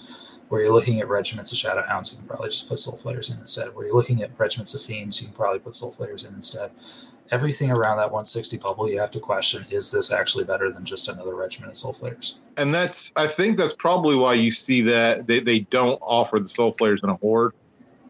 where 0.48 0.60
you're 0.62 0.72
looking 0.72 1.00
at 1.00 1.08
regiments 1.08 1.52
of 1.52 1.58
Shadow 1.58 1.82
Hounds, 1.88 2.12
you 2.12 2.18
can 2.18 2.26
probably 2.26 2.48
just 2.48 2.68
put 2.68 2.78
Soul 2.78 2.96
Flayers 2.96 3.30
in 3.30 3.38
instead. 3.38 3.74
Where 3.74 3.86
you're 3.86 3.94
looking 3.96 4.22
at 4.22 4.30
regiments 4.38 4.74
of 4.74 4.82
Fiends, 4.82 5.20
you 5.20 5.28
can 5.28 5.36
probably 5.36 5.58
put 5.60 5.74
Soul 5.74 5.90
Flayers 5.90 6.24
in 6.24 6.34
instead. 6.34 6.70
Everything 7.30 7.70
around 7.70 7.96
that 7.96 8.10
160 8.12 8.58
bubble, 8.58 8.88
you 8.88 8.98
have 8.98 9.10
to 9.12 9.20
question: 9.20 9.64
Is 9.70 9.90
this 9.90 10.12
actually 10.12 10.44
better 10.44 10.70
than 10.70 10.84
just 10.84 11.08
another 11.08 11.34
regiment 11.34 11.70
of 11.70 11.76
Soul 11.76 11.92
Flayers? 11.92 12.40
and 12.56 12.74
that's 12.74 13.12
I 13.16 13.26
think 13.26 13.58
that's 13.58 13.72
probably 13.72 14.16
why 14.16 14.34
you 14.34 14.50
see 14.50 14.82
that 14.82 15.26
they, 15.26 15.40
they 15.40 15.60
don't 15.60 15.98
offer 16.02 16.38
the 16.38 16.48
soul 16.48 16.72
flayers 16.74 17.00
in 17.02 17.08
a 17.08 17.16
horde 17.16 17.52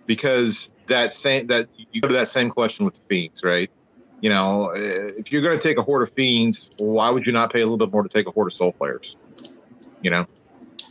because 0.06 0.72
that 0.86 1.12
same 1.12 1.46
that 1.48 1.68
you 1.92 2.00
go 2.00 2.08
to 2.08 2.14
that 2.14 2.28
same 2.28 2.50
question 2.50 2.84
with 2.84 2.94
the 2.94 3.02
fiends, 3.08 3.42
right? 3.42 3.70
You 4.20 4.30
know, 4.30 4.70
uh, 4.70 5.10
if 5.18 5.32
you're 5.32 5.42
going 5.42 5.58
to 5.58 5.68
take 5.68 5.78
a 5.78 5.82
horde 5.82 6.02
of 6.02 6.14
fiends, 6.14 6.70
why 6.78 7.10
would 7.10 7.26
you 7.26 7.32
not 7.32 7.52
pay 7.52 7.60
a 7.60 7.64
little 7.64 7.78
bit 7.78 7.92
more 7.92 8.02
to 8.02 8.08
take 8.08 8.26
a 8.26 8.30
horde 8.30 8.48
of 8.48 8.52
soul 8.52 8.72
flayers? 8.72 9.16
You 10.02 10.10
know, 10.10 10.26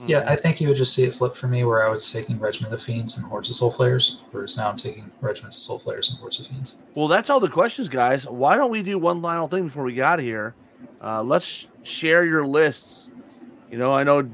Yeah, 0.05 0.23
I 0.27 0.35
think 0.35 0.59
you 0.59 0.67
would 0.67 0.77
just 0.77 0.93
see 0.93 1.03
it 1.03 1.13
flip 1.13 1.35
for 1.35 1.47
me 1.47 1.63
where 1.63 1.85
I 1.85 1.89
was 1.89 2.11
taking 2.11 2.39
Regiment 2.39 2.73
of 2.73 2.81
Fiends 2.81 3.17
and 3.17 3.25
Hordes 3.27 3.49
of 3.49 3.55
Soul 3.55 3.71
Flayers, 3.71 4.23
whereas 4.31 4.57
now 4.57 4.69
I'm 4.69 4.77
taking 4.77 5.11
Regiments 5.21 5.57
of 5.57 5.61
Soul 5.61 5.79
Flayers 5.79 6.09
and 6.09 6.19
Hordes 6.19 6.39
of 6.39 6.47
Fiends. 6.47 6.83
Well, 6.95 7.07
that's 7.07 7.29
all 7.29 7.39
the 7.39 7.49
questions, 7.49 7.89
guys. 7.89 8.27
Why 8.27 8.55
don't 8.55 8.71
we 8.71 8.81
do 8.81 8.97
one 8.97 9.21
final 9.21 9.47
thing 9.47 9.65
before 9.65 9.83
we 9.83 9.93
got 9.93 10.19
here? 10.19 10.55
Uh, 11.01 11.21
let's 11.23 11.69
share 11.83 12.25
your 12.25 12.45
lists. 12.45 13.09
You 13.71 13.77
know, 13.77 13.91
I 13.91 14.03
know. 14.03 14.29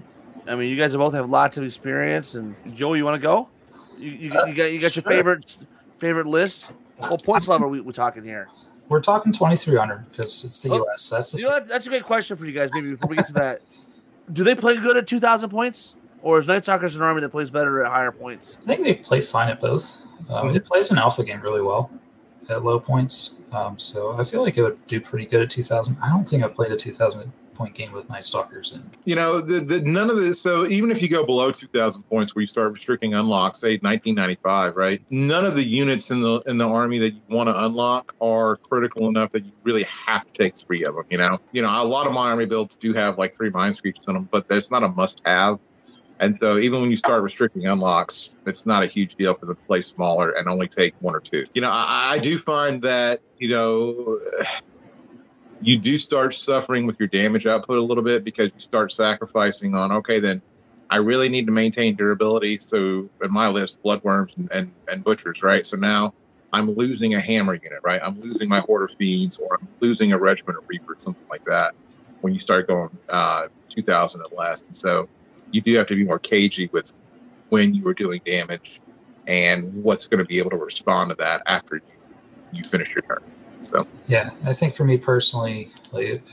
I 0.48 0.56
mean, 0.56 0.70
you 0.70 0.76
guys 0.76 0.96
both 0.96 1.14
have 1.14 1.30
lots 1.30 1.58
of 1.58 1.64
experience. 1.64 2.36
And 2.36 2.56
Joe, 2.76 2.94
you 2.94 3.06
want 3.06 3.22
to 3.22 3.26
go? 3.26 3.48
You, 3.98 4.12
you, 4.12 4.30
you 4.48 4.54
got 4.56 4.72
you 4.72 4.80
got 4.80 4.96
your 4.96 5.04
favorite 5.04 5.58
favorite 5.98 6.28
list. 6.28 6.72
What 6.98 7.24
points 7.24 7.48
level 7.48 7.68
are 7.68 7.70
we, 7.70 7.82
we 7.82 7.94
talking 7.94 8.24
here? 8.24 8.50
We're 8.90 9.02
talking 9.02 9.32
2300 9.32 10.10
because 10.10 10.44
it's 10.44 10.62
the 10.62 10.72
Oh, 10.72 10.86
US. 10.88 11.10
That's 11.10 11.32
the 11.32 11.42
You 11.42 11.50
know? 11.50 11.60
That's 11.60 11.86
a 11.86 11.90
great 11.90 12.04
question 12.04 12.36
for 12.38 12.46
you 12.46 12.52
guys. 12.52 12.70
Maybe 12.74 12.92
before 12.92 13.10
we 13.10 13.16
get 13.18 13.28
to 13.28 13.34
that, 13.34 13.62
do 14.32 14.44
they 14.44 14.56
play 14.56 14.78
good 14.78 14.98
at 14.98 15.08
two 15.08 15.20
thousand 15.20 15.50
points, 15.50 15.96
or 16.22 16.40
is 16.40 16.48
Night 16.48 16.64
Stalkers 16.64 16.96
an 16.96 17.02
army 17.02 17.22
that 17.22 17.30
plays 17.30 17.50
better 17.50 17.84
at 17.84 17.92
higher 17.92 18.12
points? 18.12 18.58
I 18.64 18.66
think 18.66 18.84
they 18.84 18.96
play 18.96 19.22
fine 19.22 19.50
at 19.50 19.60
both. 19.60 20.06
Um, 20.30 20.56
It 20.56 20.66
plays 20.66 20.92
an 20.92 20.98
alpha 20.98 21.24
game 21.24 21.42
really 21.42 21.62
well 21.62 21.90
at 22.50 22.64
low 22.64 22.80
points. 22.80 23.36
Um, 23.52 23.80
so 23.80 24.14
I 24.20 24.24
feel 24.24 24.42
like 24.44 24.58
it 24.58 24.62
would 24.64 24.86
do 24.88 25.00
pretty 25.02 25.26
good 25.26 25.42
at 25.42 25.50
2000. 25.50 25.98
I 26.04 26.10
don't 26.10 26.24
think 26.24 26.44
I've 26.44 26.54
played 26.54 26.72
a 26.72 26.76
2000 26.76 27.32
point 27.60 27.76
game 27.76 27.92
with 27.92 28.10
Night 28.10 28.24
Stalkers. 28.24 28.72
And 28.72 28.90
you 29.04 29.16
know, 29.16 29.42
the, 29.42 29.60
the 29.60 29.82
none 29.82 30.10
of 30.10 30.16
this. 30.16 30.42
So 30.42 30.66
even 30.68 30.90
if 30.90 31.02
you 31.02 31.10
go 31.10 31.26
below 31.26 31.52
2,000 31.52 32.04
points, 32.04 32.34
where 32.34 32.42
you 32.42 32.46
start 32.48 32.72
restricting 32.72 33.14
unlocks, 33.14 33.60
say 33.60 33.74
1995, 33.74 34.78
right? 34.78 35.02
None 35.10 35.46
of 35.46 35.56
the 35.56 35.68
units 35.68 36.10
in 36.10 36.22
the 36.22 36.42
in 36.48 36.58
the 36.58 36.68
army 36.68 37.00
that 37.00 37.14
you 37.14 37.22
want 37.30 37.50
to 37.50 37.66
unlock 37.66 38.16
are 38.22 38.56
critical 38.56 39.10
enough 39.10 39.32
that 39.32 39.46
you 39.46 39.52
really 39.64 39.84
have 39.84 40.26
to 40.26 40.34
take 40.34 40.56
three 40.56 40.84
of 40.86 40.96
them. 40.96 41.04
You 41.10 41.18
know, 41.18 41.38
you 41.52 41.62
know, 41.62 41.70
a 41.70 41.84
lot 41.84 42.08
of 42.08 42.14
my 42.14 42.30
army 42.30 42.46
builds 42.46 42.78
do 42.78 42.94
have 42.94 43.18
like 43.18 43.34
three 43.34 43.50
mind 43.50 43.78
screechers 43.78 44.08
in 44.08 44.14
them, 44.14 44.30
but 44.32 44.48
that's 44.48 44.72
not 44.72 44.84
a 44.84 44.88
must-have. 44.88 45.60
And 46.22 46.38
so 46.42 46.58
even 46.58 46.82
when 46.82 46.90
you 46.90 46.98
start 46.98 47.24
restricting 47.24 47.66
unlocks, 47.66 48.36
it's 48.46 48.66
not 48.66 48.84
a 48.84 48.88
huge 48.88 49.16
deal 49.16 49.36
for 49.36 49.46
them 49.46 49.56
to 49.56 49.62
play 49.64 49.80
smaller 49.80 50.32
and 50.32 50.50
only 50.50 50.68
take 50.68 50.94
one 51.00 51.16
or 51.16 51.22
two. 51.22 51.44
You 51.54 51.62
know, 51.62 51.72
I, 51.72 52.14
I 52.14 52.20
do 52.20 52.38
find 52.38 52.82
that 52.84 53.22
you 53.38 53.50
know 53.50 54.20
you 55.62 55.78
do 55.78 55.98
start 55.98 56.34
suffering 56.34 56.86
with 56.86 56.98
your 57.00 57.10
damage 57.10 57.46
output 57.46 57.78
a 57.78 57.82
little 57.82 58.04
bit 58.04 58.24
because 58.24 58.52
you 58.54 58.60
start 58.60 58.92
sacrificing 58.92 59.76
on 59.76 59.92
okay 59.92 60.20
then 60.20 60.42
i 60.90 60.98
really 60.98 61.30
need 61.30 61.46
to 61.46 61.52
maintain 61.52 61.96
durability 61.96 62.58
so 62.58 63.10
in 63.22 63.32
my 63.32 63.48
list 63.48 63.80
bloodworms 63.84 64.36
and, 64.38 64.50
and, 64.52 64.72
and 64.90 65.04
butchers 65.04 65.44
right 65.44 65.66
so 65.66 65.78
now 65.78 66.14
I'm 66.52 66.66
losing 66.66 67.14
a 67.14 67.20
hammer 67.20 67.54
unit, 67.54 67.80
right? 67.84 68.00
I'm 68.04 68.20
losing 68.20 68.50
my 68.50 68.60
Hoarder 68.62 68.88
Fiends 68.88 69.38
or 69.38 69.58
I'm 69.62 69.70
losing 69.82 70.14
a 70.14 70.18
regiment 70.18 70.58
of 70.58 70.64
Reapers, 70.68 70.98
something 71.04 71.26
like 71.30 71.44
that 71.46 71.74
when 72.22 72.34
you 72.34 72.40
start 72.40 72.68
going 72.68 72.90
uh, 73.10 73.44
2000 73.70 74.22
at 74.22 74.38
last 74.38 74.68
And 74.68 74.76
so 74.76 75.08
you 75.52 75.62
do 75.62 75.76
have 75.76 75.88
to 75.88 75.96
be 75.96 76.04
more 76.04 76.20
cagey 76.20 76.70
with 76.74 76.92
when 77.50 77.74
you 77.74 77.88
are 77.88 77.94
doing 77.94 78.22
damage 78.26 78.82
and 79.28 79.72
what's 79.84 80.08
going 80.08 80.20
to 80.20 80.26
be 80.26 80.40
able 80.40 80.50
to 80.52 80.58
respond 80.58 81.10
to 81.10 81.16
that 81.16 81.44
after 81.46 81.76
you, 81.76 81.82
you 82.56 82.64
finish 82.64 82.96
your 82.96 83.04
turn. 83.04 83.39
So 83.62 83.88
yeah, 84.08 84.32
I 84.46 84.54
think 84.54 84.74
for 84.74 84.86
me 84.86 84.98
personally, 84.98 85.70
like, 85.92 86.24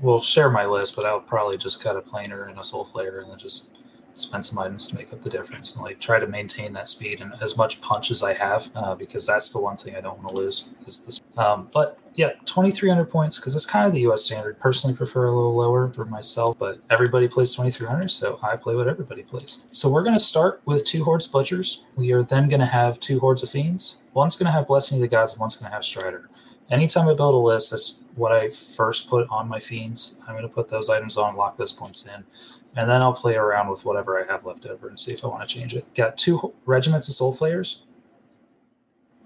we'll 0.00 0.20
share 0.20 0.50
my 0.50 0.66
list, 0.66 0.96
but 0.96 1.04
I'll 1.04 1.20
probably 1.20 1.56
just 1.56 1.82
cut 1.82 1.96
a 1.96 2.00
planar 2.00 2.48
and 2.48 2.58
a 2.58 2.62
soul 2.62 2.84
flayer 2.84 3.22
and 3.22 3.30
then 3.30 3.38
just 3.38 3.76
spend 4.14 4.44
some 4.44 4.58
items 4.58 4.86
to 4.86 4.96
make 4.96 5.12
up 5.12 5.20
the 5.22 5.30
difference 5.30 5.72
and 5.74 5.82
like 5.82 5.98
try 5.98 6.18
to 6.18 6.26
maintain 6.26 6.72
that 6.74 6.88
speed 6.88 7.20
and 7.20 7.32
as 7.40 7.56
much 7.56 7.80
punch 7.80 8.10
as 8.10 8.22
I 8.22 8.34
have 8.34 8.68
uh, 8.74 8.94
because 8.94 9.26
that's 9.26 9.52
the 9.52 9.60
one 9.60 9.76
thing 9.76 9.96
I 9.96 10.00
don't 10.00 10.18
want 10.18 10.28
to 10.30 10.34
lose 10.34 10.74
is 10.86 11.04
this. 11.04 11.20
Um, 11.36 11.68
but 11.72 11.98
yeah, 12.14 12.32
2,300 12.44 13.08
points 13.08 13.38
because 13.38 13.54
it's 13.54 13.64
kind 13.64 13.86
of 13.86 13.92
the 13.92 14.00
U.S. 14.00 14.24
standard. 14.24 14.58
Personally, 14.58 14.96
prefer 14.96 15.26
a 15.26 15.32
little 15.32 15.54
lower 15.54 15.90
for 15.92 16.04
myself, 16.06 16.58
but 16.58 16.78
everybody 16.90 17.28
plays 17.28 17.54
2,300, 17.54 18.08
so 18.08 18.38
I 18.42 18.56
play 18.56 18.74
what 18.74 18.88
everybody 18.88 19.22
plays. 19.22 19.66
So 19.70 19.88
we're 19.90 20.02
going 20.02 20.16
to 20.16 20.20
start 20.20 20.60
with 20.64 20.84
two 20.84 21.04
hordes 21.04 21.26
butchers. 21.26 21.84
We 21.96 22.12
are 22.12 22.22
then 22.22 22.48
going 22.48 22.60
to 22.60 22.66
have 22.66 22.98
two 23.00 23.20
hordes 23.20 23.42
of 23.42 23.50
fiends. 23.50 24.02
One's 24.12 24.36
going 24.36 24.46
to 24.46 24.52
have 24.52 24.66
blessing 24.66 24.98
of 24.98 25.02
the 25.02 25.08
gods, 25.08 25.34
and 25.34 25.40
one's 25.40 25.56
going 25.56 25.70
to 25.70 25.74
have 25.74 25.84
strider. 25.84 26.28
Anytime 26.70 27.08
I 27.08 27.14
build 27.14 27.34
a 27.34 27.38
list, 27.38 27.72
that's 27.72 28.04
what 28.14 28.32
I 28.32 28.48
first 28.48 29.10
put 29.10 29.28
on 29.28 29.48
my 29.48 29.58
fiends. 29.58 30.20
I'm 30.26 30.34
going 30.34 30.48
to 30.48 30.54
put 30.54 30.68
those 30.68 30.88
items 30.88 31.16
on, 31.16 31.36
lock 31.36 31.56
those 31.56 31.72
points 31.72 32.06
in 32.06 32.24
and 32.76 32.88
then 32.88 33.02
I'll 33.02 33.12
play 33.12 33.36
around 33.36 33.68
with 33.68 33.84
whatever 33.84 34.20
I 34.20 34.30
have 34.30 34.44
left 34.44 34.66
over 34.66 34.88
and 34.88 34.98
see 34.98 35.12
if 35.12 35.24
I 35.24 35.28
want 35.28 35.46
to 35.46 35.58
change 35.58 35.74
it. 35.74 35.92
Got 35.94 36.16
two 36.16 36.52
regiments 36.66 37.08
of 37.08 37.14
soul 37.14 37.32
flayers. 37.32 37.84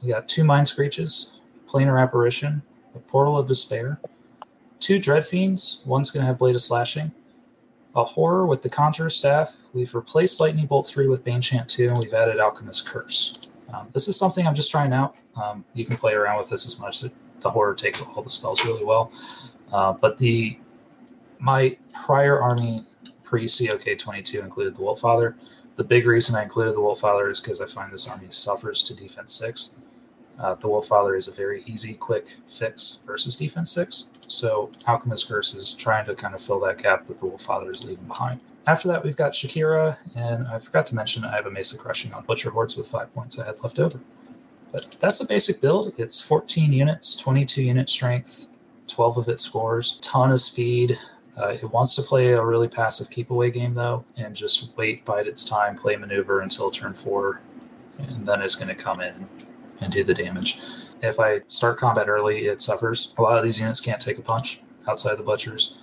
We 0.03 0.09
got 0.11 0.29
two 0.29 0.45
mind 0.45 0.67
screechers, 0.67 1.37
a 1.57 1.71
planar 1.71 2.01
apparition, 2.01 2.63
a 2.95 2.99
portal 2.99 3.37
of 3.39 3.47
despair, 3.47 4.01
two 4.81 4.99
dread 4.99 5.25
fiends. 5.25 5.83
One's 5.87 6.11
going 6.11 6.23
to 6.23 6.27
have 6.27 6.39
blade 6.39 6.55
of 6.55 6.63
slashing, 6.63 7.13
a 7.95 8.05
horror 8.05 8.47
with 8.47 8.63
the 8.63 8.69
conjurer 8.69 9.11
staff. 9.11 9.65
We've 9.73 9.95
replaced 9.95 10.41
lightning 10.41 10.67
bolt 10.67 10.87
three 10.87 11.09
with 11.09 11.25
bane 11.25 11.41
chant 11.41 11.69
two, 11.69 11.89
and 11.89 11.99
we've 11.99 12.13
added 12.15 12.39
alchemist 12.39 12.89
curse. 12.89 13.49
Um, 13.73 13.89
this 13.93 14.09
is 14.09 14.17
something 14.17 14.47
I'm 14.47 14.55
just 14.55 14.71
trying 14.71 14.93
out. 14.93 15.17
Um, 15.43 15.65
you 15.75 15.85
can 15.85 15.97
play 15.97 16.15
around 16.15 16.37
with 16.39 16.49
this 16.49 16.67
as 16.67 16.81
much. 16.81 17.03
The 17.45 17.51
horror 17.51 17.75
takes 17.75 18.05
all 18.05 18.23
the 18.23 18.31
spells 18.31 18.65
really 18.65 18.85
well, 18.85 19.13
uh, 19.71 19.93
but 19.93 20.17
the 20.17 20.59
my 21.39 21.77
prior 21.93 22.41
army 22.41 22.87
pre 23.23 23.47
COK 23.47 23.99
22 23.99 24.41
included 24.41 24.75
the 24.75 24.81
Wiltfather. 24.81 25.35
The 25.77 25.85
big 25.85 26.07
reason 26.07 26.37
I 26.37 26.43
included 26.43 26.75
the 26.75 26.81
Wiltfather 26.81 27.31
is 27.31 27.43
because 27.43 27.61
I 27.61 27.67
find 27.67 27.93
this 27.93 28.09
army 28.09 28.29
suffers 28.31 28.83
to 28.85 28.97
defense 28.97 29.35
six. 29.35 29.79
Uh, 30.39 30.55
the 30.55 30.69
Wiltfather 30.69 31.17
is 31.17 31.29
a 31.29 31.37
very 31.37 31.63
easy, 31.67 31.93
quick 31.93 32.39
fix 32.49 33.01
versus 33.05 33.37
defense 33.37 33.71
six. 33.71 34.11
So 34.29 34.71
Alchemist 34.89 35.29
Curse 35.29 35.55
is 35.55 35.75
trying 35.75 36.07
to 36.07 36.15
kind 36.15 36.35
of 36.35 36.41
fill 36.41 36.61
that 36.61 36.79
gap 36.79 37.05
that 37.07 37.19
the 37.19 37.27
Wolf 37.27 37.43
Father 37.43 37.71
is 37.71 37.87
leaving 37.87 38.07
behind. 38.07 38.41
After 38.67 38.89
that, 38.89 39.05
we've 39.05 39.17
got 39.17 39.33
Shakira, 39.33 39.99
and 40.17 40.47
I 40.49 40.59
forgot 40.59 40.87
to 40.87 40.95
mention 40.95 41.25
I 41.25 41.37
have 41.37 41.45
a 41.45 41.51
Mace 41.51 41.75
of 41.75 41.81
Crushing 41.81 42.15
on 42.15 42.25
Butcher 42.25 42.49
Hordes 42.49 42.75
with 42.75 42.87
five 42.87 43.13
points 43.13 43.39
I 43.39 43.45
had 43.45 43.63
left 43.63 43.79
over. 43.79 43.99
But 44.75 44.97
that's 44.99 45.21
the 45.21 45.27
basic 45.27 45.61
build. 45.61 45.93
It's 45.99 46.21
14 46.21 46.73
units, 46.73 47.15
22 47.15 47.63
unit 47.63 47.89
strength, 47.89 48.59
12 48.89 49.19
of 49.19 49.29
it 49.29 49.39
scores, 49.39 50.01
ton 50.03 50.33
of 50.33 50.41
speed, 50.41 50.99
uh, 51.37 51.51
it 51.51 51.71
wants 51.71 51.95
to 51.95 52.03
play 52.03 52.33
a 52.33 52.45
really 52.45 52.67
passive 52.67 53.09
keep 53.09 53.31
away 53.31 53.53
game 53.53 53.73
though, 53.73 54.05
and 54.17 54.35
just 54.35 54.77
wait, 54.77 55.05
bide 55.05 55.29
its 55.29 55.45
time, 55.45 55.77
play 55.77 55.95
maneuver 55.95 56.41
until 56.41 56.73
turn 56.73 56.93
four, 56.93 57.41
and 57.99 58.27
then 58.27 58.43
it's 58.43 58.57
going 58.57 58.69
to 58.69 58.75
come 58.75 59.01
in 59.01 59.29
and 59.81 59.93
do 59.93 60.03
the 60.03 60.13
damage. 60.13 60.61
If 61.03 61.21
I 61.21 61.43
start 61.47 61.79
combat 61.79 62.09
early, 62.09 62.47
it 62.47 62.61
suffers. 62.61 63.15
A 63.19 63.23
lot 63.23 63.39
of 63.39 63.45
these 63.45 63.61
units 63.61 63.81
can't 63.81 64.01
take 64.01 64.19
a 64.19 64.23
punch 64.23 64.63
outside 64.89 65.19
the 65.19 65.23
butchers. 65.23 65.81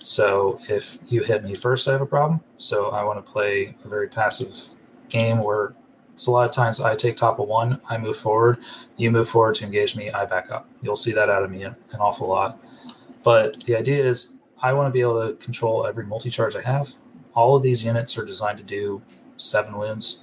So 0.00 0.58
if 0.68 0.98
you 1.08 1.22
hit 1.22 1.44
me 1.44 1.54
first, 1.54 1.88
I 1.88 1.92
have 1.92 2.02
a 2.02 2.06
problem. 2.06 2.40
So 2.58 2.90
I 2.90 3.04
want 3.04 3.24
to 3.24 3.32
play 3.32 3.74
a 3.84 3.88
very 3.88 4.08
passive 4.08 4.78
game 5.08 5.38
where 5.38 5.74
it's 6.14 6.28
a 6.28 6.30
lot 6.30 6.46
of 6.46 6.52
times 6.52 6.80
I 6.80 6.94
take 6.94 7.16
top 7.16 7.38
of 7.40 7.48
one, 7.48 7.80
I 7.90 7.98
move 7.98 8.16
forward, 8.16 8.58
you 8.96 9.10
move 9.10 9.28
forward 9.28 9.56
to 9.56 9.64
engage 9.64 9.96
me, 9.96 10.10
I 10.10 10.24
back 10.24 10.50
up. 10.50 10.68
You'll 10.80 10.96
see 10.96 11.12
that 11.12 11.28
out 11.28 11.42
of 11.42 11.50
me 11.50 11.64
an 11.64 11.76
awful 11.98 12.28
lot. 12.28 12.64
But 13.24 13.64
the 13.64 13.76
idea 13.76 14.04
is 14.04 14.40
I 14.62 14.72
want 14.72 14.88
to 14.88 14.92
be 14.92 15.00
able 15.00 15.26
to 15.26 15.34
control 15.44 15.86
every 15.86 16.06
multi 16.06 16.30
charge 16.30 16.54
I 16.54 16.62
have. 16.62 16.94
All 17.34 17.56
of 17.56 17.62
these 17.62 17.84
units 17.84 18.16
are 18.16 18.24
designed 18.24 18.58
to 18.58 18.64
do 18.64 19.02
seven 19.36 19.76
wounds, 19.76 20.22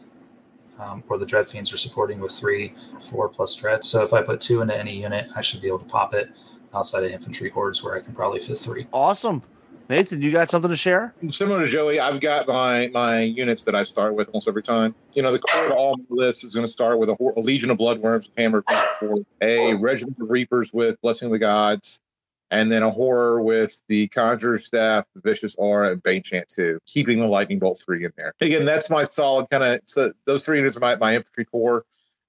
um, 0.79 1.03
or 1.09 1.17
the 1.17 1.25
Dread 1.25 1.45
Fiends 1.45 1.73
are 1.73 1.77
supporting 1.77 2.21
with 2.21 2.31
three, 2.31 2.73
four 3.01 3.27
plus 3.27 3.53
Dread. 3.53 3.83
So 3.83 4.01
if 4.01 4.13
I 4.13 4.21
put 4.21 4.39
two 4.39 4.61
into 4.61 4.77
any 4.77 5.01
unit, 5.01 5.27
I 5.35 5.41
should 5.41 5.61
be 5.61 5.67
able 5.67 5.79
to 5.79 5.85
pop 5.85 6.13
it 6.13 6.31
outside 6.73 7.03
of 7.03 7.11
infantry 7.11 7.49
hordes 7.49 7.83
where 7.83 7.95
I 7.95 7.99
can 7.99 8.13
probably 8.13 8.39
fit 8.39 8.57
three. 8.57 8.87
Awesome. 8.93 9.43
Nathan, 9.91 10.21
you 10.21 10.31
got 10.31 10.49
something 10.49 10.71
to 10.71 10.77
share? 10.77 11.13
Similar 11.27 11.65
to 11.65 11.67
Joey, 11.67 11.99
I've 11.99 12.21
got 12.21 12.47
my 12.47 12.87
my 12.93 13.19
units 13.19 13.65
that 13.65 13.75
I 13.75 13.83
start 13.83 14.15
with 14.15 14.29
almost 14.29 14.47
every 14.47 14.61
time. 14.61 14.95
You 15.15 15.21
know, 15.21 15.33
the 15.33 15.39
core 15.39 15.67
to 15.67 15.75
all 15.75 15.97
my 15.97 16.05
lists 16.07 16.45
is 16.45 16.55
going 16.55 16.65
to 16.65 16.71
start 16.71 16.97
with 16.97 17.09
a, 17.09 17.33
a 17.35 17.41
Legion 17.41 17.69
of 17.69 17.77
Bloodworms, 17.77 18.29
Hammer, 18.37 18.63
a 19.41 19.73
Regiment 19.73 20.17
of 20.21 20.29
Reapers 20.29 20.71
with 20.71 20.95
Blessing 21.01 21.25
of 21.25 21.33
the 21.33 21.39
Gods, 21.39 21.99
and 22.51 22.71
then 22.71 22.83
a 22.83 22.89
horror 22.89 23.41
with 23.41 23.83
the 23.89 24.07
Conjurer 24.07 24.57
Staff, 24.57 25.03
the 25.13 25.19
Vicious 25.29 25.55
Aura, 25.55 25.91
and 25.91 26.01
Bane 26.01 26.23
Chant 26.23 26.47
2, 26.47 26.79
keeping 26.85 27.19
the 27.19 27.27
Lightning 27.27 27.59
Bolt 27.59 27.83
3 27.85 28.05
in 28.05 28.13
there. 28.15 28.33
Again, 28.39 28.63
that's 28.63 28.89
my 28.89 29.03
solid 29.03 29.49
kind 29.49 29.61
of, 29.61 29.81
so 29.87 30.13
those 30.25 30.45
three 30.45 30.59
units 30.59 30.77
are 30.77 30.79
my, 30.79 30.95
my 30.95 31.15
infantry 31.15 31.43
core, 31.43 31.83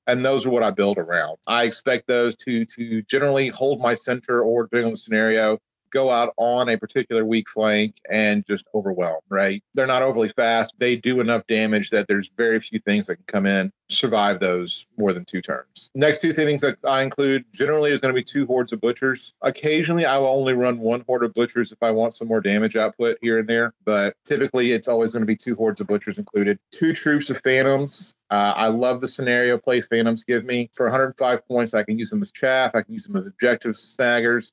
and 0.09 0.25
those 0.25 0.45
are 0.45 0.51
what 0.51 0.65
I 0.65 0.73
build 0.73 0.99
around. 0.99 1.37
I 1.47 1.63
expect 1.63 2.09
those 2.09 2.35
to 2.39 2.65
to 2.65 3.03
generally 3.03 3.51
hold 3.51 3.81
my 3.81 3.95
center 3.95 4.43
or, 4.43 4.65
depending 4.65 4.87
on 4.87 4.93
the 4.95 4.97
scenario, 4.97 5.61
go 5.93 6.11
out 6.11 6.35
on 6.37 6.69
a 6.69 6.77
particular 6.77 7.25
weak 7.25 7.49
flank 7.49 8.01
and 8.11 8.45
just 8.47 8.67
overwhelm, 8.75 9.21
right? 9.29 9.63
They're 9.75 9.87
not 9.87 10.03
overly 10.03 10.31
fast. 10.31 10.75
They 10.79 10.97
do 10.97 11.21
enough 11.21 11.47
damage 11.47 11.91
that 11.91 12.09
there's 12.09 12.31
very 12.37 12.59
few 12.59 12.81
things 12.81 13.07
that 13.07 13.17
can 13.17 13.25
come 13.27 13.47
in, 13.47 13.73
survive 13.89 14.41
those 14.41 14.87
more 14.97 15.13
than 15.13 15.25
two 15.25 15.41
turns. 15.41 15.91
Next 15.95 16.21
two 16.21 16.33
things 16.33 16.63
that 16.63 16.79
I 16.85 17.03
include 17.03 17.45
generally 17.53 17.93
is 17.93 18.01
going 18.01 18.15
to 18.15 18.19
be 18.19 18.25
two 18.25 18.47
hordes 18.47 18.73
of 18.73 18.81
butchers. 18.81 19.35
Occasionally, 19.43 20.07
I 20.07 20.19
will 20.19 20.29
only 20.29 20.55
run 20.55 20.79
one 20.79 21.05
horde 21.07 21.25
of 21.25 21.35
butchers 21.35 21.73
if 21.73 21.83
I 21.83 21.91
want 21.91 22.15
some 22.15 22.29
more 22.29 22.41
damage 22.41 22.77
output 22.77 23.19
here 23.21 23.39
and 23.39 23.49
there, 23.49 23.75
but 23.85 24.17
typically 24.25 24.73
it's 24.73 24.89
always 24.89 25.13
going 25.13 25.23
to 25.23 25.27
be 25.27 25.37
two 25.37 25.55
hordes 25.55 25.81
of 25.81 25.87
butchers 25.87 26.19
included. 26.19 26.59
Two 26.73 26.93
troops 26.93 27.31
of 27.31 27.41
phantoms. 27.43 28.15
Uh, 28.31 28.55
I 28.57 28.69
love 28.69 29.03
the 29.03 29.09
scenario 29.09 29.59
plays 29.59 29.87
Phantoms 29.87 30.25
give 30.25 30.45
me. 30.45 30.71
For 30.73 30.87
105 30.87 31.47
points, 31.47 31.75
I 31.75 31.83
can 31.83 31.99
use 31.99 32.09
them 32.09 32.23
as 32.23 32.33
chaff. 32.33 32.75
I 32.75 32.81
can 32.81 32.95
use 32.95 33.07
them 33.07 33.17
as 33.17 33.27
objective 33.27 33.77
snaggers. 33.77 34.53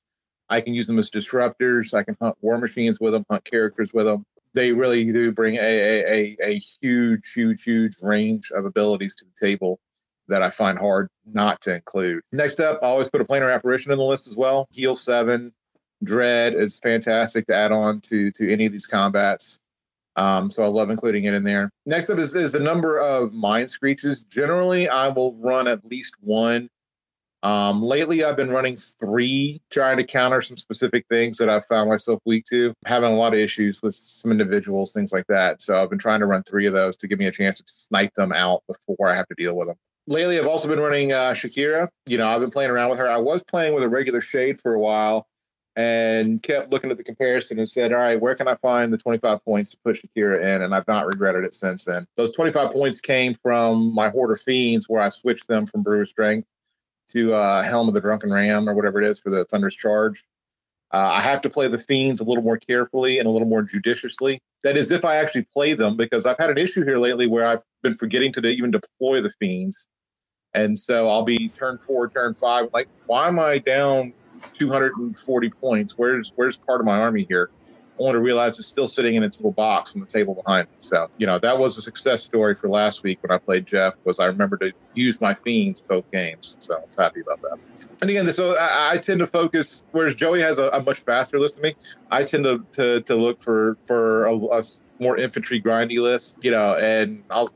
I 0.50 0.62
can 0.62 0.74
use 0.74 0.88
them 0.88 1.00
as 1.00 1.10
disruptors. 1.10 1.94
I 1.94 2.04
can 2.04 2.18
hunt 2.22 2.36
war 2.42 2.58
machines 2.58 3.00
with 3.00 3.14
them, 3.14 3.26
hunt 3.30 3.46
characters 3.46 3.94
with 3.94 4.06
them. 4.06 4.26
They 4.54 4.72
really 4.72 5.12
do 5.12 5.32
bring 5.32 5.56
a, 5.56 5.60
a, 5.60 6.38
a, 6.42 6.60
huge, 6.82 7.32
huge, 7.34 7.64
huge 7.64 8.02
range 8.02 8.52
of 8.52 8.66
abilities 8.66 9.16
to 9.18 9.26
the 9.26 9.48
table 9.48 9.80
that 10.28 10.42
I 10.42 10.50
find 10.50 10.78
hard 10.78 11.10
not 11.32 11.62
to 11.62 11.76
include. 11.76 12.22
Next 12.32 12.60
up, 12.60 12.80
I 12.82 12.88
always 12.88 13.10
put 13.10 13.22
a 13.22 13.26
planar 13.26 13.54
apparition 13.54 13.92
in 13.92 14.00
the 14.00 14.04
list 14.04 14.28
as 14.28 14.36
well. 14.36 14.68
Heal 14.72 14.96
seven, 14.96 15.54
Dread 16.04 16.54
is 16.54 16.80
fantastic 16.80 17.46
to 17.48 17.56
add 17.56 17.72
on 17.72 18.00
to 18.02 18.32
to 18.32 18.52
any 18.52 18.66
of 18.66 18.72
these 18.72 18.88
combats. 18.88 19.60
Um, 20.16 20.50
so 20.50 20.64
I 20.64 20.68
love 20.68 20.90
including 20.90 21.26
it 21.26 21.34
in 21.34 21.44
there. 21.44 21.72
Next 21.86 22.10
up 22.10 22.20
is, 22.20 22.36
is 22.36 22.52
the 22.52 22.60
number 22.60 23.00
of 23.00 23.34
mind 23.34 23.70
screechers. 23.70 24.28
Generally, 24.28 24.90
I 24.90 25.08
will 25.10 25.36
run 25.36 25.68
at 25.68 25.86
least 25.86 26.16
one 26.22 26.70
um, 27.42 27.82
lately, 27.82 28.24
I've 28.24 28.36
been 28.36 28.50
running 28.50 28.76
three, 28.76 29.62
trying 29.70 29.98
to 29.98 30.04
counter 30.04 30.42
some 30.42 30.58
specific 30.58 31.06
things 31.08 31.38
that 31.38 31.50
I've 31.50 31.66
found 31.66 31.90
myself 31.90 32.20
weak 32.26 32.44
to, 32.50 32.74
having 32.86 33.14
a 33.14 33.16
lot 33.16 33.34
of 33.34 33.40
issues 33.40 33.82
with 33.82 33.96
some 33.96 34.32
individuals, 34.32 34.92
things 34.92 35.14
like 35.14 35.26
that. 35.28 35.62
So 35.62 35.82
I've 35.82 35.90
been 35.90 36.00
trying 36.00 36.20
to 36.20 36.26
run 36.26 36.44
three 36.44 36.66
of 36.66 36.74
those 36.74 36.98
to 36.98 37.08
give 37.08 37.18
me 37.18 37.28
a 37.28 37.32
chance 37.32 37.58
to 37.58 37.64
snipe 37.68 38.14
them 38.16 38.34
out 38.34 38.64
before 38.68 39.08
I 39.08 39.16
have 39.16 39.28
to 39.28 39.36
deal 39.36 39.56
with 39.56 39.68
them. 39.68 39.78
Lately, 40.08 40.38
I've 40.38 40.48
also 40.48 40.68
been 40.68 40.80
running 40.80 41.14
uh, 41.14 41.32
Shakira. 41.32 41.88
You 42.08 42.18
know, 42.18 42.28
I've 42.28 42.42
been 42.42 42.52
playing 42.52 42.72
around 42.72 42.90
with 42.90 43.00
her. 43.00 43.10
I 43.10 43.18
was 43.18 43.44
playing 43.44 43.74
with 43.74 43.84
a 43.84 43.90
regular 43.90 44.22
shade 44.22 44.60
for 44.60 44.74
a 44.74 44.80
while 44.80 45.28
and 45.76 46.44
kept 46.44 46.72
looking 46.72 46.92
at 46.92 46.98
the 46.98 47.04
comparison 47.04 47.58
and 47.58 47.70
said, 47.70 47.94
all 47.94 48.00
right, 48.00 48.20
where 48.20 48.36
can 48.36 48.50
I 48.50 48.56
find 48.56 48.92
the 48.92 48.98
25 48.98 49.46
points 49.46 49.70
to 49.70 49.78
put 49.86 49.96
Shakira 49.96 50.44
in? 50.44 50.64
And 50.64 50.76
I've 50.76 50.88
not 50.90 51.06
regretted 51.06 51.46
it 51.46 51.54
since 51.54 51.86
then. 51.86 52.06
Those 52.18 52.34
25 52.34 52.74
points 52.74 53.00
came 53.00 53.34
from 53.36 53.94
my 53.94 54.10
Hoarder 54.10 54.36
Fiends, 54.36 54.90
where 54.90 55.02
I 55.02 55.08
switched 55.08 55.48
them 55.48 55.66
from 55.66 55.84
Brew 55.84 56.02
of 56.02 56.10
Strength 56.10 56.48
to 57.14 57.34
uh, 57.34 57.62
Helm 57.62 57.88
of 57.88 57.94
the 57.94 58.02
Drunken 58.02 58.32
Ram 58.32 58.68
or 58.68 58.74
whatever 58.74 59.02
it 59.02 59.08
is 59.08 59.20
for 59.20 59.30
the 59.30 59.46
Thunderous 59.46 59.76
Charge. 59.76 60.24
Uh, 60.92 61.10
I 61.14 61.22
have 61.22 61.42
to 61.42 61.50
play 61.50 61.68
the 61.68 61.78
Fiends 61.78 62.20
a 62.20 62.24
little 62.24 62.44
more 62.44 62.58
carefully 62.58 63.20
and 63.20 63.28
a 63.28 63.32
little 63.32 63.48
more 63.48 63.62
judiciously. 63.62 64.42
That 64.64 64.76
is, 64.76 64.92
if 64.92 65.06
I 65.06 65.18
actually 65.18 65.46
play 65.54 65.74
them, 65.74 65.96
because 65.96 66.26
I've 66.26 66.38
had 66.38 66.50
an 66.50 66.58
issue 66.58 66.84
here 66.84 66.98
lately 66.98 67.28
where 67.28 67.46
I've 67.46 67.64
been 67.84 67.96
forgetting 67.96 68.34
to 68.34 68.46
even 68.46 68.72
deploy 68.72 69.22
the 69.22 69.30
Fiends. 69.30 69.88
And 70.54 70.78
so 70.78 71.08
I'll 71.10 71.24
be 71.24 71.50
turn 71.50 71.78
four, 71.78 72.10
turn 72.10 72.34
five. 72.34 72.70
Like, 72.74 72.90
why 73.06 73.28
am 73.28 73.38
I 73.38 73.60
down 73.60 74.14
240 74.54 75.50
points? 75.52 75.98
Where's 75.98 76.34
where's 76.36 76.58
part 76.58 76.82
of 76.82 76.88
my 76.88 77.00
army 77.00 77.26
here? 77.30 77.52
Only 78.00 78.14
to 78.14 78.20
realize 78.20 78.58
it's 78.58 78.68
still 78.68 78.88
sitting 78.88 79.16
in 79.16 79.24
its 79.24 79.40
little 79.40 79.52
box 79.52 79.94
on 79.94 80.02
the 80.02 80.08
table 80.08 80.34
behind 80.34 80.68
me. 80.68 80.76
So, 80.78 81.10
you 81.18 81.28
know, 81.28 81.38
that 81.40 81.60
was 81.60 81.78
a 81.78 81.82
success 81.82 82.24
story 82.24 82.56
for 82.56 82.70
last 82.70 83.04
week 83.04 83.20
when 83.22 83.32
I 83.32 83.38
played 83.38 83.66
Jeff 83.66 83.96
was 84.06 84.20
I 84.20 84.26
remember 84.26 84.58
to 84.58 84.72
use 84.94 85.20
my 85.22 85.34
fiends 85.34 85.82
both 85.82 86.10
games. 86.12 86.58
So 86.60 86.76
I 86.76 86.80
was 86.80 86.96
happy 86.98 87.22
about 87.22 87.42
that. 87.42 87.60
And 88.02 88.10
again, 88.10 88.32
so 88.32 88.58
I, 88.58 88.92
I 88.94 88.98
tend 88.98 89.20
to 89.20 89.28
focus, 89.28 89.84
whereas 89.92 90.16
Joey 90.16 90.42
has 90.42 90.58
a, 90.60 90.70
a, 90.70 90.82
much 90.82 91.00
faster 91.00 91.40
list 91.40 91.58
than 91.58 91.64
me, 91.64 91.76
I 92.10 92.24
tend 92.24 92.46
to, 92.46 92.66
to, 92.74 93.02
to 93.02 93.16
look 93.16 93.42
for, 93.42 93.78
for 93.84 94.26
a, 94.26 94.36
a 94.36 94.64
more 95.00 95.18
infantry 95.18 95.62
grindy 95.62 96.02
list, 96.02 96.38
you 96.42 96.52
know, 96.52 96.76
and 96.76 97.24
I'll, 97.30 97.50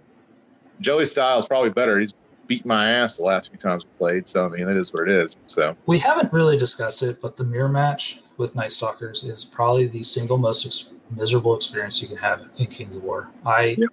Joey's 0.82 1.12
style 1.12 1.40
is 1.40 1.46
probably 1.46 1.70
better. 1.70 2.00
He's 2.00 2.14
beat 2.48 2.66
my 2.66 2.90
ass 2.90 3.18
the 3.18 3.26
last 3.26 3.50
few 3.50 3.58
times 3.58 3.86
we 3.86 3.92
played. 3.98 4.28
So 4.28 4.46
I 4.46 4.50
mean, 4.50 4.68
it 4.68 4.78
is 4.78 4.94
what 4.94 5.08
it 5.08 5.16
is. 5.16 5.36
So 5.48 5.76
we 5.86 6.00
haven't 6.00 6.32
really 6.34 6.58
discussed 6.58 7.02
it, 7.04 7.22
but 7.22 7.38
the 7.38 7.44
mirror 7.44 7.70
match 7.70 8.20
with 8.44 8.56
Night 8.56 8.74
Stalkers 8.74 9.24
is 9.24 9.46
probably 9.46 9.88
the 9.88 10.04
single 10.04 10.38
most 10.38 10.66
ex- 10.66 10.96
miserable 11.10 11.56
experience 11.56 12.02
you 12.02 12.10
can 12.10 12.18
have 12.18 12.50
in 12.58 12.68
Kings 12.68 12.98
of 12.98 13.04
War. 13.04 13.32
I 13.46 13.76
yep. 13.78 13.90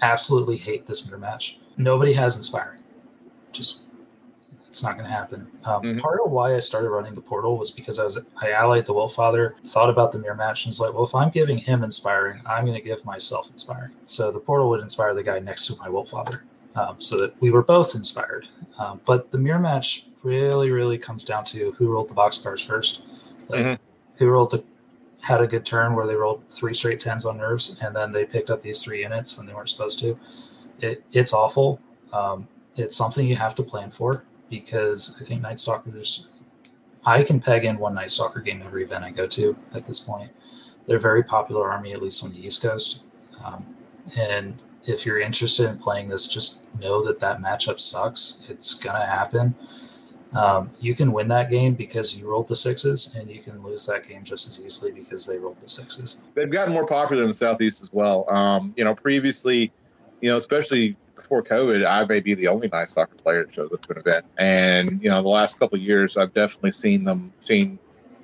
absolutely 0.00 0.56
hate 0.56 0.86
this 0.86 1.06
mirror 1.06 1.18
match. 1.18 1.58
Nobody 1.76 2.12
has 2.12 2.36
inspiring. 2.36 2.78
Just 3.50 3.86
it's 4.68 4.84
not 4.84 4.94
going 4.94 5.06
to 5.06 5.12
happen. 5.12 5.48
Um, 5.64 5.82
mm-hmm. 5.82 5.98
Part 5.98 6.20
of 6.24 6.30
why 6.30 6.54
I 6.54 6.60
started 6.60 6.90
running 6.90 7.14
the 7.14 7.20
portal 7.20 7.58
was 7.58 7.72
because 7.72 7.98
I 7.98 8.04
was 8.04 8.24
I 8.40 8.52
allied 8.52 8.86
the 8.86 8.94
Wiltfather, 8.94 9.58
thought 9.66 9.90
about 9.90 10.12
the 10.12 10.20
mirror 10.20 10.36
match, 10.36 10.64
and 10.64 10.70
was 10.70 10.78
like, 10.78 10.94
well, 10.94 11.02
if 11.02 11.14
I'm 11.14 11.30
giving 11.30 11.58
him 11.58 11.82
inspiring, 11.82 12.40
I'm 12.48 12.64
going 12.64 12.78
to 12.78 12.84
give 12.84 13.04
myself 13.04 13.50
inspiring. 13.50 13.90
So 14.06 14.30
the 14.30 14.38
portal 14.38 14.70
would 14.70 14.80
inspire 14.80 15.12
the 15.14 15.24
guy 15.24 15.40
next 15.40 15.66
to 15.66 15.76
my 15.80 15.88
Wiltfather 15.88 16.42
um, 16.76 17.00
so 17.00 17.18
that 17.18 17.34
we 17.42 17.50
were 17.50 17.64
both 17.64 17.96
inspired. 17.96 18.46
Um, 18.78 19.00
but 19.04 19.32
the 19.32 19.38
mirror 19.38 19.58
match 19.58 20.06
really, 20.22 20.70
really 20.70 20.98
comes 20.98 21.24
down 21.24 21.44
to 21.46 21.72
who 21.72 21.88
rolled 21.88 22.08
the 22.08 22.14
box 22.14 22.38
cards 22.38 22.62
first. 22.62 23.04
Like, 23.48 23.66
mm-hmm. 23.66 23.82
Who 24.18 24.28
rolled 24.28 24.50
the 24.50 24.62
had 25.22 25.42
a 25.42 25.46
good 25.46 25.64
turn 25.64 25.94
where 25.94 26.06
they 26.06 26.14
rolled 26.14 26.48
three 26.48 26.74
straight 26.74 27.00
tens 27.00 27.26
on 27.26 27.36
nerves, 27.36 27.80
and 27.82 27.94
then 27.94 28.10
they 28.10 28.24
picked 28.24 28.50
up 28.50 28.62
these 28.62 28.82
three 28.82 29.02
units 29.02 29.36
when 29.36 29.46
they 29.46 29.54
weren't 29.54 29.68
supposed 29.68 29.98
to. 30.00 30.18
It, 30.80 31.04
it's 31.12 31.32
awful. 31.32 31.80
Um, 32.12 32.48
it's 32.76 32.96
something 32.96 33.26
you 33.26 33.36
have 33.36 33.54
to 33.56 33.62
plan 33.62 33.90
for 33.90 34.12
because 34.48 35.18
I 35.20 35.24
think 35.24 35.42
Night 35.42 35.58
Stalkers. 35.58 36.28
I 37.04 37.22
can 37.22 37.40
peg 37.40 37.64
in 37.64 37.78
one 37.78 37.94
Night 37.94 38.10
Stalker 38.10 38.40
game 38.40 38.62
every 38.64 38.84
event 38.84 39.04
I 39.04 39.10
go 39.10 39.26
to 39.26 39.56
at 39.74 39.86
this 39.86 40.00
point. 40.00 40.30
They're 40.86 40.96
a 40.96 41.00
very 41.00 41.22
popular 41.22 41.70
army, 41.70 41.92
at 41.92 42.02
least 42.02 42.24
on 42.24 42.32
the 42.32 42.38
East 42.38 42.62
Coast. 42.62 43.02
Um, 43.44 43.74
and 44.18 44.62
if 44.84 45.06
you're 45.06 45.20
interested 45.20 45.68
in 45.68 45.76
playing 45.76 46.08
this, 46.08 46.26
just 46.26 46.62
know 46.78 47.04
that 47.04 47.20
that 47.20 47.40
matchup 47.40 47.78
sucks. 47.78 48.48
It's 48.50 48.74
gonna 48.74 49.04
happen. 49.04 49.54
Um, 50.34 50.70
you 50.80 50.94
can 50.94 51.12
win 51.12 51.28
that 51.28 51.50
game 51.50 51.74
because 51.74 52.16
you 52.16 52.28
rolled 52.28 52.48
the 52.48 52.56
sixes, 52.56 53.16
and 53.16 53.30
you 53.30 53.42
can 53.42 53.62
lose 53.62 53.86
that 53.86 54.06
game 54.06 54.22
just 54.22 54.46
as 54.46 54.64
easily 54.64 54.92
because 54.92 55.26
they 55.26 55.38
rolled 55.38 55.60
the 55.60 55.68
sixes. 55.68 56.22
They've 56.34 56.50
gotten 56.50 56.72
more 56.72 56.86
popular 56.86 57.22
in 57.22 57.28
the 57.28 57.34
southeast 57.34 57.82
as 57.82 57.92
well. 57.92 58.26
Um, 58.32 58.72
you 58.76 58.84
know, 58.84 58.94
previously, 58.94 59.72
you 60.20 60.30
know, 60.30 60.36
especially 60.36 60.96
before 61.16 61.42
COVID, 61.42 61.86
I 61.86 62.04
may 62.04 62.20
be 62.20 62.34
the 62.34 62.46
only 62.46 62.68
Night 62.68 62.88
Stalker 62.88 63.16
player 63.16 63.44
that 63.44 63.54
shows 63.54 63.72
up 63.72 63.80
to 63.82 63.92
an 63.92 63.98
event, 63.98 64.24
and 64.38 65.02
you 65.02 65.10
know, 65.10 65.20
the 65.20 65.28
last 65.28 65.58
couple 65.58 65.78
years, 65.78 66.16
I've 66.16 66.32
definitely 66.32 66.72
seen 66.72 67.04
them, 67.04 67.32
seen 67.40 67.78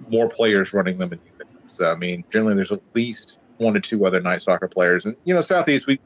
more 0.09 0.29
players 0.29 0.73
running 0.73 0.99
them 0.99 1.13
and 1.13 1.21
using. 1.29 1.47
So, 1.67 1.91
I 1.91 1.97
mean, 1.97 2.23
generally, 2.31 2.55
there's 2.55 2.71
at 2.71 2.81
least 2.95 3.41
one 3.59 3.75
to 3.75 3.81
two 3.81 4.07
other 4.07 4.21
Night 4.21 4.43
Stalker 4.43 4.69
players, 4.69 5.07
and 5.07 5.17
you 5.25 5.35
know, 5.35 5.41
southeast 5.41 5.89
we 5.89 5.99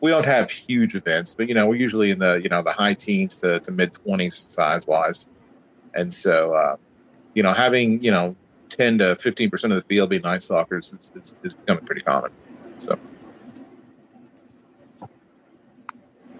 we 0.00 0.10
don't 0.10 0.26
have 0.26 0.50
huge 0.50 0.94
events, 0.94 1.34
but 1.34 1.48
you 1.48 1.54
know, 1.54 1.66
we're 1.66 1.76
usually 1.76 2.10
in 2.10 2.18
the 2.18 2.40
you 2.42 2.48
know 2.48 2.62
the 2.62 2.72
high 2.72 2.94
teens 2.94 3.36
to, 3.36 3.60
to 3.60 3.72
mid 3.72 3.94
twenties 3.94 4.36
size 4.36 4.86
wise, 4.86 5.28
and 5.94 6.12
so 6.12 6.54
uh, 6.54 6.76
you 7.34 7.42
know 7.42 7.52
having 7.52 8.02
you 8.02 8.10
know 8.10 8.34
ten 8.68 8.98
to 8.98 9.16
fifteen 9.16 9.50
percent 9.50 9.72
of 9.72 9.76
the 9.76 9.86
field 9.86 10.10
be 10.10 10.18
Night 10.18 10.42
Stalkers 10.42 10.92
is, 10.92 11.12
is, 11.14 11.36
is 11.42 11.54
becoming 11.54 11.84
pretty 11.84 12.02
common. 12.02 12.30
So. 12.78 12.98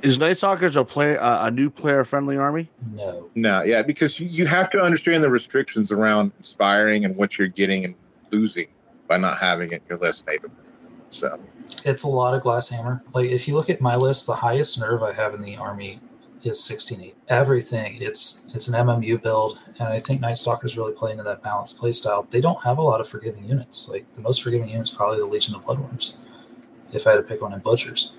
Is 0.02 0.18
Night 0.18 0.38
Stalkers 0.38 0.76
a 0.76 0.84
play 0.84 1.18
uh, 1.18 1.46
a 1.46 1.50
new 1.50 1.68
player 1.68 2.04
friendly 2.04 2.38
army? 2.38 2.70
No. 2.94 3.28
No, 3.34 3.62
yeah, 3.62 3.82
because 3.82 4.18
you, 4.18 4.26
you 4.30 4.46
have 4.46 4.70
to 4.70 4.80
understand 4.80 5.22
the 5.22 5.28
restrictions 5.28 5.92
around 5.92 6.32
inspiring 6.38 7.04
and 7.04 7.14
what 7.16 7.38
you're 7.38 7.48
getting 7.48 7.84
and 7.84 7.94
losing 8.30 8.68
by 9.08 9.18
not 9.18 9.36
having 9.36 9.70
it 9.72 9.74
in 9.74 9.80
your 9.90 9.98
list, 9.98 10.26
maybe. 10.26 10.48
So 11.10 11.38
it's 11.84 12.04
a 12.04 12.08
lot 12.08 12.34
of 12.34 12.42
glass 12.42 12.68
hammer. 12.68 13.02
Like 13.14 13.30
if 13.30 13.48
you 13.48 13.54
look 13.54 13.70
at 13.70 13.80
my 13.80 13.96
list, 13.96 14.26
the 14.26 14.34
highest 14.34 14.78
nerve 14.80 15.02
I 15.02 15.12
have 15.12 15.34
in 15.34 15.42
the 15.42 15.56
army 15.56 16.00
is 16.42 16.58
16.8. 16.58 17.14
Everything. 17.28 17.98
It's 18.00 18.50
it's 18.54 18.68
an 18.68 18.86
MMU 18.86 19.20
build, 19.22 19.60
and 19.78 19.88
I 19.88 19.98
think 19.98 20.20
Night 20.20 20.36
Stalkers 20.36 20.76
really 20.76 20.92
play 20.92 21.12
into 21.12 21.24
that 21.24 21.42
balanced 21.42 21.80
playstyle. 21.80 22.28
They 22.30 22.40
don't 22.40 22.62
have 22.64 22.78
a 22.78 22.82
lot 22.82 23.00
of 23.00 23.08
forgiving 23.08 23.44
units. 23.44 23.88
Like 23.88 24.10
the 24.12 24.22
most 24.22 24.42
forgiving 24.42 24.68
units 24.68 24.90
probably 24.90 25.18
the 25.18 25.26
Legion 25.26 25.54
of 25.54 25.64
Bloodworms. 25.64 26.16
If 26.92 27.06
I 27.06 27.10
had 27.10 27.16
to 27.16 27.22
pick 27.22 27.42
one 27.42 27.52
in 27.52 27.60
Butchers 27.60 28.14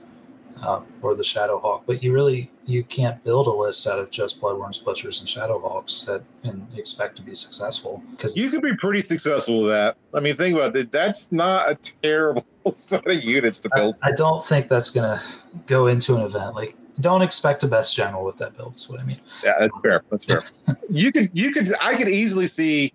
uh, 0.62 0.82
or 1.02 1.16
the 1.16 1.24
Shadowhulk. 1.24 1.84
But 1.86 2.04
you 2.04 2.14
really 2.14 2.50
you 2.66 2.84
can't 2.84 3.22
build 3.24 3.48
a 3.48 3.52
list 3.52 3.88
out 3.88 4.00
of 4.00 4.10
just 4.10 4.42
Bloodworms, 4.42 4.84
Butchers, 4.84 5.20
and 5.20 5.28
Shadowhulks 5.28 6.06
that 6.06 6.24
and 6.44 6.66
expect 6.78 7.16
to 7.18 7.22
be 7.22 7.36
successful. 7.36 8.04
Because 8.12 8.38
you 8.38 8.50
could 8.50 8.62
be 8.62 8.76
pretty 8.78 9.02
successful 9.02 9.64
with 9.64 9.72
that. 9.72 9.98
I 10.14 10.20
mean, 10.20 10.36
think 10.36 10.56
about 10.56 10.76
it. 10.76 10.92
That's 10.92 11.32
not 11.32 11.70
a 11.70 11.76
terrible 11.76 12.46
set 12.74 13.06
of 13.06 13.24
units 13.24 13.60
to 13.62 13.70
build. 13.76 13.96
I, 14.02 14.10
I 14.10 14.12
don't 14.12 14.42
think 14.42 14.68
that's 14.68 14.90
going 14.90 15.18
to 15.18 15.24
go 15.66 15.88
into 15.88 16.16
an 16.16 16.22
event 16.22 16.56
like. 16.56 16.76
Don't 17.00 17.24
expect 17.24 17.64
a 17.64 17.68
best 17.68 17.96
general 17.96 18.24
with 18.24 18.38
that 18.38 18.56
build. 18.56 18.76
Is 18.76 18.88
what 18.88 19.00
I 19.00 19.04
mean. 19.04 19.18
Yeah, 19.44 19.54
that's 19.60 19.74
fair. 19.82 20.04
That's 20.12 20.26
fair. 20.26 20.44
you 20.90 21.12
could, 21.12 21.32
you 21.34 21.52
could, 21.52 21.70
I 21.82 21.96
could 21.96 22.10
easily 22.10 22.46
see 22.46 22.94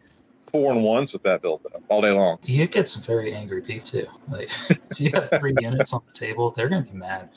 four 0.56 0.72
and 0.72 0.82
ones 0.82 1.12
with 1.12 1.22
that 1.22 1.42
build 1.42 1.66
all 1.88 2.00
day 2.00 2.12
long. 2.12 2.38
You 2.42 2.66
get 2.66 2.88
some 2.88 3.02
very 3.02 3.34
angry 3.34 3.60
people 3.60 3.86
too. 3.86 4.06
Like 4.28 4.44
if 4.70 5.00
you 5.00 5.10
have 5.12 5.28
three 5.38 5.54
units 5.60 5.92
on 5.92 6.00
the 6.06 6.14
table, 6.14 6.50
they're 6.50 6.68
going 6.68 6.84
to 6.84 6.90
be 6.90 6.96
mad. 6.96 7.30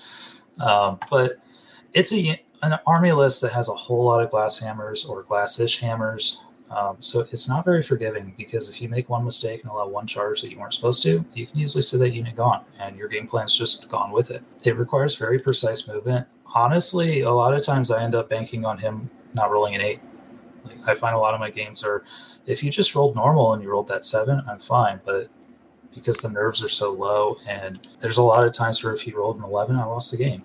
Um, 0.60 0.98
but 1.12 1.40
it's 1.94 2.14
a 2.14 2.42
an 2.62 2.78
army 2.86 3.12
list 3.12 3.42
that 3.42 3.54
has 3.54 3.70
a 3.70 3.74
whole 3.74 4.06
lot 4.06 4.22
of 4.22 4.32
glass 4.32 4.60
hammers 4.60 5.06
or 5.06 5.24
glassish 5.24 5.80
hammers. 5.80 6.46
Um, 6.70 6.98
so 7.00 7.22
it's 7.32 7.50
not 7.50 7.66
very 7.66 7.82
forgiving 7.82 8.34
because 8.38 8.70
if 8.70 8.82
you 8.82 8.90
make 8.90 9.10
one 9.10 9.24
mistake 9.24 9.64
and 9.64 9.72
allow 9.72 9.88
one 9.88 10.06
charge 10.06 10.42
that 10.42 10.52
you 10.52 10.60
weren't 10.60 10.74
supposed 10.74 11.02
to, 11.04 11.26
you 11.34 11.48
can 11.48 11.58
easily 11.58 11.82
see 11.82 11.98
that 11.98 12.12
unit 12.12 12.36
gone 12.36 12.64
and 12.80 12.96
your 12.96 13.08
game 13.08 13.28
plan's 13.28 13.58
just 13.58 13.90
gone 13.90 14.12
with 14.12 14.30
it. 14.30 14.44
It 14.64 14.78
requires 14.78 15.18
very 15.18 15.40
precise 15.40 15.88
movement. 15.88 16.28
Honestly, 16.54 17.22
a 17.22 17.32
lot 17.32 17.54
of 17.54 17.64
times 17.64 17.90
I 17.92 18.04
end 18.04 18.14
up 18.14 18.30
banking 18.30 18.66
on 18.66 18.78
him 18.78 19.10
not 19.34 19.52
rolling 19.52 19.74
an 19.76 19.82
eight. 19.82 20.00
Like 20.64 20.78
I 20.86 20.94
find 20.94 21.16
a 21.16 21.20
lot 21.20 21.34
of 21.34 21.40
my 21.40 21.50
games 21.50 21.84
are 21.84 22.04
if 22.50 22.64
you 22.64 22.72
just 22.72 22.96
rolled 22.96 23.16
normal 23.16 23.54
and 23.54 23.62
you 23.62 23.70
rolled 23.70 23.88
that 23.90 24.04
seven, 24.04 24.42
I'm 24.50 24.58
fine. 24.58 25.00
But 25.06 25.30
because 25.94 26.18
the 26.18 26.32
nerves 26.32 26.64
are 26.64 26.70
so 26.70 26.92
low, 26.92 27.38
and 27.48 27.80
there's 28.00 28.18
a 28.18 28.24
lot 28.24 28.44
of 28.44 28.52
times 28.52 28.84
where 28.84 28.94
if 28.94 29.02
he 29.02 29.12
rolled 29.12 29.38
an 29.38 29.44
11, 29.44 29.76
I 29.76 29.86
lost 29.86 30.12
the 30.12 30.18
game. 30.18 30.44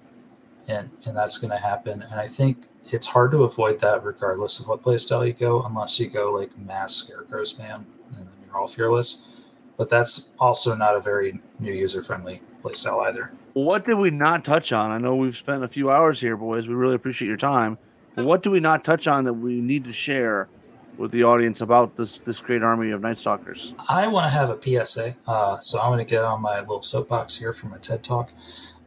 And, 0.68 0.90
and 1.06 1.16
that's 1.16 1.38
going 1.38 1.50
to 1.50 1.56
happen. 1.56 2.02
And 2.02 2.14
I 2.14 2.26
think 2.26 2.66
it's 2.90 3.06
hard 3.06 3.30
to 3.32 3.44
avoid 3.44 3.80
that 3.80 4.04
regardless 4.04 4.60
of 4.60 4.68
what 4.68 4.82
playstyle 4.82 5.26
you 5.26 5.32
go, 5.32 5.62
unless 5.62 5.98
you 5.98 6.08
go 6.10 6.32
like 6.32 6.56
mass 6.58 6.94
scarecrow 6.94 7.42
spam 7.42 7.76
and 7.76 8.26
then 8.26 8.28
you're 8.46 8.56
all 8.56 8.66
fearless. 8.66 9.46
But 9.76 9.88
that's 9.88 10.34
also 10.38 10.74
not 10.74 10.96
a 10.96 11.00
very 11.00 11.40
new 11.58 11.72
user 11.72 12.02
friendly 12.02 12.40
playstyle 12.62 13.06
either. 13.06 13.32
What 13.54 13.86
did 13.86 13.94
we 13.94 14.10
not 14.10 14.44
touch 14.44 14.72
on? 14.72 14.90
I 14.90 14.98
know 14.98 15.16
we've 15.16 15.36
spent 15.36 15.64
a 15.64 15.68
few 15.68 15.90
hours 15.90 16.20
here, 16.20 16.36
boys. 16.36 16.68
We 16.68 16.74
really 16.74 16.94
appreciate 16.94 17.28
your 17.28 17.36
time. 17.36 17.78
But 18.14 18.24
what 18.26 18.42
do 18.42 18.50
we 18.50 18.60
not 18.60 18.84
touch 18.84 19.08
on 19.08 19.24
that 19.24 19.34
we 19.34 19.60
need 19.60 19.84
to 19.84 19.92
share 19.92 20.48
with 20.96 21.10
the 21.10 21.24
audience 21.24 21.60
about 21.60 21.96
this 21.96 22.18
this 22.18 22.40
great 22.40 22.62
army 22.62 22.90
of 22.90 23.00
Night 23.00 23.18
Stalkers? 23.18 23.74
I 23.88 24.06
want 24.06 24.30
to 24.30 24.36
have 24.36 24.50
a 24.50 24.60
PSA, 24.60 25.16
uh, 25.26 25.58
so 25.58 25.80
I'm 25.80 25.90
going 25.90 26.04
to 26.04 26.10
get 26.10 26.24
on 26.24 26.40
my 26.40 26.60
little 26.60 26.82
soapbox 26.82 27.36
here 27.36 27.52
for 27.52 27.66
my 27.66 27.78
TED 27.78 28.02
talk. 28.02 28.32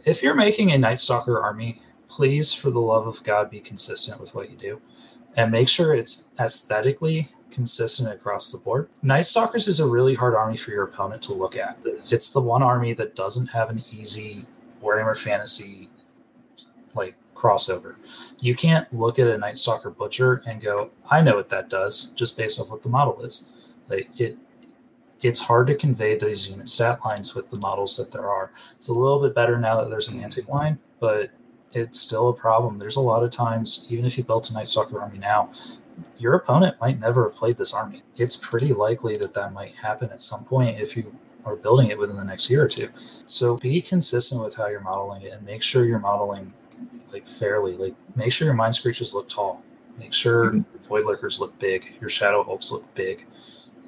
If 0.06 0.24
you're 0.24 0.36
making 0.36 0.72
a 0.72 0.77
Night 0.77 1.00
Stalker 1.00 1.42
army, 1.42 1.82
please, 2.08 2.53
for 2.53 2.69
the 2.69 2.80
love 2.80 3.08
of 3.08 3.24
God, 3.24 3.50
be 3.50 3.60
consistent 3.60 4.22
with 4.22 4.34
what 4.36 4.50
you 4.50 4.56
do, 4.58 4.82
and 5.36 5.52
make 5.52 5.68
sure 5.68 5.94
it's 5.94 6.32
aesthetically 6.40 7.30
consistent 7.52 8.14
across 8.14 8.52
the 8.52 8.58
board. 8.60 8.90
Night 9.02 9.26
Stalkers 9.26 9.68
is 9.68 9.80
a 9.80 9.88
really 9.88 10.16
hard 10.16 10.36
army 10.36 10.58
for 10.58 10.72
your 10.72 10.84
opponent 10.84 11.22
to 11.24 11.34
look 11.34 11.56
at. 11.58 11.77
It's 12.11 12.32
the 12.32 12.42
one 12.42 12.64
army 12.64 12.94
that 12.94 13.16
doesn't 13.16 13.48
have 13.48 13.69
an 13.69 13.84
easy 13.92 14.45
Warhammer 14.82 15.22
Fantasy 15.22 15.90
like 16.94 17.16
crossover 17.36 17.95
you 18.40 18.56
can't 18.56 18.91
look 18.93 19.19
at 19.19 19.27
a 19.27 19.38
Night 19.38 19.57
Stalker 19.57 19.90
Butcher 19.90 20.43
and 20.48 20.61
go, 20.61 20.91
I 21.09 21.22
know 21.22 21.35
what 21.35 21.49
that 21.49 21.69
does, 21.69 22.11
just 22.11 22.38
based 22.38 22.59
off 22.59 22.72
what 22.72 22.83
the 22.83 22.90
model 22.90 23.22
is. 23.22 23.74
Like 23.90 24.09
it 24.19 24.38
it's 25.22 25.41
hard 25.41 25.67
to 25.67 25.75
convey 25.75 26.16
these 26.16 26.49
unit 26.49 26.69
stat 26.69 26.99
lines 27.03 27.33
with 27.33 27.49
the 27.49 27.57
models 27.57 27.98
that 27.98 28.11
there 28.11 28.30
are. 28.30 28.51
It's 28.75 28.90
a 28.90 28.93
little 28.93 29.19
bit 29.19 29.33
better 29.33 29.57
now 29.57 29.82
that 29.82 29.90
there's 29.90 30.09
an 30.09 30.19
Mantic 30.19 30.48
line, 30.48 30.77
but 30.99 31.32
it's 31.74 31.99
still 31.99 32.30
a 32.30 32.33
problem. 32.33 32.77
There's 32.77 32.98
a 32.98 33.01
lot 33.01 33.24
of 33.24 33.32
times, 33.32 33.88
even 33.90 34.06
if 34.06 34.17
you 34.17 34.24
built 34.24 34.49
a 34.51 34.53
Night 34.53 34.67
Stalker 34.67 35.01
army 35.01 35.17
now, 35.17 35.51
your 36.19 36.35
opponent 36.35 36.80
might 36.80 36.99
never 36.99 37.24
have 37.24 37.35
played 37.35 37.57
this 37.57 37.74
army. 37.74 38.03
It's 38.16 38.35
pretty 38.35 38.74
likely 38.74 39.16
that 39.16 39.33
that 39.33 39.53
might 39.53 39.75
happen 39.75 40.09
at 40.11 40.22
some 40.22 40.43
point 40.43 40.80
if 40.80 40.95
you 40.95 41.16
are 41.48 41.56
building 41.56 41.90
it 41.90 41.98
within 41.98 42.17
the 42.17 42.24
next 42.24 42.50
year 42.50 42.64
or 42.64 42.67
two. 42.67 42.90
So 43.26 43.56
be 43.58 43.82
consistent 43.82 44.43
with 44.43 44.56
how 44.56 44.67
you're 44.67 44.82
modeling 44.82 45.24
it 45.24 45.34
and 45.34 45.45
make 45.45 45.64
sure 45.64 45.85
you're 45.85 46.00
modeling 46.00 46.53
like 47.11 47.27
fairly. 47.27 47.76
Like 47.76 47.95
make 48.16 48.32
sure 48.32 48.45
your 48.45 48.56
mind 48.56 48.74
screechers 48.74 49.14
look 49.14 49.30
tall. 49.30 49.64
Make 49.98 50.14
sure 50.14 50.51
mm-hmm. 50.51 50.88
void 50.88 51.06
lurkers 51.06 51.40
look 51.40 51.58
big. 51.59 51.98
Your 52.00 52.09
shadow 52.09 52.43
hulks 52.43 52.72
look 52.72 52.93
big. 52.93 53.26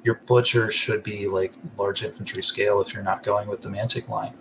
your 0.04 0.20
butcher 0.26 0.70
should 0.70 1.02
be 1.02 1.28
like 1.28 1.54
large 1.76 2.02
infantry 2.02 2.42
scale 2.42 2.80
if 2.80 2.94
you're 2.94 3.02
not 3.02 3.22
going 3.22 3.48
with 3.48 3.60
the 3.60 3.68
Mantic 3.68 4.08
line. 4.08 4.34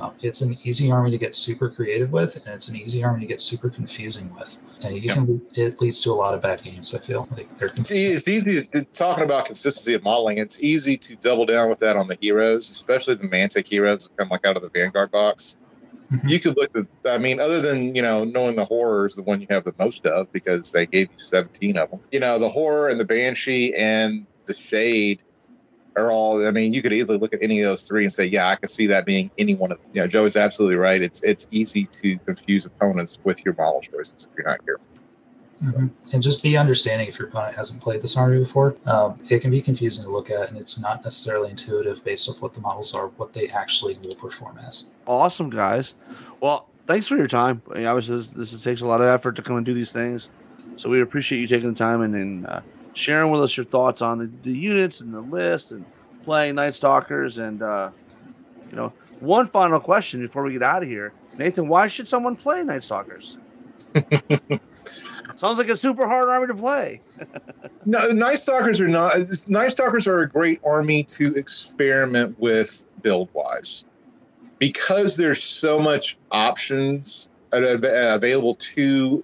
Um, 0.00 0.12
it's 0.22 0.40
an 0.40 0.56
easy 0.64 0.90
army 0.90 1.10
to 1.12 1.18
get 1.18 1.34
super 1.34 1.70
creative 1.70 2.10
with, 2.10 2.36
and 2.44 2.54
it's 2.54 2.68
an 2.68 2.76
easy 2.76 3.04
army 3.04 3.20
to 3.20 3.26
get 3.26 3.40
super 3.40 3.70
confusing 3.70 4.34
with. 4.34 4.78
And 4.82 4.96
Yeah. 4.96 5.14
can 5.14 5.40
it 5.54 5.80
leads 5.80 6.00
to 6.02 6.10
a 6.10 6.14
lot 6.14 6.34
of 6.34 6.40
bad 6.42 6.62
games. 6.62 6.94
I 6.94 6.98
feel 6.98 7.28
like 7.36 7.54
they're 7.56 7.68
It's, 7.68 7.92
e- 7.92 8.08
it's 8.08 8.26
easy 8.28 8.60
to, 8.62 8.84
talking 8.92 9.24
about 9.24 9.46
consistency 9.46 9.94
of 9.94 10.02
modeling. 10.02 10.38
It's 10.38 10.62
easy 10.62 10.96
to 10.98 11.16
double 11.16 11.46
down 11.46 11.68
with 11.70 11.78
that 11.78 11.96
on 11.96 12.08
the 12.08 12.18
heroes, 12.20 12.70
especially 12.70 13.14
the 13.14 13.28
Mantic 13.28 13.68
heroes 13.68 14.04
that 14.04 14.16
come 14.16 14.28
like 14.30 14.44
out 14.44 14.56
of 14.56 14.62
the 14.62 14.70
Vanguard 14.74 15.10
box. 15.12 15.56
Mhm. 16.12 16.28
You 16.28 16.40
could 16.40 16.56
look 16.56 16.70
at, 16.76 16.86
I 17.10 17.18
mean, 17.18 17.40
other 17.40 17.60
than 17.60 17.94
you 17.94 18.02
know 18.02 18.24
knowing 18.24 18.56
the 18.56 18.64
horror 18.64 19.06
is 19.06 19.14
the 19.14 19.22
one 19.22 19.40
you 19.40 19.46
have 19.50 19.64
the 19.64 19.74
most 19.78 20.04
of 20.06 20.30
because 20.32 20.70
they 20.70 20.86
gave 20.86 21.08
you 21.10 21.18
seventeen 21.18 21.76
of 21.78 21.90
them. 21.90 22.00
You 22.12 22.20
know, 22.20 22.38
the 22.38 22.48
horror 22.48 22.88
and 22.88 23.00
the 23.00 23.04
banshee 23.06 23.74
and 23.74 24.26
the 24.46 24.54
shade 24.54 25.22
are 25.96 26.10
all. 26.10 26.46
I 26.46 26.50
mean, 26.50 26.74
you 26.74 26.82
could 26.82 26.92
easily 26.92 27.18
look 27.18 27.32
at 27.32 27.42
any 27.42 27.60
of 27.60 27.66
those 27.66 27.86
three 27.86 28.04
and 28.04 28.12
say, 28.12 28.24
yeah, 28.24 28.48
I 28.48 28.56
can 28.56 28.68
see 28.68 28.86
that 28.88 29.06
being 29.06 29.30
any 29.38 29.54
one 29.54 29.72
of 29.72 29.78
them. 29.78 29.90
You 29.92 30.00
know, 30.02 30.06
Joe 30.06 30.24
is 30.24 30.36
absolutely 30.36 30.76
right. 30.76 31.00
It's 31.00 31.22
it's 31.22 31.46
easy 31.50 31.86
to 31.86 32.18
confuse 32.20 32.66
opponents 32.66 33.18
with 33.24 33.44
your 33.44 33.54
model 33.54 33.80
choices 33.80 34.28
if 34.30 34.36
you're 34.38 34.46
not 34.46 34.64
careful. 34.64 34.86
So. 35.56 35.72
Mhm. 35.72 35.90
And 36.12 36.22
just 36.22 36.42
be 36.42 36.56
understanding 36.56 37.06
if 37.06 37.18
your 37.18 37.28
opponent 37.28 37.54
hasn't 37.54 37.80
played 37.80 38.02
this 38.02 38.16
army 38.16 38.40
before. 38.40 38.76
Um, 38.86 39.18
it 39.30 39.40
can 39.40 39.52
be 39.52 39.60
confusing 39.60 40.04
to 40.04 40.10
look 40.10 40.30
at, 40.30 40.48
and 40.48 40.58
it's 40.58 40.82
not 40.82 41.04
necessarily 41.04 41.50
intuitive 41.50 42.04
based 42.04 42.28
off 42.28 42.42
what 42.42 42.54
the 42.54 42.60
models 42.60 42.92
are, 42.94 43.08
what 43.16 43.32
they 43.32 43.48
actually 43.48 43.96
will 44.04 44.16
perform 44.16 44.58
as. 44.66 44.90
Awesome, 45.06 45.50
guys. 45.50 45.94
Well, 46.40 46.68
thanks 46.88 47.06
for 47.06 47.16
your 47.16 47.28
time. 47.28 47.62
I 47.70 47.78
mean, 47.78 47.86
obviously, 47.86 48.16
this, 48.16 48.28
this 48.28 48.62
takes 48.64 48.80
a 48.80 48.86
lot 48.86 49.00
of 49.00 49.06
effort 49.06 49.36
to 49.36 49.42
come 49.42 49.56
and 49.56 49.64
do 49.64 49.74
these 49.74 49.92
things. 49.92 50.28
So 50.76 50.88
we 50.88 51.00
appreciate 51.00 51.38
you 51.38 51.46
taking 51.46 51.68
the 51.68 51.78
time 51.78 52.00
and, 52.02 52.14
and 52.14 52.46
uh, 52.46 52.60
sharing 52.94 53.30
with 53.30 53.42
us 53.42 53.56
your 53.56 53.66
thoughts 53.66 54.02
on 54.02 54.18
the, 54.18 54.26
the 54.42 54.56
units 54.56 55.00
and 55.00 55.12
the 55.12 55.20
list 55.20 55.72
and 55.72 55.84
playing 56.24 56.54
Night 56.54 56.74
Stalkers. 56.74 57.38
And, 57.38 57.62
uh, 57.62 57.90
you 58.70 58.76
know, 58.76 58.92
one 59.20 59.48
final 59.48 59.80
question 59.80 60.20
before 60.20 60.42
we 60.42 60.52
get 60.52 60.62
out 60.62 60.82
of 60.82 60.88
here. 60.88 61.12
Nathan, 61.38 61.68
why 61.68 61.86
should 61.88 62.08
someone 62.08 62.36
play 62.36 62.62
Night 62.64 62.82
Stalkers? 62.82 63.38
Sounds 65.36 65.58
like 65.58 65.68
a 65.68 65.76
super 65.76 66.06
hard 66.06 66.28
army 66.28 66.46
to 66.46 66.54
play. 66.54 67.00
No, 67.86 68.06
Night 68.06 68.38
Stalkers 68.38 68.80
are 68.80 68.88
not. 68.88 69.18
Night 69.46 69.72
Stalkers 69.72 70.06
are 70.06 70.20
a 70.20 70.26
great 70.26 70.58
army 70.64 71.02
to 71.02 71.34
experiment 71.34 72.34
with 72.38 72.86
build 73.02 73.28
wise, 73.34 73.84
because 74.58 75.18
there's 75.18 75.44
so 75.44 75.78
much 75.78 76.16
options 76.30 77.28
available 77.52 78.54
to 78.54 79.22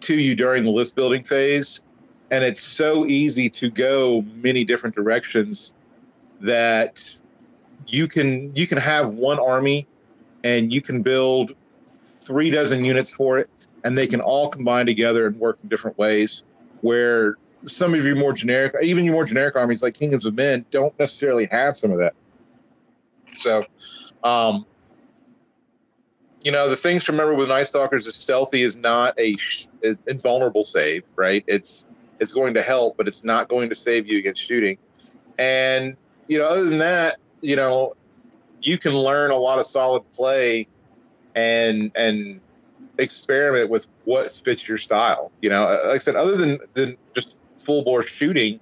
to 0.00 0.20
you 0.20 0.34
during 0.34 0.64
the 0.64 0.72
list 0.72 0.96
building 0.96 1.22
phase, 1.22 1.84
and 2.30 2.44
it's 2.44 2.60
so 2.60 3.06
easy 3.06 3.48
to 3.50 3.70
go 3.70 4.22
many 4.36 4.64
different 4.64 4.94
directions 4.94 5.74
that 6.40 7.00
you 7.86 8.08
can 8.08 8.54
you 8.54 8.66
can 8.66 8.78
have 8.78 9.10
one 9.10 9.38
army 9.38 9.86
and 10.42 10.72
you 10.72 10.80
can 10.80 11.02
build 11.02 11.54
three 11.86 12.50
dozen 12.50 12.84
units 12.84 13.14
for 13.14 13.38
it 13.38 13.48
and 13.84 13.96
they 13.96 14.06
can 14.06 14.20
all 14.20 14.48
combine 14.48 14.86
together 14.86 15.26
and 15.26 15.36
work 15.36 15.58
in 15.62 15.68
different 15.68 15.96
ways 15.98 16.44
where 16.80 17.36
some 17.66 17.94
of 17.94 18.04
your 18.04 18.16
more 18.16 18.32
generic, 18.32 18.74
even 18.82 19.04
your 19.04 19.14
more 19.14 19.24
generic 19.24 19.56
armies 19.56 19.82
like 19.82 19.94
Kingdoms 19.94 20.26
of 20.26 20.34
Men 20.34 20.64
don't 20.70 20.98
necessarily 20.98 21.46
have 21.46 21.76
some 21.76 21.92
of 21.92 21.98
that. 21.98 22.14
So, 23.34 23.64
um, 24.22 24.66
you 26.44 26.52
know, 26.52 26.68
the 26.68 26.76
things 26.76 27.04
to 27.04 27.12
remember 27.12 27.34
with 27.34 27.48
Night 27.48 27.66
Stalkers 27.66 28.06
is 28.06 28.14
stealthy 28.14 28.62
is 28.62 28.76
not 28.76 29.18
a 29.18 29.36
sh- 29.36 29.66
invulnerable 30.06 30.62
save, 30.62 31.04
right? 31.16 31.42
It's 31.46 31.86
it's 32.20 32.32
going 32.32 32.54
to 32.54 32.62
help, 32.62 32.96
but 32.96 33.08
it's 33.08 33.24
not 33.24 33.48
going 33.48 33.68
to 33.68 33.74
save 33.74 34.06
you 34.06 34.18
against 34.18 34.42
shooting. 34.42 34.78
And 35.38 35.96
you 36.28 36.38
know, 36.38 36.48
other 36.48 36.64
than 36.64 36.78
that, 36.78 37.16
you 37.40 37.56
know, 37.56 37.94
you 38.62 38.78
can 38.78 38.94
learn 38.94 39.30
a 39.30 39.36
lot 39.36 39.58
of 39.58 39.66
solid 39.66 40.02
play 40.12 40.66
and 41.34 41.90
and 41.94 42.40
experiment 42.98 43.70
with 43.70 43.88
what 44.04 44.30
fits 44.30 44.68
your 44.68 44.78
style. 44.78 45.32
You 45.42 45.50
know, 45.50 45.64
Uh, 45.64 45.82
like 45.86 45.96
I 45.96 45.98
said, 45.98 46.16
other 46.16 46.36
than 46.36 46.58
than 46.74 46.96
just 47.14 47.38
full 47.58 47.82
bore 47.82 48.02
shooting, 48.02 48.60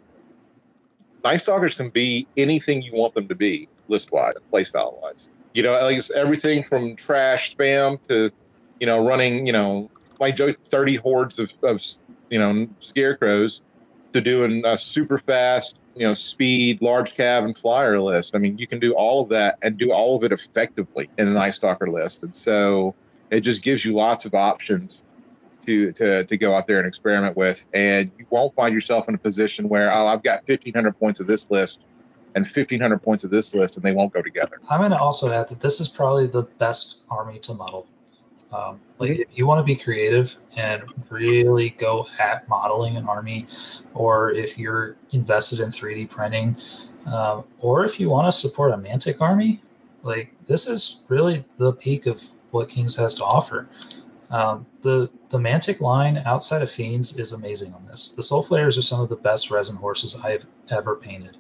Night 1.25 1.39
Stalkers 1.39 1.75
can 1.75 1.91
be 1.91 2.27
anything 2.37 2.83
you 2.83 2.93
want 2.93 3.15
them 3.15 3.29
to 3.29 3.35
be, 3.35 3.69
list 3.89 4.13
wise, 4.13 4.35
play 4.51 4.65
style 4.65 4.99
wise. 5.03 5.31
You 5.55 5.63
know, 5.63 5.73
like 5.73 5.99
it's 5.99 6.11
everything 6.13 6.65
from 6.65 6.97
trash 6.97 7.55
spam 7.55 8.03
to, 8.09 8.31
you 8.81 8.87
know, 8.87 9.07
running, 9.07 9.47
you 9.47 9.53
know, 9.53 9.91
like 10.19 10.37
Joe, 10.37 10.51
thirty 10.51 10.97
hordes 10.97 11.39
of, 11.39 11.53
of 11.63 11.81
you 12.33 12.39
know 12.39 12.67
scarecrows 12.79 13.63
to 14.13 14.21
doing 14.21 14.63
a 14.65 14.77
super 14.77 15.19
fast, 15.19 15.79
you 15.95 16.07
know, 16.07 16.15
speed, 16.15 16.83
large 16.83 17.15
cab, 17.15 17.45
and 17.45 17.57
flyer 17.57 18.01
list. 18.01 18.35
I 18.35 18.39
mean, 18.39 18.59
you 18.59 18.67
can 18.67 18.79
do 18.79 18.93
all 18.95 19.23
of 19.23 19.29
that 19.31 19.59
and 19.63 19.79
do 19.79 19.93
all 19.93 20.17
of 20.17 20.25
it 20.25 20.33
effectively 20.33 21.09
in 21.19 21.29
an 21.29 21.35
Night 21.35 21.55
Stalker 21.55 21.89
list. 21.89 22.23
And 22.23 22.35
so 22.35 22.95
it 23.31 23.41
just 23.41 23.63
gives 23.63 23.85
you 23.85 23.93
lots 23.93 24.25
of 24.25 24.35
options 24.35 25.05
to 25.67 25.93
to 25.93 26.25
to 26.25 26.37
go 26.37 26.57
out 26.57 26.67
there 26.67 26.79
and 26.79 26.87
experiment 26.87 27.37
with, 27.37 27.69
and 27.73 28.11
you 28.19 28.27
won't 28.31 28.55
find 28.55 28.75
yourself 28.75 29.09
in 29.09 29.15
a 29.15 29.19
position 29.19 29.69
where 29.69 29.95
oh, 29.95 30.07
I've 30.07 30.23
got 30.23 30.47
fifteen 30.47 30.75
hundred 30.75 30.99
points 30.99 31.21
of 31.21 31.27
this 31.27 31.51
list 31.51 31.85
and 32.35 32.49
fifteen 32.49 32.81
hundred 32.81 33.03
points 33.03 33.25
of 33.25 33.31
this 33.31 33.55
list, 33.55 33.77
and 33.77 33.85
they 33.85 33.93
won't 33.93 34.13
go 34.13 34.23
together. 34.23 34.59
I'm 34.71 34.81
going 34.81 34.91
to 34.91 34.99
also 34.99 35.31
add 35.33 35.49
that 35.49 35.61
this 35.61 35.81
is 35.81 35.89
probably 35.89 36.27
the 36.27 36.43
best 36.43 37.03
army 37.11 37.39
to 37.41 37.55
model. 37.55 37.87
Um, 38.53 38.81
like 38.99 39.19
if 39.19 39.37
you 39.37 39.47
want 39.47 39.59
to 39.59 39.65
be 39.65 39.75
creative 39.75 40.37
and 40.57 40.83
really 41.11 41.71
go 41.71 42.07
at 42.19 42.49
modeling 42.49 42.97
an 42.97 43.09
army, 43.09 43.47
or 43.95 44.33
if 44.33 44.59
you're 44.59 44.97
invested 45.13 45.61
in 45.61 45.69
3D 45.69 46.11
printing, 46.11 46.57
um, 47.07 47.45
or 47.61 47.85
if 47.85 47.99
you 47.99 48.09
want 48.11 48.29
to 48.29 48.33
support 48.33 48.73
a 48.73 48.77
Mantic 48.77 49.21
army, 49.21 49.61
like 50.03 50.35
this 50.45 50.67
is 50.67 51.05
really 51.09 51.45
the 51.57 51.73
peak 51.73 52.07
of 52.07 52.23
what 52.51 52.69
Kings 52.69 52.97
has 52.97 53.15
to 53.15 53.25
offer. 53.25 53.69
Um, 54.31 54.67
the 54.83 55.11
the 55.29 55.39
Mantic 55.39 55.81
line 55.81 56.23
outside 56.25 56.63
of 56.63 56.71
Fiends 56.71 57.19
is 57.19 57.33
amazing 57.33 57.73
on 57.75 57.85
this. 57.87 58.15
The 58.15 58.23
Soul 58.23 58.43
Flayers 58.43 58.79
are 58.79 58.83
some 58.83 59.01
of 59.01 59.09
the 59.09 59.17
best 59.17 59.51
resin 59.51 59.77
horses 59.77 60.21
I've 60.25 60.47
ever 60.71 60.97
painted. 60.97 61.37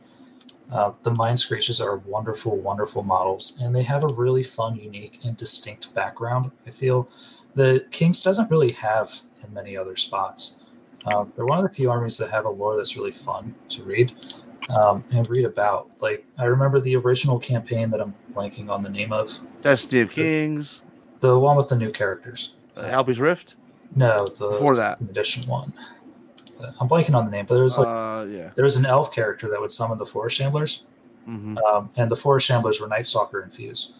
Uh, 0.72 0.92
the 1.02 1.14
Mind 1.16 1.36
Screechers 1.36 1.84
are 1.84 1.98
wonderful, 1.98 2.56
wonderful 2.56 3.02
models, 3.02 3.58
and 3.62 3.74
they 3.74 3.82
have 3.82 4.04
a 4.04 4.14
really 4.14 4.42
fun, 4.42 4.74
unique, 4.76 5.18
and 5.24 5.36
distinct 5.36 5.94
background. 5.94 6.50
I 6.66 6.70
feel 6.70 7.08
the 7.54 7.86
Kings 7.90 8.22
doesn't 8.22 8.50
really 8.50 8.72
have 8.72 9.10
in 9.44 9.52
many 9.52 9.76
other 9.76 9.96
spots. 9.96 10.70
Um, 11.04 11.30
they're 11.36 11.44
one 11.44 11.58
of 11.58 11.64
the 11.68 11.74
few 11.74 11.90
armies 11.90 12.16
that 12.18 12.30
have 12.30 12.46
a 12.46 12.48
lore 12.50 12.76
that's 12.76 12.96
really 12.96 13.12
fun 13.12 13.54
to 13.68 13.82
read 13.82 14.12
um, 14.80 15.04
and 15.10 15.28
read 15.28 15.44
about. 15.44 15.90
Like 16.00 16.24
I 16.38 16.44
remember 16.44 16.80
the 16.80 16.96
original 16.96 17.38
campaign 17.38 17.90
that 17.90 18.00
I'm 18.00 18.14
blanking 18.32 18.70
on 18.70 18.82
the 18.82 18.88
name 18.88 19.12
of, 19.12 19.28
Destiny 19.60 20.00
of 20.02 20.10
Kings, 20.12 20.82
the 21.20 21.38
one 21.38 21.56
with 21.56 21.68
the 21.68 21.76
new 21.76 21.90
characters. 21.90 22.54
uh, 22.78 22.82
Alpi's 22.86 23.20
Rift. 23.20 23.56
No, 23.94 24.24
the 24.26 24.48
Before 24.52 24.74
that. 24.76 25.00
edition 25.02 25.46
one. 25.50 25.74
I'm 26.80 26.88
blanking 26.88 27.14
on 27.14 27.24
the 27.24 27.30
name, 27.30 27.46
but 27.46 27.54
there 27.54 27.62
was 27.62 27.78
like 27.78 27.88
uh, 27.88 28.26
yeah. 28.28 28.50
there 28.54 28.64
was 28.64 28.76
an 28.76 28.86
elf 28.86 29.14
character 29.14 29.48
that 29.50 29.60
would 29.60 29.70
summon 29.70 29.98
the 29.98 30.06
Forest 30.06 30.40
Shamblers. 30.40 30.84
hmm 31.24 31.56
um, 31.58 31.90
and 31.96 32.10
the 32.10 32.16
Forest 32.16 32.50
Shamblers 32.50 32.80
were 32.80 32.88
Night 32.88 33.06
Stalker 33.06 33.42
infused. 33.42 33.96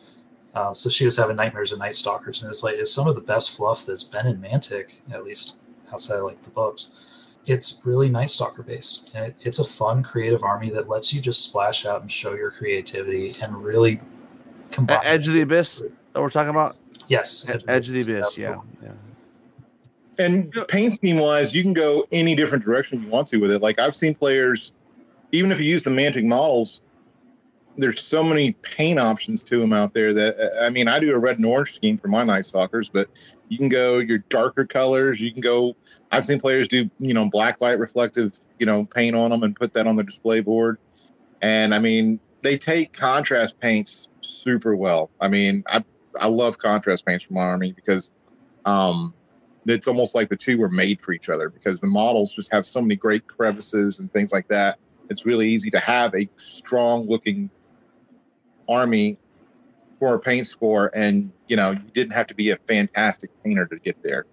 Uh, 0.54 0.74
so 0.74 0.90
she 0.90 1.04
was 1.04 1.16
having 1.16 1.36
nightmares 1.36 1.72
of 1.72 1.78
Night 1.78 1.96
Stalkers, 1.96 2.42
and 2.42 2.50
it's 2.50 2.62
like 2.62 2.74
it's 2.74 2.92
some 2.92 3.08
of 3.08 3.14
the 3.14 3.20
best 3.20 3.56
fluff 3.56 3.86
that's 3.86 4.04
been 4.04 4.26
in 4.26 4.40
Mantic, 4.40 5.00
at 5.12 5.24
least 5.24 5.58
outside 5.92 6.18
of 6.18 6.24
like 6.24 6.42
the 6.42 6.50
books. 6.50 7.26
It's 7.46 7.80
really 7.84 8.08
Night 8.08 8.30
Stalker 8.30 8.62
based, 8.62 9.14
and 9.14 9.26
it, 9.26 9.36
it's 9.40 9.58
a 9.58 9.64
fun, 9.64 10.02
creative 10.02 10.44
army 10.44 10.70
that 10.70 10.88
lets 10.88 11.12
you 11.12 11.20
just 11.20 11.48
splash 11.48 11.86
out 11.86 12.02
and 12.02 12.10
show 12.10 12.34
your 12.34 12.50
creativity 12.50 13.34
and 13.42 13.64
really 13.64 14.00
combine. 14.70 15.00
Edge 15.04 15.26
of 15.26 15.34
the 15.34 15.40
Abyss 15.40 15.82
that 16.12 16.20
we're 16.20 16.30
talking 16.30 16.50
about. 16.50 16.78
yes, 17.08 17.48
Edge, 17.48 17.64
Edge 17.66 17.88
of 17.88 17.94
the 17.94 18.02
Abyss. 18.02 18.38
Yeah. 18.38 18.58
yeah. 18.82 18.92
And 20.18 20.52
paint 20.68 20.94
scheme 20.94 21.18
wise, 21.18 21.54
you 21.54 21.62
can 21.62 21.72
go 21.72 22.06
any 22.12 22.34
different 22.34 22.64
direction 22.64 23.02
you 23.02 23.08
want 23.08 23.28
to 23.28 23.38
with 23.38 23.50
it. 23.50 23.62
Like 23.62 23.80
I've 23.80 23.94
seen 23.94 24.14
players, 24.14 24.72
even 25.32 25.50
if 25.50 25.60
you 25.60 25.66
use 25.66 25.84
the 25.84 25.90
Mantic 25.90 26.24
models, 26.24 26.82
there's 27.78 28.02
so 28.02 28.22
many 28.22 28.52
paint 28.52 28.98
options 28.98 29.42
to 29.44 29.58
them 29.58 29.72
out 29.72 29.94
there 29.94 30.12
that 30.12 30.52
I 30.60 30.70
mean, 30.70 30.88
I 30.88 31.00
do 31.00 31.14
a 31.14 31.18
red 31.18 31.36
and 31.36 31.46
orange 31.46 31.72
scheme 31.72 31.96
for 31.96 32.08
my 32.08 32.22
Night 32.24 32.44
Stalkers, 32.44 32.90
but 32.90 33.08
you 33.48 33.56
can 33.56 33.68
go 33.68 33.98
your 33.98 34.18
darker 34.18 34.66
colors. 34.66 35.20
You 35.20 35.32
can 35.32 35.40
go. 35.40 35.74
I've 36.10 36.24
seen 36.24 36.40
players 36.40 36.68
do 36.68 36.90
you 36.98 37.14
know 37.14 37.28
black 37.28 37.60
light 37.60 37.78
reflective 37.78 38.38
you 38.58 38.66
know 38.66 38.84
paint 38.84 39.16
on 39.16 39.30
them 39.30 39.42
and 39.42 39.56
put 39.56 39.72
that 39.72 39.86
on 39.86 39.96
the 39.96 40.04
display 40.04 40.40
board. 40.40 40.78
And 41.40 41.74
I 41.74 41.78
mean, 41.78 42.20
they 42.42 42.58
take 42.58 42.92
contrast 42.92 43.58
paints 43.58 44.08
super 44.20 44.76
well. 44.76 45.10
I 45.20 45.28
mean, 45.28 45.64
I 45.66 45.82
I 46.20 46.28
love 46.28 46.58
contrast 46.58 47.06
paints 47.06 47.24
for 47.24 47.32
my 47.32 47.42
army 47.42 47.72
because 47.72 48.12
um, 48.66 49.14
it's 49.66 49.86
almost 49.86 50.14
like 50.14 50.28
the 50.28 50.36
two 50.36 50.58
were 50.58 50.68
made 50.68 51.00
for 51.00 51.12
each 51.12 51.28
other 51.28 51.48
because 51.48 51.80
the 51.80 51.86
models 51.86 52.34
just 52.34 52.52
have 52.52 52.66
so 52.66 52.80
many 52.80 52.96
great 52.96 53.26
crevices 53.26 54.00
and 54.00 54.12
things 54.12 54.32
like 54.32 54.48
that. 54.48 54.78
It's 55.08 55.26
really 55.26 55.48
easy 55.48 55.70
to 55.70 55.78
have 55.78 56.14
a 56.14 56.28
strong 56.36 57.08
looking 57.08 57.50
army 58.68 59.18
for 59.98 60.14
a 60.14 60.18
paint 60.18 60.46
score, 60.46 60.90
and 60.94 61.30
you 61.48 61.56
know 61.56 61.72
you 61.72 61.90
didn't 61.92 62.14
have 62.14 62.26
to 62.28 62.34
be 62.34 62.50
a 62.50 62.56
fantastic 62.68 63.30
painter 63.44 63.66
to 63.66 63.78
get 63.78 64.02
there. 64.02 64.26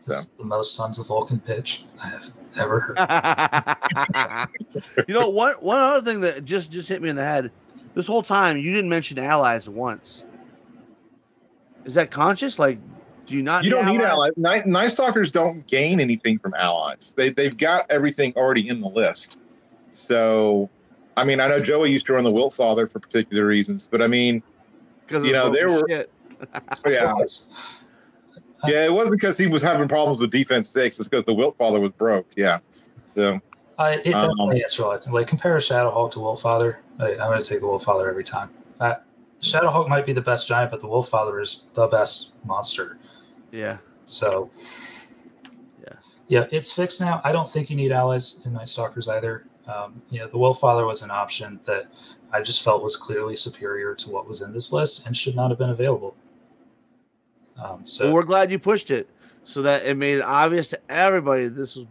So 0.00 0.12
This 0.12 0.28
the 0.30 0.44
most 0.44 0.74
Sons 0.74 0.98
of 0.98 1.06
Vulcan 1.06 1.40
pitch 1.40 1.84
I 2.02 2.08
have 2.08 2.30
ever 2.58 2.80
heard. 2.80 2.98
you 5.08 5.14
know, 5.14 5.30
one 5.30 5.54
one 5.60 5.78
other 5.78 6.02
thing 6.02 6.20
that 6.20 6.44
just 6.44 6.70
just 6.70 6.88
hit 6.88 7.00
me 7.00 7.08
in 7.08 7.16
the 7.16 7.24
head. 7.24 7.50
This 7.94 8.06
whole 8.06 8.22
time, 8.22 8.58
you 8.58 8.72
didn't 8.72 8.90
mention 8.90 9.18
allies 9.18 9.68
once. 9.68 10.24
Is 11.84 11.94
that 11.94 12.10
conscious? 12.10 12.58
Like, 12.58 12.78
do 13.26 13.36
you 13.36 13.42
not? 13.42 13.64
you 13.64 13.70
don't 13.70 13.86
need 13.86 14.00
allies. 14.00 14.32
Night, 14.36 14.66
Night 14.66 14.88
Stalkers 14.88 15.30
don't 15.30 15.66
gain 15.66 16.00
anything 16.00 16.38
from 16.38 16.54
allies. 16.54 17.14
They 17.16 17.30
they've 17.30 17.56
got 17.56 17.90
everything 17.90 18.32
already 18.36 18.68
in 18.68 18.80
the 18.80 18.88
list. 18.88 19.38
So, 19.90 20.68
I 21.16 21.24
mean, 21.24 21.40
I 21.40 21.48
know 21.48 21.60
Joey 21.60 21.90
used 21.90 22.06
to 22.06 22.14
run 22.14 22.24
the 22.24 22.32
Wiltfather 22.32 22.90
for 22.90 22.98
particular 22.98 23.46
reasons, 23.46 23.88
but 23.88 24.02
I 24.02 24.06
mean, 24.08 24.42
Because 25.06 25.24
you 25.24 25.32
know, 25.32 25.50
there 25.50 25.70
were- 25.70 25.86
Shit. 25.88 26.10
yeah, 26.86 27.12
yeah, 28.66 28.84
it 28.84 28.92
wasn't 28.92 29.20
because 29.20 29.38
he 29.38 29.46
was 29.46 29.62
having 29.62 29.88
problems 29.88 30.18
with 30.18 30.30
defense 30.30 30.68
six. 30.70 30.98
It's 30.98 31.08
because 31.08 31.24
the 31.24 31.34
Wiltfather 31.34 31.80
was 31.80 31.92
broke. 31.92 32.26
Yeah. 32.36 32.58
So 33.06 33.40
I, 33.78 33.94
it 34.04 34.14
Um, 34.14 34.28
definitely 34.28 34.60
is 34.60 34.78
realizing. 34.78 35.12
Like 35.12 35.26
compare 35.26 35.56
Shadowhulk 35.58 36.10
to 36.12 36.18
Wiltfather. 36.18 36.76
I, 36.98 37.12
I'm 37.12 37.18
going 37.30 37.42
to 37.42 37.48
take 37.48 37.60
the 37.60 37.66
Wiltfather 37.66 38.08
every 38.08 38.24
time. 38.24 38.50
Uh, 38.80 38.94
Shadowhulk 39.40 39.88
might 39.88 40.04
be 40.06 40.12
the 40.12 40.20
best 40.22 40.48
giant, 40.48 40.70
but 40.70 40.80
the 40.80 40.88
Wiltfather 40.88 41.40
is 41.40 41.66
the 41.74 41.86
best 41.86 42.34
monster. 42.44 42.98
Yeah. 43.54 43.78
So, 44.04 44.50
Yeah. 45.80 45.94
yeah, 46.28 46.46
it's 46.50 46.72
fixed 46.72 47.00
now. 47.00 47.20
I 47.24 47.30
don't 47.32 47.46
think 47.46 47.70
you 47.70 47.76
need 47.76 47.92
allies 47.92 48.42
in 48.44 48.52
Night 48.52 48.68
Stalkers 48.68 49.06
either. 49.08 49.46
Um, 49.66 50.02
you 50.10 50.18
know, 50.18 50.26
the 50.26 50.36
Wiltfather 50.36 50.86
was 50.86 51.02
an 51.02 51.10
option 51.10 51.60
that 51.64 51.84
I 52.32 52.42
just 52.42 52.62
felt 52.64 52.82
was 52.82 52.96
clearly 52.96 53.36
superior 53.36 53.94
to 53.94 54.10
what 54.10 54.26
was 54.28 54.42
in 54.42 54.52
this 54.52 54.72
list 54.72 55.06
and 55.06 55.16
should 55.16 55.36
not 55.36 55.50
have 55.50 55.58
been 55.58 55.70
available. 55.70 56.16
Um, 57.62 57.86
so 57.86 58.06
Well, 58.06 58.14
we're 58.14 58.22
glad 58.24 58.50
you 58.50 58.58
pushed 58.58 58.90
it 58.90 59.08
so 59.44 59.62
that 59.62 59.86
it 59.86 59.96
made 59.96 60.18
it 60.18 60.22
obvious 60.24 60.68
to 60.70 60.80
everybody 60.90 61.46
this 61.48 61.76
was. 61.76 61.86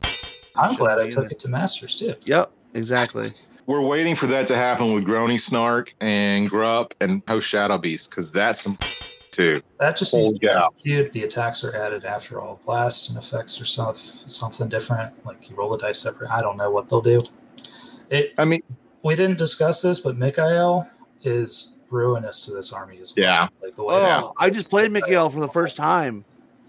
I'm 0.57 0.75
glad 0.75 0.99
I 0.99 1.09
took 1.09 1.25
in 1.25 1.31
it 1.31 1.39
to 1.39 1.47
Masters 1.49 1.95
too. 1.95 2.13
Yep. 2.25 2.51
Exactly. 2.75 3.29
we're 3.67 3.81
waiting 3.81 4.15
for 4.15 4.27
that 4.27 4.45
to 4.47 4.55
happen 4.57 4.93
with 4.93 5.05
Grony 5.05 5.39
Snark 5.39 5.93
and 6.01 6.49
Grupp 6.49 6.91
and 6.99 7.21
Host 7.27 7.47
Shadow 7.47 7.77
Beast 7.77 8.09
because 8.09 8.31
that's 8.31 8.59
some 8.59 8.77
too. 9.33 9.61
That 9.79 9.97
just 9.97 10.13
needs 10.13 10.31
to 10.31 10.37
be 10.37 10.47
yeah. 10.47 11.03
The 11.11 11.23
attacks 11.23 11.63
are 11.63 11.75
added 11.75 12.05
after 12.05 12.39
all 12.41 12.61
blast 12.65 13.09
and 13.09 13.17
effects 13.17 13.59
or 13.59 13.65
stuff, 13.65 13.97
something 13.97 14.69
different. 14.69 15.13
Like 15.25 15.49
you 15.49 15.55
roll 15.55 15.69
the 15.69 15.77
dice 15.77 15.99
separate. 15.99 16.29
I 16.29 16.41
don't 16.41 16.57
know 16.57 16.71
what 16.71 16.89
they'll 16.89 17.01
do. 17.01 17.19
It. 18.09 18.33
I 18.37 18.45
mean, 18.45 18.61
We 19.01 19.15
didn't 19.15 19.37
discuss 19.37 19.81
this, 19.81 19.99
but 19.99 20.17
Mikael 20.17 20.87
is 21.23 21.83
ruinous 21.89 22.45
to 22.45 22.53
this 22.53 22.71
army 22.71 22.97
as 22.99 23.13
well. 23.15 23.25
Yeah. 23.25 23.47
Like 23.61 23.75
the 23.75 23.83
way. 23.83 23.95
Oh, 23.95 24.33
I 24.37 24.49
just 24.49 24.69
played 24.69 24.91
Mikael 24.91 25.29
for 25.29 25.39
the 25.39 25.47
first 25.47 25.75
time, 25.77 26.23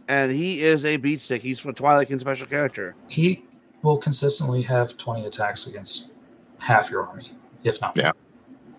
and 0.08 0.32
he 0.32 0.62
is 0.62 0.84
a 0.84 0.96
beat 0.96 1.20
stick. 1.20 1.42
He's 1.42 1.60
from 1.60 1.74
Twilight 1.74 2.08
Kin 2.08 2.18
special 2.18 2.46
character. 2.46 2.94
He 3.08 3.44
will 3.82 3.98
consistently 3.98 4.62
have 4.62 4.96
twenty 4.96 5.26
attacks 5.26 5.66
against 5.66 6.16
half 6.58 6.90
your 6.90 7.06
army, 7.06 7.30
if 7.62 7.80
not. 7.80 7.96
Yeah. 7.96 8.12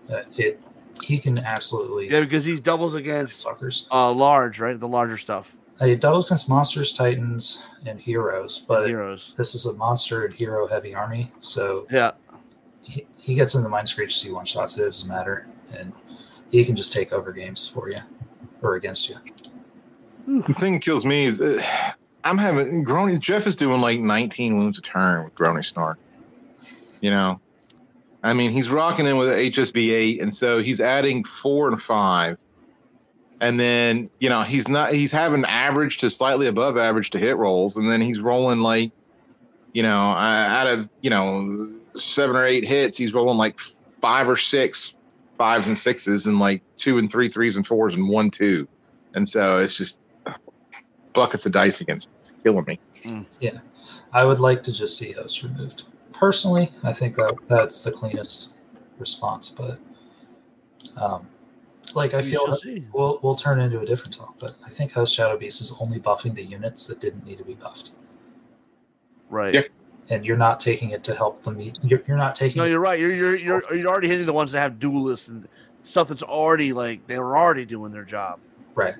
more. 0.08 0.18
Uh, 0.18 0.22
it. 0.36 0.60
He 1.04 1.18
can 1.18 1.38
absolutely. 1.38 2.10
Yeah, 2.10 2.20
because 2.20 2.44
he 2.44 2.58
doubles 2.60 2.94
against 2.94 3.42
suckers. 3.42 3.88
uh 3.92 4.12
large, 4.12 4.58
right? 4.60 4.78
The 4.78 4.88
larger 4.88 5.16
stuff. 5.16 5.56
Uh, 5.80 5.86
It 5.86 6.00
doubles 6.00 6.26
against 6.26 6.48
monsters, 6.48 6.92
titans, 6.92 7.66
and 7.84 8.00
heroes, 8.00 8.58
but 8.66 8.86
Heroes. 8.88 9.34
this 9.36 9.54
is 9.54 9.66
a 9.66 9.74
monster 9.74 10.24
and 10.24 10.32
hero 10.32 10.66
heavy 10.66 10.94
army, 10.94 11.30
so 11.38 11.86
Yeah. 11.90 12.12
he, 12.82 13.06
he 13.16 13.34
gets 13.34 13.54
in 13.54 13.62
the 13.62 13.68
mind 13.68 13.88
screech 13.88 14.16
see 14.18 14.32
one 14.32 14.44
shots 14.46 14.78
it 14.78 14.84
doesn't 14.84 15.08
matter 15.14 15.46
and 15.76 15.92
he 16.50 16.64
can 16.64 16.76
just 16.76 16.92
take 16.92 17.12
over 17.12 17.32
games 17.32 17.66
for 17.68 17.88
you 17.90 17.98
or 18.62 18.76
against 18.76 19.08
you 19.10 19.16
the 20.26 20.54
thing 20.54 20.74
that 20.74 20.82
kills 20.82 21.04
me 21.04 21.24
is 21.24 21.40
uh, 21.40 21.60
I'm 22.24 22.38
having 22.38 22.84
Grony. 22.84 23.20
Jeff 23.20 23.46
is 23.46 23.54
doing 23.54 23.80
like 23.80 24.00
19 24.00 24.56
wounds 24.56 24.78
a 24.78 24.82
turn 24.82 25.24
with 25.24 25.34
Grony 25.36 25.64
Snark. 25.64 25.98
You 27.00 27.10
know, 27.10 27.40
I 28.22 28.32
mean, 28.32 28.50
he's 28.50 28.70
rocking 28.70 29.06
in 29.06 29.16
with 29.16 29.28
HSB 29.28 29.92
eight, 29.92 30.22
and 30.22 30.34
so 30.34 30.62
he's 30.62 30.80
adding 30.80 31.24
four 31.24 31.68
and 31.68 31.82
five. 31.82 32.38
And 33.40 33.60
then, 33.60 34.08
you 34.18 34.28
know, 34.28 34.42
he's 34.42 34.68
not, 34.68 34.94
he's 34.94 35.12
having 35.12 35.44
average 35.44 35.98
to 35.98 36.08
slightly 36.08 36.46
above 36.46 36.78
average 36.78 37.10
to 37.10 37.18
hit 37.18 37.36
rolls. 37.36 37.76
And 37.76 37.90
then 37.90 38.00
he's 38.00 38.20
rolling 38.20 38.60
like, 38.60 38.92
you 39.74 39.82
know, 39.82 39.92
uh, 39.92 40.48
out 40.48 40.66
of, 40.66 40.88
you 41.02 41.10
know, 41.10 41.70
seven 41.94 42.34
or 42.34 42.46
eight 42.46 42.66
hits, 42.66 42.96
he's 42.96 43.12
rolling 43.12 43.36
like 43.36 43.58
five 44.00 44.28
or 44.28 44.36
six 44.36 44.96
fives 45.36 45.68
and 45.68 45.76
sixes 45.76 46.26
and 46.26 46.38
like 46.38 46.62
two 46.76 46.96
and 46.96 47.10
three 47.10 47.28
threes 47.28 47.56
and 47.56 47.66
fours 47.66 47.94
and 47.94 48.08
one, 48.08 48.30
two. 48.30 48.66
And 49.14 49.28
so 49.28 49.58
it's 49.58 49.74
just 49.74 50.00
buckets 51.12 51.44
of 51.44 51.52
dice 51.52 51.80
against. 51.80 52.08
It's 52.20 52.34
killing 52.42 52.64
me. 52.66 52.80
Yeah. 53.40 53.58
I 54.12 54.24
would 54.24 54.40
like 54.40 54.62
to 54.64 54.72
just 54.72 54.96
see 54.96 55.12
host 55.12 55.42
removed 55.42 55.84
personally 56.18 56.70
i 56.84 56.92
think 56.92 57.14
that 57.14 57.36
that's 57.48 57.84
the 57.84 57.90
cleanest 57.90 58.54
response 58.98 59.48
but 59.50 59.78
um 61.00 61.26
like 61.94 62.14
i 62.14 62.18
We 62.18 62.22
feel 62.22 62.46
that 62.46 62.84
we'll, 62.92 63.20
we'll 63.22 63.34
turn 63.34 63.60
into 63.60 63.78
a 63.78 63.84
different 63.84 64.16
talk 64.16 64.34
but 64.40 64.56
i 64.66 64.70
think 64.70 64.92
House 64.92 65.12
shadow 65.12 65.36
beast 65.36 65.60
is 65.60 65.76
only 65.80 65.98
buffing 66.00 66.34
the 66.34 66.42
units 66.42 66.86
that 66.86 67.00
didn't 67.00 67.24
need 67.24 67.38
to 67.38 67.44
be 67.44 67.54
buffed 67.54 67.92
Right. 69.28 69.54
Yeah. 69.54 69.62
and 70.08 70.24
you're 70.24 70.36
not 70.36 70.60
taking 70.60 70.90
it 70.90 71.02
to 71.04 71.14
help 71.14 71.42
them 71.42 71.56
meet 71.56 71.76
you're, 71.82 72.02
you're 72.06 72.16
not 72.16 72.34
taking 72.34 72.60
No, 72.60 72.66
you're 72.66 72.80
right. 72.80 72.98
You're 72.98 73.12
you're 73.12 73.36
you're 73.36 73.62
you're 73.74 73.88
already 73.88 74.06
hitting 74.08 74.24
the 74.24 74.32
ones 74.32 74.52
that 74.52 74.60
have 74.60 74.78
duelists 74.78 75.26
and 75.28 75.48
stuff 75.82 76.06
that's 76.08 76.22
already 76.22 76.72
like 76.72 77.04
they 77.08 77.18
were 77.18 77.36
already 77.36 77.64
doing 77.64 77.90
their 77.92 78.04
job. 78.04 78.38
right 78.76 78.94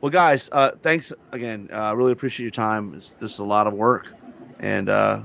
Well, 0.00 0.08
guys, 0.10 0.48
uh, 0.50 0.70
thanks 0.82 1.12
again. 1.30 1.68
Uh, 1.70 1.94
really 1.94 2.12
appreciate 2.12 2.44
your 2.44 2.50
time. 2.52 2.94
It's, 2.94 3.10
this 3.20 3.34
is 3.34 3.38
a 3.38 3.44
lot 3.44 3.66
of 3.66 3.74
work, 3.74 4.14
and 4.60 4.88
uh, 4.88 5.20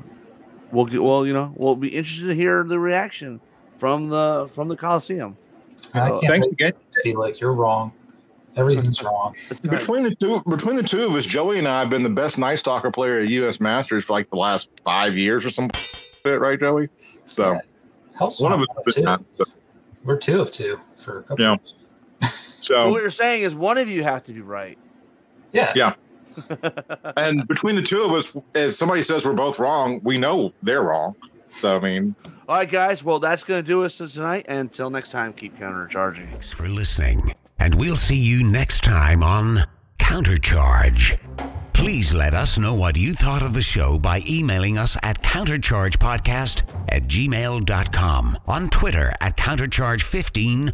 we'll 0.76 0.86
get 0.86 1.02
well. 1.02 1.26
You 1.26 1.34
know, 1.34 1.54
we'll 1.56 1.76
be 1.76 1.90
interested 1.90 2.28
to 2.28 2.36
hear 2.36 2.64
the 2.64 2.78
reaction 2.80 3.40
from 3.78 4.10
the 4.10 4.50
from 4.54 4.68
the 4.68 4.76
Coliseum. 4.76 5.36
i 5.94 6.10
can't 6.10 6.22
Thanks 6.28 6.48
again. 6.48 6.72
to 6.92 7.02
be 7.04 7.14
like 7.16 7.40
you're 7.40 7.54
wrong 7.54 7.92
everything's 8.56 9.04
wrong 9.04 9.34
Between 9.64 10.04
the 10.04 10.16
two, 10.16 10.42
between 10.48 10.76
the 10.78 10.84
two 10.84 11.06
of 11.06 11.14
us, 11.14 11.26
Joey 11.26 11.60
and 11.60 11.68
I 11.68 11.80
have 11.80 11.90
been 11.90 12.04
the 12.04 12.10
best 12.10 12.38
Night 12.40 12.56
Stalker 12.56 12.90
player 12.92 13.20
at 13.20 13.28
U.S. 13.28 13.60
Masters 13.60 14.06
for 14.06 14.14
like 14.14 14.30
the 14.30 14.38
last 14.38 14.70
five 14.84 15.18
years 15.18 15.45
or 15.45 15.50
some 15.50 15.70
shit, 16.26 16.40
right, 16.40 16.60
Joey? 16.60 16.90
So 17.26 17.54
Yeah. 17.54 17.60
helps 18.18 18.40
one 18.40 18.54
of 18.54 18.62
us, 18.62 18.68
too. 18.94 19.00
is 19.00 19.04
not, 19.04 19.24
so, 19.36 19.44
We're 20.06 20.18
two 20.18 20.40
of 20.40 20.52
two 20.52 20.80
for 20.98 21.20
a 21.20 21.24
couple. 21.24 21.44
Yeah. 21.44 21.58
So 22.22 22.78
so 22.78 22.90
what 22.90 23.02
you're 23.02 23.12
saying 23.12 23.44
is 23.44 23.54
one 23.54 23.78
of 23.78 23.90
you 23.90 24.04
have 24.04 24.24
to 24.24 24.34
be 24.34 24.42
right. 24.42 24.78
Yeah. 25.52 25.74
Yeah. 25.76 25.94
and 27.18 27.48
between 27.48 27.76
the 27.76 27.82
two 27.82 28.04
of 28.04 28.12
us, 28.12 28.38
as 28.56 28.78
somebody 28.78 29.04
says 29.04 29.26
we're 29.26 29.34
both 29.34 29.60
wrong, 29.60 30.00
we 30.04 30.18
know 30.18 30.54
they're 30.64 30.84
wrong. 30.84 31.16
So 31.46 31.78
I 31.78 31.80
mean, 31.80 32.16
All 32.48 32.56
right, 32.56 32.70
guys. 32.70 33.04
Well, 33.04 33.20
that's 33.20 33.44
going 33.44 33.64
to 33.64 33.68
do 33.68 33.84
us 33.84 33.98
for 33.98 34.08
tonight. 34.08 34.46
And 34.48 34.60
until 34.60 34.90
next 34.90 35.12
time, 35.12 35.32
keep 35.32 35.58
countercharging. 35.58 36.30
Thanks 36.30 36.52
for 36.52 36.68
listening, 36.68 37.34
and 37.60 37.76
we'll 37.76 37.96
see 37.96 38.18
you 38.18 38.44
next 38.44 38.84
time 38.84 39.24
on 39.24 39.64
Countercharge. 40.00 41.20
Please 41.74 42.14
let 42.14 42.34
us 42.34 42.58
know 42.58 42.74
what 42.74 42.96
you 42.96 43.14
thought 43.14 43.42
of 43.42 43.54
the 43.54 43.62
show 43.62 44.00
by 44.00 44.24
emailing 44.28 44.78
us 44.78 44.96
at 45.04 45.22
counterchargepodcast 45.22 46.64
at 46.90 47.04
gmail.com, 47.04 48.38
on 48.48 48.70
Twitter 48.70 49.14
at 49.20 49.36
countercharge15, 49.36 50.74